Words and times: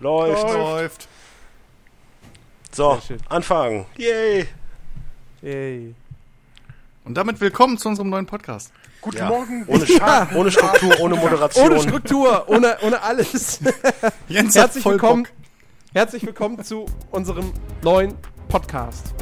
Läuft. 0.00 0.42
Läuft. 0.48 1.08
So, 2.72 3.00
anfangen. 3.28 3.84
Yay. 3.98 4.46
Yay. 5.42 5.94
Und 7.04 7.14
damit 7.14 7.40
willkommen 7.40 7.76
zu 7.76 7.88
unserem 7.88 8.08
neuen 8.08 8.26
Podcast. 8.26 8.72
Guten 9.02 9.18
Ja. 9.18 9.28
Morgen. 9.28 9.64
Ohne, 9.66 9.84
Sch- 9.84 10.34
ohne 10.34 10.50
Struktur, 10.50 11.00
ohne 11.00 11.16
Moderation. 11.16 11.70
Ohne 11.72 11.80
Struktur, 11.82 12.48
ohne, 12.48 12.78
ohne 12.82 13.02
alles. 13.02 13.60
Jens 14.28 14.54
Herzlich 14.54 14.82
voll 14.82 14.92
willkommen, 14.94 15.24
Bock. 15.24 15.32
herzlich 15.94 16.24
willkommen 16.24 16.62
zu 16.64 16.86
unserem 17.10 17.52
neuen 17.82 18.14
Podcast. 18.48 19.14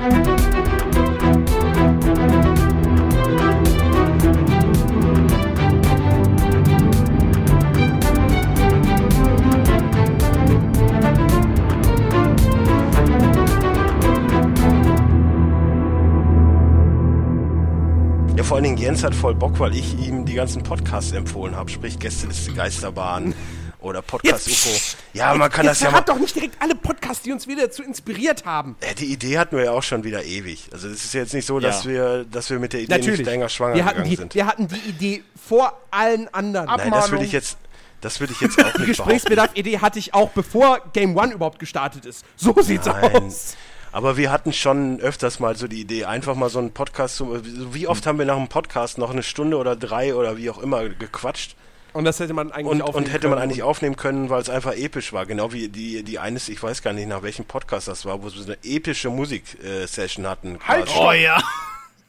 Vor 18.48 18.56
allen 18.56 18.64
Dingen 18.64 18.78
Jens 18.78 19.04
hat 19.04 19.14
voll 19.14 19.34
Bock, 19.34 19.58
weil 19.60 19.74
ich 19.76 19.98
ihm 19.98 20.24
die 20.24 20.32
ganzen 20.34 20.62
Podcasts 20.62 21.12
empfohlen 21.12 21.54
habe. 21.54 21.70
Sprich 21.70 21.98
Gästeliste 21.98 22.52
Geisterbahn 22.54 23.34
oder 23.80 24.00
Podcast 24.00 24.48
UFO. 24.48 24.70
Ja, 25.12 25.34
man 25.34 25.50
kann 25.50 25.66
das 25.66 25.80
Jetzt 25.80 25.84
ja 25.84 25.90
mal... 25.90 25.98
verrat 25.98 26.08
doch 26.08 26.18
nicht 26.18 26.34
direkt 26.34 26.60
alle 26.60 26.74
Podcasts, 26.74 27.22
die 27.22 27.30
uns 27.32 27.46
wieder 27.46 27.66
dazu 27.66 27.82
inspiriert 27.82 28.46
haben. 28.46 28.76
Ja, 28.82 28.94
die 28.94 29.12
Idee 29.12 29.38
hatten 29.38 29.54
wir 29.56 29.64
ja 29.66 29.72
auch 29.72 29.82
schon 29.82 30.02
wieder 30.02 30.24
ewig. 30.24 30.70
Also 30.72 30.88
es 30.88 31.04
ist 31.04 31.12
jetzt 31.14 31.34
nicht 31.34 31.44
so, 31.46 31.60
dass 31.60 31.84
Ja. 31.84 31.90
wir, 31.90 32.24
dass 32.24 32.48
wir 32.48 32.58
mit 32.58 32.72
der 32.72 32.80
Idee 32.80 32.94
Natürlich. 32.94 33.18
nicht 33.20 33.26
länger 33.28 33.50
schwanger 33.50 33.74
wir 33.74 33.84
gegangen 33.84 34.08
die, 34.08 34.16
sind. 34.16 34.34
wir 34.34 34.46
hatten 34.46 34.66
die 34.68 34.88
Idee 34.88 35.22
vor 35.46 35.78
allen 35.90 36.32
anderen. 36.32 36.68
Ab- 36.68 36.78
Nein, 36.78 36.90
das 36.90 36.94
würde 36.94 37.04
Abmahnung. 37.04 37.24
ich 37.26 37.32
jetzt, 37.32 37.58
das 38.00 38.18
würde 38.20 38.32
ich 38.32 38.40
jetzt 38.40 38.52
auch 38.52 38.62
Die 38.62 38.64
nicht 38.64 38.72
behaupten. 38.72 38.86
Gesprächsbedarf-Idee 38.86 39.78
hatte 39.80 39.98
ich 39.98 40.14
auch 40.14 40.30
bevor 40.30 40.80
Game 40.94 41.14
One 41.16 41.34
überhaupt 41.34 41.58
gestartet 41.58 42.06
ist. 42.06 42.24
So 42.36 42.54
sieht's 42.62 42.86
Nein. 42.86 43.14
aus. 43.14 43.56
Aber 43.92 44.16
wir 44.16 44.30
hatten 44.30 44.52
schon 44.52 45.00
öfters 45.00 45.40
mal 45.40 45.56
so 45.56 45.66
die 45.66 45.80
Idee, 45.80 46.04
einfach 46.04 46.34
mal 46.34 46.50
so 46.50 46.58
einen 46.58 46.72
Podcast 46.72 47.16
zu. 47.16 47.40
Wie 47.74 47.86
oft 47.86 48.06
haben 48.06 48.18
wir 48.18 48.26
nach 48.26 48.36
einem 48.36 48.48
Podcast 48.48 48.98
noch 48.98 49.10
eine 49.10 49.22
Stunde 49.22 49.56
oder 49.56 49.76
drei 49.76 50.14
oder 50.14 50.36
wie 50.36 50.50
auch 50.50 50.58
immer 50.58 50.88
gequatscht 50.88 51.56
Und 51.94 52.04
das 52.04 52.20
hätte 52.20 52.34
man 52.34 52.52
eigentlich 52.52 52.66
und, 52.66 52.82
aufnehmen 52.82 53.06
und 53.06 53.12
hätte 53.12 53.28
man 53.28 53.38
können. 53.38 53.50
eigentlich 53.50 53.62
aufnehmen 53.62 53.96
können, 53.96 54.28
weil 54.30 54.42
es 54.42 54.50
einfach 54.50 54.74
episch 54.74 55.12
war. 55.12 55.24
Genau 55.26 55.52
wie 55.52 55.68
die, 55.68 56.02
die 56.02 56.18
eines, 56.18 56.48
ich 56.48 56.62
weiß 56.62 56.82
gar 56.82 56.92
nicht 56.92 57.08
nach 57.08 57.22
welchem 57.22 57.44
Podcast 57.46 57.88
das 57.88 58.04
war, 58.04 58.22
wo 58.22 58.28
sie 58.28 58.38
so 58.38 58.44
eine 58.44 58.58
epische 58.62 59.08
Musik-Session 59.10 60.26
hatten. 60.26 60.58
Halt, 60.66 60.86
quasi. 60.86 60.92
stopp. 60.92 61.06
Oh 61.08 61.12
ja. 61.12 61.42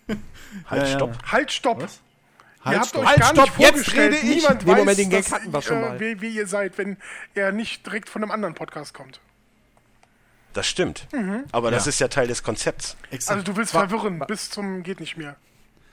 halt, 0.69 0.81
Ja, 0.83 0.87
ja. 0.89 0.95
stopp. 0.95 1.17
Halt, 1.31 1.51
stopp. 1.51 1.81
Halt, 1.81 2.75
ihr 2.75 2.79
habt 2.81 2.89
stopp. 2.89 3.01
euch 3.03 3.07
Halt, 3.07 3.19
gar 3.19 3.29
stopp, 3.29 3.45
nicht 3.45 3.59
jetzt 3.59 3.69
vorgestellt. 3.69 4.13
rede 4.15 4.27
ich. 4.27 4.35
Niemand 4.35 4.65
Nee, 4.65 4.71
weiß, 4.73 4.77
Moment, 4.79 4.97
den 4.99 5.09
Gag 5.09 5.23
dass, 5.23 5.31
hatten 5.31 5.53
wir 5.53 5.61
schon 5.61 5.77
äh, 5.77 5.81
mal. 5.81 5.99
Wie, 5.99 6.21
wie 6.21 6.29
ihr 6.29 6.45
seid, 6.47 6.77
wenn 6.77 6.97
er 7.33 7.51
nicht 7.53 7.85
direkt 7.85 8.09
von 8.09 8.21
einem 8.21 8.31
anderen 8.31 8.53
Podcast 8.55 8.93
kommt. 8.93 9.21
Das 10.53 10.67
stimmt. 10.67 11.07
Mhm. 11.13 11.43
Aber 11.51 11.69
das 11.71 11.85
Ja. 11.85 11.89
ist 11.89 11.99
ja 11.99 12.07
Teil 12.07 12.27
des 12.27 12.41
Konzepts. 12.43 12.97
Exakt. 13.11 13.37
Also 13.39 13.51
du 13.51 13.57
willst 13.57 13.73
Wa- 13.73 13.87
verwirren 13.87 14.19
wa- 14.19 14.25
bis 14.25 14.49
zum 14.49 14.83
geht 14.83 14.99
nicht 14.99 15.15
mehr. 15.17 15.35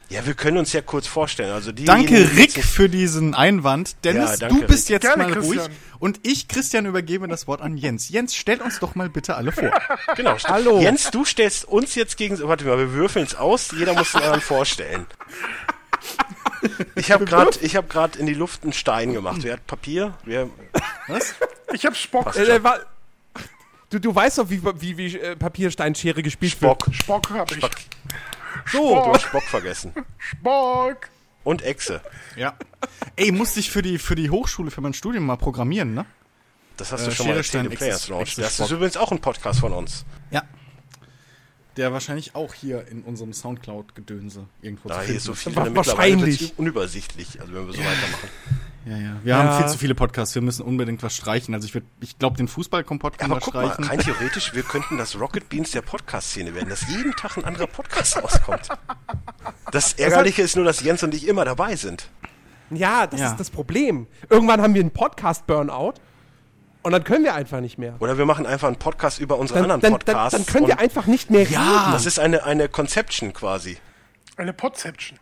Ja, 0.09 0.25
wir 0.25 0.35
können 0.35 0.57
uns 0.57 0.73
ja 0.73 0.83
kurz 0.83 1.09
vorstellen. 1.09 1.51
Also 1.53 1.73
die 1.73 1.85
Danke, 1.85 2.31
Rick, 2.37 2.63
für 2.65 2.89
diesen 2.89 3.35
Einwand. 3.35 3.97
Dennis, 4.05 4.31
Ja, 4.31 4.37
danke, 4.49 4.61
du 4.61 4.67
bist 4.69 4.85
Rick. 4.89 4.91
jetzt 4.91 5.03
Gerne, 5.03 5.25
mal 5.25 5.33
Christian. 5.33 5.59
ruhig. 5.67 5.71
Und 5.99 6.21
ich, 6.23 6.47
Christian, 6.47 6.87
übergebe 6.87 7.27
das 7.27 7.49
Wort 7.49 7.61
an 7.61 7.77
Jens. 7.77 8.09
Jens, 8.09 8.35
stell 8.37 8.63
uns 8.63 8.79
doch 8.79 8.95
mal 8.95 9.09
bitte 9.09 9.35
alle 9.37 9.51
vor. 9.51 9.71
Genau. 10.17 10.37
Hallo. 10.45 10.81
Jens, 10.81 11.11
du 11.11 11.25
stellst 11.25 11.65
uns 11.65 11.97
jetzt 11.97 12.17
gegen. 12.17 12.39
Warte 12.41 12.65
mal, 12.65 12.79
wir 12.79 12.93
würfeln 12.93 13.27
es 13.27 13.35
aus. 13.35 13.73
Jeder 13.73 13.95
muss 13.95 14.13
den 14.13 14.23
anderen 14.23 14.41
vorstellen. 14.41 15.07
Ich 16.95 17.11
habe 17.13 17.25
gerade, 17.25 17.51
ich 17.61 17.77
habe 17.77 17.87
gerade 17.89 18.19
in 18.19 18.27
die 18.27 18.35
Luft 18.35 18.63
einen 18.63 18.73
Stein 18.73 19.13
gemacht. 19.13 19.39
Wer 19.43 19.55
hat 19.55 19.67
Papier? 19.67 20.15
Wer? 20.25 20.49
Was? 21.09 21.35
Ich 21.73 21.85
hab 21.85 21.97
Spock. 21.97 22.35
Äh, 22.37 22.63
war, 22.63 22.79
du, 23.91 23.99
du 23.99 24.15
weißt 24.15 24.39
doch, 24.39 24.51
wie, 24.51 24.63
wie, 24.81 24.97
wie 24.97 25.17
äh, 25.19 25.37
Papiersteinschere 25.37 26.23
gespielt 26.23 26.53
Spock. 26.53 26.87
Spock 26.93 27.31
hab 27.31 27.51
ich. 27.51 27.59
Spock. 27.59 27.71
wird. 27.73 27.87
So, 28.73 28.95
Du 29.05 29.13
hast 29.15 29.23
Spock 29.23 29.43
vergessen. 29.45 29.93
Spock. 30.19 31.09
Und 31.45 31.63
Echse. 31.63 32.01
Ja. 32.37 32.57
Ey, 33.15 33.31
musste 33.31 33.61
ich 33.61 33.71
für 33.71 33.83
die, 33.83 33.99
für 33.99 34.17
die 34.17 34.31
Hochschule, 34.31 34.71
für 34.73 34.81
mein 34.81 34.95
Studium 34.95 35.27
mal 35.27 35.37
programmieren, 35.37 35.95
ne? 35.95 36.05
Das 36.77 36.91
hast 36.93 37.03
Äh, 37.03 37.05
du 37.07 37.11
schon 37.13 37.27
mal 37.27 37.33
erzählt 37.37 37.47
Stein, 37.47 37.67
im 37.67 37.73
Players 37.73 38.09
Launch. 38.09 38.35
Das 38.35 38.47
ist 38.49 38.55
Spock. 38.57 38.71
übrigens 38.73 38.97
auch 38.97 39.13
ein 39.13 39.21
Podcast 39.21 39.61
von 39.61 39.73
uns. 39.73 40.05
Ja. 40.33 40.43
Der 41.77 41.93
wahrscheinlich 41.93 42.35
auch 42.35 42.55
hier 42.55 42.89
in 42.89 43.03
unserem 43.03 43.33
Soundcloud-Gedönse 43.33 44.47
irgendwo 44.63 44.89
Da 44.89 44.95
zu 44.97 45.01
hier 45.01 45.07
finden 45.07 45.17
ist 45.19 45.25
so 45.25 45.33
ist. 45.33 45.43
viel 45.43 45.55
Wa- 45.57 45.63
drin. 45.65 45.73
Mittlerweile 45.75 46.15
wahrscheinlich. 46.17 46.59
unübersichtlich. 46.59 47.41
Also 47.41 47.53
wenn 47.55 47.67
wir 47.67 47.73
so 47.75 47.79
weitermachen. 47.79 48.29
Ja, 48.87 48.97
ja. 48.97 49.17
Wir 49.25 49.35
Ja. 49.35 49.43
haben 49.43 49.59
viel 49.63 49.69
zu 49.73 49.79
viele 49.79 49.95
Podcasts. 49.97 50.35
Wir 50.37 50.43
müssen 50.43 50.63
unbedingt 50.63 51.03
was 51.03 51.17
streichen. 51.17 51.53
Also 51.55 51.67
ich 51.67 51.75
würde, 51.75 51.87
ich 52.01 52.19
glaube, 52.19 52.37
den 52.37 52.47
Fußballkompott 52.47 53.19
können 53.19 53.33
Aber 53.33 53.41
wir 53.41 53.45
guck 53.45 53.55
mal, 53.55 53.65
streichen. 53.73 53.85
rein 53.85 53.99
theoretisch, 53.99 54.55
wir 54.55 54.63
könnten 54.63 54.97
das 54.97 55.19
Rocket 55.19 55.49
Beans 55.49 55.73
der 55.73 55.83
Podcast-Szene 55.83 56.55
werden, 56.55 56.69
dass 56.69 56.89
jeden 56.89 57.13
Tag 57.17 57.37
ein 57.37 57.45
anderer 57.45 57.67
Podcast 57.67 58.23
rauskommt. 58.23 58.69
Das 59.73 59.95
Ärgerliche 59.95 60.43
ist 60.43 60.55
nur, 60.57 60.65
dass 60.65 60.81
Jens 60.83 61.03
und 61.03 61.15
ich 61.15 61.27
immer 61.27 61.45
dabei 61.45 61.75
sind. 61.77 62.09
ja, 62.71 63.07
das 63.07 63.21
Ja. 63.21 63.31
ist 63.33 63.41
das 63.41 63.51
Problem. 63.51 64.07
Irgendwann 64.31 64.61
haben 64.61 64.75
wir 64.75 64.81
einen 64.81 64.91
Podcast-Burnout 64.93 65.95
und 66.83 66.93
dann 66.93 67.03
können 67.05 67.25
wir 67.25 67.35
einfach 67.35 67.61
nicht 67.61 67.79
mehr. 67.79 67.95
Oder 68.01 68.19
wir 68.19 68.27
machen 68.27 68.47
einfach 68.47 68.69
einen 68.69 68.77
Podcast 68.79 69.19
über 69.21 69.37
unsere 69.39 69.61
Dann, 69.61 69.71
anderen 69.71 69.81
dann, 69.83 69.93
dann, 69.93 70.15
Podcasts. 70.15 70.39
dann 70.39 70.47
können 70.47 70.67
wir 70.69 70.79
einfach 70.79 71.07
nicht 71.07 71.31
mehr 71.31 71.43
Ja. 71.45 71.61
reden. 71.81 71.93
Das 71.93 72.07
ist 72.07 72.19
eine, 72.21 72.45
eine 72.45 72.69
Conception 72.69 73.33
quasi. 73.33 73.79
Eine 74.37 74.53
Podception. 74.53 75.19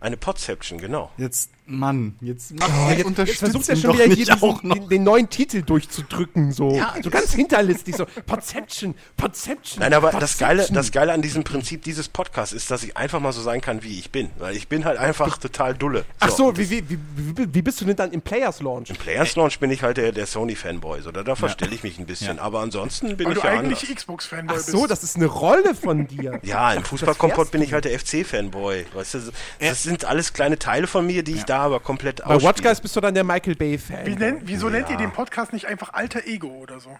Eine 0.00 0.16
Podception, 0.16 0.78
genau. 0.80 1.12
Jetzt, 1.16 1.50
Mann, 1.64 2.16
jetzt 2.20 2.52
mach 2.58 2.68
Oh, 2.68 2.90
jetzt, 2.90 3.18
jetzt, 3.18 3.38
versucht 3.38 3.68
er 3.68 3.76
schon 3.76 3.94
wieder 3.94 4.04
hier 4.06 4.16
diesen, 4.16 4.42
auch 4.42 4.62
noch. 4.64 4.74
den, 4.74 4.88
den 4.88 5.04
neuen 5.04 5.28
Titel 5.30 5.62
durchzudrücken, 5.62 6.50
so, 6.52 6.72
Ja, 6.74 6.94
so 7.02 7.08
ganz 7.08 7.32
hinterlistig, 7.32 7.96
so 7.96 8.04
Perception, 8.26 8.94
Perception. 9.16 9.80
Nein, 9.80 9.94
aber 9.94 10.10
das 10.10 10.38
Geile, 10.38 10.56
Perception. 10.56 10.74
das 10.74 10.90
Geile 10.90 11.12
an 11.12 11.22
diesem 11.22 11.44
Prinzip 11.44 11.82
dieses 11.84 12.08
Podcasts 12.08 12.52
ist, 12.52 12.70
dass 12.70 12.82
ich 12.82 12.96
einfach 12.96 13.20
mal 13.20 13.32
so 13.32 13.40
sein 13.42 13.60
kann, 13.60 13.82
wie 13.84 13.98
ich 13.98 14.10
bin. 14.10 14.30
Weil 14.38 14.56
ich 14.56 14.66
bin 14.66 14.84
halt 14.84 14.98
einfach 14.98 15.38
total 15.38 15.74
dulle. 15.74 16.04
Ach 16.18 16.30
so, 16.30 16.56
wie, 16.56 16.68
wie, 16.68 16.84
wie, 16.88 17.54
wie, 17.54 17.62
bist 17.62 17.80
du 17.80 17.84
denn 17.84 17.96
dann 17.96 18.10
im 18.10 18.22
Players 18.22 18.60
Launch? 18.60 18.90
Im 18.90 18.96
Players 18.96 19.36
Launch 19.36 19.60
bin 19.60 19.70
ich 19.70 19.82
halt 19.84 19.98
der, 19.98 20.10
der 20.10 20.26
Sony-Fanboy. 20.26 21.00
So, 21.02 21.12
da, 21.12 21.22
da 21.22 21.36
verstelle 21.36 21.74
ich 21.74 21.84
mich 21.84 21.98
ein 21.98 22.06
bisschen. 22.06 22.40
Aber 22.40 22.60
ansonsten 22.60 23.16
bin 23.16 23.26
Weil 23.26 23.34
ich 23.36 23.40
du 23.40 23.46
ja 23.46 23.52
eigentlich 23.58 23.82
anders. 23.84 23.96
Xbox-Fanboy 23.96 24.56
Ach 24.58 24.64
bist. 24.64 24.70
so, 24.70 24.86
das 24.88 25.04
ist 25.04 25.14
eine 25.16 25.26
Rolle 25.26 25.74
von 25.76 26.08
dir. 26.08 26.40
Ja, 26.42 26.72
im 26.72 26.82
Fußballkompott 26.84 27.52
bin 27.52 27.62
ich 27.62 27.72
halt 27.72 27.84
der 27.84 27.96
FC-Fanboy. 27.98 28.86
Weißt 28.94 29.14
du, 29.14 29.18
das 29.60 29.82
sind 29.84 30.04
alles 30.04 30.32
kleine 30.32 30.58
Teile 30.58 30.86
von 30.88 31.06
mir, 31.06 31.22
die 31.22 31.34
ich 31.34 31.44
da 31.44 31.51
aber 31.60 31.80
komplett 31.80 32.22
Bei 32.24 32.40
Watch. 32.42 32.62
Guys 32.62 32.80
bist 32.80 32.94
du 32.96 33.00
dann 33.00 33.14
der 33.14 33.24
Michael 33.24 33.54
Bay-Fan. 33.54 34.06
Wie 34.06 34.16
nennt, 34.16 34.42
wieso 34.44 34.68
nennt 34.68 34.88
ihr 34.88 34.92
Ja. 34.94 34.98
den 35.00 35.12
Podcast 35.12 35.52
nicht 35.52 35.66
einfach 35.66 35.92
Alter 35.92 36.26
Ego 36.26 36.48
oder 36.48 36.80
so? 36.80 36.96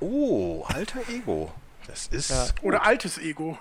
Oh, 0.00 0.64
alter 0.68 1.00
Ego. 1.08 1.52
Das 1.86 2.08
ist. 2.08 2.54
Oder 2.62 2.84
altes 2.84 3.18
Ego? 3.18 3.56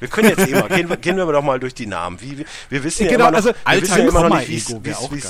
Wir 0.00 0.08
können 0.08 0.28
jetzt 0.30 0.46
eh 0.48 0.52
mal, 0.52 0.68
gehen, 0.68 0.88
wir- 0.88 0.96
gehen 0.96 1.16
wir 1.16 1.24
doch 1.30 1.42
mal 1.42 1.58
durch 1.60 1.72
die 1.74 1.86
Namen. 1.86 2.20
Wie, 2.20 2.38
wir- 2.38 2.44
wir 2.68 2.84
wissen 2.84 3.04
ja 3.06 3.12
Genau, 3.12 3.28
immer 3.28 3.30
noch, 3.30 3.36
also 3.38 3.48
wir 3.50 3.56
alter 3.64 3.82
wissen 3.82 3.98
ja 3.98 4.08
immer 4.08 4.28
noch 4.28 4.36
nicht, 4.38 4.48
wie 4.48 4.56
es 4.56 4.66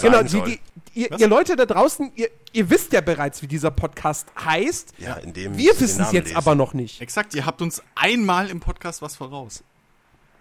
sein 0.01 0.11
Genau, 0.11 0.23
die, 0.23 0.29
soll. 0.29 0.45
die, 0.47 0.61
ihr, 0.95 1.19
ihr 1.19 1.29
Leute 1.29 1.55
da 1.55 1.67
draußen, 1.67 2.11
ihr, 2.17 2.29
ihr 2.53 2.69
wisst 2.71 2.93
ja 2.95 3.03
bereits, 3.03 3.43
wie 3.43 3.47
dieser 3.47 3.71
Podcast 3.71 4.27
heißt. 4.43 4.95
ja, 4.99 5.15
indem 5.17 5.57
Wir 5.57 5.73
den 5.75 5.81
wissen 5.81 6.01
es 6.03 6.13
jetzt 6.13 6.25
lesen. 6.29 6.37
aber 6.39 6.55
noch 6.55 6.73
nicht. 6.73 7.01
Exakt, 7.03 7.35
ihr 7.35 7.45
habt 7.45 7.61
uns 7.63 7.83
einmal 7.95 8.49
im 8.51 8.61
Podcast 8.61 9.03
was 9.03 9.17
voraus. 9.17 9.63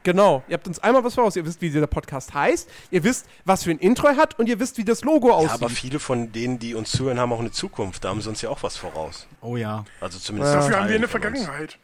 Genau, 0.07 0.41
ihr 0.47 0.53
habt 0.53 0.65
uns 0.65 0.79
einmal 0.79 1.03
was 1.03 1.15
voraus. 1.15 1.35
Ihr 1.35 1.45
wisst, 1.45 1.59
wie 1.59 1.69
dieser 1.69 1.85
Podcast 1.85 2.33
heißt. 2.33 2.69
Ihr 2.91 3.03
wisst, 3.03 3.25
was 3.43 3.65
für 3.65 3.71
ein 3.71 3.77
Intro 3.77 4.07
er 4.07 4.15
hat 4.15 4.39
und 4.39 4.47
ihr 4.47 4.57
wisst, 4.57 4.77
wie 4.77 4.85
das 4.85 5.03
Logo 5.03 5.27
Ja, 5.27 5.33
aussieht. 5.33 5.51
aber 5.51 5.69
viele 5.69 5.99
von 5.99 6.31
denen, 6.31 6.59
die 6.59 6.75
uns 6.75 6.91
zuhören, 6.93 7.19
haben 7.19 7.33
auch 7.33 7.41
eine 7.41 7.51
Zukunft. 7.51 8.05
Da 8.05 8.09
haben 8.09 8.21
sie 8.21 8.29
uns 8.29 8.41
ja 8.41 8.49
auch 8.49 8.63
was 8.63 8.77
voraus. 8.77 9.27
Oh 9.41 9.57
ja. 9.57 9.83
Also 9.99 10.17
zumindest 10.17 10.55
Dafür 10.55 10.69
Teilen 10.71 10.81
haben 10.83 10.89
wir 10.89 10.95
eine. 10.95 11.07
Vergangenheit. 11.09 11.77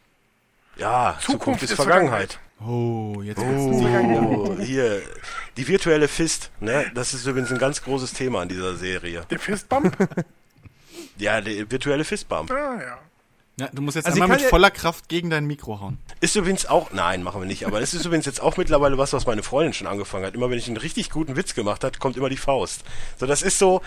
Ja, 0.78 1.18
Zukunft, 1.20 1.26
Zukunft 1.32 1.62
ist 1.64 1.70
ist 1.72 1.76
Vergangenheit. 1.76 2.38
Oh, 2.66 3.20
jetzt 3.22 3.40
Oh, 3.42 4.56
hier, 4.58 5.02
die 5.58 5.68
virtuelle 5.68 6.08
Fist, 6.08 6.50
ne? 6.60 6.90
Das 6.94 7.12
ist 7.12 7.26
übrigens 7.26 7.52
ein 7.52 7.58
ganz 7.58 7.82
großes 7.82 8.14
Thema 8.14 8.42
in 8.42 8.48
dieser 8.48 8.74
Serie. 8.76 9.26
Der 9.28 9.38
Fistbump? 9.38 9.94
Ja, 11.18 11.42
der 11.42 11.70
virtuelle 11.70 12.04
Fistbump. 12.04 12.50
ah, 12.50 12.80
ja. 12.80 12.98
Ja, 13.56 13.68
du 13.72 13.82
musst 13.82 13.94
jetzt 13.94 14.06
Also 14.06 14.16
ich 14.16 14.22
einmal 14.22 14.36
kann 14.36 14.42
mit 14.42 14.44
ja- 14.44 14.50
voller 14.50 14.70
Kraft 14.70 15.08
gegen 15.08 15.30
dein 15.30 15.46
Mikro 15.46 15.80
hauen. 15.80 15.98
Ist 16.20 16.34
übrigens 16.34 16.66
auch, 16.66 16.90
nein, 16.92 17.22
machen 17.22 17.40
wir 17.40 17.46
nicht, 17.46 17.66
aber 17.66 17.80
es 17.80 17.94
ist 17.94 18.04
übrigens 18.04 18.26
jetzt 18.26 18.40
auch 18.42 18.56
mittlerweile 18.56 18.98
was, 18.98 19.12
was 19.12 19.26
meine 19.26 19.42
Freundin 19.44 19.72
schon 19.72 19.86
angefangen 19.86 20.24
hat. 20.26 20.34
Immer 20.34 20.50
wenn 20.50 20.58
ich 20.58 20.66
einen 20.66 20.76
richtig 20.76 21.10
guten 21.10 21.36
Witz 21.36 21.54
gemacht 21.54 21.84
hat, 21.84 22.00
kommt 22.00 22.16
immer 22.16 22.28
die 22.28 22.36
Faust. 22.36 22.82
So, 23.18 23.26
das 23.26 23.42
ist 23.42 23.58
so, 23.60 23.80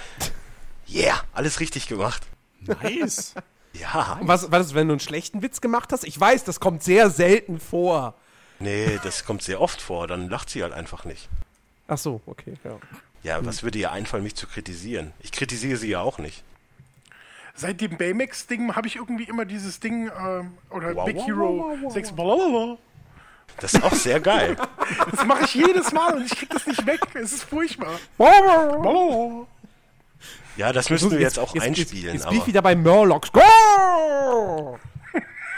yeah, 0.90 1.22
alles 1.34 1.60
richtig 1.60 1.88
gemacht. 1.88 2.24
Nice. 2.62 3.34
Ja, 3.74 4.18
was, 4.24 4.52
was 4.52 4.68
ist, 4.68 4.74
wenn 4.74 4.88
du 4.88 4.94
einen 4.94 5.00
schlechten 5.00 5.44
Witz 5.44 5.62
gemacht 5.62 5.92
hast? 5.92 6.04
Ich 6.04 6.20
weiß, 6.20 6.44
das 6.46 6.60
kommt 6.60 6.82
sehr 6.82 7.12
selten 7.12 7.60
vor. 7.60 8.16
nee, 8.58 8.98
das 9.04 9.24
kommt 9.24 9.44
sehr 9.44 9.62
oft 9.62 9.82
vor, 9.82 10.08
dann 10.08 10.30
lacht 10.30 10.50
sie 10.50 10.64
halt 10.64 10.74
einfach 10.74 11.06
nicht. 11.06 11.30
Ach 11.88 11.98
so, 12.00 12.22
okay, 12.26 12.56
ja. 12.64 12.78
Ja, 13.22 13.46
was 13.46 13.62
würde 13.62 13.78
ihr 13.78 13.92
einfallen, 13.92 14.24
mich 14.24 14.34
zu 14.36 14.48
kritisieren? 14.48 15.14
Ich 15.20 15.32
kritisiere 15.32 15.78
sie 15.78 15.90
ja 15.90 16.02
auch 16.02 16.18
nicht. 16.18 16.44
Seit 17.60 17.82
dem 17.82 17.98
Baymax-Ding 17.98 18.76
habe 18.76 18.88
ich 18.88 18.98
irgendwie 18.98 19.24
immer 19.24 19.44
dieses 19.44 19.80
Ding, 19.80 20.12
ähm, 20.16 20.60
oder 20.70 20.96
Wow, 20.96 21.06
Big 21.06 21.16
wow, 21.16 21.26
Hero 21.26 21.58
wow, 21.58 21.78
wow, 21.82 21.92
6, 21.92 22.12
blablabla. 22.12 22.78
Das 23.60 23.74
ist 23.74 23.84
auch 23.84 23.94
sehr 23.94 24.20
geil. 24.20 24.56
Das 25.12 25.26
mache 25.26 25.44
ich 25.44 25.56
jedes 25.56 25.92
Mal 25.92 26.16
und 26.16 26.26
ich 26.26 26.36
krieg 26.38 26.50
das 26.50 26.66
nicht 26.66 26.86
weg. 26.86 27.02
Es 27.16 27.34
ist 27.34 27.44
furchtbar. 27.44 28.00
Ja, 30.56 30.72
das 30.72 30.90
müssen 30.90 31.12
wir 31.12 31.20
jetzt 31.20 31.40
auch 31.40 31.54
einspielen. 31.56 31.76
Jetzt, 31.76 32.14
jetzt 32.14 32.22
aber 32.24 32.32
bin 32.32 32.40
ich 32.40 32.48
wieder 32.48 32.62
bei 32.62 32.76
Murlocs. 32.76 33.32
Go! 33.34 34.80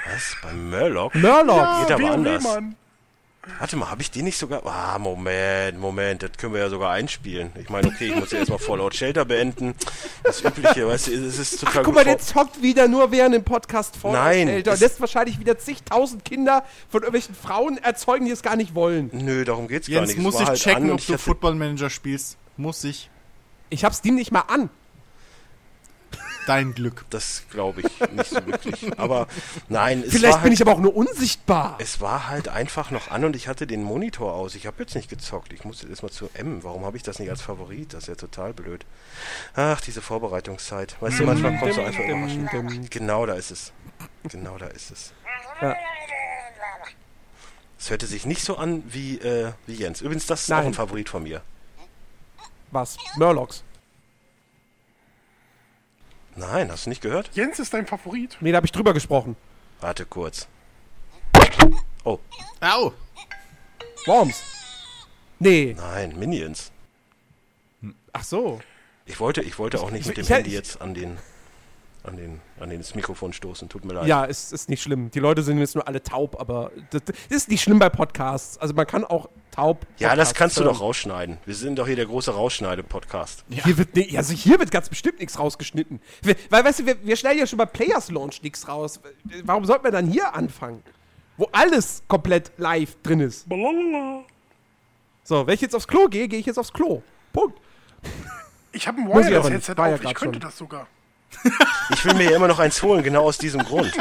was? 0.06 0.36
Beim 0.42 0.70
Murloc? 0.70 1.14
Murlocs! 1.14 1.88
Geht 1.88 1.92
aber 1.92 2.12
anders. 2.12 2.44
Mann. 2.44 2.76
Warte 3.58 3.76
mal, 3.76 3.90
habe 3.90 4.02
ich 4.02 4.12
die 4.12 4.22
nicht 4.22 4.38
sogar... 4.38 4.66
Ah, 4.66 5.00
Moment, 5.00 5.80
Moment, 5.80 6.24
das 6.24 6.32
können 6.38 6.54
wir 6.54 6.62
ja 6.62 6.70
sogar 6.70 6.92
einspielen. 6.92 7.52
Ich 7.60 7.70
meine, 7.70 7.88
okay, 7.88 8.08
ich 8.08 8.16
muss 8.16 8.32
ja 8.32 8.40
erstmal 8.40 8.60
Fallout 8.60 8.96
Shelter 8.96 9.26
beenden. 9.26 9.76
Das 10.24 10.44
Übliche, 10.44 10.88
weißt 10.88 11.08
du, 11.08 11.12
es 11.14 11.40
ist 11.40 11.60
total 11.60 11.84
Guck 11.84 11.86
gut 11.86 11.96
mal, 11.96 12.04
der 12.04 12.20
zockt 12.20 12.62
wieder 12.62 12.88
nur 12.88 13.12
während 13.12 13.34
dem 13.34 13.44
Podcast 13.44 13.96
vor. 13.96 14.14
Nein, 14.14 14.50
Alter, 14.50 14.74
und 14.74 14.80
lässt 14.80 15.02
wahrscheinlich 15.02 15.40
wieder 15.40 15.58
zigtausend 15.58 16.24
Kinder 16.26 16.64
von 16.90 17.02
irgendwelchen 17.02 17.36
Frauen 17.36 17.78
erzeugen, 17.78 18.26
die 18.26 18.32
es 18.32 18.42
gar 18.42 18.56
nicht 18.56 18.76
wollen. 18.76 19.10
Nö, 19.14 19.44
darum 19.46 19.68
geht's 19.68 19.88
gar 19.88 19.96
Jens, 19.96 20.10
nicht. 20.10 20.18
Es 20.18 20.24
muss 20.24 20.40
ich 20.40 20.48
halt 20.48 20.60
checken, 20.60 20.92
ob 20.92 21.00
ich 21.00 21.08
du 21.08 21.18
Football 21.18 21.56
Manager 21.56 21.90
spielst. 21.90 22.38
Muss 22.58 22.84
ich. 22.84 23.10
Ich 23.70 23.86
hab 23.86 23.94
Steam 23.94 24.16
nicht 24.16 24.32
mal 24.32 24.42
an. 24.48 24.70
Dein 26.50 26.74
Glück. 26.74 27.06
Das 27.12 27.44
glaube 27.52 27.82
ich 27.82 28.12
nicht 28.12 28.32
so 28.32 28.44
wirklich. 28.48 28.92
Aber 29.00 29.28
nein, 29.68 30.02
es 30.04 30.14
Vielleicht 30.14 30.34
war 30.34 30.42
bin 30.42 30.50
halt, 30.50 30.54
ich 30.54 30.62
aber 30.64 30.72
auch 30.74 30.80
nur 30.80 30.96
unsichtbar. 30.96 31.76
es 31.78 32.02
war 32.02 32.28
halt 32.28 32.48
einfach 32.48 32.90
noch 32.90 33.12
an 33.12 33.24
und 33.24 33.36
ich 33.36 33.48
hatte 33.48 33.68
den 33.68 33.84
Monitor 33.84 34.34
aus. 34.34 34.56
Ich 34.56 34.66
habe 34.66 34.82
jetzt 34.82 34.96
nicht 34.96 35.12
gezockt. 35.12 35.54
Ich 35.54 35.64
musste 35.64 35.88
jetzt 35.88 36.02
mal 36.02 36.10
zu 36.10 36.28
M. 36.34 36.64
Warum 36.64 36.86
habe 36.86 36.98
ich 36.98 37.04
das 37.04 37.20
nicht 37.20 37.30
als 37.30 37.44
Favorit? 37.44 37.94
Das 37.94 38.06
ist 38.06 38.08
ja 38.08 38.16
total 38.16 38.54
blöd. 38.54 38.84
Ach, 39.54 39.80
diese 39.80 40.02
Vorbereitungszeit. 40.02 41.00
Weißt 41.00 41.20
du, 41.20 41.26
manchmal 41.26 41.56
kommt 41.60 41.76
so 41.76 41.84
einfach 41.84 42.04
überraschend. 42.04 42.90
Genau 42.90 43.28
da 43.28 43.34
ist 43.36 43.52
es. 43.52 43.72
Genau 44.24 44.58
da 44.58 44.66
ist 44.70 44.90
es. 44.90 45.14
Ja. 45.62 45.76
Es 47.78 47.92
hörte 47.92 48.08
sich 48.08 48.26
nicht 48.26 48.42
so 48.44 48.58
an 48.58 48.82
wie, 48.88 49.20
äh, 49.20 49.52
wie 49.68 49.76
Jens. 49.76 50.02
Übrigens, 50.02 50.26
das 50.26 50.42
ist 50.42 50.52
auch 50.52 50.58
Nein. 50.58 50.68
ein 50.68 50.74
Favorit 50.74 51.10
von 51.10 51.22
mir. 51.22 51.44
Was? 52.72 52.98
Murlocs. 53.18 53.64
Nein, 56.40 56.72
hast 56.72 56.86
du 56.86 56.90
nicht 56.90 57.02
gehört? 57.02 57.30
Jens 57.34 57.60
ist 57.60 57.74
dein 57.74 57.86
Favorit. 57.86 58.38
Nee, 58.40 58.52
da 58.52 58.58
hab 58.58 58.66
ich 58.66 58.72
drüber 58.72 58.94
gesprochen. 58.94 59.36
Warte 59.82 60.06
kurz. 60.06 60.48
Oh, 62.06 62.20
Au! 62.62 62.94
Worms. 64.06 64.42
Nee. 65.40 65.76
nein, 65.78 66.18
Minions. 66.18 66.72
Ach 68.14 68.24
so. 68.24 68.60
Ich 69.06 69.20
wollte, 69.20 69.42
ich 69.42 69.60
wollte 69.60 69.82
auch 69.82 69.92
nicht 69.92 70.08
mit 70.08 70.18
dem 70.18 70.24
ich- 70.24 70.30
Handy 70.30 70.52
jetzt 70.52 70.82
an 70.82 70.94
den, 70.94 71.18
an 72.04 72.16
den, 72.16 72.40
an 72.60 72.70
den 72.70 72.80
das 72.80 72.96
Mikrofon 72.96 73.34
stoßen. 73.34 73.68
Tut 73.68 73.84
mir 73.84 73.94
leid. 73.94 74.08
Ja, 74.08 74.24
ist, 74.24 74.54
ist 74.54 74.70
nicht 74.70 74.82
schlimm. 74.82 75.12
Die 75.12 75.20
Leute 75.20 75.44
sind 75.44 75.58
jetzt 75.60 75.76
nur 75.76 75.88
alle 75.88 76.02
taub, 76.02 76.40
aber 76.40 76.72
das, 76.92 77.04
das 77.04 77.16
ist 77.30 77.50
nicht 77.50 77.62
schlimm 77.62 77.80
bei 77.80 77.90
Podcasts. 77.90 78.58
Also 78.58 78.74
man 78.74 78.88
kann 78.88 79.04
auch 79.04 79.28
taub. 79.52 79.86
Ja, 79.98 80.16
das 80.16 80.34
kannst 80.34 80.58
du 80.58 80.64
doch 80.64 80.82
rausschneiden. 80.82 81.38
Wir 81.46 81.56
sind 81.56 81.78
doch 81.78 81.88
hier 81.88 81.96
der 81.96 82.06
große 82.06 82.32
Rausschneide-Podcast. 82.32 83.44
Hier 83.50 83.78
wird, 83.78 83.96
nee, 83.96 84.16
also 84.18 84.34
hier 84.34 84.60
wird 84.60 84.72
ganz 84.72 84.90
bestimmt 84.90 85.20
nichts 85.20 85.38
rausgeschnitten. 85.40 86.02
Wir, 86.22 86.36
weil, 86.50 86.64
weißt 86.64 86.80
du, 86.80 86.86
wir, 86.86 87.04
wir 87.04 87.16
schneiden 87.16 87.40
ja 87.40 87.48
schon 87.48 87.58
bei 87.58 87.66
Players 87.66 88.10
Launch 88.12 88.42
nichts 88.42 88.68
raus. 88.68 89.00
Warum 89.44 89.66
sollten 89.66 89.84
wir 89.84 89.92
dann 89.92 90.08
hier 90.08 90.34
anfangen? 90.34 90.84
Wo 91.38 91.48
alles 91.52 92.04
komplett 92.08 92.52
live 92.58 92.96
drin 93.02 93.20
ist. 93.22 93.48
Blablabla. 93.48 94.24
So, 95.24 95.46
wenn 95.48 95.54
ich 95.54 95.62
jetzt 95.62 95.76
aufs 95.76 95.88
Klo 95.88 96.08
gehe, 96.08 96.28
gehe 96.28 96.40
ich 96.40 96.46
jetzt 96.46 96.58
aufs 96.58 96.74
Klo. 96.74 97.02
Punkt. 97.32 97.60
Ich 98.72 98.88
habe 98.88 99.00
ein. 99.00 99.08
Wireless-Headset 99.08 99.78
War 99.78 99.90
ja 99.90 99.96
auf. 99.96 100.04
Ich 100.04 100.14
könnte 100.16 100.36
schon. 100.36 100.42
das 100.42 100.58
sogar. 100.58 100.88
Ich 101.92 102.06
will 102.06 102.14
mir 102.14 102.26
ja 102.26 102.36
immer 102.36 102.48
noch 102.48 102.60
eins 102.60 102.82
holen, 102.84 103.02
genau 103.04 103.24
aus 103.24 103.38
diesem 103.40 103.64
Grund. 103.64 103.92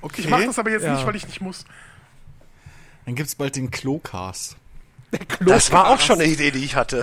Okay. 0.00 0.20
Ich 0.20 0.28
mache 0.28 0.46
das 0.46 0.58
aber 0.58 0.70
jetzt 0.70 0.84
Ja. 0.84 0.94
nicht, 0.94 1.04
weil 1.06 1.16
ich 1.16 1.26
nicht 1.26 1.40
muss. 1.40 1.64
Dann 3.10 3.16
gibt's 3.16 3.34
bald 3.34 3.56
den 3.56 3.72
Klocast. 3.72 4.56
Das 5.44 5.72
war 5.72 5.88
auch 5.88 5.98
schon 5.98 6.20
eine 6.20 6.30
Idee, 6.30 6.52
die 6.52 6.64
ich 6.64 6.76
hatte. 6.76 7.02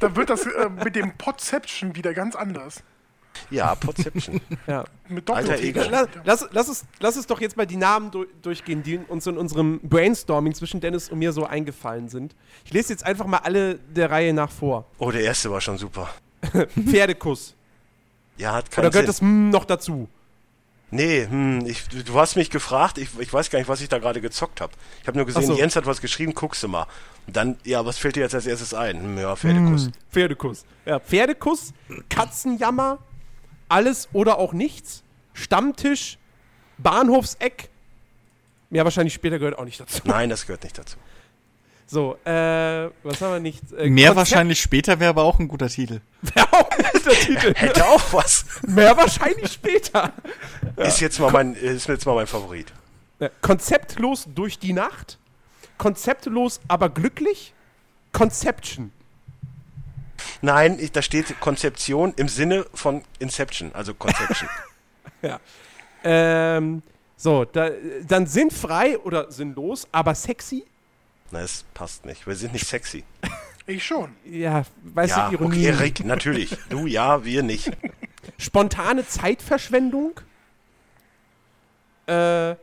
Dann 0.00 0.16
wird 0.16 0.28
das 0.28 0.44
äh, 0.44 0.68
mit 0.68 0.96
dem 0.96 1.16
Podception 1.16 1.94
wieder 1.94 2.12
ganz 2.14 2.34
anders. 2.34 2.82
Ja, 3.50 3.76
Podception. 3.76 4.40
Ja. 4.66 4.82
Mit 5.08 5.30
Alter 5.30 5.52
Doppel-T. 5.52 5.68
Ego. 5.68 5.82
Lass, 5.88 6.08
lass, 6.24 6.48
lass, 6.50 6.68
es, 6.68 6.84
lass 6.98 7.14
es 7.14 7.28
doch 7.28 7.40
jetzt 7.40 7.56
mal 7.56 7.64
die 7.64 7.76
Namen 7.76 8.10
du 8.10 8.24
durchgehen, 8.42 8.82
die 8.82 8.98
uns 8.98 9.28
in 9.28 9.38
unserem 9.38 9.78
Brainstorming 9.84 10.52
zwischen 10.52 10.80
Dennis 10.80 11.10
und 11.10 11.20
mir 11.20 11.30
so 11.30 11.46
eingefallen 11.46 12.08
sind. 12.08 12.34
Ich 12.64 12.72
lese 12.72 12.92
jetzt 12.92 13.06
einfach 13.06 13.26
mal 13.26 13.38
alle 13.44 13.76
der 13.76 14.10
Reihe 14.10 14.32
nach 14.34 14.50
vor. 14.50 14.86
Oh, 14.98 15.12
der 15.12 15.22
erste 15.22 15.48
war 15.52 15.60
schon 15.60 15.78
super. 15.78 16.10
Pferdekuss. 16.90 17.54
Ja, 18.36 18.52
hat 18.52 18.66
Oder 18.66 18.90
keinen 18.90 18.90
gehört 18.90 18.94
Sinn. 18.94 19.06
das 19.06 19.20
hm 19.20 19.50
noch 19.50 19.64
dazu? 19.64 20.08
Nee, 20.90 21.26
hm, 21.28 21.66
ich, 21.66 21.88
du, 21.88 22.14
hast 22.14 22.36
mich 22.36 22.50
gefragt, 22.50 22.98
ich, 22.98 23.08
ich 23.18 23.32
weiß 23.32 23.50
gar 23.50 23.58
nicht, 23.58 23.68
was 23.68 23.80
ich 23.80 23.88
da 23.88 23.98
gerade 23.98 24.20
gezockt 24.20 24.60
habe. 24.60 24.72
Ich 25.02 25.08
habe 25.08 25.16
nur 25.16 25.26
gesehen, 25.26 25.44
so. 25.44 25.56
Jens 25.56 25.74
hat 25.74 25.86
was 25.86 26.00
geschrieben, 26.00 26.32
guckst 26.32 26.62
du 26.62 26.68
mal. 26.68 26.86
Und 27.26 27.36
dann, 27.36 27.56
ja, 27.64 27.84
was 27.84 27.98
fällt 27.98 28.14
dir 28.14 28.20
jetzt 28.20 28.34
als 28.34 28.46
erstes 28.46 28.72
ein? 28.72 29.02
Hm, 29.02 29.18
ja, 29.18 29.34
Pferdekuss. 29.34 29.90
Pferdekuss. 30.10 30.64
Ja, 30.84 31.00
Pferdekuss, 31.00 31.72
Katzenjammer, 32.08 32.98
alles 33.68 34.08
oder 34.12 34.38
auch 34.38 34.52
nichts, 34.52 35.02
Stammtisch, 35.32 36.18
Bahnhofseck. 36.78 37.68
Ja, 38.70 38.84
wahrscheinlich 38.84 39.14
später 39.14 39.38
gehört 39.38 39.58
auch 39.58 39.64
nicht 39.64 39.78
dazu. 39.78 40.02
Nein, 40.04 40.30
das 40.30 40.46
gehört 40.46 40.64
nicht 40.64 40.78
dazu. 40.78 40.96
So, 41.88 42.16
äh, 42.24 42.90
was 43.04 43.20
haben 43.20 43.32
wir 43.34 43.40
nicht? 43.40 43.62
Äh, 43.72 43.88
Mehr 43.88 44.08
Konzept- 44.08 44.16
wahrscheinlich 44.16 44.60
später 44.60 44.98
wäre 44.98 45.10
aber 45.10 45.22
auch 45.22 45.38
ein 45.38 45.46
guter 45.46 45.68
Titel. 45.68 46.00
Wäre 46.22 46.52
auch 46.52 46.68
ein 46.70 46.84
guter 46.92 47.10
Titel. 47.10 47.54
Hätte 47.56 47.86
auch 47.86 48.12
was. 48.12 48.44
Mehr 48.66 48.96
wahrscheinlich 48.96 49.52
später. 49.52 50.12
Ist 50.76 51.00
jetzt 51.00 51.20
mal 51.20 51.30
mein, 51.30 51.54
ist 51.54 51.86
jetzt 51.88 52.04
mal 52.04 52.14
mein 52.16 52.26
Favorit. 52.26 52.72
Ja, 53.20 53.30
konzeptlos 53.40 54.26
durch 54.34 54.58
die 54.58 54.72
Nacht, 54.74 55.18
konzeptlos 55.78 56.60
aber 56.68 56.88
glücklich, 56.90 57.54
Conception. 58.12 58.92
Nein, 60.42 60.78
ich, 60.78 60.92
da 60.92 61.00
steht 61.02 61.38
Konzeption 61.40 62.12
im 62.16 62.28
Sinne 62.28 62.66
von 62.74 63.02
Inception, 63.20 63.70
also 63.74 63.94
Conception. 63.94 64.48
Ja. 65.22 65.40
Ähm, 66.04 66.82
so, 67.16 67.44
da, 67.46 67.70
dann 68.06 68.26
sinnfrei 68.26 68.98
oder 68.98 69.30
sinnlos, 69.32 69.86
aber 69.92 70.14
sexy. 70.14 70.64
Na, 71.30 71.40
es 71.40 71.64
passt 71.74 72.04
nicht. 72.06 72.26
Wir 72.26 72.34
sind 72.36 72.52
nicht 72.52 72.66
sexy. 72.66 73.04
Ich 73.66 73.84
schon. 73.84 74.14
Ja, 74.24 74.62
weißt 74.84 75.16
Ja, 75.16 75.28
du, 75.28 75.34
Ironie. 75.34 75.68
okay, 75.68 75.70
Rick, 75.82 76.04
natürlich. 76.04 76.56
Du 76.68 76.86
ja, 76.86 77.24
wir 77.24 77.42
nicht. 77.42 77.70
Spontane 78.38 79.06
Zeitverschwendung. 79.06 80.20
Äh, 82.06 82.54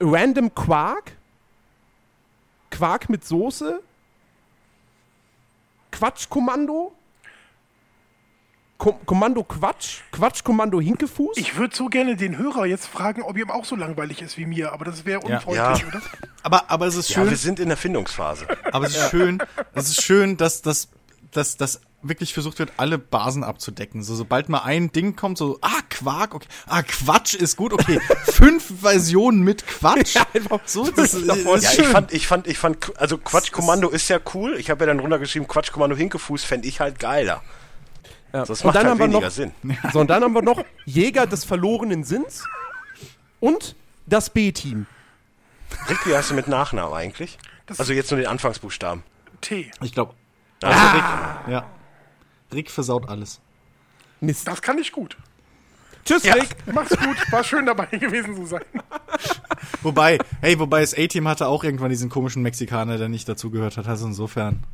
random 0.00 0.54
Quark. 0.54 1.12
Quark 2.70 3.10
mit 3.10 3.24
Soße. 3.26 3.82
Quatschkommando. 5.90 6.94
Ko 8.78 8.92
Kommando 9.06 9.44
Quatsch. 9.44 10.00
Quatschkommando 10.10 10.80
Hinkefuß. 10.80 11.36
Ich 11.36 11.56
würde 11.56 11.74
so 11.76 11.86
gerne 11.86 12.16
den 12.16 12.36
Hörer 12.36 12.66
jetzt 12.66 12.86
fragen, 12.86 13.22
ob 13.22 13.38
ihm 13.38 13.50
auch 13.50 13.64
so 13.64 13.76
langweilig 13.76 14.20
ist 14.20 14.36
wie 14.36 14.46
mir, 14.46 14.72
aber 14.72 14.84
das 14.84 15.04
wäre 15.04 15.20
Ja. 15.28 15.36
unfreundlich, 15.36 15.82
Ja. 15.82 15.88
oder? 15.88 16.02
Aber, 16.42 16.70
aber 16.70 16.86
es 16.86 16.96
ist 16.96 17.08
Ja, 17.10 17.14
schön, 17.22 17.30
wir 17.30 17.36
sind 17.36 17.60
in 17.60 17.68
der 17.68 17.76
Findungsphase. 17.78 18.46
aber 18.72 18.86
es 18.86 18.96
ist 18.96 19.10
schön, 19.10 19.40
es 19.74 19.88
ist 19.88 20.02
schön, 20.02 20.36
dass, 20.36 20.60
dass, 20.62 20.88
dass, 21.30 21.56
dass 21.56 21.80
wirklich 22.02 22.34
versucht 22.34 22.58
wird, 22.58 22.72
alle 22.76 22.98
Basen 22.98 23.44
abzudecken. 23.44 24.02
So, 24.02 24.14
sobald 24.14 24.48
mal 24.50 24.58
ein 24.64 24.92
Ding 24.92 25.16
kommt, 25.16 25.38
so, 25.38 25.56
ah, 25.62 25.70
Quark, 25.88 26.34
okay, 26.34 26.48
ah, 26.66 26.82
Quatsch 26.82 27.32
ist 27.34 27.56
gut, 27.56 27.72
okay, 27.72 27.98
fünf 28.24 28.80
Versionen 28.80 29.42
mit 29.42 29.66
Quatsch. 29.66 30.16
Ja, 30.16 30.26
einfach 30.34 30.60
so, 30.66 30.90
das 30.90 31.14
ist, 31.14 31.26
davon. 31.28 31.56
ist 31.58 31.64
Ja, 31.64 31.70
schön. 31.70 31.84
ich 31.84 31.90
fand, 31.90 32.12
ich 32.12 32.26
fand, 32.26 32.46
ich 32.48 32.58
fand, 32.58 32.98
also 33.00 33.16
Quatschkommando 33.18 33.88
ist 33.88 34.08
ja 34.10 34.18
cool. 34.34 34.56
Ich 34.58 34.68
habe 34.68 34.80
ja 34.84 34.88
dann 34.88 35.00
runtergeschrieben, 35.00 35.48
Quatschkommando 35.48 35.96
Hinkefuß 35.96 36.44
fände 36.44 36.66
ich 36.68 36.80
halt 36.80 36.98
geiler. 36.98 37.40
Ja. 38.34 38.44
Das 38.44 38.60
Und 38.60 38.66
macht 38.66 38.76
dann 38.76 38.82
halt 38.82 38.90
haben 38.90 38.98
wir 38.98 39.04
weniger 39.06 39.26
noch, 39.26 39.30
Sinn. 39.30 39.52
So, 39.92 40.00
und 40.00 40.10
dann 40.10 40.22
haben 40.24 40.34
wir 40.34 40.42
noch 40.42 40.64
Jäger 40.84 41.26
des 41.26 41.44
verlorenen 41.44 42.02
Sinns 42.04 42.44
und 43.40 43.76
das 44.06 44.28
B-Team. 44.28 44.86
Rick, 45.88 46.06
wie 46.06 46.14
heißt 46.16 46.30
du 46.30 46.34
mit 46.34 46.48
Nachnamen 46.48 46.92
eigentlich? 46.94 47.38
Das- 47.66 47.78
Also 47.80 47.92
jetzt 47.92 48.10
nur 48.10 48.18
den 48.18 48.26
Anfangsbuchstaben. 48.26 49.02
T. 49.40 49.70
ich 49.82 49.92
glaube, 49.94 50.14
Also 50.62 50.78
Rick, 50.96 51.04
ja. 51.52 51.66
Rick 52.52 52.70
versaut 52.70 53.08
alles. 53.08 53.40
Mist. 54.20 54.48
Das 54.48 54.60
kann 54.62 54.78
ich 54.78 54.90
gut. 54.92 55.16
Tschüss, 56.04 56.24
Ja. 56.24 56.34
Rick. 56.34 56.56
Mach's 56.72 56.90
gut. 56.96 57.32
War 57.32 57.44
schön 57.44 57.66
dabei 57.66 57.86
gewesen 57.86 58.34
zu 58.36 58.46
sein. 58.46 58.64
Wobei, 59.82 60.18
hey, 60.40 60.58
wobei 60.58 60.80
das 60.80 60.94
A-Team 60.96 61.28
hatte 61.28 61.46
auch 61.46 61.62
irgendwann 61.64 61.90
diesen 61.90 62.10
komischen 62.10 62.42
Mexikaner, 62.42 62.98
der 62.98 63.08
nicht 63.08 63.28
dazugehört 63.28 63.76
hat. 63.76 63.86
Also 63.86 64.06
insofern. 64.06 64.64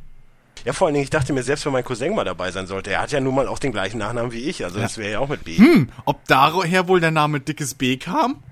Ja, 0.65 0.73
vor 0.73 0.87
allen 0.87 0.93
Dingen, 0.93 1.03
ich 1.03 1.09
dachte 1.09 1.33
mir, 1.33 1.43
selbst 1.43 1.65
wenn 1.65 1.73
mein 1.73 1.83
Cousin 1.83 2.13
mal 2.15 2.23
dabei 2.23 2.51
sein 2.51 2.67
sollte, 2.67 2.91
er 2.91 3.01
hat 3.01 3.11
ja 3.11 3.19
nun 3.19 3.33
mal 3.35 3.47
auch 3.47 3.59
den 3.59 3.71
gleichen 3.71 3.97
Nachnamen 3.97 4.31
wie 4.31 4.41
ich, 4.49 4.63
also 4.63 4.79
das 4.79 4.97
wäre 4.97 5.11
ja 5.13 5.19
auch 5.19 5.27
mit 5.29 5.43
B. 5.43 5.57
Hm, 5.57 5.89
ob 6.05 6.25
daher 6.27 6.87
wohl 6.87 6.99
der 6.99 7.11
Name 7.11 7.39
Dickes 7.39 7.73
B 7.75 7.97
kam? 7.97 8.43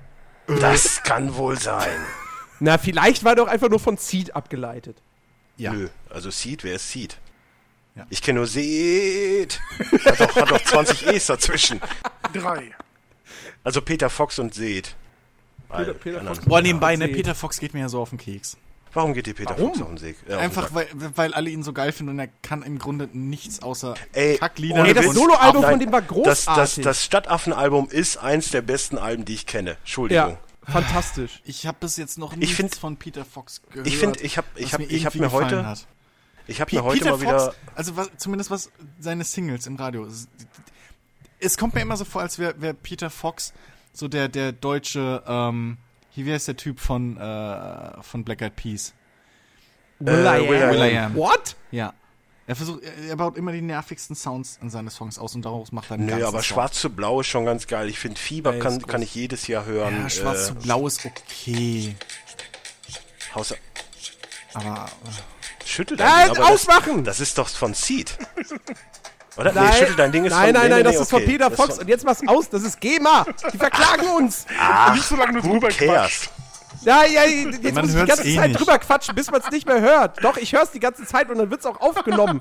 Das 0.48 1.04
kann 1.04 1.36
wohl 1.36 1.60
sein. 1.60 1.96
Na, 2.60 2.78
vielleicht 2.78 3.24
war 3.24 3.34
er 3.34 3.36
doch 3.36 3.48
einfach 3.48 3.70
nur 3.70 3.80
von 3.80 3.98
Seed 3.98 4.36
abgeleitet. 4.36 4.98
Ja. 5.58 5.72
Nö, 5.74 5.89
also 6.10 6.32
Seed, 6.32 6.63
wer 6.63 6.75
ist 6.75 6.89
Seed? 6.89 7.18
Ja. 7.96 8.06
Ich 8.10 8.22
kenne 8.22 8.39
nur 8.39 8.48
Seed. 8.48 9.60
Hat 10.06 10.20
doch, 10.20 10.36
hat 10.36 10.51
doch 10.51 10.63
20 10.63 11.08
E's 11.08 11.25
dazwischen. 11.28 11.80
Drei. 12.34 12.72
Also 13.63 13.82
Peter 13.82 14.10
Fox 14.10 14.39
und 14.39 14.54
Seed. 14.54 14.96
Peter- 15.70 15.94
Peter 15.94 16.24
Fox. 16.24 16.39
Boah, 16.46 16.62
nebenbei, 16.62 16.96
ne. 16.96 17.08
Peter 17.10 17.36
Fox 17.36 17.60
geht 17.60 17.74
mir 17.74 17.82
ja 17.82 17.89
so 17.89 18.01
auf 18.01 18.10
den 18.10 18.18
Keks. 18.18 18.58
Warum 18.93 19.13
geht 19.13 19.27
dir 19.27 19.34
Peter 19.36 19.51
Warum? 19.51 19.69
Fuchs 19.69 19.81
auf 19.81 19.88
den 19.89 19.98
Sieg? 19.98 20.17
Äh, 20.25 20.29
den 20.29 20.39
Einfach, 20.39 20.63
Sack? 20.72 20.74
weil, 20.74 20.88
weil 21.15 21.34
alle 21.34 21.50
ihn 21.50 21.62
so 21.63 21.74
geil 21.74 21.91
finden 21.91 22.13
und 22.13 22.19
er 22.19 22.27
kann 22.41 22.63
im 22.63 22.79
Grunde 22.79 23.08
nichts 23.13 23.62
außer 23.62 23.93
Ey, 24.13 24.38
Kacklieder. 24.38 24.84
Ey, 24.86 24.93
das. 24.93 25.05
Soloalbum 25.13 25.63
von 25.63 25.79
dem 25.79 25.91
war 25.91 26.01
Das, 26.01 26.10
großartig. 26.10 26.75
das, 26.75 26.84
das 26.84 27.03
Stadtaffen-Album 27.05 27.89
ist 27.89 28.17
eins 28.17 28.50
der 28.51 28.62
besten 28.62 28.98
Alben, 28.98 29.25
die 29.25 29.34
ich 29.36 29.46
kenne. 29.46 29.77
Entschuldigung. 29.81 30.38
ja, 30.65 30.72
fantastisch. 30.72 31.41
Ich 31.46 31.67
habe 31.67 31.77
bis 31.79 31.98
jetzt 31.98 32.17
noch 32.17 32.36
nichts 32.36 32.55
find- 32.55 32.75
von 32.75 32.98
Peter 32.98 33.25
Fox 33.25 33.62
gehört. 33.69 33.86
Ich 33.88 33.98
finde, 33.98 34.19
ich 34.22 34.38
habe 34.38 34.48
ich 34.55 34.74
hab, 34.74 34.79
mir 34.79 34.88
ich 34.88 35.05
hab 35.05 35.13
mir 35.15 35.31
heute, 35.31 35.65
hat. 35.67 35.86
ich 36.48 36.60
habe 36.60 36.75
mir 36.75 36.84
heute 36.84 36.98
Peter 37.00 37.12
mal 37.12 37.22
wieder, 37.22 37.39
Fox, 37.39 37.55
also 37.75 37.96
was, 37.98 38.10
zumindest 38.17 38.50
was 38.50 38.72
seine 39.00 39.24
Singles 39.24 39.67
im 39.67 39.75
Radio. 39.75 40.05
Es, 40.05 40.27
es 41.39 41.58
kommt 41.58 41.75
mir 41.75 41.81
immer 41.81 41.96
so 41.98 42.05
vor, 42.05 42.22
als 42.22 42.39
wäre 42.39 42.60
wär 42.60 42.74
Peter 42.74 43.10
Fox 43.10 43.53
so 43.93 44.08
der 44.08 44.27
der 44.29 44.51
deutsche, 44.51 45.24
ähm, 45.27 45.77
hier 46.12 46.25
wie 46.25 46.34
heißt 46.34 46.48
der 46.48 46.58
Typ 46.58 46.80
von 46.80 47.18
äh, 47.18 48.01
von 48.01 48.24
Black 48.24 48.42
Eyed 48.42 48.56
Peas? 48.56 48.94
Will 50.00 50.25
Äh, 50.25 50.44
I 50.46 50.50
Will 50.50 50.63
am. 50.63 50.70
I 50.70 50.74
Will 50.74 50.92
I 50.94 50.98
am. 50.98 51.16
What? 51.16 51.56
Ja. 51.72 51.94
Er 52.48 52.56
versucht, 52.56 52.82
er, 52.82 53.10
er 53.10 53.16
baut 53.16 53.38
immer 53.38 53.51
die 53.51 53.62
nervigsten 53.62 54.16
Sounds 54.16 54.58
in 54.62 54.72
seine 54.72 54.89
Songs 54.89 55.20
aus 55.20 55.36
und 55.36 55.46
daraus 55.46 55.72
macht 55.72 55.92
er 55.92 55.96
einen 55.96 56.06
nö, 56.08 56.12
ganzen 56.13 56.25
aber. 56.25 56.42
Schwarz 56.42 56.80
zu 56.80 56.89
Blau 56.89 57.20
ist 57.22 57.28
schon 57.28 57.46
ganz 57.46 57.68
geil. 57.68 57.89
Ich 57.89 58.00
finde 58.00 58.20
Fieber 58.20 58.58
kann, 58.58 58.82
kann 58.82 59.04
ich 59.04 59.13
jedes 59.13 59.46
Jahr 59.48 59.66
hören. 59.66 60.01
Ja, 60.01 60.10
Schwarz 60.10 60.48
zu 60.48 60.54
äh, 60.54 60.56
Blau 60.56 60.88
ist 60.88 61.06
okay, 61.06 61.96
Haus, 63.36 63.54
aber 64.56 64.88
schüttel 65.63 66.00
Ja, 66.00 66.06
dein 66.06 66.16
Ding, 66.16 66.28
jetzt 66.30 66.39
aber 66.39 66.50
das, 66.51 66.68
ausmachen! 66.68 67.04
das 67.04 67.20
ist 67.20 67.38
doch 67.38 67.48
von 67.50 67.75
Seed. 67.75 68.18
Oder? 69.38 69.53
Nein, 69.53 69.69
nee, 69.69 69.77
schüttel 69.77 69.95
dein 69.95 70.12
Ding 70.12 70.25
ist 70.25 70.31
nein, 70.31 70.45
von 70.45 70.53
nein, 70.53 70.63
nee, 70.63 70.69
nein, 70.69 70.77
nee, 70.79 70.83
das 70.83 70.95
nee, 70.95 71.01
ist 71.01 71.09
von 71.09 71.21
okay. 71.21 71.31
Peter 71.31 71.50
Das 71.50 71.57
Fox. 71.59 71.69
von- 71.75 71.79
Und 71.83 71.88
jetzt 71.89 72.05
mach's 72.05 72.21
aus, 72.27 72.50
das 72.50 72.63
ist 72.63 72.79
GEMA. 72.81 73.25
Die 73.53 73.57
verklagen 73.57 74.07
uns. 74.17 74.45
nicht 74.93 75.05
so 75.05 75.15
lange 75.15 75.39
drüber 75.41 75.69
cares? 75.69 75.77
quatschen. 75.77 76.29
Ja, 76.81 77.03
ja, 77.03 77.24
jetzt 77.25 77.74
Man 77.75 77.86
muss 77.86 77.93
ich 77.93 78.00
die 78.01 78.05
ganze 78.07 78.24
eh 78.24 78.36
Zeit 78.38 78.48
nicht. 78.50 78.59
drüber 78.59 78.79
quatschen, 78.79 79.13
bis 79.15 79.29
man 79.31 79.41
es 79.41 79.51
nicht 79.51 79.67
mehr 79.67 79.81
hört. 79.81 80.24
Doch, 80.24 80.38
ich 80.38 80.53
hör's 80.53 80.71
die 80.71 80.79
ganze 80.79 81.05
Zeit 81.05 81.29
und 81.29 81.38
dann 81.38 81.50
wird's 81.51 81.65
auch 81.65 81.79
aufgenommen. 81.81 82.39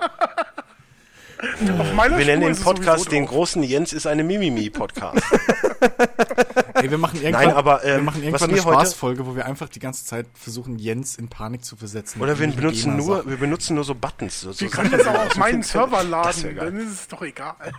Auf 1.79 1.93
meiner 1.95 2.19
Wir 2.19 2.27
nennen 2.27 2.43
Spur 2.43 2.49
den 2.49 2.53
ist 2.53 2.59
es 2.59 2.65
Podcast 2.65 3.13
den 3.13 3.27
großen 3.27 3.63
Jens 3.63 3.93
ist 3.93 4.07
eine 4.07 4.25
Mimimi-Podcast. 4.25 5.23
ey, 6.75 6.91
wir 6.91 6.99
machen 6.99 7.21
irgendwann, 7.23 7.47
Nein, 7.47 7.55
aber, 7.55 7.83
wir 7.83 7.95
ähm, 7.95 8.05
machen 8.05 8.23
was 8.33 8.43
irgendwann 8.43 8.51
eine 8.51 8.61
Spaßfolge, 8.61 9.27
wo 9.27 9.37
wir 9.37 9.47
einfach 9.47 9.69
die 9.69 9.79
ganze 9.79 10.05
Zeit 10.05 10.27
versuchen, 10.35 10.79
Jens 10.79 11.17
in 11.17 11.29
Panik 11.29 11.65
zu 11.65 11.77
versetzen. 11.77 12.21
Oder 12.21 12.39
wir 12.39 12.49
benutzen 12.49 12.97
nur, 12.97 13.29
wir 13.29 13.37
benutzen 13.37 13.75
nur 13.77 13.85
so 13.85 13.95
Buttons. 13.95 14.41
So, 14.41 14.53
so 14.53 14.61
Wir 14.61 14.71
können 14.71 14.91
das 14.91 15.07
auch 15.07 15.27
auf 15.27 15.37
meinen 15.37 15.63
Server 15.63 16.03
laden, 16.03 16.57
dann 16.57 16.77
ist 16.77 16.93
es 16.93 17.09
doch 17.09 17.23
egal. 17.23 17.55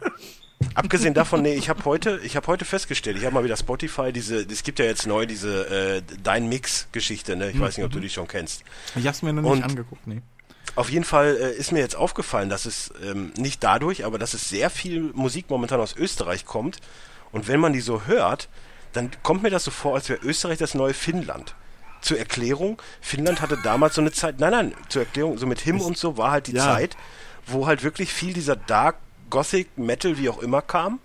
Abgesehen 0.75 1.13
davon, 1.13 1.41
nee, 1.41 1.53
ich 1.53 1.69
habe 1.69 1.83
heute, 1.85 2.19
ich 2.23 2.35
habe 2.35 2.47
heute 2.47 2.65
festgestellt, 2.65 3.17
ich 3.17 3.25
habe 3.25 3.33
mal 3.33 3.43
wieder 3.43 3.57
Spotify, 3.57 4.11
diese, 4.11 4.41
es 4.41 4.63
gibt 4.63 4.79
ja 4.79 4.85
jetzt 4.85 5.07
neu 5.07 5.25
diese 5.25 5.97
äh, 5.97 6.01
Dein 6.21 6.49
Mix-Geschichte, 6.49 7.35
ne? 7.35 7.49
Ich 7.51 7.59
weiß 7.59 7.77
nicht, 7.77 7.85
ob 7.85 7.91
du 7.91 7.99
die 7.99 8.09
schon 8.09 8.27
kennst. 8.27 8.63
Ich 8.95 9.07
hab's 9.07 9.21
mir 9.21 9.33
noch 9.33 9.41
nicht 9.41 9.51
Und- 9.51 9.63
angeguckt, 9.63 10.05
nee. 10.05 10.21
Auf 10.75 10.89
jeden 10.89 11.05
Fall 11.05 11.35
äh, 11.35 11.53
ist 11.55 11.71
mir 11.71 11.79
jetzt 11.79 11.95
aufgefallen, 11.95 12.49
dass 12.49 12.65
es 12.65 12.91
ähm, 13.03 13.31
nicht 13.37 13.63
dadurch, 13.63 14.05
aber 14.05 14.17
dass 14.17 14.33
es 14.33 14.49
sehr 14.49 14.69
viel 14.69 15.11
Musik 15.13 15.49
momentan 15.49 15.79
aus 15.79 15.95
Österreich 15.95 16.45
kommt. 16.45 16.77
Und 17.31 17.47
wenn 17.47 17.59
man 17.59 17.73
die 17.73 17.81
so 17.81 18.03
hört, 18.05 18.49
dann 18.93 19.11
kommt 19.23 19.43
mir 19.43 19.49
das 19.49 19.63
so 19.63 19.71
vor, 19.71 19.95
als 19.95 20.09
wäre 20.09 20.19
Österreich 20.23 20.57
das 20.57 20.73
neue 20.73 20.93
Finnland. 20.93 21.55
Zur 22.01 22.17
Erklärung, 22.17 22.81
Finnland 23.01 23.41
hatte 23.41 23.57
damals 23.61 23.95
so 23.95 24.01
eine 24.01 24.11
Zeit, 24.11 24.39
nein, 24.39 24.51
nein, 24.51 24.73
zur 24.87 25.01
Erklärung, 25.01 25.37
so 25.37 25.45
mit 25.45 25.59
Him 25.59 25.81
und 25.81 25.97
so 25.97 26.17
war 26.17 26.31
halt 26.31 26.47
die 26.47 26.53
Ja. 26.53 26.63
Zeit, 26.63 26.95
wo 27.45 27.67
halt 27.67 27.83
wirklich 27.83 28.13
viel 28.13 28.33
dieser 28.33 28.55
Dark, 28.55 28.95
Gothic, 29.29 29.77
Metal, 29.77 30.17
wie 30.17 30.29
auch 30.29 30.39
immer 30.39 30.61
kam. 30.61 30.99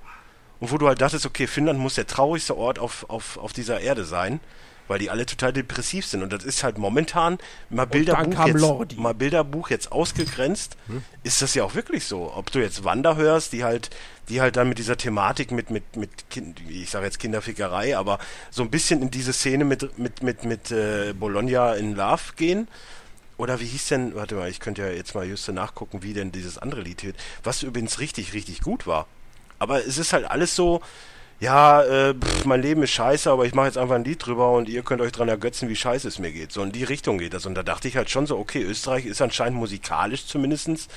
Und 0.61 0.71
wo 0.71 0.79
du 0.79 0.87
halt 0.87 1.01
dachtest, 1.01 1.27
okay, 1.27 1.47
Finnland 1.47 1.79
muss 1.81 1.97
der 1.97 2.07
traurigste 2.07 2.57
Ort 2.57 2.79
auf, 2.79 3.05
auf, 3.11 3.37
auf 3.39 3.53
dieser 3.53 3.81
Erde 3.81 4.05
sein, 4.05 4.41
weil 4.89 4.99
die 4.99 5.11
alle 5.11 5.27
total 5.27 5.53
depressiv 5.53 6.07
sind. 6.07 6.23
Und 6.23 6.33
das 6.33 6.45
ist 6.45 6.63
halt 6.63 6.79
momentan 6.79 7.39
mal 7.71 7.87
Bilderbuch 7.87 8.47
jetzt, 8.47 8.61
Lordi. 8.61 8.97
mal 8.97 9.15
Bilderbuch 9.15 9.71
jetzt 9.71 9.93
ausgegrenzt, 9.93 10.77
ist 11.23 11.43
das 11.43 11.55
ja 11.55 11.65
auch 11.65 11.75
wirklich 11.75 12.05
so. 12.05 12.33
Ob 12.35 12.51
du 12.51 12.61
jetzt 12.61 12.85
Wander 12.85 13.17
hörst, 13.17 13.53
die 13.53 13.65
halt, 13.65 13.91
die 14.29 14.41
halt 14.41 14.57
dann 14.57 14.69
mit 14.69 14.79
dieser 14.79 14.97
Thematik 14.97 15.51
mit, 15.51 15.71
mit, 15.71 15.97
mit 15.97 16.31
kind, 16.31 16.61
ich 16.69 16.91
sage 16.91 17.07
jetzt 17.07 17.19
Kinderfickerei, 17.19 17.97
aber 17.97 18.19
so 18.51 18.63
ein 18.63 18.71
bisschen 18.71 19.03
in 19.03 19.11
diese 19.11 19.33
Szene 19.33 19.65
mit, 19.65 19.99
mit, 19.99 20.23
mit, 20.23 20.45
mit 20.45 20.71
äh, 20.71 21.13
Bologna 21.13 21.75
in 21.75 21.95
Love 21.95 22.35
gehen. 22.37 22.69
Oder 23.37 23.59
wie 23.59 23.67
hieß 23.67 23.89
denn, 23.89 24.15
warte 24.15 24.37
mal, 24.37 24.49
ich 24.49 24.61
könnte 24.61 24.83
ja 24.83 24.91
jetzt 24.91 25.15
mal 25.15 25.27
just 25.27 25.49
nachgucken, 25.49 26.03
wie 26.03 26.13
denn 26.13 26.31
dieses 26.31 26.57
andere 26.57 26.83
Lied 26.83 27.03
wird, 27.03 27.17
was 27.43 27.65
übrigens 27.65 27.99
richtig, 27.99 28.33
richtig 28.33 28.61
gut 28.61 28.87
war. 28.87 29.09
Aber 29.59 29.85
es 29.85 29.99
ist 29.99 30.13
halt 30.13 30.31
alles 30.31 30.55
so, 30.55 30.83
ja, 31.41 31.83
äh, 31.83 32.15
pff, 32.15 32.45
mein 32.45 32.63
Leben 32.63 32.83
ist 32.83 32.91
scheiße, 32.91 33.31
aber 33.31 33.45
ich 33.45 33.55
mache 33.55 33.67
jetzt 33.67 33.79
einfach 33.79 33.95
ein 33.97 34.05
Lied 34.05 34.25
drüber 34.25 34.53
und 34.53 34.69
ihr 34.69 34.83
könnt 34.83 35.01
euch 35.01 35.13
dran 35.13 35.29
ergötzen, 35.29 35.69
wie 35.69 35.77
scheiße 35.77 36.09
es 36.09 36.19
mir 36.19 36.33
geht. 36.33 36.53
So 36.53 36.63
in 36.63 36.73
die 36.73 36.85
Richtung 36.85 37.19
geht 37.19 37.35
das. 37.35 37.45
Und 37.47 37.55
da 37.55 37.63
dachte 37.63 37.89
ich 37.89 37.97
halt 37.97 38.09
schon 38.11 38.27
so, 38.27 38.39
okay, 38.39 38.63
Österreich 38.63 39.05
ist 39.07 39.21
anscheinend 39.21 39.59
musikalisch 39.59 40.27
zumindestens 40.27 40.89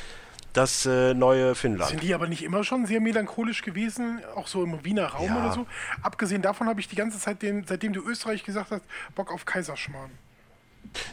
das 0.54 0.86
äh, 0.86 1.14
neue 1.14 1.54
Finnland. 1.54 1.90
Sind 1.92 2.02
die 2.04 2.14
aber 2.14 2.28
nicht 2.28 2.44
immer 2.44 2.64
schon 2.64 2.86
sehr 2.86 3.00
melancholisch 3.02 3.62
gewesen, 3.62 4.22
auch 4.36 4.48
so 4.48 4.64
im 4.64 4.84
Wiener 4.84 5.08
Raum 5.08 5.28
Ja. 5.28 5.40
oder 5.46 5.54
so? 5.54 5.68
Abgesehen 6.02 6.42
davon 6.42 6.68
habe 6.68 6.80
ich 6.80 6.88
die 6.88 6.96
ganze 6.96 7.20
Zeit, 7.20 7.42
den, 7.42 7.66
seitdem 7.68 7.94
du 7.94 8.02
Österreich 8.02 8.44
gesagt 8.44 8.72
hast, 8.72 8.84
Bock 9.16 9.32
auf 9.32 9.46
Kaiserschmarrn. 9.46 10.12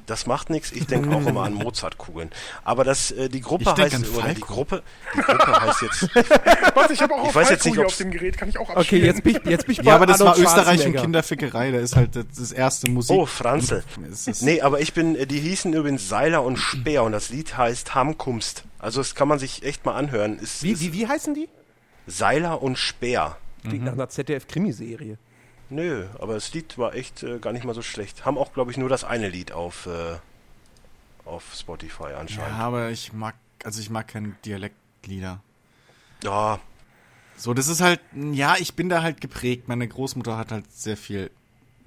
Das 0.06 0.26
macht 0.26 0.50
nichts. 0.50 0.72
Ich 0.72 0.86
denke 0.86 1.10
auch 1.14 1.26
immer 1.26 1.42
an 1.44 1.54
Mozartkugeln. 1.54 2.30
Aber 2.64 2.84
das, 2.84 3.10
äh, 3.10 3.28
die 3.28 3.40
Gruppe 3.40 3.64
Ich 3.64 3.82
heißt, 3.82 4.08
oder 4.16 4.34
die. 4.34 4.40
Gruppe, 4.40 4.82
die 5.14 5.20
Gruppe 5.20 5.60
heißt 5.60 5.82
jetzt, 5.82 6.02
Was, 6.74 6.90
ich 6.90 7.00
habe 7.02 7.14
auch 7.14 7.22
Ich 7.22 7.28
auf 7.28 7.34
weiß 7.34 7.50
jetzt 7.50 7.66
nicht, 7.66 7.78
auf 7.78 7.96
dem 7.96 8.10
Gerät, 8.10 8.36
kann 8.38 8.48
ich 8.48 8.58
auch 8.58 8.68
Okay, 8.70 8.78
abspielen. 8.78 9.04
jetzt 9.06 9.22
bin 9.24 9.36
ich, 9.36 9.50
jetzt 9.50 9.66
bin 9.66 9.72
ich 9.72 9.78
bei 9.82 9.84
Ja, 9.84 9.96
aber 9.96 10.06
das 10.06 10.20
war 10.20 10.28
Arnold 10.32 10.46
Österreich 10.46 10.86
und. 10.86 10.96
Kinderfickerei, 10.96 11.70
da 11.70 11.78
ist 11.78 11.96
halt 11.96 12.16
das, 12.16 12.24
das 12.36 12.52
erste 12.52 12.90
Musik. 12.90 13.16
oh, 13.16 13.26
Franzl. 13.26 13.82
Nee, 14.40 14.60
aber 14.60 14.80
ich 14.80 14.92
bin, 14.94 15.14
äh, 15.16 15.26
die 15.26 15.40
hießen 15.40 15.72
übrigens 15.72 16.08
Seiler 16.08 16.42
und 16.42 16.56
Speer 16.56 17.02
und 17.02 17.12
das 17.12 17.30
Lied 17.30 17.56
heißt 17.56 17.94
Hamkumst. 17.94 18.64
Also 18.78 19.00
das 19.00 19.14
kann 19.14 19.28
man 19.28 19.38
sich 19.38 19.62
echt 19.62 19.84
mal 19.84 19.94
anhören. 19.94 20.38
Ist, 20.38 20.62
Wie, 20.62 20.72
ist 20.72 20.80
wie, 20.82 20.92
wie 20.92 21.06
heißen 21.08 21.34
die? 21.34 21.48
Seiler 22.06 22.62
und 22.62 22.76
Speer. 22.78 23.36
Klingt 23.66 23.84
nach 23.84 23.92
einer 23.94 24.08
ZDF-Krimiserie. 24.10 25.16
Nö, 25.70 26.06
aber 26.18 26.34
das 26.34 26.52
Lied 26.52 26.76
war 26.78 26.94
echt 26.94 27.22
äh, 27.22 27.38
gar 27.38 27.52
nicht 27.52 27.64
mal 27.64 27.74
so 27.74 27.82
schlecht. 27.82 28.24
Haben 28.24 28.38
auch, 28.38 28.52
glaube 28.52 28.70
ich, 28.70 28.76
nur 28.76 28.88
das 28.88 29.04
eine 29.04 29.28
Lied 29.28 29.52
auf, 29.52 29.86
äh, 29.86 30.16
auf 31.24 31.42
Spotify 31.54 32.10
ja, 32.10 32.18
anscheinend. 32.18 32.58
aber 32.58 32.90
ich 32.90 33.12
mag, 33.12 33.34
also 33.64 33.80
ich 33.80 33.90
mag 33.90 34.08
keine 34.08 34.36
Dialektlieder. 34.44 35.40
Ja, 36.22 36.60
So, 37.36 37.52
das 37.54 37.66
ist 37.68 37.80
halt, 37.80 38.00
ja, 38.32 38.56
ich 38.58 38.74
bin 38.74 38.88
da 38.88 39.02
halt 39.02 39.20
geprägt. 39.20 39.68
Meine 39.68 39.86
Großmutter 39.88 40.36
hat 40.36 40.52
halt 40.52 40.70
sehr 40.72 40.96
viel 40.96 41.30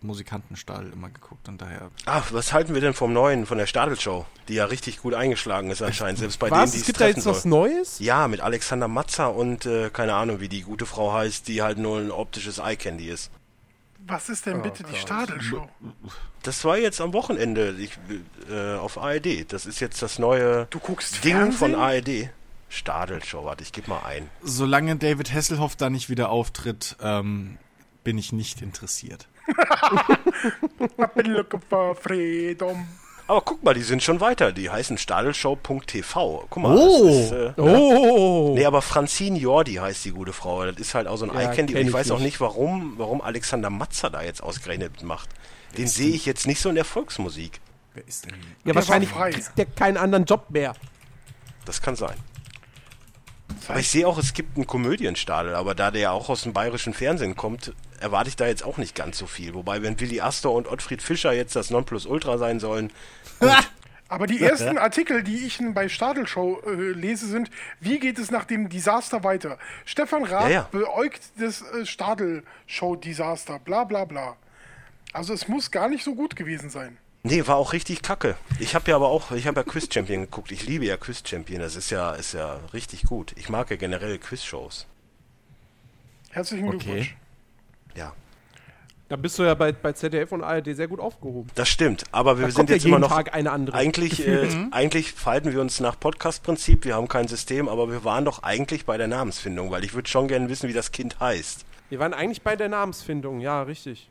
Musikantenstadel 0.01 0.91
immer 0.93 1.09
geguckt 1.09 1.47
und 1.47 1.59
daher. 1.61 1.89
Ah, 2.05 2.21
was 2.31 2.53
halten 2.53 2.73
wir 2.75 2.81
denn 2.81 2.93
vom 2.93 3.13
neuen, 3.13 3.45
von 3.47 3.57
der 3.57 3.65
Stadelshow, 3.65 4.25
die 4.47 4.53
ja 4.55 4.65
richtig 4.65 5.01
gut 5.01 5.13
eingeschlagen 5.15 5.71
ist 5.71 5.81
anscheinend, 5.81 6.19
selbst 6.19 6.37
bei 6.39 6.49
denen, 6.49 6.61
Was? 6.61 6.71
die 6.71 6.79
Es 6.79 6.85
gibt 6.85 6.99
da 7.01 7.07
jetzt 7.07 7.25
was 7.25 7.43
soll. 7.43 7.49
Neues? 7.49 7.97
Ja, 7.99 8.27
mit 8.27 8.41
Alexander 8.41 8.87
Matzer 8.87 9.33
und 9.33 9.65
äh, 9.65 9.89
keine 9.89 10.13
Ahnung, 10.13 10.39
wie 10.39 10.49
die 10.49 10.61
gute 10.61 10.85
Frau 10.85 11.13
heißt, 11.13 11.47
die 11.47 11.61
halt 11.63 11.77
nur 11.79 11.97
ein 11.99 12.11
optisches 12.11 12.59
Eye-Candy 12.59 13.09
ist. 13.09 13.31
Was 14.07 14.29
ist 14.29 14.45
denn 14.45 14.61
bitte 14.61 14.83
die 14.83 14.95
Stadelshow? 14.95 15.67
Das 16.43 16.63
war 16.63 16.77
jetzt 16.77 17.01
am 17.01 17.11
Wochenende 17.13 17.75
ich, 17.77 17.91
äh, 18.49 18.75
auf 18.75 18.97
ARD. 18.97 19.51
Das 19.51 19.65
ist 19.65 19.79
jetzt 19.81 20.01
das 20.01 20.17
neue 20.17 20.67
Du 20.69 20.79
guckst 20.79 21.23
Ding 21.25 21.35
Fernsehen? 21.35 21.57
von 21.57 21.75
ARD. 21.75 22.29
Stadelshow, 22.69 23.43
warte, 23.45 23.63
ich 23.63 23.71
gebe 23.73 23.89
mal 23.89 24.01
ein. 24.05 24.29
Solange 24.41 24.95
David 24.95 25.33
Hasselhoff 25.33 25.75
da 25.75 25.89
nicht 25.89 26.09
wieder 26.09 26.29
auftritt, 26.29 26.95
ähm, 27.01 27.57
bin 28.03 28.17
ich 28.17 28.31
nicht 28.31 28.61
interessiert. 28.61 29.27
I've 30.97 31.13
been 31.15 31.31
looking 31.33 31.61
for 31.69 31.95
freedom. 31.95 32.87
Aber 33.29 33.41
guck 33.41 33.61
mal, 33.61 33.73
die 33.73 33.81
sind 33.83 34.01
schon 34.01 34.21
weiter. 34.21 34.53
Die 34.53 34.69
heißen 34.69 34.97
stadelshow.tv. 34.97 36.45
Guck 36.49 36.63
mal, 36.63 36.77
Oh. 36.77 37.07
das 37.07 37.15
ist, 37.25 37.31
äh, 37.33 37.53
Oh! 37.61 38.53
Nee, 38.55 38.65
aber 38.65 38.81
Francine 38.81 39.37
Jordi 39.37 39.75
heißt 39.75 40.05
die 40.05 40.11
gute 40.11 40.31
Frau. 40.33 40.65
Das 40.65 40.77
ist 40.77 40.93
halt 40.95 41.07
auch 41.07 41.17
so 41.17 41.25
ein 41.29 41.33
Ja, 41.33 41.41
Eye-Candy. 41.51 41.73
Und 41.75 41.81
ich 41.81 41.87
ich 41.87 41.93
weiß 41.93 42.11
auch 42.11 42.19
nicht. 42.19 42.39
warum, 42.39 42.93
warum 42.97 43.21
Alexander 43.21 43.69
Matzer 43.69 44.09
da 44.09 44.21
jetzt 44.21 44.41
ausgerechnet 44.41 45.03
macht. 45.03 45.29
Den 45.77 45.87
sehe 45.87 46.13
ich 46.15 46.25
jetzt 46.25 46.47
nicht 46.47 46.61
so 46.61 46.69
in 46.69 46.75
der 46.75 46.85
Volksmusik. 46.85 47.59
Wer 47.93 48.07
ist 48.07 48.25
denn? 48.25 48.33
ja, 48.63 48.67
war 48.69 48.75
wahrscheinlich 48.75 49.11
kriegt 49.11 49.57
der 49.57 49.65
keinen 49.65 49.97
anderen 49.97 50.23
Job 50.25 50.45
mehr. 50.49 50.73
Das 51.65 51.81
kann 51.81 51.95
sein. 51.97 52.15
Aber 53.67 53.79
ich 53.79 53.89
sehe 53.89 54.07
auch, 54.07 54.17
es 54.17 54.33
gibt 54.33 54.55
einen 54.55 54.67
Komödienstadel, 54.67 55.55
aber 55.55 55.75
da 55.75 55.91
der 55.91 56.01
ja 56.01 56.11
auch 56.11 56.29
aus 56.29 56.43
dem 56.43 56.53
bayerischen 56.53 56.93
Fernsehen 56.93 57.35
kommt, 57.35 57.73
erwarte 57.99 58.29
ich 58.29 58.35
da 58.35 58.47
jetzt 58.47 58.63
auch 58.63 58.77
nicht 58.77 58.95
ganz 58.95 59.17
so 59.17 59.25
viel. 59.27 59.53
Wobei, 59.53 59.81
wenn 59.81 59.99
Willi 59.99 60.21
Astor 60.21 60.53
und 60.53 60.67
Ottfried 60.67 61.01
Fischer 61.01 61.33
jetzt 61.33 61.55
das 61.55 61.69
Nonplusultra 61.69 62.37
sein 62.37 62.59
sollen, 62.59 62.91
Aber 64.09 64.27
die 64.27 64.41
ersten 64.41 64.77
Artikel, 64.77 65.23
die 65.23 65.45
ich 65.45 65.59
bei 65.73 65.89
Stadelshow 65.89 66.61
äh, 66.65 66.91
lese, 66.91 67.27
sind, 67.27 67.49
wie 67.79 67.99
geht 67.99 68.19
es 68.19 68.31
nach 68.31 68.45
dem 68.45 68.69
Desaster 68.69 69.23
weiter? 69.23 69.57
Stefan 69.85 70.23
Raab 70.23 70.43
Ja, 70.43 70.49
ja. 70.49 70.69
beäugt 70.71 71.21
das 71.39 71.61
äh, 71.61 71.85
Stadelshow-Desaster, 71.85 73.59
bla 73.59 73.83
bla 73.83 74.05
bla. 74.05 74.37
Also 75.13 75.33
es 75.33 75.47
muss 75.47 75.71
gar 75.71 75.89
nicht 75.89 76.03
so 76.03 76.15
gut 76.15 76.35
gewesen 76.35 76.69
sein. 76.69 76.97
Nee, 77.23 77.45
war 77.47 77.57
auch 77.57 77.73
richtig 77.73 78.01
kacke. 78.01 78.37
Ich 78.59 78.75
habe 78.75 78.89
ja 78.89 78.95
aber 78.95 79.09
auch, 79.09 79.31
ich 79.31 79.47
habe 79.47 79.59
ja 79.59 79.63
Quiz 79.63 79.91
Champion 79.93 80.21
geguckt. 80.21 80.51
Ich 80.51 80.65
liebe 80.65 80.85
ja 80.85 80.95
Quiz 80.95 81.23
Champion. 81.27 81.59
Das 81.59 81.75
ist 81.75 81.89
ja, 81.89 82.13
ist 82.13 82.33
ja 82.33 82.59
richtig 82.73 83.03
gut. 83.03 83.33
Ich 83.35 83.49
mag 83.49 83.69
ja 83.69 83.75
generell 83.75 84.17
Quiz-Shows. 84.17 84.85
Herzlichen 86.29 86.69
Okay. 86.69 87.09
Ja. 87.97 88.13
Da 89.09 89.15
bist 89.15 89.39
du 89.39 89.43
ja 89.43 89.53
bei, 89.53 89.71
bei 89.71 89.93
ZDF 89.93 90.33
und 90.33 90.43
ARD 90.43 90.75
sehr 90.75 90.89
gut 90.89 90.99
aufgehoben. 90.99 91.49
Das 91.55 91.69
stimmt, 91.69 92.03
aber 92.11 92.37
wir 92.37 92.45
Da 92.47 92.51
sind 92.51 92.55
kommt 92.57 92.69
ja 92.69 92.75
jetzt 92.75 92.85
immer 92.85 92.99
noch. 92.99 93.07
Tag 93.09 93.33
eine 93.33 93.51
andere. 93.51 93.77
Eigentlich, 93.77 94.27
äh, 94.27 94.49
eigentlich 94.71 95.13
verhalten 95.13 95.53
wir 95.53 95.61
uns 95.61 95.79
nach 95.79 95.97
Podcast-Prinzip. 95.97 96.83
Wir 96.83 96.95
haben 96.95 97.07
kein 97.07 97.29
System, 97.29 97.69
aber 97.69 97.89
wir 97.89 98.03
waren 98.03 98.25
doch 98.25 98.43
eigentlich 98.43 98.85
bei 98.85 98.97
der 98.97 99.07
Namensfindung, 99.07 99.71
weil 99.71 99.85
ich 99.85 99.93
würde 99.93 100.09
schon 100.09 100.27
gerne 100.27 100.49
wissen, 100.49 100.67
wie 100.67 100.73
das 100.73 100.91
Kind 100.91 101.21
heißt. 101.21 101.63
Wir 101.89 101.99
waren 101.99 102.13
eigentlich 102.13 102.41
bei 102.41 102.57
der 102.57 102.67
Namensfindung, 102.67 103.39
ja, 103.39 103.61
richtig. 103.61 104.09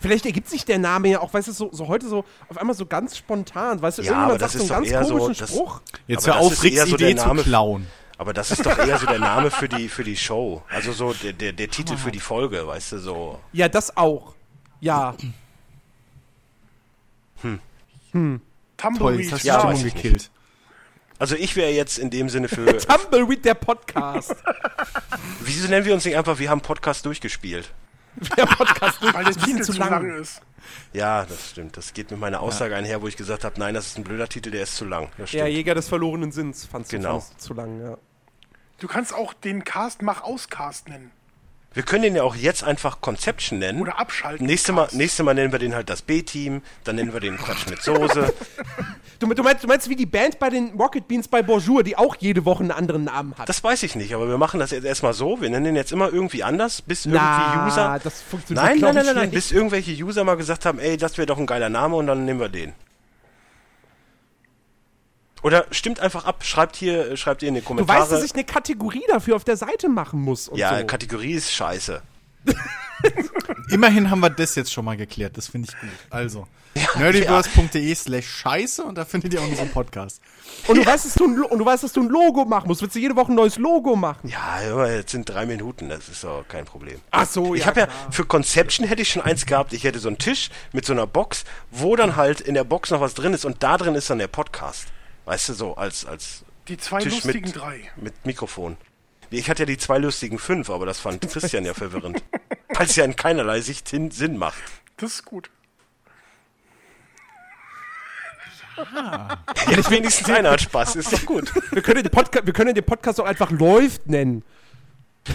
Vielleicht 0.00 0.24
ergibt 0.24 0.48
sich 0.48 0.64
der 0.64 0.78
Name 0.78 1.08
ja 1.08 1.20
auch, 1.20 1.32
weißt 1.34 1.48
du, 1.48 1.52
so, 1.52 1.68
so 1.72 1.88
heute 1.88 2.08
so 2.08 2.24
auf 2.48 2.56
einmal 2.56 2.74
so 2.74 2.86
ganz 2.86 3.18
spontan, 3.18 3.80
weißt 3.82 3.98
du, 3.98 4.02
Ja, 4.02 4.12
irgendjemand 4.12 4.30
aber 4.30 4.38
das 4.38 4.52
sagt 4.54 4.66
so 4.66 4.74
einen 4.74 4.84
ist 4.84 4.90
ganz 4.92 5.02
eher 5.02 5.08
so, 5.08 5.18
komischen 5.18 5.40
das- 5.40 5.50
Spruch. 5.50 5.80
Jetzt 6.06 6.26
Aber 6.28 6.38
hör 6.38 6.46
auf, 6.46 6.62
Ricks 6.62 6.76
eher 6.76 6.86
so 6.86 6.96
der 6.96 7.10
Idee 7.10 7.20
zu 7.20 7.30
klauen. 7.34 7.86
Aber 8.18 8.32
das 8.32 8.50
ist 8.50 8.66
doch 8.66 8.76
eher 8.78 8.98
so 8.98 9.06
der 9.06 9.20
Name 9.20 9.50
für 9.50 9.68
die, 9.68 9.88
für 9.88 10.02
die 10.04 10.16
Show. 10.16 10.62
Also 10.68 10.92
so 10.92 11.12
der, 11.12 11.32
der, 11.32 11.52
der 11.52 11.70
Titel 11.70 11.96
für 11.96 12.10
die 12.10 12.18
Folge, 12.20 12.66
weißt 12.66 12.92
du, 12.92 12.98
so. 12.98 13.40
Ja, 13.52 13.68
das 13.68 13.96
auch. 13.96 14.34
Ja. 14.80 15.14
Toll, 17.40 18.40
Tumbleweed. 18.76 19.20
jetzt 19.20 19.32
hast 19.32 19.44
du 19.44 19.48
Ja, 19.48 19.60
Stimmung 19.60 19.82
gekillt. 19.82 20.30
Also 21.20 21.34
ich 21.34 21.56
wäre 21.56 21.70
jetzt 21.70 21.98
in 21.98 22.10
dem 22.10 22.28
Sinne 22.28 22.48
für. 22.48 22.76
Tumbleweed, 22.78 23.44
der 23.44 23.54
Podcast. 23.54 24.34
wieso 25.40 25.68
nennen 25.68 25.84
wir 25.86 25.94
uns 25.94 26.04
nicht 26.04 26.16
einfach, 26.16 26.38
wir 26.38 26.50
haben 26.50 26.60
Podcast 26.60 27.06
durchgespielt? 27.06 27.72
der 28.36 28.46
Podcast. 28.46 28.98
weil 29.14 29.24
der 29.24 29.34
Titel 29.34 29.62
zu 29.62 29.72
lang 29.72 30.10
ist. 30.20 30.40
Ja, 30.92 31.24
das 31.24 31.50
stimmt. 31.50 31.76
Das 31.76 31.92
geht 31.94 32.10
mit 32.10 32.18
meiner 32.20 32.40
Aussage 32.40 32.74
einher, 32.76 33.00
wo 33.00 33.08
ich 33.08 33.16
gesagt 33.16 33.44
habe, 33.44 33.58
nein, 33.58 33.74
das 33.74 33.86
ist 33.86 33.98
ein 33.98 34.04
blöder 34.04 34.28
Titel, 34.28 34.50
der 34.50 34.62
ist 34.64 34.76
zu 34.76 34.84
lang. 34.84 35.08
Ja. 35.30 35.46
Jäger 35.46 35.74
des 35.74 35.88
verlorenen 35.88 36.32
Sinns 36.32 36.66
fandst 36.66 36.90
Genau. 36.90 37.18
du 37.18 37.38
zu 37.38 37.54
lang, 37.54 37.80
ja. 37.80 37.96
Du 38.78 38.86
kannst 38.86 39.12
auch 39.12 39.32
den 39.32 39.64
Cast 39.64 40.02
Mach 40.02 40.22
aus 40.22 40.48
Cast 40.48 40.88
nennen. 40.88 41.10
Wir 41.74 41.82
können 41.82 42.02
den 42.02 42.16
ja 42.16 42.22
auch 42.22 42.36
jetzt 42.36 42.62
einfach 42.62 43.00
Conception 43.00 43.58
nennen. 43.58 43.80
Oder 43.80 43.98
abschalten. 43.98 44.46
Nächste 44.46 44.72
Mal, 44.72 44.88
nächste 44.92 45.22
Mal 45.22 45.34
nennen 45.34 45.52
wir 45.52 45.58
den 45.58 45.74
halt 45.74 45.90
das 45.90 46.02
B-Team, 46.02 46.62
dann 46.84 46.96
nennen 46.96 47.12
wir 47.12 47.20
den 47.20 47.36
Quatsch 47.36 47.68
mit 47.68 47.82
Soße. 47.82 48.32
Du, 49.20 49.26
du, 49.34 49.42
meinst, 49.42 49.64
du 49.64 49.66
meinst 49.66 49.88
wie 49.88 49.96
die 49.96 50.06
Band 50.06 50.38
bei 50.38 50.48
den 50.48 50.78
Rocket 50.78 51.08
Beans 51.08 51.26
bei 51.26 51.42
Bonjour, 51.42 51.82
die 51.82 51.96
auch 51.96 52.14
jede 52.20 52.44
Woche 52.44 52.60
einen 52.60 52.70
anderen 52.70 53.02
Namen 53.02 53.34
hat. 53.36 53.48
Das 53.48 53.64
weiß 53.64 53.82
ich 53.82 53.96
nicht, 53.96 54.14
aber 54.14 54.28
wir 54.28 54.38
machen 54.38 54.60
das 54.60 54.70
jetzt 54.70 54.84
erstmal 54.84 55.12
so. 55.12 55.40
Wir 55.40 55.50
nennen 55.50 55.64
den 55.64 55.74
jetzt 55.74 55.90
immer 55.90 56.12
irgendwie 56.12 56.44
anders, 56.44 56.82
bis 56.82 57.04
irgendwie 57.04 57.20
Na, 57.20 57.66
User. 57.66 58.00
das 58.00 58.22
funktioniert, 58.22 58.64
Nein, 58.64 58.78
nein, 58.78 58.94
nein, 58.94 59.06
nein, 59.06 59.14
nein, 59.16 59.30
bis 59.32 59.50
irgendwelche 59.50 59.90
User 59.90 60.22
mal 60.22 60.36
gesagt 60.36 60.66
haben, 60.66 60.78
ey, 60.78 60.96
das 60.96 61.18
wäre 61.18 61.26
doch 61.26 61.36
ein 61.36 61.46
geiler 61.46 61.68
Name 61.68 61.96
und 61.96 62.06
dann 62.06 62.26
nehmen 62.26 62.38
wir 62.38 62.48
den. 62.48 62.74
Oder 65.42 65.66
stimmt 65.70 66.00
einfach 66.00 66.24
ab, 66.24 66.44
schreibt 66.44 66.76
hier, 66.76 67.16
schreibt 67.16 67.42
ihr 67.42 67.48
in 67.48 67.54
die 67.54 67.60
Du 67.60 67.66
Kommentare. 67.66 68.00
weißt, 68.00 68.12
dass 68.12 68.24
ich 68.24 68.34
eine 68.34 68.44
Kategorie 68.44 69.04
dafür 69.08 69.36
auf 69.36 69.44
der 69.44 69.56
Seite 69.56 69.88
machen 69.88 70.20
muss. 70.20 70.48
Und 70.48 70.58
ja, 70.58 70.78
so. 70.80 70.86
Kategorie 70.86 71.32
ist 71.32 71.52
scheiße. 71.52 72.02
Immerhin 73.70 74.10
haben 74.10 74.20
wir 74.20 74.30
das 74.30 74.54
jetzt 74.54 74.72
schon 74.72 74.84
mal 74.84 74.96
geklärt. 74.96 75.36
Das 75.36 75.48
finde 75.48 75.68
ich 75.70 75.80
gut. 75.80 75.90
Also, 76.10 76.46
nerdiverse.de 76.96 77.94
slash 77.94 78.26
scheiße 78.26 78.82
und 78.82 78.96
da 78.96 79.04
findet 79.04 79.34
ihr 79.34 79.40
auch 79.40 79.48
unseren 79.48 79.70
Podcast. 79.70 80.20
Und 80.66 80.78
du 80.78 80.86
weißt, 80.86 81.04
dass 81.04 81.14
du 81.14 81.24
ein, 81.26 81.42
und 81.42 81.58
du 81.58 81.64
weißt, 81.64 81.84
dass 81.84 81.92
du 81.92 82.00
ein 82.02 82.08
Logo 82.08 82.44
machen 82.44 82.68
musst. 82.68 82.80
Willst 82.82 82.96
du 82.96 83.00
jede 83.00 83.14
Woche 83.16 83.32
ein 83.32 83.34
neues 83.34 83.58
Logo 83.58 83.94
machen? 83.94 84.28
Ja, 84.28 84.86
jetzt 84.86 85.12
sind 85.12 85.28
drei 85.28 85.46
Minuten, 85.46 85.88
das 85.88 86.08
ist 86.08 86.24
doch 86.24 86.44
kein 86.48 86.64
Problem. 86.64 87.00
Ach 87.10 87.26
so, 87.26 87.54
Ich 87.54 87.66
habe 87.66 87.80
ja, 87.80 87.88
für 88.10 88.24
Conception 88.24 88.86
hätte 88.86 89.02
ich 89.02 89.10
schon 89.10 89.22
eins 89.22 89.44
gehabt. 89.46 89.72
Ich 89.72 89.84
hätte 89.84 89.98
so 89.98 90.08
einen 90.08 90.18
Tisch 90.18 90.50
mit 90.72 90.84
so 90.86 90.92
einer 90.92 91.06
Box, 91.06 91.44
wo 91.70 91.94
dann 91.96 92.16
halt 92.16 92.40
in 92.40 92.54
der 92.54 92.64
Box 92.64 92.90
noch 92.90 93.00
was 93.00 93.14
drin 93.14 93.34
ist 93.34 93.44
und 93.44 93.62
da 93.62 93.76
drin 93.76 93.94
ist 93.94 94.08
dann 94.10 94.18
der 94.18 94.28
Podcast. 94.28 94.86
Weißt 95.28 95.50
du, 95.50 95.52
so 95.52 95.74
als, 95.74 96.06
als 96.06 96.42
Die 96.68 96.78
zwei 96.78 97.00
Tisch 97.02 97.12
lustigen 97.12 97.44
mit, 97.48 97.56
drei. 97.56 97.90
mit 97.96 98.24
Mikrofon. 98.24 98.78
Ich 99.28 99.50
hatte 99.50 99.64
ja 99.64 99.66
die 99.66 99.76
zwei 99.76 99.98
lustigen 99.98 100.38
fünf, 100.38 100.70
aber 100.70 100.86
das 100.86 101.00
fand 101.00 101.20
Christian 101.20 101.66
ja 101.66 101.74
verwirrend. 101.74 102.24
Weil 102.68 102.86
es 102.86 102.96
ja 102.96 103.04
in 103.04 103.14
keinerlei 103.14 103.60
Sicht 103.60 103.90
hin, 103.90 104.10
Sinn 104.10 104.38
macht. 104.38 104.58
Das 104.96 105.12
ist 105.12 105.24
gut. 105.26 105.50
Ja, 108.78 109.38
wenigstens 109.90 110.30
einer 110.34 110.52
hat 110.52 110.62
Spaß, 110.62 110.96
ist 110.96 111.12
doch 111.12 111.26
gut. 111.26 111.52
Wir 111.72 111.82
können, 111.82 112.02
den 112.04 112.10
Podca 112.10 112.46
wir 112.46 112.54
können 112.54 112.74
den 112.74 112.84
Podcast 112.84 113.20
auch 113.20 113.26
einfach 113.26 113.50
Läuft 113.50 114.06
nennen. 114.06 114.44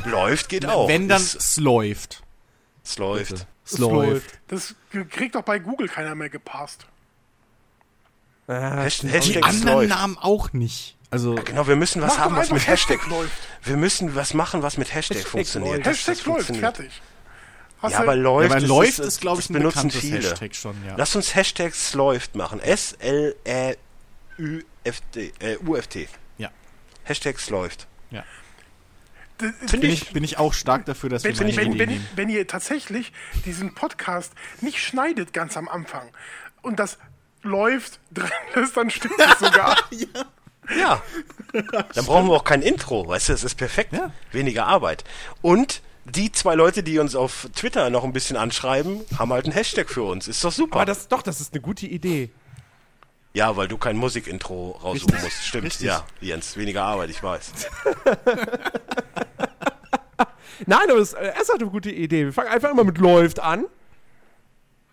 Läuft, 0.06 0.50
geht 0.50 0.66
auch. 0.66 0.88
Wenn 0.88 1.08
dann 1.08 1.22
es 1.22 1.58
läuft. 1.58 2.24
es 2.84 2.98
läuft. 2.98 3.46
Es 3.64 3.78
läuft. 3.78 4.40
Das 4.48 4.74
kriegt 5.12 5.36
doch 5.36 5.44
bei 5.44 5.60
Google 5.60 5.88
keiner 5.88 6.16
mehr 6.16 6.30
gepasst. 6.30 6.88
Hasht- 8.48 9.04
Die 9.04 9.42
anderen 9.44 9.76
läuft. 9.78 9.90
Namen 9.90 10.18
auch 10.18 10.52
nicht. 10.54 10.98
Also, 11.10 11.36
Genau, 11.36 11.68
wir 11.68 11.76
müssen 11.76 12.02
was 12.02 12.18
haben, 12.18 12.36
was 12.36 12.50
mit 12.52 12.66
Hashtag. 12.68 12.98
Hashtag 13.00 13.10
läuft. 13.12 13.32
Wir 13.64 13.78
müssen 13.78 14.16
was 14.16 14.34
machen, 14.34 14.64
was 14.64 14.78
mit 14.78 14.94
Hashtag, 14.94 15.18
Hashtag 15.18 15.32
funktioniert. 15.32 15.76
läuft. 15.78 15.88
Hashtag 15.88 16.16
das 16.16 16.26
läuft, 16.26 16.46
funktioniert. 16.48 16.76
fertig. 16.78 17.02
Hast 17.82 17.92
Ja, 17.94 18.00
aber 18.00 18.16
ja, 18.16 18.22
läuft, 18.22 18.56
ist, 18.56 18.68
läuft 18.68 19.00
das, 19.00 19.06
ist, 19.08 19.22
glaube 19.22 19.42
ich, 19.42 19.48
das 19.48 19.56
ein 19.56 19.60
benutzen 19.60 19.92
viele. 19.92 20.18
Hashtag 20.32 20.56
schon, 20.56 20.76
ja. 20.88 20.96
Lass 20.98 21.16
uns 21.16 21.36
Hashtags 21.36 21.94
läuft 21.94 22.36
machen. 22.36 22.60
S-L-Ä-U-F-T. 22.62 23.78
Äh, 25.40 25.58
U-F-T. 25.66 26.08
Ja. 26.38 26.50
Hashtags 27.04 27.50
läuft. 27.50 27.88
ja. 28.12 28.24
Bin 29.72 29.82
ich. 29.84 30.14
bin 30.14 30.24
ich 30.24 30.38
auch 30.38 30.54
stark 30.54 30.86
dafür, 30.86 31.10
dass 31.10 31.24
wir 31.26 31.38
wenn, 31.38 31.48
meine 31.48 31.58
wenn, 31.58 31.72
Idee 31.72 31.80
wenn, 31.80 31.90
nehmen. 31.90 32.08
wenn 32.16 32.30
ihr 32.30 32.48
tatsächlich 32.48 33.12
diesen 33.46 33.74
Podcast 33.74 34.32
nicht 34.62 34.80
schneidet 34.82 35.34
ganz 35.34 35.58
am 35.58 35.68
Anfang 35.68 36.08
und 36.62 36.80
das 36.80 36.98
läuft 37.44 38.00
drin 38.12 38.30
ist, 38.56 38.76
dann 38.76 38.90
stimmt 38.90 39.20
es 39.20 39.40
sogar. 39.40 39.78
Ja. 40.80 41.02
Dann 41.52 42.06
brauchen 42.06 42.28
wir 42.30 42.36
auch 42.36 42.46
kein 42.46 42.62
Intro, 42.62 43.06
weißt 43.06 43.28
du, 43.28 43.34
das 43.34 43.44
ist 43.44 43.56
perfekt. 43.56 43.92
Ja. 43.92 44.12
Weniger 44.32 44.66
Arbeit. 44.66 45.04
Und 45.42 45.82
die 46.06 46.32
zwei 46.32 46.56
Leute, 46.56 46.84
die 46.84 47.00
uns 47.00 47.16
auf 47.18 47.50
Twitter 47.54 47.90
noch 47.90 48.06
ein 48.06 48.14
bisschen 48.14 48.38
anschreiben, 48.38 49.02
haben 49.20 49.34
halt 49.34 49.44
einen 49.44 49.54
Hashtag 49.54 49.90
für 49.90 50.04
uns. 50.04 50.30
Ist 50.30 50.42
doch 50.42 50.54
super. 50.54 50.78
Aber 50.78 50.86
das, 50.86 51.10
doch, 51.10 51.22
das 51.22 51.42
ist 51.42 51.52
eine 51.54 51.62
gute 51.62 51.86
Idee. 51.86 52.30
ja, 53.34 53.58
weil 53.58 53.68
du 53.68 53.78
kein 53.78 53.98
Musikintro 53.98 54.72
raussuchen 54.82 55.16
Richtig. 55.16 55.34
musst. 55.34 55.46
Stimmt, 55.46 55.66
Richtig. 55.66 55.88
ja, 55.88 56.06
Jens. 56.22 56.56
Weniger 56.56 56.86
Arbeit, 56.86 57.10
ich 57.10 57.22
weiß. 57.22 57.52
Nein, 60.66 60.90
aber 60.90 61.00
es, 61.00 61.12
äh, 61.14 61.34
es 61.42 61.50
hat 61.50 61.60
eine 61.62 61.70
gute 61.70 61.92
Idee. 61.92 62.24
Wir 62.26 62.34
fangen 62.34 62.50
einfach 62.50 62.72
immer 62.72 62.86
mit 62.86 63.00
läuft 63.00 63.42
an. 63.42 63.66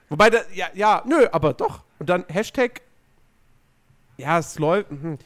Wobei, 0.08 0.30
da, 0.30 0.38
ja, 0.52 0.66
ja, 0.74 1.02
nö, 1.06 1.28
aber 1.30 1.52
doch. 1.54 1.84
Und 2.00 2.08
dann 2.08 2.24
Hashtag, 2.28 2.80
ja, 4.16 4.38
es 4.38 4.58
läuft. 4.58 4.90
mhm. 4.90 5.18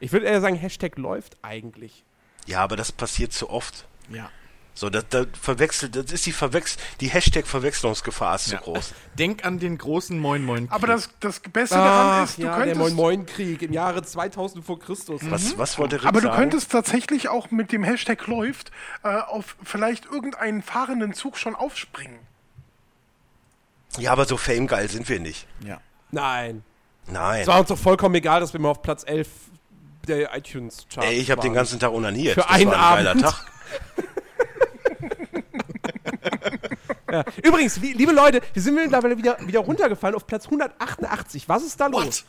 Ich 0.00 0.10
würde 0.10 0.26
eher 0.26 0.40
sagen, 0.40 0.56
Hashtag 0.56 0.96
läuft 0.96 1.36
eigentlich. 1.42 2.02
Ja, 2.46 2.60
aber 2.60 2.74
das 2.74 2.90
passiert 2.90 3.32
zu 3.32 3.48
oft. 3.50 3.86
Ja. 4.08 4.30
So, 4.74 4.88
das, 4.88 5.04
das 5.10 5.26
verwechselt, 5.40 5.94
das 5.94 6.10
ist 6.10 6.24
die 6.24 6.32
Verwechsel, 6.32 6.80
die 7.00 7.08
Hashtag-Verwechslungsgefahr 7.08 8.36
ist 8.36 8.48
zu 8.48 8.56
groß. 8.56 8.94
Denk 9.18 9.44
an 9.44 9.58
den 9.58 9.76
großen 9.76 10.18
Moin 10.18 10.42
Moin. 10.42 10.68
Aber 10.70 10.86
das, 10.86 11.10
das 11.20 11.40
Beste 11.40 11.74
daran 11.74 12.22
Ach, 12.22 12.24
ist, 12.24 12.38
du 12.38 12.42
ja, 12.42 12.56
der 12.56 12.74
könntest. 12.74 12.80
Moin-Moin-Krieg 12.80 13.62
im 13.62 13.72
Jahre 13.74 14.02
2000 14.02 14.64
vor 14.64 14.80
Christus. 14.80 15.20
Was, 15.24 15.58
was 15.58 15.78
wollte 15.78 15.96
Rick 15.96 16.06
aber 16.06 16.22
du 16.22 16.28
sagen? 16.28 16.38
könntest 16.38 16.72
tatsächlich 16.72 17.28
auch 17.28 17.50
mit 17.50 17.70
dem 17.70 17.84
Hashtag 17.84 18.26
läuft 18.26 18.70
äh, 19.02 19.08
auf 19.18 19.56
vielleicht 19.62 20.06
irgendeinen 20.06 20.62
fahrenden 20.62 21.12
Zug 21.12 21.36
schon 21.36 21.54
aufspringen. 21.54 22.18
Ja, 23.98 24.12
aber 24.12 24.24
so 24.24 24.38
famegeil 24.38 24.88
sind 24.88 25.06
wir 25.10 25.20
nicht. 25.20 25.46
Ja. 25.66 25.82
Nein. 26.12 26.62
Nein. 27.08 27.40
Es 27.42 27.48
war 27.48 27.58
uns 27.58 27.68
doch 27.68 27.78
vollkommen 27.78 28.14
egal, 28.14 28.40
dass 28.40 28.52
wir 28.52 28.60
mal 28.60 28.68
auf 28.70 28.80
Platz 28.82 29.02
11 29.04 29.28
der 30.06 30.36
iTunes-Charts 30.36 31.06
Ey, 31.08 31.16
ich 31.18 31.30
habe 31.30 31.40
den 31.42 31.52
ganzen 31.54 31.80
Tag 31.80 31.92
onaniert. 31.92 32.34
Für 32.34 32.40
das 32.42 32.50
einen 32.50 32.70
war 32.70 32.94
ein 32.96 33.06
Abend. 33.08 33.22
Tag. 33.22 33.46
Ja. 37.10 37.24
Übrigens, 37.42 37.76
li- 37.76 37.92
liebe 37.92 38.12
Leute, 38.12 38.40
wir 38.54 38.62
sind 38.62 38.74
mittlerweile 38.74 39.18
wieder, 39.18 39.36
wieder 39.46 39.60
runtergefallen 39.60 40.14
auf 40.16 40.26
Platz 40.26 40.46
188. 40.46 41.46
Was 41.46 41.62
ist 41.62 41.78
da 41.78 41.86
los? 41.88 42.24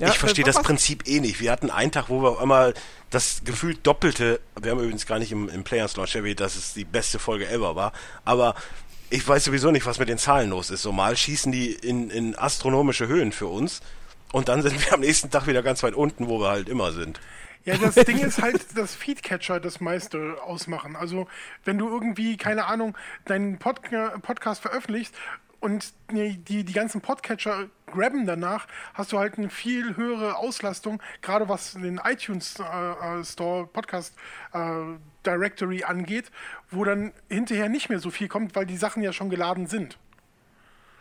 Ja, 0.00 0.08
ich 0.08 0.18
verstehe 0.18 0.42
äh, 0.42 0.46
das 0.46 0.56
was- 0.56 0.64
Prinzip 0.64 1.06
eh 1.06 1.20
nicht. 1.20 1.38
Wir 1.40 1.52
hatten 1.52 1.70
einen 1.70 1.92
Tag, 1.92 2.08
wo 2.08 2.20
wir 2.20 2.30
auf 2.30 2.38
einmal 2.40 2.74
das 3.10 3.42
gefühlt 3.44 3.86
doppelte, 3.86 4.40
wir 4.60 4.72
haben 4.72 4.80
übrigens 4.80 5.06
gar 5.06 5.20
nicht 5.20 5.30
im, 5.30 5.48
im 5.48 5.62
Players 5.62 5.96
Launch 5.96 6.16
erwähnt, 6.16 6.40
dass 6.40 6.56
es 6.56 6.74
die 6.74 6.84
beste 6.84 7.20
Folge 7.20 7.48
ever 7.48 7.76
war, 7.76 7.92
aber 8.24 8.56
ich 9.10 9.26
weiß 9.26 9.44
sowieso 9.44 9.70
nicht, 9.70 9.86
was 9.86 9.98
mit 9.98 10.08
den 10.08 10.18
Zahlen 10.18 10.50
los 10.50 10.70
ist. 10.70 10.82
So 10.82 10.92
mal 10.92 11.16
schießen 11.16 11.50
die 11.52 11.72
in, 11.72 12.10
in 12.10 12.36
astronomische 12.36 13.08
Höhen 13.08 13.32
für 13.32 13.46
uns 13.46 13.80
und 14.32 14.48
dann 14.48 14.62
sind 14.62 14.84
wir 14.84 14.92
am 14.92 15.00
nächsten 15.00 15.30
Tag 15.30 15.46
wieder 15.46 15.62
ganz 15.62 15.82
weit 15.82 15.94
unten, 15.94 16.28
wo 16.28 16.40
wir 16.40 16.48
halt 16.48 16.68
immer 16.68 16.92
sind. 16.92 17.20
Ja, 17.64 17.76
das 17.76 17.94
Ding 18.06 18.18
ist 18.18 18.40
halt, 18.40 18.76
dass 18.76 18.94
Feedcatcher 18.94 19.60
das 19.60 19.80
meiste 19.80 20.36
ausmachen. 20.42 20.96
Also, 20.96 21.28
wenn 21.64 21.78
du 21.78 21.88
irgendwie, 21.88 22.36
keine 22.36 22.66
Ahnung, 22.66 22.96
deinen 23.24 23.58
Podca 23.58 24.18
Podcast 24.22 24.62
veröffentlichst 24.62 25.14
und 25.60 25.92
die, 26.10 26.36
die, 26.38 26.64
die 26.64 26.72
ganzen 26.72 27.00
Podcatcher 27.00 27.68
grabben 27.86 28.26
danach, 28.26 28.68
hast 28.94 29.12
du 29.12 29.18
halt 29.18 29.38
eine 29.38 29.50
viel 29.50 29.96
höhere 29.96 30.36
Auslastung, 30.36 31.02
gerade 31.20 31.48
was 31.48 31.72
den 31.72 32.00
iTunes 32.04 32.58
äh, 32.60 32.62
äh, 33.20 33.24
Store 33.24 33.66
Podcast 33.66 34.14
äh, 34.52 34.58
Directory 35.28 35.84
angeht, 35.84 36.30
wo 36.70 36.84
dann 36.84 37.12
hinterher 37.28 37.68
nicht 37.68 37.88
mehr 37.88 37.98
so 37.98 38.10
viel 38.10 38.28
kommt, 38.28 38.54
weil 38.56 38.66
die 38.66 38.76
Sachen 38.76 39.02
ja 39.02 39.12
schon 39.12 39.30
geladen 39.30 39.66
sind. 39.66 39.98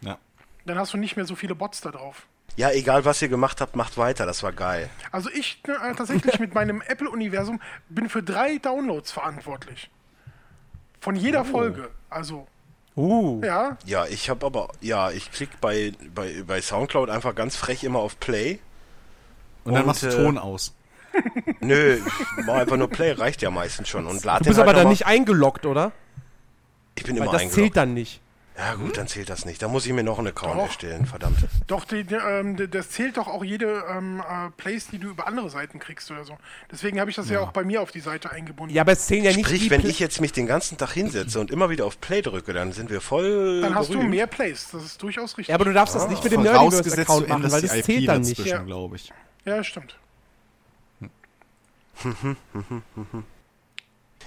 Ja. 0.01 0.17
Dann 0.65 0.77
hast 0.77 0.93
du 0.93 0.97
nicht 0.97 1.15
mehr 1.15 1.25
so 1.25 1.35
viele 1.35 1.55
Bots 1.55 1.81
da 1.81 1.91
drauf. 1.91 2.27
Ja, 2.55 2.71
egal 2.71 3.05
was 3.05 3.21
ihr 3.21 3.29
gemacht 3.29 3.61
habt, 3.61 3.75
macht 3.75 3.97
weiter, 3.97 4.25
das 4.25 4.41
war 4.41 4.51
geil. 4.51 4.89
Also 5.11 5.29
ich 5.29 5.61
äh, 5.67 5.93
tatsächlich 5.93 6.39
mit 6.39 6.53
meinem 6.55 6.81
Apple-Universum 6.87 7.61
bin 7.89 8.09
für 8.09 8.23
drei 8.23 8.57
Downloads 8.57 9.11
verantwortlich. 9.11 9.89
Von 10.99 11.15
jeder 11.15 11.45
Folge. 11.45 11.89
Also 12.09 12.47
Uh. 12.97 13.39
Ja, 13.45 13.77
Ja, 13.85 14.07
ich 14.07 14.27
habe 14.27 14.43
aber, 14.43 14.69
ja, 14.81 15.11
ich 15.11 15.31
klick 15.31 15.61
bei, 15.61 15.93
bei, 16.15 16.43
bei 16.45 16.59
Soundcloud 16.59 17.11
einfach 17.11 17.35
ganz 17.35 17.55
frech 17.55 17.83
immer 17.83 17.99
auf 17.99 18.19
Play. 18.19 18.59
Und 19.63 19.73
dann 19.73 19.83
Und, 19.83 19.87
machst 19.87 20.01
du 20.01 20.07
äh, 20.07 20.15
Ton 20.15 20.39
aus. 20.39 20.73
Nö, 21.61 21.97
ich 22.39 22.45
mach 22.45 22.55
einfach 22.55 22.77
nur 22.77 22.89
Play, 22.89 23.11
reicht 23.11 23.41
ja 23.41 23.49
meistens 23.51 23.89
schon. 23.89 24.05
Und 24.07 24.23
lad 24.23 24.41
Du 24.41 24.45
bist 24.45 24.59
halt 24.59 24.67
aber 24.67 24.77
dann 24.77 24.89
nicht 24.89 25.05
eingeloggt, 25.05 25.65
oder? 25.65 25.91
Ich 26.95 27.03
bin 27.03 27.15
Weil 27.15 27.23
immer 27.23 27.31
das 27.31 27.41
eingeloggt. 27.41 27.55
zählt 27.55 27.77
dann 27.77 27.93
nicht. 27.93 28.21
Ja 28.57 28.73
gut, 28.73 28.97
dann 28.97 29.05
zählt 29.07 29.29
das 29.29 29.45
nicht. 29.45 29.61
Da 29.61 29.67
muss 29.67 29.85
ich 29.85 29.93
mir 29.93 30.01
noch 30.03 30.17
einen 30.17 30.29
Account 30.29 30.55
Doch. 30.57 30.65
erstellen, 30.65 31.05
verdammt. 31.05 31.37
doch, 31.67 31.85
die, 31.85 32.03
die, 32.03 32.15
ähm, 32.15 32.57
das 32.71 32.89
zählt 32.89 33.17
doch 33.17 33.27
auch 33.27 33.43
jede 33.43 33.83
ähm, 33.87 34.19
äh, 34.19 34.49
Plays, 34.57 34.87
die 34.87 34.97
du 34.97 35.09
über 35.09 35.27
andere 35.27 35.51
Seiten 35.51 35.77
kriegst 35.77 36.09
oder 36.09 36.23
so. 36.23 36.39
Deswegen 36.71 36.99
habe 36.99 37.11
ich 37.11 37.15
das 37.15 37.29
ja. 37.29 37.39
auch 37.41 37.51
bei 37.51 37.63
mir 37.63 37.83
auf 37.83 37.91
die 37.91 37.99
Seite 37.99 38.31
eingebunden. 38.31 38.73
Ja, 38.73 38.81
aber 38.81 38.93
es 38.93 39.05
zählen 39.05 39.23
ja 39.25 39.31
nicht 39.31 39.45
Sprich, 39.45 39.61
die 39.65 39.69
wenn 39.69 39.81
Pl- 39.83 39.89
ich 39.89 39.99
jetzt 39.99 40.19
mich 40.21 40.31
den 40.31 40.47
ganzen 40.47 40.75
Tag 40.79 40.93
hinsetze 40.93 41.39
und 41.39 41.51
immer 41.51 41.69
wieder 41.69 41.85
auf 41.85 42.01
Play 42.01 42.23
drücke, 42.23 42.51
dann 42.51 42.71
sind 42.71 42.89
wir 42.89 42.99
voll 42.99 43.61
Dann 43.61 43.75
hast 43.75 43.89
du 43.89 43.93
berühmt. 43.93 44.09
mehr 44.09 44.25
Plays. 44.25 44.69
Das 44.71 44.83
ist 44.83 45.03
durchaus 45.03 45.37
richtig. 45.37 45.49
Ja, 45.49 45.55
aber 45.55 45.65
du 45.65 45.73
darfst 45.73 45.93
das 45.93 46.09
nicht 46.09 46.23
mit 46.23 46.33
dem 46.33 46.43
du 46.43 46.49
Nerdiverse-Account 46.51 47.27
machen, 47.29 47.51
weil 47.51 47.61
das 47.61 47.81
zählt 47.83 48.07
dann 48.07 48.21
nicht. 48.21 48.39
Ja. 48.43 48.63
glaube 48.63 48.95
ich. 48.95 49.13
ja, 49.45 49.63
stimmt. 49.63 49.99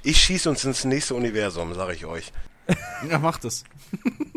Ich 0.03 0.19
schieße 0.23 0.49
uns 0.49 0.65
ins 0.65 0.85
nächste 0.85 1.15
Universum, 1.15 1.75
sage 1.75 1.95
ich 1.95 2.05
euch. 2.07 2.33
Ja, 3.09 3.19
mach 3.19 3.39
das. 3.39 3.65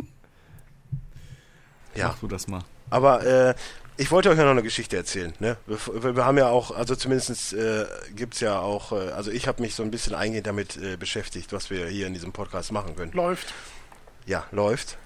Ja, 1.96 2.08
Mach 2.08 2.18
du 2.20 2.28
das 2.28 2.48
mal. 2.48 2.64
aber 2.90 3.24
äh, 3.24 3.54
ich 3.98 4.10
wollte 4.10 4.32
euch 4.32 4.38
ja 4.40 4.46
noch 4.46 4.50
eine 4.52 4.64
Geschichte 4.64 4.98
erzählen. 4.98 5.32
Ne? 5.38 5.58
Wir, 5.68 6.16
wir- 6.16 6.26
haben 6.26 6.40
ja 6.40 6.48
auch, 6.50 6.72
also 6.72 6.96
zumindest 6.96 7.54
äh, 7.54 7.86
gibt's 8.16 8.40
ja 8.40 8.58
auch, 8.60 8.92
äh, 8.94 9.12
also 9.12 9.30
ich 9.30 9.48
habe 9.48 9.62
mich 9.62 9.76
so 9.76 9.84
ein 9.84 9.92
bisschen 9.92 10.16
eingehend 10.16 10.48
damit 10.48 10.76
äh, 10.78 10.98
beschäftigt, 10.98 11.54
was 11.54 11.70
wir 11.70 11.86
hier 11.88 12.08
in 12.08 12.14
diesem 12.16 12.32
Podcast 12.34 12.72
machen 12.72 12.96
können. 12.96 13.12
Läuft. 13.12 13.54
Ja, 14.26 14.48
läuft. 14.52 14.98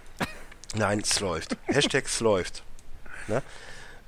Nein, 0.75 1.01
es 1.01 1.19
läuft. 1.19 1.57
Hashtag 1.65 2.05
es 2.05 2.21
läuft. 2.21 2.63
Ne? 3.27 3.41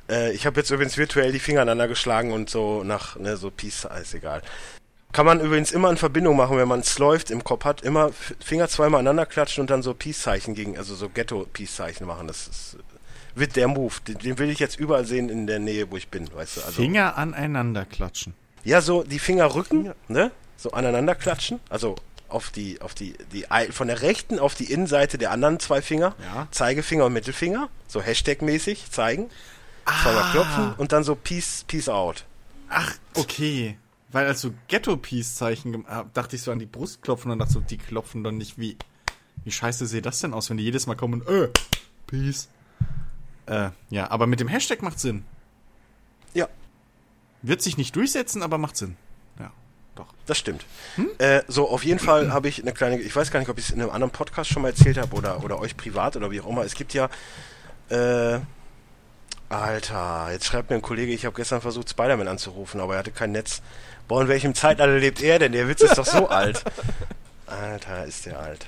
Äh, 0.09 0.31
ich 0.33 0.45
habe 0.45 0.59
jetzt 0.59 0.71
übrigens 0.71 0.97
virtuell 0.97 1.31
die 1.31 1.39
Finger 1.39 1.61
aneinander 1.61 1.87
geschlagen 1.87 2.31
und 2.31 2.49
so 2.49 2.83
nach, 2.83 3.15
ne, 3.17 3.37
so 3.37 3.51
Peace, 3.51 3.87
ist 4.01 4.13
egal. 4.13 4.41
Kann 5.11 5.25
man 5.25 5.39
übrigens 5.39 5.71
immer 5.71 5.89
in 5.89 5.97
Verbindung 5.97 6.37
machen, 6.37 6.57
wenn 6.57 6.67
man 6.67 6.81
es 6.81 6.99
läuft 6.99 7.31
im 7.31 7.43
Kopf 7.43 7.65
hat, 7.65 7.81
immer 7.81 8.11
Finger 8.39 8.67
zweimal 8.67 8.99
aneinander 8.99 9.25
klatschen 9.25 9.61
und 9.61 9.69
dann 9.69 9.81
so 9.81 9.93
Peace-Zeichen 9.95 10.53
gegen, 10.53 10.77
also 10.77 10.93
so 10.93 11.09
Ghetto-Peace-Zeichen 11.09 12.05
machen. 12.05 12.27
Das 12.27 12.47
ist, 12.47 12.77
wird 13.33 13.55
der 13.55 13.67
Move. 13.67 13.93
Den, 14.07 14.19
den 14.19 14.37
will 14.37 14.49
ich 14.51 14.59
jetzt 14.59 14.79
überall 14.79 15.05
sehen 15.05 15.29
in 15.29 15.47
der 15.47 15.57
Nähe, 15.57 15.89
wo 15.89 15.97
ich 15.97 16.09
bin, 16.09 16.31
weißt 16.31 16.57
du. 16.57 16.61
Also, 16.61 16.81
Finger 16.81 17.17
aneinander 17.17 17.85
klatschen. 17.85 18.35
ja, 18.63 18.81
so 18.81 19.03
die 19.03 19.19
Finger 19.19 19.55
rücken, 19.55 19.93
ne? 20.07 20.31
So 20.57 20.71
aneinander 20.71 21.15
klatschen. 21.15 21.59
Also 21.69 21.95
auf 22.27 22.51
die, 22.51 22.79
auf 22.81 22.93
die, 22.93 23.15
die, 23.33 23.45
von 23.71 23.87
der 23.87 24.01
rechten 24.03 24.37
auf 24.37 24.53
die 24.53 24.71
Innenseite 24.71 25.17
der 25.17 25.31
anderen 25.31 25.59
zwei 25.59 25.81
Finger. 25.81 26.15
Ja. 26.21 26.47
Zeigefinger 26.51 27.05
und 27.05 27.13
Mittelfinger. 27.13 27.69
So 27.87 28.01
Hashtag-mäßig 28.01 28.91
zeigen. 28.91 29.29
Zweimal 30.03 30.31
klopfen 30.31 30.73
und 30.77 30.91
dann 30.91 31.03
so 31.03 31.15
Peace, 31.15 31.65
Peace 31.67 31.89
out. 31.89 32.25
Ach, 32.69 32.93
okay. 33.15 33.77
Weil 34.11 34.25
als 34.25 34.41
du 34.41 34.53
Ghetto-Peace-Zeichen 34.67 35.85
hab, 35.87 36.13
dachte 36.13 36.35
ich 36.35 36.41
so 36.41 36.51
an 36.51 36.59
die 36.59 36.65
Brust 36.65 37.01
klopfen 37.01 37.31
und 37.31 37.39
dachte 37.39 37.53
so, 37.53 37.59
die 37.59 37.77
klopfen 37.77 38.23
doch 38.23 38.31
nicht 38.31 38.57
wie. 38.57 38.77
Wie 39.45 39.51
scheiße 39.51 39.85
sieht 39.87 40.05
das 40.05 40.19
denn 40.19 40.33
aus, 40.33 40.49
wenn 40.49 40.57
die 40.57 40.63
jedes 40.63 40.85
Mal 40.87 40.95
kommen 40.95 41.21
und, 41.21 41.27
äh, 41.29 41.49
Peace. 42.07 42.49
Äh, 43.45 43.69
ja, 43.89 44.11
aber 44.11 44.27
mit 44.27 44.39
dem 44.39 44.47
Hashtag 44.47 44.81
macht 44.81 44.99
Sinn. 44.99 45.23
Ja, 46.33 46.47
Wird 47.41 47.61
sich 47.61 47.77
nicht 47.77 47.95
durchsetzen, 47.95 48.43
aber 48.43 48.57
macht 48.57 48.75
Sinn. 48.77 48.97
Ja, 49.39 49.51
doch. 49.95 50.07
das 50.25 50.37
stimmt. 50.37 50.65
Äh, 51.19 51.43
so, 51.47 51.69
auf 51.69 51.85
jeden 51.85 51.99
Fall 51.99 52.33
habe 52.33 52.47
ich 52.49 52.61
eine 52.61 52.73
kleine, 52.73 52.99
ich 52.99 53.15
weiß 53.15 53.31
gar 53.31 53.39
nicht, 53.39 53.49
ob 53.49 53.57
ich 53.57 53.65
es 53.65 53.71
in 53.71 53.81
einem 53.81 53.91
anderen 53.91 54.11
Podcast 54.11 54.49
schon 54.51 54.61
mal 54.61 54.69
erzählt 54.69 54.97
habe 54.97 55.15
oder, 55.15 55.43
oder 55.43 55.59
euch 55.59 55.77
privat 55.77 56.15
oder 56.17 56.29
wie 56.31 56.41
auch 56.41 56.47
immer. 56.47 56.63
Es 56.63 56.75
gibt 56.75 56.93
ja, 56.93 57.09
äh, 57.89 58.39
Alter, 59.49 60.29
jetzt 60.31 60.45
schreibt 60.45 60.69
mir 60.69 60.75
ein 60.75 60.81
Kollege, 60.81 61.11
ich 61.11 61.25
habe 61.25 61.35
gestern 61.35 61.59
versucht, 61.61 61.89
Spider-Man 61.89 62.27
anzurufen, 62.27 62.79
aber 62.79 62.93
er 62.93 62.99
hatte 62.99 63.11
kein 63.11 63.31
Netz. 63.31 63.61
Boah, 64.07 64.21
in 64.21 64.27
welchem 64.27 64.53
Zeitalter 64.53 64.97
lebt 64.99 65.21
er 65.21 65.39
denn? 65.39 65.51
Der 65.53 65.67
Witz 65.67 65.81
ist 65.81 65.97
doch 65.97 66.05
so 66.05 66.27
alt. 66.29 66.63
Alter, 67.47 68.05
ist 68.05 68.27
der 68.27 68.39
alt. 68.39 68.67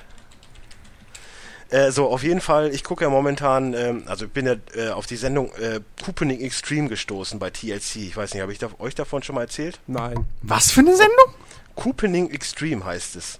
Äh, 1.69 1.91
so, 1.91 2.09
auf 2.09 2.23
jeden 2.23 2.41
Fall, 2.41 2.73
ich 2.73 2.83
gucke 2.83 3.03
ja 3.05 3.09
momentan, 3.09 3.73
ähm, 3.73 4.03
also 4.07 4.25
ich 4.25 4.31
bin 4.31 4.45
ja 4.45 4.55
äh, 4.75 4.89
auf 4.89 5.05
die 5.05 5.15
Sendung 5.15 5.53
äh, 5.55 5.79
Couponing 6.03 6.41
Extreme 6.41 6.89
gestoßen 6.89 7.39
bei 7.39 7.49
TLC. 7.51 7.97
Ich 7.97 8.17
weiß 8.17 8.33
nicht, 8.33 8.41
habe 8.41 8.51
ich 8.51 8.59
da, 8.59 8.69
euch 8.79 8.95
davon 8.95 9.23
schon 9.23 9.35
mal 9.35 9.41
erzählt? 9.41 9.79
Nein. 9.87 10.25
Was 10.41 10.71
für 10.71 10.81
eine 10.81 10.95
Sendung? 10.95 11.33
Couponing 11.75 12.29
Extreme 12.31 12.83
heißt 12.83 13.15
es. 13.15 13.39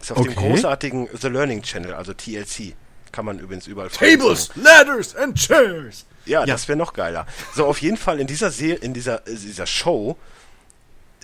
Ist 0.00 0.12
auf 0.12 0.20
dem 0.22 0.32
Okay. 0.32 0.48
großartigen 0.48 1.08
The 1.18 1.28
Learning 1.28 1.62
Channel, 1.62 1.94
also 1.94 2.12
TLC. 2.12 2.74
Kann 3.14 3.26
man 3.26 3.38
übrigens 3.38 3.68
überall. 3.68 3.90
Tables, 3.90 4.50
Ladders 4.56 5.14
and 5.14 5.36
Chairs. 5.38 6.04
Ja, 6.26 6.40
Ja. 6.40 6.46
das 6.46 6.66
wäre 6.66 6.76
noch 6.76 6.94
geiler. 6.94 7.28
So, 7.54 7.64
auf 7.66 7.80
jeden 7.80 7.96
Fall 7.96 8.18
in 8.18 8.26
dieser 8.26 8.50
Serie, 8.50 8.74
in 8.74 8.92
dieser, 8.92 9.24
äh, 9.28 9.36
dieser 9.36 9.66
Show, 9.68 10.16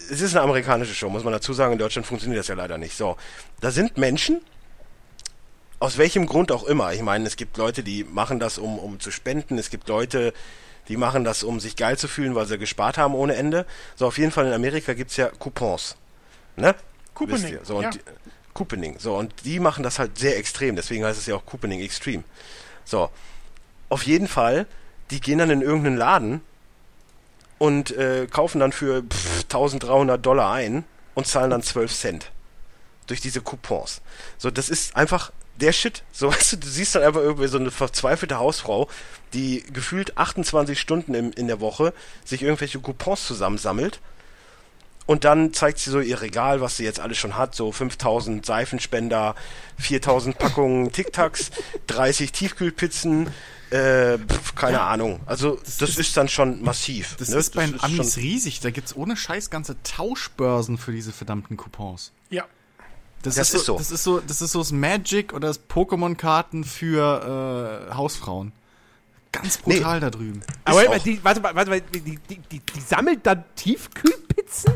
es 0.09 0.21
ist 0.21 0.37
eine 0.37 0.43
amerikanische 0.43 0.95
Show, 0.95 1.09
muss 1.11 1.25
man 1.25 1.33
dazu 1.33 1.53
sagen, 1.53 1.73
in 1.73 1.79
Deutschland 1.81 2.07
funktioniert 2.07 2.39
das 2.39 2.47
ja 2.47 2.55
leider 2.55 2.79
nicht. 2.79 2.97
So, 2.97 3.17
da 3.61 3.73
sind 3.73 3.99
Menschen, 3.99 4.41
aus 5.81 5.99
welchem 5.99 6.27
Grund 6.27 6.53
auch 6.53 6.63
immer. 6.63 6.93
Ich 6.93 7.03
meine, 7.03 7.27
es 7.27 7.35
gibt 7.35 7.57
Leute, 7.57 7.83
die 7.83 8.05
machen 8.05 8.39
das, 8.39 8.59
um, 8.59 8.79
um 8.79 9.01
zu 9.01 9.11
spenden, 9.11 9.59
es 9.59 9.69
gibt 9.71 9.89
Leute, 9.89 10.33
die 10.87 10.97
machen 10.97 11.25
das, 11.25 11.43
um 11.43 11.59
sich 11.59 11.75
geil 11.75 11.99
zu 11.99 12.07
fühlen, 12.07 12.37
weil 12.37 12.47
sie 12.47 12.57
gespart 12.57 12.99
haben 12.99 13.15
ohne 13.17 13.35
Ende. 13.35 13.67
So, 13.97 14.07
auf 14.07 14.17
jeden 14.17 14.31
Fall 14.31 14.47
in 14.47 14.53
Amerika 14.53 14.95
gibt's 14.95 15.17
ja 15.17 15.27
Coupons. 15.41 15.97
Ne? 16.55 16.77
Couponing, 17.15 17.53
ihr. 17.55 17.61
So, 17.65 17.83
ja. 17.83 17.91
Die, 18.51 18.55
Couponing. 18.55 18.99
So, 18.99 19.17
und 19.17 19.33
die 19.45 19.61
machen 19.61 19.83
das 19.83 19.99
halt 19.99 20.19
sehr 20.19 20.37
extrem, 20.37 20.77
deswegen 20.77 21.05
heißt 21.05 21.19
es 21.19 21.27
ja 21.27 21.35
auch 21.35 21.47
Couponing 21.47 21.81
Extreme. 21.81 22.25
So, 22.85 23.11
auf 23.89 24.03
jeden 24.05 24.29
Fall, 24.29 24.67
die 25.11 25.21
gehen 25.21 25.39
dann 25.39 25.51
in 25.51 25.63
irgendeinen 25.63 25.97
Laden 25.97 26.41
und 27.59 27.91
äh, 27.91 28.27
kaufen 28.31 28.61
dann 28.61 28.73
für 28.73 29.03
pff, 29.03 29.45
1300 29.45 30.25
Dollar 30.25 30.53
ein 30.53 30.85
und 31.15 31.27
zahlen 31.27 31.51
dann 31.51 31.63
12 31.63 31.93
Cent. 31.93 32.31
Durch 33.07 33.21
diese 33.21 33.41
Coupons. 33.41 34.03
So, 34.39 34.51
das 34.51 34.69
ist 34.69 34.95
einfach 34.95 35.33
der 35.57 35.73
Shit. 35.73 36.05
So, 36.13 36.29
weißt 36.33 36.53
du, 36.53 36.57
du 36.59 36.69
siehst 36.69 36.95
dann 36.95 37.03
einfach 37.03 37.21
irgendwie 37.21 37.49
so 37.49 37.59
eine 37.59 37.71
verzweifelte 37.71 38.39
Hausfrau, 38.39 38.89
die 39.33 39.63
gefühlt 39.73 40.17
28 40.17 40.79
Stunden 40.79 41.15
im, 41.15 41.33
in 41.33 41.49
der 41.49 41.61
Woche 41.61 41.93
sich 42.25 42.43
irgendwelche 42.43 42.81
Coupons 42.81 43.27
zusammensammelt. 43.27 44.01
Und 45.07 45.25
dann 45.25 45.53
zeigt 45.53 45.79
sie 45.79 45.91
so 45.91 46.01
ihr 46.01 46.21
Regal, 46.21 46.61
was 46.61 46.77
sie 46.77 46.85
jetzt 46.85 47.01
alles 47.01 47.19
schon 47.19 47.37
hat, 47.37 47.55
so 47.55 47.73
5000 47.73 48.47
Seifenspender, 48.47 49.35
4000 49.79 50.39
Packungen 50.39 50.93
Tic 50.93 51.13
Tacs, 51.13 51.51
30 51.89 52.31
Tiefkühlpizzen, 52.31 53.29
äh, 53.71 54.19
pf, 54.19 54.55
keine 54.55 54.81
Ahnung. 54.83 55.21
Also 55.27 55.59
das, 55.79 55.97
ist, 55.99 56.17
dann 56.17 56.29
schon 56.29 56.63
massiv. 56.63 57.17
Das 57.19 57.29
ne? 57.29 57.37
ist 57.39 57.55
bei 57.55 57.67
den 57.67 57.81
Amis 57.81 58.15
schon- 58.15 58.23
riesig. 58.23 58.61
Da 58.61 58.71
gibt's 58.71 58.95
ohne 58.95 59.17
Scheiß 59.17 59.51
ganze 59.51 59.81
Tauschbörsen 59.83 60.79
für 60.79 60.93
diese 60.93 61.13
verdammten 61.13 61.57
Coupons. 61.57 62.13
Ja. 62.31 62.45
Das, 63.23 63.35
Das 63.35 63.49
ist, 63.49 63.55
ist 63.55 63.67
so, 63.67 63.73
so. 63.75 63.79
Das 63.79 63.91
ist 63.91 64.05
so, 64.05 64.21
das 64.21 64.41
ist 64.43 64.53
so 64.53 64.61
das 64.61 64.73
Magic 64.73 65.33
oder 65.33 65.49
das 65.49 65.61
Pokémon-Karten 65.69 66.65
für 66.65 67.89
äh, 67.91 67.95
Hausfrauen. 67.95 68.53
Ganz 69.33 69.59
brutal 69.59 70.01
da 70.01 70.11
drüben. 70.11 70.41
Aber 70.65 70.79
warte, 70.89 71.19
warte 71.23 71.41
mal, 71.41 71.55
warte 71.55 71.71
mal, 71.71 71.81
die, 71.81 72.01
die, 72.01 72.19
die, 72.39 72.61
die 72.61 72.81
sammelt 72.81 73.25
dann 73.25 73.45
Tiefkühlpizzen? 73.55 74.75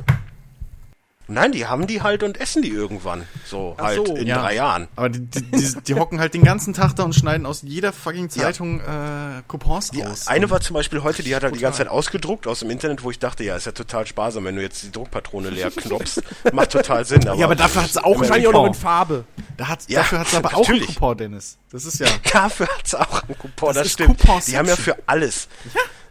Nein, 1.26 1.52
die 1.52 1.66
haben 1.66 1.86
die 1.86 2.02
halt 2.02 2.22
und 2.22 2.38
essen 2.38 2.60
die 2.62 2.68
irgendwann. 2.68 3.26
So 3.46 3.74
Ach 3.78 3.84
halt 3.84 4.06
so, 4.06 4.14
in 4.14 4.26
ja. 4.26 4.40
drei 4.42 4.54
Jahren. 4.56 4.88
Aber 4.94 5.08
die, 5.08 5.20
die, 5.20 5.40
die, 5.42 5.74
die 5.86 5.94
hocken 5.94 6.20
halt 6.20 6.34
den 6.34 6.42
ganzen 6.44 6.74
Tag 6.74 6.94
da 6.96 7.02
und 7.02 7.14
schneiden 7.14 7.46
aus 7.46 7.62
jeder 7.62 7.92
fucking 7.92 8.28
Zeitung 8.28 8.80
äh, 8.80 9.42
Coupons 9.48 9.90
Die 9.90 10.04
aus. 10.04 10.26
eine 10.28 10.50
war 10.50 10.60
zum 10.60 10.74
Beispiel 10.74 11.02
heute, 11.02 11.22
die 11.22 11.34
hat 11.34 11.42
halt 11.42 11.54
die 11.54 11.60
ganze. 11.60 11.78
Zeit 11.78 11.88
ausgedruckt 11.88 12.46
aus 12.46 12.60
dem 12.60 12.70
Internet, 12.70 13.02
wo 13.02 13.10
ich 13.10 13.18
dachte, 13.18 13.42
ja, 13.42 13.56
ist 13.56 13.66
ja 13.66 13.72
total 13.72 14.06
sparsam, 14.06 14.44
wenn 14.44 14.54
du 14.56 14.62
jetzt 14.62 14.82
die 14.82 14.92
Druckpatrone 14.92 15.50
leer 15.50 15.70
knopfst. 15.70 16.22
Macht 16.52 16.70
total 16.70 17.04
Sinn. 17.04 17.26
Aber 17.26 17.38
Ja, 17.38 17.46
aber 17.46 17.56
dafür 17.56 17.82
hat's 17.82 17.96
auch 17.96 18.12
einen 18.12 18.20
Wahrscheinlich 18.20 18.46
auch 18.48 18.52
noch 18.52 18.66
in 18.66 18.72
Coupon. 18.72 18.80
Farbe. 18.82 19.24
Da 19.56 19.68
hat's, 19.68 19.86
Ja, 19.88 20.00
dafür 20.00 20.20
hat's 20.20 20.34
aber 20.34 20.48
auch 20.50 20.52
einen 20.52 20.60
natürlich. 20.78 20.86
Coupon, 20.94 21.16
Dennis. 21.16 21.58
Das 21.72 21.84
ist 21.84 21.98
ja. 22.00 22.06
Dafür 22.32 22.68
hat's 22.78 22.94
auch 22.94 23.22
einen 23.24 23.36
Coupon, 23.38 23.68
Das 23.68 23.76
das, 23.78 23.86
ist 23.86 23.92
stimmt. 23.94 24.18
Couponception. 24.20 24.52
Die 24.52 24.58
haben 24.58 24.68
ja 24.68 24.76
für 24.76 24.96
alles. 25.06 25.48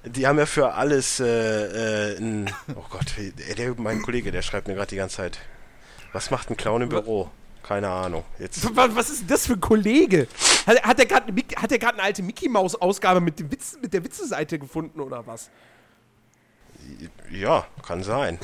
Die 0.05 0.27
haben 0.27 0.37
ja 0.37 0.45
für 0.45 0.73
alles 0.73 1.19
äh, 1.19 1.25
äh, 2.13 2.17
ein, 2.17 2.53
Oh 2.75 2.83
Gott, 2.89 3.13
der, 3.57 3.73
mein 3.77 4.01
Kollege, 4.01 4.31
der 4.31 4.41
schreibt 4.41 4.67
mir 4.67 4.75
gerade 4.75 4.89
die 4.89 4.97
ganze 4.97 5.17
Zeit. 5.17 5.39
Was 6.11 6.29
macht 6.29 6.49
ein 6.49 6.57
Clown 6.57 6.81
im 6.83 6.89
Büro? 6.89 7.31
Keine 7.63 7.89
Ahnung. 7.89 8.25
Jetzt. 8.39 8.75
Was, 8.75 8.93
was 8.95 9.09
ist 9.09 9.21
denn 9.21 9.27
das 9.29 9.47
für 9.47 9.53
ein 9.53 9.61
Kollege? 9.61 10.27
Hat, 10.67 10.83
hat 10.83 10.99
er 10.99 11.05
gerade 11.05 11.23
eine, 11.27 11.31
Mick- 11.31 11.55
hat 11.55 11.71
er 11.71 11.79
gerade 11.79 11.93
eine 11.93 12.03
alte 12.03 12.21
Mickey 12.21 12.49
Maus 12.49 12.75
Ausgabe 12.75 13.21
mit 13.21 13.39
dem 13.39 13.49
Witz, 13.51 13.77
mit 13.81 13.93
der 13.93 14.03
Witzeseite 14.03 14.59
gefunden 14.59 14.99
oder 14.99 15.25
was? 15.25 15.49
Ja, 17.31 17.65
kann 17.87 18.03
sein. 18.03 18.37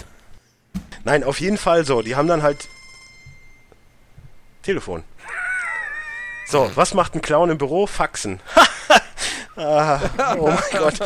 Nein, 1.04 1.26
auf 1.26 1.41
jeden 1.41 1.58
Fall 1.58 1.84
so. 1.86 2.02
Die 2.02 2.15
haben 2.15 2.28
dann 2.30 2.41
halt. 2.41 2.69
Telefon. 4.63 5.04
So, 6.48 6.72
was 6.76 6.93
macht 6.93 7.15
ein 7.15 7.22
Clown 7.22 7.50
im 7.50 7.58
Büro? 7.58 7.86
Faxen. 7.88 8.39
ah, 9.60 10.36
oh 10.38 10.48
mein 10.48 10.58
Gott. 10.80 11.00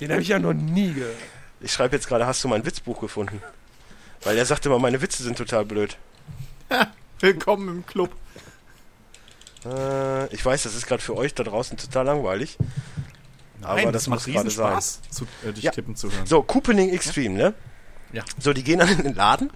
Den 0.00 0.10
habe 0.10 0.22
ich 0.22 0.28
ja 0.28 0.38
noch 0.38 0.52
nie 0.52 0.92
gehört. 0.92 1.16
Ich 1.60 1.72
schreibe 1.72 1.96
jetzt 1.96 2.06
gerade, 2.08 2.26
hast 2.26 2.44
du 2.44 2.48
mein 2.48 2.64
Witzbuch 2.66 3.00
gefunden? 3.00 3.42
Weil 4.22 4.36
er 4.36 4.44
sagte 4.44 4.68
immer, 4.68 4.78
meine 4.78 5.00
Witze 5.00 5.22
sind 5.22 5.38
total 5.38 5.64
blöd. 5.64 5.96
Willkommen 7.20 7.68
im 7.68 7.86
Club. 7.86 8.10
Äh, 9.64 10.32
ich 10.34 10.44
weiß, 10.44 10.64
das 10.64 10.74
ist 10.74 10.86
gerade 10.86 11.02
für 11.02 11.16
euch 11.16 11.34
da 11.34 11.44
draußen 11.44 11.76
total 11.78 12.06
langweilig. 12.06 12.58
Aber 13.62 13.76
Nein, 13.82 13.92
das, 13.92 14.06
muss 14.06 14.26
macht 14.26 14.34
gerade 14.36 14.50
sein. 14.50 14.72
Spaß, 14.72 15.00
zu, 15.10 15.26
äh, 15.46 15.52
dich 15.52 15.64
Ja. 15.64 15.70
tippen 15.72 15.96
zu 15.96 16.12
hören. 16.12 16.26
So, 16.26 16.42
Couponing 16.42 16.90
Extreme, 16.90 17.34
ne? 17.34 17.54
Ja. 18.12 18.22
So, 18.38 18.52
die 18.52 18.62
gehen 18.62 18.78
dann 18.78 18.88
in 18.90 19.02
den 19.02 19.14
Laden, 19.14 19.50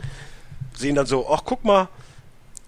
sehen 0.75 0.95
dann 0.95 1.07
so, 1.07 1.29
ach, 1.31 1.43
guck 1.45 1.65
mal, 1.65 1.89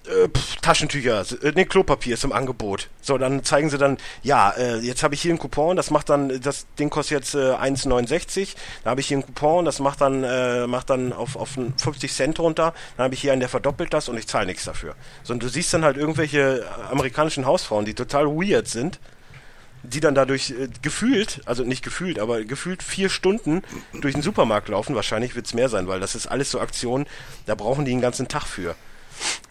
äh, 0.06 0.28
Taschentücher, 0.62 1.24
ne, 1.54 1.66
Klopapier 1.66 2.14
ist 2.14 2.24
im 2.24 2.32
Angebot. 2.32 2.88
So, 3.00 3.18
dann 3.18 3.44
zeigen 3.44 3.70
sie 3.70 3.78
dann, 3.78 3.98
ja, 4.22 4.50
äh, 4.50 4.78
jetzt 4.78 5.02
habe 5.02 5.14
ich 5.14 5.22
hier 5.22 5.30
einen 5.30 5.38
Coupon, 5.38 5.76
das 5.76 5.90
macht 5.90 6.08
dann, 6.08 6.40
das 6.40 6.66
Ding 6.78 6.90
kostet 6.90 7.18
jetzt 7.18 7.34
äh, 7.34 7.54
1,69, 7.54 8.54
da 8.84 8.90
habe 8.90 9.00
ich 9.00 9.08
hier 9.08 9.18
einen 9.18 9.26
Coupon, 9.26 9.64
das 9.64 9.78
macht 9.78 10.00
dann, 10.00 10.24
äh, 10.24 10.66
macht 10.66 10.90
dann 10.90 11.12
auf, 11.12 11.36
auf 11.36 11.56
einen 11.56 11.76
50 11.76 12.12
Cent 12.12 12.40
runter, 12.40 12.74
dann 12.96 13.04
habe 13.04 13.14
ich 13.14 13.20
hier 13.20 13.32
einen, 13.32 13.40
der 13.40 13.48
verdoppelt 13.48 13.92
das 13.92 14.08
und 14.08 14.16
ich 14.18 14.26
zahle 14.26 14.46
nichts 14.46 14.64
dafür. 14.64 14.94
So, 15.22 15.32
und 15.34 15.42
du 15.42 15.48
siehst 15.48 15.72
dann 15.74 15.84
halt 15.84 15.96
irgendwelche 15.96 16.66
amerikanischen 16.90 17.46
Hausfrauen, 17.46 17.84
die 17.84 17.94
total 17.94 18.26
weird 18.26 18.68
sind, 18.68 18.98
die 19.84 20.00
dann 20.00 20.14
dadurch 20.14 20.54
gefühlt, 20.80 21.40
also 21.44 21.64
nicht 21.64 21.82
gefühlt, 21.82 22.18
aber 22.18 22.44
gefühlt 22.44 22.82
vier 22.82 23.08
Stunden 23.08 23.62
durch 24.00 24.14
den 24.14 24.22
Supermarkt 24.22 24.68
laufen. 24.68 24.94
Wahrscheinlich 24.94 25.34
wird 25.34 25.46
es 25.46 25.54
mehr 25.54 25.68
sein, 25.68 25.88
weil 25.88 25.98
das 25.98 26.14
ist 26.14 26.28
alles 26.28 26.50
so 26.50 26.60
Aktionen, 26.60 27.06
da 27.46 27.56
brauchen 27.56 27.84
die 27.84 27.92
einen 27.92 28.00
ganzen 28.00 28.28
Tag 28.28 28.46
für. 28.46 28.76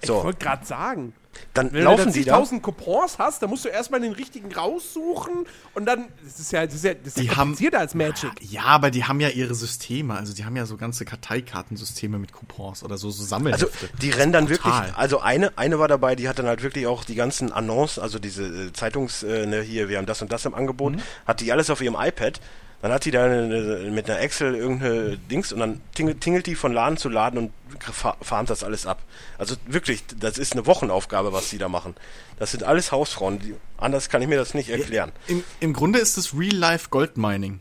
Ich 0.02 0.08
So, 0.08 0.24
wollte 0.24 0.39
gerade 0.39 0.65
sagen. 0.65 1.13
dann 1.54 1.71
Wenn 1.74 1.84
laufen 1.84 2.06
du 2.08 2.12
die 2.12 2.24
da 2.26 2.32
da. 2.34 2.38
1000 2.38 2.62
Coupons 2.63 3.17
hast, 3.17 3.41
dann 3.41 3.50
musst 3.50 3.65
du 3.65 3.69
erstmal 3.69 4.00
den 4.02 4.12
richtigen 4.13 4.54
raussuchen 4.54 5.45
und 5.74 5.86
dann, 5.86 6.06
das 6.24 6.39
ist 6.39 6.52
ja, 6.52 6.65
das 6.65 6.76
ist 6.76 6.84
ja, 6.84 6.93
das 6.93 7.08
ist 7.08 7.17
Die 7.19 7.24
ja 7.26 7.32
haben- 7.32 7.50
komplizierter 7.52 7.80
als 7.80 7.93
Magic. 7.95 8.32
Ja, 8.41 8.63
aber 8.65 8.91
die 8.91 9.06
haben 9.06 9.19
ja 9.19 9.30
ihre 9.30 9.54
Systeme. 9.56 10.15
Also 10.15 10.34
die 10.34 10.43
haben 10.45 10.56
ja 10.56 10.65
so 10.65 10.78
ganze 10.78 11.06
Karteikartensysteme 11.06 12.19
mit 12.19 12.32
Coupons 12.34 12.84
oder 12.84 12.97
so, 12.97 13.10
so 13.10 13.21
Also 13.21 13.26
Sammelhefte. 13.30 13.89
die 14.02 14.10
rennen 14.12 14.32
dann 14.34 14.45
Brutal. 14.47 14.74
wirklich, 14.82 14.97
also 14.97 15.19
eine, 15.19 15.58
eine 15.58 15.80
war 15.80 15.88
dabei, 15.88 16.15
die 16.15 16.28
hat 16.30 16.39
dann 16.39 16.47
halt 16.47 16.63
wirklich 16.63 16.88
auch 16.88 17.04
die 17.04 17.15
ganzen 17.15 17.52
Annoncen, 17.52 18.02
also 18.04 18.19
diese 18.19 18.43
äh, 18.45 18.74
Zeitungs, 18.74 19.24
äh, 19.24 19.45
ne, 19.45 19.62
hier, 19.62 19.89
wir 19.89 19.97
haben 19.97 20.06
das 20.06 20.21
und 20.21 20.32
das 20.32 20.45
im 20.45 20.54
Angebot, 20.54 20.93
Mhm. 20.95 21.02
hat 21.26 21.39
die 21.41 21.52
alles 21.52 21.69
auf 21.69 21.82
ihrem 21.82 21.95
iPad. 22.00 22.39
Dann 22.82 22.91
hat 22.91 23.06
die 23.06 23.12
da 23.12 23.26
eine, 23.26 23.89
mit 23.91 24.10
einer 24.10 24.20
Excel 24.20 24.56
irgendeine 24.56 25.17
Dings 25.17 25.54
und 25.54 25.60
dann 25.60 25.82
tingelt, 25.94 26.22
tingelt 26.22 26.48
die 26.48 26.56
von 26.56 26.74
Laden 26.74 26.98
zu 26.98 27.10
Laden 27.10 27.38
und 27.38 27.52
fa- 27.80 28.17
farmt 28.22 28.50
das 28.50 28.63
alles 28.63 28.86
ab. 28.88 29.04
Also 29.38 29.56
wirklich, 29.67 30.04
das 30.20 30.38
ist 30.39 30.54
eine 30.54 30.65
Wochenaufgabe, 30.65 31.32
was 31.32 31.50
die 31.50 31.60
da 31.60 31.70
machen. 31.70 31.96
Das 32.39 32.52
sind 32.52 32.63
alles 32.63 32.91
Hausfrauen. 32.91 33.38
Die, 33.39 33.54
anders 33.78 34.10
kann 34.10 34.22
ich 34.24 34.28
mir 34.28 34.38
das 34.38 34.56
nicht 34.56 34.70
erklären. 34.70 35.12
Im, 35.28 35.44
Im 35.60 35.74
Grunde 35.74 36.00
ist 36.00 36.17
es 36.17 36.34
Real-Life 36.36 36.88
Goldmining. 36.89 37.60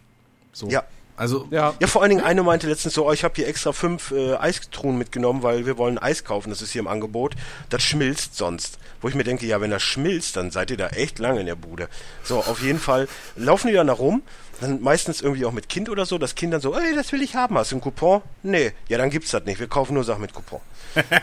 So. 0.52 0.68
Ja. 0.68 0.85
Also, 1.20 1.46
Ja. 1.50 1.74
Ja, 1.78 1.87
vor 1.87 2.00
allen 2.00 2.09
Dingen 2.09 2.24
eine 2.24 2.42
meinte 2.42 2.66
letztens 2.66 2.94
so, 2.94 3.06
oh, 3.06 3.12
ich 3.12 3.24
habe 3.24 3.35
hier 3.37 3.46
extra 3.46 3.72
fünf 3.72 4.11
äh, 4.11 4.37
Eistruhen 4.37 4.96
mitgenommen, 4.96 5.42
weil 5.42 5.66
wir 5.66 5.76
wollen 5.76 5.98
Eis 5.98 6.24
kaufen, 6.24 6.48
das 6.48 6.62
ist 6.62 6.72
hier 6.72 6.80
im 6.80 6.88
Angebot. 6.88 7.35
Das 7.68 7.83
schmilzt 7.83 8.37
sonst. 8.37 8.78
Wo 9.02 9.09
ich 9.09 9.14
mir 9.14 9.24
denke, 9.24 9.44
ja, 9.44 9.61
wenn 9.61 9.70
das 9.70 9.83
schmilzt, 9.83 10.37
dann 10.37 10.50
seid 10.50 10.70
ihr 10.70 10.78
da 10.78 10.88
echt 10.88 11.18
lange 11.18 11.40
in 11.40 11.46
der 11.46 11.56
Bude. 11.56 11.88
So, 12.24 12.38
auf 12.38 12.62
jeden 12.62 12.78
Fall 12.78 13.06
laufen 13.37 13.68
die 13.68 13.74
dann 13.74 13.88
da 13.88 13.92
rum, 13.92 14.22
dann 14.62 14.80
meistens 14.80 15.20
irgendwie 15.20 15.44
auch 15.44 15.52
mit 15.52 15.68
Kind 15.68 15.90
oder 15.90 16.06
so, 16.06 16.16
das 16.16 16.35
Kind 16.35 16.54
dann 16.54 16.62
so, 16.62 16.74
ey, 16.74 16.94
das 16.94 17.12
will 17.12 17.20
ich 17.20 17.35
haben, 17.37 17.56
hast 17.59 17.72
du 17.72 17.76
einen 17.76 17.83
Coupon? 17.83 18.22
Nee, 18.42 18.72
ja, 18.88 18.96
dann 18.96 19.11
gibt's 19.11 19.30
das 19.30 19.44
nicht, 19.44 19.61
wir 19.61 19.68
kaufen 19.68 19.92
nur 19.94 20.04
Sachen 20.04 20.22
mit 20.22 20.33
Coupon. 20.33 20.61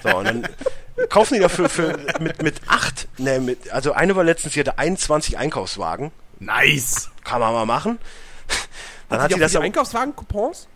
So, 0.04 0.16
und 0.16 0.26
dann 0.26 0.48
kaufen 1.10 1.36
die 1.36 1.40
dafür 1.40 1.70
für, 1.70 1.98
mit, 2.20 2.44
mit 2.44 2.62
acht, 2.68 3.08
ne, 3.18 3.40
mit, 3.40 3.72
also 3.72 3.94
eine 3.94 4.16
war 4.16 4.24
letztens, 4.24 4.54
die 4.54 4.60
hatte 4.60 4.78
21 4.78 5.40
Einkaufswagen, 5.40 6.12
nice. 6.40 7.10
kann 7.24 7.40
man 7.40 7.52
mal 7.54 7.66
machen. 7.66 7.98
Dann 9.10 9.22
Hat 9.22 9.32
die, 9.32 9.36
die 9.36 9.44
auf 9.46 9.52
die 9.52 9.58
aber- 9.58 9.66
Einkaufswagen-Coupons? 9.66 10.68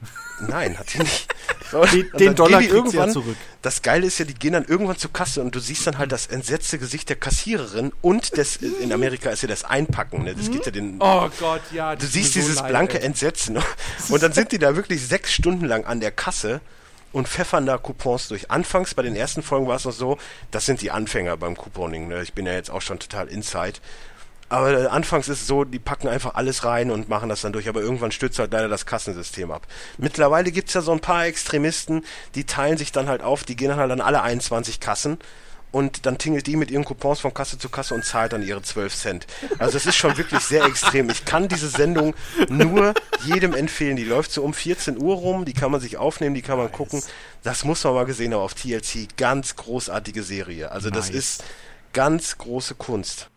Nein, 0.48 0.78
hat 0.80 0.94
die 0.94 1.00
nicht. 1.04 1.28
So, 1.70 1.84
Den- 1.86 2.10
den 2.17 2.36
Dollar 2.36 2.60
gehen 2.62 2.70
die 2.70 2.76
kriegt 2.80 2.91
sie 2.91 2.98
ja 2.98 3.08
zurück. 3.10 3.36
Das 3.62 3.82
Geile 3.82 4.08
ist 4.08 4.17
ja, 4.20 4.26
die 4.26 4.34
gehen 4.34 4.54
dann 4.54 4.65
irgendwann 4.65 4.98
zur 4.98 5.12
Kasse 5.13 5.41
und 5.41 5.54
du 5.54 5.60
siehst 5.60 5.86
dann 5.86 5.98
halt 5.98 6.12
das 6.12 6.28
entsetzte 6.28 6.80
Gesicht 6.80 7.10
der 7.10 7.15
Kassiererin 7.17 7.91
und 8.02 8.38
des, 8.38 8.56
in 8.58 8.91
Amerika 8.91 9.30
ist 9.30 9.41
ja 9.44 9.48
das 9.48 9.63
Einpacken, 9.65 10.24
ne? 10.24 10.34
Das 10.34 10.50
geht 10.50 10.65
ja 10.65 10.72
den, 10.72 10.96
Oh 11.00 11.30
Gott, 11.39 11.62
ja. 11.72 11.96
du 11.96 12.06
siehst 12.06 12.34
dieses 12.36 12.62
blanke 12.63 13.02
Entsetzen. 13.02 13.60
Und 14.10 14.24
dann 14.24 14.34
sind 14.34 14.52
die 14.52 14.58
da 14.60 14.76
wirklich 14.76 15.06
sechs 15.06 15.32
Stunden 15.34 15.65
lang 15.65 15.86
an 15.86 16.00
der 16.00 16.12
Kasse 16.12 16.60
und 17.13 17.28
pfeffern 17.28 17.65
da 17.65 17.78
Coupons 17.78 18.30
durch. 18.30 18.50
Anfangs 18.50 18.94
bei 18.96 19.02
den 19.04 19.15
ersten 19.17 19.44
Folgen 19.44 19.67
war 19.67 19.76
es 19.76 19.84
noch 19.86 19.91
so, 19.91 20.17
das 20.50 20.65
sind 20.65 20.82
die 20.82 20.91
Anfänger 20.91 21.36
beim 21.38 21.56
Couponing. 21.58 22.08
Ne? 22.08 22.24
Ich 22.24 22.34
bin 22.34 22.46
ja 22.46 22.54
jetzt 22.54 22.72
auch 22.72 22.82
schon 22.82 23.00
total 23.00 23.28
inside. 23.28 23.74
Aber 24.52 24.74
äh, 24.74 24.88
anfangs 24.88 25.30
ist 25.30 25.42
es 25.42 25.48
so, 25.48 25.64
die 25.64 25.80
packen 25.80 26.10
einfach 26.10 26.36
alles 26.36 26.66
rein 26.66 26.92
und 26.92 27.08
machen 27.08 27.30
das 27.30 27.40
dann 27.40 27.54
durch, 27.54 27.70
aber 27.70 27.80
irgendwann 27.80 28.12
stürzt 28.12 28.38
halt 28.38 28.52
leider 28.52 28.68
das 28.68 28.86
Kassensystem 28.86 29.50
ab. 29.50 29.66
Mittlerweile 29.98 30.52
gibt's 30.52 30.74
ja 30.74 30.82
so 30.82 30.92
ein 30.92 31.00
paar 31.00 31.26
Extremisten, 31.26 32.04
die 32.36 32.44
teilen 32.44 32.78
sich 32.78 32.92
dann 32.92 33.08
halt 33.08 33.22
auf, 33.22 33.46
die 33.46 33.56
gehen 33.56 33.70
dann 33.70 33.80
halt 33.80 33.92
an 33.92 34.02
alle 34.02 34.22
21 34.24 34.82
Kassen 34.82 35.20
und 35.72 36.06
dann 36.06 36.18
tingelt 36.18 36.48
die 36.48 36.58
mit 36.58 36.70
ihren 36.70 36.84
Coupons 36.84 37.22
von 37.22 37.34
Kasse 37.34 37.60
zu 37.60 37.70
Kasse 37.70 37.94
und 37.94 38.04
zahlt 38.04 38.34
dann 38.34 38.44
ihre 38.44 38.62
12 38.62 38.94
Cent. 38.94 39.28
Also 39.58 39.72
das 39.72 39.86
ist 39.86 39.96
schon 39.96 40.18
wirklich 40.18 40.42
sehr 40.42 40.66
extrem. 40.66 41.10
Ich 41.10 41.24
kann 41.24 41.48
diese 41.48 41.70
Sendung 41.70 42.14
nur 42.50 42.94
jedem 43.24 43.54
empfehlen. 43.54 43.96
Die 43.96 44.04
läuft 44.04 44.34
so 44.34 44.44
um 44.44 44.54
14 44.54 44.98
Uhr 45.02 45.16
rum, 45.16 45.46
die 45.46 45.54
kann 45.54 45.72
man 45.72 45.80
sich 45.80 45.96
aufnehmen, 45.96 46.36
die 46.36 46.42
kann 46.42 46.58
man 46.58 46.70
gucken. 46.74 47.02
Das 47.44 47.64
muss 47.64 47.86
man 47.86 47.94
mal 47.94 48.06
gesehen 48.06 48.34
haben 48.34 48.42
auf 48.42 48.54
TLC. 48.54 49.16
Ganz 49.16 49.56
großartige 49.56 50.24
Serie. 50.24 50.72
Also 50.74 50.90
das 50.90 51.08
Nice. 51.08 51.16
ist 51.16 51.44
ganz 51.94 52.38
große 52.38 52.76
Kunst. 52.76 53.31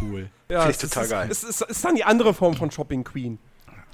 Cool. 0.00 0.30
Ja, 0.48 0.60
Finde 0.66 0.76
ich 0.76 0.82
es 0.82 0.90
total 0.90 1.04
ist, 1.04 1.10
geil. 1.10 1.28
Es 1.30 1.44
ist, 1.44 1.60
es 1.62 1.68
ist 1.76 1.84
dann 1.84 1.94
die 1.94 2.04
andere 2.04 2.34
Form 2.34 2.54
von 2.54 2.70
Shopping 2.70 3.04
Queen. 3.04 3.38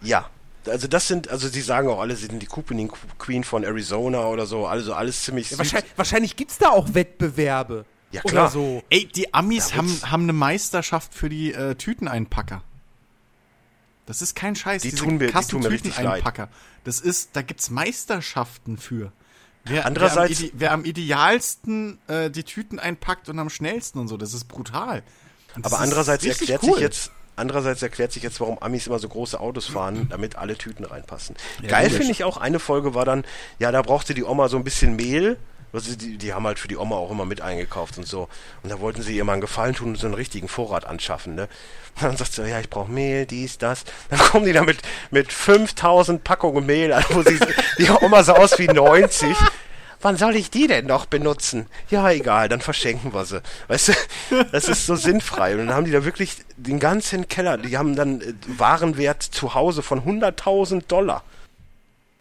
Ja. 0.02 0.28
Also 0.66 0.88
das 0.88 1.06
sind, 1.06 1.28
also 1.28 1.46
sie 1.46 1.60
sagen 1.60 1.88
auch 1.88 2.00
alle, 2.00 2.16
sie 2.16 2.26
sind 2.26 2.42
die 2.42 2.46
Couponing 2.46 2.90
Queen 3.18 3.44
von 3.44 3.62
Arizona 3.62 4.26
oder 4.26 4.44
so, 4.44 4.66
also 4.66 4.92
alles 4.94 5.22
ziemlich 5.22 5.52
Ja, 5.52 5.58
wahrscheinlich 5.58 5.92
wahrscheinlich 5.96 6.34
gibt 6.36 6.50
es 6.50 6.58
da 6.58 6.70
auch 6.70 6.94
Wettbewerbe. 6.94 7.84
Ja, 8.10 8.22
Oder 8.24 8.32
klar. 8.32 8.50
so. 8.50 8.82
Ey, 8.90 9.06
die 9.06 9.32
Amis 9.34 9.68
Da 9.68 9.76
haben, 9.76 10.00
haben 10.10 10.22
eine 10.24 10.32
Meisterschaft 10.32 11.14
für 11.14 11.28
die 11.28 11.52
äh, 11.52 11.76
Tüteneinpacker. 11.76 12.64
Das 14.06 14.20
ist 14.22 14.34
kein 14.34 14.56
Scheiß. 14.56 14.82
Die 14.82 14.90
diese 14.90 15.04
tun 15.04 15.18
mir- 15.18 15.26
die 15.28 15.32
tun 15.32 15.60
mir 15.60 15.70
richtig 15.70 15.92
Kassentüteneinpacker. 15.92 16.48
Das 16.84 16.98
ist, 17.00 17.30
da 17.34 17.42
gibt's 17.42 17.70
Meisterschaften 17.70 18.78
für. 18.78 19.12
Wer, 19.64 19.86
Andererseits- 19.86 20.40
wer 20.40 20.40
am, 20.40 20.44
ide 20.48 20.52
wer 20.60 20.72
am 20.72 20.84
idealsten 20.84 21.98
äh, 22.08 22.30
die 22.30 22.42
Tüten 22.44 22.78
einpackt 22.78 23.28
und 23.28 23.38
am 23.38 23.50
schnellsten 23.50 23.98
und 24.00 24.08
so, 24.08 24.16
das 24.16 24.32
ist 24.34 24.46
brutal. 24.46 25.02
Aber 25.62 25.80
andererseits 25.80 26.24
erklärt 26.24 26.62
cool. 26.62 26.74
sich 26.74 26.80
jetzt, 26.80 27.10
andererseits 27.36 27.82
erklärt 27.82 28.12
sich 28.12 28.22
jetzt, 28.22 28.40
warum 28.40 28.58
Amis 28.58 28.86
immer 28.86 28.98
so 28.98 29.08
große 29.08 29.38
Autos 29.38 29.66
fahren, 29.66 30.08
damit 30.10 30.36
alle 30.36 30.56
Tüten 30.56 30.84
reinpassen. 30.84 31.36
Geil 31.66 31.84
logisch. 31.84 31.98
finde 31.98 32.12
ich 32.12 32.24
auch, 32.24 32.36
eine 32.36 32.58
Folge 32.58 32.94
war 32.94 33.04
dann, 33.04 33.24
ja, 33.58 33.72
da 33.72 33.82
brauchte 33.82 34.14
die 34.14 34.24
Oma 34.24 34.48
so 34.48 34.56
ein 34.56 34.64
bisschen 34.64 34.96
Mehl. 34.96 35.36
Also 35.70 35.94
die, 35.94 36.16
die 36.16 36.32
haben 36.32 36.46
halt 36.46 36.58
für 36.58 36.68
die 36.68 36.78
Oma 36.78 36.96
auch 36.96 37.10
immer 37.10 37.26
mit 37.26 37.42
eingekauft 37.42 37.98
und 37.98 38.06
so. 38.06 38.28
Und 38.62 38.70
da 38.70 38.80
wollten 38.80 39.02
sie 39.02 39.14
ihr 39.14 39.24
mal 39.24 39.34
einen 39.34 39.42
Gefallen 39.42 39.74
tun 39.74 39.88
und 39.88 39.98
so 39.98 40.06
einen 40.06 40.14
richtigen 40.14 40.48
Vorrat 40.48 40.86
anschaffen, 40.86 41.34
ne? 41.34 41.48
Und 41.96 42.04
dann 42.04 42.16
sagt 42.16 42.32
sie, 42.32 42.48
ja, 42.48 42.58
ich 42.60 42.70
brauche 42.70 42.90
Mehl, 42.90 43.26
dies, 43.26 43.58
das. 43.58 43.84
Dann 44.08 44.18
kommen 44.18 44.46
die 44.46 44.52
da 44.52 44.62
mit, 44.62 44.78
mit 45.10 45.32
5000 45.32 46.24
Packungen 46.24 46.64
Mehl 46.64 46.92
an, 46.92 47.04
wo 47.10 47.22
sie, 47.22 47.38
die 47.78 47.90
Oma 47.90 48.22
sah 48.22 48.34
aus 48.34 48.58
wie 48.58 48.66
90. 48.66 49.36
Wann 50.00 50.16
soll 50.16 50.36
ich 50.36 50.50
die 50.50 50.66
denn 50.68 50.86
noch 50.86 51.06
benutzen? 51.06 51.66
Ja, 51.90 52.08
egal, 52.10 52.48
dann 52.48 52.60
verschenken 52.60 53.12
wir 53.12 53.24
sie. 53.24 53.42
Weißt 53.66 53.88
du, 53.88 54.44
das 54.52 54.68
ist 54.68 54.86
so 54.86 54.94
sinnfrei. 54.94 55.52
Und 55.52 55.66
dann 55.66 55.74
haben 55.74 55.84
die 55.86 55.90
da 55.90 56.04
wirklich 56.04 56.36
den 56.56 56.78
ganzen 56.78 57.26
Keller, 57.28 57.58
die 57.58 57.76
haben 57.76 57.96
dann 57.96 58.20
äh, 58.20 58.34
Warenwert 58.46 59.22
zu 59.22 59.54
Hause 59.54 59.82
von 59.82 60.02
100.000 60.02 60.86
Dollar. 60.86 61.24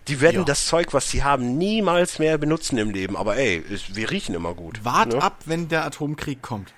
Die 0.08 0.22
werden 0.22 0.38
Ja. 0.40 0.44
das 0.46 0.66
Zeug, 0.66 0.94
was 0.94 1.12
sie 1.12 1.24
haben, 1.24 1.58
niemals 1.58 2.18
mehr 2.18 2.38
benutzen 2.38 2.78
im 2.78 2.90
Leben. 2.90 3.16
Aber 3.18 3.36
ey, 3.38 3.64
wir 3.90 4.10
riechen 4.10 4.34
immer 4.34 4.54
gut. 4.54 4.84
Wart 4.84 5.10
ne? 5.14 5.22
ab, 5.22 5.36
wenn 5.46 5.68
der 5.70 5.86
Atomkrieg 5.86 6.42
kommt. 6.42 6.74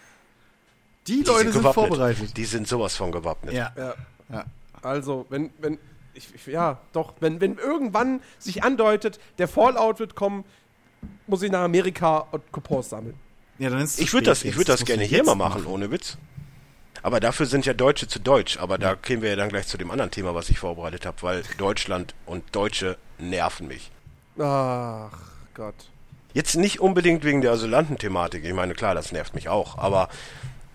Die, 1.08 1.24
Die 1.24 1.30
Leute 1.30 1.52
sind 1.52 1.62
gewappnet. 1.62 1.74
vorbereitet. 1.90 2.38
Die 2.38 2.46
sind 2.46 2.68
sowas 2.68 2.96
von 2.96 3.12
gewappnet. 3.12 3.54
Ja. 3.54 3.72
Ja. 3.78 3.94
ja. 4.30 4.46
Also, 4.82 5.26
wenn, 5.30 5.52
wenn, 5.60 5.78
ich, 6.14 6.34
ich, 6.36 6.46
ja, 6.48 6.80
doch, 6.92 7.14
wenn, 7.20 7.40
wenn 7.40 7.58
irgendwann 7.58 8.22
sich 8.38 8.64
andeutet, 8.64 9.20
der 9.38 9.48
Fallout 9.48 10.00
wird 10.00 10.16
kommen, 10.16 10.44
muss 11.28 11.42
ich 11.42 11.52
nach 11.52 11.62
Amerika 11.62 12.26
und 12.32 12.52
Coupons 12.52 12.90
sammeln. 12.90 13.16
ja 13.58 13.70
dann 13.70 13.82
ist 13.82 14.00
Ich 14.00 14.14
würde 14.14 14.26
das, 14.26 14.44
ich 14.44 14.56
würde 14.56 14.72
das 14.72 14.86
gerne 14.86 15.04
hier 15.04 15.24
mal 15.24 15.36
machen, 15.36 15.66
ohne 15.66 15.92
Witz. 15.92 16.18
Aber 17.02 17.20
dafür 17.20 17.46
sind 17.46 17.66
ja 17.66 17.74
Deutsche 17.74 18.08
zu 18.08 18.20
Deutsch. 18.20 18.58
Aber 18.58 18.78
da 18.78 18.96
kämen 18.96 19.22
wir 19.22 19.30
ja 19.30 19.36
dann 19.36 19.50
gleich 19.50 19.68
zu 19.68 19.78
dem 19.78 19.92
anderen 19.92 20.12
Thema, 20.12 20.36
was 20.36 20.50
ich 20.50 20.60
vorbereitet 20.60 21.06
habe, 21.06 21.22
weil 21.22 21.44
Deutschland 21.58 22.14
und 22.26 22.44
Deutsche 22.52 22.98
nerven 23.18 23.68
mich. 23.68 23.92
Ach 24.38 25.12
Gott. 25.54 25.76
Jetzt 26.34 26.56
nicht 26.56 26.80
unbedingt 26.80 27.24
wegen 27.24 27.42
der 27.42 27.52
Asylantenthematik. 27.52 28.44
Ich 28.44 28.54
meine, 28.54 28.74
klar, 28.74 28.96
das 28.96 29.12
nervt 29.12 29.34
mich 29.34 29.50
auch. 29.50 29.78
Aber 29.78 30.10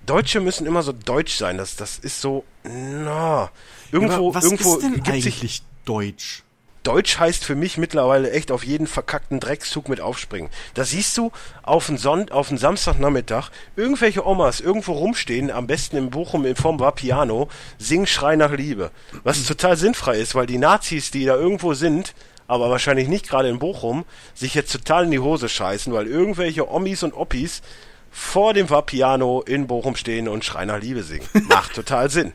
Deutsche 0.06 0.40
müssen 0.40 0.66
immer 0.66 0.82
so 0.82 0.92
deutsch 0.92 1.36
sein. 1.36 1.58
Das, 1.58 1.76
das 1.76 1.98
ist 1.98 2.20
so, 2.20 2.44
na, 2.64 3.50
irgendwo, 3.92 4.28
Aber 4.28 4.34
was 4.34 4.44
irgendwo 4.44 4.74
ist 4.76 4.82
denn 4.82 4.94
gibt 4.94 5.06
sich 5.06 5.14
eigentlich 5.14 5.62
Deutsch? 5.84 6.43
Deutsch 6.84 7.18
heißt 7.18 7.44
für 7.44 7.54
mich 7.54 7.78
mittlerweile 7.78 8.30
echt 8.30 8.52
auf 8.52 8.62
jeden 8.62 8.86
verkackten 8.86 9.40
Dreckszug 9.40 9.88
mit 9.88 10.00
aufspringen. 10.00 10.50
Da 10.74 10.84
siehst 10.84 11.16
du 11.16 11.32
auf 11.62 11.88
einen, 11.88 11.96
Sonn 11.96 12.30
auf 12.30 12.50
einen 12.50 12.58
Samstagnachmittag 12.58 13.48
irgendwelche 13.74 14.24
Omas 14.24 14.60
irgendwo 14.60 14.92
rumstehen, 14.92 15.50
am 15.50 15.66
besten 15.66 15.96
im 15.96 16.10
Bochum 16.10 16.44
in 16.44 16.56
Form 16.56 16.78
war 16.78 16.92
Piano, 16.92 17.48
singen 17.78 18.06
Schrei 18.06 18.36
nach 18.36 18.52
Liebe. 18.52 18.90
Was 19.22 19.42
total 19.44 19.78
sinnfrei 19.78 20.18
ist, 20.18 20.34
weil 20.34 20.46
die 20.46 20.58
Nazis, 20.58 21.10
die 21.10 21.24
da 21.24 21.36
irgendwo 21.36 21.72
sind, 21.72 22.14
aber 22.46 22.68
wahrscheinlich 22.68 23.08
nicht 23.08 23.28
gerade 23.28 23.48
in 23.48 23.58
Bochum, 23.58 24.04
sich 24.34 24.54
jetzt 24.54 24.72
total 24.72 25.04
in 25.04 25.10
die 25.10 25.18
Hose 25.18 25.48
scheißen, 25.48 25.90
weil 25.92 26.06
irgendwelche 26.06 26.70
Omis 26.70 27.02
und 27.02 27.14
Oppis 27.14 27.62
vor 28.10 28.52
dem 28.52 28.68
Vapiano 28.68 29.40
in 29.40 29.66
Bochum 29.66 29.96
stehen 29.96 30.28
und 30.28 30.44
Schrei 30.44 30.66
nach 30.66 30.80
Liebe 30.80 31.02
singen. 31.02 31.26
Macht 31.48 31.74
total 31.74 32.10
Sinn. 32.10 32.34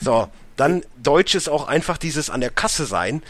So, 0.00 0.28
dann 0.56 0.82
Deutsch 1.02 1.34
ist 1.36 1.48
auch 1.48 1.68
einfach 1.68 1.96
dieses 1.98 2.30
an 2.30 2.40
der 2.40 2.50
Kasse 2.50 2.84
sein, 2.84 3.22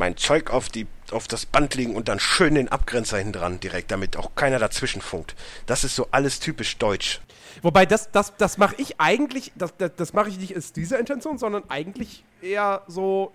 mein 0.00 0.16
Zeug 0.16 0.50
auf 0.50 0.68
die 0.68 0.88
auf 1.12 1.28
das 1.28 1.46
Band 1.46 1.74
legen 1.74 1.94
und 1.94 2.08
dann 2.08 2.18
schön 2.18 2.54
den 2.54 2.68
Abgrenzer 2.68 3.18
hinten 3.18 3.34
dran 3.34 3.60
direkt, 3.60 3.90
damit 3.90 4.16
auch 4.16 4.34
keiner 4.34 4.58
dazwischen 4.58 5.02
funkt. 5.02 5.36
Das 5.66 5.84
ist 5.84 5.94
so 5.94 6.08
alles 6.10 6.40
typisch 6.40 6.78
deutsch. 6.78 7.20
Wobei 7.62 7.84
das, 7.84 8.10
das, 8.10 8.34
das 8.36 8.58
mache 8.58 8.76
ich 8.78 9.00
eigentlich, 9.00 9.52
das, 9.56 9.76
das, 9.76 9.90
das 9.96 10.12
mache 10.12 10.28
ich 10.30 10.38
nicht 10.38 10.56
aus 10.56 10.72
dieser 10.72 10.98
Intention, 10.98 11.36
sondern 11.36 11.64
eigentlich 11.68 12.24
eher 12.40 12.82
so 12.86 13.32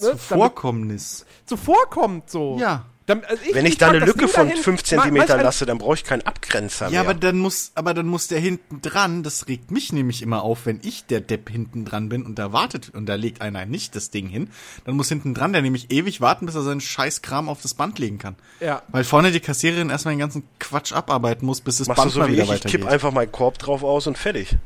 ne, 0.00 0.12
Zuvorkommnis. 0.12 1.26
zuvorkommt 1.44 2.30
so. 2.30 2.56
Ja. 2.58 2.86
Damit- 3.06 3.26
also 3.28 3.42
Wenn 3.52 3.66
ich 3.66 3.78
pack 3.78 3.90
da 3.90 3.94
eine 3.96 4.04
Lücke 4.06 4.28
von 4.28 4.48
dahin, 4.48 4.62
5 4.62 4.80
ma- 4.96 5.02
cm 5.04 5.16
lasse, 5.42 5.66
dann 5.66 5.76
brauche 5.76 5.94
ich 5.94 6.04
keinen 6.04 6.22
Abgrenzer 6.22 6.86
Ja, 6.86 6.90
mehr. 6.90 7.00
aber 7.02 7.12
dann 7.14 7.36
muss, 7.38 7.72
aber 7.74 7.92
dann 7.92 8.06
muss 8.06 8.28
der 8.28 8.40
hinten 8.40 8.80
dran, 8.80 9.22
das 9.22 9.46
regt 9.46 9.70
mich 9.70 9.92
nämlich 9.92 10.22
immer 10.22 10.42
auf, 10.42 10.64
wenn 10.64 10.80
ich 10.82 11.04
der 11.04 11.20
Depp 11.20 11.50
hinten 11.50 11.84
dran 11.84 12.08
bin 12.08 12.24
und 12.24 12.38
da 12.38 12.54
wartet 12.54 12.88
und 12.94 13.04
da 13.04 13.16
legt 13.16 13.42
einer 13.42 13.66
nicht 13.66 13.94
das 13.94 14.08
Ding 14.10 14.26
hin, 14.26 14.48
dann 14.86 14.96
muss 14.96 15.10
hinten 15.10 15.34
dran 15.34 15.52
der 15.52 15.60
nämlich 15.60 15.90
ewig 15.92 16.22
warten, 16.22 16.46
bis 16.46 16.54
er 16.54 16.62
seinen 16.62 16.80
Scheißkram 16.80 17.50
auf 17.50 17.60
das 17.60 17.74
Band 17.74 17.98
legen 17.98 18.16
kann. 18.16 18.36
Ja. 18.60 18.80
Weil 18.88 19.04
vorne 19.04 19.32
die 19.32 19.40
Kassiererin 19.40 19.90
erstmal 19.90 20.14
den 20.14 20.20
ganzen 20.20 20.44
Quatsch 20.58 20.94
abarbeiten 20.94 21.44
muss, 21.44 21.60
bis 21.60 21.76
das 21.76 21.88
Machst 21.88 21.98
du 21.98 22.02
Band 22.04 22.12
so 22.14 22.20
mal 22.20 22.28
wie 22.28 22.32
wieder 22.32 22.44
ich, 22.44 22.50
ich 22.52 22.60
kipp 22.62 22.72
weitergeht. 22.80 22.88
einfach 22.88 23.12
meinen 23.12 23.30
Korb 23.32 23.58
drauf 23.58 23.82
aus 23.84 24.06
und 24.06 24.16
fertig. 24.16 24.56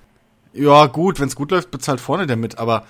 Ja, 0.53 0.87
gut, 0.87 1.19
wenn's 1.19 1.35
gut 1.35 1.51
läuft, 1.51 1.73
bezahlt 1.73 2.01
vorne 2.01 2.29
der 2.29 2.37
mit, 2.37 2.57
aber 2.59 2.87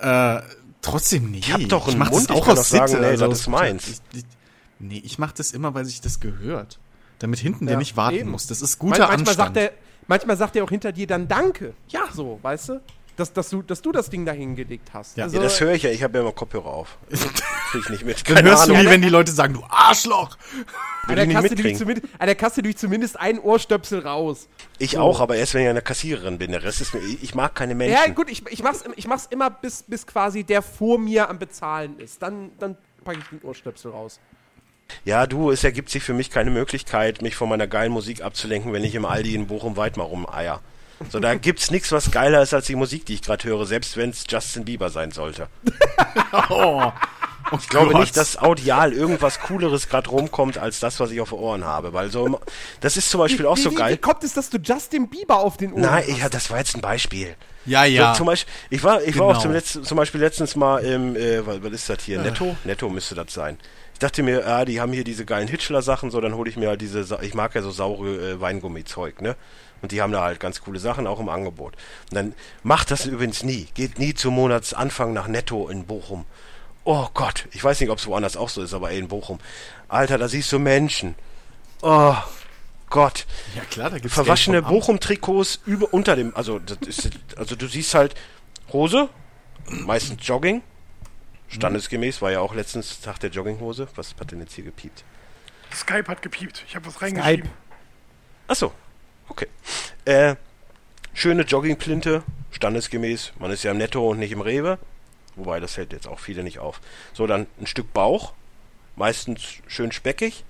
äh, 0.00 0.40
trotzdem 0.80 1.30
nicht. 1.30 1.48
Ich 1.48 1.52
hab 1.52 1.60
doch 1.68 1.88
einen 1.88 1.98
mach 1.98 2.10
Mund, 2.10 2.30
das 2.30 2.36
ich 2.36 2.42
auch 2.42 2.46
kann 2.46 2.58
aus 2.58 2.70
doch 2.70 2.76
sagen, 2.78 2.88
Sitte, 2.88 3.02
nee, 3.02 3.08
also 3.08 3.26
das 3.28 3.40
ist 3.40 3.48
meins. 3.48 3.88
Ich, 3.88 4.00
ich, 4.20 4.24
nee, 4.78 5.00
ich 5.04 5.18
mach 5.18 5.32
das 5.32 5.52
immer, 5.52 5.74
weil 5.74 5.84
sich 5.84 6.00
das 6.00 6.20
gehört. 6.20 6.78
Damit 7.18 7.38
hinten 7.38 7.66
der 7.66 7.74
Ja, 7.74 7.78
nicht 7.78 7.96
warten 7.96 8.16
eben. 8.16 8.30
muss. 8.30 8.46
Das 8.46 8.60
ist 8.62 8.78
guter 8.78 8.98
manchmal 9.08 9.18
Anstand. 9.20 9.36
sagt 9.38 9.56
er, 9.56 9.72
manchmal 10.06 10.36
sagt 10.36 10.56
er 10.56 10.64
auch 10.64 10.70
hinter 10.70 10.92
dir 10.92 11.06
dann 11.06 11.28
Danke. 11.28 11.72
Ja, 11.88 12.02
so, 12.12 12.38
weißt 12.42 12.68
du? 12.70 12.80
Dass, 13.16 13.32
dass, 13.32 13.48
du, 13.48 13.62
dass 13.62 13.80
du 13.80 13.92
das 13.92 14.10
Ding 14.10 14.26
da 14.26 14.32
hingelegt 14.32 14.90
hast. 14.92 15.16
Ja. 15.16 15.24
Also, 15.24 15.38
Ja, 15.38 15.42
das 15.42 15.58
höre 15.58 15.72
ich 15.72 15.84
ja, 15.84 15.90
ich 15.90 16.02
habe 16.02 16.18
ja 16.18 16.20
immer 16.22 16.32
Kopfhörer 16.32 16.66
auf. 16.66 16.98
Krieg 17.70 17.80
ich 17.84 17.88
nicht 17.88 18.04
mit. 18.04 18.28
Dann 18.28 18.34
Keine 18.36 18.50
hörst 18.50 18.68
du, 18.68 18.72
Ahnung. 18.74 18.84
wie 18.86 18.90
wenn 18.90 19.00
die 19.00 19.08
Leute 19.08 19.32
sagen, 19.32 19.54
du 19.54 19.64
Arschloch. 19.70 20.36
an, 20.36 21.08
Will 21.08 21.14
der 21.16 21.24
ich 21.24 21.28
nicht 21.28 21.34
Kasse 21.36 21.48
durch 21.48 21.56
mitkriegen. 21.64 21.78
zumindest, 21.78 22.06
an 22.18 22.26
der 22.26 22.34
Kasse 22.34 22.62
durch 22.62 22.76
zumindest 22.76 23.18
ein 23.18 23.38
Ohrstöpsel 23.38 24.00
raus. 24.00 24.48
Ich 24.78 24.98
auch, 24.98 25.20
aber 25.20 25.36
erst 25.36 25.54
wenn 25.54 25.62
ich 25.62 25.68
eine 25.70 25.80
Kassiererin 25.80 26.36
bin. 26.36 26.50
Der 26.52 26.62
Rest 26.62 26.82
ist 26.82 26.92
mir, 26.92 27.00
ich 27.00 27.34
mag 27.34 27.54
keine 27.54 27.74
Menschen. 27.74 27.96
Ja, 28.06 28.12
gut, 28.12 28.28
ich, 28.30 28.46
ich, 28.50 28.62
mach's, 28.62 28.84
ich 28.96 29.06
mach's 29.08 29.24
immer, 29.30 29.48
bis, 29.48 29.82
bis 29.84 30.06
quasi 30.06 30.44
der 30.44 30.60
vor 30.60 30.98
mir 30.98 31.30
am 31.30 31.38
Bezahlen 31.38 31.98
ist. 31.98 32.20
Dann, 32.20 32.50
dann 32.58 32.76
packe 33.02 33.18
ich 33.20 33.24
den 33.30 33.40
Ohrstöpsel 33.48 33.92
raus. 33.92 34.20
Ja, 35.04 35.26
du, 35.26 35.50
es 35.50 35.64
ergibt 35.64 35.90
sich 35.90 36.02
für 36.02 36.14
mich 36.14 36.30
keine 36.30 36.50
Möglichkeit, 36.50 37.22
mich 37.22 37.34
von 37.36 37.48
meiner 37.48 37.66
geilen 37.66 37.92
Musik 37.92 38.22
abzulenken, 38.22 38.72
wenn 38.72 38.84
ich 38.84 38.94
im 38.94 39.04
Aldi 39.04 39.34
in 39.34 39.46
Bochum 39.46 39.76
weit 39.76 39.96
mal 39.96 40.04
rumeier. 40.04 40.60
So, 41.10 41.20
da 41.20 41.34
gibt's 41.34 41.70
nichts, 41.70 41.92
was 41.92 42.10
geiler 42.10 42.40
ist 42.42 42.54
als 42.54 42.66
die 42.66 42.74
Musik, 42.76 43.04
die 43.06 43.14
ich 43.14 43.22
gerade 43.22 43.44
höre, 43.44 43.66
selbst 43.66 43.96
wenn 43.96 44.10
es 44.10 44.24
Justin 44.28 44.64
Bieber 44.64 44.90
sein 44.90 45.10
sollte. 45.10 45.48
Oh. 46.50 46.90
Oh 47.52 47.58
Ich 47.60 47.68
glaube 47.68 47.92
Gott. 47.92 48.00
nicht, 48.00 48.16
dass 48.16 48.36
audial 48.38 48.92
irgendwas 48.92 49.38
Cooleres 49.38 49.88
gerade 49.88 50.10
rumkommt, 50.10 50.58
als 50.58 50.80
das, 50.80 50.98
was 50.98 51.12
ich 51.12 51.20
auf 51.20 51.28
den 51.28 51.38
Ohren 51.38 51.64
habe. 51.64 51.92
Weil 51.92 52.10
so, 52.10 52.26
im- 52.26 52.36
das 52.80 52.96
ist 52.96 53.08
zum 53.08 53.20
Beispiel 53.20 53.46
auch 53.46 53.56
wie, 53.56 53.60
so 53.60 53.70
wie, 53.70 53.74
geil. 53.76 53.92
Wie 53.92 53.98
kommt 53.98 54.24
es, 54.24 54.32
dass 54.34 54.50
du 54.50 54.58
Justin 54.58 55.08
Bieber 55.08 55.38
auf 55.38 55.56
den 55.56 55.72
Ohren 55.72 55.82
Nein, 55.82 56.02
hast? 56.10 56.18
ja, 56.18 56.28
das 56.28 56.50
war 56.50 56.58
jetzt 56.58 56.74
ein 56.74 56.80
Beispiel. 56.80 57.36
Ja, 57.64 57.84
ja. 57.84 58.10
So, 58.14 58.18
zum 58.18 58.26
Beispiel, 58.26 58.52
ich 58.70 58.82
war, 58.82 59.00
ich 59.00 59.16
war 59.16 59.26
auch 59.26 59.30
Genau. 59.40 59.42
zum, 59.42 59.52
Letz-, 59.52 59.80
zum 59.80 59.96
Beispiel 59.96 60.20
letztens 60.22 60.56
mal 60.56 60.78
im, 60.78 61.14
äh, 61.14 61.46
was, 61.46 61.62
was 61.62 61.70
ist 61.70 61.88
das 61.88 62.02
hier? 62.02 62.20
Netto? 62.20 62.56
Netto 62.64 62.88
müsste 62.88 63.14
das 63.14 63.32
sein. 63.32 63.58
Ich 63.96 64.00
dachte 64.00 64.22
mir, 64.22 64.40
ja, 64.40 64.66
die 64.66 64.78
haben 64.78 64.92
hier 64.92 65.04
diese 65.04 65.24
geilen 65.24 65.48
Hitchler-Sachen, 65.48 66.10
so, 66.10 66.20
dann 66.20 66.34
hole 66.34 66.50
ich 66.50 66.58
mir 66.58 66.68
halt 66.68 66.82
diese, 66.82 67.18
ich 67.22 67.32
mag 67.32 67.54
ja 67.54 67.62
so 67.62 67.70
saure 67.70 68.32
äh, 68.32 68.38
Weingummi-Zeug, 68.38 69.22
ne? 69.22 69.36
Und 69.80 69.90
die 69.90 70.02
haben 70.02 70.12
da 70.12 70.20
halt 70.20 70.38
ganz 70.38 70.60
coole 70.60 70.78
Sachen 70.78 71.06
auch 71.06 71.18
im 71.18 71.30
Angebot. 71.30 71.72
Und 72.10 72.14
dann 72.14 72.34
macht 72.62 72.90
das 72.90 73.06
übrigens 73.06 73.42
nie. 73.42 73.68
Geht 73.72 73.98
nie 73.98 74.12
zum 74.12 74.34
Monatsanfang 74.34 75.14
nach 75.14 75.28
Netto 75.28 75.70
in 75.70 75.86
Bochum. 75.86 76.26
Oh 76.84 77.08
Gott, 77.14 77.46
ich 77.52 77.64
weiß 77.64 77.80
nicht, 77.80 77.88
ob 77.88 77.96
es 77.96 78.06
woanders 78.06 78.36
auch 78.36 78.50
so 78.50 78.62
ist, 78.62 78.74
aber 78.74 78.90
ey, 78.90 78.98
in 78.98 79.08
Bochum. 79.08 79.38
Alter, 79.88 80.18
da 80.18 80.28
siehst 80.28 80.52
du 80.52 80.58
Menschen. 80.58 81.14
Oh 81.80 82.16
Gott 82.90 83.24
ja, 83.54 83.62
klar, 83.64 83.88
da 83.88 83.96
gibt's 83.96 84.12
verwaschene. 84.12 84.60
Bochum-Trikots 84.60 85.60
über 85.64 85.94
unter 85.94 86.16
dem, 86.16 86.36
also 86.36 86.58
das 86.58 86.78
ist, 86.86 87.10
also 87.36 87.56
du 87.56 87.66
siehst 87.66 87.94
halt 87.94 88.14
Hose, 88.74 89.08
meistens 89.70 90.18
Jogging, 90.20 90.60
standesgemäß, 91.48 92.22
war 92.22 92.32
ja 92.32 92.40
auch 92.40 92.54
letztens 92.54 93.00
Tag 93.00 93.18
der 93.20 93.30
Jogginghose. 93.30 93.88
Was 93.94 94.14
hat 94.18 94.32
denn 94.32 94.40
jetzt 94.40 94.54
hier 94.54 94.64
gepiept? 94.64 95.04
Skype 95.72 96.06
hat 96.08 96.22
gepiept. 96.22 96.64
Ich 96.66 96.76
habe 96.76 96.86
was 96.86 97.00
reingeschrieben. 97.02 97.50
Achso, 98.48 98.72
okay. 99.28 99.48
Äh, 100.04 100.36
schöne 101.12 101.42
Joggingplinte, 101.42 102.22
standesgemäß. 102.50 103.32
Man 103.38 103.50
ist 103.50 103.62
ja 103.64 103.72
im 103.72 103.78
Netto 103.78 104.08
und 104.08 104.18
nicht 104.18 104.32
im 104.32 104.40
Rewe. 104.40 104.78
Wobei, 105.34 105.60
das 105.60 105.76
hält 105.76 105.92
jetzt 105.92 106.08
auch 106.08 106.18
viele 106.18 106.42
nicht 106.42 106.58
auf. 106.58 106.80
So, 107.12 107.26
dann 107.26 107.46
ein 107.60 107.66
Stück 107.66 107.92
Bauch, 107.92 108.32
meistens 108.96 109.42
schön 109.66 109.92
speckig, 109.92 110.44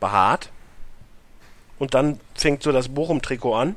behaart. 0.00 0.50
Und 1.78 1.94
dann 1.94 2.20
fängt 2.34 2.62
so 2.62 2.72
das 2.72 2.88
Bochum-Trikot 2.88 3.54
an. 3.54 3.76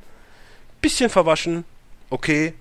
Bisschen 0.81 1.09
verwaschen, 1.09 1.65
okay. 2.09 2.53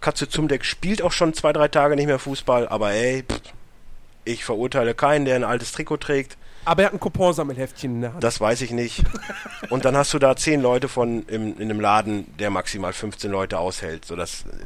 Katze 0.00 0.28
zum 0.28 0.48
Deck 0.48 0.64
spielt 0.64 1.02
auch 1.02 1.12
schon 1.12 1.34
zwei, 1.34 1.52
drei 1.52 1.68
Tage 1.68 1.96
nicht 1.96 2.06
mehr 2.06 2.18
Fußball, 2.18 2.68
aber 2.68 2.92
ey, 2.92 3.22
pff, 3.24 3.40
ich 4.24 4.44
verurteile 4.44 4.94
keinen, 4.94 5.24
der 5.24 5.36
ein 5.36 5.44
altes 5.44 5.72
Trikot 5.72 5.98
trägt. 5.98 6.36
Aber 6.64 6.82
er 6.82 6.86
hat 6.86 6.94
ein 6.94 7.00
Couponsammelheftchen 7.00 7.94
in 7.96 8.00
der 8.00 8.12
Hand. 8.14 8.24
Das 8.24 8.40
weiß 8.40 8.60
ich 8.62 8.72
nicht. 8.72 9.04
Und 9.70 9.84
dann 9.84 9.96
hast 9.96 10.12
du 10.14 10.18
da 10.18 10.34
zehn 10.34 10.60
Leute 10.60 10.88
von 10.88 11.24
im, 11.28 11.56
in 11.58 11.62
einem 11.62 11.78
Laden, 11.80 12.36
der 12.38 12.50
maximal 12.50 12.92
15 12.92 13.30
Leute 13.30 13.58
aushält. 13.58 14.04
So 14.04 14.16
das, 14.16 14.40
äh, 14.42 14.56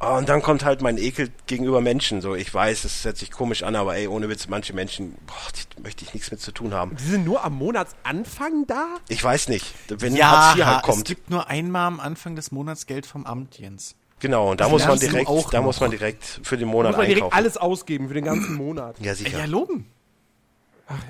oh, 0.00 0.14
und 0.16 0.30
dann 0.30 0.40
kommt 0.40 0.64
halt 0.64 0.80
mein 0.80 0.96
Ekel 0.96 1.28
gegenüber 1.46 1.82
Menschen. 1.82 2.22
So, 2.22 2.34
ich 2.34 2.52
weiß, 2.52 2.84
es 2.84 3.04
hört 3.04 3.18
sich 3.18 3.30
komisch 3.30 3.62
an, 3.62 3.76
aber 3.76 3.94
ey, 3.96 4.08
ohne 4.08 4.30
Witz, 4.30 4.48
manche 4.48 4.72
Menschen, 4.72 5.14
boah, 5.26 5.34
die 5.76 5.82
möchte 5.82 6.02
ich 6.06 6.14
nichts 6.14 6.30
mit 6.30 6.40
zu 6.40 6.50
tun 6.50 6.72
haben. 6.72 6.96
Die 6.96 7.04
sind 7.04 7.26
nur 7.26 7.44
am 7.44 7.56
Monatsanfang 7.56 8.66
da? 8.66 8.86
Ich 9.08 9.22
weiß 9.22 9.48
nicht, 9.48 9.66
wenn 9.88 10.16
Ja, 10.16 10.30
Hartz 10.30 10.58
IV 10.58 10.64
halt 10.64 10.76
es 10.78 10.82
kommt. 10.82 11.04
gibt 11.04 11.28
nur 11.28 11.48
einmal 11.50 11.86
am 11.88 12.00
Anfang 12.00 12.36
des 12.36 12.52
Monats 12.52 12.86
Geld 12.86 13.04
vom 13.04 13.26
Amt, 13.26 13.58
Jens. 13.58 13.96
Genau, 14.22 14.50
und 14.52 14.60
da 14.60 14.64
Das 14.64 14.70
muss 14.72 14.86
man 14.86 14.98
direkt, 14.98 15.28
auch 15.28 15.50
da 15.50 15.58
noch. 15.58 15.64
muss 15.66 15.80
man 15.80 15.90
direkt 15.90 16.24
für 16.44 16.56
den 16.56 16.68
Da 16.68 16.72
Monat 16.72 16.90
muss 16.92 16.96
man 16.98 17.06
direkt 17.06 17.24
einkaufen. 17.24 17.36
alles 17.36 17.56
ausgeben 17.58 18.08
für 18.08 18.14
den 18.14 18.24
ganzen 18.24 18.54
Monat. 18.54 18.96
Ja, 19.00 19.14
sicher. 19.14 19.36
Ja, 19.38 19.44
loben. 19.44 19.86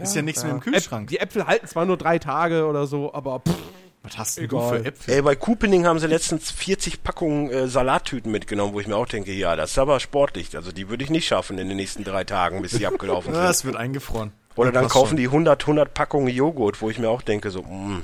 ist 0.02 0.16
ja 0.16 0.22
nichts 0.22 0.42
mehr 0.42 0.52
im 0.52 0.60
Kühlschrank. 0.60 1.08
Äp- 1.08 1.10
Die 1.10 1.18
Äpfel 1.20 1.46
halten 1.46 1.66
zwar 1.66 1.84
nur 1.84 1.96
drei 1.98 2.18
Tage 2.18 2.66
oder 2.66 2.86
so, 2.86 3.12
aber 3.12 3.40
pff, 3.40 3.54
Was 4.02 4.16
hast 4.18 4.38
du 4.38 4.48
für 4.48 4.84
Äpfel? 4.84 5.14
Ey, 5.14 5.22
bei 5.22 5.36
Coupening 5.36 5.86
haben 5.86 5.98
sie 5.98 6.06
letztens 6.06 6.50
40 6.50 7.02
Packungen 7.02 7.50
äh, 7.50 7.68
Salattüten 7.68 8.32
mitgenommen, 8.32 8.72
wo 8.74 8.80
ich 8.80 8.86
mir 8.86 8.96
auch 8.96 9.06
denke, 9.06 9.32
ja, 9.32 9.56
das 9.56 9.72
ist 9.72 9.78
aber 9.78 10.00
sportlich. 10.00 10.56
Also 10.56 10.72
die 10.72 10.88
würde 10.88 11.04
ich 11.04 11.10
nicht 11.10 11.26
schaffen 11.26 11.58
in 11.58 11.68
den 11.68 11.76
nächsten 11.76 12.04
drei 12.04 12.24
Tagen, 12.24 12.62
bis 12.62 12.72
sie 12.72 12.86
abgelaufen 12.86 13.34
Ja, 13.34 13.40
sind. 13.42 13.50
es 13.50 13.64
wird 13.64 13.76
eingefroren. 13.76 14.32
Oder 14.56 14.72
dann 14.72 14.88
kaufen 14.88 15.10
schon. 15.10 15.16
die 15.18 15.26
100, 15.26 15.62
100 15.62 15.94
Packungen 15.94 16.28
Joghurt, 16.28 16.80
wo 16.82 16.90
ich 16.90 16.98
mir 16.98 17.08
auch 17.10 17.22
denke, 17.22 17.50
so, 17.50 17.62
mm, 17.62 18.02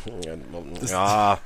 ja, 0.87 1.39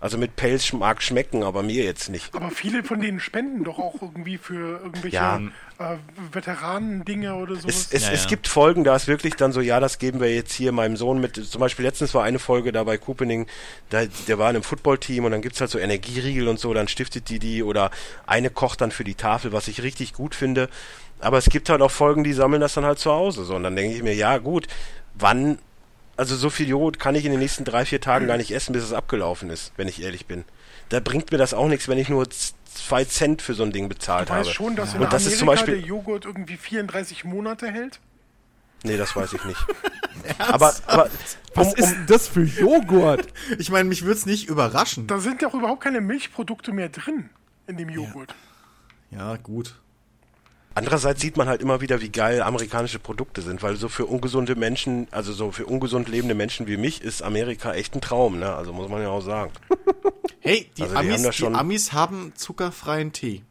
also 0.00 0.18
mit 0.18 0.36
Pelz 0.36 0.72
mag 0.72 1.02
schmecken, 1.02 1.42
aber 1.42 1.62
mir 1.62 1.84
jetzt 1.84 2.08
nicht. 2.10 2.34
Aber 2.34 2.50
viele 2.50 2.84
von 2.84 3.00
denen 3.00 3.18
spenden 3.20 3.64
doch 3.64 3.78
auch 3.78 4.00
irgendwie 4.02 4.38
für 4.38 4.80
irgendwelche 4.82 5.16
Ja. 5.16 5.40
äh, 5.78 5.96
Veteranen-Dinge 6.32 7.34
oder 7.34 7.56
sowas. 7.56 7.74
Es, 7.74 7.92
es, 7.92 8.06
Ja, 8.06 8.12
es 8.12 8.22
ja. 8.24 8.28
gibt 8.28 8.48
Folgen, 8.48 8.84
da 8.84 8.94
ist 8.94 9.08
wirklich 9.08 9.34
dann 9.34 9.52
so, 9.52 9.60
ja, 9.60 9.80
das 9.80 9.98
geben 9.98 10.20
wir 10.20 10.34
jetzt 10.34 10.52
hier 10.52 10.72
meinem 10.72 10.96
Sohn 10.96 11.20
mit. 11.20 11.36
Zum 11.36 11.60
Beispiel 11.60 11.84
letztens 11.84 12.14
war 12.14 12.24
eine 12.24 12.38
Folge 12.38 12.72
da 12.72 12.84
bei 12.84 12.98
Coupening, 12.98 13.46
da, 13.90 14.04
der 14.28 14.38
war 14.38 14.50
in 14.50 14.56
einem 14.56 14.62
Footballteam 14.62 15.24
und 15.24 15.32
dann 15.32 15.42
gibt's 15.42 15.60
halt 15.60 15.70
so 15.70 15.78
Energieriegel 15.78 16.48
und 16.48 16.60
so, 16.60 16.72
dann 16.74 16.88
stiftet 16.88 17.28
die 17.28 17.38
die 17.38 17.62
oder 17.62 17.90
eine 18.26 18.50
kocht 18.50 18.80
dann 18.80 18.90
für 18.90 19.04
die 19.04 19.14
Tafel, 19.14 19.52
was 19.52 19.68
ich 19.68 19.82
richtig 19.82 20.12
gut 20.12 20.34
finde. 20.34 20.68
Aber 21.20 21.38
es 21.38 21.46
gibt 21.46 21.70
halt 21.70 21.80
auch 21.80 21.90
Folgen, 21.90 22.24
die 22.24 22.34
sammeln 22.34 22.60
das 22.60 22.74
dann 22.74 22.84
halt 22.84 22.98
zu 22.98 23.10
Hause. 23.10 23.44
So, 23.44 23.56
und 23.56 23.62
dann 23.62 23.74
denke 23.74 23.96
ich 23.96 24.02
mir, 24.02 24.14
ja 24.14 24.36
gut, 24.38 24.66
wann, 25.14 25.58
also 26.16 26.36
so 26.36 26.50
viel 26.50 26.68
Joghurt 26.68 26.98
kann 26.98 27.14
ich 27.14 27.24
in 27.24 27.30
den 27.30 27.40
nächsten 27.40 27.64
drei, 27.64 27.84
vier 27.84 28.00
Tagen 28.00 28.26
gar 28.26 28.36
nicht 28.36 28.50
essen, 28.50 28.72
bis 28.72 28.82
es 28.84 28.92
abgelaufen 28.92 29.50
ist, 29.50 29.72
wenn 29.76 29.88
ich 29.88 30.02
ehrlich 30.02 30.26
bin. 30.26 30.44
Da 30.88 31.00
bringt 31.00 31.32
mir 31.32 31.38
das 31.38 31.52
auch 31.54 31.68
nichts, 31.68 31.88
wenn 31.88 31.98
ich 31.98 32.08
nur 32.08 32.28
z- 32.30 32.54
zwei 32.72 33.04
Cent 33.04 33.42
für 33.42 33.54
so 33.54 33.62
ein 33.64 33.72
Ding 33.72 33.88
bezahlt 33.88 34.28
Du 34.28 34.32
weißt 34.34 34.48
habe. 34.48 34.54
schon, 34.54 34.76
dass 34.76 34.94
in 34.94 35.00
und 35.02 35.12
das 35.12 35.26
ist 35.26 35.38
zum 35.38 35.46
Beispiel, 35.46 35.74
der 35.78 35.86
Joghurt 35.86 36.24
irgendwie 36.24 36.56
34 36.56 37.24
Monate 37.24 37.70
hält? 37.70 38.00
Nee, 38.84 38.96
das 38.96 39.16
weiß 39.16 39.32
ich 39.32 39.44
nicht. 39.44 39.58
aber, 40.38 40.74
aber 40.86 41.08
was 41.54 41.68
um, 41.72 41.74
ist 41.78 41.90
denn 41.92 42.06
das 42.06 42.28
für 42.28 42.42
Joghurt? 42.44 43.26
Ich 43.58 43.70
meine, 43.70 43.88
mich 43.88 44.02
würde 44.02 44.18
es 44.18 44.26
nicht 44.26 44.48
überraschen. 44.48 45.06
Da 45.06 45.18
sind 45.18 45.42
ja 45.42 45.48
auch 45.48 45.54
überhaupt 45.54 45.82
keine 45.82 46.00
Milchprodukte 46.00 46.72
mehr 46.72 46.88
drin 46.88 47.30
in 47.66 47.76
dem 47.78 47.88
Joghurt. 47.88 48.34
Ja, 49.10 49.36
gut. 49.36 49.74
Andererseits 50.76 51.20
sieht 51.20 51.36
man 51.36 51.48
halt 51.48 51.60
immer 51.60 51.80
wieder, 51.80 52.00
wie 52.00 52.10
geil 52.10 52.40
amerikanische 52.42 53.00
Produkte 53.00 53.42
sind, 53.42 53.62
weil 53.62 53.74
so 53.76 53.88
für 53.88 54.06
ungesunde 54.06 54.54
Menschen, 54.54 55.08
also 55.10 55.32
so 55.32 55.50
für 55.50 55.66
ungesund 55.66 56.08
lebende 56.08 56.34
Menschen 56.36 56.68
wie 56.68 56.76
mich, 56.76 57.02
ist 57.02 57.22
Amerika 57.22 57.72
echt 57.74 57.94
ein 57.96 58.00
Traum, 58.00 58.38
ne? 58.38 58.54
Also 58.54 58.72
muss 58.72 58.88
man 58.88 59.02
ja 59.02 59.08
auch 59.08 59.22
sagen. 59.22 59.50
Hey, 60.40 60.70
die, 60.76 60.82
Also 60.82 60.94
die 60.94 61.00
Amis, 61.00 61.24
haben 61.24 61.32
schon- 61.32 61.52
die 61.54 61.58
Amis 61.58 61.92
haben 61.92 62.32
zuckerfreien 62.36 63.12
Tee. 63.12 63.42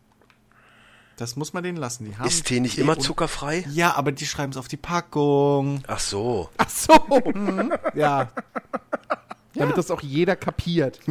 Das 1.17 1.36
muss 1.36 1.51
man 1.51 1.61
denen 1.63 1.78
lassen. 1.78 2.05
Die 2.05 2.15
haben 2.17 2.26
Ist 2.26 2.45
Tee 2.45 2.61
nicht 2.61 2.78
immer 2.78 2.93
und- 2.93 3.01
zuckerfrei? 3.01 3.65
Ja, 3.69 3.95
aber 3.95 4.13
die 4.13 4.26
schreiben 4.26 4.51
es 4.53 4.57
auf 4.57 4.69
die 4.69 4.78
Packung. 4.78 5.84
Ach 5.88 5.99
so. 5.99 6.49
Ach 6.57 6.69
so. 6.69 6.93
Ja. 7.95 8.30
Damit 9.56 9.78
das 9.78 9.91
auch 9.91 10.01
jeder 10.01 10.36
kapiert. 10.36 10.99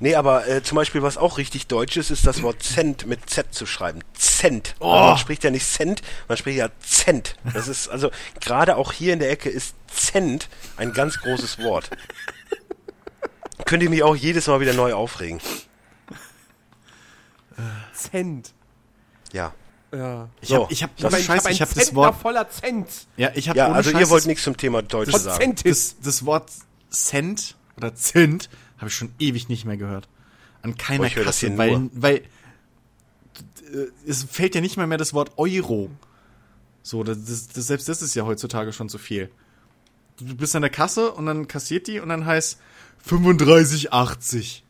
Nee, 0.00 0.14
aber 0.14 0.46
äh, 0.46 0.62
zum 0.62 0.76
Beispiel, 0.76 1.02
was 1.02 1.16
auch 1.16 1.38
richtig 1.38 1.66
deutsch 1.66 1.96
ist, 1.96 2.10
ist 2.10 2.26
das 2.26 2.42
Wort 2.42 2.62
Cent 2.62 3.06
mit 3.06 3.28
Z 3.28 3.52
zu 3.52 3.66
schreiben. 3.66 4.00
Cent. 4.14 4.74
Also 4.78 4.94
man 4.94 5.18
spricht 5.18 5.42
ja 5.42 5.50
nicht 5.50 5.66
Cent, 5.66 6.02
man 6.28 6.36
spricht 6.36 6.58
ja 6.58 6.68
Cent. 6.80 7.34
Das 7.52 7.66
ist, 7.66 7.88
also, 7.88 8.10
gerade 8.40 8.76
auch 8.76 8.92
hier 8.92 9.12
in 9.12 9.18
der 9.18 9.30
Ecke 9.30 9.48
ist 9.48 9.74
Cent 9.92 10.48
ein 10.76 10.92
ganz 10.92 11.18
großes 11.18 11.58
Wort. 11.60 11.90
Könnt 13.64 13.82
ihr 13.82 13.90
mich 13.90 14.02
auch 14.02 14.14
jedes 14.14 14.46
Mal 14.46 14.60
wieder 14.60 14.72
neu 14.72 14.94
aufregen. 14.94 15.40
Cent. 17.92 18.52
Ja. 19.32 19.52
Ja. 19.92 20.28
Ich 20.40 20.48
So, 20.48 20.64
hab, 20.64 20.70
ich 20.70 20.82
hab, 20.82 20.90
Ich 20.96 21.04
habe 21.04 21.18
ich 21.18 21.28
hab 21.28 21.50
ich 21.50 21.62
hab 21.62 21.74
das 21.74 21.94
Wort, 21.94 22.14
voller 22.20 22.48
Cent. 22.48 22.86
ja, 23.16 23.30
ich 23.34 23.48
hab 23.48 23.56
Ja, 23.56 23.72
also 23.72 23.90
Scheiß 23.90 24.00
ihr 24.00 24.10
wollt 24.10 24.26
nichts 24.26 24.44
zum 24.44 24.56
Thema 24.56 24.82
Deutsch 24.82 25.10
sagen. 25.10 25.56
Das, 25.64 25.96
das 26.00 26.24
Wort 26.24 26.50
Cent 26.90 27.56
oder 27.76 27.94
Cent 27.94 28.48
habe 28.78 28.88
ich 28.88 28.94
schon 28.94 29.12
ewig 29.18 29.48
nicht 29.48 29.64
mehr 29.64 29.76
gehört. 29.76 30.08
An 30.62 30.76
keiner 30.76 31.06
Oh, 31.06 31.22
Kasse, 31.22 31.56
weil, 31.56 31.90
weil 31.92 32.16
äh, 33.72 33.86
es 34.06 34.24
fällt 34.24 34.54
ja 34.54 34.60
nicht 34.60 34.76
mal 34.76 34.86
mehr 34.86 34.98
das 34.98 35.14
Wort 35.14 35.32
Euro. 35.36 35.90
So, 36.82 37.04
das, 37.04 37.18
das, 37.48 37.66
selbst 37.66 37.88
das 37.88 38.02
ist 38.02 38.14
ja 38.14 38.24
heutzutage 38.24 38.72
schon 38.72 38.88
zu 38.88 38.98
viel. 38.98 39.30
Du 40.18 40.34
bist 40.34 40.56
an 40.56 40.62
der 40.62 40.70
Kasse 40.70 41.12
und 41.12 41.26
dann 41.26 41.46
kassiert 41.46 41.86
die 41.86 42.00
und 42.00 42.08
dann 42.08 42.26
heißt 42.26 42.58
35,80. 43.08 44.62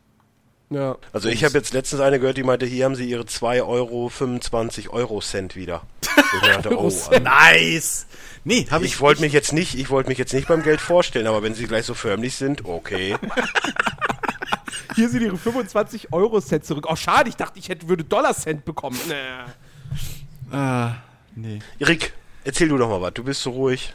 Ja. 0.69 0.97
Also 1.13 1.29
ich 1.29 1.43
habe 1.43 1.55
jetzt 1.55 1.73
letztens 1.73 2.01
eine 2.01 2.19
gehört, 2.19 2.37
die 2.37 2.43
meinte, 2.43 2.65
hier 2.65 2.85
haben 2.85 2.95
sie 2.95 3.09
ihre 3.09 3.25
2 3.25 3.63
Euro 3.63 4.09
25 4.09 4.89
Euro 4.89 5.19
Cent 5.19 5.55
wieder. 5.55 5.81
Dachte, 6.43 6.77
oh, 6.77 6.85
also 6.85 7.11
Nice! 7.19 8.05
Nee, 8.43 8.67
habe 8.69 8.85
ich. 8.85 8.93
ich 8.93 9.01
wollte 9.01 9.21
mich 9.21 9.33
jetzt 9.33 9.51
nicht, 9.51 9.75
ich 9.75 9.89
wollte 9.89 10.09
mich 10.09 10.17
jetzt 10.17 10.33
nicht 10.33 10.47
beim 10.47 10.63
Geld 10.63 10.79
vorstellen, 10.79 11.27
aber 11.27 11.43
wenn 11.43 11.55
sie 11.55 11.67
gleich 11.67 11.85
so 11.85 11.93
förmlich 11.93 12.35
sind, 12.35 12.65
okay. 12.65 13.15
Hier 14.95 15.09
sind 15.09 15.21
ihre 15.21 15.37
25 15.37 16.13
Euro 16.13 16.39
Cent 16.41 16.65
zurück. 16.65 16.87
Oh, 16.89 16.95
schade, 16.95 17.29
ich 17.29 17.35
dachte, 17.35 17.59
ich 17.59 17.69
hätte, 17.69 17.87
würde 17.89 18.03
Dollar 18.03 18.33
Cent 18.33 18.65
bekommen. 18.65 18.99
Nee. 19.07 20.55
Ah, 20.55 20.95
nee. 21.35 21.59
Rick, 21.79 22.13
erzähl 22.43 22.69
du 22.69 22.77
doch 22.77 22.89
mal 22.89 23.01
was, 23.01 23.13
du 23.13 23.23
bist 23.23 23.41
so 23.41 23.51
ruhig. 23.51 23.93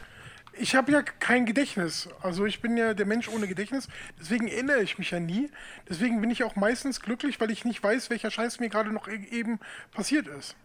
Ich 0.59 0.75
habe 0.75 0.91
ja 0.91 1.01
kein 1.01 1.45
Gedächtnis. 1.45 2.07
Also 2.21 2.45
ich 2.45 2.61
bin 2.61 2.77
ja 2.77 2.93
der 2.93 3.05
Mensch 3.05 3.27
ohne 3.29 3.47
Gedächtnis. 3.47 3.87
Deswegen 4.19 4.47
erinnere 4.47 4.81
ich 4.81 4.97
mich 4.97 5.11
ja 5.11 5.19
nie. 5.19 5.49
Deswegen 5.89 6.21
bin 6.21 6.29
ich 6.31 6.43
auch 6.43 6.55
meistens 6.55 7.01
glücklich, 7.01 7.39
weil 7.39 7.51
ich 7.51 7.65
nicht 7.65 7.83
weiß, 7.83 8.09
welcher 8.09 8.31
Scheiß 8.31 8.59
mir 8.59 8.69
gerade 8.69 8.91
noch 8.91 9.07
e- 9.07 9.27
eben 9.31 9.59
passiert 9.91 10.27
ist. 10.27 10.55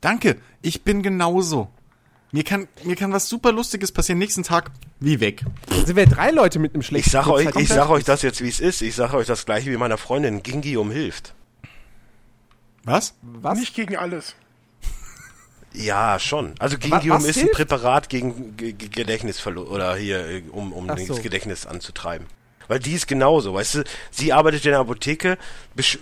Danke, 0.00 0.36
ich 0.62 0.82
bin 0.82 1.02
genauso. 1.02 1.70
Mir 2.32 2.44
kann, 2.44 2.68
mir 2.84 2.96
kann 2.96 3.12
was 3.12 3.28
super 3.28 3.52
Lustiges 3.52 3.90
passieren. 3.92 4.18
Nächsten 4.18 4.42
Tag, 4.44 4.70
wie 5.00 5.20
weg. 5.20 5.42
Dann 5.68 5.84
sind 5.84 5.96
wir 5.96 6.06
drei 6.06 6.30
Leute 6.30 6.58
mit 6.58 6.74
einem 6.74 6.82
schlechten 6.82 7.08
Ich 7.08 7.12
sag 7.12 7.26
euch, 7.26 7.54
ich 7.56 7.68
sag 7.68 7.88
euch 7.90 8.04
das 8.04 8.22
jetzt, 8.22 8.40
wie 8.42 8.48
es 8.48 8.60
ist. 8.60 8.82
Ich 8.82 8.94
sag 8.94 9.12
euch 9.14 9.26
das 9.26 9.46
gleiche 9.46 9.70
wie 9.70 9.76
meiner 9.76 9.98
Freundin. 9.98 10.42
Gingi 10.42 10.76
um 10.76 10.90
hilft. 10.90 11.34
Was? 12.84 13.14
Was? 13.22 13.58
Nicht 13.58 13.74
gegen 13.74 13.96
alles. 13.96 14.34
Ja, 15.72 16.18
schon. 16.18 16.54
Also 16.58 16.78
Gingium 16.78 17.18
ist 17.24 17.36
ein 17.36 17.42
hilft? 17.42 17.52
Präparat 17.54 18.08
gegen 18.08 18.56
G 18.56 18.72
Gedächtnisverlust 18.72 19.70
oder 19.70 19.94
hier, 19.96 20.26
äh, 20.28 20.42
um, 20.50 20.72
um 20.72 20.90
Ach 20.90 20.96
das 20.96 21.06
so. 21.06 21.14
Gedächtnis 21.22 21.64
anzutreiben. 21.66 22.26
Weil 22.66 22.78
die 22.80 22.92
ist 22.92 23.06
genauso, 23.08 23.54
weißt 23.54 23.74
du, 23.76 23.84
sie 24.10 24.32
arbeitet 24.32 24.64
in 24.64 24.70
der 24.72 24.80
Apotheke, 24.80 25.38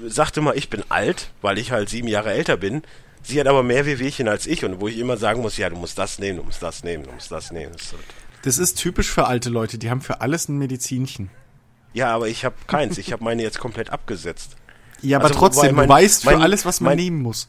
sagt 0.07 0.37
immer, 0.37 0.55
ich 0.55 0.69
bin 0.71 0.85
alt, 0.91 1.31
weil 1.43 1.59
ich 1.59 1.71
halt 1.73 1.89
sieben 1.89 2.09
Jahre 2.09 2.33
älter 2.33 2.57
bin. 2.57 2.83
Sie 3.23 3.39
hat 3.41 3.47
aber 3.47 3.63
mehr 3.63 3.85
Wehwehchen 3.87 4.29
als 4.29 4.47
ich 4.47 4.65
und 4.65 4.81
wo 4.81 4.89
ich 4.89 4.99
immer 4.99 5.17
sagen 5.17 5.43
muss, 5.43 5.57
ja, 5.57 5.69
du 5.71 5.77
musst 5.77 5.99
das 5.99 6.19
nehmen, 6.19 6.39
du 6.39 6.45
musst 6.45 6.63
das 6.63 6.85
nehmen, 6.85 7.05
du 7.05 7.13
musst 7.13 7.31
das 7.33 7.51
nehmen. 7.53 7.73
Das 7.73 7.83
ist 7.83 7.95
Das 8.43 8.59
ist 8.59 8.75
typisch 8.79 9.11
für 9.11 9.27
alte 9.27 9.49
Leute, 9.51 9.77
die 9.79 9.91
haben 9.91 10.01
für 10.01 10.21
alles 10.21 10.49
ein 10.49 10.57
Medizinchen. 10.59 11.31
ja, 11.95 12.15
aber 12.15 12.29
ich 12.29 12.45
habe 12.45 12.55
keins, 12.67 12.97
ich 12.99 13.13
habe 13.13 13.25
meine 13.25 13.43
jetzt 13.43 13.59
komplett 13.59 13.91
abgesetzt. 13.91 14.57
Ja, 15.03 15.19
aber 15.19 15.29
Also, 15.29 15.39
trotzdem, 15.41 15.75
mein- 15.75 15.89
du 15.89 15.95
weißt 15.95 16.23
für 16.25 16.31
mein- 16.33 16.43
alles, 16.43 16.65
was 16.65 16.81
man 16.81 16.91
mein- 16.91 16.99
nehmen 16.99 17.23
muss. 17.23 17.49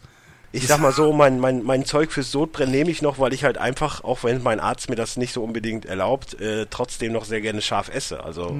Ich 0.52 0.68
sag 0.68 0.80
mal 0.80 0.91
so, 0.91 1.14
mein, 1.14 1.39
mein, 1.39 1.64
mein 1.64 1.86
Zeug 1.86 2.12
fürs 2.12 2.32
Sodbrennen 2.32 2.72
nehme 2.72 2.89
ich 2.89 3.02
noch, 3.02 3.20
weil 3.20 3.34
ich 3.34 3.43
halt 3.43 3.58
einfach, 3.58 4.04
auch 4.04 4.24
wenn 4.24 4.41
mein 4.41 4.60
Arzt 4.60 4.89
mir 4.89 4.95
das 4.95 5.16
nicht 5.16 5.32
so 5.34 5.43
unbedingt 5.43 5.86
erlaubt, 5.86 6.39
äh, 6.41 6.66
trotzdem 6.70 7.12
noch 7.14 7.26
sehr 7.26 7.41
gerne 7.41 7.62
scharf 7.62 7.89
esse. 7.89 8.24
Also, 8.24 8.58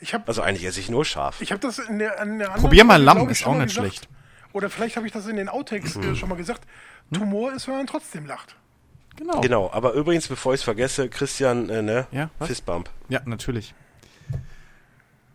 Ich 0.00 0.14
habe 0.14 0.24
also 0.28 0.42
eigentlich 0.42 0.64
esse 0.64 0.78
ich 0.80 0.88
nur 0.90 1.04
scharf. 1.04 1.40
ich 1.40 1.50
hab 1.50 1.60
das 1.60 1.78
in 1.78 1.98
der, 1.98 2.20
in 2.22 2.38
der 2.38 2.48
anderen 2.48 2.62
Probier 2.62 2.84
mal 2.84 3.02
Lamm, 3.02 3.28
ist 3.28 3.46
auch 3.46 3.54
nicht 3.54 3.68
gesagt. 3.68 3.86
schlecht. 3.86 4.08
Oder 4.52 4.68
vielleicht 4.70 4.96
habe 4.96 5.06
ich 5.06 5.12
das 5.12 5.26
in 5.26 5.36
den 5.36 5.48
Outtakes 5.48 5.96
äh, 5.96 6.14
schon 6.14 6.28
mal 6.28 6.36
gesagt. 6.36 6.62
Tumor 7.12 7.52
ist, 7.52 7.66
wenn 7.68 7.76
man 7.76 7.86
trotzdem 7.86 8.26
lacht. 8.26 8.54
Genau. 9.16 9.40
Genau, 9.40 9.70
aber 9.72 9.92
übrigens, 9.92 10.28
bevor 10.28 10.54
ich 10.54 10.60
es 10.60 10.64
vergesse, 10.64 11.08
Christian, 11.08 11.68
äh, 11.68 11.82
ne? 11.82 12.06
Ja, 12.12 12.30
was? 12.38 12.48
Fistbump. 12.48 12.88
Ja, 13.08 13.20
natürlich. 13.24 13.74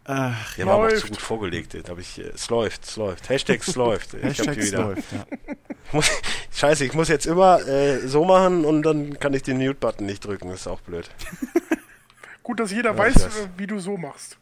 Ach, 0.09 0.55
Der 0.55 0.65
war 0.65 0.75
aber 0.75 0.85
auch 0.85 0.89
Läuft. 0.89 1.01
zu 1.01 1.07
gut 1.09 1.19
vorgelegt. 1.21 1.73
Den 1.73 1.83
hab 1.89 1.99
ich, 1.99 2.17
äh, 2.17 2.29
es 2.33 2.49
läuft, 2.49 2.85
es 2.85 2.95
läuft. 2.95 3.27
Hashtag 3.29 3.59
es 3.67 3.75
läuft. 3.75 4.13
Ich 4.13 4.21
hab 4.23 4.29
Hashtag 4.29 4.53
die 4.55 4.59
es 4.61 4.67
wieder. 4.71 4.83
läuft, 4.83 5.11
ja. 5.11 5.25
Muss, 5.91 6.09
scheiße, 6.53 6.85
ich 6.85 6.93
muss 6.93 7.07
jetzt 7.09 7.25
immer 7.25 7.59
äh, 7.67 7.99
so 8.07 8.23
machen 8.25 8.63
und 8.65 8.83
dann 8.83 9.19
kann 9.19 9.33
ich 9.33 9.43
den 9.43 9.57
Mute-Button 9.57 10.05
nicht 10.05 10.25
drücken. 10.25 10.49
Das 10.49 10.61
ist 10.61 10.67
auch 10.67 10.79
blöd. 10.81 11.09
Gut, 12.43 12.59
dass 12.61 12.71
jeder 12.71 12.91
Ja, 12.91 12.97
weiß, 12.97 13.15
ich 13.17 13.23
weiß. 13.23 13.35
äh, 13.37 13.47
wie 13.57 13.67
du 13.67 13.79
so 13.79 13.97
machst. 13.97 14.37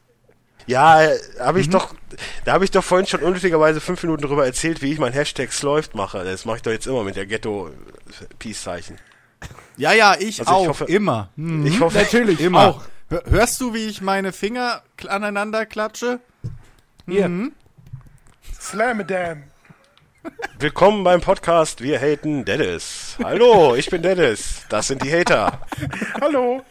Ja, 0.67 1.03
äh, 1.03 1.17
habe 1.39 1.59
ich 1.59 1.69
doch, 1.69 1.93
da 2.43 2.53
habe 2.53 2.63
ich 2.65 2.71
doch 2.71 2.83
vorhin 2.83 3.05
schon 3.07 3.21
unnötigerweise 3.21 3.79
fünf 3.81 4.01
Minuten 4.03 4.23
drüber 4.23 4.45
erzählt, 4.45 4.81
wie 4.81 4.91
ich 4.91 4.99
mein 4.99 5.13
Hashtag 5.13 5.49
es 5.49 5.61
läuft 5.63 5.93
mache. 5.95 6.23
Das 6.23 6.45
mache 6.45 6.57
ich 6.57 6.61
doch 6.63 6.71
jetzt 6.71 6.87
immer 6.87 7.03
mit 7.03 7.15
der 7.15 7.25
Ghetto-Peace-Zeichen. 7.27 8.97
Ja, 9.77 9.93
ja, 9.93 10.15
ich 10.17 10.39
Also 10.39 10.43
ich 10.43 10.47
auch, 10.49 10.67
hoffe- 10.69 10.85
immer. 10.85 11.29
Hm. 11.35 11.65
Ich 11.67 11.79
hoffe, 11.79 11.97
Natürlich, 11.97 12.39
Immer. 12.39 12.67
auch. 12.69 12.81
Hör- 13.09 13.23
Hörst 13.27 13.61
du, 13.61 13.73
wie 13.73 13.85
ich 13.87 14.01
meine 14.01 14.31
Finger 14.33 14.81
aneinander 15.07 15.65
klatsche? 15.65 16.19
Hier. 17.07 17.29
Slamedam. 18.59 19.43
Willkommen 20.57 21.03
beim 21.03 21.21
Podcast 21.21 21.81
Wir 21.81 21.99
haten 21.99 22.45
Dennis. 22.45 23.15
Hallo, 23.23 23.75
ich 23.75 23.89
bin 23.91 24.01
Dennis. 24.01 24.63
Das 24.69 24.87
sind 24.87 25.03
die 25.03 25.11
Hater. 25.13 25.61
Hallo. 26.19 26.63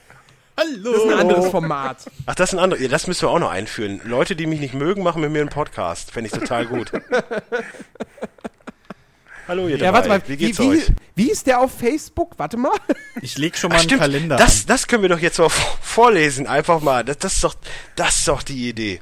Hallo. 0.59 0.93
Das 0.93 1.03
ist 1.05 1.12
ein 1.12 1.18
anderes 1.20 1.49
Format. 1.51 1.99
Ach, 2.26 2.35
das 2.35 2.51
ist 2.53 2.59
ein 2.59 2.62
anderes. 2.62 2.82
Ja, 2.82 2.89
das 2.89 3.07
müssen 3.07 3.22
wir 3.22 3.30
auch 3.30 3.39
noch 3.39 3.51
einführen. 3.51 4.01
Leute, 4.05 4.35
die 4.35 4.47
mich 4.47 4.59
nicht 4.61 4.74
mögen, 4.74 5.03
machen 5.05 5.22
mit 5.22 5.30
mir 5.30 5.41
einen 5.41 5.49
Podcast. 5.51 6.11
Fände 6.11 6.26
ich 6.32 6.39
total 6.39 6.66
gut. 6.66 6.91
Hallo, 9.47 9.69
ihr 9.69 9.77
Ja, 9.77 9.93
warte 9.93 10.09
mal, 10.09 10.23
Wie 10.27 10.37
geht's 10.37 10.59
wie, 10.59 10.69
euch? 10.69 10.87
wie 11.15 11.31
ist 11.31 11.47
der 11.47 11.61
auf 11.61 11.73
Facebook? 11.79 12.33
Warte 12.39 12.57
mal. 12.57 12.73
Ich 13.21 13.37
leg 13.39 13.57
schon 13.57 13.71
Ach, 13.71 13.75
mal 13.75 13.81
einen 13.81 13.89
stimmt. 13.89 14.01
Kalender 14.01 14.37
Das, 14.37 14.65
das 14.67 14.87
können 14.87 15.03
wir 15.03 15.09
doch 15.11 15.19
jetzt 15.19 15.39
mal 15.39 15.49
vorlesen. 15.49 16.47
Einfach 16.47 16.81
mal. 16.81 17.05
Das, 17.05 17.19
das, 17.19 17.35
ist, 17.35 17.45
doch, 17.45 17.55
das 17.97 18.17
ist 18.21 18.29
doch 18.29 18.43
die 18.43 18.69
Idee. 18.69 19.01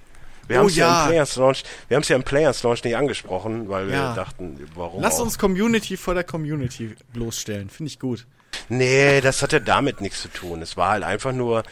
Wir 0.49 0.57
Oh 0.57 0.61
haben 0.61 0.67
es 0.69 0.77
ja. 0.77 0.87
ja. 0.89 1.03
im 1.03 1.09
Players 1.09 1.37
Launch, 1.37 1.63
wir 1.89 1.95
haben 1.97 2.03
es 2.03 2.09
ja 2.09 2.17
im 2.17 2.25
Players 2.25 2.63
Launch 2.65 2.83
nicht 2.85 2.97
angesprochen, 2.97 3.69
weil 3.69 3.87
wir 3.89 3.95
Ja. 3.95 4.15
dachten, 4.15 4.59
warum. 4.75 5.01
Lass 5.01 5.19
auch? 5.21 5.23
uns 5.25 5.39
Community 5.39 5.97
vor 5.97 6.15
der 6.15 6.25
Community 6.25 6.97
bloßstellen. 7.13 7.71
Finde 7.71 7.89
ich 7.91 8.01
gut. 8.01 8.27
Nee, 8.69 9.21
das 9.21 9.41
hat 9.43 9.53
ja 9.53 9.61
damit 9.61 10.01
nichts 10.01 10.23
zu 10.23 10.29
tun. 10.29 10.61
Es 10.63 10.77
war 10.77 10.91
halt 10.91 11.05
einfach 11.05 11.33
nur, 11.33 11.63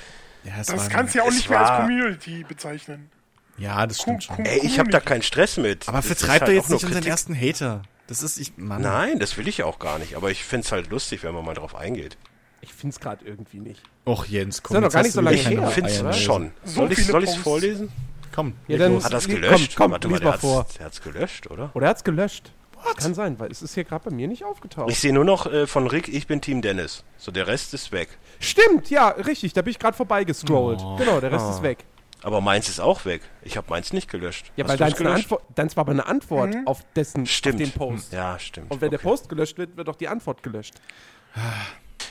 Ja, 0.45 0.53
es 0.61 0.69
Das 0.69 0.89
kannst 0.89 1.15
du 1.15 1.19
ja 1.19 1.25
auch 1.25 1.31
nicht 1.31 1.51
mehr 1.51 1.61
als 1.61 1.81
Community 1.85 2.45
bezeichnen. 2.49 3.11
Ja, 3.59 3.87
das 3.87 4.01
stimmt 4.01 4.25
schon. 4.25 4.39
ey, 4.47 4.61
ich 4.65 4.79
habe 4.79 4.91
da 4.91 5.01
keinen 5.01 5.23
Stress 5.23 5.57
mit. 5.59 5.87
Aber 5.89 6.01
vertreibt 6.01 6.43
halt 6.43 6.43
doch 6.43 6.47
auch 6.49 6.53
jetzt 6.55 6.71
nicht 6.71 6.85
unseren 6.85 6.93
Kritik. 6.93 7.11
ersten 7.11 7.35
Hater. 7.39 7.83
Das 8.11 8.23
ist, 8.25 8.39
ich, 8.39 8.57
Mann. 8.59 8.83
Nein, 8.83 9.19
das 9.21 9.37
will 9.39 9.47
ich 9.47 9.63
auch 9.63 9.79
gar 9.79 9.99
nicht. 10.01 10.17
Aber 10.17 10.31
ich 10.33 10.43
find's 10.45 10.73
halt 10.73 10.91
lustig, 10.91 11.23
wenn 11.23 11.33
man 11.33 11.45
mal 11.45 11.55
drauf 11.55 11.75
eingeht. 11.77 12.17
Ich 12.61 12.73
finde 12.75 12.93
es 12.95 13.01
gerade 13.01 13.25
irgendwie 13.25 13.61
nicht. 13.61 13.83
Och, 14.07 14.27
Jens, 14.27 14.63
komm. 14.63 14.75
doch 14.75 14.83
jetzt 14.83 14.93
gar 14.93 14.99
hast 15.01 15.07
nicht 15.07 15.15
so 15.15 15.21
lange 15.21 15.37
her. 15.37 15.61
Eier 15.63 15.71
Find's 15.71 16.03
mehr. 16.03 16.13
schon. 16.13 16.51
So 16.65 16.73
soll 16.81 16.93
ich 16.93 16.99
viele 16.99 17.13
soll 17.13 17.23
ich's 17.23 17.33
Posts. 17.35 17.45
vorlesen? 17.45 17.93
Komm, 18.35 18.55
Ja, 18.69 18.79
dann-. 18.79 19.03
Hat 19.03 19.13
Komm, 19.13 19.21
gelöscht? 19.27 19.77
komm, 19.77 19.93
Warte 19.93 20.09
mal, 20.09 20.15
lies 20.15 20.21
der 20.21 20.27
mal 20.29 20.33
hat's, 20.35 20.41
vor. 20.43 20.67
der 20.79 20.87
hat's 20.87 21.01
gelöscht, 21.03 21.51
oder? 21.51 21.71
Oder 21.75 21.87
er 21.87 21.91
hat's 21.91 22.05
gelöscht. 22.05 22.53
Das 22.83 22.97
kann 23.05 23.15
sein, 23.15 23.39
weil 23.39 23.51
es 23.51 23.61
ist 23.63 23.75
hier 23.75 23.85
gerade 23.85 24.09
bei 24.09 24.15
mir 24.15 24.27
nicht 24.27 24.43
aufgetaucht. 24.45 24.91
Ich 24.91 24.99
sehe 24.99 25.13
nur 25.13 25.25
noch 25.25 25.47
äh, 25.47 25.67
von 25.67 25.87
Rick, 25.87 26.09
ich 26.09 26.27
bin 26.27 26.41
Team 26.41 26.63
Dennis. 26.63 27.05
So, 27.19 27.31
der 27.31 27.47
Rest 27.47 27.75
ist 27.75 27.93
weg. 27.93 28.09
Stimmt, 28.41 28.89
ja, 28.91 29.09
richtig. 29.09 29.53
Da 29.53 29.61
bin 29.63 29.71
ich 29.71 29.79
gerade 29.79 29.97
vorbeigescrollt. 29.97 30.81
Oh. 30.83 30.97
Genau, 30.97 31.21
der 31.21 31.31
Rest 31.31 31.49
ist 31.51 31.63
weg. 31.63 31.85
Aber 32.23 32.41
meins 32.41 32.69
ist 32.69 32.81
auch 32.81 33.05
weg. 33.05 33.23
Ich 33.43 33.57
habe 33.57 33.67
meins 33.71 33.93
nicht 33.93 34.11
gelöscht. 34.11 34.53
Ja, 34.57 34.65
Hast 34.65 34.71
weil 34.73 34.77
deins, 34.79 35.01
eine 35.01 35.11
Antwort, 35.13 35.43
deins 35.55 35.77
war 35.77 35.83
aber 35.83 35.93
eine 35.93 36.07
Antwort 36.07 36.55
auf 36.67 36.85
dessen 36.95 37.25
Stimmt. 37.27 37.55
auf 37.63 37.69
den 37.69 37.73
Post. 37.73 38.13
Ja, 38.13 38.39
stimmt. 38.39 38.71
Und 38.71 38.81
wenn 38.81 38.91
der 38.91 38.99
Okay. 39.01 39.09
Post 39.09 39.29
gelöscht 39.29 39.57
wird, 39.59 39.77
wird 39.77 39.89
doch 39.89 39.97
die 39.97 40.09
Antwort 40.09 40.43
gelöscht. 40.43 40.75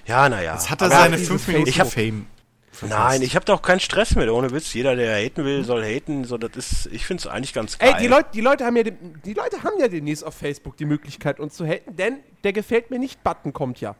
Ja, 0.05 0.27
naja. 0.29 0.53
Jetzt 0.53 0.69
hat 0.69 0.81
er 0.81 0.87
Aber 0.87 0.95
seine 0.95 1.15
dieses 1.17 1.27
5 1.29 1.47
Minuten 1.47 1.69
Ich 1.69 1.79
hab- 1.79 1.91
Fame. 1.91 2.25
Nein, 2.87 3.21
ich 3.23 3.35
habe 3.35 3.43
da 3.45 3.53
auch 3.55 3.61
keinen 3.61 3.81
Stress 3.81 4.15
mit. 4.15 4.29
Ohne 4.29 4.51
Witz. 4.51 4.73
Jeder, 4.73 4.95
der 4.95 5.17
haten 5.17 5.43
will, 5.43 5.65
soll 5.65 5.83
haten. 5.83 6.23
So, 6.23 6.37
das 6.37 6.55
ist, 6.55 6.85
ich 6.93 7.05
finde 7.05 7.21
es 7.21 7.27
eigentlich 7.27 7.53
ganz 7.53 7.77
geil. 7.77 7.93
Ey, 7.95 8.01
die 8.03 8.07
Leute, 8.07 8.29
die 8.33 8.41
Leute 8.41 8.65
haben 8.65 8.77
ja, 8.77 8.83
den, 8.83 9.21
die 9.25 9.33
Leute 9.33 9.63
haben 9.63 9.73
ja 9.79 9.87
demnächst 9.89 10.23
auf 10.23 10.33
Facebook 10.35 10.77
die 10.77 10.85
Möglichkeit, 10.85 11.39
uns 11.41 11.55
zu 11.55 11.65
haten, 11.65 11.95
denn 11.97 12.19
der 12.43 12.53
gefällt 12.53 12.89
mir 12.89 12.97
nicht 12.99 13.21
Button 13.23 13.51
kommt 13.53 13.81
ja. 13.81 13.95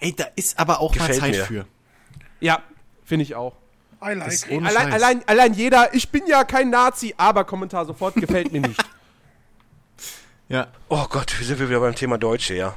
Ey, 0.00 0.12
da 0.14 0.24
ist 0.34 0.58
aber 0.58 0.80
auch 0.80 0.92
Gefällt 0.92 1.20
mal 1.20 1.26
Zeit 1.30 1.36
mir. 1.36 1.44
für. 1.44 1.66
Ja, 2.40 2.62
finde 3.04 3.22
ich 3.22 3.34
auch. 3.36 3.54
I 4.02 4.12
like. 4.14 4.50
Allein, 4.50 4.92
allein, 4.92 5.22
allein 5.26 5.54
jeder, 5.54 5.94
ich 5.94 6.10
bin 6.10 6.26
ja 6.26 6.44
kein 6.44 6.70
Nazi, 6.70 7.14
aber 7.16 7.44
Kommentar 7.44 7.86
sofort 7.86 8.14
gefällt 8.14 8.52
mir 8.52 8.60
nicht. 8.60 8.82
Ja. 10.48 10.68
Oh 10.88 11.06
Gott, 11.10 11.36
wir 11.40 11.44
sind 11.44 11.58
wir 11.58 11.68
wieder 11.68 11.80
beim 11.80 11.96
Thema 11.96 12.18
Deutsche, 12.18 12.54
ja. 12.54 12.76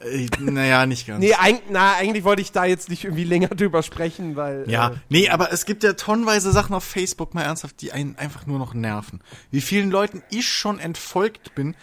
Äh, 0.00 0.28
naja, 0.40 0.86
nicht 0.86 1.06
ganz. 1.06 1.20
Nee, 1.20 1.34
eig 1.34 1.62
na, 1.70 1.94
eigentlich 1.96 2.24
wollte 2.24 2.42
ich 2.42 2.52
da 2.52 2.64
jetzt 2.64 2.88
nicht 2.88 3.04
irgendwie 3.04 3.24
länger 3.24 3.48
drüber 3.54 3.82
sprechen, 3.82 4.36
weil. 4.36 4.64
Ja, 4.68 4.88
Äh, 4.88 4.96
nee, 5.10 5.28
aber 5.28 5.52
es 5.52 5.66
gibt 5.66 5.82
ja 5.84 5.92
tonnenweise 5.92 6.52
Sachen 6.52 6.74
auf 6.74 6.84
Facebook, 6.84 7.34
mal 7.34 7.42
ernsthaft, 7.42 7.80
die 7.82 7.92
einen 7.92 8.16
einfach 8.16 8.46
nur 8.46 8.58
noch 8.58 8.74
nerven. 8.74 9.20
Wie 9.50 9.60
vielen 9.60 9.90
Leuten 9.90 10.22
ich 10.30 10.48
schon 10.48 10.78
entfolgt 10.78 11.54
bin, 11.54 11.76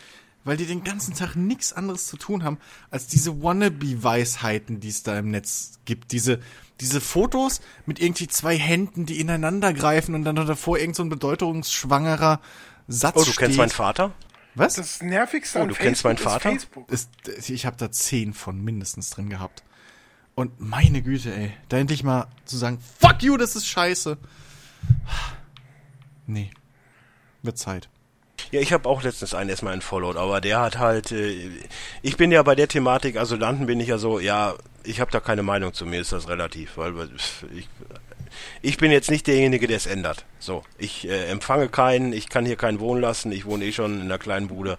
weil 0.44 0.58
die 0.58 0.66
den 0.66 0.84
ganzen 0.84 1.14
Tag 1.14 1.36
nichts 1.36 1.74
anderes 1.74 2.08
zu 2.08 2.18
tun 2.18 2.44
haben, 2.44 2.58
als 2.90 3.08
diese 3.08 3.44
Wannabe-Weisheiten, 3.44 4.80
die 4.80 4.90
es 4.90 5.04
da 5.04 5.20
im 5.20 5.30
Netz 5.32 5.80
gibt. 5.86 6.12
Diese, 6.12 6.40
diese 6.82 7.02
Fotos 7.02 7.62
mit 7.86 8.00
irgendwie 8.00 8.28
zwei 8.28 8.58
Händen, 8.58 9.06
die 9.06 9.20
ineinander 9.20 9.74
greifen 9.74 10.16
und 10.16 10.24
dann 10.24 10.36
davor 10.36 10.78
irgend 10.80 10.96
so 10.96 11.04
ein 11.04 11.10
bedeutungsschwangerer 11.10 12.40
Satz 12.88 13.16
Oh, 13.16 13.20
du 13.20 13.26
steht. 13.26 13.38
kennst 13.38 13.58
meinen 13.58 13.70
Vater? 13.70 14.12
Was? 14.56 14.76
Das 14.76 15.02
nervigste 15.02 15.60
Oh, 15.60 15.62
an 15.64 15.68
du 15.70 15.76
Facebook 15.76 15.88
kennst 15.88 16.04
meinen 16.04 16.18
ist 16.18 16.24
Vater? 16.24 16.50
Facebook. 16.50 16.92
ist, 16.92 17.50
ich 17.50 17.66
habe 17.66 17.78
da 17.78 17.92
zehn 17.92 18.34
von 18.34 18.62
mindestens 18.64 19.10
drin 19.12 19.30
gehabt. 19.30 19.64
Und 20.36 20.60
meine 20.60 21.02
Güte, 21.02 21.34
ey, 21.36 21.52
da 21.68 21.78
endlich 21.78 22.04
mal 22.04 22.28
zu 22.46 22.58
sagen, 22.58 22.80
fuck 23.00 23.22
you, 23.22 23.36
das 23.38 23.56
ist 23.56 23.68
scheiße. 23.68 24.18
Nee. 26.28 26.52
Wird 27.42 27.58
Zeit. 27.58 27.90
Ja, 28.52 28.62
ich 28.62 28.72
habe 28.74 28.88
auch 28.88 29.04
letztens 29.04 29.34
einen 29.34 29.50
erstmal 29.50 29.74
entfollowed, 29.74 30.16
aber 30.18 30.42
der 30.42 30.60
hat 30.62 30.78
halt, 30.78 31.12
äh, 31.12 31.50
ich 32.02 32.18
bin 32.18 32.32
ja 32.32 32.42
bei 32.42 32.56
der 32.56 32.68
Thematik, 32.68 33.18
also 33.18 33.36
landen 33.36 33.66
bin 33.66 33.80
ich 33.80 33.90
ja 33.90 33.98
so, 33.98 34.20
ja, 34.20 34.56
ich 34.84 35.00
habe 35.00 35.12
da 35.12 35.20
keine 35.20 35.44
Meinung 35.44 35.74
zu, 35.74 35.86
mir 35.86 36.02
ist 36.02 36.12
das 36.12 36.28
relativ, 36.28 36.78
weil 36.78 36.94
ich, 37.54 37.68
ich 38.62 38.78
bin 38.78 38.92
jetzt 38.92 39.10
nicht 39.12 39.28
derjenige, 39.28 39.68
der 39.68 39.78
es 39.78 39.86
ändert. 39.86 40.26
So, 40.40 40.64
ich 40.78 41.08
äh, 41.08 41.26
empfange 41.28 41.70
keinen, 41.70 42.14
ich 42.14 42.30
kann 42.30 42.46
hier 42.46 42.56
keinen 42.56 42.80
wohnen 42.80 43.02
lassen, 43.02 43.32
ich 43.32 43.46
wohne 43.46 43.66
eh 43.66 43.72
schon 43.72 43.96
in 43.96 44.02
einer 44.02 44.18
kleinen 44.18 44.48
Bude. 44.48 44.78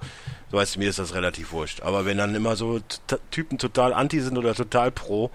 So 0.50 0.58
heißt 0.58 0.78
mir 0.78 0.90
ist 0.90 0.98
das 0.98 1.14
relativ 1.14 1.52
wurscht. 1.52 1.82
Aber 1.82 2.04
wenn 2.04 2.18
dann 2.18 2.34
immer 2.34 2.56
so 2.56 2.80
Typen 3.30 3.58
total 3.58 3.92
anti 3.92 4.20
sind 4.20 4.36
oder 4.36 4.54
total 4.54 4.90
pro, 4.90 5.30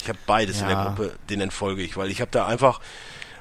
ich 0.00 0.08
habe 0.08 0.18
beides 0.26 0.60
in 0.60 0.68
der 0.68 0.76
Ja. 0.76 0.84
Gruppe, 0.88 1.16
den 1.30 1.40
entfolge 1.40 1.82
ich, 1.82 1.96
weil 1.96 2.10
ich 2.10 2.20
habe 2.20 2.30
da 2.30 2.46
einfach 2.46 2.80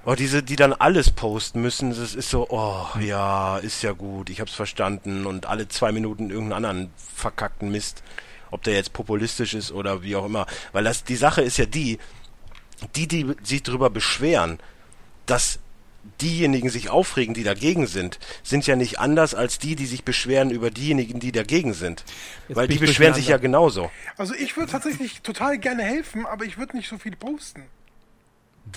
Oh, 0.09 0.15
diese, 0.15 0.41
die 0.41 0.55
dann 0.55 0.71
alles 0.71 1.11
posten 1.11 1.61
müssen, 1.61 1.89
das 1.89 2.15
ist 2.15 2.29
so, 2.29 2.47
oh, 2.49 2.87
ja, 3.01 3.57
ist 3.57 3.81
ja 3.83 3.91
gut, 3.91 4.29
ich 4.29 4.39
hab's 4.39 4.53
verstanden 4.53 5.25
und 5.25 5.47
alle 5.47 5.67
zwei 5.67 5.91
Minuten 5.91 6.29
irgendeinen 6.29 6.65
anderen 6.65 6.93
verkackten 6.95 7.69
Mist, 7.71 8.03
ob 8.51 8.63
der 8.63 8.73
jetzt 8.73 8.93
populistisch 8.93 9.53
ist 9.53 9.71
oder 9.71 10.03
wie 10.03 10.15
auch 10.15 10.25
immer. 10.25 10.45
Weil 10.71 10.83
das, 10.83 11.03
die 11.03 11.15
Sache 11.15 11.41
ist 11.41 11.57
ja 11.57 11.65
die, 11.65 11.99
die, 12.95 13.07
die 13.07 13.35
sich 13.43 13.63
darüber 13.63 13.89
beschweren, 13.89 14.59
dass 15.25 15.59
diejenigen 16.21 16.69
sich 16.69 16.89
aufregen, 16.89 17.33
die 17.33 17.43
dagegen 17.43 17.87
sind, 17.87 18.19
sind 18.43 18.65
ja 18.65 18.75
nicht 18.75 18.99
anders 18.99 19.35
als 19.35 19.59
die, 19.59 19.75
die 19.75 19.85
sich 19.85 20.03
beschweren 20.03 20.51
über 20.51 20.71
diejenigen, 20.71 21.19
die 21.19 21.31
dagegen 21.31 21.73
sind. 21.73 22.03
Jetzt 22.47 22.55
Weil 22.55 22.67
die 22.67 22.77
beschweren 22.77 23.13
sich 23.13 23.27
ja 23.27 23.37
genauso. 23.37 23.91
Also 24.17 24.33
ich 24.33 24.55
würde 24.55 24.71
tatsächlich 24.71 25.21
total 25.21 25.57
gerne 25.57 25.83
helfen, 25.83 26.25
aber 26.25 26.45
ich 26.45 26.57
würde 26.57 26.77
nicht 26.77 26.89
so 26.89 26.97
viel 26.97 27.15
posten. 27.15 27.63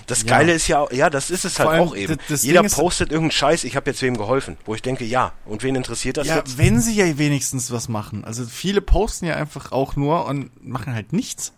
Das 0.07 0.23
Ja. 0.23 0.29
Geile 0.29 0.53
ist 0.53 0.69
ja, 0.69 0.87
ja, 0.93 1.11
das 1.11 1.31
ist 1.31 1.45
es 1.45 1.59
halt 1.59 1.71
Vor 1.71 1.79
auch 1.81 1.97
eben. 1.97 2.19
Jeder 2.29 2.63
Ding 2.63 2.71
postet 2.71 3.11
irgendeinen 3.11 3.31
Scheiß, 3.33 3.65
ich 3.65 3.77
habe 3.77 3.91
jetzt 3.91 4.03
wem 4.03 4.17
geholfen. 4.17 4.57
Wo 4.65 4.75
ich 4.75 4.83
denke, 4.83 5.05
ja, 5.05 5.33
und 5.45 5.63
wen 5.63 5.75
interessiert 5.77 6.17
das 6.17 6.27
Ja, 6.27 6.37
jetzt? 6.37 6.59
wenn 6.59 6.81
sie 6.81 6.95
ja 6.95 7.19
wenigstens 7.19 7.71
was 7.71 7.89
machen. 7.89 8.25
Also 8.25 8.45
viele 8.45 8.81
posten 8.81 9.27
ja 9.27 9.37
einfach 9.37 9.73
auch 9.73 9.97
nur 9.97 10.27
und 10.27 10.51
machen 10.67 10.95
halt 10.95 11.13
nichts. 11.13 11.53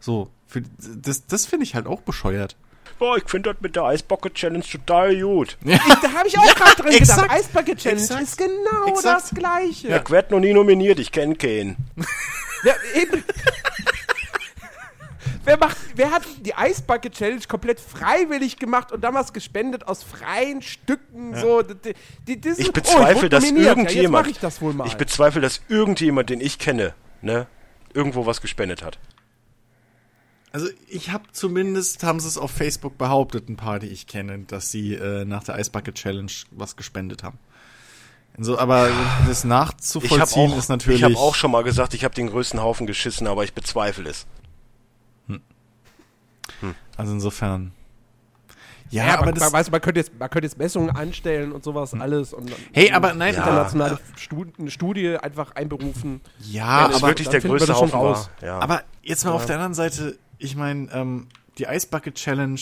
So, 0.00 0.30
für, 0.46 0.62
das, 0.78 1.26
das 1.26 1.46
finde 1.46 1.64
ich 1.64 1.74
halt 1.74 1.86
auch 1.86 2.00
bescheuert. 2.00 2.56
Boah, 2.98 3.16
ich 3.16 3.24
finde 3.26 3.52
das 3.52 3.60
mit 3.62 3.74
der 3.74 3.84
Ice 3.92 4.04
Bucket 4.06 4.34
Challenge 4.34 4.64
total 4.64 5.18
gut. 5.20 5.56
ich, 5.64 5.76
da 5.78 6.12
habe 6.12 6.28
ich 6.28 6.38
auch 6.38 6.54
gerade 6.54 6.82
drin 6.82 6.92
exakt. 6.92 7.22
gedacht. 7.22 7.36
Eisbucket 7.36 7.78
Challenge 7.78 8.00
Exakt. 8.02 8.22
ist 8.22 8.38
genau 8.38 8.86
Exakt. 8.86 9.22
das 9.24 9.30
Gleiche. 9.30 9.88
Ich 10.04 10.10
werd 10.10 10.30
noch 10.30 10.40
nie 10.40 10.52
nominiert, 10.52 10.98
ich 11.00 11.10
kenne 11.10 11.34
keinen. 11.34 11.76
Wer, 12.62 12.76
eben, 12.94 13.24
wer, 15.44 15.58
macht, 15.58 15.76
wer 15.94 16.10
hat 16.10 16.22
die 16.40 16.54
Eisbucket 16.54 17.14
Challenge 17.14 17.42
komplett 17.48 17.80
freiwillig 17.80 18.56
gemacht 18.58 18.92
und 18.92 19.02
damals 19.02 19.32
gespendet 19.32 19.86
aus 19.86 20.02
freien 20.02 20.62
Stücken? 20.62 21.34
So, 21.36 21.62
die, 21.62 21.94
die, 22.26 22.40
die 22.40 22.48
Ich 22.50 22.68
oh, 22.68 22.72
bezweifle, 22.72 23.14
wurde 23.14 23.28
dass. 23.28 23.50
Ja, 23.50 23.56
irgendjemand, 23.56 24.12
mache 24.12 24.30
ich 24.30 24.38
das 24.38 24.60
wohl 24.60 24.74
mal. 24.74 24.86
ich 24.86 24.96
bezweifle, 24.96 25.40
dass 25.40 25.60
irgendjemand, 25.68 26.30
den 26.30 26.40
ich 26.40 26.58
kenne, 26.58 26.94
ne, 27.20 27.46
irgendwo 27.94 28.26
was 28.26 28.40
gespendet 28.40 28.82
hat. 28.82 28.98
Also 30.52 30.68
ich 30.86 31.10
habe 31.10 31.24
zumindest, 31.32 32.04
haben 32.04 32.20
sie 32.20 32.28
es 32.28 32.36
auf 32.36 32.50
Facebook 32.50 32.98
behauptet, 32.98 33.48
ein 33.48 33.56
paar, 33.56 33.78
die 33.78 33.86
ich 33.86 34.06
kenne, 34.06 34.40
dass 34.40 34.70
sie 34.70 34.94
äh, 34.94 35.24
nach 35.24 35.44
der 35.44 35.54
Eisbucket 35.54 35.94
Challenge 35.94 36.30
was 36.50 36.76
gespendet 36.76 37.22
haben. 37.22 37.38
So, 38.38 38.58
aber 38.58 38.88
das 39.26 39.44
Ich 39.44 39.44
habe 39.44 39.48
nachzuvollziehen 39.48 40.52
auch, 40.52 40.58
ist 40.58 40.68
natürlich. 40.68 41.00
ich 41.00 41.04
hab 41.04 41.16
auch 41.16 41.34
schon 41.34 41.50
mal 41.50 41.62
gesagt, 41.62 41.94
ich 41.94 42.04
habe 42.04 42.14
den 42.14 42.28
größten 42.28 42.60
Haufen 42.60 42.86
geschissen, 42.86 43.26
aber 43.26 43.44
ich 43.44 43.52
bezweifle 43.52 44.08
es. 44.08 44.26
Also 46.96 47.12
insofern. 47.12 47.72
Ja, 48.90 49.06
ja, 49.06 49.14
aber 49.14 49.24
man, 49.26 49.34
das. 49.34 49.44
man, 49.44 49.52
weißt, 49.54 49.68
du, 49.68 49.72
man, 49.72 49.80
könnte 49.80 50.00
jetzt, 50.00 50.18
man 50.18 50.28
könnte 50.28 50.46
jetzt 50.46 50.58
Messungen 50.58 50.90
anstellen 50.90 51.52
und 51.52 51.64
sowas 51.64 51.94
alles. 51.94 52.34
Und 52.34 52.52
Hey, 52.72 52.92
aber 52.92 53.14
nein, 53.14 53.32
Ja. 53.34 53.40
internationale 53.40 53.98
Studi 54.16 54.52
eine 54.58 54.70
Studie 54.70 55.16
einfach 55.16 55.52
einberufen. 55.54 56.20
ja, 56.40 56.84
Wenn 56.84 56.90
es 56.90 56.96
aber, 56.98 57.08
wirklich 57.08 57.28
der 57.28 57.40
größte 57.40 57.68
das 57.68 57.76
Haufen 57.80 57.94
raus. 57.98 58.28
war. 58.40 58.46
Ja. 58.48 58.58
aber 58.58 58.82
jetzt 59.02 59.24
mal 59.24 59.30
auf 59.32 59.46
der 59.46 59.54
anderen 59.56 59.72
Seite, 59.74 60.18
ich 60.36 60.56
meine, 60.56 60.90
ähm, 60.92 61.28
die 61.56 61.66
Eisbucket 61.66 62.16
Challenge 62.16 62.60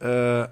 äh, 0.00 0.48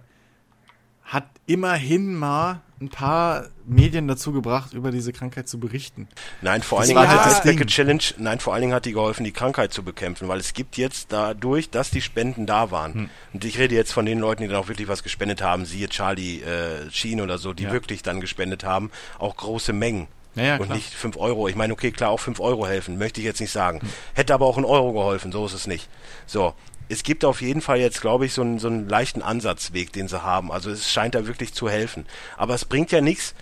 hat 1.04 1.26
immerhin 1.46 2.14
mal 2.14 2.62
ein 2.80 2.88
paar 2.88 3.46
Medien 3.66 4.06
dazu 4.06 4.32
gebracht, 4.32 4.72
über 4.72 4.90
diese 4.90 5.12
Krankheit 5.12 5.48
zu 5.48 5.58
berichten. 5.58 6.08
Nein, 6.42 6.62
vor 6.62 6.78
allen 6.80 6.88
Dingen 6.88 7.08
hat 7.08 7.44
die 7.44 7.56
Ding. 7.56 7.66
Challenge, 7.66 8.02
nein, 8.18 8.38
vor 8.38 8.54
allen 8.54 8.62
Dingen 8.62 8.74
hat 8.74 8.84
die 8.84 8.92
geholfen, 8.92 9.24
die 9.24 9.32
Krankheit 9.32 9.72
zu 9.72 9.82
bekämpfen, 9.82 10.28
weil 10.28 10.38
es 10.38 10.52
gibt 10.52 10.76
jetzt 10.76 11.12
dadurch, 11.12 11.70
dass 11.70 11.90
die 11.90 12.00
Spenden 12.00 12.46
da 12.46 12.70
waren. 12.70 12.94
Hm. 12.94 13.10
Und 13.32 13.44
ich 13.44 13.58
rede 13.58 13.74
jetzt 13.74 13.92
von 13.92 14.06
den 14.06 14.18
Leuten, 14.20 14.42
die 14.42 14.48
dann 14.48 14.56
auch 14.56 14.68
wirklich 14.68 14.88
was 14.88 15.02
gespendet 15.02 15.42
haben, 15.42 15.64
siehe 15.64 15.88
Charlie 15.88 16.40
äh, 16.40 16.90
Sheen 16.90 17.20
oder 17.20 17.38
so, 17.38 17.52
die 17.52 17.64
Ja. 17.64 17.72
wirklich 17.72 18.02
dann 18.02 18.20
gespendet 18.20 18.64
haben, 18.64 18.90
auch 19.18 19.36
große 19.36 19.72
Mengen. 19.72 20.06
Ja, 20.34 20.44
ja, 20.44 20.56
und 20.58 20.66
klar. 20.66 20.76
nicht 20.76 20.94
5 20.94 21.16
Euro. 21.16 21.48
Ich 21.48 21.56
meine, 21.56 21.72
okay, 21.72 21.90
klar, 21.90 22.10
auch 22.10 22.20
5 22.20 22.38
Euro 22.38 22.66
helfen, 22.66 22.96
möchte 22.96 23.20
ich 23.20 23.26
jetzt 23.26 23.40
nicht 23.40 23.50
sagen. 23.50 23.80
Hm. 23.80 23.88
Hätte 24.14 24.34
aber 24.34 24.46
auch 24.46 24.56
ein 24.56 24.64
Euro 24.64 24.92
geholfen, 24.92 25.32
so 25.32 25.44
ist 25.46 25.52
es 25.54 25.66
nicht. 25.66 25.88
So. 26.26 26.54
Es 26.88 27.02
gibt 27.02 27.24
auf 27.24 27.42
jeden 27.42 27.60
Fall 27.60 27.78
jetzt, 27.78 28.00
glaube 28.00 28.26
ich, 28.26 28.32
so 28.32 28.42
einen, 28.42 28.58
so 28.58 28.68
einen 28.68 28.88
leichten 28.88 29.20
Ansatzweg, 29.22 29.92
den 29.92 30.08
sie 30.08 30.22
haben. 30.22 30.50
Also 30.50 30.70
es 30.70 30.90
scheint 30.90 31.14
da 31.14 31.26
wirklich 31.26 31.52
zu 31.52 31.68
helfen. 31.68 32.06
Aber 32.36 32.54
es 32.54 32.64
bringt 32.64 32.92
ja 32.92 33.00
nichts, 33.00 33.34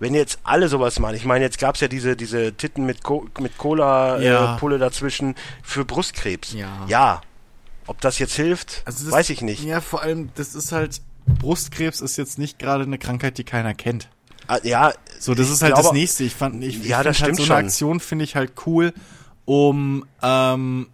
wenn 0.00 0.14
jetzt 0.14 0.38
alle 0.44 0.68
sowas 0.68 0.98
machen, 1.00 1.16
ich 1.16 1.24
meine, 1.24 1.44
jetzt 1.44 1.58
gab's 1.58 1.80
ja 1.80 1.88
diese, 1.88 2.14
diese 2.14 2.52
Titten 2.52 2.84
mit, 2.86 3.02
Co 3.02 3.26
mit 3.40 3.56
Cola-Pulle 3.58 4.24
Ja. 4.24 4.54
äh, 4.54 4.58
Pulle 4.58 4.78
dazwischen 4.78 5.34
für 5.62 5.84
Brustkrebs. 5.84 6.52
Ja. 6.52 6.84
ja. 6.88 7.20
Ob 7.86 8.00
das 8.02 8.18
jetzt 8.18 8.34
hilft, 8.36 8.82
Also 8.84 9.04
das, 9.06 9.12
weiß 9.14 9.30
ich 9.30 9.40
nicht. 9.40 9.64
Ja, 9.64 9.80
vor 9.80 10.02
allem, 10.02 10.28
das 10.34 10.54
ist 10.54 10.72
halt, 10.72 11.00
Brustkrebs 11.26 12.00
ist 12.00 12.16
jetzt 12.18 12.38
nicht 12.38 12.58
gerade 12.58 12.84
eine 12.84 12.98
Krankheit, 12.98 13.38
die 13.38 13.44
keiner 13.44 13.74
kennt. 13.74 14.08
Ah, 14.46 14.58
Ja, 14.62 14.92
So, 15.18 15.34
das 15.34 15.46
ich 15.48 15.54
ist 15.54 15.62
halt 15.62 15.72
das 15.72 15.80
glaube- 15.80 15.96
nächste. 15.96 16.22
Ich 16.24 16.34
fand, 16.34 16.62
ich, 16.62 16.80
ich 16.80 16.86
Ja, 16.86 16.98
find 16.98 17.06
das 17.06 17.06
halt 17.06 17.16
stimmt 17.16 17.36
so 17.38 17.44
schon. 17.46 17.56
eine 17.56 17.66
Aktion 17.66 18.00
finde 18.00 18.24
ich 18.24 18.36
halt 18.36 18.52
cool, 18.66 18.92
um, 19.46 20.04
ähm, 20.22 20.88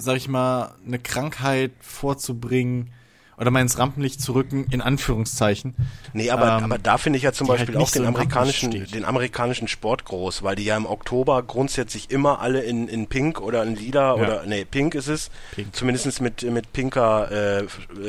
sag 0.00 0.16
ich 0.16 0.28
mal, 0.28 0.74
eine 0.86 0.98
Krankheit 0.98 1.72
vorzubringen 1.80 2.90
oder 3.38 3.50
mal 3.50 3.62
ins 3.62 3.78
Rampenlicht 3.78 4.20
zu 4.20 4.32
rücken, 4.32 4.66
in 4.70 4.82
Anführungszeichen. 4.82 5.74
Nee, 6.12 6.28
aber, 6.30 6.58
ähm, 6.58 6.64
aber 6.64 6.76
da 6.76 6.98
finde 6.98 7.16
ich 7.16 7.22
ja 7.22 7.32
zum 7.32 7.48
halt 7.48 7.60
Beispiel 7.60 7.74
nicht 7.76 7.86
auch 7.86 7.90
den 7.90 8.04
amerikanischen, 8.04 8.70
den 8.70 9.04
amerikanischen 9.06 9.66
Sport 9.66 10.04
groß, 10.04 10.42
weil 10.42 10.56
die 10.56 10.64
ja 10.64 10.76
im 10.76 10.84
Oktober 10.84 11.42
grundsätzlich 11.42 12.10
immer 12.10 12.40
alle 12.40 12.60
in, 12.60 12.86
in 12.86 13.06
Pink 13.06 13.40
oder 13.40 13.62
in 13.62 13.76
Lila 13.76 14.08
Ja. 14.08 14.22
oder, 14.22 14.42
nee, 14.46 14.66
Pink 14.66 14.94
ist 14.94 15.06
es, 15.08 15.30
Pink. 15.54 15.74
zumindest 15.74 16.20
mit, 16.20 16.42
mit 16.42 16.70
pinker 16.74 17.30
äh, 17.30 17.58
äh, 17.60 17.66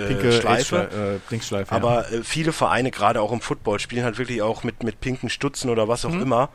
Pinke 0.09 0.33
Schleife. 0.33 0.65
Schleife. 0.65 1.15
Äh, 1.15 1.29
Blinkschleife. 1.29 1.71
Aber 1.73 2.11
äh, 2.11 2.23
viele 2.23 2.51
Vereine, 2.51 2.91
gerade 2.91 3.21
auch 3.21 3.31
im 3.31 3.39
Football, 3.39 3.79
spielen 3.79 4.03
halt 4.03 4.17
wirklich 4.17 4.41
auch 4.41 4.65
mit, 4.65 4.83
mit 4.83 4.99
pinken 4.99 5.29
Stutzen 5.29 5.69
oder 5.69 5.87
was 5.87 6.03
auch 6.03 6.11
immer. 6.13 6.49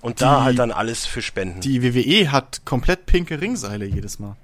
Und 0.00 0.20
da 0.20 0.32
Mhm. 0.32 0.38
Die- 0.40 0.44
halt 0.46 0.58
dann 0.58 0.72
alles 0.72 1.06
für 1.06 1.22
Spenden. 1.22 1.60
die 1.60 1.80
WWE 1.84 2.32
hat 2.32 2.62
komplett 2.64 3.06
pinke 3.06 3.40
Ringseile 3.40 3.84
jedes 3.86 4.18
Mal. 4.18 4.34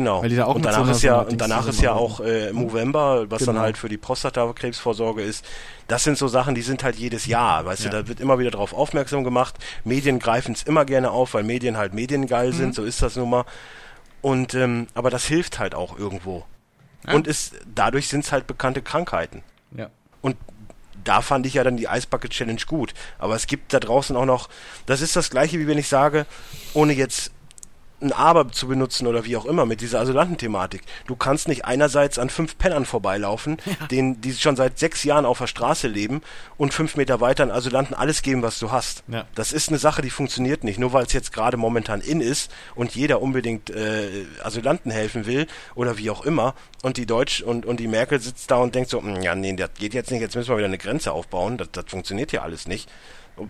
Genau. 0.00 0.20
und 0.20 0.64
danach 0.64 0.84
so 0.86 0.90
ist 0.92 1.02
ja, 1.02 1.20
und 1.20 1.40
danach 1.40 1.66
ist 1.66 1.80
ja 1.80 1.92
auch 1.92 2.20
äh, 2.20 2.52
Movember, 2.52 3.30
was 3.30 3.44
dann 3.44 3.54
Genau. 3.54 3.64
halt 3.64 3.78
für 3.78 3.88
die 3.88 3.96
Prostatakrebsvorsorge 3.96 5.22
ist. 5.22 5.44
Das 5.88 6.04
sind 6.04 6.18
so 6.18 6.28
Sachen, 6.28 6.54
die 6.54 6.62
sind 6.62 6.82
halt 6.84 6.96
jedes 6.96 7.26
Jahr. 7.26 7.64
Weißt 7.64 7.84
Ja. 7.84 7.90
du, 7.90 8.02
da 8.02 8.08
wird 8.08 8.20
immer 8.20 8.38
wieder 8.38 8.50
drauf 8.50 8.72
aufmerksam 8.72 9.24
gemacht. 9.24 9.54
Medien 9.84 10.18
greifen 10.18 10.52
es 10.52 10.62
immer 10.62 10.84
gerne 10.84 11.10
auf, 11.10 11.34
weil 11.34 11.42
Medien 11.44 11.76
halt 11.76 11.94
mediengeil 11.94 12.48
Mhm. 12.50 12.56
sind, 12.56 12.74
so 12.74 12.84
ist 12.84 13.02
das 13.02 13.16
nun 13.16 13.30
mal. 13.30 13.44
Und 14.22 14.54
ähm, 14.54 14.86
aber 14.94 15.10
das 15.10 15.24
hilft 15.26 15.58
halt 15.58 15.74
auch 15.74 15.98
irgendwo. 15.98 16.44
Ja. 17.06 17.14
Und 17.14 17.26
ist, 17.26 17.54
dadurch 17.74 18.08
sind 18.08 18.24
es 18.24 18.32
halt 18.32 18.46
bekannte 18.46 18.82
Krankheiten. 18.82 19.42
Ja. 19.76 19.88
Und 20.22 20.36
da 21.04 21.20
fand 21.20 21.46
ich 21.46 21.54
ja 21.54 21.62
dann 21.62 21.76
die 21.76 21.84
Ice 21.84 22.08
Bucket 22.10 22.32
Challenge 22.32 22.60
gut. 22.66 22.92
Aber 23.18 23.36
es 23.36 23.46
gibt 23.46 23.72
da 23.72 23.78
draußen 23.78 24.16
auch 24.16 24.24
noch, 24.24 24.48
das 24.86 25.00
ist 25.02 25.14
das 25.14 25.30
gleiche, 25.30 25.58
wie 25.60 25.68
wenn 25.68 25.78
ich 25.78 25.86
sage, 25.88 26.26
ohne 26.74 26.94
jetzt 26.94 27.30
ein 28.00 28.12
Aber 28.12 28.50
zu 28.52 28.68
benutzen 28.68 29.06
oder 29.06 29.24
wie 29.24 29.36
auch 29.36 29.46
immer 29.46 29.64
mit 29.66 29.80
dieser 29.80 30.00
Asylantenthematik. 30.00 30.82
Du 31.06 31.16
kannst 31.16 31.48
nicht 31.48 31.64
einerseits 31.64 32.18
an 32.18 32.30
fünf 32.30 32.58
Pennern 32.58 32.84
vorbeilaufen, 32.84 33.56
denen, 33.90 34.20
die 34.20 34.34
schon 34.34 34.56
seit 34.56 34.78
sechs 34.78 35.04
Jahren 35.04 35.24
auf 35.24 35.38
der 35.38 35.46
Straße 35.46 35.88
leben 35.88 36.22
und 36.56 36.74
fünf 36.74 36.96
Meter 36.96 37.20
weiter 37.20 37.42
an 37.42 37.50
Asylanten 37.50 37.94
alles 37.94 38.22
geben, 38.22 38.42
was 38.42 38.58
du 38.58 38.70
hast. 38.70 39.02
Ja. 39.08 39.24
Das 39.34 39.52
ist 39.52 39.68
eine 39.68 39.78
Sache, 39.78 40.02
die 40.02 40.10
funktioniert 40.10 40.64
nicht. 40.64 40.78
Nur 40.78 40.92
weil 40.92 41.06
es 41.06 41.12
jetzt 41.12 41.32
gerade 41.32 41.56
momentan 41.56 42.00
in 42.00 42.20
ist 42.20 42.50
und 42.74 42.94
jeder 42.94 43.22
unbedingt 43.22 43.70
äh, 43.70 44.26
Asylanten 44.42 44.90
helfen 44.90 45.26
will 45.26 45.46
oder 45.74 45.98
wie 45.98 46.10
auch 46.10 46.24
immer 46.24 46.54
und 46.82 46.98
die 46.98 47.06
Deutsch 47.06 47.40
und, 47.40 47.66
und 47.66 47.80
die 47.80 47.88
Merkel 47.88 48.20
sitzt 48.20 48.50
da 48.50 48.56
und 48.56 48.74
denkt 48.74 48.90
so, 48.90 49.02
"Hm, 49.02 49.22
ja 49.22 49.34
nee, 49.34 49.54
das 49.54 49.70
geht 49.74 49.94
jetzt 49.94 50.10
nicht, 50.10 50.20
jetzt 50.20 50.36
müssen 50.36 50.50
wir 50.50 50.56
wieder 50.58 50.66
eine 50.66 50.78
Grenze 50.78 51.12
aufbauen, 51.12 51.56
das, 51.56 51.68
das 51.72 51.86
funktioniert 51.88 52.30
hier 52.30 52.42
alles 52.42 52.68
nicht. 52.68 52.88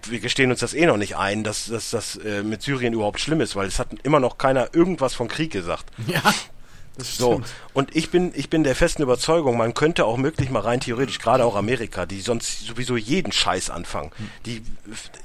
Wir 0.09 0.21
gestehen 0.21 0.51
uns 0.51 0.61
das 0.61 0.75
eh 0.75 0.87
noch 0.87 0.97
nicht 0.97 1.17
ein, 1.17 1.45
dass, 1.45 1.67
dass 1.67 1.91
das 1.91 2.17
äh, 2.17 2.43
mit 2.43 2.63
Syrien 2.63 2.93
überhaupt 2.93 3.21
schlimm 3.21 3.41
ist, 3.41 3.55
weil 3.57 3.69
es 3.69 3.79
hat 3.79 3.89
immer 4.03 4.19
noch 4.21 4.37
keiner 4.39 4.75
irgendwas 4.75 5.15
von 5.15 5.29
Krieg 5.29 5.53
gesagt. 5.53 5.87
Ja. 6.07 6.21
Das 6.99 7.19
So, 7.19 7.33
stimmt. 7.33 7.49
und 7.75 7.95
ich 7.95 8.09
bin, 8.11 8.33
ich 8.35 8.49
bin 8.49 8.65
der 8.65 8.75
festen 8.75 9.03
Überzeugung, 9.03 9.59
man 9.59 9.75
könnte 9.75 10.07
auch 10.07 10.17
möglich 10.17 10.49
mal 10.49 10.61
rein 10.61 10.81
theoretisch, 10.81 11.19
gerade 11.19 11.45
auch 11.45 11.55
Amerika, 11.55 12.07
die 12.07 12.23
sonst 12.23 12.65
sowieso 12.67 12.97
jeden 12.97 13.33
Scheiß 13.33 13.69
anfangen. 13.69 14.13
Die, 14.47 14.63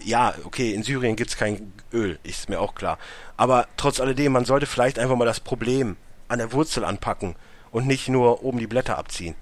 ja, 0.04 0.34
okay, 0.44 0.74
in 0.74 0.84
Syrien 0.84 1.16
gibt's 1.16 1.38
kein 1.38 1.72
Öl, 1.94 2.20
ist 2.24 2.50
mir 2.50 2.60
auch 2.60 2.76
klar. 2.76 2.98
Aber 3.38 3.68
trotz 3.78 4.02
alledem, 4.02 4.34
man 4.34 4.44
sollte 4.44 4.66
vielleicht 4.66 5.00
einfach 5.00 5.16
mal 5.16 5.24
das 5.24 5.40
Problem 5.40 5.96
an 6.28 6.40
der 6.40 6.52
Wurzel 6.52 6.84
anpacken 6.84 7.38
und 7.72 7.88
nicht 7.88 8.10
nur 8.10 8.44
oben 8.44 8.60
die 8.60 8.68
Blätter 8.68 8.98
abziehen. 8.98 9.36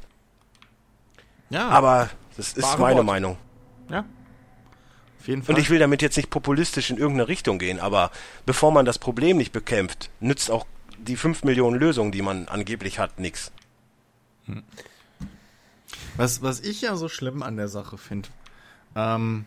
Ja, 1.50 1.68
Aber 1.70 2.12
das 2.38 2.54
ist 2.54 2.78
meine 2.78 2.98
Worte. 2.98 3.04
Meinung. 3.06 3.38
ja. 3.90 4.06
Auf 5.20 5.28
jeden 5.28 5.44
Fall. 5.44 5.56
Und 5.56 5.62
ich 5.62 5.70
will 5.70 5.80
damit 5.80 6.02
jetzt 6.02 6.18
nicht 6.18 6.30
populistisch 6.30 6.90
in 6.90 6.98
irgendeine 6.98 7.28
Richtung 7.28 7.60
gehen, 7.60 7.80
aber 7.80 8.12
bevor 8.46 8.72
man 8.72 8.86
das 8.86 9.00
Problem 9.00 9.38
nicht 9.38 9.52
bekämpft, 9.52 10.10
nützt 10.20 10.50
auch 10.50 10.66
die 10.98 11.16
5 11.16 11.44
Millionen 11.44 11.80
Lösungen, 11.80 12.12
die 12.12 12.22
man 12.22 12.48
angeblich 12.48 13.00
hat, 13.00 13.20
nix. 13.20 13.52
Was, 16.18 16.42
was 16.42 16.60
ich 16.62 16.82
ja 16.82 16.96
so 16.96 17.08
schlimm 17.10 17.44
an 17.44 17.58
der 17.58 17.68
Sache 17.68 17.98
finde, 17.98 18.30
ähm, 18.96 19.46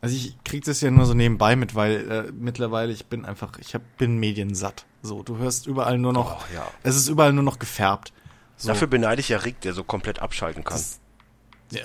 also 0.00 0.14
ich 0.16 0.36
krieg 0.44 0.64
das 0.64 0.80
ja 0.82 0.90
nur 0.90 1.06
so 1.06 1.14
nebenbei 1.14 1.56
mit, 1.56 1.74
weil 1.74 2.10
äh, 2.10 2.32
mittlerweile 2.32 2.92
ich 2.92 3.06
bin 3.06 3.24
einfach, 3.24 3.58
ich 3.58 3.74
hab, 3.74 3.82
bin 3.96 4.18
mediensatt. 4.18 4.84
So, 5.02 5.22
du 5.22 5.38
hörst 5.38 5.66
überall 5.66 5.98
nur 5.98 6.12
noch, 6.12 6.40
Oh, 6.42 6.54
ja. 6.54 6.70
es 6.82 6.96
ist 6.96 7.08
überall 7.08 7.32
nur 7.32 7.42
noch 7.44 7.58
gefärbt. 7.58 8.12
So, 8.56 8.68
Dafür 8.68 8.86
beneide 8.86 9.20
ich 9.20 9.30
ja 9.30 9.38
Rick, 9.38 9.60
der 9.62 9.72
so 9.72 9.82
komplett 9.82 10.20
abschalten 10.20 10.62
kann. 10.62 10.80
ja. 11.70 11.82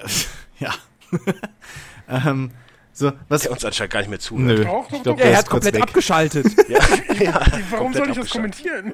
ja. 0.60 0.74
ähm, 2.30 2.52
so, 3.00 3.12
was, 3.30 3.42
Der 3.44 3.52
uns 3.52 3.64
anscheinend 3.66 3.94
gar 3.94 4.00
nicht 4.02 4.10
mehr 4.10 4.20
zuhört. 4.20 4.46
nö, 4.48 4.64
Doch, 4.66 4.88
doch, 4.88 4.92
ich 4.98 5.04
glaub, 5.04 5.18
doch. 5.18 5.24
Ja, 5.26 5.32
er 5.32 5.38
hat 5.38 5.50
komplett 5.50 5.76
weg. 5.76 5.84
abgeschaltet. 5.84 6.46
Ja, 6.70 6.80
ja, 7.20 7.42
Warum 7.72 7.92
komplett 7.94 7.96
soll 7.96 8.10
ich 8.12 8.18
das 8.20 8.30
kommentieren? 8.30 8.94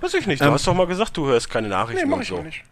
Weiß 0.00 0.14
ich 0.14 0.26
nicht. 0.26 0.40
Du 0.42 0.46
Ähm, 0.46 0.52
hast 0.52 0.66
doch 0.66 0.74
mal 0.74 0.86
gesagt, 0.86 1.16
du 1.16 1.26
hörst 1.26 1.48
keine 1.50 1.68
Nee, 1.68 1.74
Nachrichten 1.74 2.08
mach 2.08 2.16
und 2.16 2.22
ich 2.22 2.28
so. 2.28 2.38
auch 2.38 2.42
nicht. 2.42 2.62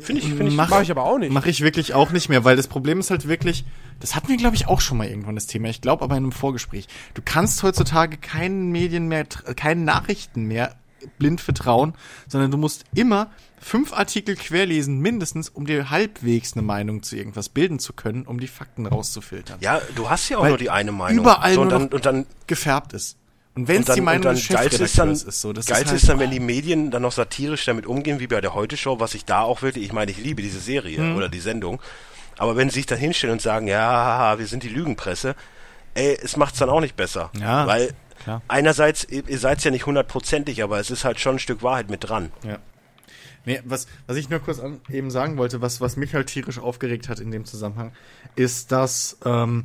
Finde 0.00 0.20
ich, 0.22 0.28
finde 0.28 0.46
ich. 0.48 0.54
Mach- 0.56 0.68
Mach 0.70 0.80
ich 0.82 0.90
aber 0.90 1.04
auch 1.04 1.18
nicht. 1.18 1.32
Mache 1.32 1.48
ich 1.50 1.60
wirklich 1.60 1.94
auch 1.94 2.10
nicht 2.10 2.28
mehr, 2.28 2.44
weil 2.44 2.56
das 2.56 2.66
Problem 2.66 2.98
ist 2.98 3.10
halt 3.10 3.28
wirklich, 3.28 3.64
das 4.00 4.16
hatten 4.16 4.28
wir 4.28 4.36
glaube 4.36 4.56
ich 4.56 4.66
auch 4.66 4.80
schon 4.80 4.98
mal 4.98 5.06
irgendwann 5.06 5.34
das 5.36 5.46
Thema. 5.46 5.68
Ich 5.68 5.80
glaube 5.80 6.02
aber 6.02 6.16
in 6.16 6.24
einem 6.24 6.32
Vorgespräch. 6.32 6.88
Du 7.14 7.22
kannst 7.24 7.62
heutzutage 7.62 8.16
keinen 8.16 8.72
Medien 8.72 9.06
mehr, 9.06 9.24
keinen 9.54 9.84
Nachrichten 9.84 10.44
mehr 10.46 10.74
blind 11.18 11.40
vertrauen, 11.40 11.94
sondern 12.28 12.50
du 12.50 12.56
musst 12.56 12.84
immer 12.94 13.30
fünf 13.60 13.92
Artikel 13.92 14.34
querlesen, 14.36 14.98
mindestens, 14.98 15.48
um 15.48 15.66
dir 15.66 15.90
halbwegs 15.90 16.54
eine 16.54 16.62
Meinung 16.62 17.02
zu 17.02 17.16
irgendwas 17.16 17.48
bilden 17.48 17.78
zu 17.78 17.92
können, 17.92 18.26
um 18.26 18.40
die 18.40 18.48
Fakten 18.48 18.86
rauszufiltern. 18.86 19.58
Ja, 19.60 19.80
du 19.94 20.10
hast 20.10 20.28
ja 20.28 20.38
auch 20.38 20.42
Weil 20.42 20.50
nur 20.50 20.58
die 20.58 20.70
eine 20.70 20.92
Meinung. 20.92 21.24
überall 21.24 21.54
so, 21.54 21.60
und 21.62 21.68
nur 21.68 21.78
dann, 21.78 21.88
und 21.88 22.06
dann, 22.06 22.26
Gefärbt 22.46 22.92
ist. 22.92 23.16
Und 23.54 23.68
wenn 23.68 23.82
es 23.82 23.94
die 23.94 24.00
Meinung 24.00 24.22
dann 24.22 24.34
des 24.34 24.44
ist 24.44 24.50
dann, 24.54 24.62
Chefredakteurs 24.62 25.22
ist, 25.24 25.40
so, 25.42 25.52
das 25.52 25.66
geilste 25.66 25.84
ist, 25.84 25.90
halt, 25.90 26.00
ist 26.02 26.08
dann, 26.08 26.18
wenn 26.20 26.30
die 26.30 26.40
Medien 26.40 26.90
dann 26.90 27.02
noch 27.02 27.12
satirisch 27.12 27.64
damit 27.66 27.86
umgehen, 27.86 28.18
wie 28.18 28.26
bei 28.26 28.40
der 28.40 28.54
Heute-Show, 28.54 28.98
was 28.98 29.14
ich 29.14 29.24
da 29.26 29.42
auch 29.42 29.60
wirklich, 29.62 29.84
ich 29.84 29.92
meine, 29.92 30.10
ich 30.10 30.16
liebe 30.18 30.40
diese 30.42 30.58
Serie 30.58 31.00
Mhm. 31.00 31.16
oder 31.16 31.28
die 31.28 31.38
Sendung, 31.40 31.80
aber 32.38 32.56
wenn 32.56 32.70
sie 32.70 32.76
sich 32.76 32.86
dann 32.86 32.98
hinstellen 32.98 33.34
und 33.34 33.42
sagen, 33.42 33.68
ja, 33.68 34.38
wir 34.38 34.46
sind 34.46 34.62
die 34.62 34.70
Lügenpresse, 34.70 35.36
ey, 35.94 36.18
es 36.22 36.38
macht's 36.38 36.58
dann 36.58 36.70
auch 36.70 36.80
nicht 36.80 36.96
besser. 36.96 37.30
Ja, 37.38 37.66
Weil 37.66 37.92
klar. 38.24 38.42
einerseits, 38.48 39.04
ihr 39.04 39.38
seid's 39.38 39.64
ja 39.64 39.70
nicht 39.70 39.86
hundertprozentig, 39.86 40.62
aber 40.62 40.78
es 40.80 40.90
ist 40.90 41.04
halt 41.04 41.20
schon 41.20 41.36
ein 41.36 41.38
Stück 41.38 41.62
Wahrheit 41.62 41.90
mit 41.90 42.08
dran. 42.08 42.32
Ja. 42.44 42.58
Nee, 43.44 43.60
was, 43.64 43.86
was 44.06 44.16
ich 44.16 44.30
nur 44.30 44.38
kurz 44.38 44.60
an, 44.60 44.80
eben 44.88 45.10
sagen 45.10 45.36
wollte, 45.36 45.60
was, 45.60 45.80
was 45.80 45.96
mich 45.96 46.14
halt 46.14 46.28
tierisch 46.28 46.58
aufgeregt 46.58 47.08
hat 47.08 47.18
in 47.18 47.30
dem 47.30 47.44
Zusammenhang, 47.44 47.92
ist, 48.36 48.70
dass 48.70 49.18
ähm, 49.24 49.64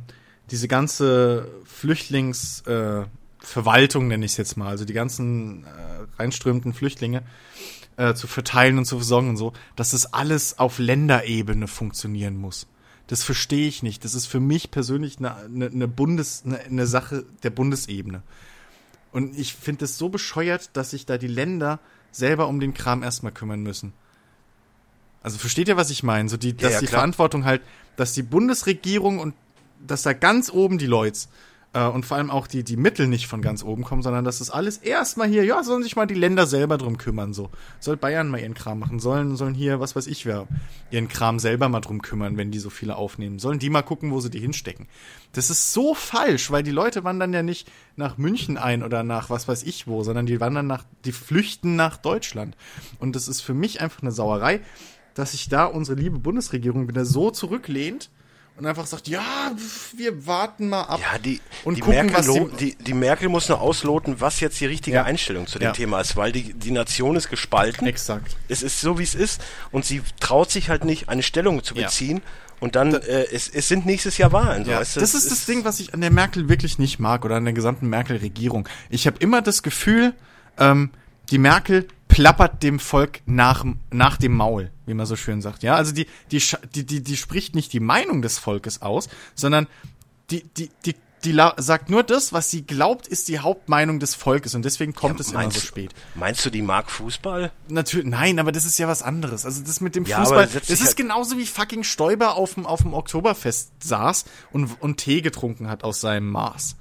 diese 0.50 0.68
ganze 0.68 1.48
Flüchtlings 1.64 2.62
äh, 2.62 3.04
nenne 3.54 4.24
ich 4.24 4.32
es 4.32 4.36
jetzt 4.36 4.56
mal, 4.56 4.68
also 4.68 4.84
die 4.84 4.92
ganzen 4.92 5.64
äh, 5.64 5.68
reinströmenden 6.18 6.72
Flüchtlinge 6.72 7.22
äh, 7.96 8.14
zu 8.14 8.26
verteilen 8.26 8.78
und 8.78 8.84
zu 8.84 8.96
versorgen 8.96 9.30
und 9.30 9.36
so, 9.36 9.52
dass 9.76 9.90
das 9.90 10.12
alles 10.12 10.58
auf 10.58 10.78
Länderebene 10.78 11.68
funktionieren 11.68 12.36
muss. 12.36 12.66
Das 13.06 13.22
verstehe 13.22 13.68
ich 13.68 13.82
nicht. 13.82 14.04
Das 14.04 14.14
ist 14.14 14.26
für 14.26 14.40
mich 14.40 14.70
persönlich 14.70 15.18
eine, 15.18 15.36
eine, 15.36 15.66
eine 15.66 15.88
Bundes, 15.88 16.42
eine, 16.44 16.60
eine 16.60 16.86
Sache 16.86 17.24
der 17.42 17.50
Bundesebene. 17.50 18.22
Und 19.12 19.38
ich 19.38 19.54
finde 19.54 19.86
es 19.86 19.98
so 19.98 20.08
bescheuert, 20.08 20.70
dass 20.74 20.90
sich 20.90 21.06
da 21.06 21.18
die 21.18 21.28
Länder 21.28 21.80
selber 22.10 22.48
um 22.48 22.60
den 22.60 22.74
Kram 22.74 23.02
erstmal 23.02 23.32
kümmern 23.32 23.62
müssen. 23.62 23.92
Also 25.22 25.38
versteht 25.38 25.68
ihr, 25.68 25.76
was 25.76 25.90
ich 25.90 26.02
meine? 26.02 26.28
So 26.28 26.36
die, 26.36 26.56
dass 26.56 26.74
ja, 26.74 26.80
die 26.80 26.86
klar. 26.86 27.00
Verantwortung 27.00 27.44
halt, 27.44 27.62
dass 27.96 28.12
die 28.12 28.22
Bundesregierung 28.22 29.18
und 29.18 29.34
dass 29.86 30.02
da 30.02 30.12
ganz 30.12 30.50
oben 30.50 30.78
die 30.78 30.86
Leute 30.86 31.18
äh, 31.72 31.86
und 31.86 32.06
vor 32.06 32.16
allem 32.16 32.30
auch 32.30 32.46
die, 32.46 32.64
die 32.64 32.76
Mittel 32.76 33.06
nicht 33.06 33.26
von 33.26 33.42
ganz 33.42 33.62
oben 33.62 33.84
kommen, 33.84 34.02
sondern 34.02 34.24
dass 34.24 34.38
das 34.38 34.50
alles 34.50 34.78
erstmal 34.78 35.28
hier, 35.28 35.44
ja, 35.44 35.62
sollen 35.62 35.82
sich 35.82 35.96
mal 35.96 36.06
die 36.06 36.14
Länder 36.14 36.46
selber 36.46 36.78
drum 36.78 36.98
kümmern, 36.98 37.34
so. 37.34 37.50
Soll 37.78 37.96
Bayern 37.96 38.28
mal 38.28 38.40
ihren 38.40 38.54
Kram 38.54 38.78
machen, 38.78 38.98
sollen, 39.00 39.36
sollen 39.36 39.54
hier, 39.54 39.80
was 39.80 39.94
weiß 39.94 40.06
ich 40.06 40.24
wer, 40.26 40.46
ihren 40.90 41.08
Kram 41.08 41.38
selber 41.38 41.68
mal 41.68 41.80
drum 41.80 42.02
kümmern, 42.02 42.36
wenn 42.36 42.50
die 42.50 42.58
so 42.58 42.70
viele 42.70 42.96
aufnehmen. 42.96 43.38
Sollen 43.38 43.58
die 43.58 43.70
mal 43.70 43.82
gucken, 43.82 44.10
wo 44.10 44.20
sie 44.20 44.30
die 44.30 44.40
hinstecken. 44.40 44.88
Das 45.32 45.50
ist 45.50 45.72
so 45.72 45.94
falsch, 45.94 46.50
weil 46.50 46.62
die 46.62 46.70
Leute 46.70 47.04
wandern 47.04 47.32
ja 47.32 47.42
nicht 47.42 47.70
nach 47.96 48.16
München 48.16 48.56
ein 48.56 48.82
oder 48.82 49.02
nach 49.02 49.30
was 49.30 49.48
weiß 49.48 49.64
ich 49.64 49.86
wo, 49.86 50.02
sondern 50.02 50.26
die 50.26 50.40
wandern 50.40 50.66
nach, 50.66 50.84
die 51.04 51.12
flüchten 51.12 51.76
nach 51.76 51.96
Deutschland. 51.96 52.56
Und 52.98 53.14
das 53.14 53.28
ist 53.28 53.42
für 53.42 53.54
mich 53.54 53.80
einfach 53.80 54.02
eine 54.02 54.12
Sauerei, 54.12 54.60
dass 55.14 55.32
sich 55.32 55.48
da 55.48 55.64
unsere 55.64 56.00
liebe 56.00 56.18
Bundesregierung 56.18 56.88
wieder 56.88 57.04
so 57.04 57.30
zurücklehnt 57.30 58.10
und 58.58 58.66
einfach 58.66 58.86
sagt, 58.86 59.06
ja, 59.08 59.52
wir 59.96 60.26
warten 60.26 60.68
mal 60.68 60.82
ab. 60.82 61.00
Ja, 61.00 61.18
die, 61.18 61.40
Und 61.64 61.76
die, 61.76 61.80
gucken, 61.80 62.06
Merkel, 62.10 62.50
die- 62.58 62.74
die, 62.74 62.84
die 62.84 62.94
Merkel 62.94 63.28
muss 63.28 63.48
nur 63.48 63.60
ausloten, 63.60 64.20
was 64.20 64.40
jetzt 64.40 64.60
die 64.60 64.66
richtige 64.66 64.96
Ja. 64.96 65.04
Einstellung 65.04 65.46
zu 65.46 65.58
dem 65.58 65.66
Ja. 65.66 65.72
Thema 65.72 66.00
ist, 66.00 66.16
weil 66.16 66.32
die, 66.32 66.54
die 66.54 66.70
Nation 66.72 67.14
ist 67.16 67.30
gespalten. 67.30 67.86
Exakt. 67.86 68.36
Es 68.48 68.62
ist 68.62 68.80
so, 68.80 68.98
wie 68.98 69.04
es 69.04 69.14
ist. 69.14 69.40
Und 69.70 69.84
sie 69.84 70.02
traut 70.20 70.50
sich 70.50 70.68
halt 70.70 70.84
nicht, 70.84 71.08
eine 71.08 71.22
Stellung 71.22 71.62
zu 71.62 71.74
beziehen. 71.74 72.20
Und 72.60 72.74
dann, 72.74 72.94
äh, 72.94 73.26
es, 73.32 73.48
es 73.48 73.68
sind 73.68 73.86
nächstes 73.86 74.18
Jahr 74.18 74.32
Wahlen. 74.32 74.64
So, 74.64 74.72
Ja, 74.72 74.78
du, 74.78 74.84
das 74.84 74.96
es 74.96 75.14
ist 75.14 75.30
das 75.30 75.46
Ding, 75.46 75.64
was 75.64 75.78
ich 75.78 75.94
an 75.94 76.00
der 76.00 76.10
Merkel 76.10 76.48
wirklich 76.48 76.78
nicht 76.80 76.98
mag 76.98 77.24
oder 77.24 77.36
an 77.36 77.44
der 77.44 77.54
gesamten 77.54 77.88
Merkel-Regierung. 77.88 78.68
Ich 78.90 79.06
habe 79.06 79.16
immer 79.20 79.40
das 79.42 79.62
Gefühl, 79.62 80.14
ähm, 80.58 80.90
die 81.30 81.38
Merkel 81.38 81.86
plappert 82.18 82.64
dem 82.64 82.80
Volk 82.80 83.20
nach, 83.26 83.64
nach 83.92 84.16
dem 84.16 84.34
Maul, 84.34 84.72
wie 84.86 84.94
man 84.94 85.06
so 85.06 85.14
schön 85.14 85.40
sagt. 85.40 85.62
Ja, 85.62 85.76
also 85.76 85.92
die, 85.92 86.06
die, 86.32 86.42
die, 86.74 86.84
die, 86.84 87.00
die 87.00 87.16
spricht 87.16 87.54
nicht 87.54 87.72
die 87.72 87.78
Meinung 87.78 88.22
des 88.22 88.38
Volkes 88.40 88.82
aus, 88.82 89.08
sondern 89.36 89.68
die, 90.30 90.42
die, 90.42 90.68
die, 90.84 90.96
die 91.24 91.40
sagt 91.58 91.90
nur 91.90 92.02
das, 92.02 92.32
was 92.32 92.50
sie 92.50 92.62
glaubt, 92.66 93.06
ist 93.06 93.28
die 93.28 93.38
Hauptmeinung 93.38 94.00
des 94.00 94.16
Volkes 94.16 94.56
und 94.56 94.64
deswegen 94.64 94.94
kommt 94.94 95.20
es 95.20 95.30
immer 95.30 95.48
so 95.48 95.60
spät. 95.60 95.94
Meinst 96.16 96.44
du, 96.44 96.50
die 96.50 96.60
mag 96.62 96.90
Fußball? 96.90 97.52
Natürlich, 97.68 98.08
nein, 98.08 98.40
aber 98.40 98.50
das 98.50 98.64
ist 98.64 98.78
ja 98.78 98.88
was 98.88 99.02
anderes. 99.02 99.44
Also 99.44 99.62
das 99.62 99.80
mit 99.80 99.94
dem 99.94 100.04
Ja, 100.04 100.18
Fußball, 100.18 100.46
das 100.46 100.54
das 100.66 100.70
ist 100.70 100.86
halt- 100.86 100.96
genauso 100.96 101.38
wie 101.38 101.46
fucking 101.46 101.84
Stoiber 101.84 102.34
auf 102.34 102.54
dem, 102.54 102.66
auf 102.66 102.82
dem 102.82 102.94
Oktoberfest 102.94 103.70
saß 103.84 104.24
und, 104.50 104.82
und 104.82 104.96
Tee 104.96 105.20
getrunken 105.22 105.68
hat 105.68 105.84
aus 105.84 106.00
seinem 106.00 106.28
Maß. 106.30 106.74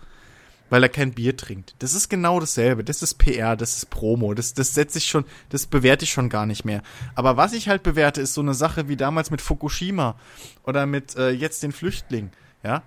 Weil 0.69 0.83
er 0.83 0.89
kein 0.89 1.13
Bier 1.13 1.37
trinkt. 1.37 1.75
Das 1.79 1.93
ist 1.93 2.09
genau 2.09 2.39
dasselbe. 2.39 2.83
Das 2.83 3.01
ist 3.01 3.15
PR, 3.15 3.55
das 3.55 3.77
ist 3.77 3.89
Promo. 3.89 4.33
Das, 4.33 4.53
das 4.53 4.73
setze 4.73 4.97
ich 4.97 5.07
schon, 5.07 5.23
das 5.49 5.65
bewerte 5.65 6.03
ich 6.03 6.11
schon 6.11 6.29
gar 6.29 6.45
nicht 6.45 6.65
mehr. 6.65 6.81
Aber 7.15 7.37
was 7.37 7.53
ich 7.53 7.69
halt 7.69 7.83
bewerte, 7.83 8.19
ist 8.21 8.33
so 8.33 8.41
eine 8.41 8.53
Sache 8.53 8.89
wie 8.89 8.97
damals 8.97 9.31
mit 9.31 9.41
Fukushima 9.41 10.15
oder 10.63 10.85
mit 10.85 11.15
äh, 11.15 11.29
jetzt 11.29 11.63
den 11.63 11.71
Flüchtlingen. 11.71 12.31
Ja, 12.63 12.83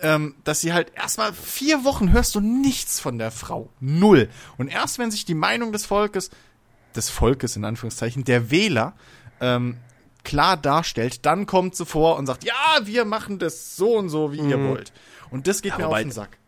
ähm, 0.00 0.34
dass 0.44 0.60
sie 0.60 0.72
halt 0.72 0.92
erstmal 0.94 1.32
vier 1.32 1.84
Wochen 1.84 2.12
hörst 2.12 2.34
du 2.34 2.40
nichts 2.40 3.00
von 3.00 3.18
der 3.18 3.30
Frau. 3.30 3.68
Null. 3.80 4.28
Und 4.58 4.68
erst 4.68 4.98
wenn 4.98 5.10
sich 5.10 5.24
die 5.24 5.34
Meinung 5.34 5.72
des 5.72 5.86
Volkes, 5.86 6.30
des 6.96 7.10
Volkes 7.10 7.56
in 7.56 7.64
Anführungszeichen, 7.64 8.24
der 8.24 8.50
Wähler, 8.50 8.94
ähm, 9.40 9.78
klar 10.24 10.56
darstellt, 10.56 11.26
dann 11.26 11.46
kommt 11.46 11.76
sie 11.76 11.86
vor 11.86 12.16
und 12.16 12.26
sagt, 12.26 12.44
ja, 12.44 12.80
wir 12.82 13.04
machen 13.04 13.38
das 13.38 13.76
so 13.76 13.96
und 13.96 14.08
so, 14.08 14.32
wie 14.32 14.40
ihr 14.40 14.58
wollt. 14.68 14.92
Und 15.30 15.46
das 15.46 15.62
geht 15.62 15.72
Ja, 15.72 15.78
mir 15.78 15.88
auf 15.88 15.98
den 15.98 16.10
Sack. 16.10 16.38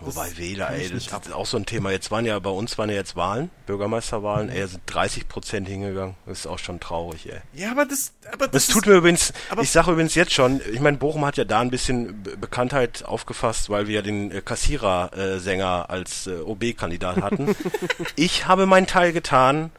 Wobei 0.00 0.36
Wähler, 0.36 0.70
ey, 0.70 0.90
das 0.90 1.04
ist 1.06 1.32
auch 1.32 1.46
so 1.46 1.56
ein 1.56 1.64
Thema. 1.66 1.90
Jetzt 1.90 2.10
waren 2.10 2.26
ja 2.26 2.38
bei 2.38 2.50
uns 2.50 2.76
waren 2.76 2.90
ja 2.90 2.96
jetzt 2.96 3.16
Wahlen, 3.16 3.50
Bürgermeisterwahlen, 3.66 4.50
ey, 4.50 4.60
da 4.60 4.66
sind 4.66 4.82
30 4.86 5.28
Prozent 5.28 5.66
hingegangen. 5.68 6.14
Das 6.26 6.40
ist 6.40 6.46
auch 6.46 6.58
schon 6.58 6.78
traurig, 6.80 7.26
ey. 7.32 7.40
Ja, 7.54 7.70
aber 7.70 7.86
das, 7.86 8.12
aber 8.30 8.48
Das 8.48 8.66
das 8.66 8.74
tut 8.74 8.86
mir 8.86 8.94
übrigens, 8.94 9.32
aber- 9.48 9.62
ich 9.62 9.70
sage 9.70 9.92
übrigens 9.92 10.14
jetzt 10.14 10.32
schon, 10.32 10.60
ich 10.72 10.80
meine, 10.80 10.98
Bochum 10.98 11.24
hat 11.24 11.36
ja 11.38 11.44
da 11.44 11.60
ein 11.60 11.70
bisschen 11.70 12.22
Be- 12.22 12.36
Bekanntheit 12.36 13.04
aufgefasst, 13.04 13.70
weil 13.70 13.86
wir 13.86 13.94
ja 13.96 14.02
den 14.02 14.30
äh, 14.30 14.42
Kassierer-Sänger 14.42 15.88
als 15.88 16.26
äh, 16.26 16.40
OB-Kandidat 16.40 17.22
hatten. 17.22 17.54
ich 18.16 18.46
habe 18.46 18.66
meinen 18.66 18.86
Teil 18.86 19.12
getan. 19.12 19.70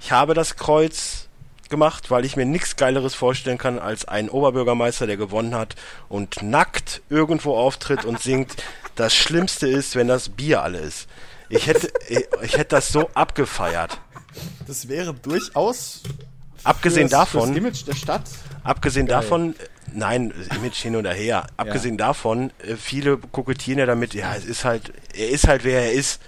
Ich 0.00 0.12
habe 0.12 0.34
das 0.34 0.56
Kreuz 0.56 1.28
gemacht, 1.74 2.10
weil 2.10 2.24
ich 2.24 2.36
mir 2.36 2.46
nichts 2.46 2.76
Geileres 2.76 3.14
vorstellen 3.14 3.58
kann 3.58 3.78
als 3.80 4.04
einen 4.06 4.28
Oberbürgermeister, 4.28 5.06
der 5.08 5.16
gewonnen 5.16 5.54
hat 5.56 5.74
und 6.08 6.40
nackt 6.42 7.02
irgendwo 7.10 7.56
auftritt 7.56 8.04
und 8.04 8.20
singt, 8.20 8.54
das 8.94 9.12
Schlimmste 9.14 9.66
ist, 9.66 9.96
wenn 9.96 10.06
das 10.06 10.28
Bier 10.28 10.62
alle 10.62 10.78
ist. 10.78 11.08
Ich 11.48 11.66
hätte, 11.66 11.90
ich, 12.08 12.56
hätte 12.56 12.76
das 12.76 12.88
so 12.88 13.10
abgefeiert. 13.14 13.98
das 14.68 14.88
wäre 14.88 15.12
durchaus 15.14 16.02
Abgesehen 16.62 17.08
fürs- 17.08 17.18
davon, 17.20 17.48
fürs 17.48 17.56
Image 17.58 17.86
der 17.86 17.94
Stadt. 17.94 18.22
Abgesehen 18.62 19.06
davon, 19.06 19.50
äh, 19.58 19.64
nein, 19.92 20.32
Image 20.56 20.76
hin 20.76 20.96
oder 20.96 21.12
her. 21.12 21.46
Abgesehen 21.56 21.98
davon, 21.98 22.50
äh, 22.66 22.76
viele 22.76 23.18
kokettieren 23.18 23.80
ja 23.80 23.86
damit, 23.86 24.14
ja, 24.14 24.34
es 24.34 24.44
ist 24.44 24.64
halt, 24.64 24.92
er 25.12 25.28
ist 25.28 25.48
halt 25.48 25.64
wer 25.64 25.82
er 25.82 25.92
ist. 25.92 26.22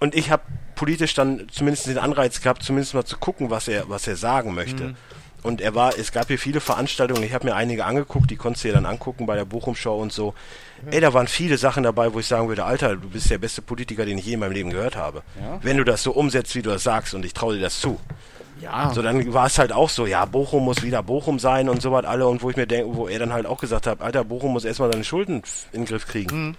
Und 0.00 0.14
ich 0.14 0.30
habe 0.30 0.42
politisch 0.80 1.12
dann 1.12 1.46
zumindest 1.52 1.88
den 1.88 1.98
Anreiz 1.98 2.40
gehabt, 2.40 2.62
zumindest 2.62 2.94
mal 2.94 3.04
zu 3.04 3.18
gucken, 3.18 3.50
was 3.50 3.68
er, 3.68 3.90
was 3.90 4.08
er 4.08 4.16
sagen 4.16 4.54
möchte. 4.54 4.94
Und 5.42 5.60
er 5.60 5.74
war, 5.74 5.98
es 5.98 6.10
gab 6.10 6.28
hier 6.28 6.38
viele 6.38 6.60
Veranstaltungen, 6.60 7.22
ich 7.22 7.34
habe 7.34 7.44
mir 7.44 7.54
einige 7.54 7.84
angeguckt, 7.84 8.30
die 8.30 8.36
konntest 8.36 8.64
du 8.64 8.68
dir 8.68 8.74
dann 8.74 8.86
angucken 8.86 9.26
bei 9.26 9.36
der 9.36 9.44
Bochum-Show 9.44 9.94
und 9.94 10.10
so. 10.10 10.32
Ey, 10.90 11.02
da 11.02 11.12
waren 11.12 11.28
viele 11.28 11.58
Sachen 11.58 11.82
dabei, 11.82 12.14
wo 12.14 12.20
ich 12.20 12.26
sagen 12.26 12.48
würde, 12.48 12.64
Alter, 12.64 12.96
du 12.96 13.10
bist 13.10 13.28
der 13.28 13.36
beste 13.36 13.60
Politiker, 13.60 14.06
den 14.06 14.16
ich 14.16 14.24
je 14.24 14.32
in 14.32 14.40
meinem 14.40 14.52
Leben 14.52 14.70
gehört 14.70 14.96
habe. 14.96 15.22
Wenn 15.60 15.76
du 15.76 15.84
das 15.84 16.02
so 16.02 16.12
umsetzt, 16.12 16.54
wie 16.54 16.62
du 16.62 16.70
das 16.70 16.82
sagst, 16.82 17.12
und 17.12 17.26
ich 17.26 17.34
traue 17.34 17.56
dir 17.56 17.60
das 17.60 17.78
zu. 17.78 18.00
Ja. 18.62 18.90
So, 18.94 19.02
dann 19.02 19.34
war 19.34 19.48
es 19.48 19.58
halt 19.58 19.72
auch 19.72 19.90
so, 19.90 20.06
ja, 20.06 20.24
Bochum 20.24 20.64
muss 20.64 20.82
wieder 20.82 21.02
Bochum 21.02 21.38
sein 21.38 21.68
und 21.68 21.82
so 21.82 21.92
was 21.92 22.06
alle 22.06 22.26
und 22.26 22.42
wo 22.42 22.48
ich 22.48 22.56
mir 22.56 22.66
denke, 22.66 22.96
wo 22.96 23.06
er 23.06 23.18
dann 23.18 23.34
halt 23.34 23.44
auch 23.44 23.60
gesagt 23.60 23.86
hat, 23.86 24.00
Alter, 24.00 24.24
Bochum 24.24 24.54
muss 24.54 24.64
erstmal 24.64 24.90
seine 24.90 25.04
Schulden 25.04 25.42
in 25.72 25.82
den 25.82 25.84
Griff 25.84 26.06
kriegen. 26.06 26.56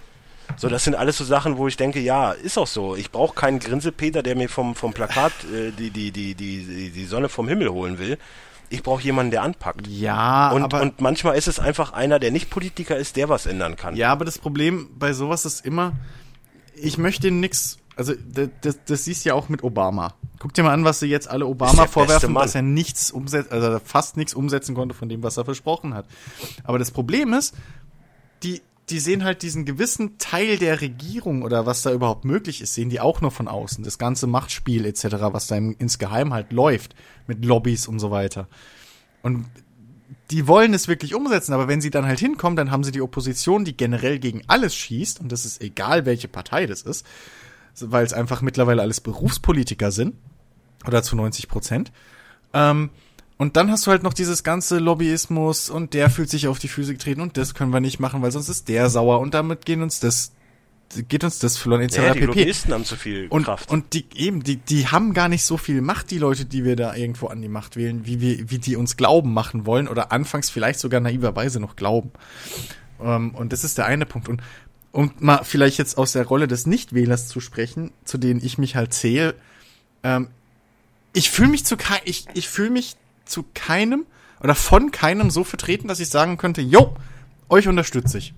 So, 0.56 0.68
das 0.68 0.84
sind 0.84 0.94
alles 0.94 1.18
so 1.18 1.24
Sachen, 1.24 1.56
wo 1.56 1.68
ich 1.68 1.76
denke, 1.76 2.00
ja, 2.00 2.32
ist 2.32 2.58
auch 2.58 2.66
so. 2.66 2.96
Ich 2.96 3.10
brauche 3.10 3.34
keinen 3.34 3.58
Grinsepeter, 3.58 4.22
der 4.22 4.36
mir 4.36 4.48
vom, 4.48 4.74
vom 4.74 4.92
Plakat 4.92 5.32
äh, 5.52 5.70
die, 5.70 5.90
die, 5.90 6.10
die, 6.10 6.34
die, 6.34 6.90
die, 6.90 7.04
Sonne 7.06 7.28
vom 7.28 7.48
Himmel 7.48 7.70
holen 7.70 7.98
will. 7.98 8.18
Ich 8.68 8.82
brauche 8.82 9.02
jemanden, 9.02 9.30
der 9.30 9.42
anpackt. 9.42 9.86
ja, 9.86 10.50
Und, 10.50 10.62
aber 10.62 10.80
und 10.80 11.00
manchmal 11.00 11.36
ist 11.36 11.46
es 11.46 11.58
einfach 11.58 11.92
einer, 11.92 12.18
der 12.18 12.30
nicht 12.30 12.48
Politiker 12.48 12.96
ist, 12.96 13.16
der 13.16 13.28
was 13.28 13.46
ändern 13.46 13.76
kann. 13.76 13.96
Ja, 13.96 14.10
aber 14.10 14.24
das 14.24 14.38
Problem 14.38 14.88
bei 14.98 15.12
sowas 15.12 15.44
ist 15.44 15.66
immer, 15.66 15.92
ich 16.74 16.96
möchte 16.96 17.30
nix, 17.30 17.78
also 17.96 18.14
das, 18.14 18.48
das, 18.62 18.78
das 18.86 19.04
siehst 19.04 19.24
du 19.24 19.30
ja 19.30 19.34
auch 19.34 19.48
mit 19.48 19.62
Obama. 19.62 20.14
Guck 20.38 20.54
dir 20.54 20.62
mal 20.62 20.72
an, 20.72 20.84
was 20.84 21.00
sie 21.00 21.06
jetzt 21.06 21.28
alle 21.28 21.46
Obama 21.46 21.86
vorwerfen, 21.86 22.34
dass 22.34 22.54
er 22.54 22.62
nichts 22.62 23.10
umsetzt, 23.10 23.52
also 23.52 23.78
fast 23.84 24.16
nichts 24.16 24.34
umsetzen 24.34 24.74
konnte 24.74 24.94
von 24.94 25.08
dem, 25.08 25.22
was 25.22 25.36
er 25.36 25.44
versprochen 25.44 25.94
hat. 25.94 26.06
Aber 26.64 26.78
das 26.78 26.90
Problem 26.90 27.34
ist, 27.34 27.54
die, 28.90 28.98
sehen 28.98 29.24
halt 29.24 29.42
diesen 29.42 29.64
gewissen 29.64 30.18
Teil 30.18 30.58
der 30.58 30.80
Regierung 30.80 31.42
oder 31.42 31.66
was 31.66 31.82
da 31.82 31.92
überhaupt 31.92 32.24
möglich 32.24 32.60
ist, 32.60 32.74
sehen 32.74 32.90
die 32.90 33.00
auch 33.00 33.20
nur 33.20 33.30
von 33.30 33.48
außen. 33.48 33.84
Das 33.84 33.98
ganze 33.98 34.26
Machtspiel 34.26 34.84
etc., 34.84 35.04
was 35.30 35.46
da 35.46 35.56
im, 35.56 35.76
insgeheim 35.78 36.32
halt 36.32 36.52
läuft, 36.52 36.94
mit 37.26 37.44
Lobbys 37.44 37.86
und 37.86 38.00
so 38.00 38.10
weiter. 38.10 38.48
Und 39.22 39.46
die 40.30 40.48
wollen 40.48 40.74
es 40.74 40.88
wirklich 40.88 41.14
umsetzen, 41.14 41.52
aber 41.52 41.68
wenn 41.68 41.80
sie 41.80 41.90
dann 41.90 42.06
halt 42.06 42.18
hinkommen, 42.18 42.56
dann 42.56 42.70
haben 42.70 42.84
sie 42.84 42.92
die 42.92 43.02
Opposition, 43.02 43.64
die 43.64 43.76
generell 43.76 44.18
gegen 44.18 44.42
alles 44.46 44.74
schießt, 44.74 45.20
und 45.20 45.30
das 45.30 45.44
ist 45.44 45.62
egal, 45.62 46.06
welche 46.06 46.28
Partei 46.28 46.66
das 46.66 46.82
ist, 46.82 47.06
weil 47.80 48.04
es 48.04 48.12
einfach 48.12 48.42
mittlerweile 48.42 48.82
alles 48.82 49.00
Berufspolitiker 49.00 49.92
sind, 49.92 50.16
oder 50.86 51.02
zu 51.02 51.16
90 51.16 51.48
Prozent. 51.48 51.92
Ähm, 52.52 52.90
und 53.42 53.56
dann 53.56 53.72
hast 53.72 53.84
du 53.88 53.90
halt 53.90 54.04
noch 54.04 54.14
dieses 54.14 54.44
ganze 54.44 54.78
Lobbyismus 54.78 55.68
und 55.68 55.94
der 55.94 56.10
fühlt 56.10 56.30
sich 56.30 56.46
auf 56.46 56.60
die 56.60 56.68
Füße 56.68 56.92
getreten 56.92 57.20
und 57.20 57.36
das 57.36 57.54
können 57.54 57.72
wir 57.72 57.80
nicht 57.80 57.98
machen, 57.98 58.22
weil 58.22 58.30
sonst 58.30 58.48
ist 58.48 58.68
der 58.68 58.88
sauer 58.88 59.18
und 59.18 59.34
damit 59.34 59.66
gehen 59.66 59.82
uns 59.82 59.98
das, 59.98 60.30
geht 61.08 61.24
uns 61.24 61.40
das 61.40 61.56
verloren, 61.56 61.82
etc. 61.82 61.96
Ja, 61.96 62.12
die. 62.14 62.20
Lobbyisten 62.20 62.72
haben 62.72 62.84
zu 62.84 62.94
viel 62.94 63.26
Und, 63.30 63.46
Kraft. 63.46 63.68
und 63.68 63.94
die 63.94 64.06
eben, 64.14 64.44
die, 64.44 64.58
die 64.58 64.86
haben 64.86 65.12
gar 65.12 65.28
nicht 65.28 65.42
so 65.42 65.56
viel 65.56 65.82
Macht, 65.82 66.12
die 66.12 66.18
Leute, 66.18 66.44
die 66.44 66.64
wir 66.64 66.76
da 66.76 66.94
irgendwo 66.94 67.26
an 67.26 67.42
die 67.42 67.48
Macht 67.48 67.74
wählen, 67.74 68.06
wie 68.06 68.20
wir, 68.20 68.48
wie 68.48 68.58
die 68.58 68.76
uns 68.76 68.96
glauben 68.96 69.34
machen 69.34 69.66
wollen 69.66 69.88
oder 69.88 70.12
anfangs 70.12 70.48
vielleicht 70.48 70.78
sogar 70.78 71.00
naiverweise 71.00 71.58
noch 71.58 71.74
glauben. 71.74 72.12
Ähm, 73.02 73.34
und 73.34 73.52
das 73.52 73.64
ist 73.64 73.76
der 73.76 73.86
eine 73.86 74.06
Punkt. 74.06 74.28
Und 74.28 74.40
um 74.92 75.10
mal 75.18 75.40
vielleicht 75.42 75.78
jetzt 75.78 75.98
aus 75.98 76.12
der 76.12 76.26
Rolle 76.26 76.46
des 76.46 76.68
Nichtwählers 76.68 77.26
zu 77.26 77.40
sprechen, 77.40 77.90
zu 78.04 78.18
denen 78.18 78.40
ich 78.40 78.56
mich 78.56 78.76
halt 78.76 78.94
zähle, 78.94 79.34
ähm, 80.04 80.28
ich 81.12 81.28
fühle 81.28 81.48
mich 81.48 81.64
zu 81.64 81.76
ich, 82.04 82.26
ich 82.34 82.48
fühle 82.48 82.70
mich 82.70 82.94
zu 83.24 83.44
keinem 83.54 84.06
oder 84.40 84.54
von 84.54 84.90
keinem 84.90 85.30
so 85.30 85.44
vertreten, 85.44 85.88
dass 85.88 86.00
ich 86.00 86.08
sagen 86.08 86.36
könnte, 86.36 86.60
jo, 86.60 86.94
euch 87.48 87.68
unterstütze 87.68 88.18
ich. 88.18 88.34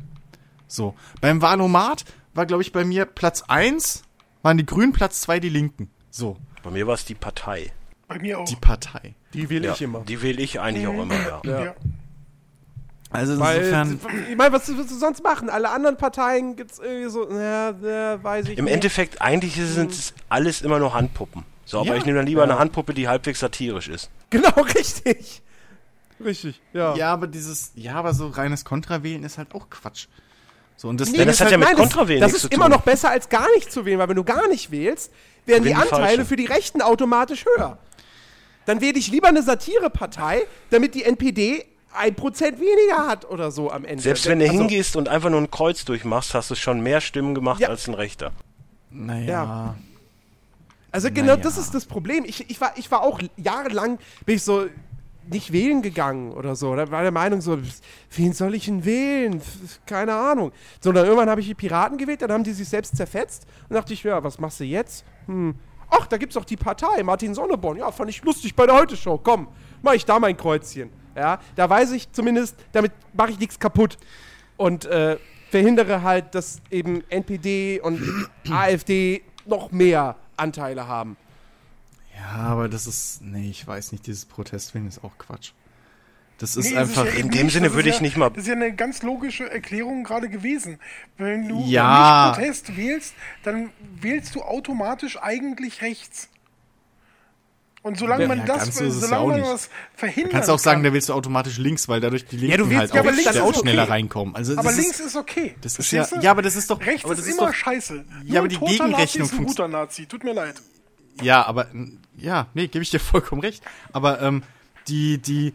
So. 0.67 0.95
Beim 1.21 1.41
Wahlomat 1.43 2.05
war, 2.35 2.47
glaube 2.47 2.63
ich, 2.63 2.73
bei 2.73 2.85
mir 2.85 3.05
Platz 3.07 3.43
eins 3.49 4.03
waren 4.43 4.57
die 4.59 4.67
Grünen, 4.67 4.93
Platz 4.93 5.21
zwei 5.21 5.41
die 5.41 5.49
Linken. 5.49 5.91
So. 6.11 6.37
Bei 6.63 6.71
mir 6.71 6.87
war 6.87 6.95
es 6.95 7.05
die 7.05 7.15
Partei. 7.15 7.73
Bei 8.09 8.19
mir 8.19 8.39
auch. 8.41 8.45
Die 8.45 8.57
Partei. 8.57 9.15
Die 9.33 9.49
wähle 9.51 9.69
Ja, 9.69 9.73
ich 9.75 9.83
immer. 9.83 10.01
die 10.01 10.21
wähle 10.23 10.43
ich 10.43 10.61
eigentlich 10.61 10.87
auch 10.87 11.01
immer, 11.03 11.15
ja. 11.15 11.41
ja. 11.45 11.75
Also 13.11 13.39
Weil, 13.39 13.59
insofern. 13.59 14.01
ich 14.29 14.37
meine, 14.37 14.53
was 14.53 14.67
willst 14.69 14.91
du 14.91 14.97
sonst 14.97 15.23
machen? 15.23 15.49
Alle 15.49 15.71
anderen 15.71 15.97
Parteien 15.97 16.57
gibt's 16.57 16.81
irgendwie 16.81 17.11
so, 17.11 17.29
na, 17.31 17.73
na, 17.81 18.23
weiß 18.23 18.49
ich 18.49 18.59
Im 18.59 18.65
nicht. 18.65 18.75
Endeffekt, 18.75 19.23
eigentlich 19.23 19.55
sind 19.55 19.93
es 19.93 20.15
alles 20.29 20.63
immer 20.63 20.81
nur 20.81 20.95
Handpuppen. 20.95 21.45
So, 21.65 21.79
aber 21.81 21.89
Ja. 21.91 21.97
ich 21.97 22.05
nehme 22.05 22.19
dann 22.19 22.27
lieber 22.27 22.43
eine 22.43 22.59
Handpuppe, 22.59 22.95
die 22.95 23.09
halbwegs 23.09 23.41
satirisch 23.41 23.89
ist. 23.89 24.11
Genau, 24.31 24.51
richtig. 24.75 25.43
Richtig, 26.25 26.61
ja. 26.73 26.95
Ja, 26.97 27.13
aber 27.13 27.27
dieses, 27.27 27.73
ja, 27.75 27.95
aber 27.95 28.15
so 28.15 28.29
reines 28.29 28.65
Kontrawählen 28.65 29.23
ist 29.25 29.39
halt 29.39 29.55
auch 29.55 29.69
Quatsch. 29.71 30.07
So, 30.77 30.89
und 30.89 31.01
das 31.01 31.11
Ja, 31.15 31.25
das 31.25 31.41
hat 31.41 31.51
ja 31.53 31.59
mit 31.59 31.69
nein, 31.69 31.77
Kontrawählen 31.77 32.21
Das, 32.21 32.33
das 32.33 32.45
ist 32.45 32.51
zu 32.51 32.55
immer 32.55 32.65
tun. 32.67 32.73
noch 32.73 32.83
besser 32.83 33.11
als 33.11 33.29
gar 33.29 33.47
nicht 33.55 33.71
zu 33.71 33.85
wählen, 33.85 33.99
weil 33.99 34.09
wenn 34.09 34.17
du 34.17 34.25
gar 34.25 34.49
nicht 34.49 34.71
wählst, 34.71 35.13
werden 35.47 35.63
die 35.65 35.75
Anteile 35.75 36.05
Falschen. 36.07 36.25
für 36.27 36.37
die 36.37 36.47
Rechten 36.47 36.83
automatisch 36.83 37.45
höher. 37.45 37.79
Dann 38.67 38.81
wähle 38.81 38.99
ich 38.99 39.09
lieber 39.09 39.29
eine 39.29 39.43
Satirepartei, 39.43 40.43
damit 40.71 40.95
die 40.95 41.05
NPD 41.05 41.65
ein 41.93 42.15
Prozent 42.17 42.59
weniger 42.59 43.07
hat 43.07 43.25
oder 43.29 43.51
so 43.53 43.71
am 43.71 43.85
Ende. 43.85 44.03
Selbst 44.03 44.27
wenn 44.27 44.39
du 44.41 44.47
Also, 44.47 44.59
hingehst 44.59 44.97
und 44.97 45.09
einfach 45.09 45.31
nur 45.31 45.41
ein 45.41 45.51
Kreuz 45.51 45.85
durchmachst, 45.85 46.35
hast 46.35 46.51
du 46.51 46.55
schon 46.57 46.81
mehr 46.81 47.01
Stimmen 47.01 47.35
gemacht 47.37 47.61
Ja. 47.61 47.69
als 47.69 47.87
ein 47.89 47.95
Rechter. 47.95 48.33
naja. 48.91 49.27
Ja. 49.27 49.75
Also 50.95 51.11
genau 51.11 51.33
Naja. 51.33 51.43
das 51.43 51.59
ist 51.59 51.75
das 51.75 51.87
Problem. 51.87 52.25
Ich, 52.25 52.49
ich, 52.49 52.61
war, 52.61 52.73
ich 52.77 52.89
war 52.89 53.03
auch 53.03 53.21
jahrelang, 53.37 53.99
bin 54.25 54.37
ich 54.37 54.45
so 54.45 54.67
nicht 55.29 55.53
wählen 55.53 55.83
gegangen 55.83 56.31
oder 56.33 56.55
so. 56.55 56.77
Da 56.77 56.89
war 56.89 57.03
der 57.03 57.11
Meinung 57.11 57.41
so, 57.41 57.59
wen 58.13 58.33
soll 58.33 58.55
ich 58.55 58.67
denn 58.67 58.85
wählen? 58.85 59.43
Keine 59.87 60.15
Ahnung. 60.15 60.53
Sondern 60.81 61.07
irgendwann 61.07 61.29
habe 61.29 61.41
ich 61.41 61.49
die 61.49 61.55
Piraten 61.57 61.99
gewählt, 61.99 62.23
dann 62.23 62.31
haben 62.31 62.45
die 62.45 62.53
sich 62.53 62.69
selbst 62.69 62.97
zerfetzt 62.97 63.45
und 63.69 63.75
dachte 63.75 63.93
ich, 63.93 64.05
ja, 64.05 64.23
was 64.23 64.39
machst 64.39 64.61
du 64.61 64.65
jetzt? 64.65 65.05
Hm. 65.27 65.57
Ach, 65.91 66.07
da 66.07 66.17
gibt's 66.17 66.37
doch 66.37 66.45
die 66.45 66.57
Partei, 66.57 67.03
Martin 67.03 67.35
Sonneborn. 67.35 67.79
Ja, 67.79 67.91
fand 67.91 68.11
ich 68.11 68.23
lustig 68.23 68.55
bei 68.55 68.65
der 68.65 68.77
Heute-Show. 68.77 69.19
Komm, 69.19 69.49
mach 69.83 69.95
ich 69.95 70.05
da 70.05 70.21
mein 70.21 70.37
Kreuzchen. 70.37 70.91
Ja, 71.17 71.41
da 71.57 71.69
weiß 71.69 71.91
ich 71.91 72.13
zumindest, 72.13 72.55
damit 72.71 72.93
mache 73.13 73.33
ich 73.33 73.41
nichts 73.41 73.59
kaputt. 73.59 73.99
Und 74.57 74.85
äh, 74.85 75.17
verhindere 75.51 76.03
halt, 76.03 76.37
dass 76.37 76.61
eben 76.71 77.03
NPD 77.11 77.81
und 77.81 78.01
AfD 78.49 79.23
noch 79.45 79.73
mehr 79.73 80.15
Anteile 80.37 80.87
haben. 80.89 81.17
Ja, 82.17 82.43
aber 82.43 82.69
das 82.69 82.87
ist, 82.87 83.23
nee, 83.23 83.51
ich 83.51 83.67
weiß 83.67 83.93
nicht, 83.93 84.07
dieses 84.07 84.25
Protestwillen 84.25 84.87
ist 84.87 85.03
auch 85.03 85.19
Quatsch. 85.19 85.53
Das 86.39 86.57
ist 86.57 86.71
Nee, 86.73 86.77
einfach, 86.79 87.05
ja 87.07 87.13
eben 87.13 87.29
in 87.29 87.31
dem 87.31 87.51
Sinne 87.51 87.67
Das 87.67 87.73
ist 87.73 87.77
würde 87.77 87.89
ich 87.91 87.97
ja, 87.97 88.03
nicht 88.03 88.17
mal- 88.17 88.31
Das 88.31 88.39
ist 88.43 88.49
ja 88.49 88.55
eine 88.55 88.75
ganz 88.75 89.03
logische 89.03 89.49
Erklärung 89.51 90.03
gerade 90.05 90.29
gewesen. 90.29 90.79
Wenn 91.17 91.49
du 91.49 91.61
Ja. 91.65 92.29
nicht 92.29 92.39
Protest 92.39 92.77
wählst, 92.77 93.15
dann 93.45 93.71
wählst 94.01 94.35
du 94.35 94.43
automatisch 94.43 95.21
eigentlich 95.23 95.81
rechts. 95.83 96.29
Und 97.85 97.99
solange 97.99 98.23
Ja, 98.23 98.29
man 98.29 98.39
ja, 98.39 98.45
das, 98.47 98.75
so 98.77 98.89
solange 98.89 99.23
auch 99.23 99.27
man 99.29 99.41
das 99.43 99.69
verhindern 99.95 100.33
kannst 100.33 100.49
du 100.49 100.55
auch 100.55 100.59
sagen, 100.59 100.79
kann, 100.79 100.85
da 100.85 100.93
willst 100.95 101.11
du 101.11 101.13
automatisch 101.13 101.59
links, 101.59 101.87
weil 101.87 102.01
dadurch 102.01 102.25
die 102.25 102.37
Linken 102.39 102.51
Ja, 102.53 102.57
du 102.57 102.65
willst- 102.71 102.79
halt 102.79 102.95
ja, 102.95 103.01
auch, 103.03 103.05
aber 103.05 103.13
links 103.13 103.37
auch 103.37 103.55
schneller 103.61 103.83
okay. 103.83 103.93
reinkommen. 103.93 104.35
Also 104.35 104.57
aber 104.57 104.73
links 104.73 105.01
ist, 105.01 105.07
ist 105.09 105.17
okay. 105.17 105.55
das 105.61 105.79
ist 105.79 105.91
ja, 105.93 106.09
ja, 106.23 106.31
aber 106.31 106.41
das 106.41 106.57
ist 106.57 106.71
doch, 106.71 106.81
Rechts 106.81 107.05
aber 107.05 107.13
ist 107.13 107.21
das 107.21 107.27
ist 107.29 107.37
immer 107.37 107.49
doch, 107.49 107.55
scheiße. 107.55 108.05
Ja, 108.25 108.41
aber 108.41 108.49
die 108.49 108.57
Gegenrechnung 108.59 109.27
ist 109.27 109.33
ein 109.35 109.37
funkt- 109.37 109.49
guter 109.49 109.69
Nazi. 109.69 110.07
Tut 110.07 110.25
mir 110.25 110.33
leid. 110.33 110.63
Ja, 111.21 111.45
aber 111.47 111.67
ja, 112.17 112.47
nee, 112.55 112.69
gebe 112.69 112.83
ich 112.83 112.91
dir 112.91 113.01
vollkommen 113.01 113.43
recht. 113.43 113.63
Aber 113.93 114.21
ähm, 114.23 114.43
die, 114.89 115.19
die, 115.19 115.53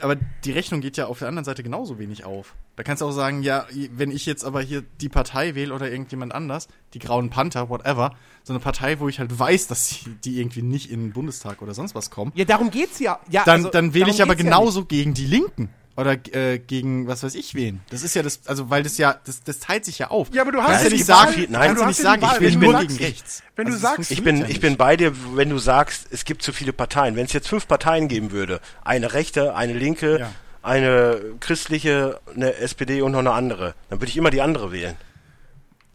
aber 0.00 0.16
die 0.16 0.52
Rechnung 0.52 0.80
geht 0.80 0.96
ja 0.96 1.04
auf 1.06 1.18
der 1.18 1.28
anderen 1.28 1.44
Seite 1.44 1.62
genauso 1.62 1.98
wenig 1.98 2.24
auf. 2.24 2.54
Da 2.76 2.82
kannst 2.82 3.00
du 3.00 3.06
auch 3.06 3.12
sagen, 3.12 3.42
ja, 3.42 3.64
wenn 3.92 4.10
ich 4.10 4.26
jetzt 4.26 4.44
aber 4.44 4.60
hier 4.60 4.82
die 5.00 5.08
Partei 5.08 5.54
wähle 5.54 5.72
oder 5.74 5.90
irgendjemand 5.90 6.34
anders, 6.34 6.68
die 6.92 6.98
Grauen 6.98 7.30
Panther, 7.30 7.70
whatever, 7.70 8.14
so 8.44 8.52
eine 8.52 8.60
Partei, 8.60 9.00
wo 9.00 9.08
ich 9.08 9.18
halt 9.18 9.38
weiß, 9.38 9.66
dass 9.68 9.88
die, 9.88 10.10
die 10.24 10.38
irgendwie 10.40 10.60
nicht 10.62 10.90
in 10.90 11.00
den 11.04 11.12
Bundestag 11.12 11.62
oder 11.62 11.72
sonst 11.72 11.94
was 11.94 12.10
kommen, 12.10 12.32
Ja, 12.34 12.44
darum 12.44 12.70
geht's 12.70 12.98
ja. 12.98 13.18
ja 13.30 13.44
dann, 13.44 13.56
also, 13.60 13.70
dann 13.70 13.94
wähle 13.94 14.10
ich 14.10 14.20
aber 14.22 14.34
geht's 14.36 14.44
ja 14.44 14.50
genauso 14.56 14.84
gegen 14.84 15.14
die 15.14 15.24
Linken. 15.24 15.70
oder 15.96 16.18
äh, 16.34 16.58
gegen 16.58 17.06
was 17.06 17.22
weiß 17.22 17.34
ich 17.34 17.54
wen. 17.54 17.80
Das 17.88 18.02
ist 18.02 18.14
ja 18.14 18.22
das, 18.22 18.40
also 18.44 18.68
weil 18.68 18.82
das 18.82 18.98
ja, 18.98 19.18
das, 19.24 19.42
das 19.42 19.58
teilt 19.58 19.86
sich 19.86 19.98
ja 19.98 20.08
auf. 20.10 20.28
Ja, 20.34 20.42
aber 20.42 20.52
du 20.52 20.62
hast 20.62 20.84
ja 20.84 20.90
nicht 20.90 21.08
Wahl- 21.08 21.16
sagen, 21.28 21.32
viel- 21.32 21.48
nein, 21.50 21.68
kannst 21.68 21.80
du 21.80 21.84
hast 21.86 21.88
nicht 21.88 22.02
sagen, 22.02 22.20
die 22.20 22.26
Wahl. 22.28 22.42
ich 22.44 22.52
du 22.54 22.60
nur 22.60 22.72
sagst- 22.72 22.88
gegen 22.88 23.04
rechts. 23.04 23.42
wenn 23.56 23.66
du 23.68 23.72
Also 23.72 23.82
sagst- 23.86 24.10
Ich 24.10 24.22
bin, 24.22 24.36
ja 24.40 24.46
ich 24.48 24.60
bin 24.60 24.76
bei 24.76 24.98
dir, 24.98 25.12
wenn 25.34 25.48
du 25.48 25.56
sagst, 25.56 26.08
es 26.10 26.26
gibt 26.26 26.42
zu 26.42 26.52
viele 26.52 26.74
Parteien. 26.74 27.16
Wenn 27.16 27.24
es 27.24 27.32
jetzt 27.32 27.48
fünf 27.48 27.66
Parteien 27.66 28.08
geben 28.08 28.32
würde, 28.32 28.60
eine 28.84 29.14
rechte, 29.14 29.54
eine 29.54 29.72
linke, 29.72 30.18
Ja. 30.20 30.30
Eine 30.66 31.20
christliche, 31.40 32.20
eine 32.34 32.54
SPD 32.56 33.00
und 33.02 33.12
noch 33.12 33.20
eine 33.20 33.32
andere, 33.32 33.74
dann 33.88 34.00
würde 34.00 34.10
ich 34.10 34.16
immer 34.16 34.30
die 34.30 34.42
andere 34.42 34.72
wählen. 34.72 34.96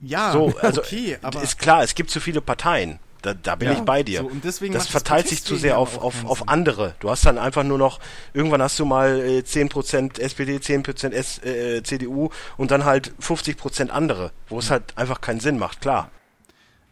ja, 0.02 0.32
So, 0.32 0.54
also 0.62 0.82
okay, 0.82 1.18
aber 1.22 1.42
ist 1.44 1.60
klar, 1.60 1.84
es 1.84 1.94
gibt 1.96 2.10
zu 2.10 2.20
viele 2.20 2.42
Parteien. 2.42 3.00
Da, 3.22 3.36
da 3.36 3.54
bin 3.56 3.68
Ja, 3.68 3.76
ich 3.76 3.82
bei 3.82 4.02
dir. 4.02 4.22
so, 4.22 4.26
und 4.28 4.44
deswegen 4.44 4.74
das 4.74 4.88
verteilt 4.88 5.28
sich 5.28 5.44
zu 5.44 5.56
sehr 5.56 5.78
auf, 5.78 6.00
auf, 6.00 6.26
auf 6.26 6.48
andere. 6.50 6.96
Du 7.02 7.12
hast 7.12 7.24
dann 7.24 7.38
einfach 7.38 7.64
nur 7.64 7.78
noch, 7.78 8.00
irgendwann 8.34 8.64
hast 8.64 8.80
du 8.80 8.86
mal 8.86 9.20
äh, 9.20 9.40
10% 9.42 10.20
SPD, 10.20 10.58
10% 10.58 11.12
S, 11.12 11.38
äh, 11.44 11.84
CDU 11.84 12.30
und 12.58 12.72
dann 12.72 12.84
halt 12.84 13.14
50% 13.22 13.90
andere, 13.90 14.32
wo 14.50 14.58
es 14.58 14.72
halt 14.72 14.98
einfach 14.98 15.22
keinen 15.22 15.40
Sinn 15.40 15.60
macht, 15.60 15.82
klar. 15.82 16.10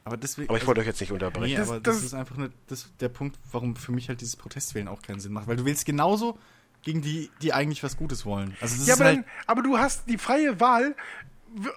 aber 0.04 0.18
deswegen 0.18 0.50
Aber 0.50 0.60
ich 0.60 0.68
wollte 0.68 0.82
euch 0.82 0.88
jetzt 0.88 1.02
nicht 1.02 1.12
unterbrechen. 1.12 1.52
Nee, 1.52 1.58
Das- 1.58 1.68
aber 1.70 1.80
das, 1.80 1.96
das- 1.96 2.04
ist 2.06 2.14
einfach 2.14 2.38
eine, 2.38 2.52
das, 2.68 2.86
der 3.00 3.10
Punkt, 3.10 3.36
warum 3.52 3.76
für 3.76 3.92
mich 3.92 4.08
halt 4.10 4.22
dieses 4.22 4.36
Protestwählen 4.36 4.88
auch 4.88 5.02
keinen 5.02 5.20
Sinn 5.22 5.34
macht. 5.34 5.48
Weil 5.48 5.56
du 5.56 5.66
wählst 5.66 5.84
genauso 5.88 6.38
gegen 6.84 7.02
die, 7.02 7.30
die 7.42 7.54
eigentlich 7.54 7.84
was 7.84 7.98
Gutes 7.98 8.26
wollen. 8.26 8.56
Also 8.62 8.78
das 8.78 8.88
Ja, 8.88 8.94
ist 8.94 9.00
aber, 9.02 9.10
halt, 9.10 9.18
dann, 9.18 9.26
aber 9.48 9.62
du 9.64 9.78
hast 9.78 10.08
die 10.10 10.18
freie 10.18 10.60
Wahl, 10.60 10.96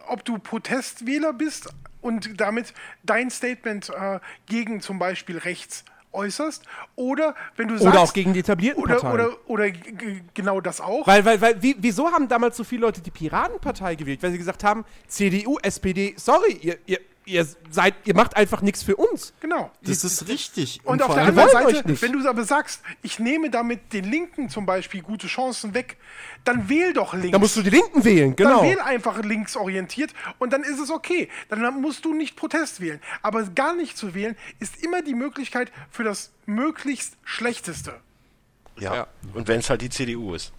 ob 0.08 0.24
du 0.24 0.38
Protestwähler 0.38 1.32
bist 1.32 1.68
und 2.00 2.40
damit 2.40 2.74
dein 3.02 3.30
Statement 3.30 3.90
äh, 3.90 4.20
gegen 4.46 4.80
zum 4.80 4.98
Beispiel 4.98 5.38
rechts 5.38 5.84
äußerst 6.12 6.64
oder 6.94 7.34
wenn 7.56 7.68
du 7.68 7.78
sagst 7.78 7.88
Oder 7.88 8.00
auch 8.00 8.12
gegen 8.12 8.34
die 8.34 8.40
etablierten 8.40 8.82
oder, 8.82 8.96
Parteien. 8.96 9.14
oder, 9.14 9.36
oder 9.46 9.70
genau 10.34 10.60
das 10.60 10.80
auch. 10.80 11.06
Weil, 11.06 11.24
weil, 11.24 11.40
weil, 11.40 11.62
wie, 11.62 11.74
wieso 11.78 12.10
haben 12.12 12.28
damals 12.28 12.56
so 12.56 12.64
viele 12.64 12.82
Leute 12.82 13.00
die 13.00 13.10
Piratenpartei 13.10 13.94
gewählt? 13.94 14.22
Weil 14.22 14.32
sie 14.32 14.38
gesagt 14.38 14.62
haben, 14.62 14.84
CDU, 15.06 15.58
SPD, 15.62 16.14
sorry, 16.18 16.52
ihr, 16.60 16.78
ihr, 16.86 17.00
ihr 17.24 17.46
seid, 17.70 17.94
ihr 18.04 18.14
macht 18.14 18.36
einfach 18.36 18.62
nichts 18.62 18.82
für 18.82 18.96
uns. 18.96 19.32
genau. 19.40 19.70
das 19.82 20.04
ist 20.04 20.28
richtig. 20.28 20.80
Und, 20.84 21.02
auf 21.02 21.06
vor 21.06 21.16
der 21.16 21.26
anderen 21.26 21.50
Seite, 21.50 22.02
wenn 22.02 22.12
du 22.12 22.28
aber 22.28 22.44
sagst, 22.44 22.82
ich 23.02 23.18
nehme 23.18 23.50
damit 23.50 23.92
den 23.92 24.04
Linken 24.04 24.48
zum 24.48 24.66
Beispiel 24.66 25.02
gute 25.02 25.26
Chancen 25.26 25.74
weg, 25.74 25.96
dann 26.44 26.68
wähl 26.68 26.92
doch 26.92 27.14
links. 27.14 27.30
Da 27.32 27.38
musst 27.38 27.56
du 27.56 27.62
die 27.62 27.70
Linken 27.70 28.04
wählen, 28.04 28.34
genau. 28.34 28.60
Dann 28.60 28.70
wähl 28.70 28.80
einfach 28.80 29.22
linksorientiert 29.22 30.12
und 30.38 30.52
dann 30.52 30.62
ist 30.62 30.78
es 30.78 30.90
okay. 30.90 31.28
Dann 31.48 31.80
musst 31.80 32.04
du 32.04 32.14
nicht 32.14 32.36
Protest 32.36 32.80
wählen. 32.80 33.00
Aber 33.22 33.44
gar 33.44 33.74
nicht 33.74 33.96
zu 33.96 34.14
wählen 34.14 34.36
ist 34.58 34.82
immer 34.82 35.02
die 35.02 35.14
Möglichkeit 35.14 35.70
für 35.90 36.04
das 36.04 36.32
möglichst 36.46 37.16
Schlechteste. 37.24 38.00
Ja. 38.78 38.94
Ja. 38.94 39.06
Und 39.34 39.48
wenn 39.48 39.60
es 39.60 39.70
halt 39.70 39.82
die 39.82 39.90
CDU 39.90 40.34
ist. 40.34 40.52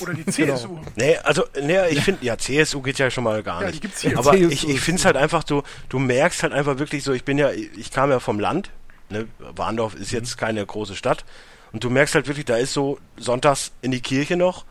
Oder 0.00 0.12
Genau. 0.14 0.24
die 0.26 0.32
CSU. 0.32 0.78
Nee, 0.96 1.16
also, 1.18 1.44
nee, 1.60 1.76
ich 1.90 2.00
finde, 2.02 2.24
ja, 2.24 2.38
CSU 2.38 2.80
geht 2.80 2.98
ja 2.98 3.10
schon 3.10 3.24
mal 3.24 3.42
gar 3.42 3.60
Ja, 3.60 3.66
nicht. 3.66 3.76
die 3.76 3.80
gibt's 3.80 4.00
hier. 4.00 4.18
Aber 4.18 4.32
CSU 4.32 4.48
ich, 4.48 4.68
ich 4.68 4.80
finde 4.80 5.00
es 5.00 5.04
halt 5.04 5.16
einfach, 5.16 5.44
du, 5.44 5.62
du 5.88 5.98
merkst 5.98 6.42
halt 6.42 6.52
einfach 6.52 6.78
wirklich 6.78 7.04
so, 7.04 7.12
ich 7.12 7.24
bin 7.24 7.36
ja, 7.38 7.50
ich 7.50 7.90
kam 7.90 8.10
ja 8.10 8.18
vom 8.20 8.40
Land, 8.40 8.70
ne, 9.10 9.26
Warndorf 9.38 9.94
ist 9.94 10.10
jetzt 10.12 10.38
keine 10.38 10.64
große 10.64 10.96
Stadt, 10.96 11.24
und 11.72 11.84
du 11.84 11.90
merkst 11.90 12.14
halt 12.14 12.26
wirklich, 12.26 12.44
da 12.46 12.56
ist 12.56 12.72
so 12.72 12.98
sonntags 13.16 13.72
in 13.82 13.90
die 13.90 14.00
Kirche 14.00 14.36
noch, 14.36 14.64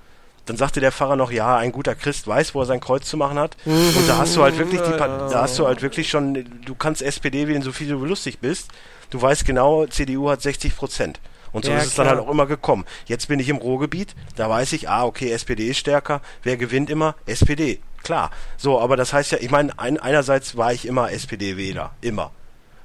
dann 0.46 0.58
sagte 0.58 0.80
der 0.80 0.92
Pfarrer 0.92 1.16
noch, 1.16 1.32
ja, 1.32 1.56
ein 1.58 1.72
guter 1.72 1.94
Christ 1.94 2.28
weiß, 2.28 2.56
wo 2.56 2.62
er 2.62 2.66
sein 2.66 2.80
Kreuz 2.80 3.06
zu 3.08 3.16
machen 3.16 3.38
hat. 3.38 3.56
Und 3.66 4.08
da 4.08 4.18
hast 4.18 4.36
du 4.36 4.42
halt 4.42 4.58
wirklich 4.58 4.82
die, 4.82 4.92
Pa- 4.92 5.30
da 5.30 5.42
hast 5.44 5.58
du 5.60 5.68
halt 5.68 5.84
wirklich 5.84 6.10
schon, 6.10 6.34
du 6.66 6.74
kannst 6.74 7.04
SPD 7.04 7.48
wählen, 7.48 7.62
so 7.62 7.72
viel 7.72 7.88
du 7.88 8.04
lustig 8.06 8.40
bist. 8.40 8.70
Du 9.12 9.22
weißt 9.22 9.46
genau, 9.46 9.86
CDU 9.86 10.30
hat 10.32 10.42
60 10.42 10.76
Prozent. 10.76 11.20
Und 11.52 11.66
so 11.66 11.72
Ja, 11.72 11.78
ist 11.78 11.88
es 11.88 11.96
dann 11.96 12.06
klar. 12.06 12.18
halt 12.18 12.28
auch 12.28 12.32
immer 12.32 12.46
gekommen. 12.46 12.86
Jetzt 13.06 13.28
bin 13.28 13.40
ich 13.40 13.50
im 13.50 13.58
Ruhrgebiet, 13.58 14.16
da 14.36 14.50
weiß 14.50 14.74
ich, 14.74 14.90
ah, 14.90 15.04
okay, 15.06 15.32
SPD 15.32 15.68
ist 15.68 15.78
stärker. 15.78 16.22
Wer 16.44 16.58
gewinnt 16.58 16.90
immer? 16.90 17.16
SPD. 17.26 17.80
Klar. 18.04 18.32
So, 18.58 18.80
aber 18.80 18.98
das 18.98 19.14
heißt 19.14 19.32
ja, 19.34 19.38
ich 19.40 19.52
meine, 19.52 19.78
ein, 19.78 20.00
einerseits 20.00 20.58
war 20.58 20.74
ich 20.74 20.88
immer 20.88 21.12
SPD-Wähler. 21.12 21.92
Immer. 22.02 22.32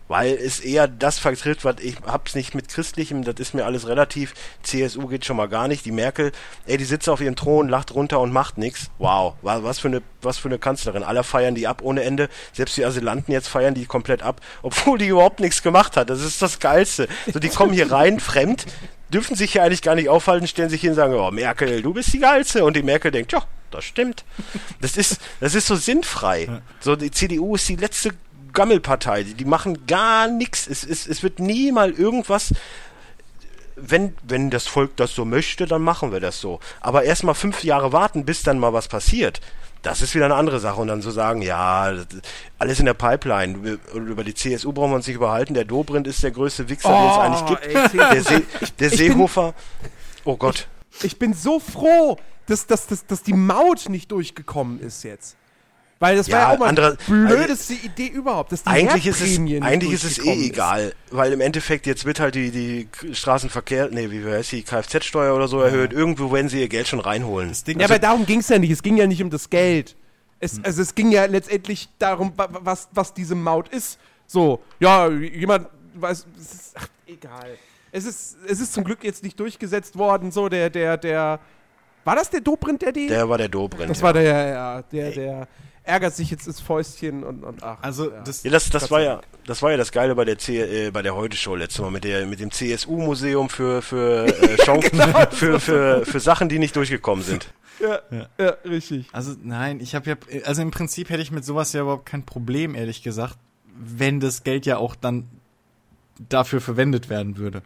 Weil 0.08 0.34
es 0.34 0.60
eher 0.60 0.86
das 0.86 1.18
vertritt, 1.18 1.64
was 1.64 1.76
ich 1.80 1.96
hab's 2.06 2.36
nicht 2.36 2.54
mit 2.54 2.68
Christlichem, 2.68 3.24
das 3.24 3.34
ist 3.38 3.54
mir 3.54 3.64
alles 3.64 3.88
relativ. 3.88 4.34
CSU 4.62 5.08
geht 5.08 5.24
schon 5.24 5.36
mal 5.36 5.48
gar 5.48 5.66
nicht. 5.66 5.84
Die 5.84 5.90
Merkel, 5.90 6.30
ey, 6.66 6.76
die 6.76 6.84
sitzt 6.84 7.08
auf 7.08 7.20
ihrem 7.20 7.34
Thron, 7.34 7.68
lacht 7.68 7.92
runter 7.92 8.20
und 8.20 8.32
macht 8.32 8.56
nix. 8.56 8.90
Wow, 8.98 9.34
wa- 9.42 9.64
was 9.64 9.80
für 9.80 9.88
eine, 9.88 10.02
was 10.22 10.38
für 10.38 10.48
eine 10.48 10.58
Kanzlerin. 10.58 11.02
Alle 11.02 11.24
feiern 11.24 11.56
die 11.56 11.66
ab 11.66 11.80
ohne 11.82 12.02
Ende. 12.04 12.28
Selbst 12.52 12.76
die 12.76 12.84
Asylanten 12.84 13.32
jetzt 13.32 13.48
feiern 13.48 13.74
die 13.74 13.86
komplett 13.86 14.22
ab, 14.22 14.40
obwohl 14.62 14.96
die 14.98 15.08
überhaupt 15.08 15.40
nichts 15.40 15.62
gemacht 15.62 15.96
hat. 15.96 16.08
Das 16.08 16.20
ist 16.22 16.40
das 16.40 16.60
Geilste. 16.60 17.08
So, 17.32 17.40
die 17.40 17.48
kommen 17.48 17.72
hier 17.72 17.90
rein, 17.90 18.20
fremd, 18.20 18.66
dürfen 19.12 19.34
sich 19.36 19.52
hier 19.52 19.64
eigentlich 19.64 19.82
gar 19.82 19.96
nicht 19.96 20.08
aufhalten, 20.08 20.46
stellen 20.46 20.70
sich 20.70 20.80
hin 20.82 20.90
und 20.90 20.96
sagen, 20.96 21.14
oh, 21.14 21.30
Merkel, 21.32 21.82
du 21.82 21.92
bist 21.92 22.12
die 22.12 22.20
Geilste. 22.20 22.64
Und 22.64 22.76
die 22.76 22.82
Merkel 22.84 23.10
denkt, 23.10 23.32
ja, 23.32 23.42
das 23.72 23.84
stimmt. 23.84 24.24
Das 24.80 24.96
ist, 24.96 25.18
das 25.40 25.56
ist 25.56 25.66
so 25.66 25.74
sinnfrei. 25.74 26.60
So, 26.78 26.94
die 26.94 27.10
CDU 27.10 27.56
ist 27.56 27.68
die 27.68 27.74
letzte 27.76 28.10
Gammelpartei. 28.56 29.22
Die, 29.22 29.34
die 29.34 29.44
machen 29.44 29.86
gar 29.86 30.26
nichts. 30.26 30.66
Es, 30.66 30.82
es, 30.82 31.06
es 31.06 31.22
wird 31.22 31.38
nie 31.38 31.70
mal 31.70 31.92
irgendwas. 31.92 32.52
Wenn, 33.76 34.14
wenn 34.26 34.50
das 34.50 34.66
Volk 34.66 34.96
das 34.96 35.14
so 35.14 35.24
möchte, 35.26 35.66
dann 35.66 35.82
machen 35.82 36.10
wir 36.10 36.18
das 36.18 36.40
so. 36.40 36.60
Aber 36.80 37.04
erst 37.04 37.24
mal 37.24 37.34
fünf 37.34 37.62
Jahre 37.62 37.92
warten, 37.92 38.24
bis 38.24 38.42
dann 38.42 38.58
mal 38.58 38.72
was 38.72 38.88
passiert. 38.88 39.40
Das 39.82 40.00
ist 40.00 40.14
wieder 40.14 40.24
eine 40.24 40.34
andere 40.34 40.58
Sache. 40.60 40.80
Und 40.80 40.88
dann 40.88 41.02
so 41.02 41.10
sagen, 41.10 41.42
ja, 41.42 41.94
alles 42.58 42.80
in 42.80 42.86
der 42.86 42.94
Pipeline. 42.94 43.78
Über 43.94 44.24
die 44.24 44.34
CSU 44.34 44.72
brauchen 44.72 44.90
wir 44.92 44.96
uns 44.96 45.06
nicht 45.06 45.16
überhalten. 45.16 45.52
Der 45.54 45.66
Dobrindt 45.66 46.06
ist 46.06 46.22
der 46.22 46.30
größte 46.30 46.68
Wichser, 46.70 46.88
den 46.88 47.06
es 47.10 47.16
Oh, 47.16 47.20
eigentlich 47.20 47.46
gibt. 47.46 47.66
ey, 47.94 47.98
der 48.14 48.22
See, 48.22 48.40
der 48.40 48.62
ich 48.62 48.72
bin- 48.76 48.90
Seehofer. 48.90 49.54
Oh 50.24 50.36
Gott. 50.36 50.66
Ich 51.02 51.18
bin 51.18 51.34
so 51.34 51.60
froh, 51.60 52.16
dass, 52.46 52.66
dass, 52.66 52.86
dass, 52.86 53.06
dass 53.06 53.22
die 53.22 53.34
Maut 53.34 53.90
nicht 53.90 54.10
durchgekommen 54.10 54.80
ist 54.80 55.02
jetzt. 55.04 55.36
Weil 55.98 56.16
das 56.16 56.26
Ja, 56.26 56.34
war 56.36 56.40
ja 56.48 56.54
auch 56.54 56.58
mal 56.58 56.68
andere- 56.68 56.96
die 57.06 57.10
blödeste 57.10 57.72
Idee 57.72 58.08
überhaupt. 58.08 58.52
Dass 58.52 58.62
die 58.62 58.68
Eigentlich 58.68 59.06
ist 59.06 59.22
es, 59.22 59.38
eigentlich 59.62 59.92
ist 59.92 60.04
es 60.04 60.18
eh 60.18 60.30
ist. 60.34 60.50
egal, 60.52 60.92
weil 61.10 61.32
im 61.32 61.40
Endeffekt 61.40 61.86
jetzt 61.86 62.04
wird 62.04 62.20
halt 62.20 62.34
die, 62.34 62.50
die 62.50 62.88
Straßenverkehr, 63.14 63.88
nee, 63.90 64.10
wie 64.10 64.22
heißt 64.24 64.52
die, 64.52 64.62
Kfz-Steuer 64.62 65.34
oder 65.34 65.48
so 65.48 65.60
erhöht. 65.60 65.94
Irgendwo 65.94 66.30
werden 66.32 66.50
sie 66.50 66.60
ihr 66.60 66.68
Geld 66.68 66.86
schon 66.86 67.00
reinholen. 67.00 67.50
Ding, 67.66 67.80
Ja, 67.80 67.86
aber 67.86 67.98
darum 67.98 68.26
ging 68.26 68.40
es 68.40 68.48
ja 68.50 68.58
nicht. 68.58 68.70
Es 68.70 68.82
ging 68.82 68.98
ja 68.98 69.06
nicht 69.06 69.22
um 69.22 69.30
das 69.30 69.48
Geld. 69.48 69.96
Es, 70.38 70.62
also 70.62 70.82
es 70.82 70.94
ging 70.94 71.10
ja 71.12 71.24
letztendlich 71.24 71.88
darum, 71.98 72.32
wa- 72.36 72.48
wa- 72.52 72.60
was, 72.62 72.88
was 72.92 73.14
diese 73.14 73.34
Maut 73.34 73.68
ist. 73.70 73.98
So, 74.26 74.60
ja, 74.78 75.08
jemand 75.08 75.66
weiß, 75.94 76.26
es 76.38 76.52
ist, 76.52 76.72
ach, 76.78 76.88
egal. 77.06 77.56
Es 77.90 78.04
ist, 78.04 78.36
es 78.46 78.60
ist 78.60 78.74
zum 78.74 78.84
Glück 78.84 79.02
jetzt 79.02 79.22
nicht 79.22 79.40
durchgesetzt 79.40 79.96
worden, 79.96 80.30
so 80.30 80.50
der, 80.50 80.68
der, 80.68 80.98
der, 80.98 81.40
war 82.04 82.16
das 82.16 82.28
der 82.28 82.40
Dobrindt, 82.42 82.82
der 82.82 82.92
die? 82.92 83.06
Der 83.06 83.26
war 83.26 83.38
der 83.38 83.48
Dobrindt. 83.48 83.88
das 83.88 84.00
ja. 84.00 84.04
war 84.04 84.12
der, 84.12 84.22
ja, 84.24 84.46
ja, 84.48 84.82
der, 84.82 85.10
der 85.12 85.48
ärgert 85.86 86.14
sich 86.14 86.30
jetzt 86.30 86.46
ins 86.46 86.60
Fäustchen 86.60 87.24
und, 87.24 87.44
und 87.44 87.62
ach. 87.62 87.78
also 87.80 88.10
ja. 88.10 88.20
das, 88.22 88.42
Ja, 88.42 88.50
das, 88.50 88.70
das 88.70 88.90
war 88.90 89.00
ja, 89.00 89.20
das 89.46 89.62
war 89.62 89.70
ja 89.70 89.76
das 89.76 89.92
Geile 89.92 90.14
bei 90.14 90.24
der 90.24 90.38
C, 90.38 90.86
äh, 90.86 90.90
bei 90.90 91.02
der 91.02 91.14
Heute 91.14 91.36
Show 91.36 91.54
letztes 91.54 91.80
Mal 91.80 91.90
mit 91.90 92.04
der, 92.04 92.26
mit 92.26 92.40
dem 92.40 92.50
CSU-Museum 92.50 93.48
für, 93.48 93.82
für, 93.82 94.26
äh, 94.26 94.56
Chancen, 94.64 95.00
für, 95.30 95.60
für, 95.60 96.04
für 96.04 96.20
Sachen, 96.20 96.48
die 96.48 96.58
nicht 96.58 96.74
durchgekommen 96.76 97.24
sind. 97.24 97.52
ja, 98.10 98.26
ja. 98.38 98.50
richtig. 98.64 99.06
Also 99.12 99.34
nein, 99.42 99.80
ich 99.80 99.94
habe 99.94 100.10
ja, 100.10 100.16
also 100.44 100.62
im 100.62 100.70
Prinzip 100.70 101.08
hätte 101.10 101.22
ich 101.22 101.30
mit 101.30 101.44
sowas 101.44 101.72
ja 101.72 101.82
überhaupt 101.82 102.06
kein 102.06 102.24
Problem, 102.24 102.74
ehrlich 102.74 103.02
gesagt, 103.02 103.36
wenn 103.78 104.20
das 104.20 104.42
Geld 104.42 104.66
ja 104.66 104.78
auch 104.78 104.96
dann 104.96 105.28
dafür 106.28 106.60
verwendet 106.60 107.08
werden 107.08 107.36
würde. 107.36 107.62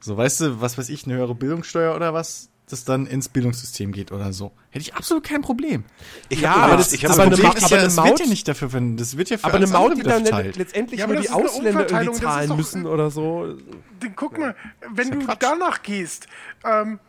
So, 0.00 0.16
weißt 0.16 0.40
du, 0.40 0.60
was 0.60 0.78
weiß 0.78 0.88
ich, 0.88 1.04
eine 1.04 1.16
höhere 1.16 1.34
Bildungssteuer 1.34 1.94
oder 1.94 2.14
was, 2.14 2.48
das 2.68 2.84
dann 2.84 3.06
ins 3.06 3.28
Bildungssystem 3.28 3.92
geht 3.92 4.12
oder 4.12 4.32
so. 4.32 4.52
Hätte 4.72 4.82
ich 4.82 4.94
absolut 4.94 5.24
kein 5.24 5.42
Problem. 5.42 5.84
Ich 6.28 6.40
Ja, 6.42 6.54
aber 6.54 6.76
das- 6.76 6.92
ich 6.92 7.04
aber 7.04 7.14
hab 7.14 7.20
eine 7.26 7.30
Problem 7.36 7.52
ist 7.56 7.70
ja, 7.70 7.76
eine 7.78 7.84
das 7.86 7.96
wird 7.96 8.06
ja 8.06 8.10
Maut- 8.24 8.28
nicht 8.28 8.46
dafür 8.48 8.70
verwendet, 8.70 9.00
das 9.00 9.16
wird 9.16 9.28
ja 9.30 9.38
für 9.38 9.44
Aber 9.44 9.56
eine 9.56 9.66
Maut, 9.66 9.96
die 9.96 10.02
dann 10.02 10.24
verteilt. 10.24 10.56
letztendlich 10.56 10.98
Ja, 11.00 11.06
aber 11.06 11.14
nur 11.14 11.22
die 11.22 11.28
das 11.28 11.36
Ausländer 11.36 11.90
irgendwie 11.90 12.06
das 12.06 12.18
zahlen 12.20 12.48
doch- 12.50 12.56
müssen 12.56 12.86
oder 12.86 13.10
so. 13.10 13.56
Den- 14.00 14.14
Guck 14.16 14.38
mal, 14.38 14.54
wenn 14.88 15.08
ja 15.08 15.14
du 15.16 15.24
Quatsch. 15.26 15.36
danach 15.40 15.82
gehst, 15.82 16.26
ähm, 16.64 17.00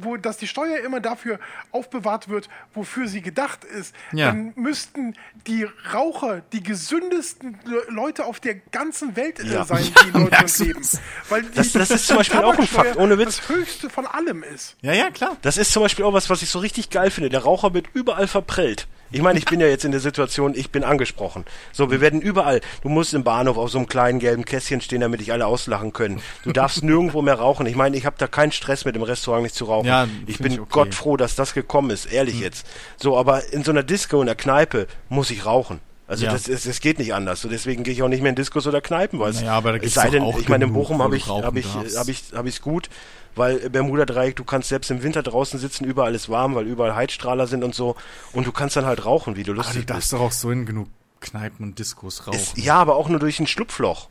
wo, 0.00 0.16
dass 0.16 0.36
die 0.38 0.46
Steuer 0.46 0.78
immer 0.78 1.00
dafür 1.00 1.38
aufbewahrt 1.72 2.28
wird, 2.28 2.48
wofür 2.72 3.06
sie 3.08 3.20
gedacht 3.20 3.64
ist, 3.64 3.94
Ja. 4.12 4.28
dann 4.28 4.52
müssten 4.56 5.14
die 5.46 5.66
Raucher 5.92 6.42
die 6.52 6.62
gesündesten 6.62 7.58
Le 7.64 7.82
Leute 7.88 8.24
auf 8.24 8.40
der 8.40 8.54
ganzen 8.54 9.16
Welt 9.16 9.42
Ja. 9.44 9.64
sein, 9.64 9.84
die 9.84 10.06
in 10.18 10.24
Deutschland 10.24 10.58
leben. 10.60 10.80
das? 10.80 11.00
Weil 11.28 11.42
die, 11.42 11.54
Das- 11.54 11.72
das 11.72 11.90
ist 11.90 12.06
zum 12.06 12.16
Beispiel 12.18 12.40
auch 12.40 12.56
ein 12.56 12.66
Fakt, 12.66 12.96
ohne 12.96 13.18
Witz. 13.18 13.36
Das 13.38 13.48
höchste 13.48 13.90
von 13.90 14.06
allem 14.06 14.42
ist. 14.42 14.76
Ja, 14.82 14.92
ja, 14.92 15.10
klar. 15.10 15.36
Das 15.42 15.56
ist 15.58 15.72
zum 15.72 15.82
Beispiel 15.82 16.04
auch 16.04 16.12
was, 16.12 16.30
was 16.30 16.42
ich 16.42 16.48
so 16.50 16.59
richtig 16.62 16.90
geil 16.90 17.10
finde. 17.10 17.30
Der 17.30 17.40
Raucher 17.42 17.74
wird 17.74 17.86
überall 17.94 18.26
verprellt. 18.26 18.86
Ich 19.12 19.22
meine, 19.22 19.40
ich 19.40 19.44
bin 19.44 19.58
ja 19.58 19.66
jetzt 19.66 19.84
in 19.84 19.90
der 19.90 20.00
Situation, 20.00 20.54
ich 20.54 20.70
bin 20.70 20.84
angesprochen. 20.84 21.44
So, 21.72 21.90
wir 21.90 22.00
werden 22.00 22.20
überall. 22.20 22.60
Du 22.82 22.88
musst 22.88 23.12
im 23.12 23.24
Bahnhof 23.24 23.58
auf 23.58 23.68
so 23.70 23.78
einem 23.78 23.88
kleinen 23.88 24.20
gelben 24.20 24.44
Kästchen 24.44 24.80
stehen, 24.80 25.00
damit 25.00 25.20
dich 25.20 25.32
alle 25.32 25.46
auslachen 25.46 25.92
können. 25.92 26.22
Du 26.44 26.52
darfst 26.52 26.84
nirgendwo 26.84 27.20
mehr 27.20 27.34
rauchen. 27.34 27.66
Ich 27.66 27.74
meine, 27.74 27.96
ich 27.96 28.06
habe 28.06 28.14
da 28.18 28.28
keinen 28.28 28.52
Stress 28.52 28.84
mit 28.84 28.94
dem 28.94 29.02
Restaurant 29.02 29.42
nicht 29.42 29.56
zu 29.56 29.64
rauchen. 29.64 29.86
Ja, 29.88 30.06
ich 30.26 30.38
bin 30.38 30.52
ich 30.52 30.60
okay. 30.60 30.68
Gott 30.70 30.94
froh, 30.94 31.16
dass 31.16 31.34
das 31.34 31.54
gekommen 31.54 31.90
ist, 31.90 32.06
ehrlich 32.06 32.38
jetzt. 32.38 32.64
So, 32.96 33.18
aber 33.18 33.52
in 33.52 33.64
so 33.64 33.72
einer 33.72 33.82
Disco, 33.82 34.20
in 34.20 34.26
der 34.26 34.36
Kneipe 34.36 34.86
muss 35.08 35.30
ich 35.32 35.44
rauchen. 35.44 35.80
Also 36.06 36.24
Ja. 36.24 36.32
das, 36.32 36.48
ist, 36.48 36.66
das 36.66 36.80
geht 36.80 36.98
nicht 36.98 37.14
anders. 37.14 37.40
So 37.40 37.48
deswegen 37.48 37.82
gehe 37.84 37.94
ich 37.94 38.02
auch 38.02 38.08
nicht 38.08 38.20
mehr 38.20 38.30
in 38.30 38.36
Diskos 38.36 38.66
oder 38.66 38.80
Kneipen, 38.80 39.18
weil 39.20 39.30
es 39.30 39.40
Naja, 39.40 39.52
aber 39.54 39.78
da 39.78 39.84
es 39.84 39.94
sei 39.94 40.10
denn, 40.10 40.22
auch 40.24 40.38
ich 40.38 40.48
meine, 40.48 40.64
in 40.64 40.72
Bochum 40.72 41.00
habe 41.02 41.16
ich 41.16 41.26
habe 41.28 41.58
ich 41.60 41.66
habe 41.74 42.10
ich 42.10 42.24
habe 42.34 42.48
ich 42.48 42.56
es 42.56 42.62
gut, 42.62 42.88
weil 43.36 43.70
Bermuda 43.70 44.04
Dreieck, 44.04 44.36
du 44.36 44.44
kannst 44.44 44.68
selbst 44.68 44.90
im 44.90 45.02
Winter 45.02 45.22
draußen 45.22 45.58
sitzen, 45.58 45.84
überall 45.84 46.14
ist 46.14 46.28
warm, 46.28 46.54
weil 46.54 46.66
überall 46.66 46.94
Heizstrahler 46.94 47.46
sind 47.46 47.64
und 47.64 47.74
so 47.74 47.96
und 48.32 48.46
du 48.46 48.52
kannst 48.52 48.76
dann 48.76 48.86
halt 48.86 49.04
rauchen, 49.04 49.36
wie 49.36 49.42
du 49.42 49.52
Aber 49.52 49.58
lustig 49.58 49.86
du 49.86 49.92
darfst 49.92 50.10
bist. 50.10 50.12
doch 50.12 50.20
auch 50.26 50.32
so 50.32 50.50
in 50.50 50.66
genug 50.66 50.88
Kneipen 51.20 51.66
und 51.66 51.78
Diskos 51.78 52.26
rauchen. 52.26 52.38
Ist, 52.38 52.56
ja, 52.58 52.76
aber 52.76 52.96
auch 52.96 53.08
nur 53.08 53.20
durch 53.20 53.40
ein 53.40 53.46
Schlupfloch. 53.46 54.08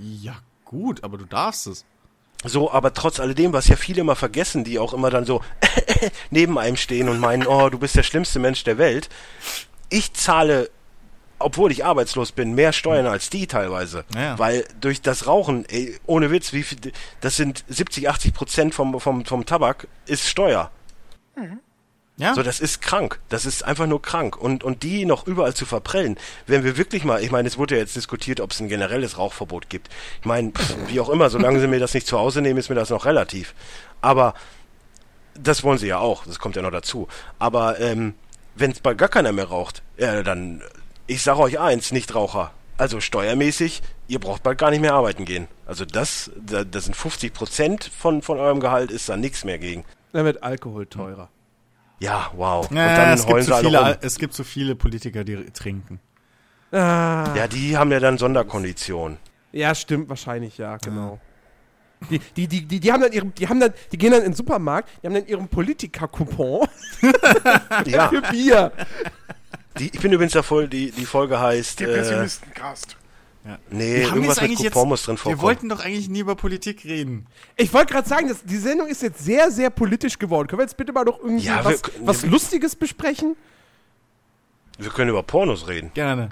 ja, 0.00 0.34
gut, 0.64 1.04
aber 1.04 1.18
du 1.18 1.24
darfst 1.24 1.66
es. 1.66 1.84
So, 2.44 2.70
aber 2.70 2.92
trotz 2.92 3.18
alledem, 3.18 3.52
was 3.52 3.68
ja 3.68 3.76
viele 3.76 4.02
immer 4.02 4.14
vergessen, 4.16 4.62
die 4.62 4.78
auch 4.78 4.92
immer 4.92 5.10
dann 5.10 5.24
so 5.24 5.40
neben 6.30 6.58
einem 6.58 6.76
stehen 6.76 7.08
und 7.08 7.18
meinen, 7.18 7.46
oh, 7.46 7.70
du 7.70 7.78
bist 7.78 7.96
der 7.96 8.02
schlimmste 8.02 8.38
Mensch 8.38 8.62
der 8.64 8.78
Welt. 8.78 9.08
Ich 9.88 10.12
zahle, 10.12 10.70
obwohl 11.38 11.70
ich 11.72 11.84
arbeitslos 11.84 12.32
bin, 12.32 12.54
mehr 12.54 12.72
Steuern 12.72 13.06
als 13.06 13.30
die 13.30 13.46
teilweise. 13.46 14.04
Ja. 14.14 14.38
Weil 14.38 14.64
durch 14.80 15.02
das 15.02 15.26
Rauchen, 15.26 15.64
ey, 15.68 15.98
ohne 16.06 16.30
Witz, 16.30 16.52
wie 16.52 16.62
viel, 16.62 16.78
das 17.20 17.36
sind 17.36 17.64
70, 17.68 18.08
80 18.08 18.34
Prozent 18.34 18.74
vom, 18.74 18.98
vom, 19.00 19.24
vom 19.24 19.44
Tabak 19.44 19.86
ist 20.06 20.28
Steuer. 20.28 20.70
Ja, 22.18 22.34
So, 22.34 22.42
das 22.42 22.60
ist 22.60 22.80
krank. 22.80 23.20
Das 23.28 23.44
ist 23.44 23.62
einfach 23.62 23.86
nur 23.86 24.00
krank. 24.00 24.36
Und, 24.38 24.64
und 24.64 24.82
die 24.82 25.04
noch 25.04 25.26
überall 25.26 25.52
zu 25.52 25.66
verprellen, 25.66 26.16
wenn 26.46 26.64
wir 26.64 26.78
wirklich 26.78 27.04
mal, 27.04 27.22
ich 27.22 27.30
meine, 27.30 27.46
es 27.46 27.58
wurde 27.58 27.74
ja 27.74 27.80
jetzt 27.82 27.94
diskutiert, 27.94 28.40
ob 28.40 28.52
es 28.52 28.60
ein 28.60 28.68
generelles 28.68 29.18
Rauchverbot 29.18 29.68
gibt. 29.68 29.90
Ich 30.20 30.26
meine, 30.26 30.52
wie 30.86 30.98
auch 31.00 31.10
immer, 31.10 31.28
solange 31.28 31.60
sie 31.60 31.66
mir 31.66 31.78
das 31.78 31.92
nicht 31.92 32.06
zu 32.06 32.18
Hause 32.18 32.40
nehmen, 32.40 32.58
ist 32.58 32.70
mir 32.70 32.74
das 32.74 32.88
noch 32.88 33.04
relativ. 33.04 33.54
Aber 34.00 34.32
das 35.34 35.62
wollen 35.62 35.76
sie 35.76 35.88
ja 35.88 35.98
auch, 35.98 36.24
das 36.24 36.38
kommt 36.38 36.56
ja 36.56 36.62
noch 36.62 36.70
dazu. 36.70 37.06
Aber 37.38 37.78
ähm, 37.80 38.14
wenn 38.54 38.70
es 38.70 38.80
bald 38.80 38.96
gar 38.96 39.08
keiner 39.08 39.32
mehr 39.32 39.48
raucht, 39.48 39.82
ja, 39.98 40.22
dann, 40.22 40.62
ich 41.06 41.22
sage 41.22 41.40
euch 41.40 41.58
eins, 41.58 41.92
Nichtraucher. 41.92 42.52
Also 42.78 43.00
steuermäßig, 43.00 43.82
ihr 44.08 44.18
braucht 44.20 44.42
bald 44.42 44.58
gar 44.58 44.70
nicht 44.70 44.80
mehr 44.80 44.94
arbeiten 44.94 45.24
gehen. 45.24 45.48
Also 45.64 45.84
das, 45.84 46.30
da, 46.36 46.62
das 46.64 46.84
sind 46.84 46.94
50 46.94 47.32
Prozent 47.32 47.84
von, 47.84 48.20
von 48.22 48.38
eurem 48.38 48.60
Gehalt, 48.60 48.90
ist 48.90 49.08
da 49.08 49.16
nichts 49.16 49.44
mehr 49.44 49.58
gegen. 49.58 49.84
Dann 50.12 50.24
wird 50.24 50.42
Alkohol 50.42 50.86
teurer. 50.86 51.30
Ja, 51.98 52.30
wow. 52.36 52.68
und 52.70 52.76
dann 52.76 53.14
es, 53.14 53.26
gibt 53.26 53.42
so 53.44 53.56
viele, 53.56 53.78
rum. 53.78 53.96
Es 54.02 54.18
gibt 54.18 54.34
so 54.34 54.44
viele 54.44 54.74
Politiker, 54.74 55.24
die 55.24 55.42
trinken. 55.52 55.98
Ah, 56.70 57.32
Ja, 57.34 57.48
die 57.48 57.76
haben 57.76 57.90
ja 57.90 58.00
dann 58.00 58.18
Sonderkonditionen. 58.18 59.16
ja, 59.52 59.74
stimmt, 59.74 60.10
wahrscheinlich, 60.10 60.58
ja, 60.58 60.76
genau. 60.76 61.18
Die, 62.10 62.18
die, 62.18 62.46
die, 62.46 62.66
die, 62.66 62.78
die 62.80 62.92
haben 62.92 63.00
dann 63.00 63.12
ihren, 63.12 63.34
die 63.34 63.48
haben 63.48 63.58
dann, 63.58 63.72
die 63.90 63.96
gehen 63.96 64.10
dann 64.10 64.20
in 64.20 64.26
den 64.32 64.34
Supermarkt, 64.34 64.90
die 65.02 65.06
haben 65.06 65.14
dann 65.14 65.26
ihren 65.26 65.48
Politiker-Coupon 65.48 66.68
Ja, 67.86 68.08
für 68.10 68.20
Bier. 68.30 68.72
Die, 69.78 69.86
ich 69.92 70.00
bin 70.00 70.12
übrigens 70.12 70.32
da 70.32 70.42
voll, 70.42 70.68
die, 70.68 70.90
die 70.90 71.04
Folge 71.06 71.38
heißt, 71.40 71.80
Der 71.80 71.88
äh, 71.88 71.94
Pessimistencast. 71.94 72.96
nee, 73.70 74.02
irgendwas 74.02 74.40
mit 74.40 74.56
Coupon 74.56 74.88
muss 74.88 75.02
drin 75.04 75.14
wir 75.14 75.18
vorkommen. 75.18 75.42
wollten 75.42 75.68
doch 75.68 75.84
eigentlich 75.84 76.08
nie 76.08 76.20
über 76.20 76.34
Politik 76.34 76.84
reden. 76.84 77.26
Ich 77.56 77.72
wollte 77.72 77.92
gerade 77.92 78.08
sagen, 78.08 78.28
dass 78.28 78.42
die 78.44 78.56
Sendung 78.56 78.88
ist 78.88 79.02
jetzt 79.02 79.24
sehr, 79.24 79.50
sehr 79.50 79.70
politisch 79.70 80.18
geworden. 80.18 80.48
Können 80.48 80.60
wir 80.60 80.64
jetzt 80.64 80.76
bitte 80.76 80.92
mal 80.92 81.04
noch 81.04 81.18
irgendwie 81.20 81.46
Ja, 81.46 81.64
was, 81.64 81.82
wir- 81.84 82.06
was 82.06 82.22
wir- 82.22 82.30
Lustiges 82.30 82.74
besprechen? 82.76 83.36
Wir 84.78 84.90
können 84.90 85.10
über 85.10 85.22
Pornos 85.22 85.68
reden. 85.68 85.90
Gerne. 85.94 86.28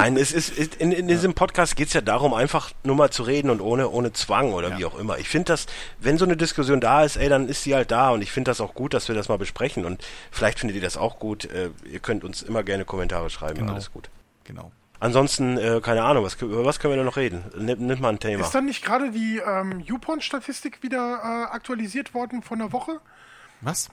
Nein, 0.00 0.16
es 0.16 0.32
ist, 0.32 0.50
ist 0.50 0.74
in, 0.76 0.92
in 0.92 1.08
diesem 1.08 1.34
Podcast 1.34 1.76
geht 1.76 1.88
es 1.88 1.94
ja 1.94 2.00
darum, 2.00 2.34
einfach 2.34 2.72
nur 2.82 2.96
mal 2.96 3.10
zu 3.10 3.22
reden 3.22 3.50
und 3.50 3.60
ohne, 3.60 3.88
ohne 3.88 4.12
Zwang 4.12 4.52
oder 4.52 4.70
Ja. 4.70 4.78
wie 4.78 4.84
auch 4.84 4.98
immer. 4.98 5.18
Ich 5.18 5.28
finde 5.28 5.46
das, 5.52 5.66
wenn 6.00 6.18
so 6.18 6.24
eine 6.24 6.36
Diskussion 6.36 6.80
da 6.80 7.04
ist, 7.04 7.16
ey, 7.16 7.28
dann 7.28 7.48
ist 7.48 7.62
sie 7.62 7.74
halt 7.74 7.90
da 7.90 8.10
und 8.10 8.22
ich 8.22 8.32
finde 8.32 8.50
das 8.50 8.60
auch 8.60 8.74
gut, 8.74 8.94
dass 8.94 9.08
wir 9.08 9.14
das 9.14 9.28
mal 9.28 9.38
besprechen 9.38 9.84
und 9.84 10.04
vielleicht 10.30 10.58
findet 10.58 10.76
ihr 10.76 10.82
das 10.82 10.96
auch 10.96 11.18
gut. 11.18 11.44
Äh, 11.46 11.70
ihr 11.90 12.00
könnt 12.00 12.24
uns 12.24 12.42
immer 12.42 12.62
gerne 12.62 12.84
Kommentare 12.84 13.30
schreiben, 13.30 13.58
Genau. 13.60 13.72
alles 13.72 13.92
gut. 13.92 14.10
Genau. 14.44 14.70
Ansonsten, 15.00 15.58
äh, 15.58 15.80
keine 15.82 16.02
Ahnung, 16.04 16.24
was, 16.24 16.34
über 16.40 16.64
was 16.64 16.78
können 16.78 16.92
wir 16.92 16.96
denn 16.96 17.04
noch 17.06 17.16
reden? 17.18 17.44
Nimm, 17.58 17.86
nimm 17.86 18.00
mal 18.00 18.08
ein 18.10 18.18
Thema. 18.20 18.42
Ist 18.44 18.54
dann 18.54 18.64
nicht 18.64 18.82
gerade 18.84 19.10
die 19.10 19.38
ähm, 19.44 19.80
YouPorn-Statistik 19.80 20.82
wieder 20.82 21.20
äh, 21.22 21.52
aktualisiert 21.54 22.14
worden 22.14 22.42
von 22.42 22.58
der 22.58 22.72
Woche? 22.72 23.00
Was? 23.60 23.90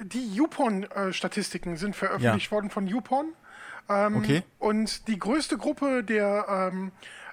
Die 0.00 0.34
YouPorn-Statistiken 0.34 1.76
sind 1.76 1.96
veröffentlicht 1.96 2.50
worden 2.50 2.68
von 2.70 2.86
YouPorn. 2.86 3.32
Ähm, 3.88 4.16
Okay. 4.16 4.42
Und 4.58 5.08
die 5.08 5.18
größte 5.18 5.58
Gruppe 5.58 6.02
der 6.04 6.70
ähm, 6.72 6.92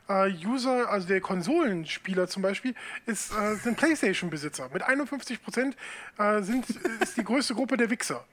äh, 0.09 0.29
User, 0.45 0.89
also 0.89 1.07
der 1.07 1.21
Konsolenspieler 1.21 2.27
zum 2.27 2.41
Beispiel, 2.43 2.75
ist, 3.05 3.31
äh, 3.33 3.55
sind 3.55 3.77
PlayStation-Besitzer. 3.77 4.69
Mit 4.73 4.83
51 4.83 5.41
Prozent 5.43 5.75
äh, 6.17 6.41
sind, 6.41 6.65
ist 7.01 7.15
die 7.17 7.23
größte 7.23 7.55
Gruppe 7.55 7.77
der 7.77 7.89
Wichser. 7.89 8.25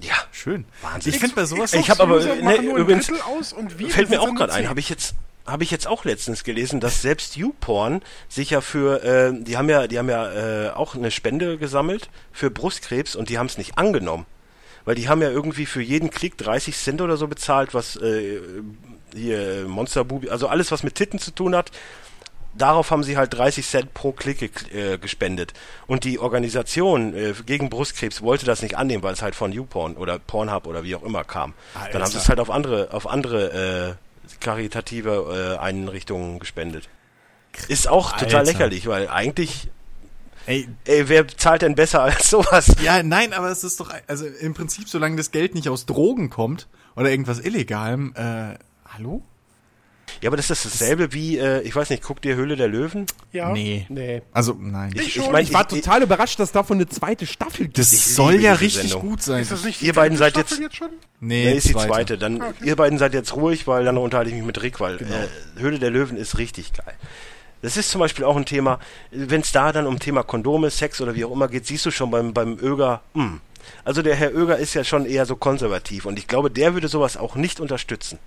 Ja, 0.00 0.14
Schön. 0.32 0.64
Wahnsinn. 0.80 1.12
Ich 1.12 1.20
finde 1.20 1.34
bei 1.36 1.44
sowas. 1.44 1.72
Ich 1.74 1.88
hab 1.90 2.00
aber- 2.00 2.18
ne, 2.24 2.56
übrigens- 2.56 3.06
Fällt 3.90 4.10
mir 4.10 4.20
auch 4.20 4.34
gerade 4.34 4.52
ein, 4.52 4.62
10. 4.62 4.68
habe 4.68 4.80
ich 4.80 4.88
jetzt 4.88 5.14
habe 5.44 5.64
ich 5.64 5.72
jetzt 5.72 5.88
auch 5.88 6.04
letztens 6.04 6.44
gelesen, 6.44 6.78
dass 6.78 7.02
selbst 7.02 7.36
YouPorn 7.36 8.00
sich 8.28 8.50
ja 8.50 8.60
für 8.60 9.02
äh, 9.02 9.32
die 9.42 9.56
haben 9.56 9.68
ja 9.68 9.88
die 9.88 9.98
haben 9.98 10.08
ja 10.08 10.66
äh, 10.68 10.70
auch 10.70 10.94
eine 10.94 11.10
Spende 11.10 11.58
gesammelt 11.58 12.10
für 12.32 12.48
Brustkrebs 12.48 13.16
und 13.16 13.28
die 13.28 13.38
haben 13.38 13.46
es 13.46 13.58
nicht 13.58 13.76
angenommen, 13.76 14.24
weil 14.84 14.94
die 14.94 15.08
haben 15.08 15.22
ja 15.22 15.30
irgendwie 15.30 15.66
für 15.66 15.82
jeden 15.82 16.10
Klick 16.10 16.36
30 16.38 16.76
Cent 16.76 17.00
oder 17.00 17.16
so 17.16 17.28
bezahlt, 17.28 17.74
was 17.74 17.96
äh, 17.96 18.40
hier 19.14 19.64
Monster 19.66 20.04
Bubi, 20.04 20.30
also 20.30 20.48
alles 20.48 20.72
was 20.72 20.82
mit 20.82 20.94
Titten 20.94 21.18
zu 21.18 21.30
tun 21.30 21.54
hat. 21.54 21.70
Darauf 22.54 22.90
haben 22.90 23.02
sie 23.02 23.16
halt 23.16 23.32
30 23.32 23.66
Cent 23.66 23.94
pro 23.94 24.12
Klick 24.12 24.42
äh, 24.74 24.98
gespendet. 24.98 25.54
Und 25.86 26.04
die 26.04 26.18
Organisation 26.18 27.14
äh, 27.14 27.32
gegen 27.46 27.70
Brustkrebs 27.70 28.20
wollte 28.20 28.44
das 28.44 28.60
nicht 28.60 28.76
annehmen, 28.76 29.02
weil 29.02 29.14
es 29.14 29.22
halt 29.22 29.34
von 29.34 29.52
YouPorn 29.52 29.96
oder 29.96 30.18
Pornhub 30.18 30.66
oder 30.66 30.84
wie 30.84 30.94
auch 30.94 31.02
immer 31.02 31.24
kam. 31.24 31.54
Dann 31.92 32.02
haben 32.02 32.10
sie 32.10 32.18
es 32.18 32.28
halt 32.28 32.40
auf 32.40 32.50
andere, 32.50 32.92
auf 32.92 33.08
andere 33.08 33.96
äh, 33.98 34.38
karitative 34.40 35.56
äh, 35.56 35.62
Einrichtungen 35.62 36.38
gespendet. 36.38 36.90
Ist 37.68 37.88
auch 37.88 38.12
total 38.12 38.40
Alter. 38.40 38.52
lächerlich, 38.52 38.86
weil 38.86 39.08
eigentlich, 39.08 39.68
Ey, 40.46 40.68
ey, 40.86 41.08
wer 41.08 41.26
zahlt 41.28 41.62
denn 41.62 41.74
besser 41.74 42.02
als 42.02 42.28
sowas? 42.30 42.74
ja, 42.82 43.02
nein, 43.02 43.32
aber 43.32 43.50
es 43.50 43.62
ist 43.64 43.78
doch, 43.80 43.92
also 44.06 44.26
im 44.26 44.54
Prinzip, 44.54 44.88
solange 44.88 45.16
das 45.16 45.30
Geld 45.30 45.54
nicht 45.54 45.68
aus 45.68 45.86
Drogen 45.86 46.30
kommt 46.30 46.68
oder 46.96 47.10
irgendwas 47.10 47.38
Illegalem, 47.40 48.12
äh, 48.16 48.54
hallo? 48.88 49.22
Ja, 50.20 50.28
aber 50.28 50.36
das 50.36 50.50
ist 50.50 50.64
dasselbe 50.64 51.12
wie, 51.14 51.38
äh, 51.38 51.62
ich 51.62 51.74
weiß 51.74 51.90
nicht, 51.90 52.02
guck 52.02 52.20
dir 52.20 52.36
Höhle 52.36 52.54
der 52.56 52.68
Löwen. 52.68 53.06
Ja. 53.32 53.50
Nee. 53.52 53.86
Nee. 53.88 54.22
Also, 54.32 54.54
nein. 54.60 54.92
Ich 54.94 55.14
schon. 55.14 55.32
mein, 55.32 55.42
Ich 55.44 55.52
war 55.54 55.66
total 55.66 56.02
überrascht, 56.02 56.38
dass 56.38 56.52
davon 56.52 56.76
eine 56.76 56.88
zweite 56.88 57.26
Staffel 57.26 57.64
gibt. 57.66 57.78
das 57.78 57.92
ich 57.92 58.04
soll 58.04 58.34
ja 58.34 58.52
richtig 58.52 58.90
Sendung. 58.90 59.08
gut 59.10 59.22
sein. 59.22 59.42
Ist 59.42 59.50
das 59.52 59.64
nicht 59.64 59.80
die 59.80 59.86
Ihr 59.86 59.94
beiden 59.94 60.18
seid 60.18 60.32
Staffel 60.32 60.60
jetzt- 60.60 60.76
schon? 60.76 60.90
nee, 61.20 61.46
Nee, 61.46 61.52
ist 61.56 61.68
die 61.68 61.72
zweite. 61.72 62.18
Dann, 62.18 62.40
Ah, 62.42 62.48
okay. 62.50 62.68
ihr 62.68 62.76
beiden 62.76 62.98
seid 62.98 63.14
jetzt 63.14 63.34
ruhig, 63.34 63.66
weil 63.66 63.84
dann 63.84 63.96
unterhalte 63.96 64.30
ich 64.30 64.36
mich 64.36 64.44
mit 64.44 64.62
Rick, 64.62 64.80
weil 64.80 64.96
äh, 64.96 65.60
Höhle 65.60 65.78
der 65.78 65.90
Löwen 65.90 66.16
ist 66.16 66.36
richtig 66.38 66.72
geil. 66.74 66.94
Das 67.62 67.76
ist 67.76 67.90
zum 67.90 68.00
Beispiel 68.00 68.24
auch 68.24 68.36
ein 68.36 68.44
Thema, 68.44 68.78
wenn 69.10 69.40
es 69.40 69.52
da 69.52 69.72
dann 69.72 69.86
um 69.86 69.98
Thema 69.98 70.24
Kondome, 70.24 70.70
Sex 70.70 71.00
oder 71.00 71.14
wie 71.14 71.24
auch 71.24 71.30
immer 71.30 71.48
geht, 71.48 71.66
siehst 71.66 71.86
du 71.86 71.90
schon 71.90 72.10
beim, 72.10 72.34
beim 72.34 72.58
Öger, 72.60 73.02
hm. 73.14 73.40
Also 73.84 74.02
der 74.02 74.16
Herr 74.16 74.34
Öger 74.34 74.58
ist 74.58 74.74
ja 74.74 74.82
schon 74.82 75.06
eher 75.06 75.24
so 75.24 75.36
konservativ 75.36 76.04
und 76.04 76.18
ich 76.18 76.26
glaube, 76.26 76.50
der 76.50 76.74
würde 76.74 76.88
sowas 76.88 77.16
auch 77.16 77.36
nicht 77.36 77.60
unterstützen. 77.60 78.18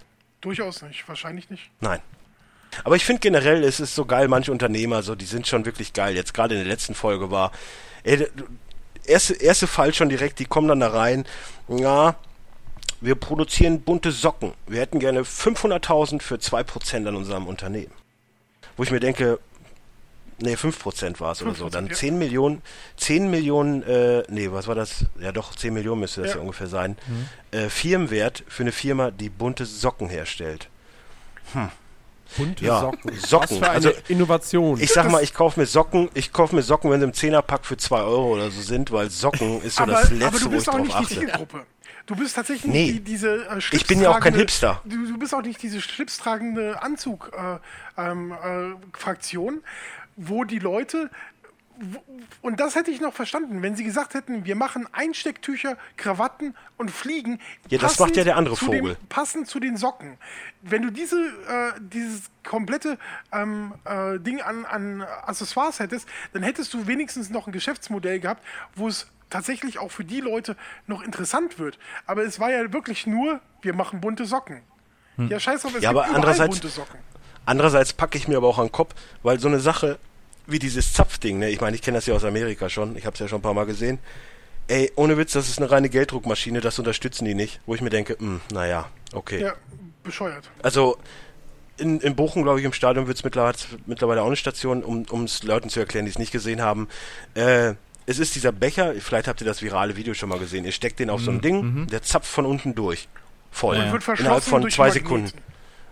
Durchaus 0.42 0.82
nicht, 0.82 1.08
wahrscheinlich 1.08 1.50
nicht. 1.50 1.70
Nein. 1.82 2.00
Aber 2.84 2.96
ich 2.96 3.06
finde 3.06 3.22
generell, 3.22 3.64
es 3.64 3.80
ist 3.80 3.96
so 3.96 4.06
geil, 4.06 4.28
manche 4.28 4.52
Unternehmer, 4.52 5.02
so, 5.02 5.16
die 5.16 5.26
sind 5.26 5.48
schon 5.48 5.66
wirklich 5.66 5.94
geil. 5.94 6.16
Jetzt 6.16 6.34
gerade 6.34 6.56
in 6.56 6.62
der 6.62 6.70
letzten 6.70 6.94
Folge 6.94 7.32
war, 7.32 7.52
ey, 8.04 8.28
erste, 9.06 9.34
erste 9.34 9.68
Fall 9.68 9.94
schon 9.94 10.10
direkt, 10.10 10.40
die 10.40 10.46
kommen 10.46 10.68
dann 10.68 10.82
da 10.82 10.90
rein, 10.90 11.26
ja, 11.68 12.16
wir 13.02 13.16
produzieren 13.16 13.82
bunte 13.82 14.12
Socken. 14.12 14.54
Wir 14.68 14.82
hätten 14.82 15.00
gerne 15.00 15.22
500.000 15.22 16.22
für 16.22 16.36
2% 16.36 17.08
an 17.08 17.16
unserem 17.16 17.48
Unternehmen. 17.48 17.92
Wo 18.78 18.84
ich 18.84 18.92
mir 18.92 19.00
denke, 19.00 19.40
nee, 20.40 20.56
5% 20.56 21.20
war 21.20 21.32
es 21.32 21.42
oder 21.42 21.56
so. 21.56 21.68
5%, 21.68 21.70
Dann 21.72 21.88
ja. 21.88 21.94
10 21.94 22.18
Millionen, 22.18 22.62
10 22.98 23.30
Millionen, 23.30 23.84
äh, 23.84 24.24
nee, 24.30 24.52
was 24.52 24.68
war 24.68 24.76
das? 24.76 25.06
Ja 25.20 25.32
doch, 25.32 25.56
10 25.56 25.74
Millionen 25.74 26.02
müsste 26.02 26.22
das 26.22 26.32
ja, 26.32 26.36
Ja. 26.38 26.42
ungefähr 26.42 26.68
sein. 26.68 26.98
Äh, 27.52 27.70
Firmenwert 27.70 28.44
für 28.48 28.64
eine 28.64 28.72
Firma, 28.72 29.12
die 29.12 29.30
bunte 29.30 29.66
Socken 29.66 30.10
herstellt. 30.10 30.68
Bunte 32.38 32.66
Ja, 32.66 32.82
Socken. 32.82 33.12
Socken. 33.18 33.42
Was 33.42 33.58
für 33.60 33.66
eine 33.70 33.88
Also, 33.88 33.92
Innovation. 34.10 34.80
Ich 34.82 34.92
sag 34.92 35.10
mal, 35.10 35.24
ich 35.24 35.34
kaufe 35.34 35.60
mir 35.60 35.68
Socken, 35.68 36.10
ich 36.16 36.34
kaufe 36.34 36.56
mir 36.56 36.64
Socken, 36.64 36.90
wenn 36.92 37.00
sie 37.00 37.06
im 37.06 37.14
Zehnerpack 37.14 37.66
für 37.66 37.78
2 37.78 38.02
Euro 38.02 38.34
oder 38.34 38.50
so 38.52 38.62
sind, 38.62 38.92
weil 38.92 39.10
Socken 39.10 39.62
ist 39.62 39.76
so 39.78 39.84
aber, 39.84 39.92
das 39.94 40.06
aber 40.08 40.16
Letzte, 40.16 40.40
du 40.40 40.46
wo 40.46 40.50
ich 40.50 40.56
bist 40.56 40.70
auch 40.70 40.74
drauf 40.74 40.82
nicht 40.86 41.00
die 41.00 41.04
achte. 41.06 41.16
Zielgruppe. 41.20 41.66
Du 42.06 42.16
bist 42.16 42.36
tatsächlich 42.36 42.72
Nee. 42.72 42.84
nicht 42.86 42.96
die, 43.00 43.04
diese 43.04 43.48
äh, 43.48 43.60
Ich 43.72 43.88
bin 43.88 44.00
ja 44.00 44.12
auch 44.12 44.20
kein 44.20 44.36
Hipster. 44.36 44.82
Du, 44.86 45.08
du 45.08 45.18
bist 45.18 45.34
auch 45.34 45.42
nicht 45.42 45.62
diese 45.62 45.82
schlipstragende 45.82 46.82
Anzug-Fraktion, 46.82 49.54
äh, 49.54 49.58
ähm, 49.58 49.60
äh, 49.60 49.62
wo 50.16 50.44
die 50.44 50.60
Leute. 50.60 51.10
Und 52.42 52.62
das 52.62 52.76
hätte 52.76 52.90
ich 52.90 53.02
noch 53.02 53.14
verstanden, 53.14 53.62
wenn 53.62 53.76
sie 53.76 53.84
gesagt 53.84 54.14
hätten, 54.14 54.46
wir 54.46 54.56
machen 54.56 54.88
Einstecktücher, 54.94 55.78
Krawatten 55.98 56.56
und 56.78 56.90
Fliegen. 56.90 57.42
Ja, 57.70 57.80
das 57.80 58.00
macht 58.00 58.16
ja 58.16 58.24
der 58.24 58.38
andere 58.38 58.56
Vogel. 58.56 58.96
Dem, 58.96 59.08
passend 59.10 59.50
zu 59.50 59.60
den 59.60 59.76
Socken. 59.76 60.18
Wenn 60.62 60.84
du 60.84 60.92
diese, 60.92 61.18
äh, 61.20 61.74
dieses 61.82 62.32
komplette 62.46 62.98
ähm, 63.34 63.74
äh, 63.84 64.20
Ding 64.20 64.40
an, 64.40 64.64
an 64.66 65.02
Accessoires 65.02 65.80
hättest, 65.80 66.08
dann 66.32 66.44
hättest 66.44 66.74
du 66.74 66.88
wenigstens 66.88 67.30
noch 67.30 67.46
ein 67.48 67.52
Geschäftsmodell 67.52 68.22
gehabt, 68.22 68.42
wo 68.76 68.88
es 68.88 69.08
tatsächlich 69.30 69.80
auch 69.80 69.92
für 69.92 70.04
die 70.04 70.22
Leute 70.22 70.56
noch 70.88 71.02
interessant 71.04 71.60
wird. 71.60 71.78
Aber 72.06 72.24
es 72.24 72.40
war 72.40 72.52
ja 72.52 72.72
wirklich 72.74 73.08
nur, 73.08 73.40
wir 73.62 73.74
machen 73.74 74.02
bunte 74.02 74.26
Socken. 74.26 74.62
Ja, 75.18 75.40
scheiß 75.40 75.62
drauf, 75.62 75.74
es 75.76 75.82
Ja, 75.84 75.92
gibt 75.94 76.04
aber 76.06 76.14
andererseits- 76.16 76.50
bunte 76.60 76.68
Socken. 76.68 77.00
Andererseits 77.46 77.94
packe 77.94 78.18
ich 78.18 78.28
mir 78.28 78.38
aber 78.38 78.48
auch 78.48 78.58
an 78.58 78.66
den 78.68 78.72
Kopf, 78.72 78.94
weil 79.24 79.40
so 79.40 79.48
eine 79.48 79.60
Sache 79.60 79.98
wie 80.48 80.60
dieses 80.60 80.94
Zapfding, 80.94 81.40
ne, 81.40 81.50
ich 81.50 81.62
meine, 81.62 81.76
ich 81.76 81.82
kenne 81.82 81.98
das 81.98 82.06
ja 82.06 82.14
aus 82.16 82.24
Amerika 82.24 82.70
schon, 82.70 82.96
ich 82.98 83.06
habe 83.06 83.14
es 83.14 83.20
ja 83.20 83.28
schon 83.28 83.40
ein 83.40 83.42
paar 83.44 83.54
Mal 83.54 83.66
gesehen. 83.66 84.00
Ey, 84.68 84.92
ohne 84.96 85.16
Witz, 85.18 85.34
das 85.34 85.48
ist 85.48 85.60
eine 85.60 85.70
reine 85.70 85.90
Gelddruckmaschine, 85.90 86.60
das 86.60 86.80
unterstützen 86.80 87.26
die 87.26 87.36
nicht. 87.36 87.62
Wo 87.68 87.76
ich 87.76 87.82
mir 87.82 87.92
denke, 87.92 88.18
hm, 88.20 88.42
naja, 88.52 88.90
okay. 89.14 89.42
Ja, 89.42 89.54
bescheuert. 90.04 90.50
Also 90.64 90.98
in, 91.78 92.00
in 92.02 92.16
Bochum, 92.16 92.42
glaube 92.44 92.60
ich, 92.60 92.66
im 92.66 92.74
Stadion 92.74 93.06
wird 93.08 93.18
es 93.18 93.24
mittlerweile, 93.24 93.56
mittlerweile 93.86 94.22
auch 94.24 94.28
eine 94.28 94.36
Station, 94.36 94.84
um 94.84 95.24
es 95.24 95.44
Leuten 95.44 95.70
zu 95.70 95.80
erklären, 95.80 96.06
die 96.06 96.12
es 96.12 96.18
nicht 96.20 96.32
gesehen 96.32 96.62
haben. 96.62 96.88
Äh, 97.36 97.76
es 98.06 98.20
ist 98.20 98.36
dieser 98.36 98.52
Becher, 98.52 98.94
vielleicht 99.00 99.28
habt 99.28 99.42
ihr 99.42 99.48
das 99.48 99.62
virale 99.62 99.96
Video 99.96 100.14
schon 100.14 100.30
mal 100.30 100.40
gesehen. 100.40 100.66
Ihr 100.66 100.72
steckt 100.72 101.00
den 101.00 101.10
auf 101.10 101.22
so 101.22 101.32
ein 101.32 101.42
Ding, 101.42 101.88
der 101.88 102.02
zapft 102.02 102.30
von 102.32 102.46
unten 102.46 102.76
durch. 102.76 103.08
Voll. 103.52 103.76
Ja, 103.76 103.82
Und 103.82 103.88
ja. 103.88 103.94
wird 103.94 104.04
verschlossen 104.04 104.26
Innerhalb 104.26 104.44
von 104.44 104.70
zwei. 104.70 104.90
Sekunden. 104.92 105.32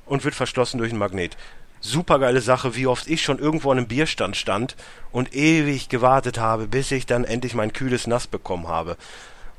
Und 0.06 0.24
wird 0.26 0.36
verschlossen 0.36 0.78
durch 0.78 0.92
einen 0.92 1.00
Magnet. 1.00 1.38
Super 1.80 2.20
geile 2.20 2.42
Sache, 2.42 2.76
wie 2.76 2.88
oft 2.88 3.08
ich 3.08 3.22
schon 3.24 3.40
irgendwo 3.40 3.72
an 3.72 3.78
einem 3.78 3.88
Bierstand 3.88 4.38
stand 4.38 4.76
und 5.12 5.34
ewig 5.34 5.90
gewartet 5.90 6.38
habe, 6.38 6.68
bis 6.68 6.92
ich 6.92 7.06
dann 7.06 7.24
endlich 7.24 7.56
mein 7.56 7.74
kühles 7.74 8.08
Nass 8.08 8.28
bekommen 8.28 8.68
habe. 8.68 8.98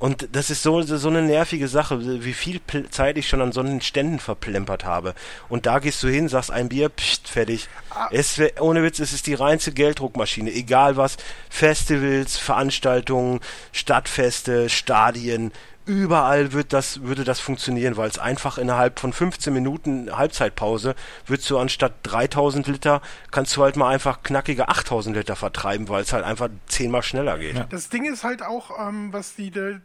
Und 0.05 0.29
das 0.33 0.51
ist 0.51 0.63
so, 0.63 0.83
so 0.83 1.09
eine 1.09 1.23
nervige 1.23 1.67
Sache, 1.67 2.23
wie 2.23 2.35
viel 2.35 2.59
Pl- 2.59 2.91
Zeit 2.91 3.17
ich 3.17 3.27
schon 3.27 3.41
an 3.41 3.53
so 3.53 3.61
einen 3.61 3.81
Ständen 3.81 4.19
verplempert 4.19 4.85
habe. 4.85 5.15
Und 5.49 5.65
da 5.65 5.79
gehst 5.79 6.03
du 6.03 6.09
hin, 6.09 6.29
sagst 6.29 6.51
ein 6.51 6.69
Bier, 6.69 6.91
pst, 6.91 7.27
fertig. 7.27 7.69
Es, 8.11 8.37
wär- 8.37 8.61
ohne 8.61 8.83
Witz, 8.83 8.99
es 8.99 9.15
ist 9.15 9.27
die 9.27 9.33
reinste 9.33 9.73
Gelddruckmaschine. 9.73 10.53
Egal 10.53 10.99
was, 10.99 11.17
Festivals, 11.49 12.37
Veranstaltungen, 12.37 13.41
Stadtfeste, 13.73 14.69
Stadien, 14.69 15.53
überall 15.87 16.53
wird 16.53 16.73
das, 16.73 17.03
würde 17.03 17.25
das 17.25 17.41
funktionieren, 17.41 17.97
weil 17.97 18.09
es 18.09 18.19
einfach 18.19 18.59
innerhalb 18.59 18.99
von 18.99 19.13
15 19.13 19.53
Minuten 19.53 20.17
Halbzeitpause 20.17 20.95
würdest 21.27 21.51
du 21.51 21.59
anstatt 21.59 21.95
3000 22.05 22.67
Liter, 22.67 23.03
kannst 23.31 23.57
du 23.57 23.63
halt 23.63 23.77
mal 23.77 23.91
einfach 23.91 24.23
knackige 24.23 24.69
8000 24.69 25.17
Liter 25.17 25.37
vertreiben, 25.37 25.89
weil 25.89 26.03
es 26.03 26.13
halt 26.13 26.25
einfach 26.25 26.49
zehnmal 26.67 27.03
schneller 27.03 27.39
geht. 27.39 27.57
Ja. 27.57 27.65
Das 27.65 27.89
Ding 27.89 28.11
ist 28.11 28.25
halt 28.25 28.43
auch, 28.43 28.89
ähm, 28.89 29.13
was 29.13 29.35
die 29.35 29.49
äh, 29.49 29.79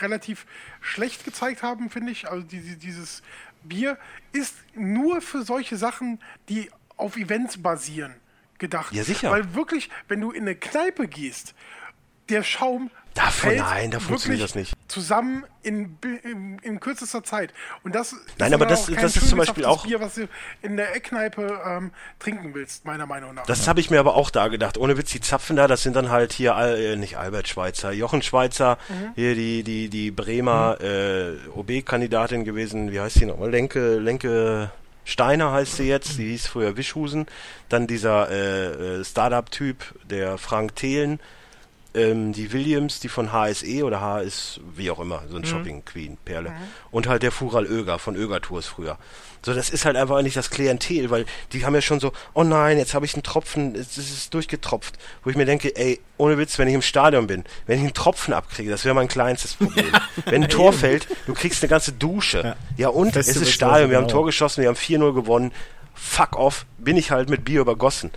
relativ 0.00 0.46
schlecht 0.80 1.24
gezeigt 1.24 1.62
haben, 1.62 1.90
finde 1.90 2.12
ich. 2.12 2.28
Also 2.28 2.42
die, 2.42 2.60
die, 2.60 2.76
dieses 2.76 3.22
Bier 3.62 3.98
ist 4.32 4.54
nur 4.74 5.20
für 5.20 5.42
solche 5.42 5.76
Sachen, 5.76 6.20
die 6.48 6.70
auf 6.96 7.16
Events 7.16 7.62
basieren, 7.62 8.14
gedacht. 8.58 8.92
Ja, 8.92 9.04
sicher. 9.04 9.30
Weil 9.30 9.54
wirklich, 9.54 9.90
wenn 10.08 10.20
du 10.20 10.32
in 10.32 10.42
eine 10.42 10.56
Kneipe 10.56 11.06
gehst, 11.06 11.54
der 12.28 12.42
Schaum 12.42 12.90
Davon- 13.14 13.56
nein, 13.56 13.90
da 13.90 13.98
funktioniert 13.98 14.42
das 14.42 14.54
nicht. 14.54 14.72
zusammen 14.88 15.44
in, 15.62 15.98
in, 16.22 16.58
in 16.60 16.78
kürzester 16.80 17.24
Zeit. 17.24 17.52
Und 17.82 17.94
das 17.94 18.14
Nein, 18.38 18.48
ist 18.48 18.54
aber 18.54 18.66
das- 18.66 18.86
das 18.86 19.16
ist 19.16 19.28
zum 19.28 19.38
Beispiel 19.38 19.64
auch- 19.64 19.84
Bier, 19.84 20.00
was 20.00 20.14
du 20.14 20.28
in 20.62 20.76
der 20.76 20.94
Eckkneipe 20.94 21.60
ähm, 21.66 21.90
trinken 22.20 22.54
willst, 22.54 22.84
meiner 22.84 23.06
Meinung 23.06 23.34
nach. 23.34 23.46
Das 23.46 23.66
habe 23.68 23.80
ich 23.80 23.90
mir 23.90 23.98
aber 24.00 24.14
auch 24.14 24.30
da 24.30 24.48
gedacht. 24.48 24.78
Ohne 24.78 24.96
Witz, 24.96 25.10
die 25.10 25.20
Zapfen 25.20 25.56
da, 25.56 25.66
das 25.66 25.82
sind 25.82 25.96
dann 25.96 26.10
halt 26.10 26.32
hier, 26.32 26.54
äh, 26.56 26.96
nicht 26.96 27.18
Albert 27.18 27.48
Schweitzer, 27.48 27.90
Jochen 27.92 28.22
Schweitzer, 28.22 28.78
hier 29.16 29.34
die, 29.34 29.64
die, 29.64 29.88
die 29.88 30.10
Bremer 30.12 30.78
äh, 30.80 31.36
OB-Kandidatin 31.54 32.44
gewesen, 32.44 32.92
wie 32.92 33.00
heißt 33.00 33.18
sie 33.18 33.26
nochmal? 33.26 33.50
Lenke, 33.50 33.98
Lenke 33.98 34.70
Steiner 35.04 35.50
heißt 35.52 35.76
sie 35.78 35.88
jetzt, 35.88 36.18
die 36.18 36.28
hieß 36.30 36.46
früher 36.46 36.76
Wischhusen. 36.76 37.26
Dann 37.68 37.86
dieser 37.88 38.30
äh, 38.30 38.98
äh, 39.00 39.04
Startup-Typ, 39.04 39.78
der 40.08 40.38
Frank 40.38 40.76
Thelen, 40.76 41.18
ähm, 41.94 42.32
die 42.32 42.52
Williams, 42.52 43.00
die 43.00 43.08
von 43.08 43.32
HSE 43.32 43.84
oder 43.84 44.00
HS, 44.00 44.60
wie 44.76 44.90
auch 44.90 45.00
immer, 45.00 45.22
so 45.28 45.36
ein 45.36 45.44
Shopping 45.44 45.84
Queen, 45.84 46.16
Perle. 46.24 46.52
Und 46.90 47.08
halt 47.08 47.22
der 47.22 47.32
Fural 47.32 47.66
Öger 47.66 47.98
von 47.98 48.16
Öger 48.16 48.40
Tours 48.40 48.66
früher. 48.66 48.98
So, 49.42 49.54
das 49.54 49.70
ist 49.70 49.86
halt 49.86 49.96
einfach 49.96 50.20
nicht 50.20 50.36
das 50.36 50.50
Klientel, 50.50 51.10
weil 51.10 51.24
die 51.52 51.64
haben 51.64 51.74
ja 51.74 51.80
schon 51.80 51.98
so, 51.98 52.12
oh 52.34 52.44
nein, 52.44 52.76
jetzt 52.76 52.92
habe 52.92 53.06
ich 53.06 53.14
einen 53.14 53.22
Tropfen, 53.22 53.74
es 53.74 53.96
es 53.96 54.10
ist 54.10 54.34
durchgetropft. 54.34 54.98
Wo 55.24 55.30
ich 55.30 55.36
mir 55.36 55.46
denke, 55.46 55.74
ey, 55.76 55.98
ohne 56.18 56.36
Witz, 56.36 56.58
wenn 56.58 56.68
ich 56.68 56.74
im 56.74 56.82
Stadion 56.82 57.26
bin, 57.26 57.44
wenn 57.66 57.78
ich 57.78 57.84
einen 57.84 57.94
Tropfen 57.94 58.34
abkriege, 58.34 58.70
das 58.70 58.84
wäre 58.84 58.94
mein 58.94 59.08
kleinstes 59.08 59.54
Problem. 59.54 59.90
wenn 60.26 60.44
ein 60.44 60.50
Tor 60.50 60.74
fällt, 60.74 61.08
du 61.26 61.32
kriegst 61.32 61.62
eine 61.62 61.70
ganze 61.70 61.92
Dusche. 61.92 62.42
Ja, 62.42 62.56
Ja. 62.76 62.88
und 62.90 63.16
es 63.16 63.26
Festival 63.26 63.42
ist 63.42 63.54
Stadion, 63.54 63.90
wir 63.90 63.96
haben 63.96 64.04
ein 64.04 64.08
genau. 64.08 64.18
Tor 64.18 64.26
geschossen, 64.26 64.60
wir 64.60 64.68
haben 64.68 64.76
4-0 64.76 65.14
gewonnen. 65.14 65.52
Fuck 65.94 66.36
off, 66.36 66.66
bin 66.78 66.98
ich 66.98 67.10
halt 67.10 67.30
mit 67.30 67.44
Bier 67.44 67.62
übergossen. 67.62 68.10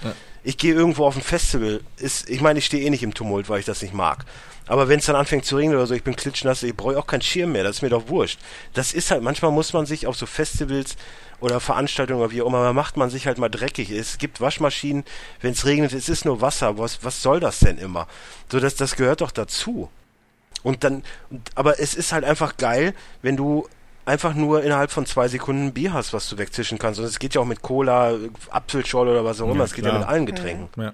Ich 0.44 0.58
gehe 0.58 0.74
irgendwo 0.74 1.06
auf 1.06 1.16
ein 1.16 1.22
Festival, 1.22 1.80
ist, 1.98 2.30
ich 2.30 2.41
meine, 2.41 2.60
ich 2.60 2.66
stehe 2.66 2.84
eh 2.84 2.89
nicht 2.89 3.04
im 3.04 3.14
Tumult, 3.14 3.50
weil 3.50 3.60
ich 3.60 3.66
das 3.66 3.82
nicht 3.82 3.94
mag. 3.94 4.26
Aber 4.68 4.88
wenn 4.88 5.00
es 5.00 5.06
dann 5.06 5.16
anfängt 5.16 5.46
zu 5.46 5.58
regnen 5.58 5.76
oder 5.76 5.88
so, 5.88 5.94
ich 5.94 6.04
bin 6.04 6.16
klitschnass, 6.16 6.64
ich 6.64 6.76
brauche 6.76 6.98
auch 6.98 7.08
keinen 7.08 7.22
Schirm 7.22 7.52
mehr, 7.52 7.64
das 7.64 7.78
ist 7.78 7.82
mir 7.82 7.89
doch 7.89 8.08
wurscht. 8.08 8.39
Das 8.74 8.94
ist 8.94 9.12
halt, 9.12 9.22
manchmal 9.22 9.52
muss 9.52 9.74
man 9.74 9.86
sich 9.86 10.08
auf 10.08 10.16
so 10.16 10.26
Festivals 10.26 10.96
oder 11.39 11.60
Veranstaltungen 11.60 12.22
oder 12.22 12.32
wie 12.32 12.41
auch 12.41 12.48
immer, 12.48 12.72
macht 12.72 12.96
man 12.96 13.10
sich 13.10 13.28
halt 13.28 13.38
mal 13.38 13.50
dreckig. 13.50 13.91
Es 13.91 14.18
gibt 14.18 14.39
Waschmaschinen, 14.39 15.04
wenn 15.41 15.52
es 15.52 15.66
regnet, 15.66 15.91
es 15.91 16.08
ist 16.08 16.24
nur 16.24 16.39
Wasser, 16.39 16.78
was, 16.78 17.04
was 17.04 17.22
soll 17.22 17.39
das 17.41 17.60
denn 17.60 17.78
immer? 17.78 18.08
So, 18.50 18.60
das, 18.60 18.76
das 18.76 18.96
gehört 18.96 19.22
doch 19.22 19.32
dazu. 19.32 19.89
Und 20.64 20.86
dann, 20.86 21.04
aber 21.56 21.80
es 21.80 21.94
ist 21.94 22.14
halt 22.14 22.24
einfach 22.24 22.56
geil, 22.56 22.94
wenn 23.22 23.36
du 23.36 23.68
einfach 24.06 24.34
nur 24.34 24.64
innerhalb 24.64 24.91
von 24.91 25.06
zwei 25.06 25.28
Sekunden 25.28 25.68
ein 25.68 25.74
Bier 25.74 25.93
hast, 25.93 26.14
was 26.14 26.30
du 26.30 26.38
wegzischen 26.38 26.78
kannst. 26.80 26.99
Und 26.99 27.06
es 27.06 27.20
geht 27.20 27.36
ja 27.36 27.41
auch 27.41 27.45
mit 27.45 27.62
Cola, 27.62 28.16
Apfelschorle 28.49 29.12
oder 29.12 29.26
was 29.26 29.41
auch 29.41 29.45
immer. 29.49 29.60
Ja, 29.60 29.64
Es 29.66 29.74
geht 29.74 29.86
ja 29.86 29.97
mit 29.97 30.08
allen 30.08 30.26
Getränken. 30.26 30.70
Ja. 30.82 30.93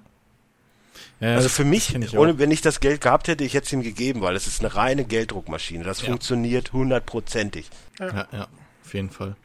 Ja, 1.20 1.36
Also 1.36 1.49
für 1.49 1.66
mich, 1.66 1.93
ich 1.93 2.18
ohne, 2.18 2.39
wenn 2.39 2.49
ich 2.49 2.62
das 2.62 2.80
Geld 2.80 3.01
gehabt 3.01 3.28
hätte, 3.28 3.43
ich 3.43 3.53
hätte 3.53 3.66
es 3.66 3.74
ihm 3.74 3.84
gegeben, 3.84 4.22
weil 4.22 4.36
es 4.36 4.47
ist 4.47 4.62
eine 4.62 4.74
reine 4.76 5.03
Gelddruckmaschine. 5.03 5.84
Das 5.84 6.01
funktioniert 6.01 6.72
hundertprozentig. 6.72 7.70
Ja, 7.99 8.28
ja, 8.32 8.47
auf 8.86 8.93
jeden 8.93 9.10
Fall. 9.10 9.36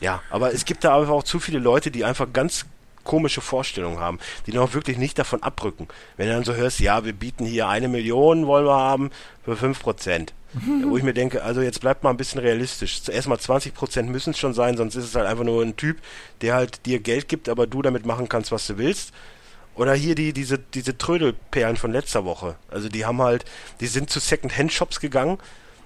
Ja, 0.00 0.22
aber 0.30 0.52
es 0.52 0.64
gibt 0.64 0.82
da 0.82 0.98
einfach 0.98 1.12
auch 1.12 1.22
zu 1.22 1.38
viele 1.38 1.60
Leute, 1.60 1.92
die 1.92 2.04
einfach 2.04 2.26
ganz 2.32 2.66
komische 3.04 3.40
Vorstellungen 3.40 4.00
haben, 4.00 4.18
die 4.46 4.58
auch 4.58 4.74
wirklich 4.74 4.98
nicht 4.98 5.18
davon 5.18 5.42
abrücken. 5.42 5.88
Wenn 6.16 6.28
du 6.28 6.34
dann 6.34 6.44
so 6.44 6.54
hörst, 6.54 6.80
ja, 6.80 7.04
wir 7.04 7.12
bieten 7.12 7.44
hier 7.44 7.68
eine 7.68 7.88
Million, 7.88 8.46
wollen 8.46 8.66
wir 8.66 8.76
haben, 8.76 9.10
für 9.44 9.56
fünf 9.56 9.80
Prozent. 9.80 10.34
Wo 10.84 10.96
ich 10.96 11.02
mir 11.02 11.14
denke, 11.14 11.42
also 11.42 11.62
jetzt 11.62 11.80
bleibt 11.80 12.04
mal 12.04 12.10
ein 12.10 12.16
bisschen 12.16 12.40
realistisch. 12.40 13.02
Zuerst 13.02 13.26
mal 13.26 13.38
20 13.38 13.74
Prozent 13.74 14.08
müssen 14.08 14.30
es 14.30 14.38
schon 14.38 14.54
sein, 14.54 14.76
sonst 14.76 14.94
ist 14.94 15.04
es 15.04 15.14
halt 15.16 15.26
einfach 15.26 15.42
nur 15.42 15.60
ein 15.60 15.76
Typ, 15.76 15.98
der 16.42 16.54
halt 16.54 16.86
dir 16.86 17.00
Geld 17.00 17.28
gibt, 17.28 17.48
aber 17.48 17.66
du 17.66 17.82
damit 17.82 18.06
machen 18.06 18.28
kannst, 18.28 18.52
was 18.52 18.68
du 18.68 18.78
willst. 18.78 19.12
Oder 19.74 19.94
hier 19.94 20.14
die, 20.14 20.32
diese, 20.32 20.58
diese 20.58 20.96
Trödelperlen 20.96 21.76
von 21.76 21.90
letzter 21.90 22.24
Woche. 22.24 22.54
Also 22.70 22.88
die 22.88 23.04
haben 23.04 23.20
halt, 23.20 23.44
die 23.80 23.88
sind 23.88 24.10
zu 24.10 24.20
Second-Hand-Shops 24.20 25.00
gegangen, 25.00 25.38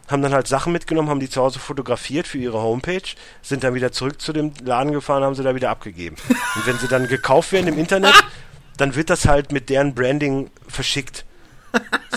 haben 0.08 0.22
dann 0.22 0.32
halt 0.32 0.48
Sachen 0.48 0.72
mitgenommen, 0.72 1.08
haben 1.10 1.20
die 1.20 1.30
zu 1.30 1.40
Hause 1.40 1.58
fotografiert 1.58 2.26
für 2.26 2.38
ihre 2.38 2.60
Homepage, 2.60 3.02
sind 3.42 3.62
dann 3.62 3.74
wieder 3.74 3.92
zurück 3.92 4.20
zu 4.20 4.32
dem 4.32 4.52
Laden 4.64 4.92
gefahren, 4.92 5.22
haben 5.22 5.34
sie 5.34 5.42
da 5.42 5.54
wieder 5.54 5.70
abgegeben. 5.70 6.16
Und 6.56 6.66
wenn 6.66 6.78
sie 6.78 6.88
dann 6.88 7.08
gekauft 7.08 7.52
werden 7.52 7.68
im 7.68 7.78
Internet, 7.78 8.14
dann 8.76 8.94
wird 8.94 9.10
das 9.10 9.26
halt 9.26 9.52
mit 9.52 9.68
deren 9.68 9.94
Branding 9.94 10.50
verschickt. 10.66 11.24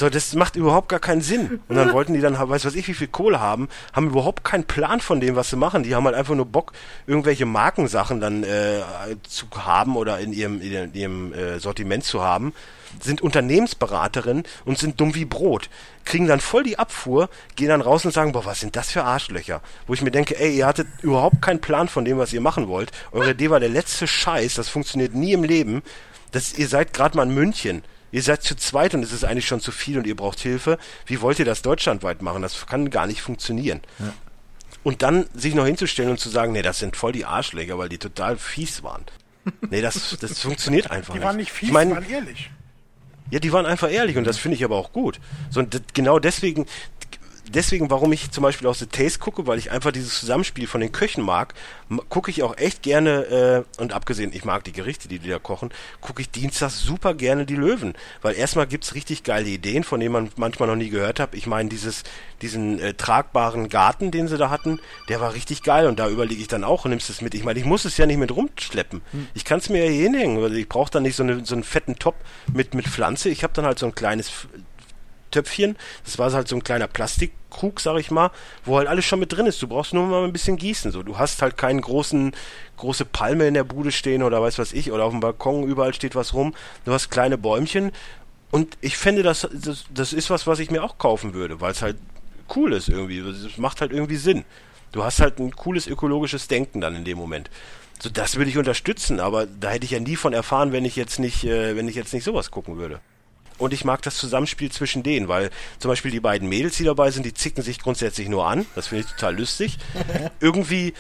So, 0.01 0.09
das 0.09 0.33
macht 0.33 0.55
überhaupt 0.55 0.89
gar 0.89 0.99
keinen 0.99 1.21
Sinn. 1.21 1.59
Und 1.67 1.75
dann 1.75 1.93
wollten 1.93 2.13
die 2.13 2.21
dann, 2.21 2.35
weiß 2.35 2.65
was 2.65 2.73
ich, 2.73 2.87
wie 2.87 2.93
viel 2.95 3.07
Kohle 3.07 3.39
haben, 3.39 3.69
haben 3.93 4.07
überhaupt 4.07 4.43
keinen 4.43 4.63
Plan 4.63 4.99
von 4.99 5.19
dem, 5.19 5.35
was 5.35 5.51
sie 5.51 5.57
machen. 5.57 5.83
Die 5.83 5.93
haben 5.93 6.05
halt 6.05 6.15
einfach 6.15 6.33
nur 6.33 6.47
Bock, 6.47 6.73
irgendwelche 7.05 7.45
Markensachen 7.45 8.19
dann 8.19 8.43
äh, 8.43 8.81
zu 9.27 9.45
haben 9.55 9.95
oder 9.95 10.19
in 10.19 10.33
ihrem, 10.33 10.59
in 10.59 10.93
ihrem 10.93 11.33
äh, 11.33 11.59
Sortiment 11.59 12.03
zu 12.03 12.23
haben, 12.23 12.53
sind 12.99 13.21
Unternehmensberaterin 13.21 14.43
und 14.65 14.79
sind 14.79 14.99
dumm 14.99 15.13
wie 15.13 15.25
Brot. 15.25 15.69
Kriegen 16.03 16.27
dann 16.27 16.39
voll 16.39 16.63
die 16.63 16.79
Abfuhr, 16.79 17.29
gehen 17.55 17.69
dann 17.69 17.81
raus 17.81 18.03
und 18.03 18.11
sagen, 18.11 18.31
boah, 18.31 18.45
was 18.45 18.59
sind 18.59 18.75
das 18.75 18.91
für 18.91 19.03
Arschlöcher? 19.03 19.61
Wo 19.87 19.93
ich 19.93 20.01
mir 20.01 20.11
denke, 20.11 20.39
ey, 20.39 20.57
ihr 20.57 20.65
hattet 20.65 20.87
überhaupt 21.03 21.41
keinen 21.41 21.61
Plan 21.61 21.87
von 21.87 22.05
dem, 22.05 22.17
was 22.17 22.33
ihr 22.33 22.41
machen 22.41 22.67
wollt. 22.67 22.91
Eure 23.11 23.31
Idee 23.31 23.49
war 23.49 23.59
der 23.59 23.69
letzte 23.69 24.07
Scheiß, 24.07 24.55
das 24.55 24.67
funktioniert 24.67 25.13
nie 25.13 25.33
im 25.33 25.43
Leben. 25.43 25.83
Das, 26.31 26.57
ihr 26.57 26.67
seid 26.67 26.93
gerade 26.93 27.17
mal 27.17 27.27
in 27.27 27.35
München. 27.35 27.83
Ihr 28.11 28.21
seid 28.23 28.43
zu 28.43 28.55
zweit 28.55 28.93
und 28.93 29.03
es 29.03 29.11
ist 29.11 29.23
eigentlich 29.23 29.47
schon 29.47 29.61
zu 29.61 29.71
viel 29.71 29.97
und 29.97 30.05
ihr 30.07 30.15
braucht 30.15 30.39
Hilfe. 30.39 30.77
Wie 31.05 31.21
wollt 31.21 31.39
ihr 31.39 31.45
das 31.45 31.61
deutschlandweit 31.61 32.21
machen? 32.21 32.41
Das 32.41 32.65
kann 32.65 32.89
gar 32.89 33.07
nicht 33.07 33.21
funktionieren. 33.21 33.79
Und 34.83 35.01
dann 35.01 35.27
sich 35.33 35.53
noch 35.55 35.65
hinzustellen 35.65 36.11
und 36.11 36.19
zu 36.19 36.29
sagen, 36.29 36.51
nee, 36.53 36.61
das 36.61 36.79
sind 36.79 36.95
voll 36.97 37.11
die 37.11 37.25
Arschläger, 37.25 37.77
weil 37.77 37.87
die 37.89 37.97
total 37.99 38.37
fies 38.37 38.83
waren. 38.83 39.03
Nee, 39.69 39.81
das, 39.81 40.17
das 40.19 40.39
funktioniert 40.39 40.91
einfach 40.91 41.13
Die 41.13 41.19
nicht. 41.19 41.27
waren 41.27 41.37
nicht 41.37 41.51
fies, 41.51 41.69
ich 41.69 41.73
mein, 41.73 41.89
die 41.89 41.95
waren 41.95 42.09
ehrlich. 42.09 42.51
ja, 43.31 43.39
die 43.39 43.51
waren 43.53 43.65
einfach 43.65 43.89
ehrlich 43.91 44.17
und 44.17 44.23
das 44.25 44.37
finde 44.37 44.55
ich 44.57 44.63
aber 44.63 44.75
auch 44.75 44.91
gut. 44.91 45.19
So, 45.49 45.59
und 45.61 45.73
das- 45.73 45.81
genau 45.93 46.19
deswegen, 46.19 46.65
deswegen, 47.47 47.89
warum 47.89 48.11
ich 48.11 48.31
zum 48.31 48.43
Beispiel 48.43 48.67
auch 48.67 48.75
The 48.75 48.85
Taste 48.85 49.19
gucke, 49.19 49.47
weil 49.47 49.57
ich 49.57 49.71
einfach 49.71 49.91
dieses 49.91 50.19
Zusammenspiel 50.19 50.67
von 50.67 50.81
den 50.81 50.91
Köchen 50.91 51.23
mag, 51.23 51.53
gucke 52.09 52.31
ich 52.31 52.43
auch 52.43 52.57
echt 52.57 52.81
gerne, 52.83 53.65
äh, 53.77 53.81
und 53.81 53.93
abgesehen, 53.93 54.31
ich 54.33 54.45
mag 54.45 54.63
die 54.63 54.71
Gerichte, 54.71 55.07
die 55.07 55.19
die 55.19 55.29
da 55.29 55.39
kochen, 55.39 55.69
gucke 55.99 56.21
ich 56.21 56.29
dienstags 56.29 56.79
super 56.79 57.13
gerne 57.13 57.45
die 57.45 57.55
Löwen. 57.55 57.93
Weil 58.21 58.35
erstmal 58.35 58.67
gibt's 58.67 58.95
richtig 58.95 59.23
geile 59.23 59.49
Ideen, 59.49 59.83
von 59.83 59.99
denen 59.99 60.13
man 60.13 60.29
manchmal 60.35 60.67
noch 60.67 60.75
nie 60.75 60.89
gehört 60.89 61.19
hat. 61.19 61.35
Ich 61.35 61.47
meine, 61.47 61.69
dieses, 61.69 62.03
diesen 62.41 62.79
äh, 62.79 62.93
tragbaren 62.93 63.69
Garten, 63.69 64.11
den 64.11 64.27
sie 64.27 64.37
da 64.37 64.49
hatten, 64.49 64.79
der 65.09 65.19
war 65.19 65.33
richtig 65.33 65.63
geil 65.63 65.87
und 65.87 65.99
da 65.99 66.09
überlege 66.09 66.41
ich 66.41 66.47
dann 66.47 66.63
auch, 66.63 66.85
nimmst 66.85 67.09
es 67.09 67.21
mit. 67.21 67.33
Ich 67.33 67.43
meine, 67.43 67.59
ich 67.59 67.65
muss 67.65 67.85
es 67.85 67.97
ja 67.97 68.05
nicht 68.05 68.17
mit 68.17 68.35
rumschleppen. 68.35 69.01
Ich 69.33 69.45
kann 69.45 69.59
es 69.59 69.69
mir 69.69 69.85
ja 69.85 69.91
hier 69.91 70.03
hinhängen, 70.03 70.41
weil 70.41 70.55
ich 70.55 70.69
brauche 70.69 70.91
dann 70.91 71.03
nicht 71.03 71.15
so, 71.15 71.23
eine, 71.23 71.45
so 71.45 71.55
einen 71.55 71.63
fetten 71.63 71.97
Top 71.97 72.15
mit, 72.53 72.73
mit 72.73 72.87
Pflanze. 72.87 73.29
Ich 73.29 73.43
habe 73.43 73.53
dann 73.53 73.65
halt 73.65 73.79
so 73.79 73.85
ein 73.85 73.95
kleines 73.95 74.31
Töpfchen. 75.31 75.77
Das 76.05 76.19
war 76.19 76.31
halt 76.31 76.47
so 76.47 76.55
ein 76.55 76.63
kleiner 76.63 76.87
Plastikkrug, 76.87 77.79
sag 77.79 77.97
ich 77.99 78.11
mal, 78.11 78.31
wo 78.65 78.77
halt 78.77 78.87
alles 78.87 79.05
schon 79.05 79.19
mit 79.19 79.31
drin 79.31 79.45
ist. 79.45 79.61
Du 79.61 79.67
brauchst 79.67 79.93
nur 79.93 80.05
mal 80.05 80.23
ein 80.23 80.33
bisschen 80.33 80.57
gießen. 80.57 80.91
So, 80.91 81.03
du 81.03 81.17
hast 81.17 81.41
halt 81.41 81.57
keinen 81.57 81.81
großen, 81.81 82.33
große 82.77 83.05
Palme 83.05 83.47
in 83.47 83.53
der 83.53 83.63
Bude 83.63 83.91
stehen 83.91 84.23
oder 84.23 84.41
weiß 84.41 84.59
was 84.59 84.73
ich, 84.73 84.91
oder 84.91 85.05
auf 85.05 85.11
dem 85.11 85.19
Balkon 85.19 85.63
überall 85.63 85.93
steht 85.93 86.15
was 86.15 86.33
rum. 86.33 86.53
Du 86.85 86.91
hast 86.91 87.09
kleine 87.09 87.37
Bäumchen. 87.37 87.91
Und 88.51 88.77
ich 88.81 88.97
finde, 88.97 89.23
das, 89.23 89.47
das, 89.53 89.85
das 89.93 90.13
ist 90.13 90.29
was, 90.29 90.45
was 90.45 90.59
ich 90.59 90.71
mir 90.71 90.83
auch 90.83 90.97
kaufen 90.97 91.33
würde, 91.33 91.61
weil 91.61 91.71
es 91.71 91.81
halt 91.81 91.97
cool 92.55 92.73
ist 92.73 92.89
irgendwie. 92.89 93.19
Es 93.19 93.57
macht 93.57 93.81
halt 93.81 93.91
irgendwie 93.91 94.17
Sinn. 94.17 94.43
Du 94.91 95.03
hast 95.03 95.21
halt 95.21 95.39
ein 95.39 95.55
cooles 95.55 95.87
ökologisches 95.87 96.47
Denken 96.47 96.81
dann 96.81 96.95
in 96.95 97.05
dem 97.05 97.17
Moment. 97.17 97.49
So, 98.01 98.09
das 98.09 98.35
würde 98.35 98.49
ich 98.49 98.57
unterstützen, 98.57 99.19
aber 99.19 99.45
da 99.45 99.69
hätte 99.69 99.85
ich 99.85 99.91
ja 99.91 99.99
nie 99.99 100.15
von 100.15 100.33
erfahren, 100.33 100.71
wenn 100.71 100.85
ich 100.85 100.95
jetzt 100.95 101.19
nicht, 101.19 101.43
äh, 101.43 101.75
wenn 101.75 101.87
ich 101.87 101.95
jetzt 101.95 102.13
nicht 102.13 102.23
sowas 102.23 102.51
gucken 102.51 102.77
würde. 102.77 102.99
Und 103.61 103.73
ich 103.73 103.85
mag 103.85 104.01
das 104.01 104.17
Zusammenspiel 104.17 104.71
zwischen 104.71 105.03
denen, 105.03 105.27
weil 105.27 105.51
zum 105.77 105.89
Beispiel 105.89 106.09
die 106.09 106.19
beiden 106.19 106.49
Mädels, 106.49 106.77
die 106.77 106.83
dabei 106.83 107.11
sind, 107.11 107.25
die 107.25 107.33
zicken 107.33 107.63
sich 107.63 107.79
grundsätzlich 107.79 108.27
nur 108.27 108.47
an. 108.47 108.65
Das 108.73 108.87
finde 108.87 109.05
ich 109.05 109.11
total 109.11 109.37
lustig. 109.37 109.77
Irgendwie 110.39 110.93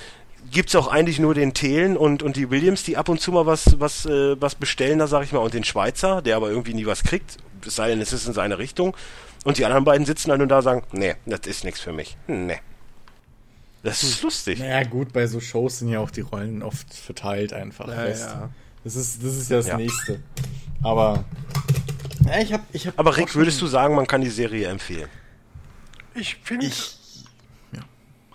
gibt's 0.51 0.75
auch 0.75 0.87
eigentlich 0.87 1.17
nur 1.17 1.33
den 1.33 1.53
Thelen 1.55 1.97
und, 1.97 2.21
und 2.21 2.35
die 2.35 2.51
Williams, 2.51 2.83
die 2.83 2.97
ab 2.97 3.09
und 3.09 3.19
zu 3.19 3.31
mal 3.31 3.47
was, 3.47 3.79
was, 3.79 4.05
äh, 4.05 4.39
was 4.39 4.53
bestellen, 4.53 4.99
da 4.99 5.07
sag 5.07 5.23
ich 5.23 5.31
mal, 5.31 5.39
und 5.39 5.53
den 5.53 5.63
Schweizer, 5.63 6.21
der 6.21 6.35
aber 6.35 6.49
irgendwie 6.49 6.73
nie 6.75 6.85
was 6.85 7.03
kriegt, 7.03 7.37
es 7.65 7.75
sei 7.75 7.89
denn, 7.89 7.99
es 7.99 8.13
ist 8.13 8.27
in 8.27 8.33
seine 8.33 8.59
Richtung. 8.59 8.95
Und 9.43 9.57
die 9.57 9.65
anderen 9.65 9.83
beiden 9.83 10.05
sitzen 10.05 10.29
dann 10.29 10.41
und 10.41 10.49
da 10.49 10.57
und 10.57 10.63
sagen, 10.63 10.83
nee, 10.91 11.15
das 11.25 11.41
ist 11.47 11.63
nichts 11.63 11.79
für 11.79 11.93
mich. 11.93 12.15
Nee. 12.27 12.59
Das 13.81 14.03
ist 14.03 14.21
lustig. 14.21 14.59
Naja, 14.59 14.83
gut, 14.83 15.11
bei 15.11 15.25
so 15.25 15.39
Shows 15.39 15.79
sind 15.79 15.89
ja 15.89 15.99
auch 15.99 16.11
die 16.11 16.21
Rollen 16.21 16.61
oft 16.61 16.93
verteilt 16.93 17.53
einfach. 17.53 17.87
Ja, 17.87 18.07
ja. 18.07 18.49
Das 18.83 18.95
ist, 18.95 19.23
das 19.23 19.35
ist 19.35 19.49
ja 19.49 19.57
das 19.57 19.67
Ja. 19.67 19.77
Nächste. 19.77 20.19
Aber. 20.83 21.25
Ja, 22.25 22.39
ich 22.39 22.53
hab, 22.53 22.61
ich 22.73 22.87
hab 22.87 22.99
Aber 22.99 23.17
Rick, 23.17 23.35
würdest 23.35 23.61
du 23.61 23.67
sagen, 23.67 23.95
man 23.95 24.07
kann 24.07 24.21
die 24.21 24.29
Serie 24.29 24.67
empfehlen? 24.67 25.09
Ich 26.13 26.35
finde, 26.43 26.65
ich, 26.65 26.73
Ich. 26.73 27.25
Ja. 27.73 27.81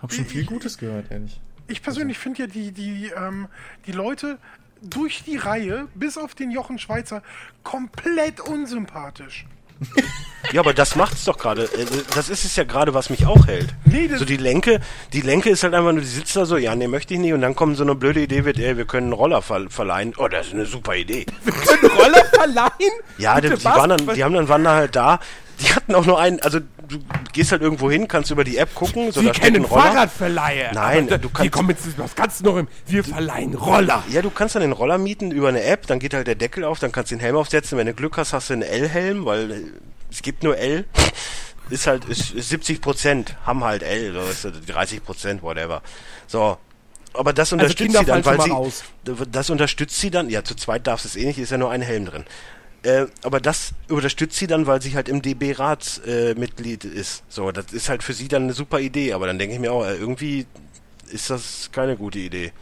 Hab 0.00 0.12
schon 0.12 0.26
viel 0.26 0.44
Gutes 0.44 0.78
gehört, 0.78 1.10
ehrlich. 1.10 1.40
persönlich 1.82 2.18
finde 2.18 2.42
ja 2.42 2.46
die, 2.46 2.72
die, 2.72 3.10
ähm, 3.16 3.48
die 3.86 3.92
Leute 3.92 4.38
durch 4.82 5.24
die 5.24 5.36
Reihe, 5.36 5.88
bis 5.94 6.16
auf 6.18 6.34
den 6.34 6.50
Jochen 6.50 6.78
Schweizer, 6.78 7.22
komplett 7.62 8.40
unsympathisch. 8.40 9.46
Ja, 10.52 10.60
aber 10.60 10.72
das 10.74 10.94
macht's 10.94 11.24
doch 11.24 11.38
gerade. 11.38 11.64
Äh, 11.64 11.86
Das 12.14 12.28
ist 12.28 12.44
es 12.44 12.54
ja 12.54 12.62
gerade, 12.62 12.94
was 12.94 13.10
mich 13.10 13.26
auch 13.26 13.48
hält. 13.48 13.74
Nee, 13.84 14.06
das- 14.06 14.20
so 14.20 14.24
die 14.24 14.36
Lenke, 14.36 14.80
die 15.12 15.20
Lenke 15.20 15.50
ist 15.50 15.64
halt 15.64 15.74
einfach 15.74 15.90
nur, 15.90 16.02
die 16.02 16.06
sitzt 16.06 16.36
da 16.36 16.46
so, 16.46 16.56
ja, 16.56 16.76
nee, 16.76 16.86
möchte 16.86 17.14
ich 17.14 17.20
nicht. 17.20 17.32
Und 17.32 17.40
dann 17.40 17.56
kommt 17.56 17.76
so 17.76 17.82
eine 17.82 17.96
blöde 17.96 18.20
Idee, 18.20 18.44
wird, 18.44 18.60
ey, 18.60 18.76
wir 18.76 18.84
können 18.84 19.06
einen 19.08 19.12
Roller 19.14 19.42
ver 19.42 19.68
verleihen. 19.70 20.14
Oh, 20.18 20.28
das 20.28 20.46
ist 20.46 20.54
eine 20.54 20.64
super 20.66 20.94
Idee. 20.94 21.26
Roller 21.98 22.24
verleihen? 22.26 22.92
Ja, 23.18 23.40
die, 23.40 23.48
die, 23.50 23.64
waren 23.64 23.90
dann, 23.90 24.14
die 24.14 24.22
haben 24.22 24.34
dann 24.34 24.48
waren 24.48 24.62
da 24.62 24.74
halt 24.76 24.94
da. 24.94 25.18
Die 25.60 25.74
hatten 25.74 25.94
auch 25.94 26.04
nur 26.04 26.18
einen, 26.20 26.40
also 26.40 26.60
du 26.60 26.98
gehst 27.32 27.50
halt 27.52 27.62
irgendwo 27.62 27.90
hin, 27.90 28.08
kannst 28.08 28.30
über 28.30 28.44
die 28.44 28.58
App 28.58 28.74
gucken, 28.74 29.10
so 29.12 29.20
Sie 29.20 29.26
da 29.26 29.32
kennen 29.32 29.56
ein 29.56 29.64
Roller. 29.64 29.82
Fahrradverleihe. 29.84 30.70
Nein, 30.74 31.08
da- 31.08 31.16
du 31.18 31.30
kannst- 31.30 31.52
kommen 31.52 31.70
jetzt, 31.70 31.98
was 31.98 32.14
kannst 32.14 32.40
du 32.40 32.44
noch 32.44 32.56
im, 32.58 32.68
wir 32.86 33.02
verleihen 33.04 33.54
Roller. 33.54 34.04
Ja, 34.10 34.20
du 34.22 34.30
kannst 34.30 34.54
dann 34.54 34.62
den 34.62 34.72
Roller 34.72 34.98
mieten 34.98 35.30
über 35.30 35.48
eine 35.48 35.62
App, 35.62 35.86
dann 35.86 35.98
geht 35.98 36.12
halt 36.14 36.26
der 36.26 36.34
Deckel 36.34 36.64
auf, 36.64 36.78
dann 36.78 36.92
kannst 36.92 37.10
du 37.10 37.16
den 37.16 37.20
Helm 37.20 37.36
aufsetzen. 37.36 37.78
Wenn 37.78 37.86
du 37.86 37.94
Glück 37.94 38.16
hast, 38.18 38.32
hast 38.34 38.50
du 38.50 38.54
einen 38.54 38.62
L-Helm, 38.62 39.24
weil 39.24 39.50
äh, 39.50 39.60
es 40.10 40.20
gibt 40.22 40.42
nur 40.42 40.56
L. 40.58 40.84
Ist 41.70 41.86
halt, 41.88 42.04
ist, 42.04 42.30
ist 42.32 42.48
70 42.50 42.80
Prozent 42.80 43.34
haben 43.44 43.64
halt 43.64 43.82
L, 43.82 44.12
so 44.12 44.48
das 44.50 44.64
30 44.66 45.04
Prozent, 45.04 45.42
whatever. 45.42 45.82
So. 46.28 46.58
Aber 47.14 47.32
das 47.32 47.50
unterstützt 47.52 47.78
Kinder 47.78 48.00
sie 48.00 48.04
dann, 48.06 48.24
weil 48.26 48.40
sie, 48.42 48.50
raus. 48.50 48.84
das 49.32 49.48
unterstützt 49.50 49.98
sie 49.98 50.10
dann, 50.10 50.28
ja, 50.28 50.44
zu 50.44 50.54
zweit 50.54 50.86
darfst 50.86 51.06
du 51.06 51.08
es 51.08 51.16
eh 51.16 51.24
nicht, 51.24 51.38
ist 51.38 51.50
ja 51.50 51.56
nur 51.56 51.70
ein 51.70 51.80
Helm 51.80 52.04
drin. 52.04 52.24
Äh, 52.86 53.06
aber 53.24 53.40
das 53.40 53.72
unterstützt 53.88 54.36
sie 54.36 54.46
dann, 54.46 54.68
weil 54.68 54.80
sie 54.80 54.94
halt 54.94 55.08
im 55.08 55.20
DB-Rat 55.20 56.02
äh, 56.06 56.34
Mitglied 56.34 56.84
ist. 56.84 57.24
So, 57.28 57.50
das 57.50 57.72
ist 57.72 57.88
halt 57.88 58.04
für 58.04 58.12
sie 58.12 58.28
dann 58.28 58.44
eine 58.44 58.52
super 58.52 58.78
Idee, 58.78 59.12
aber 59.12 59.26
dann 59.26 59.40
denke 59.40 59.54
ich 59.54 59.60
mir 59.60 59.72
auch, 59.72 59.84
äh, 59.84 59.96
irgendwie 59.96 60.46
ist 61.10 61.28
das 61.30 61.68
keine 61.72 61.96
gute 61.96 62.20
Idee. 62.20 62.52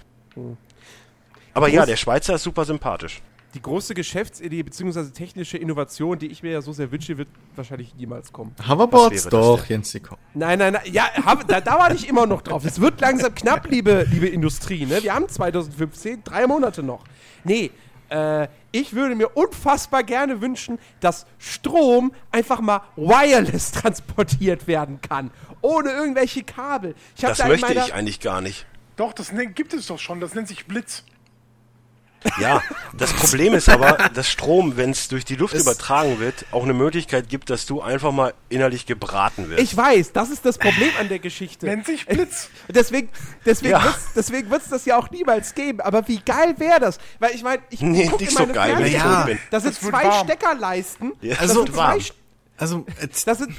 Aber 1.52 1.68
ja, 1.68 1.82
Groß- 1.82 1.86
der 1.86 1.96
Schweizer 1.96 2.34
ist 2.36 2.42
super 2.42 2.64
sympathisch. 2.64 3.20
Die 3.52 3.60
große 3.60 3.94
Geschäftsidee 3.94 4.62
bzw. 4.62 5.10
technische 5.10 5.58
Innovation, 5.58 6.18
die 6.18 6.26
ich 6.28 6.42
mir 6.42 6.52
ja 6.52 6.62
so 6.62 6.72
sehr 6.72 6.90
wünsche, 6.90 7.18
wird 7.18 7.28
wahrscheinlich 7.54 7.94
niemals 7.94 8.32
kommen. 8.32 8.56
Hoverboards 8.66 9.28
doch? 9.28 9.66
Jens. 9.66 9.94
Nein, 10.32 10.58
nein, 10.58 10.72
nein. 10.72 10.82
Ja, 10.90 11.04
hab, 11.22 11.46
da, 11.46 11.60
da 11.60 11.78
war 11.78 11.94
ich 11.94 12.08
immer 12.08 12.26
noch 12.26 12.40
drauf. 12.40 12.64
Es 12.64 12.80
wird 12.80 13.00
langsam 13.02 13.32
knapp, 13.34 13.70
liebe, 13.70 14.06
liebe 14.10 14.26
Industrie. 14.26 14.86
Ne? 14.86 15.02
Wir 15.02 15.14
haben 15.14 15.28
2015, 15.28 16.24
drei 16.24 16.46
Monate 16.46 16.82
noch. 16.82 17.04
Nee, 17.44 17.70
äh, 18.08 18.48
ich 18.74 18.92
würde 18.92 19.14
mir 19.14 19.28
unfassbar 19.28 20.02
gerne 20.02 20.40
wünschen, 20.40 20.80
dass 20.98 21.26
Strom 21.38 22.12
einfach 22.32 22.60
mal 22.60 22.80
wireless 22.96 23.70
transportiert 23.70 24.66
werden 24.66 25.00
kann. 25.00 25.30
Ohne 25.60 25.90
irgendwelche 25.90 26.42
Kabel. 26.42 26.96
Das 27.20 27.38
da 27.38 27.46
möchte 27.46 27.72
ich 27.72 27.94
eigentlich 27.94 28.18
gar 28.18 28.40
nicht. 28.40 28.66
Doch, 28.96 29.12
das 29.12 29.30
nennt, 29.30 29.54
gibt 29.54 29.74
es 29.74 29.86
doch 29.86 30.00
schon. 30.00 30.20
Das 30.20 30.34
nennt 30.34 30.48
sich 30.48 30.66
Blitz. 30.66 31.04
Ja, 32.40 32.62
das 32.96 33.12
Problem 33.12 33.52
ist 33.54 33.68
aber, 33.68 33.98
dass 34.14 34.30
Strom, 34.30 34.76
wenn 34.76 34.90
es 34.90 35.08
durch 35.08 35.24
die 35.24 35.36
Luft 35.36 35.54
Es- 35.54 35.62
übertragen 35.62 36.20
wird, 36.20 36.46
auch 36.52 36.62
eine 36.64 36.72
Möglichkeit 36.72 37.28
gibt, 37.28 37.50
dass 37.50 37.66
du 37.66 37.82
einfach 37.82 38.12
mal 38.12 38.32
innerlich 38.48 38.86
gebraten 38.86 39.50
wirst. 39.50 39.62
Ich 39.62 39.76
weiß, 39.76 40.12
das 40.12 40.30
ist 40.30 40.44
das 40.44 40.56
Problem 40.58 40.88
an 40.98 41.08
der 41.08 41.18
Geschichte. 41.18 41.66
Nennt 41.66 41.86
sich 41.86 42.06
Blitz. 42.06 42.48
Deswegen, 42.68 43.08
deswegen 43.44 43.72
Ja. 43.72 43.84
wird's, 43.84 44.08
deswegen 44.16 44.50
wird's 44.50 44.68
das 44.70 44.84
ja 44.86 44.96
auch 44.98 45.10
niemals 45.10 45.54
geben. 45.54 45.80
Aber 45.80 46.08
wie 46.08 46.18
geil 46.20 46.54
wäre 46.58 46.80
das? 46.80 46.98
Weil 47.18 47.34
ich 47.34 47.42
meine, 47.42 47.62
ich 47.70 47.80
Nee, 47.82 48.06
guck 48.10 48.20
nicht 48.20 48.32
in 48.32 48.36
so 48.38 48.46
geil, 48.46 48.74
wenn 48.78 48.86
ich 48.86 48.98
tot 49.02 49.26
bin. 49.26 49.38
Da 49.50 49.60
sind 49.60 49.74
Das 49.74 49.80
zwei 49.90 50.04
warm. 50.04 50.26
Steckerleisten. 50.26 51.12
Ja, 51.20 51.30
das 51.34 51.40
Also, 51.40 51.64
sind 51.66 51.74
zwei, 51.74 51.96
St- 51.98 52.12
Also, 52.56 52.86
äh, 53.00 53.08
das 53.26 53.38
sind, 53.38 53.54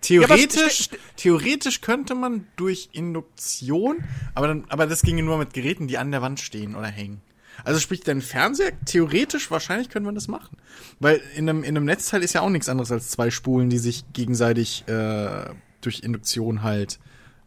theoretisch, 0.00 0.84
ste- 0.84 0.98
theoretisch 1.16 1.80
könnte 1.80 2.14
man 2.14 2.46
durch 2.56 2.90
Induktion, 2.92 4.04
aber 4.34 4.46
dann, 4.48 4.64
aber 4.68 4.86
das 4.86 5.02
ginge 5.02 5.22
nur 5.22 5.38
mit 5.38 5.52
Geräten, 5.52 5.88
die 5.88 5.98
an 5.98 6.12
der 6.12 6.22
Wand 6.22 6.38
stehen 6.40 6.76
oder 6.76 6.86
hängen. 6.86 7.20
Also 7.64 7.80
sprich, 7.80 8.00
dein 8.00 8.20
Fernseher, 8.20 8.72
theoretisch, 8.84 9.50
wahrscheinlich 9.50 9.88
könnte 9.88 10.06
man 10.06 10.14
das 10.14 10.28
machen. 10.28 10.56
Weil 11.00 11.20
in 11.34 11.48
einem, 11.48 11.62
in 11.62 11.76
einem 11.76 11.86
Netzteil 11.86 12.22
ist 12.22 12.34
ja 12.34 12.42
auch 12.42 12.50
nichts 12.50 12.68
anderes 12.68 12.92
als 12.92 13.10
zwei 13.10 13.30
Spulen, 13.30 13.70
die 13.70 13.78
sich 13.78 14.04
gegenseitig 14.12 14.86
äh, 14.88 15.46
durch 15.80 16.00
Induktion 16.00 16.62
halt 16.62 16.98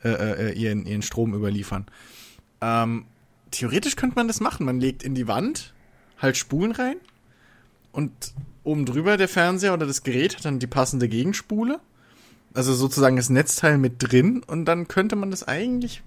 äh, 0.03 0.09
äh, 0.09 0.53
ihren, 0.53 0.85
ihren 0.85 1.01
Strom 1.01 1.33
überliefern. 1.33 1.85
Ähm, 2.61 3.05
theoretisch 3.51 3.95
könnte 3.95 4.15
man 4.15 4.27
das 4.27 4.39
machen. 4.39 4.65
Man 4.65 4.79
legt 4.79 5.03
in 5.03 5.15
die 5.15 5.27
Wand 5.27 5.73
halt 6.17 6.37
Spulen 6.37 6.71
rein 6.71 6.97
und 7.91 8.33
oben 8.63 8.85
drüber 8.85 9.17
der 9.17 9.27
Fernseher 9.27 9.73
oder 9.73 9.85
das 9.85 10.03
Gerät 10.03 10.37
hat 10.37 10.45
dann 10.45 10.59
die 10.59 10.67
passende 10.67 11.07
Gegenspule. 11.07 11.79
Also 12.53 12.73
sozusagen 12.73 13.15
das 13.15 13.29
Netzteil 13.29 13.77
mit 13.77 13.95
drin 13.99 14.41
und 14.45 14.65
dann 14.65 14.87
könnte 14.87 15.15
man 15.15 15.31
das 15.31 15.47
eigentlich 15.47 16.01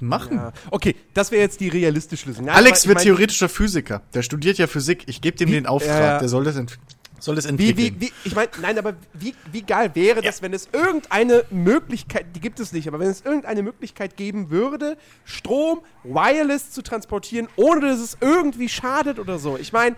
machen. 0.00 0.36
ja. 0.36 0.52
Okay, 0.70 0.94
das 1.14 1.30
wäre 1.30 1.42
jetzt 1.42 1.60
die 1.60 1.68
realistische 1.68 2.28
Lösung. 2.28 2.46
Nein, 2.46 2.54
Alex 2.56 2.86
wird 2.86 3.00
ich 3.00 3.06
mein, 3.06 3.14
theoretischer 3.14 3.48
Physiker. 3.48 4.02
Der 4.14 4.22
studiert 4.22 4.58
ja 4.58 4.66
Physik. 4.66 5.04
Ich 5.06 5.20
gebe 5.20 5.36
dem 5.36 5.48
Wie- 5.48 5.52
den 5.52 5.66
Auftrag. 5.66 5.90
ja, 5.98 6.06
ja. 6.06 6.18
Der 6.18 6.28
soll 6.28 6.44
das, 6.44 6.56
ent 6.56 6.78
soll 7.18 7.34
das 7.34 7.46
entwickeln. 7.46 7.96
wie, 7.98 8.08
wie, 8.08 8.12
ich 8.24 8.34
meine, 8.34 8.50
nein, 8.60 8.78
aber 8.78 8.94
wie, 9.14 9.34
wie 9.50 9.62
geil 9.62 9.90
wäre 9.94 10.20
das, 10.20 10.42
wenn 10.42 10.52
es 10.52 10.68
irgendeine 10.72 11.44
Möglichkeit, 11.50 12.26
die 12.36 12.40
gibt 12.40 12.60
es 12.60 12.72
nicht, 12.72 12.86
aber 12.88 12.98
wenn 12.98 13.08
es 13.08 13.22
irgendeine 13.22 13.62
Möglichkeit 13.62 14.16
geben 14.18 14.50
würde, 14.50 14.98
Strom 15.24 15.80
wireless 16.04 16.70
zu 16.72 16.82
transportieren, 16.82 17.48
ohne 17.56 17.80
dass 17.88 18.00
es 18.00 18.18
irgendwie 18.20 18.68
schadet 18.68 19.18
oder 19.18 19.38
so. 19.38 19.56
Ich 19.56 19.72
meine, 19.72 19.96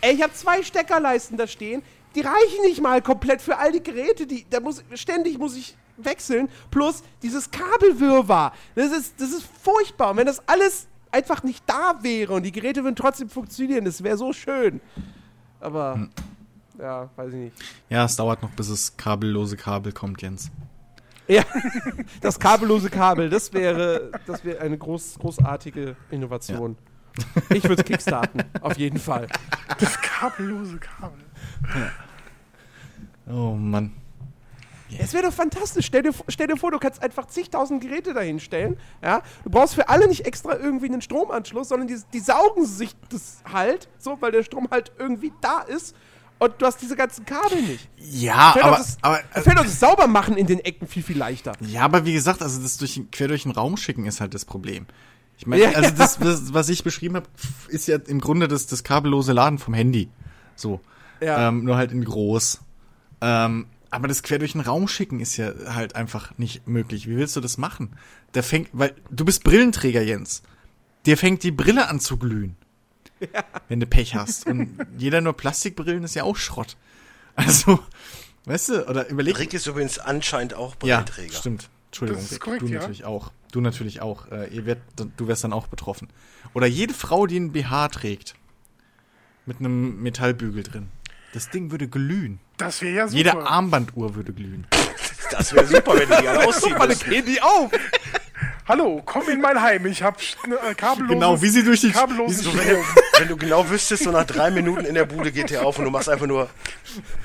ey, 0.00 0.14
ich 0.14 0.22
habe 0.22 0.32
zwei 0.32 0.62
Steckerleisten 0.62 1.36
da 1.36 1.46
stehen, 1.46 1.82
die 2.14 2.20
reichen 2.22 2.62
nicht 2.64 2.80
mal 2.80 3.02
komplett 3.02 3.42
für 3.42 3.58
all 3.58 3.72
die 3.72 3.82
Geräte, 3.82 4.26
die, 4.26 4.46
da 4.48 4.60
muss, 4.60 4.82
ständig 4.94 5.38
muss 5.38 5.56
ich 5.56 5.76
wechseln, 5.96 6.48
plus 6.70 7.02
dieses 7.22 7.50
Kabelwirrwarr. 7.50 8.52
Das 8.74 8.92
ist, 8.92 9.20
das 9.20 9.30
ist 9.32 9.46
furchtbar. 9.62 10.10
Und 10.12 10.16
wenn 10.18 10.26
das 10.26 10.46
alles 10.48 10.86
einfach 11.12 11.42
nicht 11.42 11.62
da 11.66 11.98
wäre 12.02 12.32
und 12.32 12.42
die 12.42 12.52
Geräte 12.52 12.82
würden 12.82 12.96
trotzdem 12.96 13.28
funktionieren, 13.28 13.84
das 13.84 14.02
wäre 14.02 14.16
so 14.16 14.32
schön. 14.32 14.80
Aber, 15.60 15.94
Hm. 15.94 16.10
ja, 16.78 17.08
weiß 17.16 17.28
ich 17.32 17.38
nicht. 17.38 17.56
ja, 17.88 18.04
es 18.04 18.16
dauert 18.16 18.42
noch, 18.42 18.50
bis 18.50 18.68
es 18.68 18.96
kabellose 18.96 19.56
Kabel 19.56 19.92
kommt, 19.92 20.20
Jens. 20.22 20.50
Ja, 21.26 21.42
das 22.20 22.38
kabellose 22.38 22.90
Kabel, 22.90 23.30
das 23.30 23.52
wäre, 23.52 24.10
das 24.26 24.44
wäre 24.44 24.60
eine 24.60 24.76
groß, 24.76 25.18
großartige 25.18 25.96
Innovation. 26.10 26.76
Ich 27.50 27.62
würde 27.64 27.80
es 27.82 27.84
kickstarten, 27.84 28.42
auf 28.60 28.76
jeden 28.76 28.98
Fall. 28.98 29.28
Das 29.78 29.96
kabellose 30.02 30.78
Kabel. 30.78 31.18
Oh 33.26 33.54
Mann. 33.54 33.92
Es 34.98 35.12
wäre 35.12 35.24
doch 35.24 35.32
fantastisch. 35.32 35.86
Stell 35.86 36.02
dir, 36.02 36.12
stell 36.28 36.46
dir 36.46 36.56
vor, 36.56 36.70
du 36.70 36.78
kannst 36.78 37.02
einfach 37.02 37.26
zigtausend 37.26 37.82
Geräte 37.82 38.14
dahin 38.14 38.38
stellen. 38.38 38.76
Ja? 39.02 39.22
Du 39.42 39.50
brauchst 39.50 39.74
für 39.74 39.88
alle 39.88 40.06
nicht 40.08 40.26
extra 40.26 40.56
irgendwie 40.56 40.86
einen 40.86 41.00
Stromanschluss, 41.02 41.68
sondern 41.68 41.88
die, 41.88 41.96
die 42.12 42.20
saugen 42.20 42.66
sich 42.66 42.94
das 43.08 43.38
halt, 43.50 43.88
so, 43.98 44.18
weil 44.20 44.32
der 44.32 44.42
Strom 44.42 44.68
halt 44.70 44.92
irgendwie 44.98 45.32
da 45.40 45.60
ist. 45.60 45.96
Und 46.38 46.52
du 46.58 46.66
hast 46.66 46.82
diese 46.82 46.96
ganzen 46.96 47.24
Kabel 47.24 47.62
nicht. 47.62 47.88
Ja, 47.96 48.52
Fällt 48.52 48.64
aber, 48.64 48.76
das, 48.76 48.98
aber, 49.02 49.20
da 49.32 49.40
fällt 49.40 49.58
doch 49.58 49.64
das 49.64 49.80
Saubermachen 49.80 50.36
in 50.36 50.46
den 50.46 50.58
Ecken 50.60 50.86
viel, 50.86 51.02
viel 51.02 51.16
leichter. 51.16 51.52
ja, 51.60 51.82
aber 51.82 52.04
wie 52.04 52.12
gesagt, 52.12 52.42
also 52.42 52.60
das 52.60 52.76
durch, 52.76 53.00
quer 53.12 53.28
durch 53.28 53.44
den 53.44 53.52
Raum 53.52 53.76
schicken 53.76 54.04
ist 54.04 54.20
halt 54.20 54.34
das 54.34 54.44
Problem. 54.44 54.86
Ich 55.38 55.46
meine, 55.46 55.62
Ja, 55.62 55.70
also 55.70 55.90
das, 55.96 56.18
das, 56.18 56.52
was 56.52 56.68
ich 56.68 56.84
beschrieben 56.84 57.16
habe, 57.16 57.26
ist 57.68 57.88
ja 57.88 57.96
im 57.96 58.20
Grunde 58.20 58.48
das, 58.48 58.66
das 58.66 58.84
kabellose 58.84 59.32
Laden 59.32 59.58
vom 59.58 59.74
Handy. 59.74 60.10
So. 60.56 60.80
Ja. 61.20 61.48
Ähm, 61.48 61.64
nur 61.64 61.76
halt 61.76 61.92
in 61.92 62.04
groß. 62.04 62.60
Ähm, 63.20 63.66
Aber 63.94 64.08
das 64.08 64.24
quer 64.24 64.40
durch 64.40 64.52
den 64.52 64.60
Raum 64.60 64.88
schicken 64.88 65.20
ist 65.20 65.36
ja 65.36 65.52
halt 65.72 65.94
einfach 65.94 66.36
nicht 66.36 66.66
möglich. 66.66 67.08
Wie 67.08 67.16
willst 67.16 67.36
du 67.36 67.40
das 67.40 67.58
machen? 67.58 67.96
Der 68.34 68.42
fängt, 68.42 68.68
weil 68.72 68.92
du 69.10 69.24
bist 69.24 69.44
Brillenträger, 69.44 70.02
Jens. 70.02 70.42
Dir 71.06 71.16
fängt 71.16 71.44
die 71.44 71.52
Brille 71.52 71.88
an 71.88 72.00
zu 72.00 72.16
glühen. 72.18 72.56
Wenn 73.68 73.78
du 73.78 73.86
Pech 73.86 74.16
hast. 74.16 74.46
Und 74.46 74.76
jeder 74.98 75.20
nur 75.20 75.34
Plastikbrillen 75.36 76.02
ist 76.02 76.14
ja 76.16 76.24
auch 76.24 76.34
Schrott. 76.36 76.76
Also, 77.36 77.78
weißt 78.46 78.68
du, 78.70 78.88
oder 78.88 79.08
überleg. 79.08 79.38
Rick 79.38 79.54
ist 79.54 79.66
übrigens 79.68 80.00
anscheinend 80.00 80.54
auch 80.54 80.74
Ja, 80.82 80.96
Brillenträger. 81.02 81.32
stimmt. 81.34 81.70
Entschuldigung, 81.86 82.22
Das 82.22 82.32
ist 82.32 82.40
korrekt, 82.40 82.62
du 82.62 82.66
ja. 82.66 82.80
natürlich 82.80 83.04
auch. 83.04 83.30
Du 83.52 83.60
natürlich 83.60 84.00
auch. 84.00 84.28
Äh, 84.32 84.48
ihr 84.48 84.66
werdet, 84.66 84.82
du 85.16 85.28
wärst 85.28 85.44
dann 85.44 85.52
auch 85.52 85.68
betroffen. 85.68 86.08
Oder 86.52 86.66
jede 86.66 86.94
Frau, 86.94 87.26
die 87.28 87.36
einen 87.36 87.52
BH 87.52 87.88
trägt. 87.90 88.34
Mit 89.46 89.60
einem 89.60 90.02
Metallbügel 90.02 90.64
drin. 90.64 90.88
Das 91.32 91.50
Ding 91.50 91.70
würde 91.70 91.86
glühen. 91.86 92.40
Das 92.56 92.80
wäre 92.82 92.94
ja 92.94 93.06
super. 93.08 93.16
Jede 93.16 93.32
Armbanduhr 93.46 94.14
würde 94.14 94.32
glühen. 94.32 94.66
Das 95.30 95.52
wäre 95.52 95.66
super, 95.66 95.94
wenn 95.98 96.08
die 96.08 96.22
die 96.22 96.28
alle 96.28 96.46
ausziehen 96.48 96.78
Mann, 96.78 96.88
müssen. 96.88 97.10
gehen 97.10 97.24
die 97.26 97.40
auf! 97.42 97.70
Hallo, 98.66 99.02
komm 99.04 99.28
in 99.28 99.40
mein 99.42 99.60
Heim. 99.60 99.84
Ich 99.86 100.02
hab 100.02 100.18
äh, 100.20 100.74
kabelloses, 100.74 101.08
Genau, 101.12 101.42
wie 101.42 101.48
sie 101.48 101.62
durch 101.64 101.80
die- 101.82 101.90
kabelloses 101.90 102.44
So, 102.44 102.56
wenn, 102.56 102.68
du, 102.68 102.76
wenn 103.18 103.28
du 103.28 103.36
genau 103.36 103.68
wüsstest, 103.68 104.04
so 104.04 104.10
nach 104.10 104.24
drei 104.24 104.50
Minuten 104.50 104.84
in 104.86 104.94
der 104.94 105.04
Bude 105.04 105.32
geht 105.32 105.50
der 105.50 105.66
auf 105.66 105.78
und 105.78 105.84
du 105.84 105.90
machst 105.90 106.08
einfach 106.08 106.26
nur, 106.26 106.48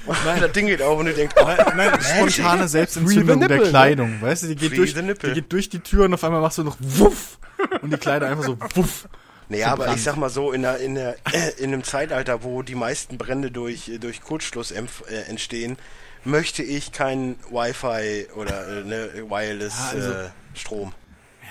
das 0.06 0.52
Ding 0.52 0.68
geht 0.68 0.82
auf 0.82 1.00
und 1.00 1.06
du 1.06 1.14
denkst, 1.14 1.36
oh, 1.40 1.48
Nein, 1.76 1.92
spontane 2.02 2.68
Selbstentzündung 2.68 3.48
der 3.48 3.60
Kleidung. 3.60 4.22
Weißt 4.22 4.44
du, 4.44 4.48
die 4.48 4.56
geht, 4.56 4.70
Free 4.72 4.78
durch, 4.78 5.20
die 5.20 5.32
geht 5.34 5.52
durch 5.54 5.70
die 5.70 5.80
Tür 5.80 6.06
und 6.06 6.14
auf 6.14 6.24
einmal 6.24 6.42
machst 6.42 6.58
du 6.58 6.64
noch 6.64 6.76
wuff. 6.80 7.38
Und 7.82 7.92
die 7.94 7.98
Kleider 7.98 8.28
einfach 8.28 8.44
so 8.44 8.58
wuff. 8.76 9.08
Naja, 9.50 9.72
aber 9.72 9.94
ich 9.94 10.04
sag 10.04 10.16
mal 10.16 10.30
so, 10.30 10.52
in, 10.52 10.62
der, 10.62 10.78
in, 10.78 10.96
der, 10.96 11.16
in 11.58 11.74
einem 11.74 11.84
Zeitalter, 11.84 12.44
wo 12.44 12.62
die 12.62 12.76
meisten 12.76 13.18
Brände 13.18 13.52
durch, 13.52 13.92
durch 14.00 14.22
Kurzschluss 14.22 14.72
äh, 14.72 14.84
entstehen, 15.28 15.78
möchte 16.24 16.62
ich 16.64 16.92
kein 16.92 17.36
Wi-Fi 17.50 18.28
oder 18.36 18.68
äh, 18.68 18.84
ne, 18.84 19.10
Wireless 19.30 19.74
Ja, 19.78 19.90
also- 19.90 20.12
äh, 20.12 20.30
Strom. 20.54 20.94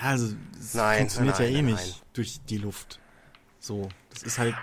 Ja, 0.00 0.10
also 0.10 0.34
es 0.60 0.74
Nein, 0.74 0.98
funktioniert 1.00 1.38
nein, 1.40 1.52
ja 1.52 1.58
eh 1.58 1.62
nein, 1.62 1.74
nicht 1.74 2.02
durch 2.12 2.40
die 2.48 2.58
Luft. 2.58 3.00
So, 3.58 3.88
das 4.12 4.22
ist 4.22 4.38
halt 4.38 4.54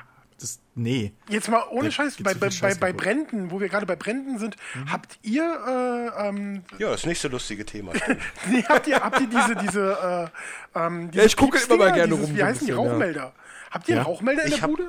nee. 0.75 1.13
Jetzt 1.29 1.49
mal 1.49 1.63
ohne 1.71 1.91
Scheiß, 1.91 2.17
bei, 2.21 2.33
bei, 2.33 2.51
Scheiß 2.51 2.77
bei. 2.79 2.93
Bränden, 2.93 3.49
wo 3.51 3.59
wir 3.59 3.69
gerade 3.69 3.85
bei 3.85 3.95
Bränden 3.95 4.37
sind, 4.37 4.55
Mhm. 4.75 4.91
habt 4.91 5.17
ihr, 5.23 6.11
äh, 6.17 6.27
ähm, 6.27 6.63
Ja, 6.77 6.91
das 6.91 7.05
nächste 7.05 7.27
lustige 7.29 7.65
Thema. 7.65 7.93
nee, 8.49 8.63
habt 8.67 8.87
ihr, 8.87 8.99
habt 8.99 9.19
ihr 9.21 9.27
diese, 9.27 9.55
diese, 9.55 10.31
äh, 10.75 10.79
ähm, 10.79 11.09
diese 11.11 11.21
Ja, 11.21 11.25
ich 11.25 11.35
gucke 11.37 11.57
immer 11.57 11.77
mal 11.77 11.91
gerne 11.93 12.13
dieses, 12.13 12.29
rum 12.29 12.37
Wie 12.37 12.43
heißen 12.43 12.65
die 12.67 12.71
bisschen, 12.71 12.85
ja. 12.85 12.91
Rauchmelder? 12.91 13.33
Habt 13.71 13.87
ihr 13.89 13.95
Ja. 13.95 14.01
einen 14.01 14.07
Rauchmelder 14.07 14.43
in 14.43 14.51
Ich 14.53 14.59
der 14.59 14.67
Bude? 14.67 14.83
Äh, 14.83 14.87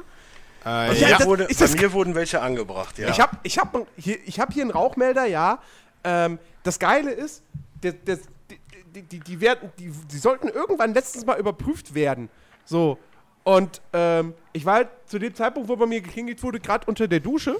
Bei, 0.64 0.92
Ja, 0.94 1.08
mir, 1.08 1.16
das- 1.18 1.26
wurde, 1.26 1.44
bei 1.46 1.54
das- 1.54 1.74
mir 1.76 1.92
wurden 1.92 2.14
welche 2.14 2.40
angebracht, 2.42 2.98
ja. 2.98 3.08
Ich 3.08 3.20
habe 3.20 3.36
ich 3.44 3.58
hab, 3.58 3.86
hier, 3.96 4.18
ich 4.26 4.40
hab 4.40 4.52
hier 4.52 4.62
einen 4.62 4.72
Rauchmelder, 4.72 5.24
ja. 5.26 5.60
Ähm, 6.04 6.38
das 6.64 6.78
Geile 6.78 7.12
ist, 7.12 7.42
der, 7.82 7.92
der, 7.92 8.18
die, 8.50 8.58
die, 8.92 9.02
die, 9.02 9.20
die, 9.20 9.40
werden, 9.40 9.70
die, 9.78 9.90
die 9.90 10.18
sollten 10.18 10.48
irgendwann 10.48 10.92
letztens 10.94 11.24
mal 11.26 11.38
überprüft 11.38 11.94
werden. 11.94 12.28
So. 12.64 12.98
Und 13.44 13.80
ähm, 13.92 14.34
ich 14.56 14.64
war 14.64 14.74
halt 14.74 14.88
zu 15.06 15.18
dem 15.18 15.34
Zeitpunkt, 15.34 15.68
wo 15.68 15.76
bei 15.76 15.86
mir 15.86 16.00
geklingelt 16.00 16.42
wurde, 16.42 16.58
gerade 16.60 16.86
unter 16.86 17.06
der 17.06 17.20
Dusche. 17.20 17.56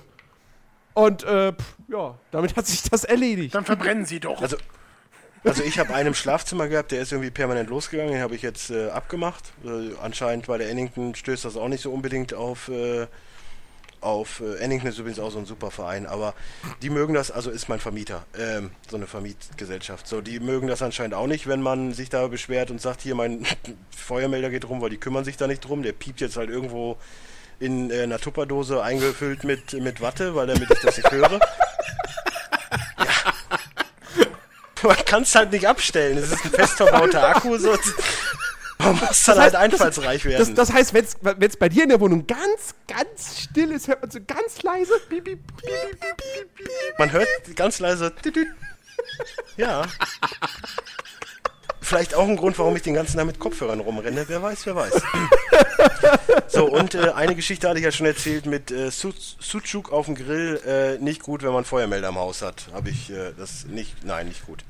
Und 0.95 1.25
äh, 1.25 1.53
pff, 1.53 1.77
ja, 1.89 2.19
damit 2.31 2.57
hat 2.57 2.67
sich 2.67 2.83
das 2.83 3.05
erledigt. 3.05 3.55
Dann 3.55 3.67
verbrennen 3.67 4.07
sie 4.07 4.19
doch. 4.19 4.41
Also, 4.41 4.57
also 5.45 5.63
ich 5.63 5.79
habe 5.79 5.95
einen 5.95 6.09
im 6.09 6.15
Schlafzimmer 6.15 6.69
gehabt, 6.69 6.91
der 6.93 7.03
ist 7.03 7.13
irgendwie 7.13 7.31
permanent 7.31 7.69
losgegangen, 7.69 8.13
den 8.13 8.23
habe 8.23 8.35
ich 8.35 8.41
jetzt 8.41 8.71
äh, 8.71 8.89
abgemacht. 8.89 9.53
Äh, 9.63 9.95
anscheinend 10.03 10.47
bei 10.47 10.57
der 10.57 10.71
Ennington 10.71 11.15
stößt 11.15 11.45
das 11.45 11.57
auch 11.57 11.69
nicht 11.69 11.83
so 11.83 11.93
unbedingt 11.93 12.33
auf, 12.33 12.69
äh, 12.69 13.07
auf 14.01 14.41
äh, 14.41 14.57
Ennington 14.57 14.89
ist 14.91 14.99
übrigens 14.99 15.19
auch 15.19 15.31
so 15.31 15.39
ein 15.39 15.47
super 15.47 15.71
Verein, 15.71 16.07
aber 16.07 16.35
die 16.83 16.91
mögen 16.91 17.15
das, 17.15 17.31
also 17.31 17.51
ist 17.51 17.69
mein 17.69 17.81
Vermieter, 17.81 18.25
ähm, 18.39 18.71
so 18.89 18.97
eine 18.97 19.07
Vermietgesellschaft. 19.07 20.07
So, 20.07 20.21
die 20.21 20.41
mögen 20.41 20.67
das 20.67 20.83
anscheinend 20.83 21.15
auch 21.15 21.27
nicht, 21.27 21.47
wenn 21.47 21.63
man 21.63 21.93
sich 21.93 22.09
da 22.09 22.27
beschwert 22.29 22.71
und 22.71 22.81
sagt, 22.81 23.03
hier 23.03 23.15
mein 23.15 23.47
Feuermelder 23.97 24.51
geht 24.51 24.69
rum, 24.69 24.81
weil 24.81 24.91
die 24.91 24.99
kümmern 24.99 25.25
sich 25.25 25.37
da 25.37 25.47
nicht 25.47 25.61
drum, 25.61 25.83
der 25.83 25.93
piept 25.93 26.21
jetzt 26.21 26.37
halt 26.37 26.51
irgendwo 26.51 26.97
in 27.59 27.91
äh, 27.91 28.03
einer 28.03 28.19
Tupperdose 28.19 28.83
eingefüllt 28.83 29.45
mit, 29.45 29.73
mit 29.75 30.01
Watte, 30.01 30.35
weil 30.35 30.47
damit 30.47 30.71
ich 30.71 30.81
das 30.81 30.97
nicht 30.97 31.11
höre. 31.11 31.41
Man 34.83 35.05
kann 35.05 35.23
es 35.23 35.35
halt 35.35 35.51
nicht 35.53 35.67
abstellen. 35.67 36.19
Es 36.19 36.31
ist 36.31 36.45
ein 36.45 36.51
fest 36.51 36.75
verbauter 36.75 37.27
Akku. 37.29 37.57
So. 37.59 37.75
Man 38.93 38.99
muss 39.09 39.23
dann 39.25 39.39
halt 39.39 39.55
einfallsreich 39.55 40.23
Das, 40.23 40.31
werden. 40.33 40.55
das 40.55 40.73
heißt, 40.73 40.95
wenn 40.95 41.05
es 41.05 41.57
bei 41.57 41.69
dir 41.69 41.83
in 41.85 41.89
der 41.91 42.01
Wohnung 42.01 42.27
ganz, 42.27 42.75
ganz 42.89 43.43
still 43.43 43.73
ist, 43.73 43.89
hört 43.89 44.03
man 44.03 44.11
so 44.11 44.19
ganz 44.27 44.63
leise. 44.63 44.93
Piep, 45.09 45.25
piep, 45.25 45.39
piep, 45.57 45.67
piep, 45.67 46.01
piep, 46.01 46.17
piep, 46.17 46.55
piep. 46.57 46.99
Man 46.99 47.13
hört 47.13 47.29
ganz 47.55 47.79
leise. 47.79 48.13
Ja. 49.57 49.83
Vielleicht 51.81 52.15
auch 52.17 52.27
ein 52.27 52.37
Grund, 52.37 52.59
warum 52.59 52.75
ich 52.75 52.83
den 52.83 52.95
ganzen 52.95 53.17
Tag 53.17 53.27
mit 53.27 53.39
Kopfhörern 53.39 53.79
rumrenne. 53.79 54.25
Wer 54.27 54.43
weiß, 54.43 54.67
wer 54.67 54.75
weiß. 54.75 54.93
So, 56.49 56.65
und 56.67 56.95
äh, 56.97 57.11
eine 57.13 57.37
Geschichte 57.37 57.69
hatte 57.69 57.79
ich 57.79 57.85
ja 57.85 57.93
schon 57.93 58.07
erzählt 58.07 58.47
mit 58.47 58.71
äh, 58.73 58.91
Su- 58.91 59.13
Sucuk 59.39 59.93
auf 59.93 60.07
dem 60.07 60.17
Grill. 60.17 60.61
Äh, 60.67 60.99
nicht 61.03 61.23
gut, 61.23 61.43
wenn 61.45 61.53
man 61.53 61.65
Feuermelder 61.65 62.09
im 62.09 62.17
Haus 62.17 62.43
hat. 62.43 62.67
Habe 62.73 62.91
ich 62.91 63.11
äh, 63.11 63.33
das 63.39 63.67
nicht. 63.67 64.05
Nein, 64.05 64.27
nicht 64.29 64.45
gut. 64.47 64.65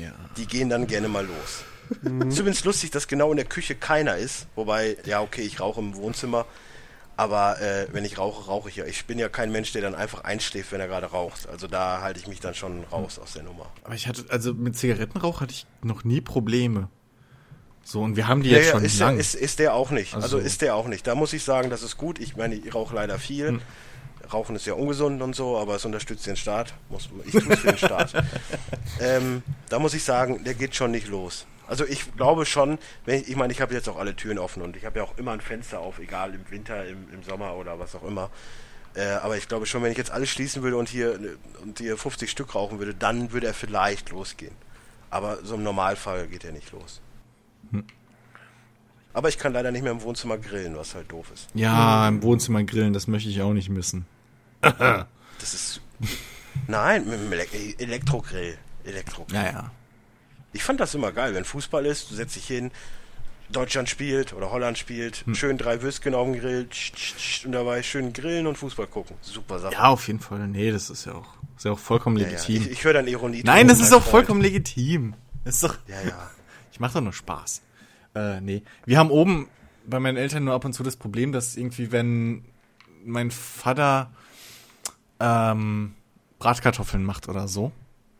ja. 0.00 0.12
Die 0.38 0.46
gehen 0.46 0.70
dann 0.70 0.86
gerne 0.86 1.08
mal 1.08 1.26
los. 1.26 1.64
Ist 2.28 2.38
übrigens 2.38 2.64
lustig, 2.64 2.90
dass 2.90 3.08
genau 3.08 3.30
in 3.30 3.36
der 3.36 3.46
Küche 3.46 3.74
keiner 3.74 4.16
ist. 4.16 4.46
Wobei, 4.54 4.96
ja, 5.04 5.20
okay, 5.20 5.42
ich 5.42 5.60
rauche 5.60 5.80
im 5.80 5.94
Wohnzimmer. 5.96 6.46
Aber 7.16 7.60
äh, 7.60 7.88
wenn 7.90 8.04
ich 8.04 8.16
rauche, 8.16 8.46
rauche 8.46 8.68
ich 8.68 8.76
ja. 8.76 8.84
Ich 8.84 9.06
bin 9.06 9.18
ja 9.18 9.28
kein 9.28 9.50
Mensch, 9.50 9.72
der 9.72 9.82
dann 9.82 9.96
einfach 9.96 10.22
einschläft, 10.22 10.70
wenn 10.70 10.80
er 10.80 10.86
gerade 10.86 11.06
raucht. 11.06 11.48
Also 11.48 11.66
da 11.66 12.00
halte 12.00 12.20
ich 12.20 12.28
mich 12.28 12.38
dann 12.38 12.54
schon 12.54 12.84
raus 12.92 13.18
aus 13.18 13.32
der 13.32 13.42
Nummer. 13.42 13.66
Aber 13.82 13.94
ich 13.94 14.06
hatte 14.06 14.24
also 14.28 14.54
mit 14.54 14.76
Zigarettenrauch 14.76 15.40
hatte 15.40 15.52
ich 15.52 15.66
noch 15.82 16.04
nie 16.04 16.20
Probleme. 16.20 16.88
So 17.82 18.02
und 18.02 18.14
wir 18.14 18.28
haben 18.28 18.44
die 18.44 18.50
jetzt 18.50 18.66
ja, 18.66 18.72
schon 18.72 18.84
ist, 18.84 19.00
der, 19.00 19.06
lang. 19.06 19.18
ist, 19.18 19.34
ist 19.34 19.58
der 19.58 19.74
auch 19.74 19.90
nicht. 19.90 20.14
Also, 20.14 20.36
Also- 20.36 20.46
ist 20.46 20.62
der 20.62 20.76
auch 20.76 20.86
nicht. 20.86 21.08
Da 21.08 21.16
muss 21.16 21.32
ich 21.32 21.42
sagen, 21.42 21.70
das 21.70 21.82
ist 21.82 21.96
gut. 21.96 22.20
Ich 22.20 22.36
meine, 22.36 22.54
ich 22.54 22.72
rauche 22.72 22.94
leider 22.94 23.18
viel. 23.18 23.48
Hm. 23.48 23.62
Rauchen 24.32 24.54
ist 24.54 24.66
ja 24.66 24.74
ungesund 24.74 25.20
und 25.22 25.34
so, 25.34 25.58
aber 25.58 25.74
es 25.76 25.84
unterstützt 25.84 26.26
den 26.26 26.36
Staat. 26.36 26.74
Muss, 26.90 27.08
ich 27.24 27.32
tue 27.32 27.52
es 27.52 27.60
für 27.60 27.68
den 27.68 27.78
Staat. 27.78 28.12
ähm, 29.00 29.42
da 29.70 29.78
muss 29.78 29.94
ich 29.94 30.04
sagen, 30.04 30.44
der 30.44 30.54
geht 30.54 30.76
schon 30.76 30.90
nicht 30.90 31.08
los. 31.08 31.46
Also 31.68 31.84
ich 31.84 32.16
glaube 32.16 32.46
schon, 32.46 32.78
wenn 33.04 33.20
ich, 33.20 33.28
ich 33.28 33.36
meine, 33.36 33.52
ich 33.52 33.60
habe 33.60 33.74
jetzt 33.74 33.88
auch 33.88 33.98
alle 33.98 34.16
Türen 34.16 34.38
offen 34.38 34.62
und 34.62 34.76
ich 34.76 34.84
habe 34.84 34.98
ja 34.98 35.04
auch 35.04 35.16
immer 35.18 35.32
ein 35.32 35.40
Fenster 35.40 35.80
auf, 35.80 35.98
egal 35.98 36.34
im 36.34 36.50
Winter, 36.50 36.86
im, 36.86 37.12
im 37.12 37.22
Sommer 37.22 37.54
oder 37.56 37.78
was 37.78 37.94
auch 37.94 38.04
immer. 38.04 38.30
Äh, 38.94 39.04
aber 39.06 39.36
ich 39.36 39.48
glaube 39.48 39.66
schon, 39.66 39.82
wenn 39.82 39.92
ich 39.92 39.98
jetzt 39.98 40.10
alles 40.10 40.30
schließen 40.30 40.62
würde 40.62 40.76
und 40.78 40.88
hier, 40.88 41.18
und 41.62 41.78
hier 41.78 41.96
50 41.96 42.30
Stück 42.30 42.54
rauchen 42.54 42.78
würde, 42.78 42.94
dann 42.94 43.32
würde 43.32 43.46
er 43.46 43.54
vielleicht 43.54 44.10
losgehen. 44.10 44.54
Aber 45.10 45.44
so 45.44 45.54
im 45.54 45.62
Normalfall 45.62 46.26
geht 46.26 46.44
er 46.44 46.52
nicht 46.52 46.72
los. 46.72 47.00
Aber 49.12 49.28
ich 49.28 49.38
kann 49.38 49.52
leider 49.52 49.70
nicht 49.70 49.82
mehr 49.82 49.92
im 49.92 50.02
Wohnzimmer 50.02 50.38
grillen, 50.38 50.76
was 50.76 50.94
halt 50.94 51.10
doof 51.10 51.30
ist. 51.34 51.48
ja, 51.54 52.08
im 52.08 52.22
Wohnzimmer 52.22 52.62
grillen, 52.64 52.92
das 52.92 53.06
möchte 53.06 53.28
ich 53.28 53.42
auch 53.42 53.52
nicht 53.52 53.68
missen. 53.68 54.06
Das 54.60 55.54
ist. 55.54 55.80
Nein, 56.66 57.04
mit 57.04 57.20
dem 57.20 57.32
Ele 57.32 57.46
Elektrogrill. 57.78 58.58
Elektrogrill. 58.84 59.38
Naja. 59.38 59.70
Ich 60.52 60.62
fand 60.62 60.80
das 60.80 60.94
immer 60.94 61.12
geil, 61.12 61.34
wenn 61.34 61.44
Fußball 61.44 61.84
ist, 61.86 62.10
du 62.10 62.14
setzt 62.14 62.36
dich 62.36 62.46
hin, 62.46 62.70
Deutschland 63.50 63.88
spielt 63.88 64.32
oder 64.34 64.50
Holland 64.50 64.76
spielt, 64.76 65.24
schön 65.32 65.56
drei 65.56 65.80
Würstchen 65.82 66.14
auf 66.14 66.26
dem 66.30 66.38
Grill 66.38 66.68
tsch, 66.68 66.92
tsch, 66.92 67.16
tsch, 67.16 67.46
und 67.46 67.52
dabei 67.52 67.82
schön 67.82 68.12
grillen 68.12 68.46
und 68.46 68.56
Fußball 68.58 68.86
gucken. 68.86 69.16
Super 69.22 69.58
Sache. 69.58 69.72
Ja, 69.74 69.88
auf 69.88 70.06
jeden 70.06 70.20
Fall. 70.20 70.46
Nee, 70.48 70.70
das 70.70 70.90
ist 70.90 71.06
ja 71.06 71.12
auch, 71.14 71.26
ist 71.56 71.64
ja 71.64 71.72
auch 71.72 71.78
vollkommen 71.78 72.16
Ja, 72.18 72.24
ja. 72.26 72.30
legitim. 72.32 72.62
Ich, 72.62 72.70
ich 72.70 72.84
höre 72.84 72.92
dann 72.94 73.06
Ironie. 73.08 73.42
Nein, 73.44 73.66
das 73.68 73.80
ist 73.80 73.92
auch 73.92 74.00
Freund. 74.02 74.10
vollkommen 74.10 74.40
legitim. 74.42 75.14
Das 75.44 75.54
ist 75.56 75.64
doch. 75.64 75.76
Ja, 75.86 76.00
ja. 76.02 76.30
Ich 76.70 76.80
mache 76.80 76.94
doch 76.94 77.00
nur 77.00 77.12
Spaß. 77.12 77.62
Äh, 78.14 78.40
nee. 78.40 78.62
Wir 78.84 78.98
haben 78.98 79.10
oben 79.10 79.48
bei 79.86 79.98
meinen 79.98 80.16
Eltern 80.16 80.44
nur 80.44 80.54
ab 80.54 80.64
und 80.64 80.74
zu 80.74 80.84
das 80.84 80.94
Problem, 80.94 81.32
dass 81.32 81.56
irgendwie, 81.56 81.90
wenn 81.90 82.44
mein 83.04 83.32
Vater 83.32 84.10
ähm, 85.18 85.94
Bratkartoffeln 86.38 87.02
macht 87.02 87.28
oder 87.28 87.48
so, 87.48 87.72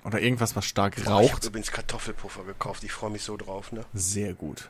oder 0.09 0.20
irgendwas, 0.20 0.56
was 0.56 0.64
stark 0.64 0.94
Oh, 0.97 1.01
ich 1.01 1.06
habe 1.06 1.14
raucht, 1.16 1.44
übrigens 1.44 1.70
Kartoffelpuffer 1.70 2.44
gekauft. 2.44 2.82
Ich 2.85 2.93
freue 2.93 3.10
mich 3.10 3.22
so 3.22 3.36
drauf, 3.36 3.72
ne? 3.72 3.85
sehr 3.94 4.35
gut. 4.35 4.68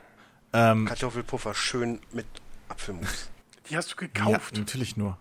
Ähm, 0.53 0.85
Kartoffelpuffer 0.85 1.53
schön 1.53 1.99
mit 2.11 2.25
Apfelmus. 2.69 3.29
Die 3.69 3.77
hast 3.77 3.91
du 3.93 3.95
ja, 4.01 4.07
gekauft. 4.07 4.55
natürlich 4.57 4.97
nur. 4.97 5.17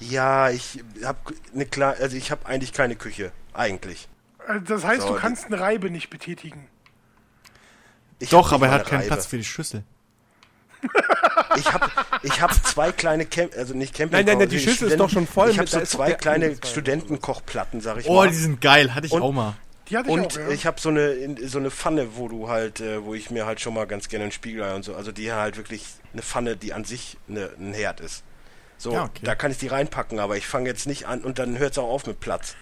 Ja, 0.00 0.50
ich 0.50 0.82
habe 1.04 1.18
eine 1.54 1.66
klar, 1.66 1.94
also 2.00 2.16
ich 2.16 2.30
habe 2.30 2.46
eigentlich 2.46 2.72
keine 2.72 2.96
Küche, 2.96 3.32
eigentlich. 3.52 4.08
Äh, 4.48 4.60
Das 4.60 4.84
heißt, 4.84 5.02
So, 5.02 5.14
du 5.14 5.20
kannst 5.20 5.46
eine 5.46 5.58
Reibe 5.60 5.90
nicht 5.90 6.10
betätigen. 6.10 6.68
Ich 8.20 8.30
Doch, 8.30 8.52
aber 8.52 8.66
er 8.66 8.72
hat 8.72 8.86
keinen 8.86 9.00
eine 9.00 9.06
Platz 9.08 9.20
Reibe. 9.20 9.28
für 9.30 9.36
die 9.38 9.44
Schüssel. 9.44 9.84
Ich 11.56 11.72
habe 11.72 11.90
ich 12.22 12.40
hab 12.40 12.52
zwei 12.66 12.92
kleine 12.92 13.26
Camp, 13.26 13.52
also 13.56 13.74
nicht 13.74 13.94
Camping. 13.94 14.16
Nein, 14.18 14.26
nein, 14.26 14.38
nein, 14.38 14.48
die 14.48 14.60
Schüssel 14.60 14.88
ist 14.88 14.98
doch 15.00 15.10
schon 15.10 15.26
voll 15.26 15.50
Ich 15.50 15.58
habe 15.58 15.64
mit- 15.64 15.70
so 15.70 15.80
zwei 15.96 16.12
kleine. 16.12 16.56
Studentenkochplatten, 16.64 17.80
sag 17.80 17.98
ich 17.98 18.06
Oh, 18.08 18.14
mal. 18.16 18.28
die 18.28 18.34
sind 18.34 18.60
geil. 18.60 18.94
Hatte 18.94 19.06
ich 19.06 19.12
Und- 19.12 19.22
auch 19.22 19.32
mal. 19.32 19.56
Die 19.88 19.96
hatte 19.96 20.08
ich 20.08 20.14
Und 20.14 20.26
auch, 20.36 20.36
ja. 20.40 20.48
ich 20.50 20.66
habe 20.66 20.78
so 20.80 20.90
eine 20.90 21.08
in- 21.12 21.48
so 21.48 21.58
eine 21.58 21.70
Pfanne, 21.70 22.16
wo 22.16 22.28
du 22.28 22.48
halt, 22.48 22.80
äh, 22.80 23.02
wo 23.04 23.14
ich 23.14 23.30
mir 23.30 23.46
halt 23.46 23.60
schon 23.60 23.72
mal 23.74 23.86
ganz 23.86 24.08
gerne 24.08 24.26
ein 24.26 24.32
Spiegelei 24.32 24.74
und 24.74 24.84
so, 24.84 24.94
also 24.94 25.12
die 25.12 25.32
halt 25.32 25.56
wirklich 25.56 25.84
eine 26.12 26.20
Pfanne, 26.22 26.56
die 26.56 26.74
an 26.74 26.84
sich 26.84 27.16
eine, 27.28 27.50
ein 27.58 27.72
Herd 27.72 28.00
ist. 28.00 28.22
So, 28.76 28.92
Ja, 28.92 29.04
okay. 29.04 29.22
da 29.24 29.34
kann 29.34 29.50
ich 29.50 29.56
die 29.58 29.66
reinpacken, 29.68 30.18
aber 30.20 30.36
ich 30.36 30.46
fange 30.46 30.68
jetzt 30.68 30.86
nicht 30.86 31.06
an 31.06 31.22
und 31.22 31.38
dann 31.38 31.58
hört 31.58 31.72
es 31.72 31.78
auch 31.78 31.88
auf 31.88 32.06
mit 32.06 32.20
Platz. 32.20 32.54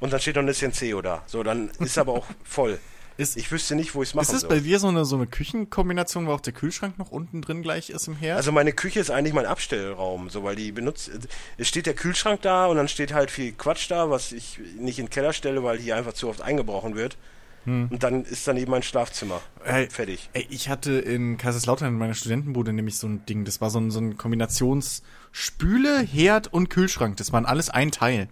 und 0.00 0.12
dann 0.12 0.18
steht 0.20 0.34
noch 0.34 0.42
ein 0.42 0.52
CNC 0.52 1.00
da. 1.02 1.22
So, 1.26 1.42
dann 1.44 1.70
ist 1.78 1.96
aber 1.98 2.12
auch 2.14 2.26
voll. 2.42 2.80
Ist, 3.16 3.36
Ich 3.36 3.50
wüsste 3.52 3.74
nicht, 3.74 3.94
wo 3.94 4.02
ich 4.02 4.10
es 4.10 4.14
machen 4.14 4.24
ist 4.28 4.32
es 4.34 4.40
soll. 4.42 4.50
bei 4.50 4.60
dir 4.60 4.78
so 4.78 4.88
eine, 4.88 5.04
so 5.04 5.16
eine 5.16 5.26
Küchenkombination, 5.26 6.26
wo 6.26 6.32
auch 6.32 6.40
der 6.40 6.52
Kühlschrank 6.52 6.98
noch 6.98 7.10
unten 7.10 7.42
drin 7.42 7.62
gleich 7.62 7.90
ist 7.90 8.06
im 8.08 8.16
Herd? 8.16 8.36
Also 8.36 8.52
meine 8.52 8.72
Küche 8.72 9.00
ist 9.00 9.10
eigentlich 9.10 9.34
mein 9.34 9.46
Abstellraum, 9.46 10.30
so 10.30 10.42
weil 10.44 10.56
die 10.56 10.72
benutzt. 10.72 11.10
Es 11.58 11.68
steht 11.68 11.86
der 11.86 11.94
Kühlschrank 11.94 12.42
da 12.42 12.66
und 12.66 12.76
dann 12.76 12.88
steht 12.88 13.12
halt 13.12 13.30
viel 13.30 13.52
Quatsch 13.52 13.90
da, 13.90 14.10
was 14.10 14.32
ich 14.32 14.58
nicht 14.78 14.98
in 14.98 15.06
den 15.06 15.10
Keller 15.10 15.32
stelle, 15.32 15.62
weil 15.62 15.78
hier 15.78 15.96
einfach 15.96 16.12
zu 16.14 16.28
oft 16.28 16.40
eingebrochen 16.40 16.94
wird. 16.96 17.16
Und 17.64 18.02
dann 18.02 18.24
ist 18.24 18.48
daneben 18.48 18.72
mein 18.72 18.82
Schlafzimmer. 18.82 19.40
Ey, 19.64 19.88
Fertig. 19.88 20.28
Ey, 20.32 20.44
ich 20.50 20.68
hatte 20.68 20.94
in 20.94 21.36
Kaiserslautern 21.38 21.90
in 21.90 21.96
meiner 21.96 22.14
Studentenbude 22.14 22.72
nämlich 22.72 22.98
so 22.98 23.06
ein 23.06 23.24
Ding. 23.26 23.44
Das 23.44 23.60
war 23.60 23.70
so 23.70 23.78
ein, 23.78 23.92
so 23.92 24.00
ein 24.00 24.16
Kombinationsspüle, 24.16 26.00
Herd 26.00 26.52
und 26.52 26.70
Kühlschrank. 26.70 27.18
Das 27.18 27.32
waren 27.32 27.46
alles 27.46 27.70
ein 27.70 27.92
Teil. 27.92 28.28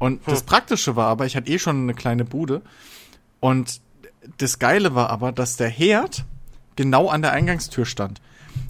Und 0.00 0.26
das 0.26 0.42
Praktische 0.42 0.96
war 0.96 1.06
aber, 1.06 1.24
ich 1.26 1.36
hatte 1.36 1.48
eh 1.48 1.60
schon 1.60 1.82
eine 1.82 1.94
kleine 1.94 2.24
Bude. 2.24 2.62
Und 3.38 3.80
das 4.36 4.58
Geile 4.58 4.94
war 4.94 5.10
aber, 5.10 5.32
dass 5.32 5.56
der 5.56 5.68
Herd 5.68 6.24
genau 6.76 7.08
an 7.08 7.22
der 7.22 7.32
Eingangstür 7.32 7.86
stand. 7.86 8.20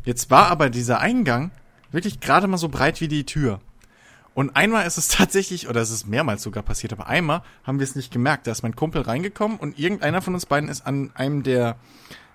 Jetzt 0.05 0.31
war 0.31 0.49
aber 0.49 0.71
dieser 0.71 1.01
Eingang 1.01 1.51
wirklich 1.91 2.21
gerade 2.21 2.47
mal 2.47 2.57
so 2.57 2.69
breit 2.69 3.01
wie 3.01 3.09
die 3.09 3.25
Tür. 3.25 3.61
Und 4.35 4.55
einmal 4.55 4.87
ist 4.87 4.99
es 4.99 5.09
tatsächlich, 5.09 5.69
oder 5.69 5.81
es 5.81 5.91
ist 5.91 6.07
mehrmals 6.07 6.43
sogar 6.43 6.63
passiert, 6.63 6.93
aber 6.93 7.09
einmal 7.09 7.43
haben 7.65 7.79
wir 7.79 7.85
es 7.85 7.97
nicht 7.97 8.13
gemerkt. 8.13 8.47
Da 8.47 8.53
ist 8.53 8.63
mein 8.63 8.77
Kumpel 8.77 9.03
reingekommen 9.03 9.59
und 9.59 9.79
irgendeiner 9.79 10.23
von 10.23 10.35
uns 10.35 10.47
beiden 10.47 10.69
ist 10.69 10.87
an 10.87 11.11
einem 11.15 11.43
der, 11.43 11.77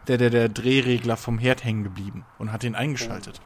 der, 0.08 0.18
der, 0.18 0.30
der 0.30 0.50
Drehregler 0.50 1.18
vom 1.18 1.40
Herd 1.40 1.64
hängen 1.64 1.84
geblieben 1.84 2.26
und 2.38 2.52
hat 2.52 2.64
ihn 2.64 2.76
eingeschaltet. 2.76 3.42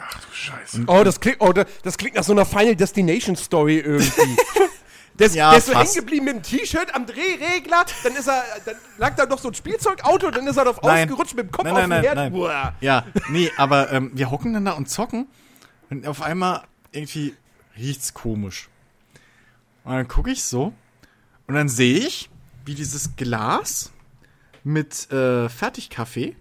Ach 0.00 0.20
du 0.20 0.32
Scheiße. 0.32 0.84
Oh, 0.86 1.02
das 1.02 1.18
klingt, 1.20 1.38
oh, 1.40 1.52
das, 1.52 1.66
das 1.82 1.98
klingt 1.98 2.14
nach 2.14 2.22
so 2.22 2.32
einer 2.32 2.46
Final 2.46 2.76
Destination 2.76 3.34
Story 3.34 3.78
irgendwie. 3.78 4.36
Der 5.18 5.26
ist, 5.26 5.34
Ja, 5.34 5.50
der 5.50 5.58
ist 5.58 5.66
so 5.66 5.74
hängen 5.78 5.94
geblieben 5.94 6.24
mit 6.26 6.34
dem 6.36 6.42
T-Shirt 6.42 6.94
am 6.94 7.06
Drehregler, 7.06 7.84
dann 8.04 8.14
ist 8.14 8.28
er, 8.28 8.44
dann 8.64 8.76
lag 8.98 9.16
da 9.16 9.26
noch 9.26 9.38
so 9.38 9.48
ein 9.48 9.54
Spielzeugauto, 9.54 10.30
dann 10.30 10.46
ist 10.46 10.56
er 10.56 10.64
drauf 10.64 10.80
Nein. 10.82 11.08
ausgerutscht 11.08 11.34
mit 11.34 11.46
dem 11.46 11.50
Kopf 11.52 11.64
Nein, 11.64 11.74
auf 11.74 11.86
nein, 11.86 12.02
den 12.02 12.14
nein, 12.14 12.32
Herd. 12.32 12.32
nein. 12.32 12.74
Ja, 12.80 13.04
nee, 13.30 13.50
aber 13.56 13.90
ähm, 13.92 14.10
wir 14.14 14.30
hocken 14.30 14.52
dann 14.52 14.64
da 14.64 14.72
und 14.72 14.88
zocken 14.88 15.26
und 15.90 16.06
auf 16.06 16.22
einmal 16.22 16.62
irgendwie 16.92 17.34
riecht's 17.76 18.14
komisch. 18.14 18.68
Und 19.84 19.92
dann 19.94 20.08
gucke 20.08 20.30
ich 20.30 20.44
so 20.44 20.72
und 21.46 21.54
dann 21.54 21.68
sehe 21.68 21.98
ich, 21.98 22.30
wie 22.64 22.74
dieses 22.74 23.16
Glas 23.16 23.92
mit 24.62 25.10
äh, 25.10 25.48
Fertigkaffee, 25.48 26.36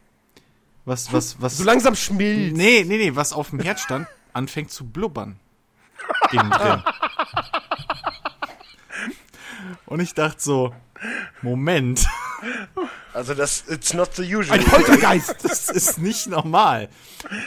was, 0.86 1.12
was, 1.14 1.41
was, 1.41 1.58
So 1.58 1.64
langsam 1.64 1.95
schmilzt. 1.95 2.56
nee, 2.58 2.84
nee, 2.86 2.98
nee, 2.98 3.16
was 3.16 3.34
auf 3.34 3.49
dem 3.52 3.60
Herd 3.60 3.80
stand, 3.80 4.08
anfängt 4.34 4.72
zu 4.72 4.86
blubbern. 4.86 5.40
Innen 6.32 6.52
drin. 6.52 6.84
Und 9.88 10.02
ich 10.02 10.14
dachte 10.14 10.42
so, 10.42 10.76
Moment. 11.42 12.06
Also 13.14 13.34
das 13.34 13.64
it's 13.68 13.94
not 13.94 14.14
the 14.16 14.24
usual. 14.24 14.60
Ein 14.60 14.66
Poltergeist. 14.66 15.38
Das 15.44 15.70
ist 15.70 15.98
nicht 15.98 16.28
normal. 16.28 16.90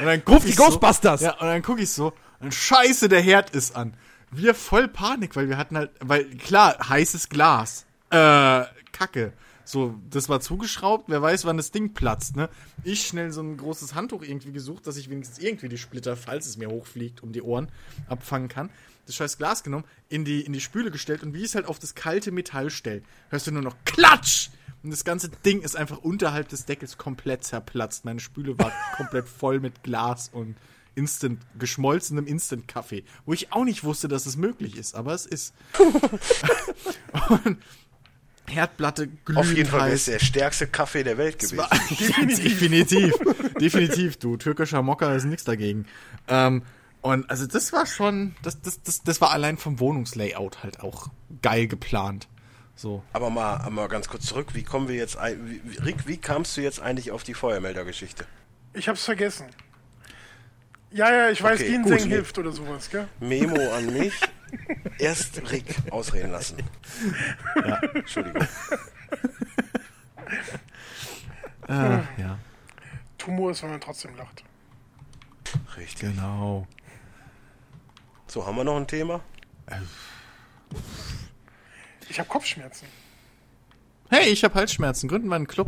Und 0.00 0.06
dann 0.06 0.24
guck 0.24 0.42
die 0.42 0.48
ich 0.48 0.56
so, 0.56 0.64
Ghostbusters. 0.64 1.20
Ja, 1.20 1.34
und 1.34 1.46
dann 1.46 1.62
gucke 1.62 1.82
ich 1.82 1.90
so, 1.90 2.12
und 2.40 2.52
scheiße, 2.52 3.08
der 3.08 3.20
Herd 3.20 3.50
ist 3.50 3.76
an. 3.76 3.94
Wir 4.32 4.54
voll 4.54 4.88
Panik, 4.88 5.36
weil 5.36 5.48
wir 5.48 5.56
hatten 5.56 5.76
halt, 5.76 5.90
weil 6.00 6.24
klar, 6.36 6.76
heißes 6.88 7.28
Glas. 7.28 7.86
Äh, 8.10 8.64
Kacke. 8.92 9.32
So, 9.64 9.94
das 10.10 10.28
war 10.28 10.40
zugeschraubt, 10.40 11.04
wer 11.08 11.22
weiß, 11.22 11.44
wann 11.44 11.56
das 11.56 11.70
Ding 11.70 11.94
platzt, 11.94 12.34
ne? 12.34 12.48
Ich 12.82 13.06
schnell 13.06 13.30
so 13.30 13.40
ein 13.40 13.56
großes 13.56 13.94
Handtuch 13.94 14.22
irgendwie 14.22 14.50
gesucht, 14.50 14.88
dass 14.88 14.96
ich 14.96 15.10
wenigstens 15.10 15.38
irgendwie 15.38 15.68
die 15.68 15.78
Splitter, 15.78 16.16
falls 16.16 16.46
es 16.48 16.56
mir 16.56 16.68
hochfliegt, 16.68 17.22
um 17.22 17.30
die 17.30 17.42
Ohren 17.42 17.68
abfangen 18.08 18.48
kann. 18.48 18.70
Das 19.10 19.16
scheiß 19.16 19.38
Glas 19.38 19.64
genommen, 19.64 19.84
in 20.08 20.24
die, 20.24 20.40
in 20.42 20.52
die 20.52 20.60
Spüle 20.60 20.92
gestellt 20.92 21.24
und 21.24 21.34
wie 21.34 21.38
ich 21.38 21.46
es 21.46 21.54
halt 21.56 21.66
auf 21.66 21.80
das 21.80 21.96
kalte 21.96 22.30
Metall 22.30 22.70
stell, 22.70 23.02
hörst 23.30 23.48
du 23.48 23.50
nur 23.50 23.62
noch 23.62 23.74
Klatsch! 23.84 24.50
Und 24.84 24.92
das 24.92 25.02
ganze 25.02 25.28
Ding 25.28 25.62
ist 25.62 25.76
einfach 25.76 25.98
unterhalb 25.98 26.48
des 26.48 26.64
Deckels 26.64 26.96
komplett 26.96 27.42
zerplatzt. 27.42 28.04
Meine 28.04 28.20
Spüle 28.20 28.56
war 28.56 28.70
komplett 28.96 29.28
voll 29.28 29.58
mit 29.58 29.82
Glas 29.82 30.28
und 30.32 30.54
Instant, 30.94 31.40
geschmolzenem 31.58 32.24
Instant-Kaffee. 32.24 33.02
Wo 33.26 33.32
ich 33.32 33.52
auch 33.52 33.64
nicht 33.64 33.82
wusste, 33.82 34.06
dass 34.06 34.26
es 34.26 34.36
möglich 34.36 34.76
ist, 34.76 34.94
aber 34.94 35.12
es 35.12 35.26
ist. 35.26 35.54
und 37.44 37.58
Herdplatte 38.46 39.08
glühend 39.08 39.40
Auf 39.40 39.52
jeden 39.52 39.68
Fall 39.68 39.90
ist 39.90 40.06
der 40.06 40.20
stärkste 40.20 40.68
Kaffee 40.68 41.02
der 41.02 41.18
Welt 41.18 41.40
gewesen. 41.40 41.58
War- 41.58 41.68
definitiv. 41.90 43.12
definitiv, 43.60 44.18
du. 44.18 44.36
Türkischer 44.36 44.82
Mokka 44.82 45.16
ist 45.16 45.24
nichts 45.24 45.42
dagegen. 45.44 45.86
Ähm, 46.28 46.62
und 47.02 47.28
also 47.30 47.46
das 47.46 47.72
war 47.72 47.86
schon, 47.86 48.34
das, 48.42 48.60
das, 48.60 48.82
das, 48.82 49.02
das 49.02 49.20
war 49.20 49.30
allein 49.30 49.56
vom 49.56 49.80
Wohnungslayout 49.80 50.62
halt 50.62 50.80
auch 50.80 51.08
geil 51.42 51.66
geplant. 51.66 52.28
So. 52.74 53.02
Aber 53.12 53.30
mal, 53.30 53.68
mal 53.70 53.88
ganz 53.88 54.08
kurz 54.08 54.24
zurück, 54.26 54.54
wie 54.54 54.62
kommen 54.62 54.88
wir 54.88 54.96
jetzt 54.96 55.16
ein, 55.18 55.60
wie, 55.64 55.78
Rick, 55.78 56.06
wie 56.06 56.16
kamst 56.16 56.56
du 56.56 56.62
jetzt 56.62 56.80
eigentlich 56.80 57.10
auf 57.10 57.22
die 57.24 57.34
Feuermelder-Geschichte? 57.34 58.24
Ich 58.72 58.88
hab's 58.88 59.04
vergessen. 59.04 59.46
Ja, 60.92 61.12
ja, 61.12 61.30
ich 61.30 61.42
weiß, 61.42 61.60
Okay, 61.60 61.70
Ginseng 61.70 61.98
gut. 61.98 62.08
hilft 62.08 62.38
oder 62.38 62.52
sowas, 62.52 62.90
gell? 62.90 63.06
Memo 63.20 63.60
an 63.76 63.92
mich. 63.92 64.14
Erst 64.98 65.40
Rick 65.52 65.76
ausreden 65.90 66.32
lassen. 66.32 66.56
Entschuldigung. 67.94 68.46
Äh, 71.68 71.98
ja, 72.18 72.38
Tumor 73.18 73.52
ist, 73.52 73.62
wenn 73.62 73.70
man 73.70 73.80
trotzdem 73.80 74.16
lacht. 74.16 74.42
Richtig. 75.76 76.00
genau. 76.00 76.66
So, 78.30 78.46
haben 78.46 78.56
wir 78.56 78.62
noch 78.62 78.76
ein 78.76 78.86
Thema? 78.86 79.20
Ich 82.08 82.18
habe 82.20 82.28
Kopfschmerzen. 82.28 82.86
Hey, 84.08 84.28
ich 84.28 84.44
habe 84.44 84.54
Halsschmerzen. 84.54 85.08
Gründen 85.08 85.28
wir 85.28 85.34
einen 85.34 85.48
Club. 85.48 85.66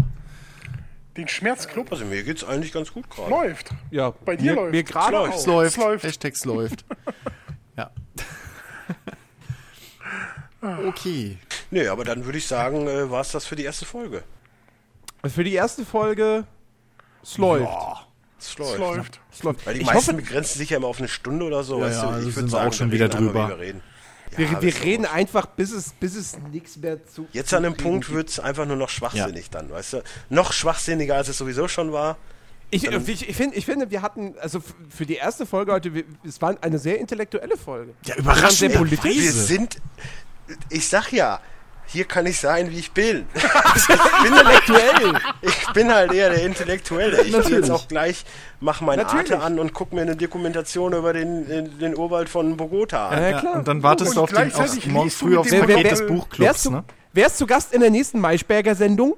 Den 1.16 1.26
Schmerzclub 1.26 1.90
Also 1.90 2.04
mir 2.04 2.22
geht's 2.22 2.44
eigentlich 2.44 2.72
ganz 2.72 2.92
gut 2.92 3.10
gerade. 3.10 3.30
läuft. 3.30 3.70
Ja, 3.90 4.10
Bei 4.24 4.36
dir 4.36 4.52
mir, 4.52 4.54
läuft. 4.54 4.72
Mir 4.72 4.82
gerade 4.84 5.16
läuft. 5.16 5.38
Es 5.38 5.46
läuft. 5.46 5.70
Es 5.72 5.76
läuft. 5.76 6.04
Hashtags 6.04 6.44
läuft. 6.44 6.84
ja. 7.76 7.90
okay. 10.86 11.38
Nee, 11.72 11.88
aber 11.88 12.04
dann 12.04 12.24
würde 12.24 12.38
ich 12.38 12.46
sagen, 12.46 12.86
äh, 12.86 13.10
war 13.10 13.22
es 13.22 13.32
das 13.32 13.44
für 13.44 13.56
die 13.56 13.64
erste 13.64 13.86
Folge. 13.86 14.22
Für 15.24 15.42
die 15.42 15.54
erste 15.54 15.84
Folge, 15.84 16.46
es 17.22 17.38
läuft. 17.38 17.64
Es 17.64 18.06
Es 18.42 18.58
läuft. 18.58 18.78
läuft. 18.78 19.20
Es 19.32 19.42
läuft. 19.42 19.66
Weil 19.66 19.74
die 19.74 19.80
Ich 19.80 19.86
meisten 19.86 19.98
hoffe, 20.12 20.14
begrenzen 20.22 20.58
sich 20.58 20.70
ja 20.70 20.76
immer 20.78 20.88
auf 20.88 20.98
eine 20.98 21.08
Stunde 21.08 21.44
oder 21.46 21.62
so. 21.64 21.78
Ja, 21.78 21.86
weißt 21.86 22.02
ja, 22.02 22.08
also 22.10 22.28
Ich 22.28 22.36
würde 22.36 22.48
wir 22.48 22.50
sagen, 22.50 22.68
auch 22.68 22.72
schon 22.72 22.90
wir 22.90 22.94
wieder 22.98 23.08
drüber. 23.08 23.48
Wir 23.48 23.58
reden. 23.58 23.82
wir, 24.36 24.46
Ja, 24.46 24.62
wir 24.62 24.82
reden 24.82 25.02
doch- 25.04 25.12
einfach, 25.12 25.46
bis 25.46 25.72
es, 25.72 25.92
bis 25.92 26.16
es 26.16 26.38
nichts 26.50 26.76
mehr 26.76 27.04
zu. 27.06 27.26
Jetzt 27.32 27.52
an 27.54 27.62
dem 27.62 27.76
Punkt 27.76 28.10
wird 28.12 28.28
es 28.30 28.40
einfach 28.40 28.66
nur 28.66 28.76
noch 28.76 28.88
schwachsinnig 28.88 29.50
dann, 29.50 29.70
weißt 29.70 29.92
du? 29.94 30.02
Noch 30.30 30.52
schwachsinniger, 30.52 31.16
als 31.16 31.28
es 31.28 31.38
sowieso 31.38 31.68
schon 31.68 31.92
war. 31.92 32.16
Ich, 32.74 32.84
ich, 32.86 33.28
ich, 33.28 33.36
finde, 33.36 33.54
ich 33.56 33.66
finde, 33.66 33.90
wir 33.90 34.00
hatten, 34.00 34.34
also 34.40 34.62
für 34.88 35.04
die 35.04 35.16
erste 35.16 35.44
Folge 35.44 35.72
heute, 35.72 35.92
wir, 35.92 36.04
es 36.26 36.40
war 36.40 36.56
eine 36.62 36.78
sehr 36.78 36.98
intellektuelle 36.98 37.58
Folge. 37.58 37.92
Ja, 38.06 38.16
Wir 38.16 38.24
waren 38.24 38.36
sehr 38.50 38.70
überraschend. 38.70 38.74
politisch. 38.76 39.16
Wir 39.22 39.32
sind, 39.32 39.76
ich 40.70 40.88
sag 40.88 41.12
ja, 41.12 41.40
hier 41.92 42.04
kann 42.06 42.26
ich 42.26 42.40
sein, 42.40 42.70
wie 42.70 42.78
ich 42.78 42.92
bin. 42.92 43.26
ich, 43.34 43.86
bin 43.86 43.98
Intellektuell. 44.26 45.14
ich 45.42 45.72
bin 45.72 45.92
halt 45.92 46.12
eher 46.12 46.30
der 46.30 46.42
Intellektuelle. 46.44 47.18
Ich 47.18 47.24
gehe 47.28 47.32
Natürlich. 47.38 47.58
jetzt 47.58 47.70
auch 47.70 47.86
gleich, 47.88 48.24
mach 48.60 48.80
mein 48.80 48.98
Natürlich. 48.98 49.32
Arte 49.32 49.44
an 49.44 49.58
und 49.58 49.74
guck 49.74 49.92
mir 49.92 50.02
eine 50.02 50.16
Dokumentation 50.16 50.92
über 50.94 51.12
den, 51.12 51.46
den, 51.46 51.78
Urwald 51.96 52.28
von 52.28 52.56
Bogota 52.56 53.08
an. 53.10 53.22
Ja, 53.22 53.28
Ja, 53.30 53.40
klar. 53.40 53.54
und 53.56 53.68
dann 53.68 53.82
wartest 53.82 54.10
Und 54.10 54.16
du 54.16 54.20
auf 54.22 54.30
den, 54.32 54.50
du 54.50 55.08
früh 55.10 55.36
aufs 55.36 55.50
dem 55.50 55.60
Paket 55.60 55.76
Wer- 55.76 55.84
wer- 55.84 55.90
des 55.90 56.00
wer- 56.00 56.06
Buchclubs, 56.06 56.38
wärst, 56.48 56.64
du, 56.66 56.70
ne? 56.70 56.84
wärst 57.12 57.40
du 57.40 57.46
Gast 57.46 57.72
in 57.74 57.80
der 57.80 57.90
nächsten 57.90 58.20
Maischberger-Sendung? 58.20 59.16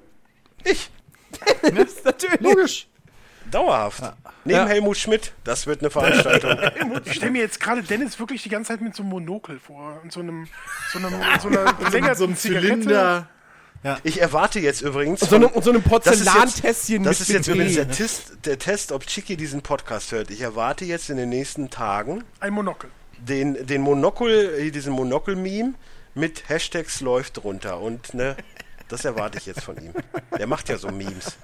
Ich, 0.65 0.91
Natürlich. 2.05 2.41
Logisch. 2.41 2.87
Dauerhaft. 3.55 4.03
Neben 4.45 4.59
Ja. 4.59 4.67
Helmut 4.67 4.97
Schmidt, 4.97 5.33
das 5.45 5.67
wird 5.67 5.81
eine 5.81 5.91
Veranstaltung. 5.91 6.59
Ich 7.05 7.15
stelle 7.15 7.33
mir 7.33 7.43
jetzt 7.43 7.61
gerade 7.61 7.83
Dennis 7.83 8.19
wirklich 8.19 8.43
die 8.43 8.49
ganze 8.49 8.69
Zeit 8.69 8.81
mit 8.81 8.95
so 8.95 9.03
einem 9.03 9.11
Monokel 9.11 9.59
vor 9.59 10.01
und 10.03 10.13
so 10.13 10.21
einem, 10.21 10.49
so 10.93 10.99
einem, 10.99 11.11
so 11.41 11.49
einer 11.49 11.67
So 11.79 11.85
verlängerten 11.85 12.31
ein 12.31 12.37
Zigarette. 12.37 12.69
Zylinder. 12.69 13.29
Ich 14.03 14.21
erwarte 14.21 14.61
jetzt 14.61 14.81
übrigens. 14.81 15.21
Und 15.23 15.29
so, 15.29 15.37
einem, 15.37 15.49
und 15.49 15.63
so 15.63 15.71
einem 15.71 15.83
Das 15.83 15.91
ist 15.93 16.25
jetzt, 16.25 16.25
Porzellantässchen 16.25 17.05
das 17.05 17.21
mit 17.21 17.29
ist 17.29 17.35
jetzt 17.35 17.49
übrigens 17.49 17.75
der 17.75 17.91
Test, 17.91 18.33
der 18.47 18.59
Test, 18.59 18.93
ob 18.93 19.07
Chiki 19.07 19.37
diesen 19.37 19.61
Podcast 19.61 20.11
hört. 20.13 20.31
Ich 20.31 20.41
erwarte 20.41 20.87
jetzt 20.87 21.11
in 21.11 21.19
den 21.19 21.29
nächsten 21.29 21.69
Tagen 21.69 22.25
Ein 22.41 22.55
Monokel. 22.55 22.89
den, 23.19 23.67
den 23.67 23.83
Monokel, 23.83 24.55
äh, 24.59 24.71
diesen 24.71 24.95
Monokel-Meme 24.95 25.75
mit 26.15 26.49
Hashtags 26.49 27.03
läuft 27.03 27.45
runter. 27.45 27.79
Und 27.81 28.15
ne, 28.15 28.37
das 28.89 29.05
erwarte 29.05 29.37
ich 29.37 29.45
jetzt 29.47 29.63
von 29.63 29.77
ihm. 29.77 29.93
Der 30.39 30.47
macht 30.47 30.71
ja 30.71 30.79
so 30.79 30.89
Memes. 30.89 31.37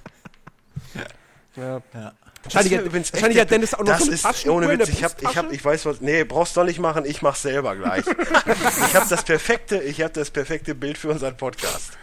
Ja. 1.55 1.81
Ja. 1.93 2.13
Wahrscheinlich, 2.43 2.77
hat, 2.77 2.93
wahrscheinlich 2.93 3.39
hat 3.39 3.51
Dennis 3.51 3.73
auch 3.73 3.79
noch 3.79 3.85
das 3.87 3.99
so 3.99 4.27
eine 4.27 4.35
ist, 4.35 4.47
ohne 4.47 4.69
Witz, 4.69 4.89
ich 4.89 5.03
hab, 5.03 5.21
ich 5.21 5.37
hab, 5.37 5.51
ich 5.51 5.63
weiß 5.63 5.85
was, 5.85 6.01
nee, 6.01 6.23
brauchst 6.23 6.57
du 6.57 6.63
nicht 6.63 6.79
machen, 6.79 7.05
ich 7.05 7.21
mach's 7.21 7.43
selber 7.43 7.75
gleich. 7.75 8.03
ich 8.07 8.95
habe 8.95 9.07
das 9.07 9.23
perfekte, 9.23 9.79
ich 9.83 10.01
habe 10.01 10.13
das 10.13 10.31
perfekte 10.31 10.73
Bild 10.73 10.97
für 10.97 11.09
unseren 11.09 11.37
Podcast. 11.37 11.97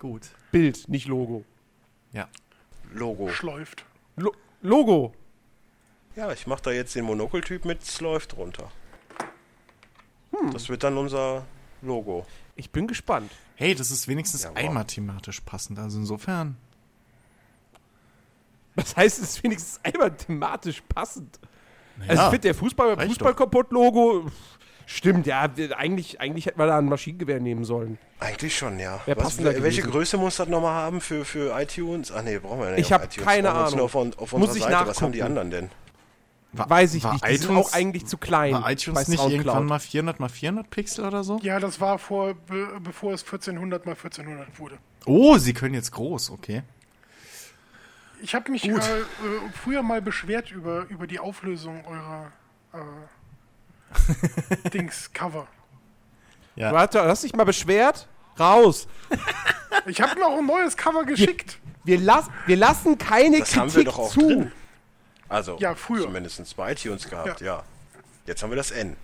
Gut. 0.00 0.22
Bild, 0.50 0.88
nicht 0.88 1.06
Logo. 1.06 1.44
Ja. 2.12 2.28
Logo. 2.92 3.28
Schläuft. 3.28 3.84
Lo 4.16 4.32
Logo. 4.62 5.14
Ja, 6.16 6.32
ich 6.32 6.46
mach 6.46 6.60
da 6.60 6.72
jetzt 6.72 6.94
den 6.94 7.04
Monokeltyp 7.04 7.64
mit, 7.64 7.82
es 7.82 8.00
läuft 8.00 8.36
runter. 8.36 8.70
Das 10.52 10.68
wird 10.68 10.82
dann 10.82 10.98
unser 10.98 11.44
Logo. 11.82 12.26
Ich 12.56 12.70
bin 12.70 12.86
gespannt. 12.86 13.30
Hey, 13.56 13.74
das 13.74 13.90
ist 13.90 14.08
wenigstens 14.08 14.42
Ja, 14.42 14.50
wow. 14.50 14.56
einmal 14.56 14.84
thematisch 14.84 15.40
passend. 15.40 15.78
Also 15.78 15.98
insofern. 15.98 16.56
Was 18.74 18.96
heißt 18.96 19.18
es 19.20 19.30
ist 19.30 19.44
wenigstens 19.44 19.80
einmal 19.82 20.10
thematisch 20.16 20.82
passend? 20.82 21.38
Also 22.08 22.14
ja. 22.14 22.24
ich 22.24 22.30
finde 22.30 22.40
der 22.40 22.54
Fußball, 22.54 22.94
reicht 22.94 23.08
Fußball 23.08 23.34
kaputt 23.34 23.70
Logo 23.70 24.26
stimmt, 24.86 25.26
ja, 25.26 25.48
eigentlich, 25.76 26.20
eigentlich 26.20 26.46
hätten 26.46 26.58
wir 26.58 26.66
da 26.66 26.78
ein 26.78 26.86
Maschinengewehr 26.86 27.40
nehmen 27.40 27.64
sollen. 27.64 27.98
Eigentlich 28.20 28.56
schon, 28.56 28.78
ja. 28.78 29.00
Was, 29.06 29.42
welche 29.42 29.60
gewesen. 29.60 29.90
Größe 29.90 30.16
muss 30.16 30.36
das 30.36 30.48
nochmal 30.48 30.74
haben 30.74 31.00
für, 31.00 31.24
für 31.24 31.58
iTunes? 31.58 32.12
Ach 32.12 32.22
nee, 32.22 32.38
brauchen 32.38 32.60
wir 32.60 32.70
ja 32.70 32.76
nicht 32.76 32.86
Ich 32.86 32.94
auf 32.94 33.02
hab 33.02 33.10
iTunes. 33.10 33.26
keine 33.26 33.52
Ahnung. 33.52 33.76
Nur 33.76 33.84
auf, 33.84 33.94
auf 33.94 34.32
Muss 34.32 34.56
ich 34.56 34.62
Seite. 34.62 34.86
Was 34.86 35.02
haben 35.02 35.12
die 35.12 35.22
anderen 35.22 35.50
denn? 35.50 35.70
War, 36.52 36.70
Weiß 36.70 36.94
ich 36.94 37.02
war 37.02 37.14
nicht, 37.14 37.26
die 37.26 37.36
sind 37.36 37.50
iTunes, 37.50 37.66
auch 37.66 37.72
eigentlich 37.72 38.06
zu 38.06 38.16
klein. 38.16 38.52
War 38.54 38.62
bei 38.62 38.72
iTunes 38.72 39.08
nicht 39.08 39.18
Soundcloud. 39.18 39.46
irgendwann 39.46 39.66
mal 39.66 39.80
400 39.80 40.20
mal 40.20 40.28
400 40.28 40.70
Pixel 40.70 41.04
oder 41.04 41.24
so? 41.24 41.38
Ja, 41.42 41.58
das 41.58 41.80
war 41.80 41.98
vor, 41.98 42.34
be, 42.34 42.68
bevor 42.80 43.12
es 43.12 43.24
1400 43.24 43.86
mal 43.86 43.92
1400 43.92 44.58
wurde. 44.60 44.78
Oh, 45.04 45.36
sie 45.36 45.52
können 45.52 45.74
jetzt 45.74 45.90
groß, 45.90 46.30
okay. 46.30 46.62
Ich 48.24 48.34
habe 48.34 48.50
mich 48.50 48.64
äh, 48.66 48.72
äh, 48.72 49.04
früher 49.62 49.82
mal 49.82 50.00
beschwert 50.00 50.50
über, 50.50 50.86
über 50.88 51.06
die 51.06 51.18
Auflösung 51.18 51.84
eurer 51.86 52.32
äh, 52.72 54.68
Dings, 54.70 55.12
Cover. 55.12 55.46
Ja. 56.56 56.72
Warte, 56.72 57.02
hast 57.04 57.22
dich 57.24 57.34
mal 57.36 57.44
beschwert? 57.44 58.08
Raus. 58.40 58.88
Ich 59.86 60.00
habe 60.00 60.18
noch 60.20 60.38
ein 60.38 60.46
neues 60.46 60.76
Cover 60.76 61.04
geschickt. 61.04 61.58
Wir, 61.82 61.98
lass, 61.98 62.26
wir 62.46 62.56
lassen 62.56 62.96
keine 62.96 63.40
Das 63.40 63.54
haben 63.56 63.66
wir 63.74 63.82
Kritik 63.82 63.86
doch 63.88 63.98
auch 63.98 64.10
zu. 64.10 64.20
drin. 64.20 64.52
Also, 65.28 65.56
Ja, 65.58 65.74
früher. 65.74 66.04
zumindest 66.04 66.56
bei 66.56 66.72
iTunes 66.72 67.10
gehabt, 67.10 67.40
Ja. 67.40 67.46
ja. 67.56 67.62
Jetzt 68.24 68.42
haben 68.42 68.50
wir 68.50 68.56
das 68.56 68.70
N. 68.70 68.96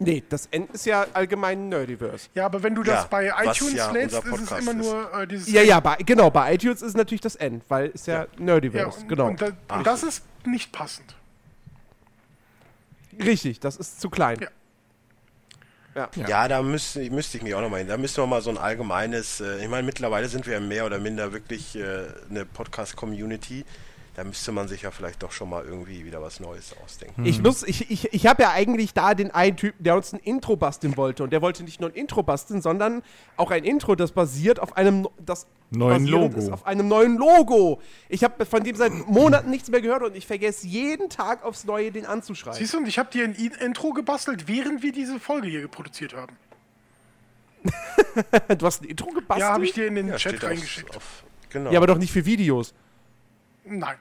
Ja. 0.00 0.06
Nee, 0.06 0.22
das 0.28 0.46
N 0.52 0.68
ist 0.72 0.86
ja 0.86 1.06
allgemein 1.12 1.68
Nerdiverse. 1.68 2.28
Ja, 2.34 2.46
aber 2.46 2.62
wenn 2.62 2.74
du 2.74 2.82
das 2.84 3.02
Ja, 3.02 3.08
bei 3.10 3.26
iTunes 3.44 3.74
ja 3.74 3.90
lädst, 3.90 4.16
ist 4.16 4.24
es 4.24 4.30
Podcast 4.30 4.62
immer 4.62 4.80
ist. 4.80 4.86
nur 4.86 5.12
äh, 5.14 5.26
dieses. 5.26 5.50
Ja, 5.50 5.62
ja, 5.62 5.80
bei, 5.80 5.96
genau, 5.96 6.30
bei 6.30 6.54
iTunes 6.54 6.82
ist 6.82 6.96
natürlich 6.96 7.20
das 7.20 7.34
N, 7.36 7.62
weil 7.68 7.88
ist 7.88 8.06
ja, 8.06 8.22
Ja, 8.22 8.26
Nerdiverse, 8.38 9.00
und, 9.00 9.08
genau. 9.08 9.26
und, 9.26 9.42
da, 9.42 9.48
und 9.76 9.86
das 9.86 10.02
ist 10.04 10.22
nicht 10.46 10.70
passend. 10.72 11.14
Richtig, 13.20 13.58
das 13.60 13.76
ist 13.76 14.00
zu 14.00 14.10
klein. 14.10 14.38
Ja. 14.40 14.48
Ja. 16.14 16.28
Ja, 16.28 16.48
da 16.48 16.62
müsste, 16.62 17.10
müsste 17.10 17.38
ich 17.38 17.42
mich 17.42 17.54
auch 17.56 17.60
nochmal 17.60 17.80
hin. 17.80 17.88
Da 17.88 17.96
müssen 17.96 18.18
wir 18.22 18.26
mal 18.28 18.40
so 18.40 18.50
ein 18.50 18.58
allgemeines, 18.58 19.40
äh, 19.40 19.60
ich 19.64 19.68
meine, 19.68 19.82
mittlerweile 19.82 20.28
sind 20.28 20.46
wir 20.46 20.52
ja 20.54 20.60
mehr 20.60 20.86
oder 20.86 20.98
minder 21.00 21.32
wirklich 21.32 21.74
äh, 21.74 22.04
eine 22.30 22.44
Podcast-Community. 22.44 23.64
Da 24.18 24.24
müsste 24.24 24.50
man 24.50 24.66
sich 24.66 24.82
ja 24.82 24.90
vielleicht 24.90 25.22
doch 25.22 25.30
schon 25.30 25.48
mal 25.48 25.64
irgendwie 25.64 26.04
wieder 26.04 26.20
was 26.20 26.40
Neues 26.40 26.74
ausdenken. 26.84 27.24
Ich 27.24 27.40
muss, 27.40 27.62
ich, 27.62 27.88
ich, 27.88 28.12
ich 28.12 28.26
habe 28.26 28.42
ja 28.42 28.50
eigentlich 28.50 28.92
da 28.92 29.14
den 29.14 29.30
einen 29.30 29.56
Typen, 29.56 29.84
der 29.84 29.94
uns 29.94 30.12
ein 30.12 30.18
Intro 30.18 30.56
basteln 30.56 30.96
wollte. 30.96 31.22
Und 31.22 31.32
der 31.32 31.40
wollte 31.40 31.62
nicht 31.62 31.80
nur 31.80 31.90
ein 31.90 31.94
Intro 31.94 32.24
basteln, 32.24 32.60
sondern 32.60 33.04
auch 33.36 33.52
ein 33.52 33.62
Intro, 33.62 33.94
das 33.94 34.10
basiert 34.10 34.58
auf 34.58 34.76
einem, 34.76 35.06
das 35.24 35.46
Neuen 35.70 36.04
Logo. 36.04 36.36
Ist 36.36 36.50
auf 36.50 36.66
einem 36.66 36.88
neuen 36.88 37.16
Logo. 37.16 37.80
Ich 38.08 38.24
habe 38.24 38.44
von 38.44 38.64
dem 38.64 38.74
seit 38.74 38.92
Monaten 39.06 39.50
nichts 39.50 39.70
mehr 39.70 39.80
gehört 39.80 40.02
und 40.02 40.16
ich 40.16 40.26
vergesse 40.26 40.66
jeden 40.66 41.10
Tag 41.10 41.44
aufs 41.44 41.64
Neue 41.64 41.92
den 41.92 42.04
anzuschreiben. 42.04 42.58
Siehst 42.58 42.74
du, 42.74 42.78
und 42.78 42.88
ich 42.88 42.98
habe 42.98 43.12
dir 43.12 43.22
ein 43.22 43.34
Intro 43.34 43.92
gebastelt, 43.92 44.48
während 44.48 44.82
wir 44.82 44.90
diese 44.90 45.20
Folge 45.20 45.46
hier 45.46 45.68
produziert 45.68 46.16
haben. 46.16 46.36
Du 48.58 48.66
hast 48.66 48.82
ein 48.82 48.88
Intro 48.88 49.10
gebastelt? 49.10 49.46
Ja, 49.46 49.52
habe 49.54 49.64
ich 49.64 49.74
dir 49.74 49.86
in 49.86 49.94
den 49.94 50.08
Ja, 50.08 50.16
Chat 50.16 50.42
reingeschickt. 50.42 50.96
Auf, 50.96 51.22
genau. 51.50 51.70
Ja, 51.70 51.78
aber 51.78 51.86
doch 51.86 51.98
nicht 51.98 52.10
für 52.10 52.26
Videos. 52.26 52.74
Nein, 53.64 53.96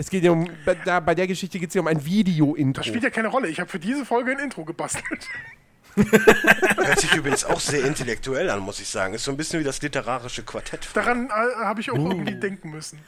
Es 0.00 0.08
geht 0.08 0.24
ja 0.24 0.30
um, 0.30 0.48
bei, 0.64 0.74
da, 0.76 0.98
bei 0.98 1.14
der 1.14 1.26
Geschichte 1.26 1.58
geht 1.58 1.68
es 1.68 1.74
ja 1.74 1.82
um 1.82 1.86
ein 1.86 2.02
Video-Intro. 2.02 2.80
das 2.80 2.86
spielt 2.86 3.04
ja 3.04 3.10
keine 3.10 3.28
Rolle. 3.28 3.48
Ich 3.48 3.60
habe 3.60 3.68
für 3.68 3.78
diese 3.78 4.06
Folge 4.06 4.30
ein 4.30 4.38
Intro 4.38 4.64
gebastelt. 4.64 5.28
Hört 5.94 7.00
sich 7.00 7.14
übrigens 7.14 7.44
auch 7.44 7.60
sehr 7.60 7.84
intellektuell 7.84 8.48
an, 8.48 8.60
muss 8.60 8.80
ich 8.80 8.88
sagen. 8.88 9.12
Ist 9.12 9.24
so 9.24 9.30
ein 9.30 9.36
bisschen 9.36 9.60
wie 9.60 9.64
das 9.64 9.82
literarische 9.82 10.42
Quartett. 10.42 10.88
Daran 10.94 11.26
äh, 11.26 11.30
habe 11.30 11.82
ich 11.82 11.90
auch 11.90 11.96
irgendwie 11.96 12.34
denken 12.34 12.70
müssen. 12.70 12.98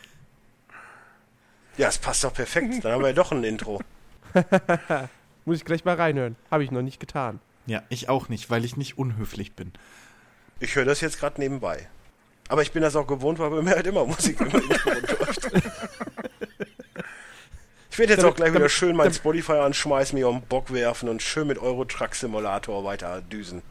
Ja, 1.78 1.89
es 1.89 1.97
passt 1.97 2.24
doch 2.24 2.35
perfekt. 2.35 2.85
Dann 2.85 2.93
haben 2.93 3.01
wir 3.01 3.09
ja 3.09 3.14
doch 3.14 3.32
ein 3.32 3.43
Intro. 3.43 3.81
Muss 5.47 5.56
ich 5.56 5.64
gleich 5.64 5.86
mal 5.86 5.94
reinhören. 5.94 6.36
Habe 6.51 6.62
ich 6.62 6.70
noch 6.70 6.82
nicht 6.82 7.01
getan. 7.01 7.40
Ja, 7.64 7.82
ich 7.89 8.10
auch 8.10 8.28
nicht, 8.28 8.51
weil 8.51 8.66
ich 8.66 8.77
nicht 8.77 8.98
unhöflich 8.98 9.55
bin. 9.55 9.73
Ich 10.60 10.77
höre 10.77 10.85
das 10.85 11.01
jetzt 11.01 11.19
gerade 11.19 11.40
nebenbei. 11.40 11.89
Aber 12.51 12.60
ich 12.60 12.73
bin 12.73 12.82
das 12.82 12.97
auch 12.97 13.06
gewohnt, 13.06 13.39
weil 13.39 13.48
bei 13.48 13.62
mir 13.62 13.70
halt 13.70 13.86
immer 13.86 14.05
Musik 14.05 14.39
im 14.43 14.51
Hintergrund 14.51 15.19
läuft. 15.19 15.51
Ich 17.93 17.98
werde 17.98 18.14
jetzt 18.14 18.23
Damit- 18.23 18.32
auch 18.32 18.36
gleich 18.36 18.48
wieder 18.51 18.60
damit- 18.60 18.73
schön 18.73 18.97
mein 18.97 19.05
damit- 19.05 19.16
Spotify 19.16 19.52
anschmeißen, 19.52 20.19
mir 20.19 20.28
um 20.28 20.40
den 20.40 20.48
Bock 20.48 20.73
werfen 20.73 21.09
und 21.09 21.23
schön 21.23 21.47
mit 21.47 21.59
Euro 21.59 21.85
Truck 21.85 22.14
Simulator 22.14 22.85
weiter 22.85 23.20
düsen. 23.20 23.62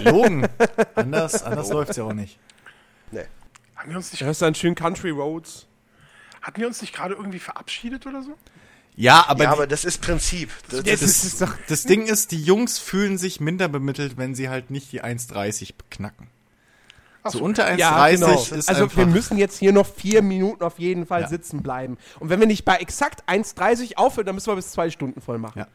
Logen. 0.00 0.48
anders 0.94 1.42
anders 1.42 1.68
läuft's 1.68 1.96
ja 1.96 2.04
auch 2.04 2.12
nicht. 2.14 2.38
Nee. 3.10 3.24
Haben 3.76 3.90
wir 3.90 3.96
uns 3.98 4.10
nicht, 4.12 4.22
Da 4.22 4.26
hast 4.26 4.40
du 4.40 4.46
dann 4.46 4.54
schön 4.54 4.74
Country 4.74 5.10
Roads. 5.10 5.66
hatten 6.42 6.60
wir 6.60 6.66
uns 6.66 6.80
nicht 6.80 6.94
gerade 6.94 7.14
irgendwie 7.14 7.38
verabschiedet 7.38 8.06
oder 8.06 8.22
so? 8.22 8.32
Ja, 8.96 9.26
aber, 9.28 9.44
ja, 9.44 9.50
die- 9.50 9.52
aber 9.52 9.66
das 9.66 9.84
ist 9.84 10.00
Prinzip. 10.00 10.50
Das, 10.70 10.86
Jetzt 10.86 11.02
das 11.02 11.24
ist 11.24 11.44
das 11.68 11.82
Ding 11.82 12.06
ist, 12.06 12.32
die 12.32 12.42
Jungs 12.42 12.78
fühlen 12.78 13.18
sich 13.18 13.40
minder 13.40 13.68
bemittelt, 13.68 14.16
wenn 14.16 14.34
sie 14.34 14.48
halt 14.48 14.70
nicht 14.70 14.90
die 14.92 15.02
1,30 15.04 15.74
knacken. 15.90 16.28
So 17.32 17.42
unter 17.42 17.66
1,30 17.66 17.76
Ja, 17.78 18.08
genau. 18.08 18.32
ist 18.42 18.52
Also 18.68 18.84
einfach... 18.84 18.96
wir 18.96 19.06
müssen 19.06 19.36
jetzt 19.38 19.58
hier 19.58 19.72
noch 19.72 19.86
vier 19.86 20.22
Minuten 20.22 20.62
auf 20.62 20.78
jeden 20.78 21.06
Fall 21.06 21.22
Ja. 21.22 21.28
sitzen 21.28 21.62
bleiben. 21.62 21.96
Und 22.20 22.28
wenn 22.30 22.40
wir 22.40 22.46
nicht 22.46 22.64
bei 22.64 22.76
exakt 22.76 23.28
1,30 23.28 23.96
aufhören, 23.96 24.26
dann 24.26 24.34
müssen 24.34 24.48
wir 24.48 24.56
bis 24.56 24.70
zwei 24.72 24.90
Stunden 24.90 25.20
voll 25.20 25.38
machen. 25.38 25.60
Ja. 25.60 25.68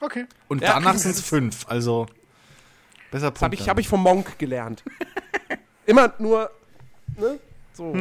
Okay. 0.00 0.26
und 0.48 0.62
Ja, 0.62 0.74
danach 0.74 0.94
sind 0.98 1.10
es 1.12 1.20
fünf, 1.22 1.66
also 1.68 2.06
besser 3.10 3.30
Das 3.30 3.42
habe 3.42 3.54
ich, 3.54 3.68
hab 3.68 3.78
ich 3.78 3.88
vom 3.88 4.02
Monk 4.02 4.38
gelernt. 4.38 4.84
Immer 5.86 6.12
nur, 6.18 6.50
ne? 7.16 7.38
So. 7.72 7.94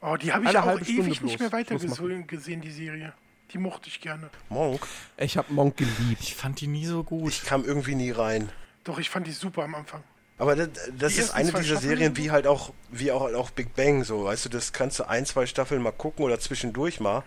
Oh, 0.00 0.16
die 0.16 0.32
habe 0.32 0.44
ich 0.44 0.48
Alle 0.48 0.62
auch 0.62 0.80
ewig 0.80 1.04
nicht 1.04 1.20
bloß. 1.22 1.38
mehr 1.40 1.52
weitergesehen, 1.52 2.26
gesehen, 2.26 2.60
die 2.60 2.70
Serie. 2.70 3.12
Die 3.52 3.58
mochte 3.58 3.88
ich 3.88 4.00
gerne. 4.00 4.28
Monk. 4.50 4.86
Ich 5.16 5.36
habe 5.36 5.52
Monk 5.52 5.76
geliebt. 5.78 6.20
Ich 6.20 6.34
fand 6.34 6.60
die 6.60 6.66
nie 6.66 6.84
so 6.86 7.02
gut. 7.02 7.32
Ich 7.32 7.44
kam 7.44 7.64
irgendwie 7.64 7.94
nie 7.94 8.10
rein. 8.10 8.50
Doch, 8.84 8.98
ich 8.98 9.10
fand 9.10 9.26
die 9.26 9.32
super 9.32 9.64
am 9.64 9.74
Anfang. 9.74 10.02
Aber 10.38 10.54
das, 10.54 10.68
das 10.96 11.14
Die 11.14 11.20
ist 11.20 11.30
eine 11.34 11.50
dieser 11.50 11.64
Staffeln? 11.64 11.80
Serien, 11.90 12.16
wie 12.16 12.30
halt 12.30 12.46
auch, 12.46 12.72
wie 12.90 13.10
auch, 13.10 13.32
auch 13.34 13.50
Big 13.50 13.74
Bang, 13.74 14.04
so, 14.04 14.24
weißt 14.24 14.44
du, 14.44 14.48
das 14.48 14.72
kannst 14.72 15.00
du 15.00 15.08
ein, 15.08 15.26
zwei 15.26 15.46
Staffeln 15.46 15.82
mal 15.82 15.90
gucken 15.92 16.24
oder 16.24 16.38
zwischendurch 16.38 17.00
mal. 17.00 17.22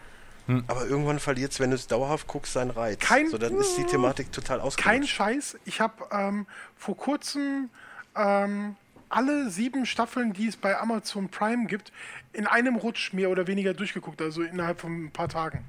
Aber 0.67 0.85
irgendwann 0.85 1.19
verliert 1.19 1.53
es, 1.53 1.61
wenn 1.61 1.69
du 1.69 1.77
es 1.77 1.87
dauerhaft 1.87 2.27
guckst, 2.27 2.51
seinen 2.53 2.71
Reiz. 2.71 2.99
Kein- 2.99 3.29
so, 3.29 3.37
dann 3.37 3.55
ist 3.55 3.77
die 3.77 3.85
Thematik 3.85 4.33
total 4.33 4.57
Kein 4.57 4.65
ausgelutscht. 4.67 5.09
Scheiß. 5.15 5.57
Ich 5.63 5.79
habe 5.79 6.05
ähm, 6.11 6.45
vor 6.75 6.97
kurzem 6.97 7.69
ähm, 8.17 8.75
alle 9.07 9.49
sieben 9.49 9.85
Staffeln, 9.85 10.33
die 10.33 10.47
es 10.47 10.57
bei 10.57 10.77
Amazon 10.77 11.29
Prime 11.29 11.67
gibt, 11.67 11.93
in 12.33 12.47
einem 12.47 12.75
Rutsch 12.75 13.13
mehr 13.13 13.29
oder 13.29 13.47
weniger 13.47 13.73
durchgeguckt. 13.73 14.21
Also 14.21 14.41
innerhalb 14.41 14.81
von 14.81 15.05
ein 15.05 15.11
paar 15.11 15.29
Tagen. 15.29 15.63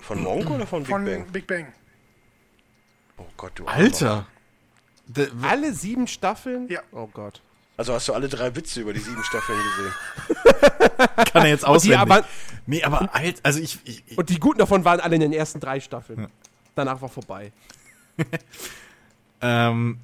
Von 0.00 0.22
Monk 0.22 0.48
oder 0.48 0.66
von 0.66 0.82
Big 0.84 0.90
Von 0.90 1.04
Bang? 1.04 1.26
Big 1.30 1.46
Bang. 1.46 1.66
Oh 3.18 3.26
Gott, 3.36 3.52
du 3.56 3.66
Armer. 3.66 3.76
Alter! 3.78 4.26
D- 5.06 5.28
Alle 5.42 5.72
sieben 5.74 6.06
Staffeln? 6.06 6.68
Ja. 6.68 6.80
Oh 6.92 7.06
Gott. 7.12 7.40
Also 7.76 7.92
hast 7.92 8.06
du 8.08 8.12
alle 8.12 8.28
drei 8.28 8.54
Witze 8.54 8.80
über 8.80 8.92
die 8.92 9.00
sieben 9.00 9.22
Staffeln 9.24 9.58
gesehen? 9.58 9.92
kann 11.32 11.42
er 11.42 11.48
jetzt 11.48 11.66
auswendig. 11.66 11.98
aber- 11.98 12.24
nee, 12.66 12.82
aber 12.84 13.14
alt, 13.14 13.40
also 13.42 13.58
ich, 13.60 13.78
ich, 13.84 14.04
ich 14.06 14.16
Und 14.18 14.28
die 14.30 14.38
guten 14.38 14.58
davon 14.58 14.84
waren 14.84 15.00
alle 15.00 15.16
in 15.16 15.20
den 15.20 15.32
ersten 15.32 15.58
drei 15.60 15.80
Staffeln. 15.80 16.28
Danach 16.76 17.00
war 17.02 17.08
vorbei. 17.08 17.52
ähm, 19.40 19.98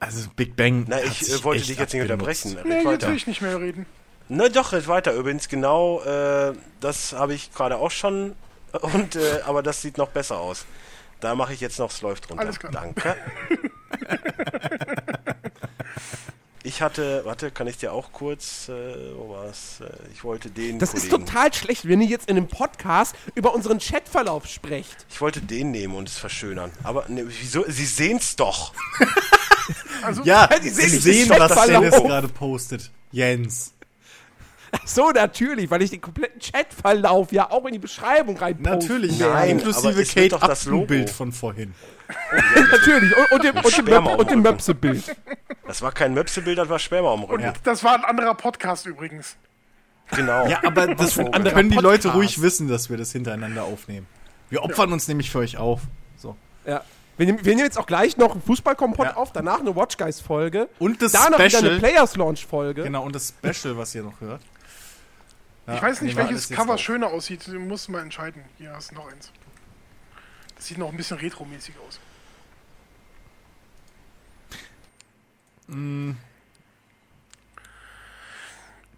also 0.00 0.28
Big 0.34 0.56
Bang. 0.56 0.84
Na, 0.88 1.00
ich 1.02 1.30
äh, 1.32 1.44
wollte 1.44 1.64
dich 1.64 1.78
jetzt 1.78 1.92
nicht 1.92 2.02
unterbrechen. 2.02 2.56
Nee, 2.64 2.74
jetzt 2.76 2.86
weiter. 2.86 3.08
will 3.08 3.16
ich 3.16 3.26
nicht 3.26 3.40
mehr 3.40 3.60
reden. 3.60 3.86
Na 4.28 4.48
doch, 4.48 4.72
red 4.72 4.88
weiter. 4.88 5.12
Übrigens 5.14 5.48
genau, 5.48 6.00
äh, 6.02 6.54
das 6.80 7.12
habe 7.12 7.34
ich 7.34 7.52
gerade 7.52 7.76
auch 7.76 7.90
schon. 7.90 8.34
Und 8.80 9.16
äh, 9.16 9.40
aber 9.46 9.62
das 9.62 9.82
sieht 9.82 9.98
noch 9.98 10.08
besser 10.08 10.38
aus. 10.40 10.64
Da 11.22 11.36
mache 11.36 11.54
ich 11.54 11.60
jetzt 11.60 11.78
noch, 11.78 11.90
es 11.90 12.02
läuft 12.02 12.28
runter. 12.28 12.42
Alles 12.42 12.58
klar. 12.58 12.72
Danke. 12.72 13.16
Ich 16.64 16.80
hatte, 16.80 17.22
warte, 17.24 17.50
kann 17.50 17.66
ich 17.66 17.76
dir 17.78 17.92
auch 17.92 18.12
kurz, 18.12 18.68
äh, 18.68 19.16
wo 19.16 19.30
war's? 19.30 19.80
Äh, 19.80 19.90
ich 20.14 20.22
wollte 20.22 20.48
den 20.48 20.78
Das 20.78 20.94
ist 20.94 21.10
Kollegen, 21.10 21.26
total 21.26 21.52
schlecht, 21.52 21.88
wenn 21.88 22.00
ihr 22.00 22.06
jetzt 22.06 22.28
in 22.30 22.36
einem 22.36 22.46
Podcast 22.46 23.16
über 23.34 23.52
unseren 23.52 23.80
Chatverlauf 23.80 24.46
sprecht. 24.46 25.04
ich 25.10 25.20
wollte 25.20 25.40
den 25.40 25.72
nehmen 25.72 25.96
und 25.96 26.08
es 26.08 26.18
verschönern. 26.18 26.70
Aber 26.84 27.04
ne, 27.08 27.24
wieso? 27.26 27.64
Sie 27.68 27.86
sehen's 27.86 28.36
doch. 28.36 28.72
Also, 30.02 30.22
Ja, 30.24 30.48
die 30.48 30.68
Sie 30.70 30.88
sehen 30.88 31.00
sehen, 31.00 31.28
nicht 31.28 31.40
was. 31.40 31.66
Dennis 31.66 31.94
gerade 31.94 32.28
postet. 32.28 32.90
Jens. 33.12 33.72
Ach 34.74 34.86
so, 34.86 35.10
natürlich, 35.10 35.70
weil 35.70 35.82
ich 35.82 35.90
den 35.90 36.00
kompletten 36.00 36.40
Chatverlauf 36.40 37.30
ja 37.30 37.50
auch 37.50 37.64
in 37.66 37.74
die 37.74 37.78
Beschreibung 37.78 38.36
reinposte. 38.38 38.70
Natürlich, 38.88 39.18
Nein, 39.18 39.30
aber 39.30 39.46
inklusive 39.46 40.04
Kate 40.06 40.28
doch 40.30 40.40
das 40.46 40.64
Logo. 40.64 40.86
Bild 40.86 41.10
von 41.10 41.30
vorhin. 41.30 41.74
Natürlich. 42.70 43.16
Und, 43.16 43.32
und 43.32 43.44
dem, 43.44 43.56
und 43.56 43.76
dem, 43.76 43.86
Möp- 43.86 44.16
und 44.16 44.30
dem. 44.30 44.42
Möpse-Bild. 44.42 45.16
Das 45.66 45.82
war 45.82 45.92
kein 45.92 46.14
Möpsebild, 46.14 46.58
das 46.58 46.68
war 46.68 46.78
Sperma 46.78 47.12
am 47.12 47.22
Rücken. 47.24 47.44
Ja. 47.44 47.52
das 47.64 47.84
war 47.84 47.94
ein 47.94 48.04
anderer 48.04 48.34
Podcast 48.34 48.86
übrigens. 48.86 49.36
Genau. 50.10 50.46
Ja, 50.46 50.60
aber 50.64 50.94
das 50.94 51.18
ein 51.18 51.32
anderer 51.32 51.54
können 51.54 51.70
die 51.70 51.76
Leute 51.76 52.08
Podcast. 52.08 52.16
ruhig 52.16 52.42
wissen, 52.42 52.68
dass 52.68 52.90
wir 52.90 52.96
das 52.96 53.12
hintereinander 53.12 53.64
aufnehmen. 53.64 54.06
Wir 54.50 54.62
opfern 54.62 54.92
uns 54.92 55.08
nämlich 55.08 55.30
für 55.30 55.38
euch 55.38 55.56
auf. 55.56 55.80
So. 56.16 56.36
Ja. 56.66 56.82
Wir 57.16 57.26
nehmen, 57.26 57.44
wir 57.44 57.54
nehmen 57.54 57.64
jetzt 57.66 57.78
auch 57.78 57.86
gleich 57.86 58.16
noch 58.16 58.32
einen 58.32 58.42
Fußballkompott 58.42 59.06
Ja. 59.06 59.16
auf, 59.16 59.32
danach 59.32 59.60
eine 59.60 59.74
Watch 59.76 59.96
Guys 59.96 60.20
Folge. 60.20 60.68
Und 60.78 61.00
das 61.02 61.12
Danach 61.12 61.38
wieder 61.38 61.50
Special. 61.50 61.70
eine 61.70 61.78
Players 61.78 62.16
Launch 62.16 62.46
Folge. 62.46 62.82
Genau, 62.82 63.04
und 63.04 63.14
das 63.14 63.32
Special, 63.38 63.76
was 63.76 63.94
ihr 63.94 64.02
noch 64.02 64.20
hört. 64.20 64.40
Ja, 65.66 65.76
Ich 65.76 65.82
weiß 65.82 66.00
nicht, 66.02 66.16
welches 66.16 66.48
Cover 66.50 66.76
schöner 66.78 67.08
aussieht. 67.08 67.46
Du 67.46 67.58
musst 67.60 67.88
mal 67.88 68.00
entscheiden. 68.02 68.42
Hier 68.58 68.72
hast 68.72 68.90
du 68.90 68.96
noch 68.96 69.10
eins. 69.10 69.30
Das 70.56 70.66
sieht 70.66 70.78
noch 70.78 70.90
ein 70.90 70.96
bisschen 70.96 71.18
retromäßig 71.18 71.74
aus. 71.86 72.00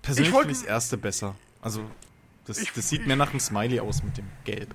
Persönlich 0.02 0.28
Ich 0.28 0.34
wollte- 0.34 0.48
finde 0.48 0.60
ich 0.60 0.66
das 0.66 0.68
erste 0.74 0.96
besser. 0.98 1.34
Also, 1.62 1.90
das, 2.46 2.58
Ich- 2.58 2.72
das 2.72 2.88
sieht 2.88 3.02
ich- 3.02 3.06
mehr 3.06 3.16
nach 3.16 3.30
einem 3.30 3.40
Smiley 3.40 3.80
aus 3.80 4.02
mit 4.02 4.16
dem 4.18 4.28
Gelb. 4.44 4.74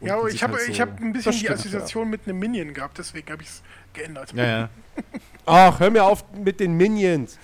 ja, 0.00 0.16
aber 0.18 0.28
ich 0.28 0.42
habe 0.42 0.54
halt 0.54 0.68
ich 0.68 0.76
so- 0.76 0.82
hab 0.82 1.00
ein 1.00 1.12
bisschen 1.12 1.32
die 1.32 1.48
Assoziation 1.50 2.10
mit 2.10 2.26
einem 2.26 2.38
Minion 2.38 2.74
gehabt, 2.74 2.98
deswegen 2.98 3.30
habe 3.32 3.42
ich 3.42 3.48
es 3.48 3.62
geändert. 3.94 4.32
Ja, 4.34 4.44
ja. 4.44 4.68
Ach, 5.46 5.80
hör 5.80 5.90
mir 5.90 6.04
auf 6.04 6.24
mit 6.32 6.60
den 6.60 6.74
Minions. 6.76 7.38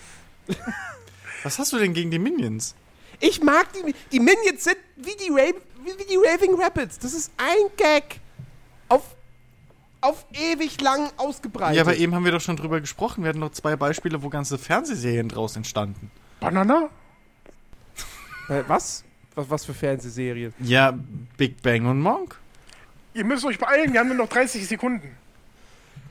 Was 1.43 1.59
hast 1.59 1.73
du 1.73 1.79
denn 1.79 1.95
gegen 1.95 2.11
die 2.11 2.19
Minions? 2.19 2.75
Ich 3.21 3.43
mag 3.43 3.67
die. 3.73 3.95
Die 4.11 4.21
Minions 4.21 4.65
sind 4.65 4.77
wie 4.97 5.15
die, 5.17 5.31
Ra 5.31 5.51
wie 5.85 6.05
die 6.05 6.17
Raving 6.17 6.61
Rapids. 6.61 6.99
Das 6.99 7.13
ist 7.15 7.31
ein 7.37 7.71
Gag. 7.77 8.21
Auf, 8.89 9.03
auf 10.01 10.25
ewig 10.33 10.81
lang 10.81 11.11
ausgebreitet. 11.17 11.77
Ja, 11.77 11.83
aber 11.83 11.97
eben 11.97 12.15
haben 12.15 12.25
wir 12.25 12.33
doch 12.33 12.41
schon 12.41 12.57
drüber 12.57 12.81
gesprochen. 12.81 13.23
Wir 13.25 13.29
hatten 13.31 13.39
noch 13.41 13.53
zwei 13.53 13.77
Beispiele, 13.77 14.23
wo 14.23 14.29
ganze 14.29 14.59
Fernsehserien 14.59 15.29
draus 15.29 15.57
entstanden. 15.57 16.11
Banana? 16.41 16.89
Äh, 18.49 18.63
was? 18.67 19.05
was? 19.35 19.49
Was 19.49 19.65
für 19.65 19.75
Fernsehserien? 19.75 20.53
Ja, 20.61 20.93
Big 21.37 21.63
Bang 21.63 21.87
und 21.87 22.01
Monk. 22.01 22.37
Ihr 23.15 23.25
müsst 23.25 23.45
euch 23.45 23.59
beeilen, 23.59 23.93
wir 23.93 24.01
haben 24.01 24.09
nur 24.09 24.17
noch 24.17 24.29
30 24.29 24.67
Sekunden. 24.67 25.17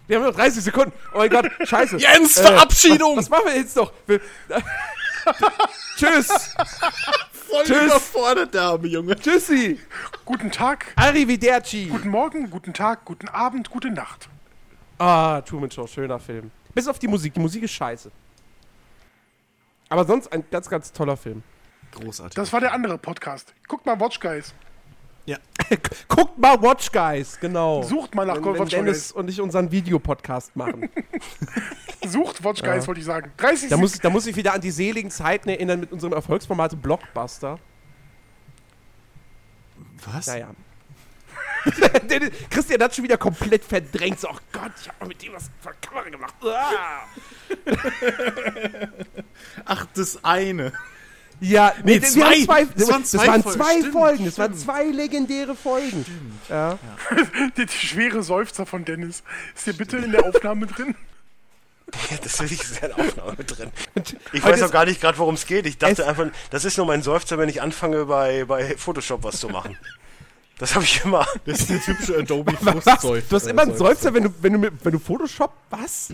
Wir 0.08 0.18
haben 0.18 0.26
noch 0.26 0.36
30 0.36 0.64
Sekunden. 0.64 0.91
Oh 1.14 1.18
mein 1.20 1.30
Gott, 1.30 1.49
scheiße. 1.64 1.98
Jens, 1.99 2.38
Äh, 2.38 2.44
Verabschiedung! 2.44 3.18
Was 3.18 3.30
machen 3.30 3.45
wir 3.45 3.56
jetzt 3.58 3.76
noch? 3.76 3.91
Wir, 4.08 4.20
Tschüss. 5.98 6.56
Voll 7.31 7.64
Tschüss. 7.65 7.85
überfordert, 7.85 8.53
der 8.53 8.61
arme 8.64 8.88
Junge. 8.88 9.15
Tschüssi. 9.15 9.80
Guten 10.26 10.52
Tag, 10.52 10.85
Arrivederci. 10.95 11.88
guten 11.88 12.10
Morgen, 12.10 12.49
guten 12.49 12.73
Tag, 12.73 13.06
guten 13.06 13.27
Abend, 13.27 13.69
gute 13.69 13.89
Nacht. 13.89 14.30
Ah, 14.98 15.41
Truman 15.41 15.69
Show, 15.72 15.88
schöner 15.88 16.19
Film. 16.19 16.52
Bis 16.73 16.88
auf 16.88 16.99
die 16.99 17.07
Musik. 17.07 17.34
Die 17.34 17.39
Musik 17.39 17.64
ist 17.64 17.72
scheiße. 17.72 18.11
Aber 19.89 20.06
sonst 20.06 20.31
ein 20.31 20.43
ganz, 20.49 20.69
ganz 20.69 20.91
toller 20.91 21.18
Film. 21.18 21.43
Großartig. 21.91 22.35
Das 22.35 22.53
war 22.53 22.61
der 22.61 22.72
andere 22.72 22.98
Podcast. 22.98 23.53
Guckt 23.68 23.85
mal 23.85 23.99
Watch 23.99 24.19
Guys. 24.19 24.53
Ja. 25.26 25.38
Guckt 26.07 26.38
mal 26.38 26.61
Watch 26.61 26.91
Guys, 26.91 27.39
genau. 27.39 27.84
Sucht 27.84 28.15
mal 28.15 28.26
nach 28.26 28.35
wenn, 28.38 28.45
wenn 28.45 28.60
Watch 28.60 28.72
Dennis 28.72 29.10
Guys. 29.10 29.11
und 29.11 29.30
ich 29.30 29.41
unseren 29.41 29.72
Videopodcast 29.72 30.56
machen. 30.56 30.89
Sucht 32.06 32.43
Watch 32.43 32.61
Guys, 32.61 32.88
wollte 32.88 32.99
ich 32.99 33.06
sagen. 33.06 33.31
30 33.38 33.69
da, 33.69 33.77
muss, 33.77 33.99
da 33.99 34.10
muss 34.10 34.26
ich 34.26 34.35
wieder 34.35 34.53
an 34.53 34.61
die 34.61 34.72
seligen 34.72 35.11
Zeiten 35.11 35.49
erinnern 35.49 35.80
mit 35.80 35.91
unserem 35.91 36.14
Erfolgsformat 36.14 36.81
Blockbuster. 36.81 37.60
Was? 40.06 40.27
Naja. 40.27 40.49
Christian 42.49 42.81
hat 42.81 42.95
schon 42.95 43.03
wieder 43.03 43.18
komplett 43.18 43.64
verdrängt. 43.64 44.19
So, 44.19 44.30
oh 44.30 44.38
Gott, 44.52 44.72
ich 44.81 44.89
habe 44.89 45.07
mit 45.07 45.22
dem 45.22 45.34
was 45.34 45.52
vor 45.60 45.72
der 45.72 45.89
Kamera 45.89 46.10
gemacht. 46.10 46.34
Ah. 46.43 47.06
Ach, 49.65 49.85
das 49.93 50.23
eine. 50.23 50.73
Ja, 51.41 51.73
nee, 51.84 51.95
Nee, 51.99 52.01
wir 52.01 52.26
haben 52.26 52.34
zwei. 52.34 52.45
zwei. 52.45 52.65
Das 52.76 52.89
waren 52.89 53.01
das 53.01 53.11
zwei 53.11 53.27
waren 53.27 53.41
Folgen. 53.43 53.57
zwei 53.59 53.72
Stimmt, 53.80 53.93
Folgen. 53.93 54.26
Das 54.26 54.38
waren 54.38 54.51
stimmt. 54.51 54.63
zwei 54.63 54.84
legendäre 54.85 55.55
Folgen. 55.55 56.05
Ja. 56.49 56.77
Der 57.57 57.68
schwere 57.68 58.22
Seufzer 58.23 58.65
von 58.68 58.85
Dennis. 58.85 59.23
Ist 59.55 59.68
der 59.68 59.73
bitte 59.73 59.97
in 59.97 60.11
der 60.11 60.23
Aufnahme 60.26 60.68
drin? 60.68 60.95
Ja, 62.09 62.18
das 62.23 62.39
will 62.39 62.51
ich 62.51 62.61
sehr 62.63 62.89
in 62.91 62.95
der 62.95 63.05
Aufnahme 63.05 63.43
drin. 63.43 63.72
Ich 64.31 64.43
weiß 64.43 64.61
auch 64.61 64.72
gar 64.72 64.85
nicht 64.85 65.01
gerade, 65.01 65.18
worum 65.18 65.34
es 65.35 65.45
geht. 65.47 65.65
Ich 65.65 65.77
dachte 65.77 66.07
einfach, 66.07 66.27
das 66.51 66.63
ist 66.63 66.77
nur 66.77 66.85
mein 66.85 67.01
Seufzer, 67.01 67.38
wenn 67.38 67.49
ich 67.49 67.61
anfange, 67.61 68.05
bei, 68.05 68.45
bei 68.45 68.77
Photoshop 68.77 69.23
was 69.23 69.39
zu 69.39 69.49
machen. 69.49 69.77
Das 70.59 70.76
habe 70.76 70.85
ich 70.85 71.03
immer. 71.03 71.26
Das 71.45 71.61
ist 71.61 71.69
der 71.72 71.81
typische 71.81 72.18
Adobe 72.19 72.53
Was? 72.61 73.01
Du 73.01 73.15
hast 73.35 73.47
immer 73.47 73.63
einen 73.63 73.76
Seufzer, 73.76 74.13
wenn 74.13 74.26
du, 74.26 74.30
wenn 74.41 74.61
du, 74.61 74.69
wenn 74.84 74.91
du 74.91 74.99
Photoshop. 74.99 75.51
Was? 75.72 76.09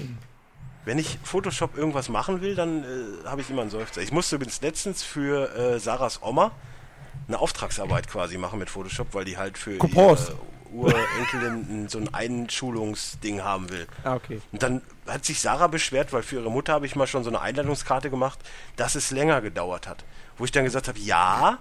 Wenn 0.87 0.99
ich 0.99 1.19
Photoshop 1.21 1.77
irgendwas 1.77 2.07
machen 2.07 2.39
will, 2.39 2.55
dann 2.55 2.85
äh, 2.85 3.27
habe 3.27 3.41
ich 3.41 3.49
immer 3.49 3.61
einen 3.61 3.69
Seufzer. 3.69 4.01
Ich 4.01 4.13
musste 4.13 4.37
übrigens 4.37 4.61
letztens 4.61 5.03
für 5.03 5.53
äh, 5.53 5.79
Sarahs 5.81 6.21
Oma 6.23 6.51
eine 7.27 7.39
Auftragsarbeit 7.39 8.07
quasi 8.07 8.37
machen 8.37 8.57
mit 8.57 8.69
Photoshop, 8.69 9.07
weil 9.11 9.25
die 9.25 9.37
halt 9.37 9.57
für 9.57 9.77
Kompost. 9.79 10.29
ihre 10.29 10.37
Urenkelin 10.73 11.89
so 11.89 11.97
ein 11.97 12.13
Einschulungsding 12.13 13.43
haben 13.43 13.69
will. 13.69 13.85
Ah, 14.05 14.15
okay. 14.15 14.39
Und 14.53 14.63
dann 14.63 14.81
hat 15.05 15.25
sich 15.25 15.41
Sarah 15.41 15.67
beschwert, 15.67 16.13
weil 16.13 16.23
für 16.23 16.37
ihre 16.37 16.49
Mutter 16.49 16.71
habe 16.71 16.85
ich 16.85 16.95
mal 16.95 17.05
schon 17.05 17.25
so 17.25 17.29
eine 17.29 17.41
Einladungskarte 17.41 18.09
gemacht, 18.09 18.39
dass 18.77 18.95
es 18.95 19.11
länger 19.11 19.41
gedauert 19.41 19.89
hat. 19.89 20.05
Wo 20.37 20.45
ich 20.45 20.53
dann 20.53 20.63
gesagt 20.63 20.87
habe, 20.87 20.99
ja, 20.99 21.57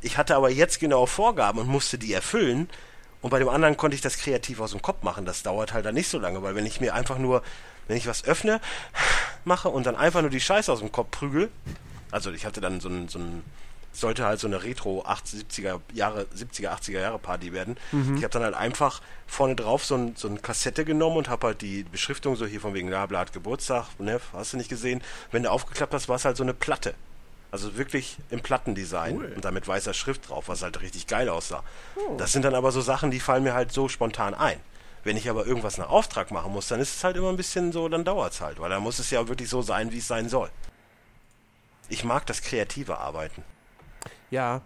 ich 0.00 0.18
hatte 0.18 0.34
aber 0.34 0.50
jetzt 0.50 0.80
genaue 0.80 1.06
Vorgaben 1.06 1.60
und 1.60 1.68
musste 1.68 1.96
die 1.96 2.12
erfüllen. 2.12 2.68
Und 3.22 3.30
bei 3.30 3.38
dem 3.38 3.48
anderen 3.48 3.76
konnte 3.76 3.94
ich 3.94 4.00
das 4.00 4.18
kreativ 4.18 4.58
aus 4.58 4.72
dem 4.72 4.82
Kopf 4.82 5.04
machen. 5.04 5.26
Das 5.26 5.44
dauert 5.44 5.72
halt 5.72 5.86
dann 5.86 5.94
nicht 5.94 6.08
so 6.08 6.18
lange, 6.18 6.42
weil 6.42 6.56
wenn 6.56 6.66
ich 6.66 6.80
mir 6.80 6.92
einfach 6.92 7.18
nur, 7.18 7.42
wenn 7.88 7.96
ich 7.96 8.06
was 8.06 8.24
öffne, 8.24 8.60
mache 9.44 9.68
und 9.68 9.86
dann 9.86 9.96
einfach 9.96 10.20
nur 10.20 10.30
die 10.30 10.40
Scheiße 10.40 10.72
aus 10.72 10.80
dem 10.80 10.92
Kopf 10.92 11.10
prügel, 11.10 11.50
also 12.10 12.30
ich 12.30 12.46
hatte 12.46 12.60
dann 12.60 12.80
so 12.80 12.88
ein, 12.88 13.08
so 13.08 13.18
ein 13.18 13.42
sollte 13.96 14.24
halt 14.24 14.40
so 14.40 14.48
eine 14.48 14.64
Retro 14.64 15.04
80, 15.06 15.44
70er 15.44 15.80
Jahre, 15.92 16.26
70er, 16.36 16.70
80er 16.76 17.00
Jahre 17.00 17.18
Party 17.20 17.52
werden. 17.52 17.76
Ich 18.16 18.24
habe 18.24 18.32
dann 18.32 18.42
halt 18.42 18.54
einfach 18.56 19.00
vorne 19.26 19.54
drauf 19.54 19.84
so 19.84 19.94
ein, 19.94 20.16
so 20.16 20.26
ein 20.26 20.42
Kassette 20.42 20.84
genommen 20.84 21.16
und 21.16 21.28
habe 21.28 21.46
halt 21.46 21.62
die 21.62 21.84
Beschriftung 21.84 22.34
so 22.34 22.44
hier 22.44 22.60
von 22.60 22.74
wegen 22.74 22.88
Labla 22.88 23.20
hat 23.20 23.32
Geburtstag, 23.32 23.86
ne, 24.00 24.20
hast 24.32 24.52
du 24.52 24.56
nicht 24.56 24.68
gesehen. 24.68 25.00
Wenn 25.30 25.44
du 25.44 25.50
aufgeklappt 25.50 25.94
hast, 25.94 26.08
war 26.08 26.16
es 26.16 26.24
halt 26.24 26.36
so 26.36 26.42
eine 26.42 26.54
Platte. 26.54 26.94
Also 27.52 27.76
wirklich 27.76 28.16
im 28.30 28.40
Plattendesign 28.40 29.16
Cool. 29.16 29.32
und 29.36 29.44
da 29.44 29.52
mit 29.52 29.68
weißer 29.68 29.94
Schrift 29.94 30.28
drauf, 30.28 30.48
was 30.48 30.62
halt 30.62 30.82
richtig 30.82 31.06
geil 31.06 31.28
aussah. 31.28 31.62
Das 32.18 32.32
sind 32.32 32.44
dann 32.44 32.56
aber 32.56 32.72
so 32.72 32.80
Sachen, 32.80 33.12
die 33.12 33.20
fallen 33.20 33.44
mir 33.44 33.54
halt 33.54 33.70
so 33.70 33.88
spontan 33.88 34.34
ein. 34.34 34.58
Wenn 35.04 35.16
ich 35.16 35.28
aber 35.28 35.46
irgendwas 35.46 35.78
nach 35.78 35.90
Auftrag 35.90 36.30
machen 36.30 36.52
muss, 36.52 36.68
dann 36.68 36.80
ist 36.80 36.96
es 36.96 37.04
halt 37.04 37.16
immer 37.16 37.28
ein 37.28 37.36
bisschen 37.36 37.72
so, 37.72 37.88
dann 37.88 38.04
dauert 38.04 38.32
es 38.32 38.40
halt, 38.40 38.58
weil 38.58 38.70
dann 38.70 38.82
muss 38.82 38.98
es 38.98 39.10
ja 39.10 39.28
wirklich 39.28 39.48
so 39.48 39.62
sein, 39.62 39.92
wie 39.92 39.98
es 39.98 40.08
sein 40.08 40.28
soll. 40.28 40.50
Ich 41.90 42.04
mag 42.04 42.26
das 42.26 42.40
kreative 42.40 42.98
Arbeiten. 42.98 43.44
Ja. 44.30 44.62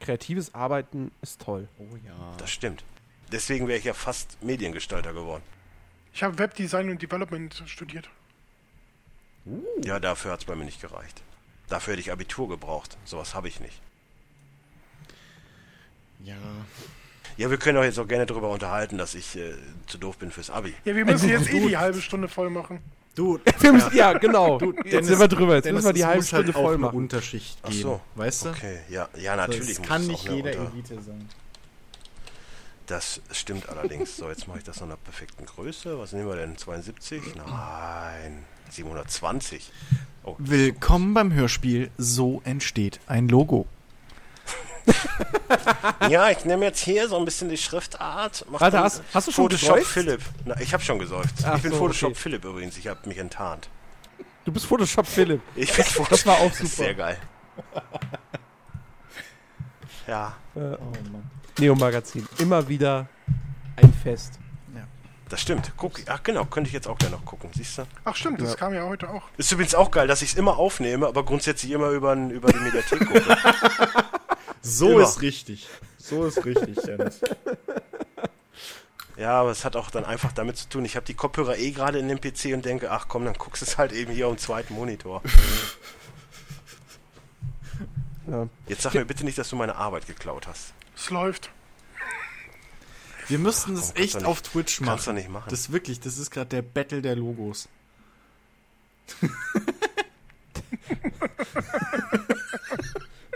Kreatives 0.00 0.54
Arbeiten 0.54 1.10
ist 1.22 1.40
toll. 1.40 1.68
Oh 1.78 1.96
ja. 2.06 2.34
Das 2.38 2.50
stimmt. 2.50 2.84
Deswegen 3.32 3.66
wäre 3.66 3.78
ich 3.78 3.84
ja 3.84 3.94
fast 3.94 4.42
Mediengestalter 4.42 5.12
geworden. 5.12 5.42
Ich 6.12 6.22
habe 6.22 6.38
Webdesign 6.38 6.88
und 6.90 7.02
Development 7.02 7.62
studiert. 7.66 8.08
Ja, 9.82 9.98
dafür 9.98 10.32
hat 10.32 10.40
es 10.40 10.46
bei 10.46 10.54
mir 10.54 10.64
nicht 10.64 10.80
gereicht. 10.80 11.22
Dafür 11.68 11.92
hätte 11.92 12.00
ich 12.00 12.12
Abitur 12.12 12.48
gebraucht. 12.48 12.96
Sowas 13.04 13.34
habe 13.34 13.48
ich 13.48 13.58
nicht. 13.58 13.80
Ja. 16.24 16.36
Ja, 17.36 17.50
wir 17.50 17.56
können 17.58 17.78
auch 17.78 17.82
jetzt 17.84 17.98
auch 17.98 18.08
gerne 18.08 18.26
darüber 18.26 18.50
unterhalten, 18.50 18.98
dass 18.98 19.14
ich 19.14 19.36
äh, 19.36 19.52
zu 19.86 19.98
doof 19.98 20.16
bin 20.18 20.30
fürs 20.30 20.50
Abi. 20.50 20.74
Ja, 20.84 20.94
wir 20.94 21.04
müssen 21.04 21.28
jetzt 21.28 21.52
eh 21.52 21.66
die 21.66 21.76
halbe 21.76 22.00
Stunde 22.00 22.28
voll 22.28 22.50
machen. 22.50 22.80
Du, 23.14 23.38
Wir 23.60 23.72
müssen, 23.72 23.96
ja, 23.96 24.12
genau. 24.12 24.60
jetzt 24.60 24.92
Dennis- 24.92 25.06
sind 25.08 25.18
wir 25.20 25.28
drüber. 25.28 25.54
Jetzt 25.54 25.64
Dennis, 25.64 25.84
müssen 25.84 25.86
wir 25.88 25.92
die 25.94 26.04
halbe 26.04 26.18
halt 26.20 26.26
Stunde 26.28 26.50
auch 26.54 26.62
voll 26.62 26.76
machen. 26.78 26.96
Unterschicht 26.96 27.58
Ach 27.62 27.70
geben. 27.70 27.80
so. 27.82 28.00
Weißt 28.14 28.44
du? 28.44 28.48
Okay, 28.50 28.78
ja, 28.90 29.08
ja 29.16 29.32
Also 29.32 29.46
natürlich. 29.52 29.78
muss 29.78 29.88
kann 29.88 30.06
nicht 30.06 30.24
jeder 30.28 30.50
Unter- 30.60 30.72
Elite 30.74 30.94
sein. 31.02 31.28
Das 32.86 33.20
stimmt 33.32 33.68
allerdings. 33.68 34.16
So, 34.16 34.28
jetzt 34.28 34.46
mache 34.46 34.58
ich 34.58 34.64
das 34.64 34.76
noch 34.76 34.84
in 34.84 34.90
der 34.90 34.96
perfekten 34.98 35.44
Größe. 35.46 35.98
Was 35.98 36.12
nehmen 36.12 36.28
wir 36.28 36.36
denn? 36.36 36.56
72? 36.56 37.20
Nein. 37.36 38.44
720. 38.70 39.72
Oh, 40.24 40.36
Willkommen 40.38 41.14
beim 41.14 41.32
Hörspiel 41.32 41.90
So 41.98 42.42
entsteht 42.44 43.00
ein 43.06 43.28
Logo. 43.28 43.66
Ja, 46.08 46.30
ich 46.30 46.44
nehme 46.44 46.64
jetzt 46.64 46.80
hier 46.80 47.08
so 47.08 47.16
ein 47.16 47.24
bisschen 47.24 47.48
die 47.48 47.56
Schriftart. 47.56 48.44
Mach 48.50 48.60
Warte, 48.60 48.78
hast- 48.80 49.02
hast 49.14 49.28
du 49.28 49.32
schon 49.32 49.44
Photoshop 49.44 49.74
geseufzt? 49.76 49.92
Philipp. 49.92 50.20
Na, 50.44 50.60
ich 50.60 50.72
habe 50.72 50.82
schon 50.82 50.98
gesäuft. 50.98 51.34
Ach 51.44 51.56
ich 51.56 51.62
bin 51.62 51.72
so, 51.72 51.78
Photoshop 51.78 52.10
okay. 52.10 52.18
Philipp 52.20 52.44
übrigens. 52.44 52.76
Ich 52.76 52.86
habe 52.88 53.08
mich 53.08 53.18
enttarnt. 53.18 53.68
Du 54.44 54.52
bist 54.52 54.66
Photoshop 54.66 55.06
Philipp. 55.06 55.40
Ich 55.56 55.72
bin 55.72 55.84
Photoshop. 55.84 56.08
Das 56.10 56.26
war 56.26 56.38
auch 56.38 56.52
super. 56.52 56.68
Sehr 56.68 56.94
geil. 56.94 57.18
Ja, 60.06 60.34
Oh 60.54 60.60
Mann. 60.60 61.30
Neo 61.58 61.74
Magazin. 61.74 62.26
Immer 62.38 62.68
wieder 62.68 63.08
ein 63.76 63.92
Fest. 64.02 64.38
das 65.28 65.40
stimmt. 65.40 65.72
Guck, 65.76 66.00
ach 66.06 66.22
genau, 66.22 66.44
könnte 66.44 66.68
ich 66.68 66.74
jetzt 66.74 66.86
auch 66.86 66.98
gleich 66.98 67.10
noch 67.10 67.24
gucken. 67.24 67.50
Siehst 67.54 67.78
du? 67.78 67.86
Ach 68.04 68.14
stimmt, 68.14 68.40
das 68.40 68.56
kam 68.56 68.74
ja 68.74 68.84
heute 68.84 69.08
auch. 69.10 69.22
Ist 69.36 69.50
übrigens 69.50 69.74
auch 69.74 69.90
geil, 69.90 70.06
dass 70.06 70.22
ich 70.22 70.32
es 70.32 70.34
immer 70.36 70.56
aufnehme, 70.58 71.06
aber 71.06 71.24
grundsätzlich 71.24 71.72
immer 71.72 71.88
über, 71.90 72.12
über 72.14 72.52
die 72.52 72.58
Mediathek 72.60 73.06
gucke. 73.06 73.36
So 74.68 74.90
Immer. 74.92 75.02
ist 75.04 75.22
richtig. 75.22 75.68
So 75.98 76.24
ist 76.24 76.44
richtig, 76.44 76.76
Dennis. 76.84 77.20
Ja, 79.16 79.40
aber 79.40 79.50
es 79.52 79.64
hat 79.64 79.76
auch 79.76 79.90
dann 79.90 80.04
einfach 80.04 80.32
damit 80.32 80.56
zu 80.58 80.68
tun, 80.68 80.84
ich 80.84 80.96
habe 80.96 81.06
die 81.06 81.14
Kopfhörer 81.14 81.56
eh 81.56 81.70
gerade 81.70 81.98
in 82.00 82.08
dem 82.08 82.20
PC 82.20 82.52
und 82.52 82.64
denke, 82.64 82.90
ach 82.90 83.06
komm, 83.08 83.24
dann 83.24 83.34
guckst 83.34 83.62
du 83.62 83.66
es 83.66 83.78
halt 83.78 83.92
eben 83.92 84.12
hier 84.12 84.26
am 84.26 84.36
zweiten 84.38 84.74
Monitor. 84.74 85.22
Ja. 88.28 88.48
Jetzt 88.66 88.82
sag 88.82 88.92
mir 88.94 89.04
bitte 89.04 89.24
nicht, 89.24 89.38
dass 89.38 89.48
du 89.50 89.56
meine 89.56 89.76
Arbeit 89.76 90.06
geklaut 90.08 90.48
hast. 90.48 90.72
Es 90.96 91.10
läuft. 91.10 91.48
Wir 93.28 93.38
müssten 93.38 93.74
das 93.76 93.94
kannst 93.94 93.98
echt 93.98 94.14
nicht- 94.16 94.26
auf 94.26 94.42
Twitch 94.42 94.80
machen. 94.80 94.90
kannst 94.90 95.06
du 95.06 95.12
nicht 95.12 95.28
machen. 95.28 95.46
Das 95.48 95.60
ist 95.60 95.72
wirklich, 95.72 96.00
das 96.00 96.18
ist 96.18 96.30
gerade 96.32 96.48
der 96.48 96.62
Battle 96.62 97.02
der 97.02 97.14
Logos. 97.16 97.68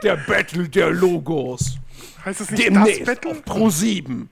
Der 0.03 0.17
Battle 0.17 0.69
der 0.69 0.91
Logos. 0.91 1.79
Heißt 2.25 2.41
es 2.41 2.51
nicht 2.51 2.65
Demnächst 2.65 3.01
das 3.03 3.07
Battle? 3.07 3.31
auf 3.33 3.45
Pro 3.45 3.71
7. 3.71 4.29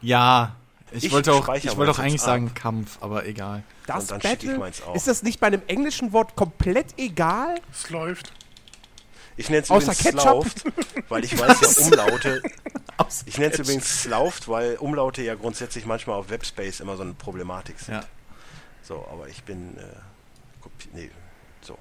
Ja, 0.00 0.56
ich, 0.90 1.04
Ich 1.04 1.12
wollte 1.12 1.32
auch, 1.32 1.48
ich 1.54 1.76
wollte 1.76 1.92
auch 1.92 1.98
eigentlich 1.98 2.14
jetzt 2.14 2.24
sagen 2.24 2.54
Kampf, 2.54 2.98
aber 3.00 3.26
egal. 3.26 3.62
Das 3.86 4.02
Und 4.02 4.10
dann 4.12 4.20
schicke 4.20 4.32
ich 4.34 4.38
Battle? 4.46 4.58
meins 4.58 4.82
auch. 4.82 4.94
Ist 4.94 5.06
das 5.08 5.22
nicht 5.22 5.40
bei 5.40 5.48
einem 5.48 5.62
englischen 5.66 6.12
Wort 6.12 6.36
komplett 6.36 6.98
egal? 6.98 7.56
Es 7.72 7.90
läuft. 7.90 8.32
Ich 9.36 9.48
nenne 9.50 9.62
es 9.62 9.70
Außer 9.70 9.92
übrigens 9.92 10.02
Ketchup? 10.02 10.20
Slauft, 10.22 10.64
weil 11.08 11.24
ich 11.24 11.38
weiß 11.38 11.60
ja 11.60 11.84
Umlaute. 11.84 12.42
Ich 13.26 13.38
nenne 13.38 13.52
es 13.52 13.60
übrigens 13.60 14.02
Slauft, 14.02 14.48
weil 14.48 14.76
Umlaute 14.76 15.22
ja 15.22 15.36
grundsätzlich 15.36 15.86
manchmal 15.86 16.16
auf 16.16 16.30
Webspace 16.30 16.80
immer 16.80 16.96
so 16.96 17.02
eine 17.04 17.12
Problematik 17.12 17.78
sind. 17.78 17.94
Ja. 17.94 18.04
So, 18.82 19.06
aber 19.12 19.28
ich 19.28 19.44
bin. 19.44 19.76
Äh, 19.78 19.82
nee, 20.92 21.10
so. 21.60 21.78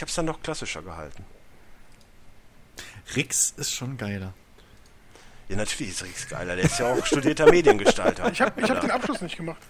Ich 0.00 0.02
habe 0.02 0.08
es 0.08 0.14
dann 0.14 0.24
noch 0.24 0.42
klassischer 0.42 0.80
gehalten. 0.80 1.26
Rix 3.14 3.52
ist 3.58 3.70
schon 3.70 3.98
geiler. 3.98 4.32
Ja, 5.50 5.56
natürlich 5.56 5.92
ist 5.92 6.02
Rix 6.02 6.26
geiler. 6.26 6.56
Der 6.56 6.64
ist 6.64 6.78
ja 6.78 6.94
auch 6.94 7.04
studierter 7.04 7.50
Mediengestalter. 7.50 8.32
Ich 8.32 8.40
habe 8.40 8.58
ich 8.62 8.70
hab 8.70 8.80
den 8.80 8.90
Abschluss 8.90 9.20
nicht 9.20 9.36
gemacht. 9.36 9.60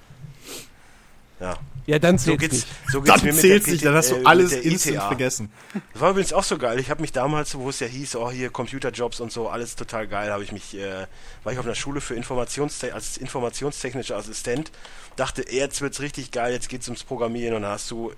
Ja. 1.40 1.58
Ja, 1.86 1.98
dann 1.98 2.16
So 2.16 2.26
zählt's 2.36 2.40
geht's, 2.42 2.54
nicht. 2.54 2.66
so 2.92 3.02
geht's 3.02 3.16
Dann 3.16 3.24
mir 3.26 3.32
mit 3.32 3.40
zählt's 3.40 3.64
der 3.64 3.72
nicht, 3.72 3.84
dann 3.84 3.94
hast 3.96 4.06
äh, 4.06 4.10
du 4.10 4.16
mit 4.18 4.26
alles 4.28 4.52
instant 4.52 4.94
ETA. 4.94 5.08
vergessen. 5.08 5.52
Das 5.94 6.00
war 6.00 6.10
übrigens 6.10 6.32
auch 6.32 6.44
so 6.44 6.58
geil. 6.58 6.78
Ich 6.78 6.90
habe 6.90 7.00
mich 7.00 7.10
damals, 7.10 7.56
wo 7.58 7.68
es 7.68 7.80
ja 7.80 7.88
hieß, 7.88 8.14
oh 8.14 8.30
hier 8.30 8.50
Computerjobs 8.50 9.18
und 9.18 9.32
so, 9.32 9.48
alles 9.48 9.74
total 9.74 10.06
geil, 10.06 10.30
habe 10.30 10.44
ich 10.44 10.52
mich, 10.52 10.76
äh, 10.76 11.08
war 11.42 11.52
ich 11.52 11.58
auf 11.58 11.64
einer 11.66 11.74
Schule 11.74 12.00
für 12.00 12.14
Informationste 12.14 12.94
als 12.94 13.16
informationstechnischer 13.16 14.14
Assistent, 14.16 14.70
dachte, 15.16 15.44
jetzt 15.50 15.80
wird's 15.80 15.98
richtig 15.98 16.30
geil, 16.30 16.52
jetzt 16.52 16.68
geht's 16.68 16.86
ums 16.86 17.02
Programmieren 17.02 17.56
und 17.56 17.62
dann 17.62 17.72
hast 17.72 17.90
du 17.90 18.12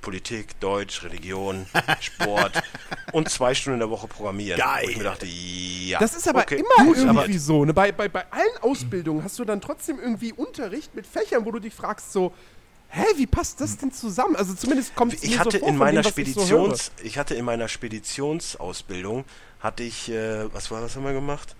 Politik, 0.00 0.58
Deutsch, 0.60 1.02
Religion, 1.02 1.66
Sport 2.00 2.62
und 3.12 3.28
zwei 3.28 3.54
Stunden 3.54 3.74
in 3.74 3.80
der 3.80 3.90
Woche 3.90 4.06
Programmieren. 4.08 4.58
Geil. 4.58 4.84
Wo 4.86 4.88
ich 4.90 4.96
mir 4.96 5.04
dachte, 5.04 5.26
ja. 5.26 5.98
Das 5.98 6.14
ist 6.14 6.28
aber 6.28 6.40
okay. 6.42 6.56
immer 6.56 6.88
irgendwie 6.96 7.08
aber- 7.34 7.38
so. 7.38 7.64
Ne? 7.64 7.74
Bei, 7.74 7.92
bei, 7.92 8.08
bei 8.08 8.24
allen 8.30 8.56
Ausbildungen 8.62 9.22
hast 9.24 9.38
du 9.38 9.44
dann 9.44 9.60
trotzdem 9.60 9.98
irgendwie 9.98 10.32
Unterricht 10.32 10.94
mit 10.94 11.06
Fächern, 11.06 11.44
wo 11.44 11.50
du 11.50 11.58
dich 11.58 11.74
fragst 11.74 12.12
so, 12.12 12.32
hä, 12.90 13.04
wie 13.16 13.26
passt 13.26 13.60
das 13.60 13.76
denn 13.76 13.92
zusammen? 13.92 14.34
Also 14.36 14.54
zumindest 14.54 14.94
kommt 14.94 15.12
es 15.14 15.22
ich 15.22 15.38
hatte 15.38 15.52
so 15.52 15.58
vor 15.58 15.68
in 15.68 15.76
meiner 15.76 16.00
dem, 16.02 16.06
was 16.06 16.16
ich 16.18 16.34
so. 16.34 16.40
Speditions, 16.40 16.92
ich 17.02 17.18
hatte 17.18 17.34
in 17.34 17.44
meiner 17.44 17.68
Speditionsausbildung 17.68 19.24
hatte 19.60 19.82
ich, 19.82 20.08
äh, 20.10 20.52
was 20.54 20.70
war 20.70 20.80
das 20.80 20.96
haben 20.96 21.04
wir 21.04 21.12
gemacht? 21.12 21.54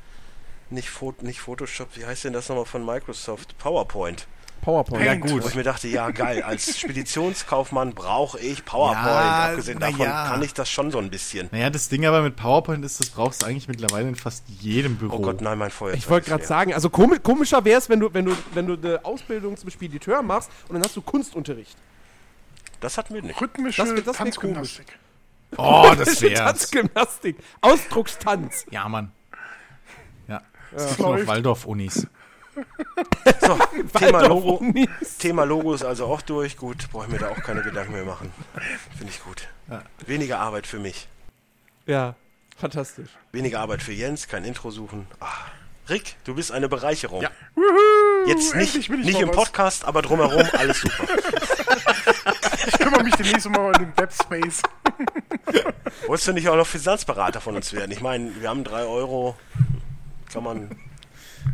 Nicht, 0.70 0.88
Fo- 0.88 1.14
nicht 1.22 1.40
Photoshop, 1.40 1.88
wie 1.96 2.04
heißt 2.06 2.24
denn 2.24 2.32
das 2.32 2.48
nochmal 2.48 2.64
von 2.66 2.84
Microsoft? 2.84 3.56
PowerPoint. 3.58 4.26
PowerPoint. 4.58 5.04
Ja, 5.04 5.14
gut. 5.14 5.42
Wo 5.42 5.48
ich 5.48 5.54
mir 5.54 5.62
dachte, 5.62 5.88
ja 5.88 6.10
geil, 6.10 6.42
als 6.42 6.78
Speditionskaufmann 6.80 7.94
brauche 7.94 8.38
ich 8.38 8.64
PowerPoint. 8.64 9.04
Ja, 9.06 9.48
Abgesehen 9.50 9.78
davon 9.80 10.00
ja. 10.00 10.28
kann 10.28 10.42
ich 10.42 10.54
das 10.54 10.70
schon 10.70 10.90
so 10.90 10.98
ein 10.98 11.10
bisschen. 11.10 11.48
Naja, 11.52 11.70
das 11.70 11.88
Ding 11.88 12.04
aber 12.06 12.22
mit 12.22 12.36
PowerPoint 12.36 12.84
ist, 12.84 13.00
das 13.00 13.10
brauchst 13.10 13.42
du 13.42 13.46
eigentlich 13.46 13.68
mittlerweile 13.68 14.08
in 14.08 14.16
fast 14.16 14.44
jedem 14.60 14.96
Büro. 14.96 15.16
Oh 15.16 15.20
Gott, 15.20 15.40
nein, 15.40 15.58
mein 15.58 15.70
Feuerzeug. 15.70 15.98
Ich 15.98 16.10
wollte 16.10 16.30
gerade 16.30 16.44
sagen, 16.44 16.74
also 16.74 16.90
komi 16.90 17.18
komischer 17.18 17.64
wäre 17.64 17.78
es, 17.78 17.88
wenn 17.88 18.00
du, 18.00 18.12
wenn, 18.12 18.24
du, 18.26 18.36
wenn 18.54 18.66
du 18.66 18.74
eine 18.74 19.04
Ausbildung 19.04 19.56
zum 19.56 19.70
Spediteur 19.70 20.22
machst 20.22 20.50
und 20.68 20.74
dann 20.74 20.82
hast 20.84 20.96
du 20.96 21.02
Kunstunterricht. 21.02 21.76
Das 22.80 22.96
hatten 22.98 23.14
wir 23.14 23.22
nicht. 23.22 23.40
Rhythmische 23.40 23.82
Das 23.82 23.90
wird- 23.94 24.06
das 24.06 24.18
wär 24.18 24.24
Tanzgymnastik. 24.26 24.86
Oh, 25.56 25.90
das 25.96 26.20
wär's. 26.20 26.38
Tanzgymnastik. 26.38 27.36
Ausdruckstanz. 27.60 28.66
Ja, 28.70 28.88
Mann. 28.88 29.10
Ja. 30.28 30.42
Das 30.72 30.90
sind 30.96 31.00
noch. 31.00 31.26
Waldorf-Unis. 31.26 32.06
So, 33.40 33.58
Thema 33.98 34.26
Logo. 34.26 34.62
Thema 35.18 35.44
Logo 35.44 35.74
ist 35.74 35.84
also 35.84 36.06
auch 36.06 36.22
durch. 36.22 36.56
Gut, 36.56 36.90
brauche 36.90 37.06
ich 37.06 37.12
mir 37.12 37.18
da 37.18 37.30
auch 37.30 37.42
keine 37.42 37.62
Gedanken 37.62 37.92
mehr 37.92 38.04
machen. 38.04 38.32
Finde 38.96 39.12
ich 39.12 39.22
gut. 39.22 39.48
Weniger 40.06 40.38
Arbeit 40.40 40.66
für 40.66 40.78
mich. 40.78 41.08
Ja, 41.86 42.14
fantastisch. 42.56 43.10
Weniger 43.32 43.60
Arbeit 43.60 43.82
für 43.82 43.92
Jens, 43.92 44.28
kein 44.28 44.44
Intro 44.44 44.70
suchen. 44.70 45.06
Ah. 45.20 45.28
Rick, 45.88 46.16
du 46.24 46.34
bist 46.34 46.52
eine 46.52 46.68
Bereicherung. 46.68 47.22
Ja. 47.22 47.30
Jetzt 48.26 48.54
nicht, 48.54 48.90
nicht 48.90 49.20
im 49.20 49.28
was. 49.28 49.36
Podcast, 49.36 49.84
aber 49.86 50.02
drumherum 50.02 50.46
alles 50.52 50.82
super. 50.82 51.04
Ich 52.66 52.78
kümmere 52.78 53.04
mich 53.04 53.14
demnächst 53.14 53.48
mal 53.48 53.66
um 53.66 53.72
den 53.72 53.96
Webspace. 53.96 54.62
Wolltest 56.06 56.28
du 56.28 56.32
nicht 56.32 56.48
auch 56.48 56.56
noch 56.56 56.66
Finanzberater 56.66 57.40
von 57.40 57.56
uns 57.56 57.72
werden? 57.72 57.90
Ich 57.90 58.02
meine, 58.02 58.38
wir 58.38 58.50
haben 58.50 58.64
drei 58.64 58.82
Euro, 58.84 59.36
kann 60.30 60.44
man 60.44 60.70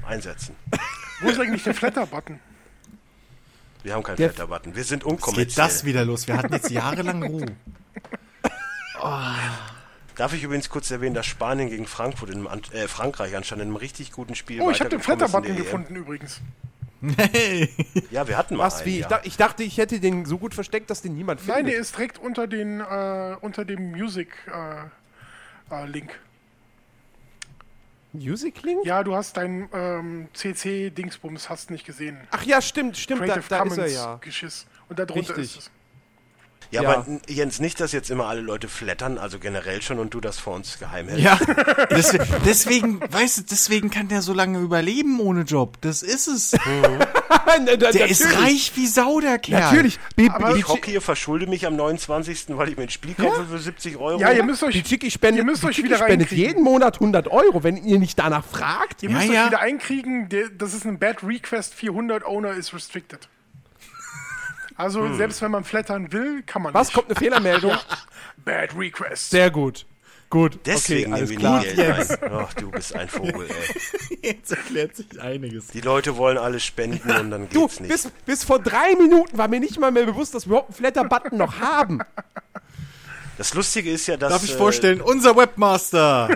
einsetzen. 0.06 0.54
Wo 1.20 1.28
ist 1.28 1.38
eigentlich 1.40 1.62
der 1.64 1.74
Flatter-Button? 1.74 2.38
Wir 3.82 3.94
haben 3.94 4.02
keinen 4.02 4.16
Der- 4.16 4.30
Flatter-Button. 4.30 4.74
Wir 4.76 4.84
sind 4.84 5.02
Geht 5.04 5.12
unkommerziell. 5.12 5.66
das 5.66 5.84
wieder 5.84 6.04
los? 6.04 6.26
Wir 6.26 6.36
hatten 6.38 6.52
jetzt 6.52 6.70
jahrelang 6.70 7.22
Ruhe. 7.22 7.46
Darf 10.16 10.32
ich 10.32 10.42
übrigens 10.44 10.68
kurz 10.68 10.90
erwähnen, 10.90 11.14
dass 11.14 11.26
Spanien 11.26 11.68
gegen 11.70 11.86
Frankfurt 11.86 12.30
in, 12.30 12.36
einem 12.36 12.46
An- 12.46 12.62
äh, 12.72 12.86
Frankreich 12.88 13.34
anscheinend 13.36 13.62
in 13.64 13.68
einem 13.70 13.76
richtig 13.76 14.12
guten 14.12 14.34
Spiel 14.36 14.60
Oh, 14.60 14.70
ich 14.70 14.80
habe 14.80 14.90
den 14.90 15.00
Flatter-Button 15.00 15.50
EM. 15.50 15.56
gefunden 15.56 15.96
übrigens. 15.96 16.40
Hey. 17.18 17.68
Ja, 18.10 18.26
wir 18.28 18.38
hatten 18.38 18.56
mal 18.56 18.64
Was, 18.64 18.76
einen, 18.78 18.86
wie? 18.86 18.94
Ich, 18.96 19.02
ja. 19.02 19.08
dach, 19.08 19.20
ich 19.24 19.36
dachte, 19.36 19.62
ich 19.62 19.76
hätte 19.76 20.00
den 20.00 20.24
so 20.24 20.38
gut 20.38 20.54
versteckt, 20.54 20.88
dass 20.88 21.02
den 21.02 21.14
niemand 21.14 21.40
findet. 21.40 21.56
Nein, 21.56 21.66
der 21.66 21.76
ist 21.76 21.96
direkt 21.96 22.18
unter, 22.18 22.46
den, 22.46 22.80
äh, 22.80 23.36
unter 23.42 23.64
dem 23.66 23.90
Music-Link. 23.90 24.90
Äh, 25.70 26.14
Link. 28.14 28.24
Music 28.24 28.62
Link? 28.62 28.86
ja, 28.86 29.02
du 29.02 29.14
hast 29.14 29.36
deinen 29.36 29.68
ähm, 29.72 30.28
CC-Dingsbums 30.32 31.48
hast 31.48 31.70
nicht 31.70 31.84
gesehen. 31.84 32.18
Ach 32.30 32.44
ja, 32.44 32.60
stimmt, 32.60 32.96
stimmt, 32.96 33.22
da, 33.22 33.26
Creative 33.26 33.48
da 33.48 33.62
ist 33.62 33.70
er 33.70 33.76
Commons 33.76 33.94
ja. 33.94 34.16
Geschiss. 34.16 34.66
Und 34.88 34.98
darunter 34.98 35.36
Richtig. 35.36 35.56
ist 35.56 35.56
es. 35.56 35.70
Ja, 36.74 36.82
Ja. 36.82 36.88
aber 36.96 37.06
Jens, 37.28 37.60
nicht, 37.60 37.80
dass 37.80 37.92
jetzt 37.92 38.10
immer 38.10 38.26
alle 38.26 38.40
Leute 38.40 38.68
flattern, 38.68 39.16
also 39.18 39.38
generell 39.38 39.80
schon 39.80 39.98
und 39.98 40.12
du 40.12 40.20
das 40.20 40.38
vor 40.38 40.54
uns 40.54 40.78
geheim 40.78 41.08
hältst. 41.08 41.24
Ja, 41.24 41.38
deswegen, 41.90 42.24
deswegen, 42.44 43.00
weißt 43.12 43.38
du, 43.38 43.42
deswegen 43.50 43.90
kann 43.90 44.08
der 44.08 44.22
so 44.22 44.32
lange 44.34 44.58
überleben 44.58 45.20
ohne 45.20 45.42
Job. 45.42 45.78
Das 45.80 46.02
ist 46.02 46.26
es. 46.26 46.52
Der 47.94 48.08
ist 48.08 48.24
reich 48.40 48.72
wie 48.74 48.86
Sau, 48.86 49.20
der 49.20 49.38
Kerl. 49.38 49.60
Natürlich. 49.60 49.98
Bi- 50.16 50.28
Aber 50.30 50.56
Ich 50.56 50.66
hocke 50.66 50.90
hier, 50.90 51.00
verschulde 51.00 51.46
mich 51.46 51.66
am 51.66 51.76
29., 51.76 52.46
weil 52.48 52.70
ich 52.70 52.76
mir 52.76 52.84
ein 52.84 52.90
Spiel 52.90 53.14
kaufe 53.14 53.44
für 53.44 53.58
70 53.58 53.96
Euro. 53.98 54.18
Ja, 54.20 54.32
ihr 54.32 54.42
müsst 54.42 54.62
euch, 54.62 54.74
Bichiki 54.82 55.10
spendet, 55.10 55.38
ihr 55.38 55.44
müsst 55.44 55.64
euch 55.64 55.82
wieder 55.82 55.96
spendet 55.98 56.30
jeden 56.32 56.62
Monat 56.64 56.94
100 56.96 57.28
Euro, 57.28 57.62
wenn 57.62 57.76
ihr 57.76 57.98
nicht 57.98 58.18
danach 58.18 58.44
fragt. 58.44 59.02
Ihr 59.02 59.10
Ja, 59.10 59.16
müsst 59.18 59.28
ja. 59.32 59.42
euch 59.42 59.46
wieder 59.50 59.60
einkriegen. 59.60 60.28
Das 60.58 60.74
ist 60.74 60.84
ein 60.86 60.98
Bad 60.98 61.22
Request 61.22 61.74
400 61.74 62.24
Owner 62.24 62.52
is 62.52 62.72
restricted. 62.74 63.28
Also 64.76 65.14
selbst 65.14 65.40
wenn 65.42 65.50
man 65.50 65.64
flattern 65.64 66.12
will, 66.12 66.42
kann 66.42 66.62
man 66.62 66.74
Was, 66.74 66.88
nicht. 66.88 66.94
kommt 66.94 67.08
eine 67.08 67.16
Fehlermeldung? 67.16 67.72
Bad 68.44 68.76
Request. 68.76 69.30
Sehr 69.30 69.50
gut. 69.50 69.86
Gut, 70.30 70.58
Deswegen 70.66 71.12
okay, 71.12 71.20
alles 71.20 71.30
nehmen 71.30 71.40
klar. 71.40 71.62
wir 71.62 71.70
nie 71.70 71.76
Geld 71.76 72.10
rein. 72.22 72.30
Ach, 72.32 72.54
du 72.54 72.70
bist 72.72 72.94
ein 72.96 73.08
Vogel, 73.08 73.46
ey. 73.48 74.18
Jetzt 74.32 74.50
erklärt 74.50 74.96
sich 74.96 75.20
einiges. 75.22 75.68
Die 75.68 75.80
Leute 75.80 76.16
wollen 76.16 76.38
alle 76.38 76.58
spenden 76.58 77.08
und 77.10 77.30
dann 77.30 77.48
Du, 77.50 77.66
geht's 77.68 77.78
nicht. 77.78 77.90
bis, 77.92 78.10
bis 78.26 78.42
vor 78.42 78.58
drei 78.58 78.96
Minuten 78.96 79.38
war 79.38 79.46
mir 79.46 79.60
nicht 79.60 79.78
mal 79.78 79.92
mehr 79.92 80.06
bewusst, 80.06 80.34
dass 80.34 80.46
wir 80.46 80.52
überhaupt 80.52 80.70
einen 80.70 80.76
Flatter-Button 80.76 81.38
noch 81.38 81.60
haben. 81.60 82.00
Das 83.36 83.52
Lustige 83.54 83.90
ist 83.90 84.06
ja, 84.06 84.16
dass, 84.16 84.32
Darf 84.32 84.44
ich 84.44 84.54
äh, 84.54 84.56
vorstellen, 84.56 85.00
unser 85.00 85.36
Webmaster. 85.36 86.28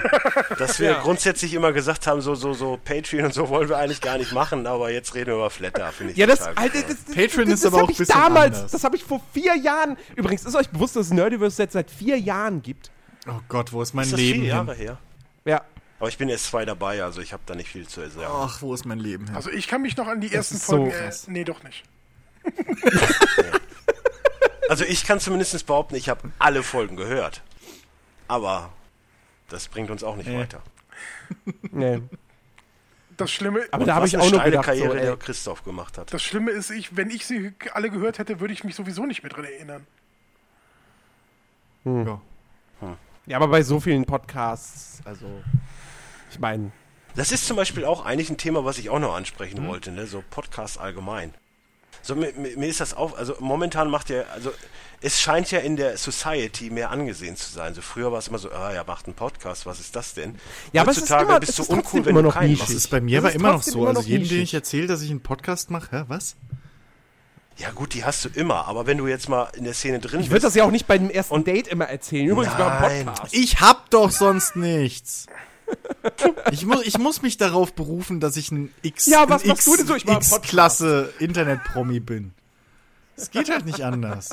dass 0.58 0.80
wir 0.80 0.90
Ja. 0.90 1.00
grundsätzlich 1.00 1.54
immer 1.54 1.72
gesagt 1.72 2.06
haben, 2.08 2.20
so, 2.20 2.34
so, 2.34 2.54
so 2.54 2.78
Patreon 2.84 3.26
und 3.26 3.34
so 3.34 3.48
wollen 3.48 3.68
wir 3.68 3.78
eigentlich 3.78 4.00
gar 4.00 4.18
nicht 4.18 4.32
machen, 4.32 4.66
aber 4.66 4.90
jetzt 4.90 5.14
reden 5.14 5.28
wir 5.28 5.34
über 5.34 5.50
Flatter, 5.50 5.92
finde 5.92 6.12
ich 6.12 6.18
Ja, 6.18 6.26
das, 6.26 6.40
total 6.40 6.54
Alter, 6.56 6.82
das, 6.82 7.04
das, 7.04 7.14
Patreon 7.14 7.44
das, 7.46 7.54
ist 7.54 7.64
das 7.64 7.72
aber 7.72 7.82
auch 7.84 7.88
ein 7.88 7.94
bisschen 7.94 8.06
damals, 8.18 8.56
anders. 8.56 8.72
das 8.72 8.82
habe 8.84 8.96
ich 8.96 9.04
vor 9.04 9.20
vier 9.32 9.56
Jahren. 9.56 9.96
Übrigens, 10.16 10.44
ist 10.44 10.56
euch 10.56 10.68
bewusst, 10.70 10.96
dass 10.96 11.06
es 11.06 11.12
Nerdiverse 11.12 11.62
jetzt 11.62 11.74
seit 11.74 11.90
vier 11.90 12.18
Jahren 12.18 12.62
gibt? 12.62 12.90
Oh 13.28 13.40
Gott, 13.48 13.72
wo 13.72 13.80
ist 13.82 13.94
mein 13.94 14.04
Ist 14.04 14.12
das 14.14 14.20
Leben 14.20 14.40
vier 14.40 14.48
Jahre 14.48 14.74
hin? 14.74 14.86
her? 14.86 14.98
Ja. 15.44 15.62
Aber 16.00 16.08
ich 16.08 16.18
bin 16.18 16.28
erst 16.28 16.46
zwei 16.46 16.64
dabei, 16.64 17.02
also 17.02 17.20
ich 17.20 17.32
habe 17.32 17.42
da 17.46 17.54
nicht 17.54 17.68
viel 17.68 17.86
zu 17.86 18.00
sagen. 18.08 18.26
Ach, 18.28 18.60
wo 18.62 18.72
ist 18.74 18.86
mein 18.86 18.98
Leben 18.98 19.26
hin? 19.26 19.36
Also 19.36 19.50
ich 19.50 19.66
kann 19.68 19.82
mich 19.82 19.96
noch 19.96 20.06
an 20.06 20.20
die 20.20 20.32
ersten 20.32 20.56
ist 20.56 20.66
so 20.66 20.76
Folgen. 20.76 20.90
Äh, 20.92 21.10
nee, 21.26 21.44
doch 21.44 21.62
nicht. 21.62 21.84
Also 24.68 24.84
ich 24.84 25.04
kann 25.04 25.20
zumindest 25.20 25.66
behaupten, 25.66 25.94
ich 25.96 26.08
habe 26.08 26.30
alle 26.38 26.62
Folgen 26.62 26.96
gehört. 26.96 27.42
Aber 28.28 28.70
das 29.48 29.68
bringt 29.68 29.90
uns 29.90 30.02
auch 30.04 30.16
nicht 30.16 30.28
Nee. 30.28 30.38
weiter. 30.38 30.62
Nee. 31.72 32.02
Das 33.16 33.30
Schlimme, 33.32 33.66
Aber 33.72 33.84
da 33.84 33.96
habe 33.96 34.06
ich 34.06 34.14
eine 34.14 34.22
auch 34.22 34.26
noch 34.30 34.34
steile 34.38 34.50
gedacht, 34.52 34.66
Karriere, 34.66 34.92
so, 34.92 34.94
der 34.98 35.16
Christoph 35.16 35.64
gemacht 35.64 35.98
hat. 35.98 36.12
das 36.12 36.22
Schlimme 36.22 36.52
ist, 36.52 36.70
ich, 36.70 36.96
wenn 36.96 37.10
ich 37.10 37.26
sie 37.26 37.52
alle 37.72 37.90
gehört 37.90 38.18
hätte, 38.20 38.38
würde 38.38 38.52
ich 38.54 38.62
mich 38.62 38.76
sowieso 38.76 39.06
nicht 39.06 39.22
mehr 39.24 39.30
dran 39.30 39.44
erinnern. 39.44 39.86
Ja. 41.84 42.20
Ja, 43.26 43.36
aber 43.36 43.48
bei 43.48 43.62
so 43.62 43.80
vielen 43.80 44.04
Podcasts, 44.04 45.00
also, 45.04 45.26
ich 46.30 46.38
meine, 46.38 46.70
Das 47.16 47.32
ist 47.32 47.46
zum 47.46 47.56
Beispiel 47.56 47.84
auch 47.84 48.04
eigentlich 48.04 48.30
ein 48.30 48.36
Thema, 48.38 48.64
was 48.64 48.78
ich 48.78 48.88
auch 48.90 49.00
noch 49.00 49.14
ansprechen 49.16 49.64
Mhm. 49.64 49.68
wollte, 49.68 49.90
ne? 49.90 50.06
so 50.06 50.22
Podcast 50.30 50.78
allgemein. 50.78 51.34
So, 52.02 52.14
mir, 52.14 52.32
mir 52.34 52.66
ist 52.68 52.80
das 52.80 52.94
auf, 52.94 53.16
also 53.18 53.34
momentan 53.40 53.90
macht 53.90 54.08
ja, 54.10 54.22
also 54.34 54.52
es 55.00 55.20
scheint 55.20 55.50
ja 55.50 55.58
in 55.60 55.76
der 55.76 55.96
Society 55.98 56.70
mehr 56.70 56.90
angesehen 56.90 57.36
zu 57.36 57.52
sein. 57.52 57.74
So 57.74 57.82
früher 57.82 58.10
war 58.10 58.18
es 58.18 58.28
immer 58.28 58.38
so, 58.38 58.50
ah, 58.50 58.72
er 58.72 58.84
macht 58.84 59.06
einen 59.06 59.14
Podcast, 59.14 59.66
was 59.66 59.78
ist 59.78 59.94
das 59.94 60.14
denn? 60.14 60.36
Ja, 60.72 60.82
aber 60.82 60.90
es 60.90 60.96
ist 60.98 61.02
Heutzutage 61.04 61.24
immer- 61.28 61.40
bist 61.40 61.50
es 61.50 61.56
du 61.56 61.62
ist 61.62 61.68
uncool, 61.70 62.04
wenn 62.04 62.10
immer 62.10 62.22
du 62.22 62.28
noch 62.28 62.34
keinen 62.34 62.50
nischig. 62.50 62.60
Das 62.66 62.68
machst. 62.70 62.84
ist 62.84 62.90
bei 62.90 63.00
mir 63.00 63.18
aber 63.18 63.28
ist 63.28 63.34
immer 63.36 63.52
noch 63.52 63.62
so. 63.62 63.78
immer 63.80 63.88
Also 63.88 64.00
noch 64.00 64.08
jedem, 64.08 64.28
den 64.28 64.40
ich 64.42 64.54
erzähle, 64.54 64.86
dass 64.86 65.02
ich 65.02 65.10
einen 65.10 65.20
Podcast 65.20 65.70
mache, 65.70 65.88
hä, 66.00 66.04
was? 66.08 66.34
Ja 67.58 67.70
gut, 67.72 67.94
die 67.94 68.04
hast 68.04 68.24
du 68.24 68.28
immer, 68.34 68.66
aber 68.68 68.86
wenn 68.86 68.98
du 68.98 69.08
jetzt 69.08 69.28
mal 69.28 69.48
in 69.56 69.64
der 69.64 69.74
Szene 69.74 69.98
drin 69.98 70.20
Ich 70.20 70.30
würde 70.30 70.42
das 70.42 70.54
ja 70.54 70.64
auch 70.64 70.70
nicht 70.70 70.86
bei 70.86 70.96
dem 70.96 71.10
ersten 71.10 71.34
Und- 71.34 71.46
Date 71.46 71.66
immer 71.68 71.86
erzählen. 71.86 72.28
Übrigens 72.28 72.54
beim 72.56 72.80
Nein. 72.80 73.06
Podcast. 73.06 73.34
Ich 73.34 73.60
hab 73.60 73.90
doch 73.90 74.10
sonst 74.12 74.54
nichts. 74.56 75.26
Ich, 76.52 76.64
mu 76.64 76.80
ich 76.82 76.98
muss 76.98 77.22
mich 77.22 77.36
darauf 77.36 77.72
berufen, 77.74 78.20
dass 78.20 78.36
ich 78.36 78.50
ein 78.50 78.72
X, 78.82 79.06
Ja, 79.06 79.28
was 79.28 79.42
ein 79.42 79.48
machst 79.48 79.66
du 79.66 79.76
denn 79.76 79.86
so? 79.86 79.94
Ich 79.94 80.04
Podcast. 80.06 80.32
X-Klasse 80.38 81.12
Internet-Promi 81.18 82.00
bin. 82.00 82.32
Es 83.16 83.30
geht 83.30 83.50
halt 83.50 83.66
nicht 83.66 83.82
anders. 83.82 84.30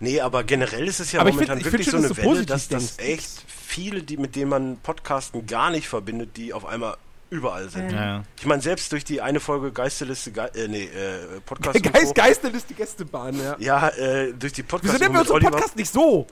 Nee, 0.00 0.20
aber 0.20 0.44
generell 0.44 0.86
ist 0.86 1.00
es 1.00 1.12
ja 1.12 1.20
Aber 1.20 1.28
ich 1.30 1.34
momentan 1.36 1.58
find- 1.58 1.66
ich 1.66 1.72
wirklich 1.72 1.88
find 1.90 2.02
so 2.02 2.06
eine 2.06 2.08
dass 2.08 2.16
du 2.16 2.22
Welle, 2.30 2.46
dass 2.46 2.68
das 2.68 2.98
echt 2.98 3.44
viele, 3.46 4.02
die 4.02 4.16
mit 4.16 4.36
denen 4.36 4.50
man 4.50 4.76
Podcasten 4.78 5.46
gar 5.46 5.70
nicht 5.70 5.88
verbindet, 5.88 6.36
die 6.36 6.52
auf 6.52 6.64
einmal 6.66 6.96
überall 7.30 7.68
sind. 7.70 7.90
Ja. 7.90 8.22
Ich 8.38 8.46
meine, 8.46 8.62
selbst 8.62 8.92
durch 8.92 9.04
die 9.04 9.20
eine 9.20 9.40
Folge 9.40 9.72
Geisterliste, 9.72 10.30
Ge 10.32 10.44
äh, 10.54 10.68
nee, 10.68 10.84
äh, 10.84 11.40
Podcast 11.44 11.82
Geist, 11.92 12.14
Geistel 12.14 12.54
ist 12.54 12.68
die 12.70 12.74
Gästebahn, 12.74 13.38
ja. 13.42 13.56
Ja, 13.58 13.88
äh, 13.88 14.32
durch 14.34 14.52
die 14.52 14.62
Podcast 14.62 14.94
Wieso 14.94 15.02
nennen 15.02 15.14
wir 15.14 15.20
unseren 15.22 15.40
Podcast 15.42 15.76
nicht 15.76 15.90
so? 15.92 16.26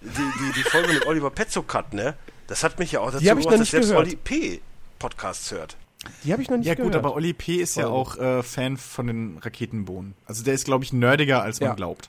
Die, 0.00 0.08
die, 0.08 0.52
die 0.56 0.62
Folge 0.62 0.92
mit 0.94 1.06
Oliver 1.06 1.30
Petzokat, 1.30 1.92
ne? 1.94 2.14
Das 2.46 2.64
hat 2.64 2.78
mich 2.78 2.92
ja 2.92 3.00
auch 3.00 3.10
dazu 3.10 3.16
hab 3.28 3.38
ich 3.38 3.44
noch 3.44 3.50
gebracht, 3.50 3.52
dass 3.54 3.60
nicht 3.60 3.70
selbst 3.70 3.88
gehört. 3.90 4.06
Oli 4.06 4.16
P. 4.16 4.60
Podcasts 4.98 5.50
hört. 5.50 5.76
Die 6.24 6.32
habe 6.32 6.40
ich 6.42 6.48
noch 6.48 6.56
nicht 6.56 6.66
Ja 6.66 6.74
gut, 6.74 6.84
gehört. 6.86 6.96
aber 7.04 7.14
Oli 7.14 7.32
P. 7.32 7.56
ist 7.56 7.76
ja 7.76 7.88
Folge. 7.88 7.96
auch 7.96 8.16
äh, 8.18 8.42
Fan 8.42 8.76
von 8.76 9.06
den 9.06 9.38
Raketenbohnen. 9.38 10.14
Also 10.26 10.44
der 10.44 10.54
ist, 10.54 10.64
glaube 10.64 10.84
ich, 10.84 10.92
nerdiger, 10.92 11.42
als 11.42 11.60
man 11.60 11.70
Ja. 11.70 11.74
glaubt. 11.74 12.08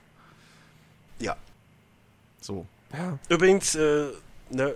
Ja. 1.19 1.35
So. 2.41 2.65
ja. 2.93 3.17
Übrigens, 3.27 3.75
äh, 3.75 4.05
ne, 4.51 4.73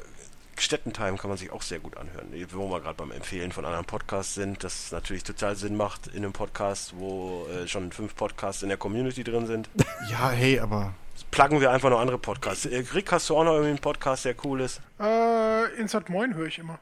Städtentime 0.58 1.18
kann 1.18 1.30
man 1.30 1.38
sich 1.38 1.52
auch 1.52 1.62
sehr 1.62 1.80
gut 1.80 1.96
anhören. 1.98 2.28
Wo 2.52 2.70
wir 2.70 2.82
gerade 2.82 2.96
beim 2.96 3.12
Empfehlen 3.12 3.52
von 3.52 3.66
anderen 3.66 3.86
Podcasts 3.86 4.36
sind, 4.36 4.64
das 4.64 4.92
natürlich 4.92 5.24
total 5.24 5.56
Sinn 5.56 5.76
macht 5.76 6.08
in 6.08 6.18
einem 6.18 6.34
Podcast, 6.34 6.94
wo 6.98 7.48
äh, 7.48 7.68
schon 7.68 7.92
fünf 7.92 8.16
Podcasts 8.16 8.62
in 8.64 8.70
der 8.70 8.78
Community 8.78 9.24
drin 9.24 9.48
sind. 9.48 9.70
Ja, 10.12 10.30
hey, 10.32 10.60
aber 10.60 10.94
Pluggen 11.34 11.60
wir 11.62 11.72
einfach 11.72 11.90
noch 11.90 12.00
andere 12.00 12.20
Podcasts. 12.20 12.66
Äh, 12.68 12.84
Rick, 12.94 13.12
hast 13.12 13.28
du 13.30 13.36
auch 13.36 13.44
noch 13.44 13.54
irgendwie 13.54 13.70
einen 13.72 13.80
Podcast, 13.80 14.24
der 14.26 14.36
cool 14.46 14.62
ist? 14.62 14.80
Äh, 15.00 15.74
Insert 15.80 16.08
Moin 16.10 16.36
höre 16.36 16.46
ich 16.46 16.60
immer. 16.60 16.78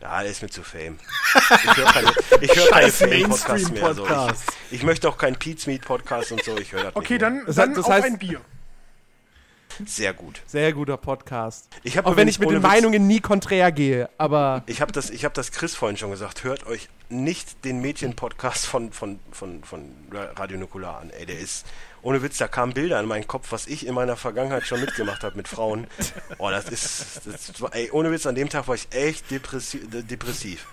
Ja, 0.00 0.20
der 0.22 0.32
ist 0.32 0.42
mir 0.42 0.48
zu 0.50 0.64
fame. 0.64 0.98
Ich 1.64 1.76
höre 1.76 1.84
keine, 1.86 2.12
ich 2.40 2.56
hör 2.56 2.66
keine 2.70 2.90
Fame-Podcasts 2.90 3.70
mehr. 3.70 3.94
So. 3.94 4.04
Ich, 4.70 4.78
ich 4.78 4.82
möchte 4.82 5.08
auch 5.08 5.16
keinen 5.16 5.36
Pete's 5.36 5.68
Meat 5.68 5.82
Podcast 5.82 6.32
und 6.32 6.42
so. 6.42 6.56
Ich 6.58 6.72
höre 6.72 6.82
das 6.84 6.96
Okay, 6.96 7.14
nicht 7.14 7.20
mehr. 7.22 7.30
dann, 7.30 7.46
Das 7.46 7.54
dann 7.56 7.70
heißt- 7.72 7.76
das 7.76 7.86
heißt- 7.88 8.04
ein 8.06 8.18
Bier. 8.18 8.40
Sehr 9.86 10.12
gut. 10.12 10.42
Sehr 10.46 10.72
guter 10.72 10.96
Podcast. 10.96 11.68
Ich 11.84 11.96
habe 11.96 12.08
Auch 12.10 12.16
wenn 12.16 12.28
ich 12.28 12.38
mit 12.40 12.50
den 12.50 12.60
Meinungen 12.60 13.06
nie 13.06 13.20
konträr 13.20 13.70
gehe, 13.72 14.10
aber 14.18 14.64
Ich 14.66 14.80
habe 14.82 14.90
das, 14.92 15.08
ich 15.08 15.24
hab 15.24 15.32
das 15.34 15.50
Chris 15.52 15.74
vorhin 15.76 15.96
schon 15.96 16.10
gesagt. 16.10 16.42
Hört 16.44 16.66
euch 16.66 16.88
nicht 17.08 17.64
den 17.64 17.80
Mädchen-Podcast 17.80 18.66
von, 18.66 18.92
von, 18.92 19.18
von, 19.30 19.62
von 19.64 19.94
Radio 20.12 20.58
Nukular 20.58 21.00
an. 21.00 21.10
Ey, 21.10 21.24
der 21.26 21.38
ist, 21.38 21.64
ohne 22.02 22.22
Witz, 22.22 22.38
da 22.38 22.48
kamen 22.48 22.74
Bilder 22.74 23.00
in 23.00 23.06
meinen 23.06 23.26
Kopf, 23.26 23.52
was 23.52 23.66
ich 23.66 23.86
in 23.86 23.94
meiner 23.94 24.16
Vergangenheit 24.16 24.66
schon 24.66 24.80
mitgemacht 24.80 25.22
habe 25.22 25.36
mit 25.36 25.48
Frauen. 25.48 25.86
Oh, 26.38 26.50
das 26.50 26.68
ist, 26.68 27.20
das 27.24 27.60
war, 27.60 27.74
ey, 27.74 27.90
ohne 27.92 28.10
Witz, 28.10 28.26
an 28.26 28.34
dem 28.34 28.48
Tag 28.48 28.66
war 28.68 28.74
ich 28.74 28.88
echt 28.90 29.30
depressi 29.30 29.78
äh, 29.78 30.02
depressiv. 30.02 30.66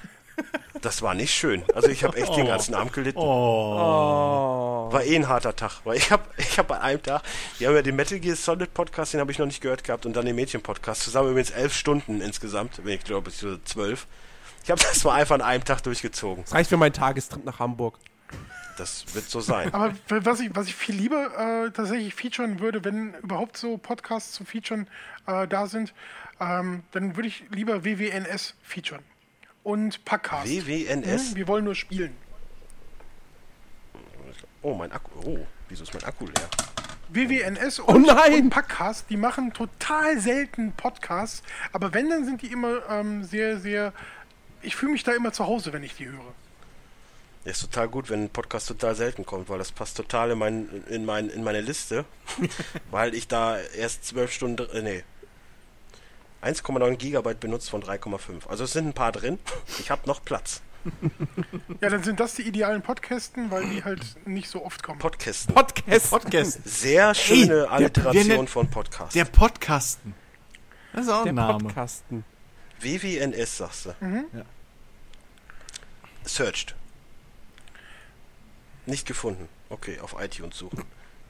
Das 0.81 1.01
war 1.01 1.13
nicht 1.13 1.33
schön. 1.33 1.63
Also 1.73 1.89
ich 1.89 2.03
habe 2.03 2.17
echt 2.17 2.33
den 2.35 2.47
ganzen 2.47 2.73
Abend 2.73 2.93
gelitten. 2.93 3.19
oh. 3.19 4.87
War 4.91 5.03
eh 5.03 5.15
ein 5.15 5.27
harter 5.27 5.55
Tag, 5.55 5.81
weil 5.83 5.97
ich 5.97 6.11
habe 6.11 6.23
ich 6.37 6.57
hab 6.57 6.71
an 6.71 6.81
einem 6.81 7.03
Tag, 7.03 7.21
die 7.59 7.67
haben 7.67 7.75
ja 7.75 7.81
den 7.81 7.95
Metal 7.95 8.19
Gear 8.19 8.35
Solid 8.35 8.73
Podcast, 8.73 9.13
den 9.13 9.19
habe 9.19 9.31
ich 9.31 9.37
noch 9.37 9.45
nicht 9.45 9.61
gehört 9.61 9.83
gehabt 9.83 10.05
und 10.05 10.15
dann 10.15 10.25
den 10.25 10.35
Mädchen 10.35 10.61
Podcast, 10.61 11.03
zusammen 11.03 11.31
übrigens 11.31 11.51
elf 11.51 11.73
Stunden 11.73 12.21
insgesamt, 12.21 12.79
wenn 12.83 12.93
ich 12.93 13.03
glaube 13.03 13.25
bis 13.25 13.37
zu 13.39 13.61
zwölf. 13.63 14.07
Ich 14.63 14.71
habe 14.71 14.81
das 14.81 15.03
mal 15.03 15.13
einfach 15.13 15.35
an 15.35 15.41
einem 15.41 15.63
Tag 15.63 15.81
durchgezogen. 15.83 16.43
Das 16.43 16.53
reicht 16.53 16.69
für 16.69 16.77
meinen 16.77 16.93
Tagestrip 16.93 17.43
nach 17.45 17.59
Hamburg. 17.59 17.95
Das 18.79 19.13
wird 19.13 19.29
so 19.29 19.41
sein. 19.41 19.73
Aber 19.73 19.93
was 20.07 20.39
ich, 20.39 20.55
was 20.55 20.67
ich 20.67 20.75
viel 20.75 20.95
lieber 20.95 21.65
äh, 21.65 21.71
tatsächlich 21.71 22.15
featuren 22.15 22.61
würde, 22.61 22.85
wenn 22.85 23.13
überhaupt 23.15 23.57
so 23.57 23.77
Podcasts 23.77 24.31
zum 24.31 24.45
Featuren 24.45 24.87
äh, 25.27 25.49
da 25.49 25.67
sind, 25.67 25.93
ähm, 26.39 26.83
dann 26.91 27.17
würde 27.17 27.27
ich 27.27 27.43
lieber 27.49 27.83
WWNS 27.83 28.55
featuren. 28.63 29.03
Und 29.63 30.05
Packcast. 30.05 30.47
WWNS. 30.47 31.29
Hm? 31.29 31.35
Wir 31.35 31.47
wollen 31.49 31.65
nur 31.65 31.75
spielen. 31.75 32.15
Oh, 34.61 34.73
mein 34.73 34.93
Akku. 34.93 35.11
Oh, 35.25 35.45
wieso 35.67 35.83
ist 35.83 35.93
mein 35.93 36.05
Akku 36.05 36.25
leer? 36.25 36.49
WWNS 37.09 37.81
Oh 37.81 37.95
und, 37.95 38.07
nein! 38.07 38.43
und 38.43 38.49
Packcast, 38.49 39.09
die 39.09 39.17
machen 39.17 39.51
total 39.51 40.21
selten 40.21 40.71
Podcasts, 40.71 41.43
aber 41.73 41.93
wenn, 41.93 42.09
dann 42.09 42.23
sind 42.23 42.43
die 42.43 42.47
immer 42.47 42.87
ähm, 42.89 43.25
sehr, 43.25 43.59
sehr. 43.59 43.91
Ich 44.61 44.77
fühle 44.77 44.93
mich 44.93 45.03
da 45.03 45.11
immer 45.11 45.33
zu 45.33 45.47
Hause, 45.47 45.73
wenn 45.73 45.83
ich 45.83 45.95
die 45.95 46.07
höre. 46.07 46.33
Der 47.45 47.51
ist 47.53 47.61
total 47.61 47.87
gut, 47.87 48.09
wenn 48.09 48.23
ein 48.25 48.29
Podcast 48.29 48.67
total 48.67 48.95
selten 48.95 49.25
kommt, 49.25 49.47
weil 49.49 49.57
das 49.59 49.71
passt 49.71 49.95
total 49.97 50.31
in, 50.31 50.37
mein, 50.37 50.83
in, 50.89 51.05
mein, 51.05 51.29
in 51.29 51.43
meine 51.43 51.61
Liste, 51.61 52.05
weil 52.91 53.15
ich 53.15 53.27
da 53.27 53.57
erst 53.59 54.05
zwölf 54.05 54.31
Stunden, 54.33 54.69
äh, 54.71 54.81
nee, 54.81 55.03
1,9 56.43 56.95
Gigabyte 56.97 57.39
benutzt 57.39 57.69
von 57.69 57.81
3,5. 57.83 58.47
Also 58.47 58.63
es 58.65 58.73
sind 58.73 58.87
ein 58.87 58.93
paar 58.93 59.11
drin. 59.11 59.39
Ich 59.79 59.89
habe 59.91 60.05
noch 60.07 60.23
Platz. 60.23 60.61
Ja, 61.81 61.89
dann 61.89 62.03
sind 62.03 62.21
das 62.21 62.35
die 62.35 62.43
idealen 62.43 62.81
Podcasten, 62.81 63.51
weil 63.51 63.67
die 63.69 63.83
halt 63.83 64.01
nicht 64.25 64.49
so 64.49 64.63
oft 64.63 64.81
kommen. 64.81 64.99
Podcasten. 64.99 65.53
Podcast. 65.53 66.09
Podcast. 66.09 66.59
Sehr 66.65 67.13
schöne 67.13 67.45
der- 67.47 67.71
Alliteration 67.71 68.47
von 68.47 68.69
Podcast. 68.69 69.13
Der 69.15 69.25
Podcasten. 69.25 70.13
Das 70.93 71.05
ist 71.05 71.11
auch 71.11 71.23
Der 71.23 71.33
ein 71.33 71.35
Name. 71.35 71.59
Podcasten. 71.65 72.23
WWNS, 72.79 73.57
sagst 73.57 73.85
du. 73.87 73.89
Ja. 74.01 74.45
Searched. 76.23 76.75
Nicht 78.89 79.07
gefunden. 79.07 79.47
Okay, 79.69 79.99
auf 79.99 80.15
iTunes 80.19 80.57
suchen. 80.57 80.83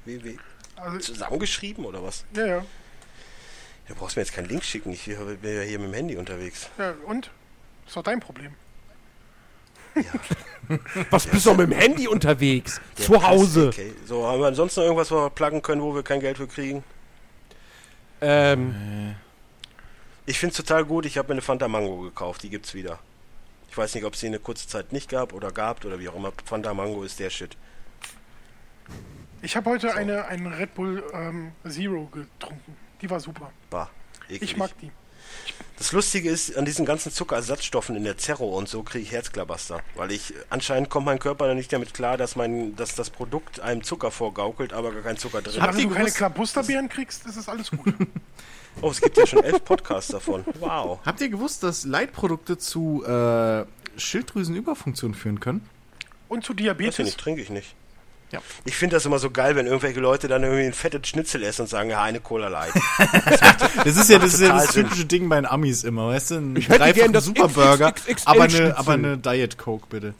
WW. 0.06 0.38
Also, 0.76 0.99
Zusammengeschrieben 0.99 1.86
oder 1.86 2.02
was? 2.03 2.26
ja, 2.34 2.45
ja. 2.45 2.65
Du 3.88 3.95
brauchst 3.95 4.15
mir 4.15 4.22
jetzt 4.22 4.34
keinen 4.34 4.48
Link 4.48 4.64
schicken. 4.64 4.91
Ich 4.91 5.06
bin 5.06 5.18
ja 5.56 5.61
hier 5.64 5.80
mit 5.80 5.88
dem 5.90 5.94
Handy 5.95 6.15
unterwegs. 6.15 6.69
ja. 6.77 6.94
Und? 7.07 7.31
Ist 7.88 7.95
doch 7.95 8.03
dein 8.03 8.19
Problem. 8.19 8.53
Was 11.10 11.26
bist 11.26 11.45
du 11.48 11.53
mit 11.56 11.72
dem 11.72 11.72
Handy 11.72 12.07
unterwegs? 12.07 12.80
Der 12.98 13.06
Zu 13.06 13.27
Hause. 13.27 13.69
Okay. 13.69 13.94
So, 14.06 14.26
haben 14.27 14.40
wir 14.40 14.48
ansonsten 14.48 14.81
noch 14.81 14.86
irgendwas, 14.86 15.10
wo 15.11 15.15
wir 15.15 15.30
pluggen 15.31 15.61
können, 15.64 15.81
wo 15.81 15.95
wir 15.95 16.03
kein 16.03 16.19
Geld 16.19 16.38
für 16.38 16.48
kriegen? 16.48 16.84
Ähm, 18.22 19.15
Ich 20.27 20.38
finde 20.38 20.52
es 20.52 20.57
total 20.57 20.86
gut. 20.86 21.07
Ich 21.07 21.18
habe 21.18 21.30
mir 21.30 21.34
eine 21.34 21.41
Fanta 21.41 21.68
Mango 21.68 21.98
gekauft. 22.02 22.44
Die 22.44 22.49
gibt's 22.52 22.76
wieder. 22.76 22.99
Ich 23.70 23.78
weiß 23.78 23.96
nicht, 23.96 24.04
ob 24.04 24.14
es 24.14 24.20
die 24.20 24.28
eine 24.28 24.40
kurze 24.40 24.68
Zeit 24.68 24.91
nicht 24.94 25.10
gab 25.10 25.34
oder 25.34 25.52
gab 25.52 25.86
oder 25.86 26.00
wie 26.00 26.10
auch 26.10 26.16
immer. 26.16 26.34
Fanta 26.44 26.74
Mango 26.74 27.04
ist 27.04 27.20
der 27.20 27.30
Shit. 27.30 27.56
Ich 29.41 29.56
habe 29.56 29.70
heute 29.70 29.94
eine, 29.96 30.26
einen 30.26 30.48
Red 30.48 30.74
Bull 30.74 31.04
ähm, 31.14 31.52
Zero 31.68 32.06
getrunken. 32.08 32.76
Die 33.02 33.10
war 33.10 33.20
super. 33.20 33.52
Bah. 33.70 33.90
eklig. 34.28 34.41
Ich 34.41 34.58
mag 34.58 34.72
die. 34.80 34.91
Das 35.78 35.94
Lustige 35.94 36.30
ist, 36.30 36.57
an 36.57 36.66
diesen 36.66 36.86
ganzen 36.86 37.10
Zuckerersatzstoffen 37.10 37.95
in 37.95 38.03
der 38.03 38.18
Zerro 38.18 38.57
und 38.57 38.68
so 38.68 38.84
kriege 38.84 39.03
ich 39.03 39.14
Herzklabaster. 39.14 39.80
Weil 39.95 40.11
ich, 40.11 40.34
anscheinend 40.49 40.90
kommt 40.90 41.06
mein 41.06 41.20
Körper 41.20 41.48
dann 41.48 41.56
nicht 41.56 41.72
damit 41.72 41.94
klar, 41.94 42.18
dass 42.18 42.36
mein, 42.36 42.76
dass 42.76 42.95
das 42.95 43.10
Produkt 43.10 43.61
einem 43.61 43.82
Zucker 43.82 44.11
vorgaukelt, 44.11 44.74
aber 44.74 44.91
gar 44.91 45.03
kein 45.03 45.18
Zucker 45.18 45.41
drin 45.41 45.64
ist. 45.64 45.84
du 45.84 45.90
keine 45.90 46.11
Klabusterbeeren 46.11 46.90
kriegst, 46.90 47.26
ist 47.26 47.38
es 47.38 47.48
alles 47.48 47.72
gut. 47.72 47.94
Oh, 48.82 48.91
es 48.91 49.02
gibt 49.02 49.18
ja 49.18 49.28
schon 49.28 49.44
elf 49.44 49.66
Podcasts 49.66 50.11
davon. 50.11 50.45
Wow. 50.60 50.99
Habt 51.06 51.20
ihr 51.22 51.30
gewusst, 51.30 51.64
dass 51.64 51.86
Leitprodukte 51.86 52.57
zu 52.57 53.03
äh, 53.03 53.66
Schilddrüsenüberfunktion 53.98 55.14
führen 55.14 55.40
können? 55.40 55.68
Und 56.30 56.45
zu 56.45 56.53
Diabetes. 56.53 56.99
nicht, 56.99 57.20
trinke 57.20 57.41
ich 57.41 57.49
nicht. 57.49 57.76
Ja. 58.32 58.42
Ich 58.66 58.76
finde 58.76 58.96
das 58.96 59.06
immer 59.06 59.18
so 59.20 59.32
geil, 59.32 59.56
wenn 59.56 59.66
irgendwelche 59.66 60.00
Leute 60.00 60.28
dann 60.28 60.44
irgendwie 60.44 60.66
ein 60.66 60.74
fettes 60.74 61.08
Schnitzel 61.08 61.42
essen 61.44 61.62
und 61.64 61.68
sagen, 61.68 61.90
ja, 61.90 62.04
eine 62.04 62.20
Cola 62.20 62.48
Light. 62.48 62.74
Das 63.84 63.96
ist 63.96 64.10
ja 64.10 64.20
das, 64.20 64.34
ist 64.36 64.42
ja 64.42 64.50
das 64.50 64.74
Sinn. 64.74 64.84
typische 64.84 65.06
Ding 65.06 65.30
bei 65.30 65.36
den 65.38 65.46
Amis 65.46 65.84
immer, 65.84 66.08
weißt 66.10 66.32
du? 66.32 66.36
Ein 66.36 66.56
Ich 66.56 66.70
hätte 66.70 66.94
gern 66.94 67.14
das 67.14 67.26
Superburger, 67.26 67.94
aber 68.26 68.44
eine, 68.44 68.78
aber 68.78 68.94
eine 68.94 69.18
Diet 69.18 69.58
Coke 69.58 69.88
bitte. 69.90 70.14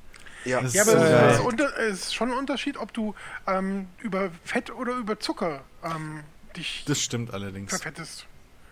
Ja, 0.46 0.62
Das 0.62 0.74
Ja, 0.74 0.84
ist 0.84 0.90
aber 0.90 1.68
es 1.78 1.92
es 1.92 2.00
ist 2.00 2.16
schon 2.16 2.32
ein 2.32 2.38
Unterschied, 2.38 2.78
ob 2.78 2.94
du 2.94 3.14
ähm, 3.48 3.88
über 4.00 4.30
Fett 4.44 4.72
oder 4.72 4.94
über 4.94 5.20
Zucker 5.20 5.62
ähm, 5.84 6.22
dich 6.56 6.84
Das 6.88 7.02
stimmt 7.02 7.34
allerdings. 7.34 7.70
verfettest. 7.70 8.26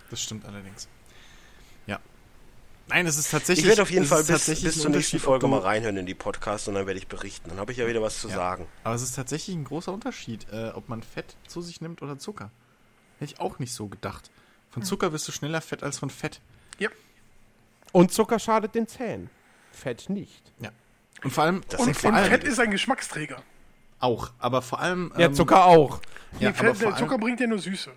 Das 0.10 0.22
stimmt 0.22 0.46
allerdings. 0.46 0.88
Ja. 2.90 2.96
Nein, 2.96 3.06
es 3.08 3.18
ist 3.18 3.32
tatsächlich. 3.32 3.66
ich 3.66 3.70
werde 3.70 3.82
auf 3.82 3.92
jeden 3.92 4.06
Fall 4.06 4.20
bis, 4.20 4.28
tatsächlich 4.28 4.66
bis 4.66 4.78
ein 4.78 4.82
zur 4.82 4.92
nächsten 4.92 5.20
Folge 5.20 5.48
mal 5.48 5.60
reinhören 5.60 5.98
in 5.98 6.06
die 6.06 6.14
Podcasts 6.16 6.68
und 6.68 6.76
dann 6.76 6.88
werde 6.88 6.98
ich 7.00 7.08
berichten. 7.08 7.50
Dann 7.50 7.60
habe 7.60 7.72
ich 7.72 7.78
ja 7.78 7.88
wieder 7.88 8.02
was 8.02 8.22
zu 8.22 8.30
Ja. 8.30 8.36
sagen. 8.36 8.68
Aber 8.84 8.96
es 8.96 9.02
ist 9.02 9.16
tatsächlich 9.16 9.56
ein 9.56 9.64
großer 9.66 9.92
Unterschied, 9.94 10.48
äh, 10.52 10.70
ob 10.74 10.88
man 10.90 11.04
Fett 11.04 11.36
zu 11.48 11.62
sich 11.62 11.82
nimmt 11.82 12.02
oder 12.02 12.18
Zucker. 12.18 12.50
Hätte 13.20 13.34
ich 13.34 13.40
auch 13.40 13.60
nicht 13.60 13.74
so 13.74 13.88
gedacht. 13.88 14.30
Von 14.70 14.84
Zucker 14.84 15.12
wirst 15.12 15.28
du 15.28 15.32
schneller 15.32 15.62
fett 15.62 15.84
als 15.84 16.00
von 16.00 16.10
Fett. 16.10 16.40
Ja. 16.80 16.90
und 17.92 18.12
Zucker 18.14 18.38
schadet 18.40 18.76
den 18.76 18.88
Zähnen. 18.88 19.30
Fett 19.72 20.10
nicht. 20.10 20.52
Ja. 20.60 20.70
Und 21.24 21.32
vor 21.32 21.44
allem, 21.46 21.62
Das 21.70 21.82
und 21.82 21.96
vor 21.98 22.10
Und 22.12 22.16
allem 22.16 22.30
Fett 22.30 22.44
ist 22.44 22.60
ein 22.60 22.70
Geschmacksträger. 22.72 23.42
auch, 24.00 24.32
aber 24.40 24.62
vor 24.62 24.80
allem 24.80 25.12
Ja, 25.18 25.26
ähm, 25.28 25.34
Zucker 25.34 25.66
auch. 25.66 26.00
Ja, 26.40 26.40
Nee, 26.40 26.46
aber 26.48 26.56
Fett, 26.58 26.78
vor 26.78 26.90
der 26.92 26.98
Zucker 27.00 27.12
allem, 27.14 27.22
bringt 27.22 27.40
ja 27.40 27.48
nur 27.48 27.58
Süße. 27.60 27.92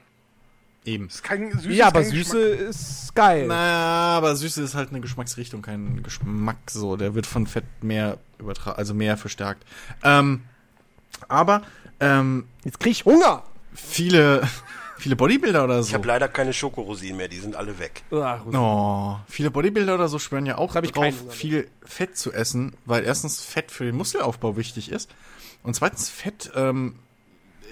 Eben. 0.85 1.07
Ist 1.09 1.23
kein, 1.23 1.53
Süße 1.53 1.73
Ja, 1.73 1.89
aber 1.89 2.03
kein 2.03 2.11
Süße 2.11 2.51
Geschmack. 2.51 2.69
ist 2.71 3.15
geil. 3.15 3.47
Naja, 3.47 4.17
aber 4.17 4.37
Süße 4.37 4.63
ist 4.63 4.75
halt 4.75 4.91
eine 4.91 5.01
Geschmacksrichtung, 5.01 5.63
kein 5.63 6.03
Geschmack 6.03 6.57
so. 6.71 6.97
Der 6.97 7.15
wird 7.15 7.27
von 7.27 7.47
Fett 7.47 7.65
mehr 7.83 8.19
übertragen, 8.39 8.79
also 8.79 8.95
mehr 8.95 9.17
verstärkt. 9.17 9.65
Ähm, 10.03 10.43
aber 11.29 11.63
ähm, 12.01 12.47
Jetzt 12.65 12.81
krieg 12.81 12.93
ich 12.93 13.05
Hunger. 13.05 13.43
viele, 13.75 14.43
viele 14.97 15.17
Bodybuilder 15.17 15.65
oder 15.65 15.81
Ich 15.81 15.87
so. 15.89 15.95
habe 15.95 16.07
leider 16.09 16.29
keine 16.29 16.53
Schokorosinen 16.53 17.17
mehr, 17.19 17.29
die 17.29 17.39
sind 17.41 17.57
alle 17.57 17.79
weg. 17.79 18.03
Ach, 18.13 18.41
Oh, 18.53 19.17
viele 19.29 19.51
Bodybuilder 19.51 19.95
oder 19.95 20.09
so 20.09 20.19
schwören 20.19 20.47
ja 20.47 20.57
auch 20.59 20.75
hab 20.75 20.85
ich 20.85 20.93
drauf, 20.93 21.15
viel 21.31 21.69
Fett 21.85 22.17
zu 22.17 22.33
essen, 22.33 22.75
weil 22.87 23.05
erstens 23.05 23.43
Fett 23.43 23.71
für 23.71 23.85
den 23.85 23.97
Muskelaufbau 23.97 24.57
wichtig 24.57 24.91
ist 24.91 25.11
und 25.63 25.75
zweitens 25.75 26.09
Fett 26.09 26.51
ähm, 26.55 26.97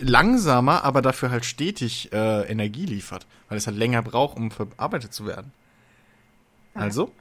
langsamer, 0.00 0.84
aber 0.84 1.02
dafür 1.02 1.30
halt 1.30 1.44
stetig 1.44 2.12
äh, 2.12 2.50
Energie 2.50 2.86
liefert, 2.86 3.26
weil 3.48 3.58
es 3.58 3.66
halt 3.66 3.76
länger 3.76 4.02
braucht, 4.02 4.36
um 4.36 4.50
verarbeitet 4.50 5.12
zu 5.12 5.26
werden. 5.26 5.52
Also, 6.74 7.12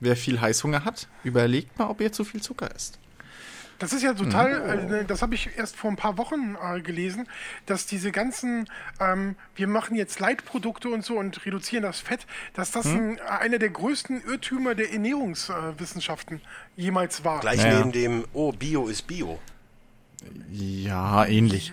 wer 0.00 0.16
viel 0.16 0.40
Heißhunger 0.40 0.84
hat, 0.84 1.08
überlegt 1.24 1.78
mal, 1.78 1.88
ob 1.88 2.00
ihr 2.00 2.12
zu 2.12 2.24
viel 2.24 2.42
Zucker 2.42 2.74
isst. 2.74 2.98
Das 3.78 3.92
ist 3.92 4.02
ja 4.02 4.14
total, 4.14 5.00
äh, 5.02 5.04
das 5.04 5.20
habe 5.20 5.34
ich 5.34 5.50
erst 5.56 5.76
vor 5.76 5.90
ein 5.90 5.96
paar 5.96 6.16
Wochen 6.16 6.56
äh, 6.62 6.80
gelesen, 6.80 7.28
dass 7.66 7.84
diese 7.86 8.10
ganzen, 8.10 8.68
ähm, 9.00 9.36
wir 9.54 9.66
machen 9.66 9.96
jetzt 9.96 10.18
Leitprodukte 10.18 10.88
und 10.88 11.04
so 11.04 11.18
und 11.18 11.44
reduzieren 11.44 11.82
das 11.82 12.00
Fett, 12.00 12.26
dass 12.54 12.70
das 12.70 12.86
ein, 12.86 13.20
einer 13.20 13.58
der 13.58 13.68
größten 13.68 14.22
Irrtümer 14.24 14.74
der 14.74 14.92
Ernährungswissenschaften 14.92 16.40
jemals 16.74 17.24
war. 17.24 17.40
Gleich 17.40 17.58
Naja. 17.58 17.78
neben 17.80 17.92
dem, 17.92 18.24
oh, 18.32 18.52
Bio 18.52 18.86
ist 18.88 19.06
Bio. 19.06 19.38
Ja, 20.50 21.26
ähnlich. 21.26 21.72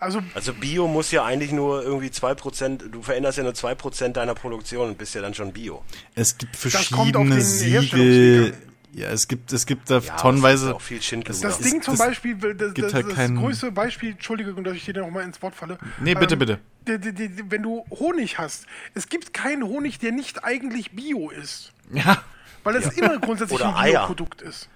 Also 0.00 0.20
Also 0.34 0.54
Bio 0.54 0.88
muss 0.88 1.10
ja 1.12 1.24
eigentlich 1.24 1.52
nur 1.52 1.82
irgendwie 1.82 2.08
2%, 2.08 2.88
du 2.90 3.02
veränderst 3.02 3.38
ja 3.38 3.44
nur 3.44 3.52
2% 3.52 4.08
deiner 4.12 4.34
Produktion 4.34 4.88
und 4.88 4.98
bist 4.98 5.14
ja 5.14 5.20
dann 5.20 5.34
schon 5.34 5.52
Bio. 5.52 5.84
Es 6.14 6.36
gibt 6.38 6.54
Das 6.54 6.90
kommt 6.90 7.14
auf 7.16 7.26
verschiedene 7.26 7.34
den 7.36 7.44
Siegel. 7.44 8.54
Ja, 8.92 9.08
es 9.10 9.28
gibt, 9.28 9.52
es 9.52 9.66
gibt 9.66 9.88
da 9.88 9.98
Ja, 9.98 10.16
tonnenweise. 10.16 10.74
auch 10.74 10.80
viel 10.80 11.00
Schindluder. 11.00 11.40
das 11.48 11.58
Ding 11.60 11.80
zum 11.80 11.94
das 11.96 12.04
Beispiel, 12.06 12.34
das, 12.34 12.74
gibt 12.74 12.88
das, 12.88 12.94
halt 12.94 13.06
das 13.06 13.14
keinen- 13.14 13.36
größte 13.36 13.70
Beispiel, 13.70 14.10
Entschuldigung, 14.12 14.64
dass 14.64 14.74
ich 14.74 14.84
dir 14.84 14.94
noch 14.94 15.10
mal 15.10 15.22
ins 15.22 15.40
Wort 15.42 15.54
falle. 15.54 15.78
Nee, 16.00 16.14
bitte, 16.16 16.36
bitte. 16.36 16.58
die- 16.88 16.98
die- 16.98 17.12
die- 17.28 17.50
Wenn 17.50 17.62
du 17.62 17.84
Honig 17.90 18.38
hast, 18.38 18.66
es 18.94 19.08
gibt 19.08 19.32
keinen 19.32 19.62
Honig, 19.62 20.00
der 20.00 20.10
nicht 20.10 20.42
eigentlich 20.44 20.90
Bio 20.90 21.30
ist. 21.30 21.72
Ja. 21.92 22.24
Weil 22.64 22.76
es 22.76 22.86
immer 22.98 23.16
grundsätzlich 23.18 23.60
Oder 23.60 23.76
ein. 23.76 23.92
Bioprodukt 23.92 24.42
ist. 24.42 24.68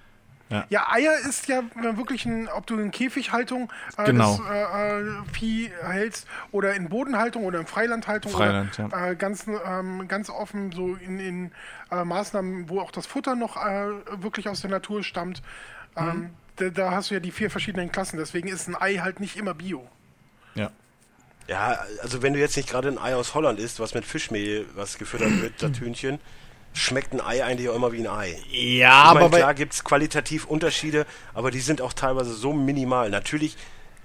Ja. 0.49 0.91
Eier 0.91 1.17
ist 1.27 1.47
ja 1.47 1.63
wirklich 1.73 2.25
ein, 2.25 2.47
ob 2.47 2.67
du 2.67 2.77
in 2.77 2.91
Käfighaltung 2.91 3.71
äh, 3.97 4.05
Genau. 4.05 4.37
das 4.37 4.47
äh, 4.47 4.99
äh, 4.99 5.33
Vieh 5.33 5.71
hältst 5.81 6.27
oder 6.51 6.75
in 6.75 6.89
Bodenhaltung 6.89 7.45
oder 7.45 7.59
in 7.59 7.65
Freilandhaltung 7.65 8.31
Freiland, 8.31 8.77
oder 8.79 8.89
ja. 8.89 9.07
äh, 9.07 9.15
ganz, 9.15 9.47
ähm, 9.47 10.07
ganz 10.07 10.29
offen 10.29 10.71
so 10.71 10.95
in, 10.95 11.19
in 11.19 11.51
äh, 11.91 12.03
Maßnahmen, 12.03 12.69
wo 12.69 12.79
auch 12.79 12.91
das 12.91 13.07
Futter 13.07 13.35
noch 13.35 13.57
äh, 13.57 13.87
wirklich 14.21 14.47
aus 14.47 14.61
der 14.61 14.69
Natur 14.69 15.03
stammt. 15.03 15.41
Mhm. 15.97 16.07
Ähm, 16.07 16.29
da, 16.57 16.69
da 16.69 16.91
hast 16.91 17.09
du 17.09 17.15
ja 17.15 17.19
die 17.19 17.31
vier 17.31 17.49
verschiedenen 17.49 17.91
Klassen, 17.91 18.17
deswegen 18.17 18.47
ist 18.47 18.67
ein 18.67 18.75
Ei 18.79 18.97
halt 18.97 19.19
nicht 19.19 19.37
immer 19.37 19.53
Bio. 19.53 19.87
Ja. 20.53 20.69
Ja, 21.47 21.77
also 22.01 22.21
wenn 22.23 22.33
du 22.33 22.39
jetzt 22.39 22.57
nicht 22.57 22.69
gerade 22.69 22.87
ein 22.87 22.97
Ei 22.97 23.15
aus 23.15 23.35
Holland 23.35 23.59
isst, 23.59 23.79
was 23.79 23.93
mit 23.93 24.05
Fischmehl, 24.05 24.65
was 24.73 24.97
gefüttert 24.97 25.41
wird, 25.41 25.53
das 25.61 25.79
Hühnchen, 25.79 26.19
schmeckt 26.75 27.13
ein 27.13 27.21
Ei 27.21 27.43
eigentlich 27.43 27.69
auch 27.69 27.75
immer 27.75 27.91
wie 27.91 27.99
ein 27.99 28.07
Ei. 28.07 28.37
Ja, 28.51 29.07
ich 29.09 29.13
meine, 29.15 29.25
aber 29.25 29.37
klar 29.37 29.53
gibt's 29.53 29.83
qualitativ 29.83 30.45
Unterschiede, 30.45 31.05
aber 31.33 31.49
die 31.49 31.61
sind 31.61 31.81
auch 31.81 31.93
teilweise 31.93 32.33
so 32.33 32.53
minimal. 32.53 33.09
Natürlich, 33.09 33.55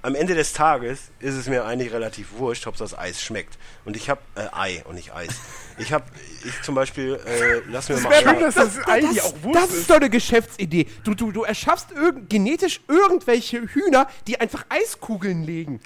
am 0.03 0.15
Ende 0.15 0.35
des 0.35 0.53
Tages 0.55 1.11
ist 1.19 1.35
es 1.35 1.47
mir 1.47 1.65
eigentlich 1.67 1.93
relativ 1.93 2.29
wurscht, 2.39 2.67
ob 2.67 2.77
das 2.77 2.97
Eis 2.97 3.21
schmeckt. 3.23 3.59
Und 3.85 3.97
ich 3.97 4.09
habe 4.09 4.21
äh, 4.35 4.47
Ei 4.53 4.83
und 4.89 4.95
nicht 4.95 5.13
Eis. 5.15 5.35
Ich 5.79 5.93
habe, 5.93 6.05
ich 6.45 6.63
zum 6.63 6.75
Beispiel, 6.75 7.21
äh, 7.27 7.61
lass 7.71 7.89
mir 7.91 7.97
mal 7.99 8.11
wäre 8.11 8.23
schön, 8.23 8.37
Eier- 8.37 8.41
dass 8.41 8.55
das 8.55 8.89
Ei 8.89 9.01
dir 9.01 9.25
auch 9.25 9.35
Wurst 9.43 9.57
das 9.63 9.71
ist. 9.71 9.77
ist 9.81 9.91
doch 9.91 9.97
eine 9.97 10.09
Geschäftsidee. 10.09 10.87
Du, 11.05 11.15
du, 11.15 11.33
du 11.33 11.43
erschaffst 11.43 11.91
irgend, 11.93 12.31
genetisch 12.31 12.81
irgendwelche 12.89 13.61
Hühner, 13.63 14.07
die 14.27 14.41
einfach 14.41 14.65
Eiskugeln 14.71 15.43
legen. 15.45 15.81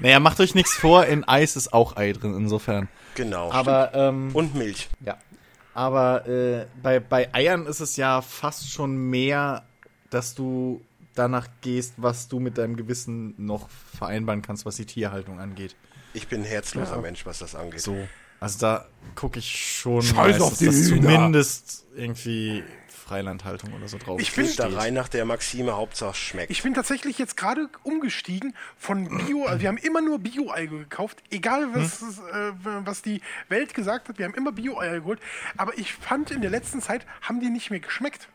naja, 0.00 0.20
macht 0.20 0.38
euch 0.40 0.54
nichts 0.54 0.74
vor, 0.74 1.06
in 1.06 1.24
Eis 1.24 1.56
ist 1.56 1.72
auch 1.72 1.96
Ei 1.96 2.12
drin, 2.12 2.34
insofern. 2.36 2.88
Genau. 3.16 3.50
Aber, 3.50 3.92
ähm, 3.94 4.30
und 4.34 4.54
Milch. 4.54 4.88
ja. 5.00 5.16
Aber 5.76 6.26
äh, 6.26 6.64
bei, 6.82 7.00
bei 7.00 7.34
Eiern 7.34 7.66
ist 7.66 7.80
es 7.80 7.96
ja 7.96 8.22
fast 8.22 8.72
schon 8.72 8.96
mehr, 8.96 9.62
dass 10.08 10.34
du 10.34 10.80
danach 11.14 11.48
gehst, 11.60 11.92
was 11.98 12.28
du 12.28 12.40
mit 12.40 12.56
deinem 12.56 12.76
Gewissen 12.76 13.34
noch 13.36 13.68
vereinbaren 13.68 14.40
kannst, 14.40 14.64
was 14.64 14.76
die 14.76 14.86
Tierhaltung 14.86 15.38
angeht. 15.38 15.76
Ich 16.14 16.28
bin 16.28 16.40
ein 16.40 16.46
herzloser 16.46 16.98
Mensch, 17.02 17.26
was 17.26 17.40
das 17.40 17.54
angeht. 17.54 17.82
So. 17.82 17.94
Also 18.40 18.58
da 18.58 18.86
gucke 19.16 19.38
ich 19.38 19.50
schon 19.50 20.00
Scheiß 20.00 20.14
meistens, 20.16 20.42
auf 20.42 20.56
die 20.56 20.64
dass 20.64 20.76
Hühner. 20.76 21.02
zumindest 21.02 21.84
irgendwie 21.94 22.64
Freilandhaltung 23.06 23.72
oder 23.72 23.86
so 23.88 23.98
drauf 23.98 24.20
Ich 24.20 24.32
find 24.32 24.48
Geht 24.48 24.58
da 24.58 24.68
rein 24.68 24.94
nach 24.94 25.08
der 25.08 25.24
Maxime, 25.24 25.76
Hauptsache 25.76 26.14
schmeckt. 26.14 26.50
Ich 26.50 26.62
bin 26.62 26.74
tatsächlich 26.74 27.18
jetzt 27.18 27.36
gerade 27.36 27.68
umgestiegen 27.84 28.54
von 28.76 29.08
Bio, 29.24 29.44
also 29.46 29.60
wir 29.60 29.68
haben 29.68 29.76
immer 29.78 30.00
nur 30.00 30.18
Bio-Eier 30.18 30.66
gekauft, 30.66 31.22
egal 31.30 31.72
was, 31.74 32.00
Hm? 32.00 32.08
äh, 32.32 32.86
was 32.86 33.02
die 33.02 33.20
Welt 33.48 33.74
gesagt 33.74 34.08
hat, 34.08 34.18
wir 34.18 34.24
haben 34.24 34.34
immer 34.34 34.52
Bio-Eier 34.52 35.00
geholt, 35.00 35.20
aber 35.56 35.78
ich 35.78 35.92
fand 35.94 36.30
in 36.30 36.40
der 36.40 36.50
letzten 36.50 36.82
Zeit 36.82 37.06
haben 37.22 37.40
die 37.40 37.50
nicht 37.50 37.70
mehr 37.70 37.80
geschmeckt. 37.80 38.28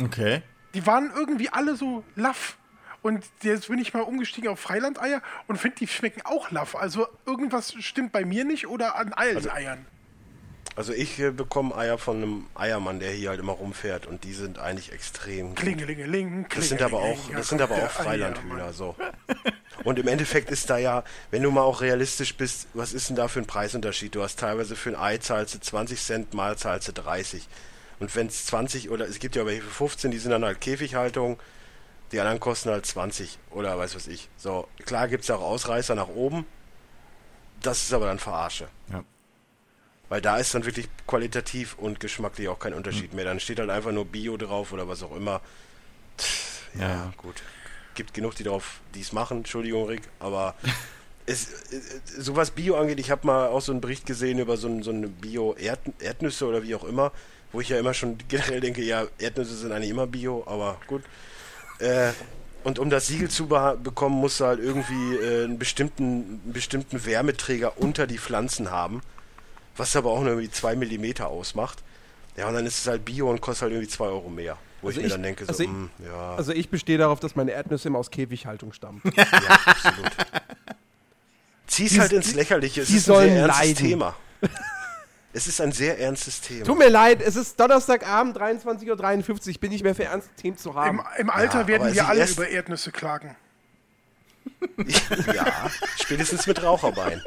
Okay. 0.00 0.42
Die 0.74 0.86
waren 0.86 1.10
irgendwie 1.14 1.48
alle 1.48 1.74
so 1.76 2.04
laff. 2.14 2.56
Und 3.02 3.24
jetzt 3.42 3.68
bin 3.68 3.78
ich 3.78 3.94
mal 3.94 4.00
umgestiegen 4.00 4.50
auf 4.50 4.58
Freilandeier 4.60 5.22
und 5.46 5.56
finde, 5.56 5.76
die 5.76 5.86
schmecken 5.86 6.22
auch 6.24 6.50
laff. 6.50 6.74
Also 6.76 7.06
irgendwas 7.26 7.74
stimmt 7.78 8.12
bei 8.12 8.24
mir 8.24 8.44
nicht 8.44 8.66
oder 8.66 8.96
an 8.96 9.12
allen 9.12 9.48
Eiern. 9.50 9.86
Also 10.78 10.92
ich 10.92 11.18
äh, 11.18 11.32
bekomme 11.32 11.74
Eier 11.74 11.98
von 11.98 12.18
einem 12.18 12.46
Eiermann, 12.54 13.00
der 13.00 13.10
hier 13.10 13.30
halt 13.30 13.40
immer 13.40 13.54
rumfährt 13.54 14.06
und 14.06 14.22
die 14.22 14.32
sind 14.32 14.60
eigentlich 14.60 14.92
extrem. 14.92 15.56
Klingelingeling, 15.56 16.46
Das 16.54 16.68
sind 16.68 16.82
aber 16.82 17.00
auch, 17.00 17.18
das 17.26 17.32
ja, 17.32 17.42
sind 17.42 17.60
aber 17.62 17.74
auch 17.74 17.90
Freilandhühner, 17.90 18.72
so. 18.72 18.94
Und 19.82 19.98
im 19.98 20.06
Endeffekt 20.06 20.52
ist 20.52 20.70
da 20.70 20.78
ja, 20.78 21.02
wenn 21.32 21.42
du 21.42 21.50
mal 21.50 21.62
auch 21.62 21.80
realistisch 21.80 22.36
bist, 22.36 22.68
was 22.74 22.92
ist 22.92 23.08
denn 23.08 23.16
da 23.16 23.26
für 23.26 23.40
ein 23.40 23.46
Preisunterschied? 23.46 24.14
Du 24.14 24.22
hast 24.22 24.38
teilweise 24.38 24.76
für 24.76 24.90
ein 24.90 24.94
Ei 24.94 25.18
zahlst 25.18 25.56
du 25.56 25.58
20 25.58 26.00
Cent, 26.00 26.34
mal 26.34 26.56
zahlst 26.56 26.86
du 26.86 26.92
30. 26.92 27.48
Und 27.98 28.14
wenn 28.14 28.28
es 28.28 28.46
20 28.46 28.88
oder 28.90 29.08
es 29.08 29.18
gibt 29.18 29.34
ja 29.34 29.44
welche 29.46 29.62
für 29.62 29.70
15, 29.70 30.12
die 30.12 30.18
sind 30.18 30.30
dann 30.30 30.44
halt 30.44 30.60
Käfighaltung, 30.60 31.40
die 32.12 32.20
anderen 32.20 32.38
kosten 32.38 32.70
halt 32.70 32.86
20 32.86 33.40
oder 33.50 33.76
weiß 33.76 33.96
was 33.96 34.06
ich. 34.06 34.28
So, 34.36 34.68
klar 34.86 35.08
gibt 35.08 35.24
es 35.24 35.30
auch 35.32 35.42
Ausreißer 35.42 35.96
nach 35.96 36.06
oben, 36.06 36.46
das 37.62 37.82
ist 37.82 37.92
aber 37.92 38.06
dann 38.06 38.20
Verarsche. 38.20 38.68
Ja. 38.92 39.02
Weil 40.08 40.20
da 40.20 40.38
ist 40.38 40.54
dann 40.54 40.64
wirklich 40.64 40.88
qualitativ 41.06 41.76
und 41.78 42.00
geschmacklich 42.00 42.48
auch 42.48 42.58
kein. 42.58 42.72
Unterschied 42.74 43.12
mehr. 43.12 43.24
Dann 43.24 43.40
steht 43.40 43.58
halt 43.58 43.70
einfach 43.70 43.92
nur 43.92 44.04
Bio 44.06 44.36
drauf 44.36 44.72
oder 44.72 44.88
was 44.88 45.02
auch 45.02 45.14
immer. 45.14 45.40
Ja, 46.74 46.88
Ja. 46.88 47.12
gut. 47.16 47.42
Gibt 47.94 48.14
genug, 48.14 48.34
die 48.36 48.44
drauf, 48.44 48.80
die 48.94 49.00
es 49.00 49.12
machen. 49.12 49.38
Entschuldigung, 49.38 49.86
Rick, 49.86 50.02
aber 50.20 50.54
es, 51.26 51.72
äh, 51.72 51.80
so 52.18 52.36
was 52.36 52.52
Bio 52.52 52.76
angeht, 52.76 53.00
ich 53.00 53.10
habe 53.10 53.26
mal 53.26 53.48
auch 53.48 53.60
so 53.60 53.72
einen 53.72 53.80
Bericht 53.80 54.06
gesehen 54.06 54.38
über 54.38 54.56
so, 54.56 54.82
so 54.82 54.90
eine 54.90 55.08
Bio-Erdnüsse 55.08 56.46
oder 56.46 56.62
wie 56.62 56.74
auch 56.74 56.84
immer, 56.84 57.12
wo 57.52 57.60
ich 57.60 57.68
ja 57.68 57.78
immer 57.78 57.94
schon 57.94 58.18
generell 58.28 58.60
denke, 58.60 58.82
ja, 58.82 59.06
Erdnüsse 59.18 59.56
sind 59.56 59.72
eigentlich 59.72 59.90
immer 59.90 60.06
Bio, 60.06 60.44
aber 60.46 60.80
gut. 60.86 61.02
Äh, 61.80 62.12
und 62.64 62.78
um 62.78 62.90
das 62.90 63.06
Siegel 63.06 63.28
zu 63.30 63.46
bekommen, 63.46 64.16
musst 64.16 64.40
du 64.40 64.44
halt 64.46 64.60
irgendwie 64.60 65.14
äh, 65.16 65.44
einen, 65.44 65.58
bestimmten, 65.58 66.40
einen 66.44 66.52
bestimmten 66.52 67.04
Wärmeträger 67.04 67.78
unter 67.78 68.06
die 68.06 68.18
Pflanzen 68.18 68.70
haben, 68.70 69.00
was 69.78 69.96
aber 69.96 70.10
auch 70.10 70.20
nur 70.20 70.28
irgendwie 70.30 70.50
2 70.50 70.76
mm 70.76 71.22
ausmacht. 71.22 71.82
Ja, 72.36 72.46
und 72.48 72.54
dann 72.54 72.66
ist 72.66 72.78
es 72.78 72.86
halt 72.86 73.04
Bio 73.04 73.30
und 73.30 73.40
kostet 73.40 73.62
halt 73.62 73.72
irgendwie 73.72 73.88
2 73.90 74.04
Euro 74.04 74.28
mehr. 74.28 74.56
Wo 74.80 74.88
Also 74.88 75.00
ich 75.00 75.02
mir 75.02 75.06
ich- 75.08 75.12
dann 75.14 75.22
denke, 75.24 75.44
so, 75.44 75.48
also 75.50 75.62
ich- 75.64 75.68
mm, 75.68 75.90
ja, 76.04 76.34
Also 76.36 76.52
ich 76.52 76.68
bestehe 76.68 76.98
darauf, 76.98 77.18
dass 77.20 77.34
meine 77.34 77.50
Erdnüsse 77.52 77.88
immer 77.88 77.98
aus 77.98 78.10
Käfighaltung 78.10 78.72
stammen. 78.72 79.02
ja, 79.16 79.24
absolut. 79.66 80.10
Zieh's 81.66 81.92
Die- 81.92 82.00
halt 82.00 82.12
ins 82.12 82.34
Lächerliche, 82.34 82.82
es 82.82 82.88
die 82.88 82.96
ist 82.96 83.08
ein 83.10 83.14
sehr 83.14 83.14
sollen 83.14 83.36
ernstes 83.36 83.66
leiden. 83.66 83.76
Thema. 83.88 84.16
Es 85.30 85.46
ist 85.46 85.60
ein 85.60 85.72
sehr 85.72 86.00
ernstes 86.00 86.40
Thema. 86.40 86.64
Tut 86.64 86.78
mir 86.78 86.88
leid, 86.88 87.20
es 87.20 87.36
ist 87.36 87.60
Donnerstagabend, 87.60 88.36
23.53 88.38 89.28
Uhr. 89.30 89.46
Ich 89.48 89.60
bin 89.60 89.70
nicht 89.70 89.84
mehr 89.84 89.94
für 89.94 90.04
ernste 90.04 90.34
Themen 90.34 90.56
zu 90.56 90.74
haben. 90.74 91.00
Im, 91.00 91.04
Im 91.26 91.30
Alter 91.30 91.60
Ja, 91.60 91.66
werden 91.68 91.94
wir 91.94 92.08
alle 92.08 92.26
über 92.28 92.48
Erdnüsse 92.48 92.90
klagen. 92.90 93.36
ja, 95.34 95.70
spätestens 95.98 96.46
mit 96.46 96.62
Raucherbein. 96.62 97.22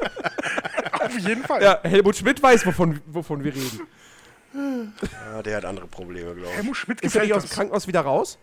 Auf 1.00 1.18
jeden 1.18 1.42
Fall. 1.44 1.62
Ja, 1.62 1.80
Helmut 1.82 2.16
Schmidt 2.16 2.42
weiß, 2.42 2.64
wovon, 2.66 3.00
wovon 3.06 3.42
wir 3.44 3.54
reden. 3.54 3.80
Ja, 4.54 5.42
der 5.42 5.56
hat 5.56 5.64
andere 5.64 5.86
Probleme, 5.86 6.34
glaube 6.34 6.50
ich. 6.50 6.56
Helmut 6.56 6.76
Schmidt 6.76 7.00
Ist 7.00 7.16
er 7.16 7.22
nicht 7.22 7.32
aus 7.32 7.44
dem. 7.44 7.50
Krankenhaus 7.50 7.86
wieder 7.86 8.00
raus? 8.02 8.38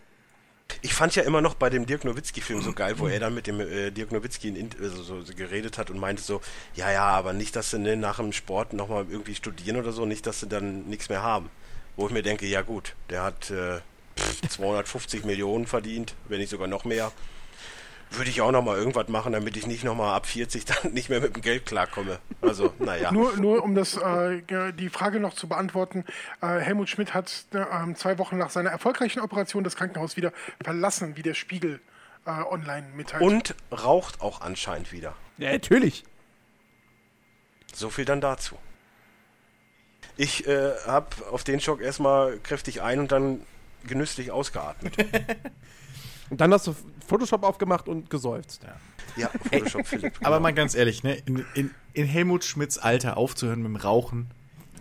Ich 0.82 0.94
fand 0.94 1.16
ja 1.16 1.24
immer 1.24 1.40
noch 1.40 1.54
bei 1.54 1.68
dem 1.68 1.84
Dirk 1.86 2.04
Nowitzki-Film 2.04 2.62
so 2.62 2.72
geil, 2.72 2.94
wo 2.98 3.08
er 3.08 3.18
dann 3.18 3.34
mit 3.34 3.48
dem 3.48 3.58
äh, 3.60 3.90
Dirk 3.90 4.12
Nowitzki 4.12 4.48
in, 4.48 4.56
Int- 4.56 4.80
also 4.80 5.02
so, 5.02 5.20
so 5.22 5.34
geredet 5.34 5.78
hat 5.78 5.90
und 5.90 5.98
meinte 5.98 6.22
so, 6.22 6.40
ja, 6.74 6.92
ja, 6.92 7.02
aber 7.06 7.32
nicht, 7.32 7.56
dass 7.56 7.70
sie 7.70 7.78
ne, 7.80 7.96
nach 7.96 8.16
dem 8.18 8.32
Sport 8.32 8.72
nochmal 8.72 9.04
irgendwie 9.10 9.34
studieren 9.34 9.76
oder 9.78 9.90
so, 9.90 10.06
nicht, 10.06 10.26
dass 10.28 10.38
sie 10.40 10.46
dann 10.46 10.84
nichts 10.86 11.08
mehr 11.08 11.22
haben. 11.22 11.50
Wo 11.96 12.06
ich 12.06 12.12
mir 12.12 12.22
denke, 12.22 12.46
ja 12.46 12.62
gut, 12.62 12.94
der 13.08 13.22
hat, 13.24 13.50
äh, 13.50 13.80
pff, 14.16 14.40
250 14.48 15.24
Millionen 15.24 15.66
verdient, 15.66 16.14
wenn 16.28 16.38
nicht 16.38 16.50
sogar 16.50 16.68
noch 16.68 16.84
mehr. 16.84 17.10
Würde 18.12 18.30
ich 18.30 18.40
auch 18.40 18.50
noch 18.50 18.62
mal 18.62 18.76
irgendwas 18.76 19.08
machen, 19.08 19.32
damit 19.32 19.56
ich 19.56 19.66
nicht 19.66 19.84
noch 19.84 19.94
mal 19.94 20.14
ab 20.14 20.26
40 20.26 20.64
dann 20.64 20.92
nicht 20.92 21.10
mehr 21.10 21.20
mit 21.20 21.36
dem 21.36 21.42
Geld 21.42 21.66
klarkomme. 21.66 22.18
Also, 22.40 22.74
naja. 22.80 23.12
Nur, 23.12 23.36
nur 23.36 23.62
um 23.62 23.74
das, 23.74 23.96
äh, 23.96 24.42
die 24.72 24.88
Frage 24.88 25.20
noch 25.20 25.34
zu 25.34 25.48
beantworten, 25.48 26.04
äh, 26.40 26.58
Helmut 26.58 26.88
Schmidt 26.88 27.14
hat 27.14 27.44
äh, 27.52 27.94
zwei 27.94 28.18
Wochen 28.18 28.36
nach 28.36 28.50
seiner 28.50 28.70
erfolgreichen 28.70 29.20
Operation 29.20 29.62
das 29.62 29.76
Krankenhaus 29.76 30.16
wieder 30.16 30.32
verlassen, 30.62 31.16
wie 31.16 31.22
der 31.22 31.34
Spiegel 31.34 31.80
äh, 32.26 32.30
online 32.30 32.88
mitteilt. 32.96 33.22
Und 33.22 33.54
raucht 33.70 34.20
auch 34.20 34.40
anscheinend 34.40 34.90
wieder. 34.90 35.14
Ja, 35.38 35.52
natürlich. 35.52 36.04
So 37.72 37.90
viel 37.90 38.04
dann 38.04 38.20
dazu. 38.20 38.56
Ich 40.16 40.46
äh, 40.46 40.72
habe 40.86 41.08
auf 41.30 41.44
den 41.44 41.60
Schock 41.60 41.80
erstmal 41.80 42.38
kräftig 42.40 42.82
ein 42.82 42.98
und 42.98 43.12
dann 43.12 43.40
genüsslich 43.86 44.30
ausgeatmet. 44.32 44.94
Und 46.30 46.40
dann 46.40 46.52
hast 46.52 46.66
du 46.66 46.74
Photoshop 47.06 47.42
aufgemacht 47.42 47.88
und 47.88 48.08
geseufzt. 48.08 48.62
Ja, 49.16 49.30
Photoshop 49.50 49.86
Philipp. 49.86 50.14
Aber 50.22 50.38
mal 50.40 50.52
ganz 50.54 50.74
ehrlich, 50.74 51.02
ne, 51.02 51.14
in, 51.26 51.44
in, 51.54 51.70
in 51.92 52.06
Helmut 52.06 52.44
Schmidts 52.44 52.78
Alter 52.78 53.16
aufzuhören 53.16 53.60
mit 53.62 53.68
dem 53.68 53.76
Rauchen, 53.76 54.28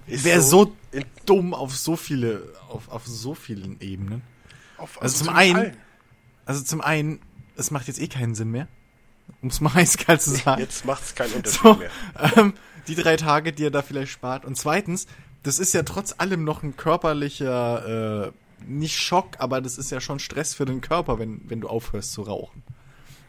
wäre 0.06 0.42
so, 0.42 0.76
in- 0.92 1.04
dumm 1.26 1.54
auf 1.54 1.76
so 1.76 1.96
viele, 1.96 2.44
auf, 2.70 2.90
auf 2.90 3.06
so 3.08 3.34
vielen 3.34 3.80
Ebenen. 3.82 4.22
Auf, 4.78 5.02
Also 5.02 5.18
zum 5.18 5.28
ziemlich 5.28 5.42
einen- 5.44 5.56
allen. 5.58 5.78
Also 6.46 6.64
zum 6.64 6.82
einen, 6.82 7.20
es 7.56 7.70
macht 7.72 7.88
jetzt 7.88 8.00
eh 8.00 8.08
keinen 8.08 8.34
Sinn 8.36 8.50
mehr, 8.52 8.68
um 9.42 9.50
es 9.50 9.60
mal 9.62 9.72
eiskalt 9.76 10.22
zu 10.22 10.32
sagen. 10.32 10.62
Jetzt 10.62 10.86
macht 10.86 11.04
es 11.04 11.16
keinen 11.16 11.34
Unterschied 11.34 11.62
So, 11.62 11.74
mehr. 11.76 11.90
ähm, 12.38 12.54
die 12.88 12.96
drei 12.96 13.18
Tage, 13.18 13.54
die 13.54 13.66
er 13.66 13.72
da 13.72 13.82
vielleicht 13.82 14.12
spart. 14.12 14.46
Und 14.46 14.56
zweitens, 14.56 15.06
das 15.44 15.60
ist 15.60 15.74
ja 15.74 15.84
trotz 15.84 16.16
allem 16.18 16.44
noch 16.44 16.64
ein 16.64 16.76
körperlicher, 16.78 18.28
äh, 18.28 18.32
nicht 18.68 18.98
Schock, 18.98 19.36
aber 19.40 19.62
das 19.62 19.78
ist 19.78 19.92
ja 19.92 20.02
schon 20.02 20.20
Stress 20.20 20.54
für 20.54 20.66
den 20.66 20.82
Körper, 20.82 21.20
wenn, 21.20 21.42
wenn 21.46 21.62
du 21.62 21.68
aufhörst 21.68 22.12
zu 22.14 22.22
rauchen. 22.24 22.64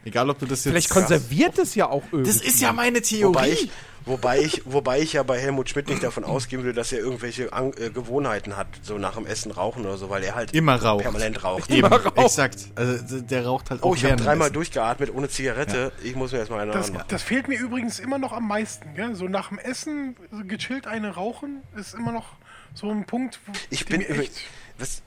Egal, 0.03 0.31
ob 0.31 0.39
du 0.39 0.47
das 0.47 0.65
jetzt... 0.65 0.71
Vielleicht 0.71 0.89
konserviert 0.89 1.59
es 1.59 1.75
ja 1.75 1.87
auch 1.87 2.01
irgendwie. 2.11 2.31
Das 2.31 2.41
ist 2.41 2.59
ja 2.59 2.73
meine 2.73 3.03
Theorie. 3.03 3.35
Wobei 3.35 3.49
ich, 3.51 3.69
wobei, 4.05 4.39
ich, 4.41 4.61
wobei 4.65 4.99
ich 4.99 5.13
ja 5.13 5.21
bei 5.21 5.37
Helmut 5.39 5.69
Schmidt 5.69 5.89
nicht 5.89 6.01
davon 6.01 6.23
ausgehen 6.23 6.63
würde, 6.63 6.73
dass 6.75 6.91
er 6.91 6.97
irgendwelche 6.97 7.53
An 7.53 7.71
äh, 7.77 7.91
Gewohnheiten 7.91 8.57
hat, 8.57 8.65
so 8.81 8.97
nach 8.97 9.13
dem 9.13 9.27
Essen 9.27 9.51
rauchen 9.51 9.83
oder 9.85 9.99
so, 9.99 10.09
weil 10.09 10.23
er 10.23 10.33
halt 10.33 10.55
Immer 10.55 10.81
raucht. 10.81 11.03
permanent 11.03 11.43
raucht. 11.43 11.69
Eben, 11.69 11.85
raucht. 11.85 12.17
exakt. 12.17 12.69
Also 12.73 13.21
der 13.21 13.45
raucht 13.45 13.69
halt 13.69 13.83
auch 13.83 13.91
Oh, 13.91 13.93
ich 13.93 14.03
habe 14.03 14.15
dreimal 14.15 14.47
Essen. 14.47 14.55
durchgeatmet 14.55 15.13
ohne 15.13 15.29
Zigarette. 15.29 15.91
Ich 16.03 16.15
muss 16.15 16.31
mir 16.31 16.39
erstmal 16.39 16.61
eine 16.61 16.71
Das, 16.71 16.87
anmachen. 16.89 17.05
das 17.09 17.21
fehlt 17.21 17.47
mir 17.47 17.59
übrigens 17.59 17.99
immer 17.99 18.17
noch 18.17 18.33
am 18.33 18.47
meisten. 18.47 18.95
Gell? 18.95 19.13
So 19.13 19.27
nach 19.27 19.49
dem 19.49 19.59
Essen 19.59 20.15
so 20.31 20.43
gechillt 20.45 20.87
eine 20.87 21.13
rauchen 21.13 21.61
ist 21.75 21.93
immer 21.93 22.11
noch 22.11 22.25
so 22.73 22.89
ein 22.89 23.05
Punkt, 23.05 23.39
wo 23.45 23.51
Ich 23.69 23.85
der 23.85 23.97
bin 23.97 24.01
echt. 24.01 24.31
was, 24.79 25.03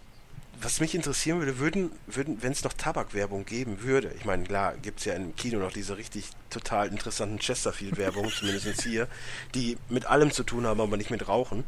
was 0.64 0.80
mich 0.80 0.94
interessieren 0.94 1.40
würde, 1.40 1.58
würden, 1.58 1.90
würden 2.06 2.42
wenn 2.42 2.52
es 2.52 2.64
noch 2.64 2.72
Tabakwerbung 2.72 3.44
geben 3.44 3.82
würde, 3.82 4.12
ich 4.16 4.24
meine, 4.24 4.44
klar, 4.44 4.74
gibt 4.78 5.00
es 5.00 5.04
ja 5.04 5.14
im 5.14 5.36
Kino 5.36 5.58
noch 5.58 5.72
diese 5.72 5.96
richtig 5.98 6.30
total 6.48 6.88
interessanten 6.88 7.38
Chesterfield-Werbungen, 7.38 8.30
zumindest 8.38 8.82
hier, 8.82 9.06
die 9.54 9.76
mit 9.88 10.06
allem 10.06 10.30
zu 10.30 10.42
tun 10.42 10.66
haben, 10.66 10.80
aber 10.80 10.96
nicht 10.96 11.10
mit 11.10 11.28
Rauchen, 11.28 11.64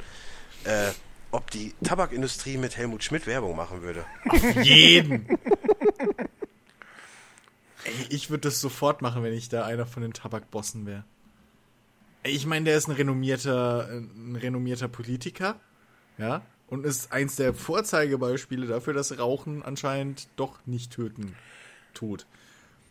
äh, 0.65 0.91
ob 1.31 1.51
die 1.51 1.75
Tabakindustrie 1.85 2.57
mit 2.57 2.77
Helmut 2.77 3.05
Schmidt 3.05 3.27
Werbung 3.27 3.55
machen 3.55 3.83
würde. 3.83 4.05
Jeden. 4.63 5.29
Ey, 7.85 7.95
ich 8.09 8.31
würde 8.31 8.49
das 8.49 8.61
sofort 8.61 9.03
machen, 9.03 9.23
wenn 9.23 9.35
ich 9.35 9.49
da 9.49 9.67
einer 9.67 9.87
von 9.87 10.03
den 10.03 10.15
Tabakbossen 10.15 10.87
wäre. 10.87 11.05
Ich 12.23 12.47
meine, 12.47 12.65
der 12.65 12.77
ist 12.77 12.89
ein 12.89 12.93
renommierter, 12.93 13.89
ein 13.89 14.37
renommierter 14.37 14.89
Politiker, 14.89 15.61
ja, 16.19 16.43
und 16.69 16.85
ist 16.85 17.13
eins 17.13 17.37
der 17.37 17.55
Vorzeigebeispiele 17.55 18.67
dafür, 18.67 18.93
dass 18.93 19.17
Rauchen 19.19 19.63
anscheinend 19.63 20.29
doch 20.37 20.59
nicht 20.67 20.93
töten 20.93 21.37
tut. 21.95 22.27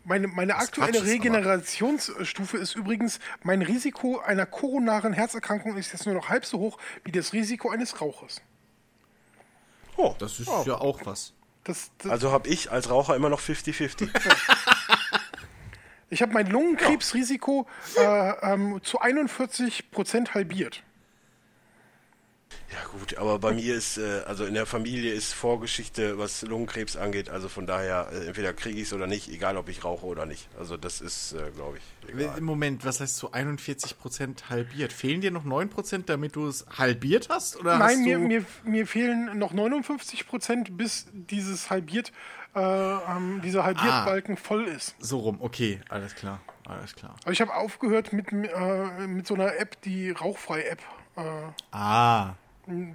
Meine, 0.04 0.28
meine 0.28 0.54
Das 0.54 0.68
aktuelle 0.68 1.04
Regenerationsstufe 1.04 2.58
ist 2.58 2.76
übrigens, 2.76 3.20
mein 3.42 3.64
Risiko 3.64 4.20
einer 4.20 4.46
koronaren 4.46 5.14
Herzerkrankung 5.14 5.78
ist 5.78 5.94
jetzt 5.94 6.06
nur 6.06 6.14
noch 6.14 6.30
halb 6.30 6.46
so 6.46 6.60
hoch 6.60 6.78
wie 7.04 7.12
das 7.12 7.34
Risiko 7.34 7.72
eines 7.72 8.00
Rauchers. 8.00 8.42
Oh, 9.98 10.14
Das 10.20 10.40
ist 10.40 10.50
ja 10.66 10.76
auch 10.76 11.06
was. 11.06 11.34
Das, 11.64 11.90
das, 11.98 12.12
also 12.12 12.32
habe 12.32 12.48
ich 12.50 12.72
als 12.72 12.92
Raucher 12.92 13.16
immer 13.16 13.30
noch 13.30 13.42
50-50. 13.42 14.10
ich 16.12 16.22
habe 16.22 16.34
mein 16.34 16.48
Lungenkrebsrisiko 16.48 17.66
äh, 17.98 18.54
ähm, 18.54 18.80
zu 18.84 19.00
41 19.00 19.90
Prozent 19.90 20.36
halbiert. 20.36 20.84
Ja 22.72 22.80
gut, 22.92 23.18
aber 23.18 23.40
bei 23.40 23.54
mir 23.54 23.76
ist, 23.76 23.98
äh, 23.98 24.22
also 24.26 24.46
in 24.46 24.54
der 24.54 24.66
Familie 24.66 25.14
ist 25.14 25.34
Vorgeschichte, 25.34 26.18
was 26.18 26.42
Lungenkrebs 26.42 26.98
angeht, 26.98 27.30
also 27.30 27.48
von 27.48 27.66
daher, 27.68 28.10
äh, 28.12 28.28
entweder 28.28 28.54
kriege 28.54 28.78
ich 28.80 28.88
es 28.88 28.94
oder 28.94 29.08
nicht, 29.08 29.30
egal 29.30 29.56
ob 29.58 29.70
ich 29.70 29.84
rauche 29.84 30.06
oder 30.06 30.26
nicht. 30.26 30.48
Also 30.60 30.76
das 30.78 31.00
ist, 31.02 31.34
äh, 31.34 31.52
glaube 31.56 31.78
ich, 31.78 32.10
egal. 32.14 32.38
Im 32.38 32.44
Moment, 32.44 32.84
was 32.86 33.00
heißt 33.00 33.16
so 33.18 33.32
41% 33.32 34.50
halbiert? 34.50 34.92
Fehlen 34.94 35.22
dir 35.22 35.32
noch 35.32 35.46
9%, 35.46 36.04
damit 36.08 36.36
du 36.36 36.48
es 36.48 36.66
halbiert 36.78 37.30
hast? 37.30 37.58
Oder 37.58 37.78
Nein, 37.78 37.90
hast 37.90 37.98
mir, 38.00 38.18
du 38.18 38.24
mir, 38.26 38.46
mir 38.64 38.88
fehlen 38.88 39.38
noch 39.38 39.54
59 39.54 40.28
Prozent, 40.28 40.76
bis 40.78 41.08
dieses 41.14 41.70
halbiert, 41.70 42.12
äh, 42.56 42.60
ähm, 42.60 43.42
dieser 43.44 43.64
Halbiertbalken 43.64 44.38
voll 44.38 44.66
ist. 44.66 44.96
so 45.00 45.20
rum? 45.20 45.38
Okay, 45.42 45.82
alles 45.90 46.16
klar, 46.16 46.40
alles 46.68 46.96
klar. 46.96 47.16
Aber 47.24 47.32
ich 47.32 47.42
habe 47.42 47.54
aufgehört 47.54 48.12
mit, 48.14 48.32
äh, 48.32 49.08
mit 49.08 49.28
so 49.28 49.34
einer 49.36 49.58
App, 49.60 49.82
die 49.82 50.12
Rauchfrei-App. 50.12 50.80
Äh, 51.18 51.22
Ah, 51.72 52.34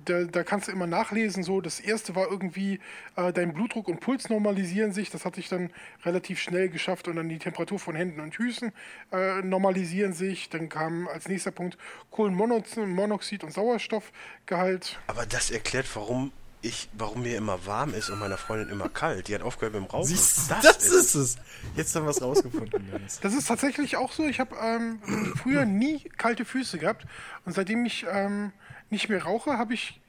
da, 0.05 0.25
da 0.25 0.43
kannst 0.43 0.69
du 0.69 0.73
immer 0.73 0.87
nachlesen. 0.87 1.43
So, 1.43 1.61
das 1.61 1.81
erste 1.81 2.15
war 2.15 2.31
irgendwie, 2.31 2.81
äh, 3.17 3.33
dein 3.33 3.53
Blutdruck 3.53 3.89
und 3.89 4.01
Puls 4.01 4.29
normalisieren 4.29 4.93
sich. 4.93 5.11
Das 5.11 5.25
hatte 5.25 5.41
ich 5.41 5.49
dann 5.49 5.71
relativ 6.05 6.41
schnell 6.41 6.69
geschafft. 6.69 7.09
Und 7.09 7.17
dann 7.17 7.29
die 7.29 7.39
Temperatur 7.39 7.79
von 7.79 7.95
Händen 7.95 8.21
und 8.21 8.35
Füßen 8.35 8.73
äh, 9.13 9.43
normalisieren 9.43 10.13
sich. 10.13 10.49
Dann 10.49 10.69
kam 10.69 11.09
als 11.09 11.29
nächster 11.29 11.51
Punkt 11.51 11.79
Kohlenmonoxid 12.11 13.45
und 13.45 13.53
Sauerstoffgehalt. 13.53 14.99
Aber 15.07 15.27
das 15.27 15.51
erklärt, 15.51 15.87
warum 15.95 16.33
ich, 16.63 16.89
warum 16.93 17.23
mir 17.23 17.37
immer 17.37 17.65
warm 17.67 17.95
ist 17.95 18.11
und 18.11 18.19
meiner 18.19 18.37
Freundin 18.37 18.69
immer 18.69 18.89
kalt. 18.89 19.29
Die 19.29 19.35
hat 19.35 19.43
aufgehört 19.43 19.75
mit 19.75 19.83
dem 19.83 19.91
Rauchen. 19.91 20.07
siehst 20.07 20.51
du, 20.51 20.55
das, 20.63 20.85
ist 20.85 21.15
es. 21.15 21.37
Jetzt 21.77 21.95
haben 21.95 22.05
wir 22.05 22.11
es 22.11 22.21
rausgefunden. 22.21 22.85
Das 23.23 23.35
ist 23.35 23.49
tatsächlich 23.49 23.97
auch 23.97 24.13
so. 24.13 24.27
Ich 24.27 24.41
habe 24.41 24.57
ähm, 24.61 25.01
früher 25.37 25.65
nie 25.65 26.01
kalte 26.19 26.45
Füße 26.45 26.79
gehabt. 26.79 27.07
Und 27.47 27.55
seitdem 27.55 27.87
ich 27.87 28.05
ähm, 28.11 28.53
nicht 28.91 29.09
mehr 29.09 29.23
rauche, 29.23 29.59
habe 29.59 29.75
ich, 29.75 30.01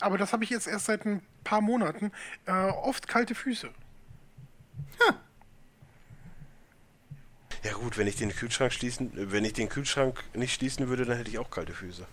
aber 0.00 0.18
das 0.18 0.32
habe 0.32 0.44
ich 0.44 0.50
jetzt 0.50 0.66
erst 0.66 0.86
seit 0.86 1.04
ein 1.06 1.22
paar 1.44 1.60
Monaten, 1.60 2.12
äh, 2.46 2.52
oft 2.52 3.06
kalte 3.08 3.34
Füße. 3.34 3.68
Ja 7.62 7.72
gut, 7.74 7.98
wenn 7.98 8.06
ich 8.06 8.16
den 8.16 8.30
Kühlschrank 8.34 8.72
schließen, 8.72 9.10
wenn 9.14 9.44
ich 9.44 9.52
den 9.52 9.68
Kühlschrank 9.68 10.22
nicht 10.34 10.54
schließen 10.54 10.88
würde, 10.88 11.04
dann 11.04 11.16
hätte 11.18 11.30
ich 11.30 11.38
auch 11.38 11.50
kalte 11.50 11.74
Füße. 11.74 12.06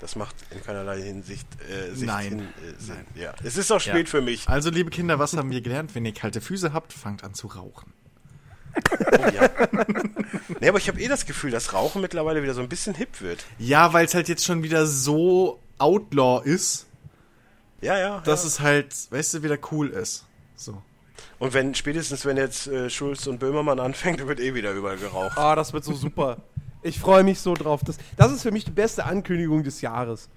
Das 0.00 0.16
macht 0.16 0.34
in 0.50 0.62
keinerlei 0.62 1.00
Hinsicht 1.00 1.46
äh, 1.70 1.92
Sicht 1.94 2.06
Nein. 2.06 2.28
hin, 2.28 2.40
äh, 2.40 2.80
Sinn. 2.80 3.06
Ja. 3.14 3.34
Es 3.44 3.56
ist 3.56 3.70
auch 3.70 3.80
spät 3.80 4.06
Ja. 4.08 4.10
für 4.10 4.20
mich. 4.20 4.48
Also, 4.48 4.70
liebe 4.70 4.90
Kinder, 4.90 5.18
was 5.18 5.34
haben 5.36 5.50
wir 5.50 5.60
gelernt? 5.62 5.94
Wenn 5.94 6.04
ihr 6.04 6.12
kalte 6.12 6.40
Füße 6.40 6.72
habt, 6.72 6.92
fangt 6.92 7.22
an 7.24 7.34
zu 7.34 7.46
rauchen. 7.46 7.92
Oh, 9.12 9.28
ja. 9.34 9.48
nee, 10.60 10.68
aber 10.68 10.78
ich 10.78 10.88
habe 10.88 11.00
eh 11.00 11.08
das 11.08 11.26
Gefühl, 11.26 11.50
dass 11.50 11.72
Rauchen 11.72 12.00
mittlerweile 12.02 12.42
wieder 12.42 12.54
so 12.54 12.60
ein 12.60 12.68
bisschen 12.68 12.94
hip 12.94 13.20
wird. 13.20 13.44
Ja, 13.58 13.92
weil 13.92 14.04
es 14.06 14.14
halt 14.14 14.28
jetzt 14.28 14.44
schon 14.44 14.62
wieder 14.62 14.86
so 14.86 15.58
Outlaw 15.78 16.42
ist, 16.44 16.86
Ja, 17.80 17.98
ja. 17.98 18.20
dass 18.20 18.42
ja. 18.42 18.48
es 18.48 18.60
halt, 18.60 18.94
weißt 19.10 19.34
du, 19.34 19.42
wieder 19.42 19.58
cool 19.70 19.88
ist. 19.88 20.26
So. 20.56 20.82
Und 21.38 21.52
wenn 21.54 21.74
spätestens 21.74 22.24
wenn 22.24 22.36
jetzt 22.36 22.66
äh, 22.66 22.88
Schulz 22.90 23.26
und 23.26 23.38
Böhmermann 23.38 23.78
anfängt, 23.80 24.20
dann 24.20 24.28
wird 24.28 24.40
eh 24.40 24.54
wieder 24.54 24.72
überall 24.72 24.96
geraucht. 24.96 25.36
Ah, 25.36 25.54
das 25.54 25.72
wird 25.72 25.84
so 25.84 25.92
super. 25.94 26.38
Ich 26.82 26.98
freue 26.98 27.24
mich 27.24 27.40
so 27.40 27.54
drauf. 27.54 27.82
Das, 27.84 27.98
das 28.16 28.32
ist 28.32 28.42
für 28.42 28.52
mich 28.52 28.64
die 28.64 28.70
beste 28.70 29.04
Ankündigung 29.04 29.62
des 29.64 29.80
Jahres. 29.80 30.28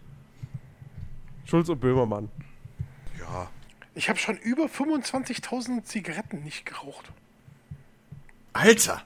Schulz 1.46 1.70
und 1.70 1.80
Böhmermann. 1.80 2.30
Ja. 3.20 3.50
Ich 3.96 4.10
habe 4.10 4.20
schon 4.20 4.38
über 4.38 4.66
25.000 4.66 5.84
Zigaretten 5.84 6.44
nicht 6.44 6.66
geraucht. 6.66 7.12
Alter! 8.60 9.02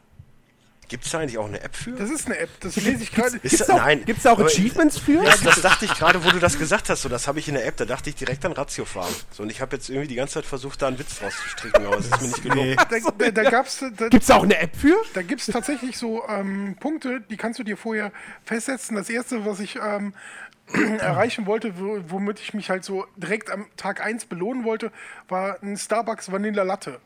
Gibt 0.90 1.06
es 1.06 1.12
da 1.12 1.20
eigentlich 1.20 1.38
auch 1.40 1.48
eine 1.48 1.60
App 1.62 1.76
für? 1.76 1.92
Das 1.94 2.10
ist 2.12 2.28
eine 2.28 2.38
App, 2.38 2.50
das 2.60 2.76
lese 2.76 3.02
ich 3.04 3.12
gerade. 3.12 3.38
Ist 3.38 3.52
Gibt's 3.52 3.66
da, 3.66 3.74
auch, 3.74 3.78
nein. 3.78 4.06
gibt's 4.06 4.24
da 4.24 4.32
auch 4.34 4.38
Aber- 4.40 4.46
Achievements 4.48 5.00
für? 5.00 5.24
Das, 5.24 5.42
das 5.42 5.62
dachte 5.62 5.86
ich 5.86 5.94
gerade, 5.96 6.24
wo 6.24 6.30
du 6.30 6.40
das 6.40 6.60
gesagt 6.60 6.90
hast. 6.90 7.02
So, 7.02 7.10
das 7.10 7.28
habe 7.28 7.40
ich 7.40 7.48
in 7.48 7.56
der 7.56 7.66
App. 7.66 7.78
Da 7.78 7.86
dachte 7.86 8.10
ich 8.10 8.16
direkt 8.16 8.46
an 8.46 8.52
Ratiofarm. 8.52 9.12
So, 9.32 9.42
und 9.44 9.50
ich 9.50 9.60
habe 9.62 9.76
jetzt 9.76 9.90
irgendwie 9.90 10.10
die 10.10 10.16
ganze 10.16 10.36
Zeit 10.36 10.46
versucht, 10.46 10.82
da 10.82 10.88
einen 10.90 11.00
Witz 11.00 11.18
draus 11.20 11.34
zu 11.36 11.50
stricken, 11.50 11.86
aber 11.88 11.98
es 11.98 12.06
ist 12.08 12.22
mir 12.22 12.28
nicht 12.28 12.44
gelungen. 12.44 12.70
Nee. 12.72 12.76
Da, 12.76 13.12
da, 13.18 13.32
da 13.32 13.50
gab's, 13.50 13.84
da, 13.96 14.08
Gibt's 14.10 14.28
da 14.28 14.36
auch 14.36 14.44
eine 14.44 14.58
App 14.60 14.76
für? 14.76 14.96
da 15.16 15.22
gibt 15.24 15.42
es 15.42 15.48
tatsächlich 15.48 15.98
so 15.98 16.28
ähm, 16.28 16.76
Punkte, 16.80 17.22
die 17.22 17.38
kannst 17.38 17.58
du 17.58 17.64
dir 17.64 17.78
vorher 17.78 18.12
festsetzen. 18.46 18.96
Das 18.96 19.10
erste, 19.10 19.46
was 19.46 19.62
ich 19.62 19.78
ähm, 19.78 20.14
erreichen 21.00 21.48
wollte, 21.48 21.80
wo, 21.80 22.02
womit 22.10 22.40
ich 22.40 22.54
mich 22.54 22.70
halt 22.70 22.84
so 22.84 23.08
direkt 23.16 23.50
am 23.50 23.66
Tag 23.78 24.02
1 24.06 24.26
belohnen 24.26 24.64
wollte, 24.64 24.92
war 25.28 25.58
ein 25.64 25.76
Starbucks 25.78 26.32
Vanilla 26.32 26.62
Latte. 26.64 27.00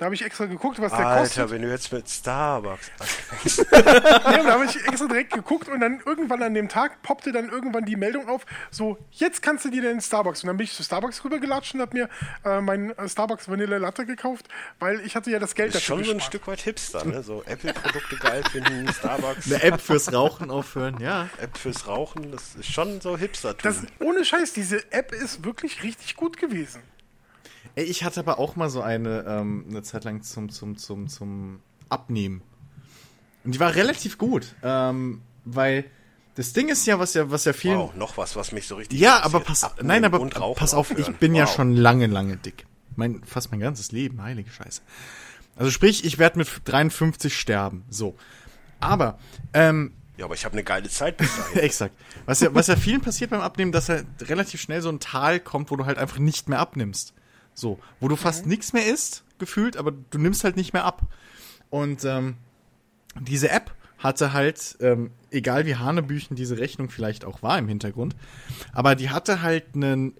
Da 0.00 0.06
habe 0.06 0.14
ich 0.14 0.24
extra 0.24 0.46
geguckt, 0.46 0.80
was 0.80 0.92
der 0.92 1.06
Alter, 1.06 1.20
kostet. 1.20 1.50
wenn 1.50 1.60
du 1.60 1.68
jetzt 1.68 1.92
mit 1.92 2.08
Starbucks 2.08 2.90
anfängst. 2.98 3.66
Ja, 4.30 4.42
da 4.42 4.52
habe 4.52 4.64
ich 4.64 4.76
extra 4.86 5.06
direkt 5.06 5.34
geguckt 5.34 5.68
und 5.68 5.80
dann 5.80 6.00
irgendwann 6.06 6.42
an 6.42 6.54
dem 6.54 6.70
Tag 6.70 7.02
poppte 7.02 7.32
dann 7.32 7.50
irgendwann 7.50 7.84
die 7.84 7.96
Meldung 7.96 8.26
auf, 8.26 8.46
so, 8.70 8.96
jetzt 9.10 9.42
kannst 9.42 9.66
du 9.66 9.68
dir 9.68 9.82
den 9.82 10.00
Starbucks. 10.00 10.42
Und 10.42 10.46
dann 10.46 10.56
bin 10.56 10.64
ich 10.64 10.72
zu 10.72 10.82
Starbucks 10.82 11.22
rübergelatscht 11.22 11.74
und 11.74 11.82
habe 11.82 11.94
mir 11.98 12.08
äh, 12.46 12.62
meinen 12.62 12.96
äh, 12.96 13.08
Starbucks 13.10 13.50
Vanille 13.50 13.76
Latte 13.76 14.06
gekauft, 14.06 14.48
weil 14.78 15.00
ich 15.04 15.16
hatte 15.16 15.30
ja 15.30 15.38
das 15.38 15.54
Geld 15.54 15.74
ist 15.74 15.82
dafür 15.82 15.96
schon 15.96 16.04
so 16.04 16.10
ein 16.12 16.16
gespart. 16.16 16.32
Stück 16.32 16.46
weit 16.46 16.60
Hipster, 16.62 17.04
ne? 17.04 17.22
So 17.22 17.42
Apple-Produkte 17.44 18.16
geil 18.16 18.42
finden, 18.50 18.90
Starbucks, 18.98 19.52
Eine 19.52 19.62
App 19.62 19.82
fürs 19.82 20.10
Rauchen 20.14 20.50
aufhören, 20.50 20.98
ja. 20.98 21.28
App 21.42 21.58
fürs 21.58 21.86
Rauchen, 21.86 22.32
das 22.32 22.54
ist 22.54 22.72
schon 22.72 23.02
so 23.02 23.18
hipster 23.18 23.52
Das, 23.52 23.82
ohne 23.98 24.24
Scheiß, 24.24 24.54
diese 24.54 24.90
App 24.94 25.12
ist 25.12 25.44
wirklich 25.44 25.82
richtig 25.82 26.16
gut 26.16 26.38
gewesen. 26.38 26.80
Ich 27.74 28.04
hatte 28.04 28.20
aber 28.20 28.38
auch 28.38 28.56
mal 28.56 28.68
so 28.68 28.82
eine, 28.82 29.24
ähm, 29.26 29.64
eine 29.68 29.82
Zeit 29.82 30.04
lang 30.04 30.22
zum, 30.22 30.50
zum, 30.50 30.76
zum, 30.76 31.08
zum 31.08 31.60
Abnehmen. 31.88 32.42
Und 33.44 33.54
die 33.54 33.60
war 33.60 33.74
relativ 33.74 34.18
gut, 34.18 34.54
ähm, 34.62 35.22
weil 35.44 35.84
das 36.34 36.52
Ding 36.52 36.68
ist 36.68 36.86
ja, 36.86 36.98
was 36.98 37.14
ja, 37.14 37.30
was 37.30 37.44
ja 37.44 37.52
vielen. 37.52 37.78
Wow, 37.78 37.94
noch 37.94 38.16
was, 38.16 38.36
was 38.36 38.52
mich 38.52 38.66
so 38.66 38.76
richtig 38.76 38.98
Ja, 39.00 39.22
aber 39.22 39.40
pass, 39.40 39.64
Abnehmen 39.64 39.88
nein, 39.88 40.04
aber 40.04 40.24
pass 40.54 40.74
auf, 40.74 40.90
ich 40.96 41.08
bin 41.16 41.34
ja 41.34 41.44
Wow. 41.46 41.54
schon 41.54 41.74
lange, 41.74 42.06
lange 42.06 42.36
dick. 42.36 42.66
Mein, 42.96 43.22
fast 43.24 43.50
mein 43.50 43.60
ganzes 43.60 43.92
Leben, 43.92 44.22
heilige 44.22 44.50
Scheiße. 44.50 44.82
Also 45.56 45.70
sprich, 45.70 46.04
ich 46.04 46.18
werde 46.18 46.38
mit 46.38 46.48
53 46.64 47.38
sterben. 47.38 47.84
So. 47.88 48.16
Aber, 48.78 49.18
ähm, 49.52 49.92
Ja, 50.16 50.26
aber 50.26 50.34
ich 50.34 50.44
habe 50.44 50.52
eine 50.54 50.64
geile 50.64 50.88
Zeit 50.88 51.16
bis 51.16 51.34
dahin. 51.36 51.58
exakt. 51.62 51.94
Was 52.26 52.40
ja, 52.40 52.54
was 52.54 52.66
ja 52.66 52.76
vielen 52.76 53.00
passiert 53.00 53.30
beim 53.30 53.40
Abnehmen, 53.40 53.72
dass 53.72 53.88
er 53.88 54.04
relativ 54.22 54.60
schnell 54.60 54.82
so 54.82 54.88
ein 54.90 55.00
Tal 55.00 55.40
kommt, 55.40 55.70
wo 55.70 55.76
du 55.76 55.86
halt 55.86 55.98
einfach 55.98 56.18
nicht 56.18 56.48
mehr 56.48 56.58
abnimmst. 56.58 57.14
So. 57.54 57.78
Wo 58.00 58.08
du 58.08 58.16
fast 58.16 58.46
nichts 58.46 58.72
mehr 58.72 58.86
isst, 58.86 59.24
gefühlt, 59.38 59.76
aber 59.76 59.92
du 59.92 60.18
nimmst 60.18 60.44
halt 60.44 60.56
nicht 60.56 60.72
mehr 60.72 60.84
ab. 60.84 61.02
Und 61.70 62.04
ähm, 62.04 62.36
diese 63.20 63.50
App 63.50 63.72
hatte 63.98 64.32
halt, 64.32 64.76
ähm, 64.80 65.10
egal 65.30 65.66
wie 65.66 65.76
Hanebüchen 65.76 66.34
diese 66.36 66.56
Rechnung 66.58 66.88
vielleicht 66.88 67.24
auch 67.24 67.42
war 67.42 67.58
im 67.58 67.68
Hintergrund, 67.68 68.16
aber 68.72 68.94
die 68.94 69.10
hatte 69.10 69.42
halt 69.42 69.64
einen 69.74 70.14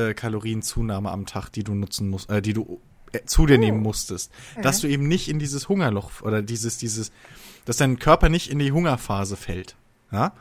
Mindestkalorienzunahme 0.00 1.10
am 1.10 1.26
Tag, 1.26 1.50
die 1.50 1.64
du 1.64 1.74
nutzen 1.74 2.08
musst, 2.08 2.30
äh, 2.30 2.42
die 2.42 2.52
du 2.52 2.80
äh, 3.12 3.20
zu 3.24 3.46
dir 3.46 3.58
nehmen 3.58 3.80
musstest, 3.80 4.32
dass 4.62 4.80
du 4.80 4.88
eben 4.88 5.06
nicht 5.08 5.28
in 5.28 5.38
dieses 5.38 5.68
Hungerloch 5.68 6.22
oder 6.22 6.42
dieses, 6.42 6.78
dieses, 6.78 7.12
dass 7.64 7.76
dein 7.76 7.98
Körper 7.98 8.28
nicht 8.28 8.50
in 8.50 8.58
die 8.58 8.72
Hungerphase 8.72 9.36
fällt. 9.36 9.76
Ja? 10.10 10.32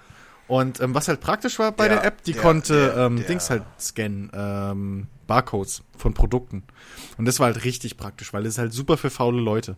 Und 0.48 0.80
ähm, 0.80 0.96
was 0.96 1.08
halt 1.08 1.22
praktisch 1.22 1.60
war 1.60 1.72
bei 1.72 1.88
Der- 1.88 1.98
der, 1.98 2.06
App, 2.06 2.24
die 2.24 2.34
der- 2.34 2.42
konnte 2.42 2.74
der- 2.96 2.98
ähm, 3.06 3.24
Dings 3.28 3.50
halt 3.50 3.64
scannen, 3.80 4.32
ähm, 4.34 5.08
Barcodes 5.30 5.84
von 5.96 6.14
Produkten. 6.14 6.64
Und 7.18 7.26
das 7.26 7.40
war 7.40 7.46
halt 7.46 7.64
richtig 7.64 7.96
praktisch, 7.96 8.34
weil 8.34 8.46
es 8.46 8.56
ist 8.56 8.58
halt 8.58 8.74
super 8.74 8.98
für 8.98 9.10
faule 9.10 9.40
Leute. 9.40 9.78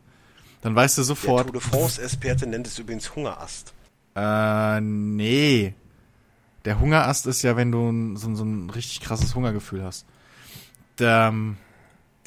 Dann 0.61 0.75
weißt 0.75 0.97
du 0.97 1.01
Der 1.01 1.05
sofort, 1.05 1.43
Tour 1.47 1.53
de 1.53 1.61
France-Experte 1.61 2.47
nennt 2.47 2.65
es 2.65 2.79
übrigens 2.79 3.15
Hungerast. 3.15 3.73
äh, 4.15 4.81
nee. 4.81 5.75
Der 6.65 6.79
Hungerast 6.79 7.25
ist 7.27 7.41
ja, 7.41 7.55
wenn 7.55 7.71
du 7.71 8.15
so, 8.15 8.33
so 8.35 8.43
ein 8.43 8.69
richtig 8.69 9.01
krasses 9.01 9.33
Hungergefühl 9.35 9.83
hast. 9.83 10.05
Der, 10.99 11.29
ähm, 11.31 11.57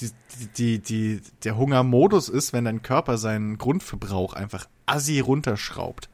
die, 0.00 0.10
die, 0.56 0.78
die, 0.80 1.20
der 1.44 1.56
Hungermodus 1.56 2.28
ist, 2.28 2.52
wenn 2.52 2.64
dein 2.64 2.82
Körper 2.82 3.16
seinen 3.16 3.58
Grundverbrauch 3.58 4.34
einfach 4.34 4.66
assi 4.86 5.20
runterschraubt. 5.20 6.08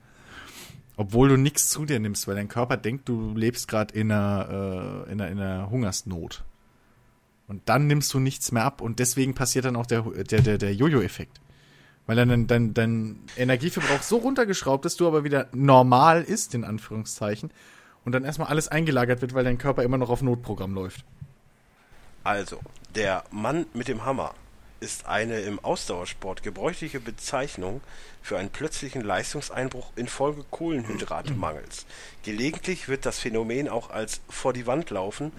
Obwohl 0.96 1.30
du 1.30 1.38
nichts 1.38 1.70
zu 1.70 1.86
dir 1.86 1.98
nimmst, 1.98 2.28
weil 2.28 2.34
dein 2.34 2.48
Körper 2.48 2.76
denkt, 2.76 3.08
du 3.08 3.32
lebst 3.34 3.68
gerade 3.68 3.94
in 3.94 4.10
äh, 4.10 5.10
in, 5.10 5.20
einer, 5.20 5.28
in 5.28 5.40
einer 5.40 5.70
Hungersnot. 5.70 6.44
Und 7.50 7.68
dann 7.68 7.88
nimmst 7.88 8.14
du 8.14 8.20
nichts 8.20 8.52
mehr 8.52 8.64
ab 8.64 8.80
und 8.80 9.00
deswegen 9.00 9.34
passiert 9.34 9.64
dann 9.64 9.74
auch 9.74 9.86
der, 9.86 10.02
der, 10.02 10.40
der, 10.40 10.56
der 10.56 10.72
Jojo-Effekt. 10.72 11.40
Weil 12.06 12.14
dann 12.14 12.28
dein, 12.28 12.46
dein, 12.46 12.74
dein 12.74 13.20
Energieverbrauch 13.36 14.02
so 14.02 14.18
runtergeschraubt 14.18 14.86
ist, 14.86 15.00
du 15.00 15.08
aber 15.08 15.24
wieder 15.24 15.48
normal 15.52 16.22
ist, 16.22 16.54
in 16.54 16.62
Anführungszeichen, 16.62 17.50
und 18.04 18.12
dann 18.12 18.22
erstmal 18.22 18.46
alles 18.46 18.68
eingelagert 18.68 19.20
wird, 19.20 19.34
weil 19.34 19.42
dein 19.42 19.58
Körper 19.58 19.82
immer 19.82 19.98
noch 19.98 20.10
auf 20.10 20.22
Notprogramm 20.22 20.74
läuft. 20.74 21.04
Also, 22.22 22.60
der 22.94 23.24
Mann 23.32 23.66
mit 23.74 23.88
dem 23.88 24.04
Hammer 24.04 24.32
ist 24.78 25.06
eine 25.06 25.40
im 25.40 25.58
Ausdauersport 25.58 26.44
gebräuchliche 26.44 27.00
Bezeichnung 27.00 27.80
für 28.22 28.38
einen 28.38 28.50
plötzlichen 28.50 29.02
Leistungseinbruch 29.02 29.90
infolge 29.96 30.44
Kohlenhydratmangels. 30.52 31.86
Gelegentlich 32.22 32.86
wird 32.86 33.06
das 33.06 33.18
Phänomen 33.18 33.68
auch 33.68 33.90
als 33.90 34.20
vor 34.28 34.52
die 34.52 34.68
Wand 34.68 34.90
laufen 34.90 35.32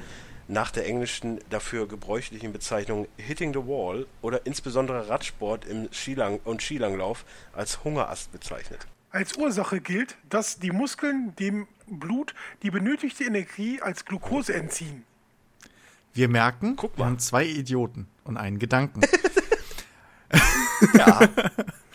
nach 0.52 0.70
der 0.72 0.86
englischen 0.86 1.40
dafür 1.50 1.88
gebräuchlichen 1.88 2.52
Bezeichnung 2.52 3.08
Hitting 3.18 3.54
the 3.54 3.60
Wall 3.60 4.06
oder 4.22 4.46
insbesondere 4.46 5.08
Radsport 5.10 5.66
im 5.66 5.90
Skilang 5.94 6.40
und 6.44 6.62
Skilanglauf 6.62 7.24
als 7.54 7.84
Hungerast 7.84 8.32
bezeichnet. 8.32 8.86
Als 9.12 9.38
Ursache 9.38 9.82
gilt, 9.82 10.18
dass 10.30 10.60
die 10.60 10.72
Muskeln 10.72 11.36
dem 11.38 11.68
Blut 11.88 12.34
die 12.64 12.72
benötigte 12.72 13.24
Energie 13.24 13.82
als 13.82 14.06
Glucose 14.06 14.54
entziehen. 14.54 15.04
Wir 16.14 16.28
merken, 16.28 16.76
Guck 16.76 16.98
wir 16.98 17.06
mal. 17.06 17.12
haben 17.12 17.20
zwei 17.20 17.46
Idioten 17.46 18.08
und 18.26 18.38
einen 18.38 18.60
Gedanken. 18.60 19.02
Ja. 20.96 21.20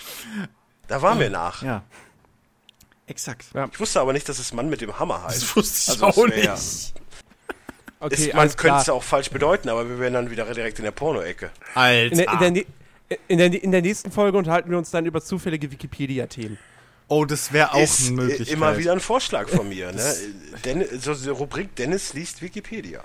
da 0.89 1.03
waren 1.03 1.19
wir 1.19 1.31
nach. 1.31 1.63
ja. 1.63 1.83
Exakt. 3.09 3.47
Ja. 3.55 3.69
Ich 3.73 3.79
wusste 3.81 4.01
aber 4.01 4.13
nicht, 4.13 4.29
dass 4.29 4.39
es 4.39 4.53
Mann 4.53 4.69
mit 4.69 4.81
dem 4.81 4.99
Hammer 4.99 5.23
heißt. 5.25 5.43
Das 5.43 5.57
wusste 5.57 5.79
ich 5.93 6.03
Also, 6.03 6.07
auch 6.07 6.29
wär 6.29 6.45
ja- 6.45 6.55
nicht. 6.55 6.95
Okay, 7.99 8.15
Ist, 8.15 8.35
man 8.35 8.55
könnte 8.57 8.81
es 8.83 8.89
auch 8.91 9.03
falsch 9.03 9.31
bedeuten, 9.31 9.69
aber 9.69 9.89
wir 9.89 9.99
wären 9.99 10.13
dann 10.13 10.31
wieder 10.31 10.45
direkt 10.53 10.79
in 10.79 10.85
der 10.85 10.91
Porno-Ecke. 10.91 11.51
Alter. 11.75 12.13
In 12.13 12.19
der, 12.19 12.43
in, 12.49 12.55
der, 12.55 12.65
in, 13.29 13.39
der, 13.39 13.63
in 13.63 13.71
der 13.73 13.83
nächsten 13.83 14.11
Folge 14.11 14.37
unterhalten 14.37 14.71
wir 14.71 14.77
uns 14.77 14.91
dann 14.91 15.07
über 15.07 15.23
zufällige 15.23 15.71
Wikipedia-Themen. 15.71 16.59
oh, 17.09 17.25
das 17.25 17.53
wäre 17.53 17.73
auch 17.73 17.81
ist 17.81 18.09
eine 18.09 18.23
äh, 18.23 18.25
Möglichkeit. 18.25 18.49
immer 18.49 18.77
wieder 18.77 18.93
ein 18.93 19.01
Vorschlag 19.01 19.49
von 19.49 19.69
mir. 19.69 19.93
ne? 19.93 20.15
Dennis, 20.65 21.05
so 21.05 21.15
die 21.15 21.29
Rubrik 21.31 21.75
Dennis 21.77 22.13
liest 22.13 22.43
Wikipedia. 22.43 23.03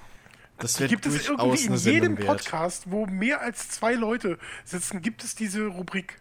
Das 0.60 0.80
wäre 0.80 0.90
Gibt 0.90 1.06
es 1.06 1.28
irgendwie 1.28 1.64
in 1.64 1.72
eine 1.72 1.80
jedem. 1.80 2.16
Podcast, 2.18 2.84
wo 2.88 3.06
mehr 3.06 3.42
als 3.42 3.70
zwei 3.70 3.94
Leute 3.94 4.38
sitzen, 4.64 5.02
gibt 5.02 5.24
es 5.24 5.36
diese 5.36 5.66
Rubrik. 5.68 6.20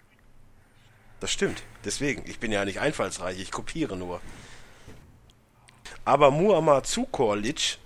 Das 1.19 1.31
stimmt. 1.31 1.63
Deswegen, 1.85 2.23
ich 2.27 2.39
bin 2.39 2.51
ja 2.51 2.65
nicht 2.65 2.81
einfallsreich, 2.81 3.39
ich 3.39 3.51
kopiere 3.51 3.97
nur. 3.97 4.21
Aber 6.07 6.31
Muammar 6.31 6.85
Zukorlic 6.85 7.79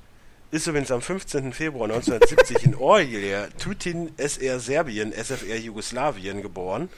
ist 0.54 0.68
übrigens 0.68 0.92
am 0.92 1.02
15. 1.02 1.52
Februar 1.52 1.90
1970 1.90 2.64
in 2.64 2.74
Orje, 2.76 3.48
Tutin, 3.58 4.12
SR 4.16 4.60
Serbien, 4.60 5.12
SFR 5.12 5.58
Jugoslawien 5.58 6.42
geboren. 6.42 6.88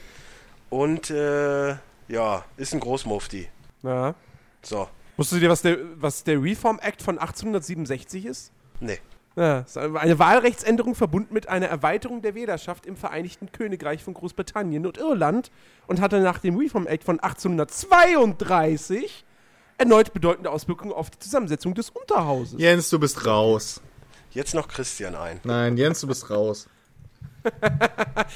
Und 0.69 1.09
äh, 1.09 1.69
ja, 2.07 2.45
ist 2.57 2.75
ein 2.75 2.79
Großmufti. 2.79 3.49
Ja. 3.81 4.13
So, 4.61 4.87
Wusstest 5.17 5.41
du 5.41 5.45
dir, 5.45 5.49
was 5.49 5.63
der, 5.63 5.79
was 5.95 6.23
der 6.23 6.41
Reform 6.41 6.77
Act 6.79 7.01
von 7.01 7.17
1867 7.17 8.27
ist? 8.27 8.51
nee. 8.79 8.99
Ja, 9.35 9.65
eine 9.93 10.17
Wahlrechtsänderung 10.17 10.95
verbunden 10.95 11.31
mit 11.31 11.47
einer 11.47 11.67
Erweiterung 11.67 12.23
der 12.23 12.33
Wählerschaft 12.33 12.87
im 12.87 12.95
Vereinigten 12.95 13.51
Königreich 13.51 14.03
von 14.03 14.15
Großbritannien 14.15 14.87
und 14.87 14.97
Irland 14.97 15.51
und 15.85 16.01
hatte 16.01 16.21
nach 16.21 16.39
dem 16.39 16.57
Reform 16.57 16.87
Act 16.87 17.03
von 17.03 17.19
1832 17.19 19.26
erneut 19.77 20.13
bedeutende 20.13 20.49
Auswirkungen 20.49 20.91
auf 20.93 21.09
die 21.09 21.19
Zusammensetzung 21.19 21.73
des 21.75 21.89
Unterhauses. 21.89 22.59
Jens, 22.59 22.89
du 22.89 22.99
bist 22.99 23.25
raus. 23.25 23.81
Jetzt 24.31 24.53
noch 24.53 24.67
Christian 24.67 25.15
ein. 25.15 25.39
Nein, 25.43 25.77
Jens, 25.77 26.01
du 26.01 26.07
bist 26.07 26.29
raus. 26.29 26.67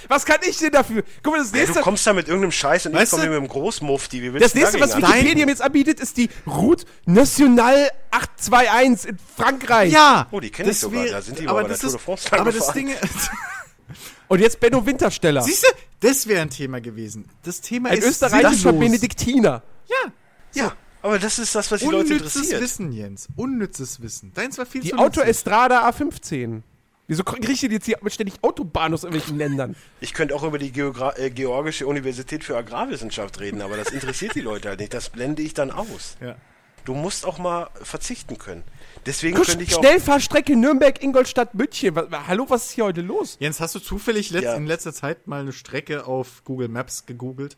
Was 0.07 0.25
kann 0.25 0.37
ich 0.47 0.57
denn 0.57 0.71
dafür? 0.71 1.03
Guck 1.21 1.33
mal, 1.33 1.39
das 1.39 1.51
Ja, 1.51 1.57
nächste, 1.57 1.73
du 1.79 1.81
kommst 1.81 2.07
da 2.07 2.13
mit 2.13 2.27
irgendeinem 2.27 2.51
Scheiß 2.51 2.85
und 2.85 2.95
ich 2.97 3.09
komme 3.09 3.25
du- 3.25 3.29
mit 3.31 3.39
dem 3.41 3.47
Großmufti. 3.49 4.21
Wie 4.21 4.33
willst 4.33 4.45
das 4.45 4.55
nächste, 4.55 4.79
was 4.79 4.95
Wikipedia 4.95 5.45
mir 5.45 5.51
jetzt 5.51 5.61
anbietet, 5.61 5.99
ist 5.99 6.15
die 6.17 6.29
Route 6.47 6.85
Nationale 7.05 7.89
821 8.11 9.09
in 9.11 9.17
Frankreich. 9.35 9.91
Ja. 9.91 10.27
Oh, 10.31 10.39
die 10.39 10.49
kenn 10.49 10.69
ich 10.69 10.79
sogar. 10.79 11.05
Da 11.07 11.21
sind 11.21 11.39
die 11.39 11.47
aber 11.47 11.61
bei 11.63 11.67
der 11.67 11.77
das 11.77 11.79
Tour 11.81 11.89
de 11.89 11.97
ist- 11.97 12.03
France 12.05 12.39
Aber 12.39 12.51
das. 12.51 12.71
Ding, 12.73 12.89
Und 14.29 14.39
jetzt 14.39 14.61
Benno 14.61 14.85
Wintersteller. 14.85 15.41
siehst 15.41 15.63
du, 15.63 15.67
das 16.07 16.25
wäre 16.25 16.41
ein 16.41 16.49
Thema 16.49 16.79
gewesen. 16.79 17.27
Das 17.43 17.59
Thema 17.59 17.89
ein 17.89 17.97
ist 17.97 18.07
österreichischer 18.07 18.55
sinnlos. 18.71 18.79
Benediktiner. 18.79 19.61
Ja. 19.89 20.11
Ja, 20.53 20.73
aber 21.01 21.19
das 21.19 21.39
ist 21.39 21.53
das, 21.55 21.71
was 21.71 21.79
die 21.81 21.85
Leute 21.87 22.13
Unnützes 22.13 22.35
interessiert. 22.35 22.61
Wissen, 22.61 22.91
Jens. 22.91 23.27
Unnützes 23.35 24.01
Wissen. 24.01 24.33
Deins 24.33 24.57
war 24.57 24.65
viel 24.65 24.81
Die 24.81 24.89
zu 24.89 24.95
Auto 24.97 25.05
nützlich. 25.21 25.27
Estrada 25.29 25.87
A15. 25.89 26.61
Wieso 27.07 27.23
richtet 27.23 27.71
jetzt 27.73 27.85
hier 27.85 27.97
ständig 28.07 28.35
Autobahn 28.41 28.93
aus 28.93 29.03
irgendwelchen 29.03 29.37
Ländern? 29.37 29.75
Ich 29.99 30.13
könnte 30.13 30.33
auch 30.33 30.43
über 30.43 30.57
die 30.57 30.71
Geogra 30.71 31.17
äh, 31.17 31.29
Georgische 31.29 31.85
Universität 31.85 32.43
für 32.43 32.55
Agrarwissenschaft 32.55 33.39
reden, 33.41 33.61
aber 33.61 33.75
das 33.75 33.89
interessiert 33.89 34.33
die 34.35 34.41
Leute 34.41 34.69
halt 34.69 34.79
nicht. 34.79 34.93
Das 34.93 35.09
blende 35.09 35.41
ich 35.41 35.53
dann 35.53 35.71
aus. 35.71 36.15
Ja. 36.21 36.37
Du 36.85 36.95
musst 36.95 37.25
auch 37.25 37.37
mal 37.37 37.69
verzichten 37.83 38.37
können. 38.37 38.63
Deswegen 39.05 39.35
Guck, 39.35 39.45
könnte 39.45 39.63
ich 39.63 39.75
auch. 39.75 39.79
Schnellfahrstrecke 39.79 40.55
Nürnberg, 40.55 41.03
Ingolstadt, 41.03 41.53
München. 41.53 41.95
Was, 41.95 42.07
hallo, 42.27 42.45
was 42.49 42.67
ist 42.67 42.71
hier 42.71 42.85
heute 42.85 43.01
los? 43.01 43.35
Jens, 43.39 43.59
hast 43.59 43.75
du 43.75 43.79
zufällig 43.79 44.29
letzt, 44.31 44.45
Ja. 44.45 44.55
in 44.55 44.65
letzter 44.65 44.93
Zeit 44.93 45.27
mal 45.27 45.41
eine 45.41 45.51
Strecke 45.51 46.05
auf 46.07 46.43
Google 46.45 46.69
Maps 46.69 47.05
gegoogelt? 47.05 47.57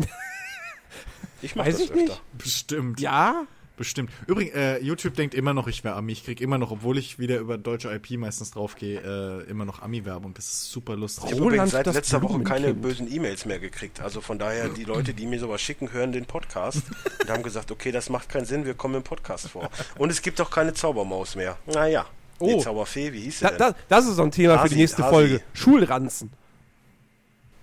Ich 1.43 1.55
mach 1.57 1.67
Weiß 1.67 1.75
das 1.79 1.85
ich 1.87 1.95
nicht. 1.95 2.11
öfter. 2.11 2.23
Bestimmt. 2.39 3.01
Ja? 3.01 3.47
Bestimmt. 3.77 4.11
Übrigens, 4.27 4.55
äh, 4.55 4.79
YouTube 4.83 5.15
denkt 5.15 5.35
immer 5.35 5.55
noch, 5.55 5.67
ich 5.67 5.83
wäre 5.83 5.95
Ami. 5.97 6.13
Ich 6.13 6.25
krieg 6.25 6.41
immer 6.43 6.59
noch, 6.59 6.71
obwohl 6.71 6.99
ich 6.99 7.19
wieder 7.19 7.39
über 7.39 7.57
deutsche 7.59 7.91
IP 7.93 8.13
meistens 8.19 8.51
draufgehe, 8.51 9.01
äh, 9.01 9.51
immer 9.51 9.65
noch 9.65 9.81
Ami-Werbung. 9.83 10.35
Das 10.35 10.45
ist 10.45 10.71
super 10.71 10.95
lustig. 10.95 11.33
Ich 11.33 11.41
habe 11.41 11.67
seit 11.69 11.87
das 11.87 11.95
letzter 11.97 12.23
Woche 12.23 12.41
keine 12.43 12.75
bösen 12.75 13.11
E-Mails 13.11 13.47
mehr 13.47 13.59
gekriegt. 13.59 14.01
Also 14.01 14.21
von 14.21 14.39
daher, 14.39 14.69
die 14.69 14.85
Leute, 14.85 15.15
die 15.15 15.27
mir 15.27 15.41
sowas 15.41 15.63
schicken, 15.63 15.91
hören 15.91 16.13
den 16.13 16.27
Podcast 16.27 16.83
und 17.23 17.31
haben 17.31 17.43
gesagt, 17.43 17.71
okay, 17.73 17.91
das 17.93 18.11
macht 18.11 18.29
keinen 18.29 18.45
Sinn, 18.45 18.67
wir 18.67 18.75
kommen 18.75 18.95
im 18.97 19.03
Podcast 19.03 19.49
vor. 19.49 19.71
Und 19.97 20.11
es 20.13 20.21
gibt 20.21 20.41
auch 20.43 20.51
keine 20.51 20.75
Zaubermaus 20.75 21.35
mehr. 21.35 21.59
Naja. 21.67 22.05
Oh. 22.39 22.59
Die 22.59 22.63
Zauberfee, 22.63 23.13
wie 23.13 23.21
hieß 23.23 23.39
sie 23.39 23.45
Da, 23.45 23.51
denn? 23.51 23.59
da, 23.59 23.75
das 23.89 24.07
ist 24.07 24.17
so 24.17 24.23
ein 24.23 24.31
Thema 24.33 24.55
für 24.59 24.65
Hasi, 24.65 24.75
die 24.75 24.81
nächste 24.83 25.03
Hasi. 25.05 25.13
Folge. 25.15 25.41
Schulranzen. 25.55 26.31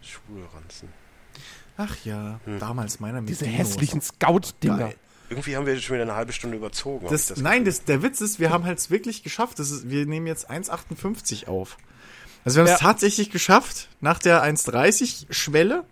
Schwulranzen. 0.01 0.89
Ach 1.81 1.95
ja, 2.03 2.39
damals 2.59 2.99
meiner 2.99 3.21
mit 3.21 3.29
Diese 3.29 3.45
Dinos. 3.45 3.57
hässlichen 3.59 4.01
Scout-Dinger. 4.01 4.91
Irgendwie 5.29 5.55
haben 5.55 5.65
wir 5.65 5.79
schon 5.79 5.93
wieder 5.95 6.03
eine 6.03 6.15
halbe 6.15 6.33
Stunde 6.33 6.57
überzogen. 6.57 7.05
ich 7.05 7.11
Das, 7.11 7.37
nein, 7.37 7.63
das, 7.63 7.85
der 7.85 8.03
Witz 8.03 8.19
ist, 8.19 8.39
wir 8.39 8.49
haben 8.49 8.65
halt 8.65 8.89
wirklich 8.91 9.23
geschafft. 9.23 9.59
Das 9.59 9.71
ist, 9.71 9.89
wir 9.89 10.05
nehmen 10.05 10.27
jetzt 10.27 10.49
1,58 10.51 11.47
auf. 11.47 11.77
Also 12.43 12.57
wir 12.57 12.63
haben 12.63 12.73
es 12.73 12.81
Ja. 12.81 12.87
tatsächlich 12.87 13.29
geschafft, 13.31 13.87
nach 14.01 14.19
der 14.19 14.43
1,30-Schwelle 14.43 15.85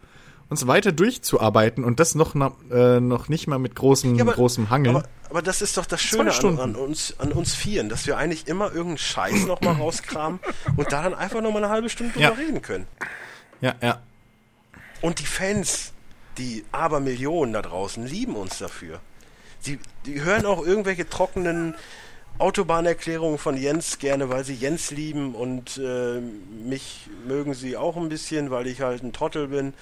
uns 0.49 0.65
weiter 0.67 0.91
durchzuarbeiten 0.91 1.83
und 1.83 1.99
das 2.01 2.15
noch, 2.15 2.33
na, 2.35 2.51
äh, 2.71 2.99
noch 2.99 3.29
nicht 3.29 3.47
mal 3.47 3.57
mit 3.59 3.75
großem, 3.75 4.15
Ja, 4.15 4.23
aber- 4.23 4.33
großem 4.33 4.69
Hangeln. 4.69 4.95
Aber, 4.97 5.07
aber 5.29 5.41
das 5.41 5.61
ist 5.61 5.77
doch 5.77 5.85
das 5.85 6.01
Schöne 6.01 6.33
an, 6.33 6.59
an, 6.59 6.75
uns, 6.75 7.15
an 7.19 7.31
uns 7.31 7.53
Vieren, 7.55 7.87
dass 7.89 8.07
wir 8.07 8.17
eigentlich 8.17 8.47
immer 8.47 8.67
irgendeinen 8.67 8.97
Scheiß 8.97 9.45
nochmal 9.45 9.75
rauskramen 9.79 10.39
und 10.77 10.91
da 10.91 11.03
dann 11.03 11.13
einfach 11.13 11.41
nochmal 11.41 11.63
eine 11.63 11.71
halbe 11.71 11.89
Stunde 11.89 12.11
drüber 12.13 12.25
Ja. 12.25 12.31
reden 12.31 12.61
können. 12.61 12.87
ja, 13.61 13.75
ja. 13.81 14.01
Und 15.01 15.19
die 15.19 15.25
Fans, 15.25 15.93
die 16.37 16.63
Abermillionen 16.71 17.53
da 17.53 17.61
draußen, 17.61 18.05
lieben 18.05 18.35
uns 18.35 18.57
dafür. 18.57 18.99
Sie, 19.59 19.79
die 20.05 20.21
hören 20.21 20.45
auch 20.45 20.65
irgendwelche 20.65 21.09
trockenen 21.09 21.75
Autobahnerklärungen 22.37 23.39
von 23.39 23.57
Jens 23.57 23.97
gerne, 23.97 24.29
weil 24.29 24.43
sie 24.43 24.53
Jens 24.53 24.91
lieben 24.91 25.33
und 25.33 25.77
äh, 25.77 26.21
mich 26.63 27.09
mögen 27.27 27.53
sie 27.53 27.77
auch 27.77 27.97
ein 27.97 28.09
bisschen, 28.09 28.51
weil 28.51 28.67
ich 28.67 28.81
halt 28.81 29.03
ein 29.03 29.11
Trottel 29.11 29.47
bin. 29.47 29.73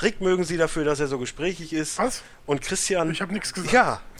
Rick 0.00 0.20
mögen 0.20 0.44
sie 0.44 0.56
dafür, 0.56 0.84
dass 0.84 1.00
er 1.00 1.06
so 1.06 1.18
gesprächig 1.18 1.72
ist. 1.72 1.98
Was? 1.98 2.22
Und 2.46 2.62
Christian. 2.62 3.10
Ich 3.10 3.20
habe 3.20 3.32
nichts 3.32 3.52
gesagt. 3.52 3.72
Ja. 3.72 4.00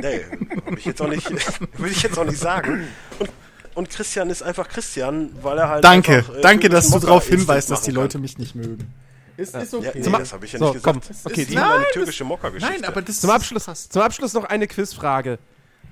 Nee, 0.00 0.24
hab 0.64 0.78
ich 0.78 0.84
jetzt 0.86 1.02
auch 1.02 1.08
nicht, 1.08 1.28
würde 1.78 1.92
ich 1.92 2.02
jetzt 2.02 2.18
auch 2.18 2.24
nicht 2.24 2.38
sagen. 2.38 2.86
Und, 3.18 3.30
und 3.74 3.90
Christian 3.90 4.30
ist 4.30 4.42
einfach 4.42 4.68
Christian, 4.68 5.30
weil 5.42 5.58
er 5.58 5.68
halt. 5.68 5.84
Danke, 5.84 6.18
einfach, 6.18 6.36
äh, 6.36 6.40
danke, 6.40 6.68
dass 6.68 6.90
du 6.90 7.00
darauf 7.00 7.26
hinweist, 7.26 7.70
dass 7.70 7.82
die 7.82 7.90
Leute 7.90 8.14
kann. 8.14 8.22
mich 8.22 8.38
nicht 8.38 8.54
mögen. 8.54 8.94
Ist, 9.38 9.54
ist 9.54 9.72
Ja, 9.72 9.78
okay. 9.78 9.92
nee, 9.94 10.02
Zum 10.02 10.12
das 10.14 10.32
habe 10.32 10.44
ich 10.46 10.52
ja 10.52 10.58
so, 10.58 10.72
nicht 10.72 10.82
komm, 10.82 11.00
gesagt. 11.00 11.20
okay, 11.26 11.44
die 11.44 11.52
die- 11.52 11.58
haben 11.58 11.70
eine 11.70 11.82
Nein, 11.82 11.92
türkische 11.92 12.24
Mockergeschichte. 12.24 12.74
Nein, 12.80 12.84
aber 12.84 13.02
das 13.02 13.20
Zum 13.20 13.30
ist 13.30 13.36
Abschluss, 13.36 13.64
krass. 13.66 13.88
zum 13.88 14.02
Abschluss 14.02 14.32
noch 14.34 14.44
eine 14.44 14.66
Quizfrage. 14.66 15.38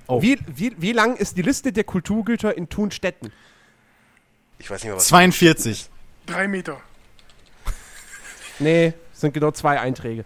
Oh. 0.09 0.21
Wie, 0.21 0.39
wie, 0.49 0.75
wie 0.79 0.93
lang 0.93 1.17
ist 1.17 1.37
die 1.37 1.43
Liste 1.43 1.73
der 1.73 1.85
Kulturgüter 1.85 2.57
in 2.57 2.69
Thunstetten? 2.69 3.33
Ich 4.59 4.69
weiß 4.69 4.83
nicht 4.83 4.89
mehr, 4.89 4.97
was. 4.97 5.07
42. 5.07 5.89
Drei 6.27 6.49
Meter. 6.49 6.81
Nee, 8.59 8.95
es 9.13 9.21
sind 9.21 9.33
genau 9.33 9.53
zwei 9.53 9.79
Einträge. 9.81 10.25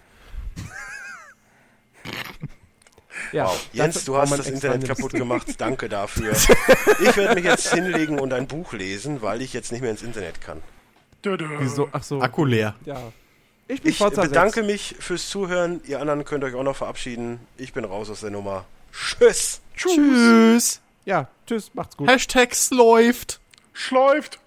ja, 3.32 3.46
Wow. 3.46 3.66
Jens, 3.72 4.04
du 4.04 4.16
hast 4.16 4.30
das 4.38 4.46
Internet 4.48 4.86
kaputt 4.86 5.12
gemacht. 5.12 5.46
Danke 5.58 5.88
dafür. 5.88 6.32
Ich 7.02 7.16
werde 7.16 7.34
mich 7.34 7.44
jetzt 7.44 7.72
hinlegen 7.72 8.18
und 8.18 8.32
ein 8.32 8.46
Buch 8.46 8.72
lesen, 8.72 9.20
weil 9.22 9.42
ich 9.42 9.52
jetzt 9.52 9.72
nicht 9.72 9.80
mehr 9.80 9.90
ins 9.90 10.02
Internet 10.02 10.40
kann. 10.40 10.62
Wieso? 11.22 11.88
Ach 11.92 12.02
so. 12.02 12.20
Akku 12.20 12.44
leer. 12.44 12.74
Ja. 12.84 13.12
Ich 13.68 13.82
bin 13.82 13.92
Ich 13.92 13.98
bedanke 13.98 14.64
6. 14.64 14.66
mich 14.66 14.96
fürs 14.98 15.28
Zuhören. 15.28 15.80
Ihr 15.86 16.00
anderen 16.00 16.24
könnt 16.24 16.42
euch 16.42 16.54
auch 16.54 16.62
noch 16.64 16.76
verabschieden. 16.76 17.38
Ich 17.56 17.72
bin 17.72 17.84
raus 17.84 18.10
aus 18.10 18.20
der 18.20 18.30
Nummer. 18.30 18.64
Tschüss. 18.92 19.60
Tschüss. 19.76 20.80
Ja, 21.04 21.28
tschüss, 21.46 21.70
macht's 21.74 21.96
gut. 21.96 22.08
Hashtags 22.08 22.70
läuft. 22.70 23.40
Schläuft. 23.72 24.38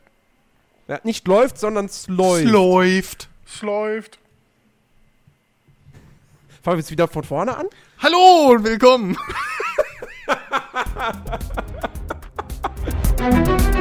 Ja, 0.88 1.00
nicht 1.04 1.28
läuft, 1.28 1.58
sondern 1.58 1.90
läuft. 2.08 2.45
Läuft. 2.45 3.30
Schläuft. 3.45 4.20
Fangen 6.62 6.78
wir 6.78 6.82
jetzt 6.82 6.91
wieder 6.91 7.08
von 7.08 7.24
vorne 7.24 7.58
an? 7.58 7.68
Hallo 8.00 8.52
und 8.52 8.64
willkommen. 8.64 9.18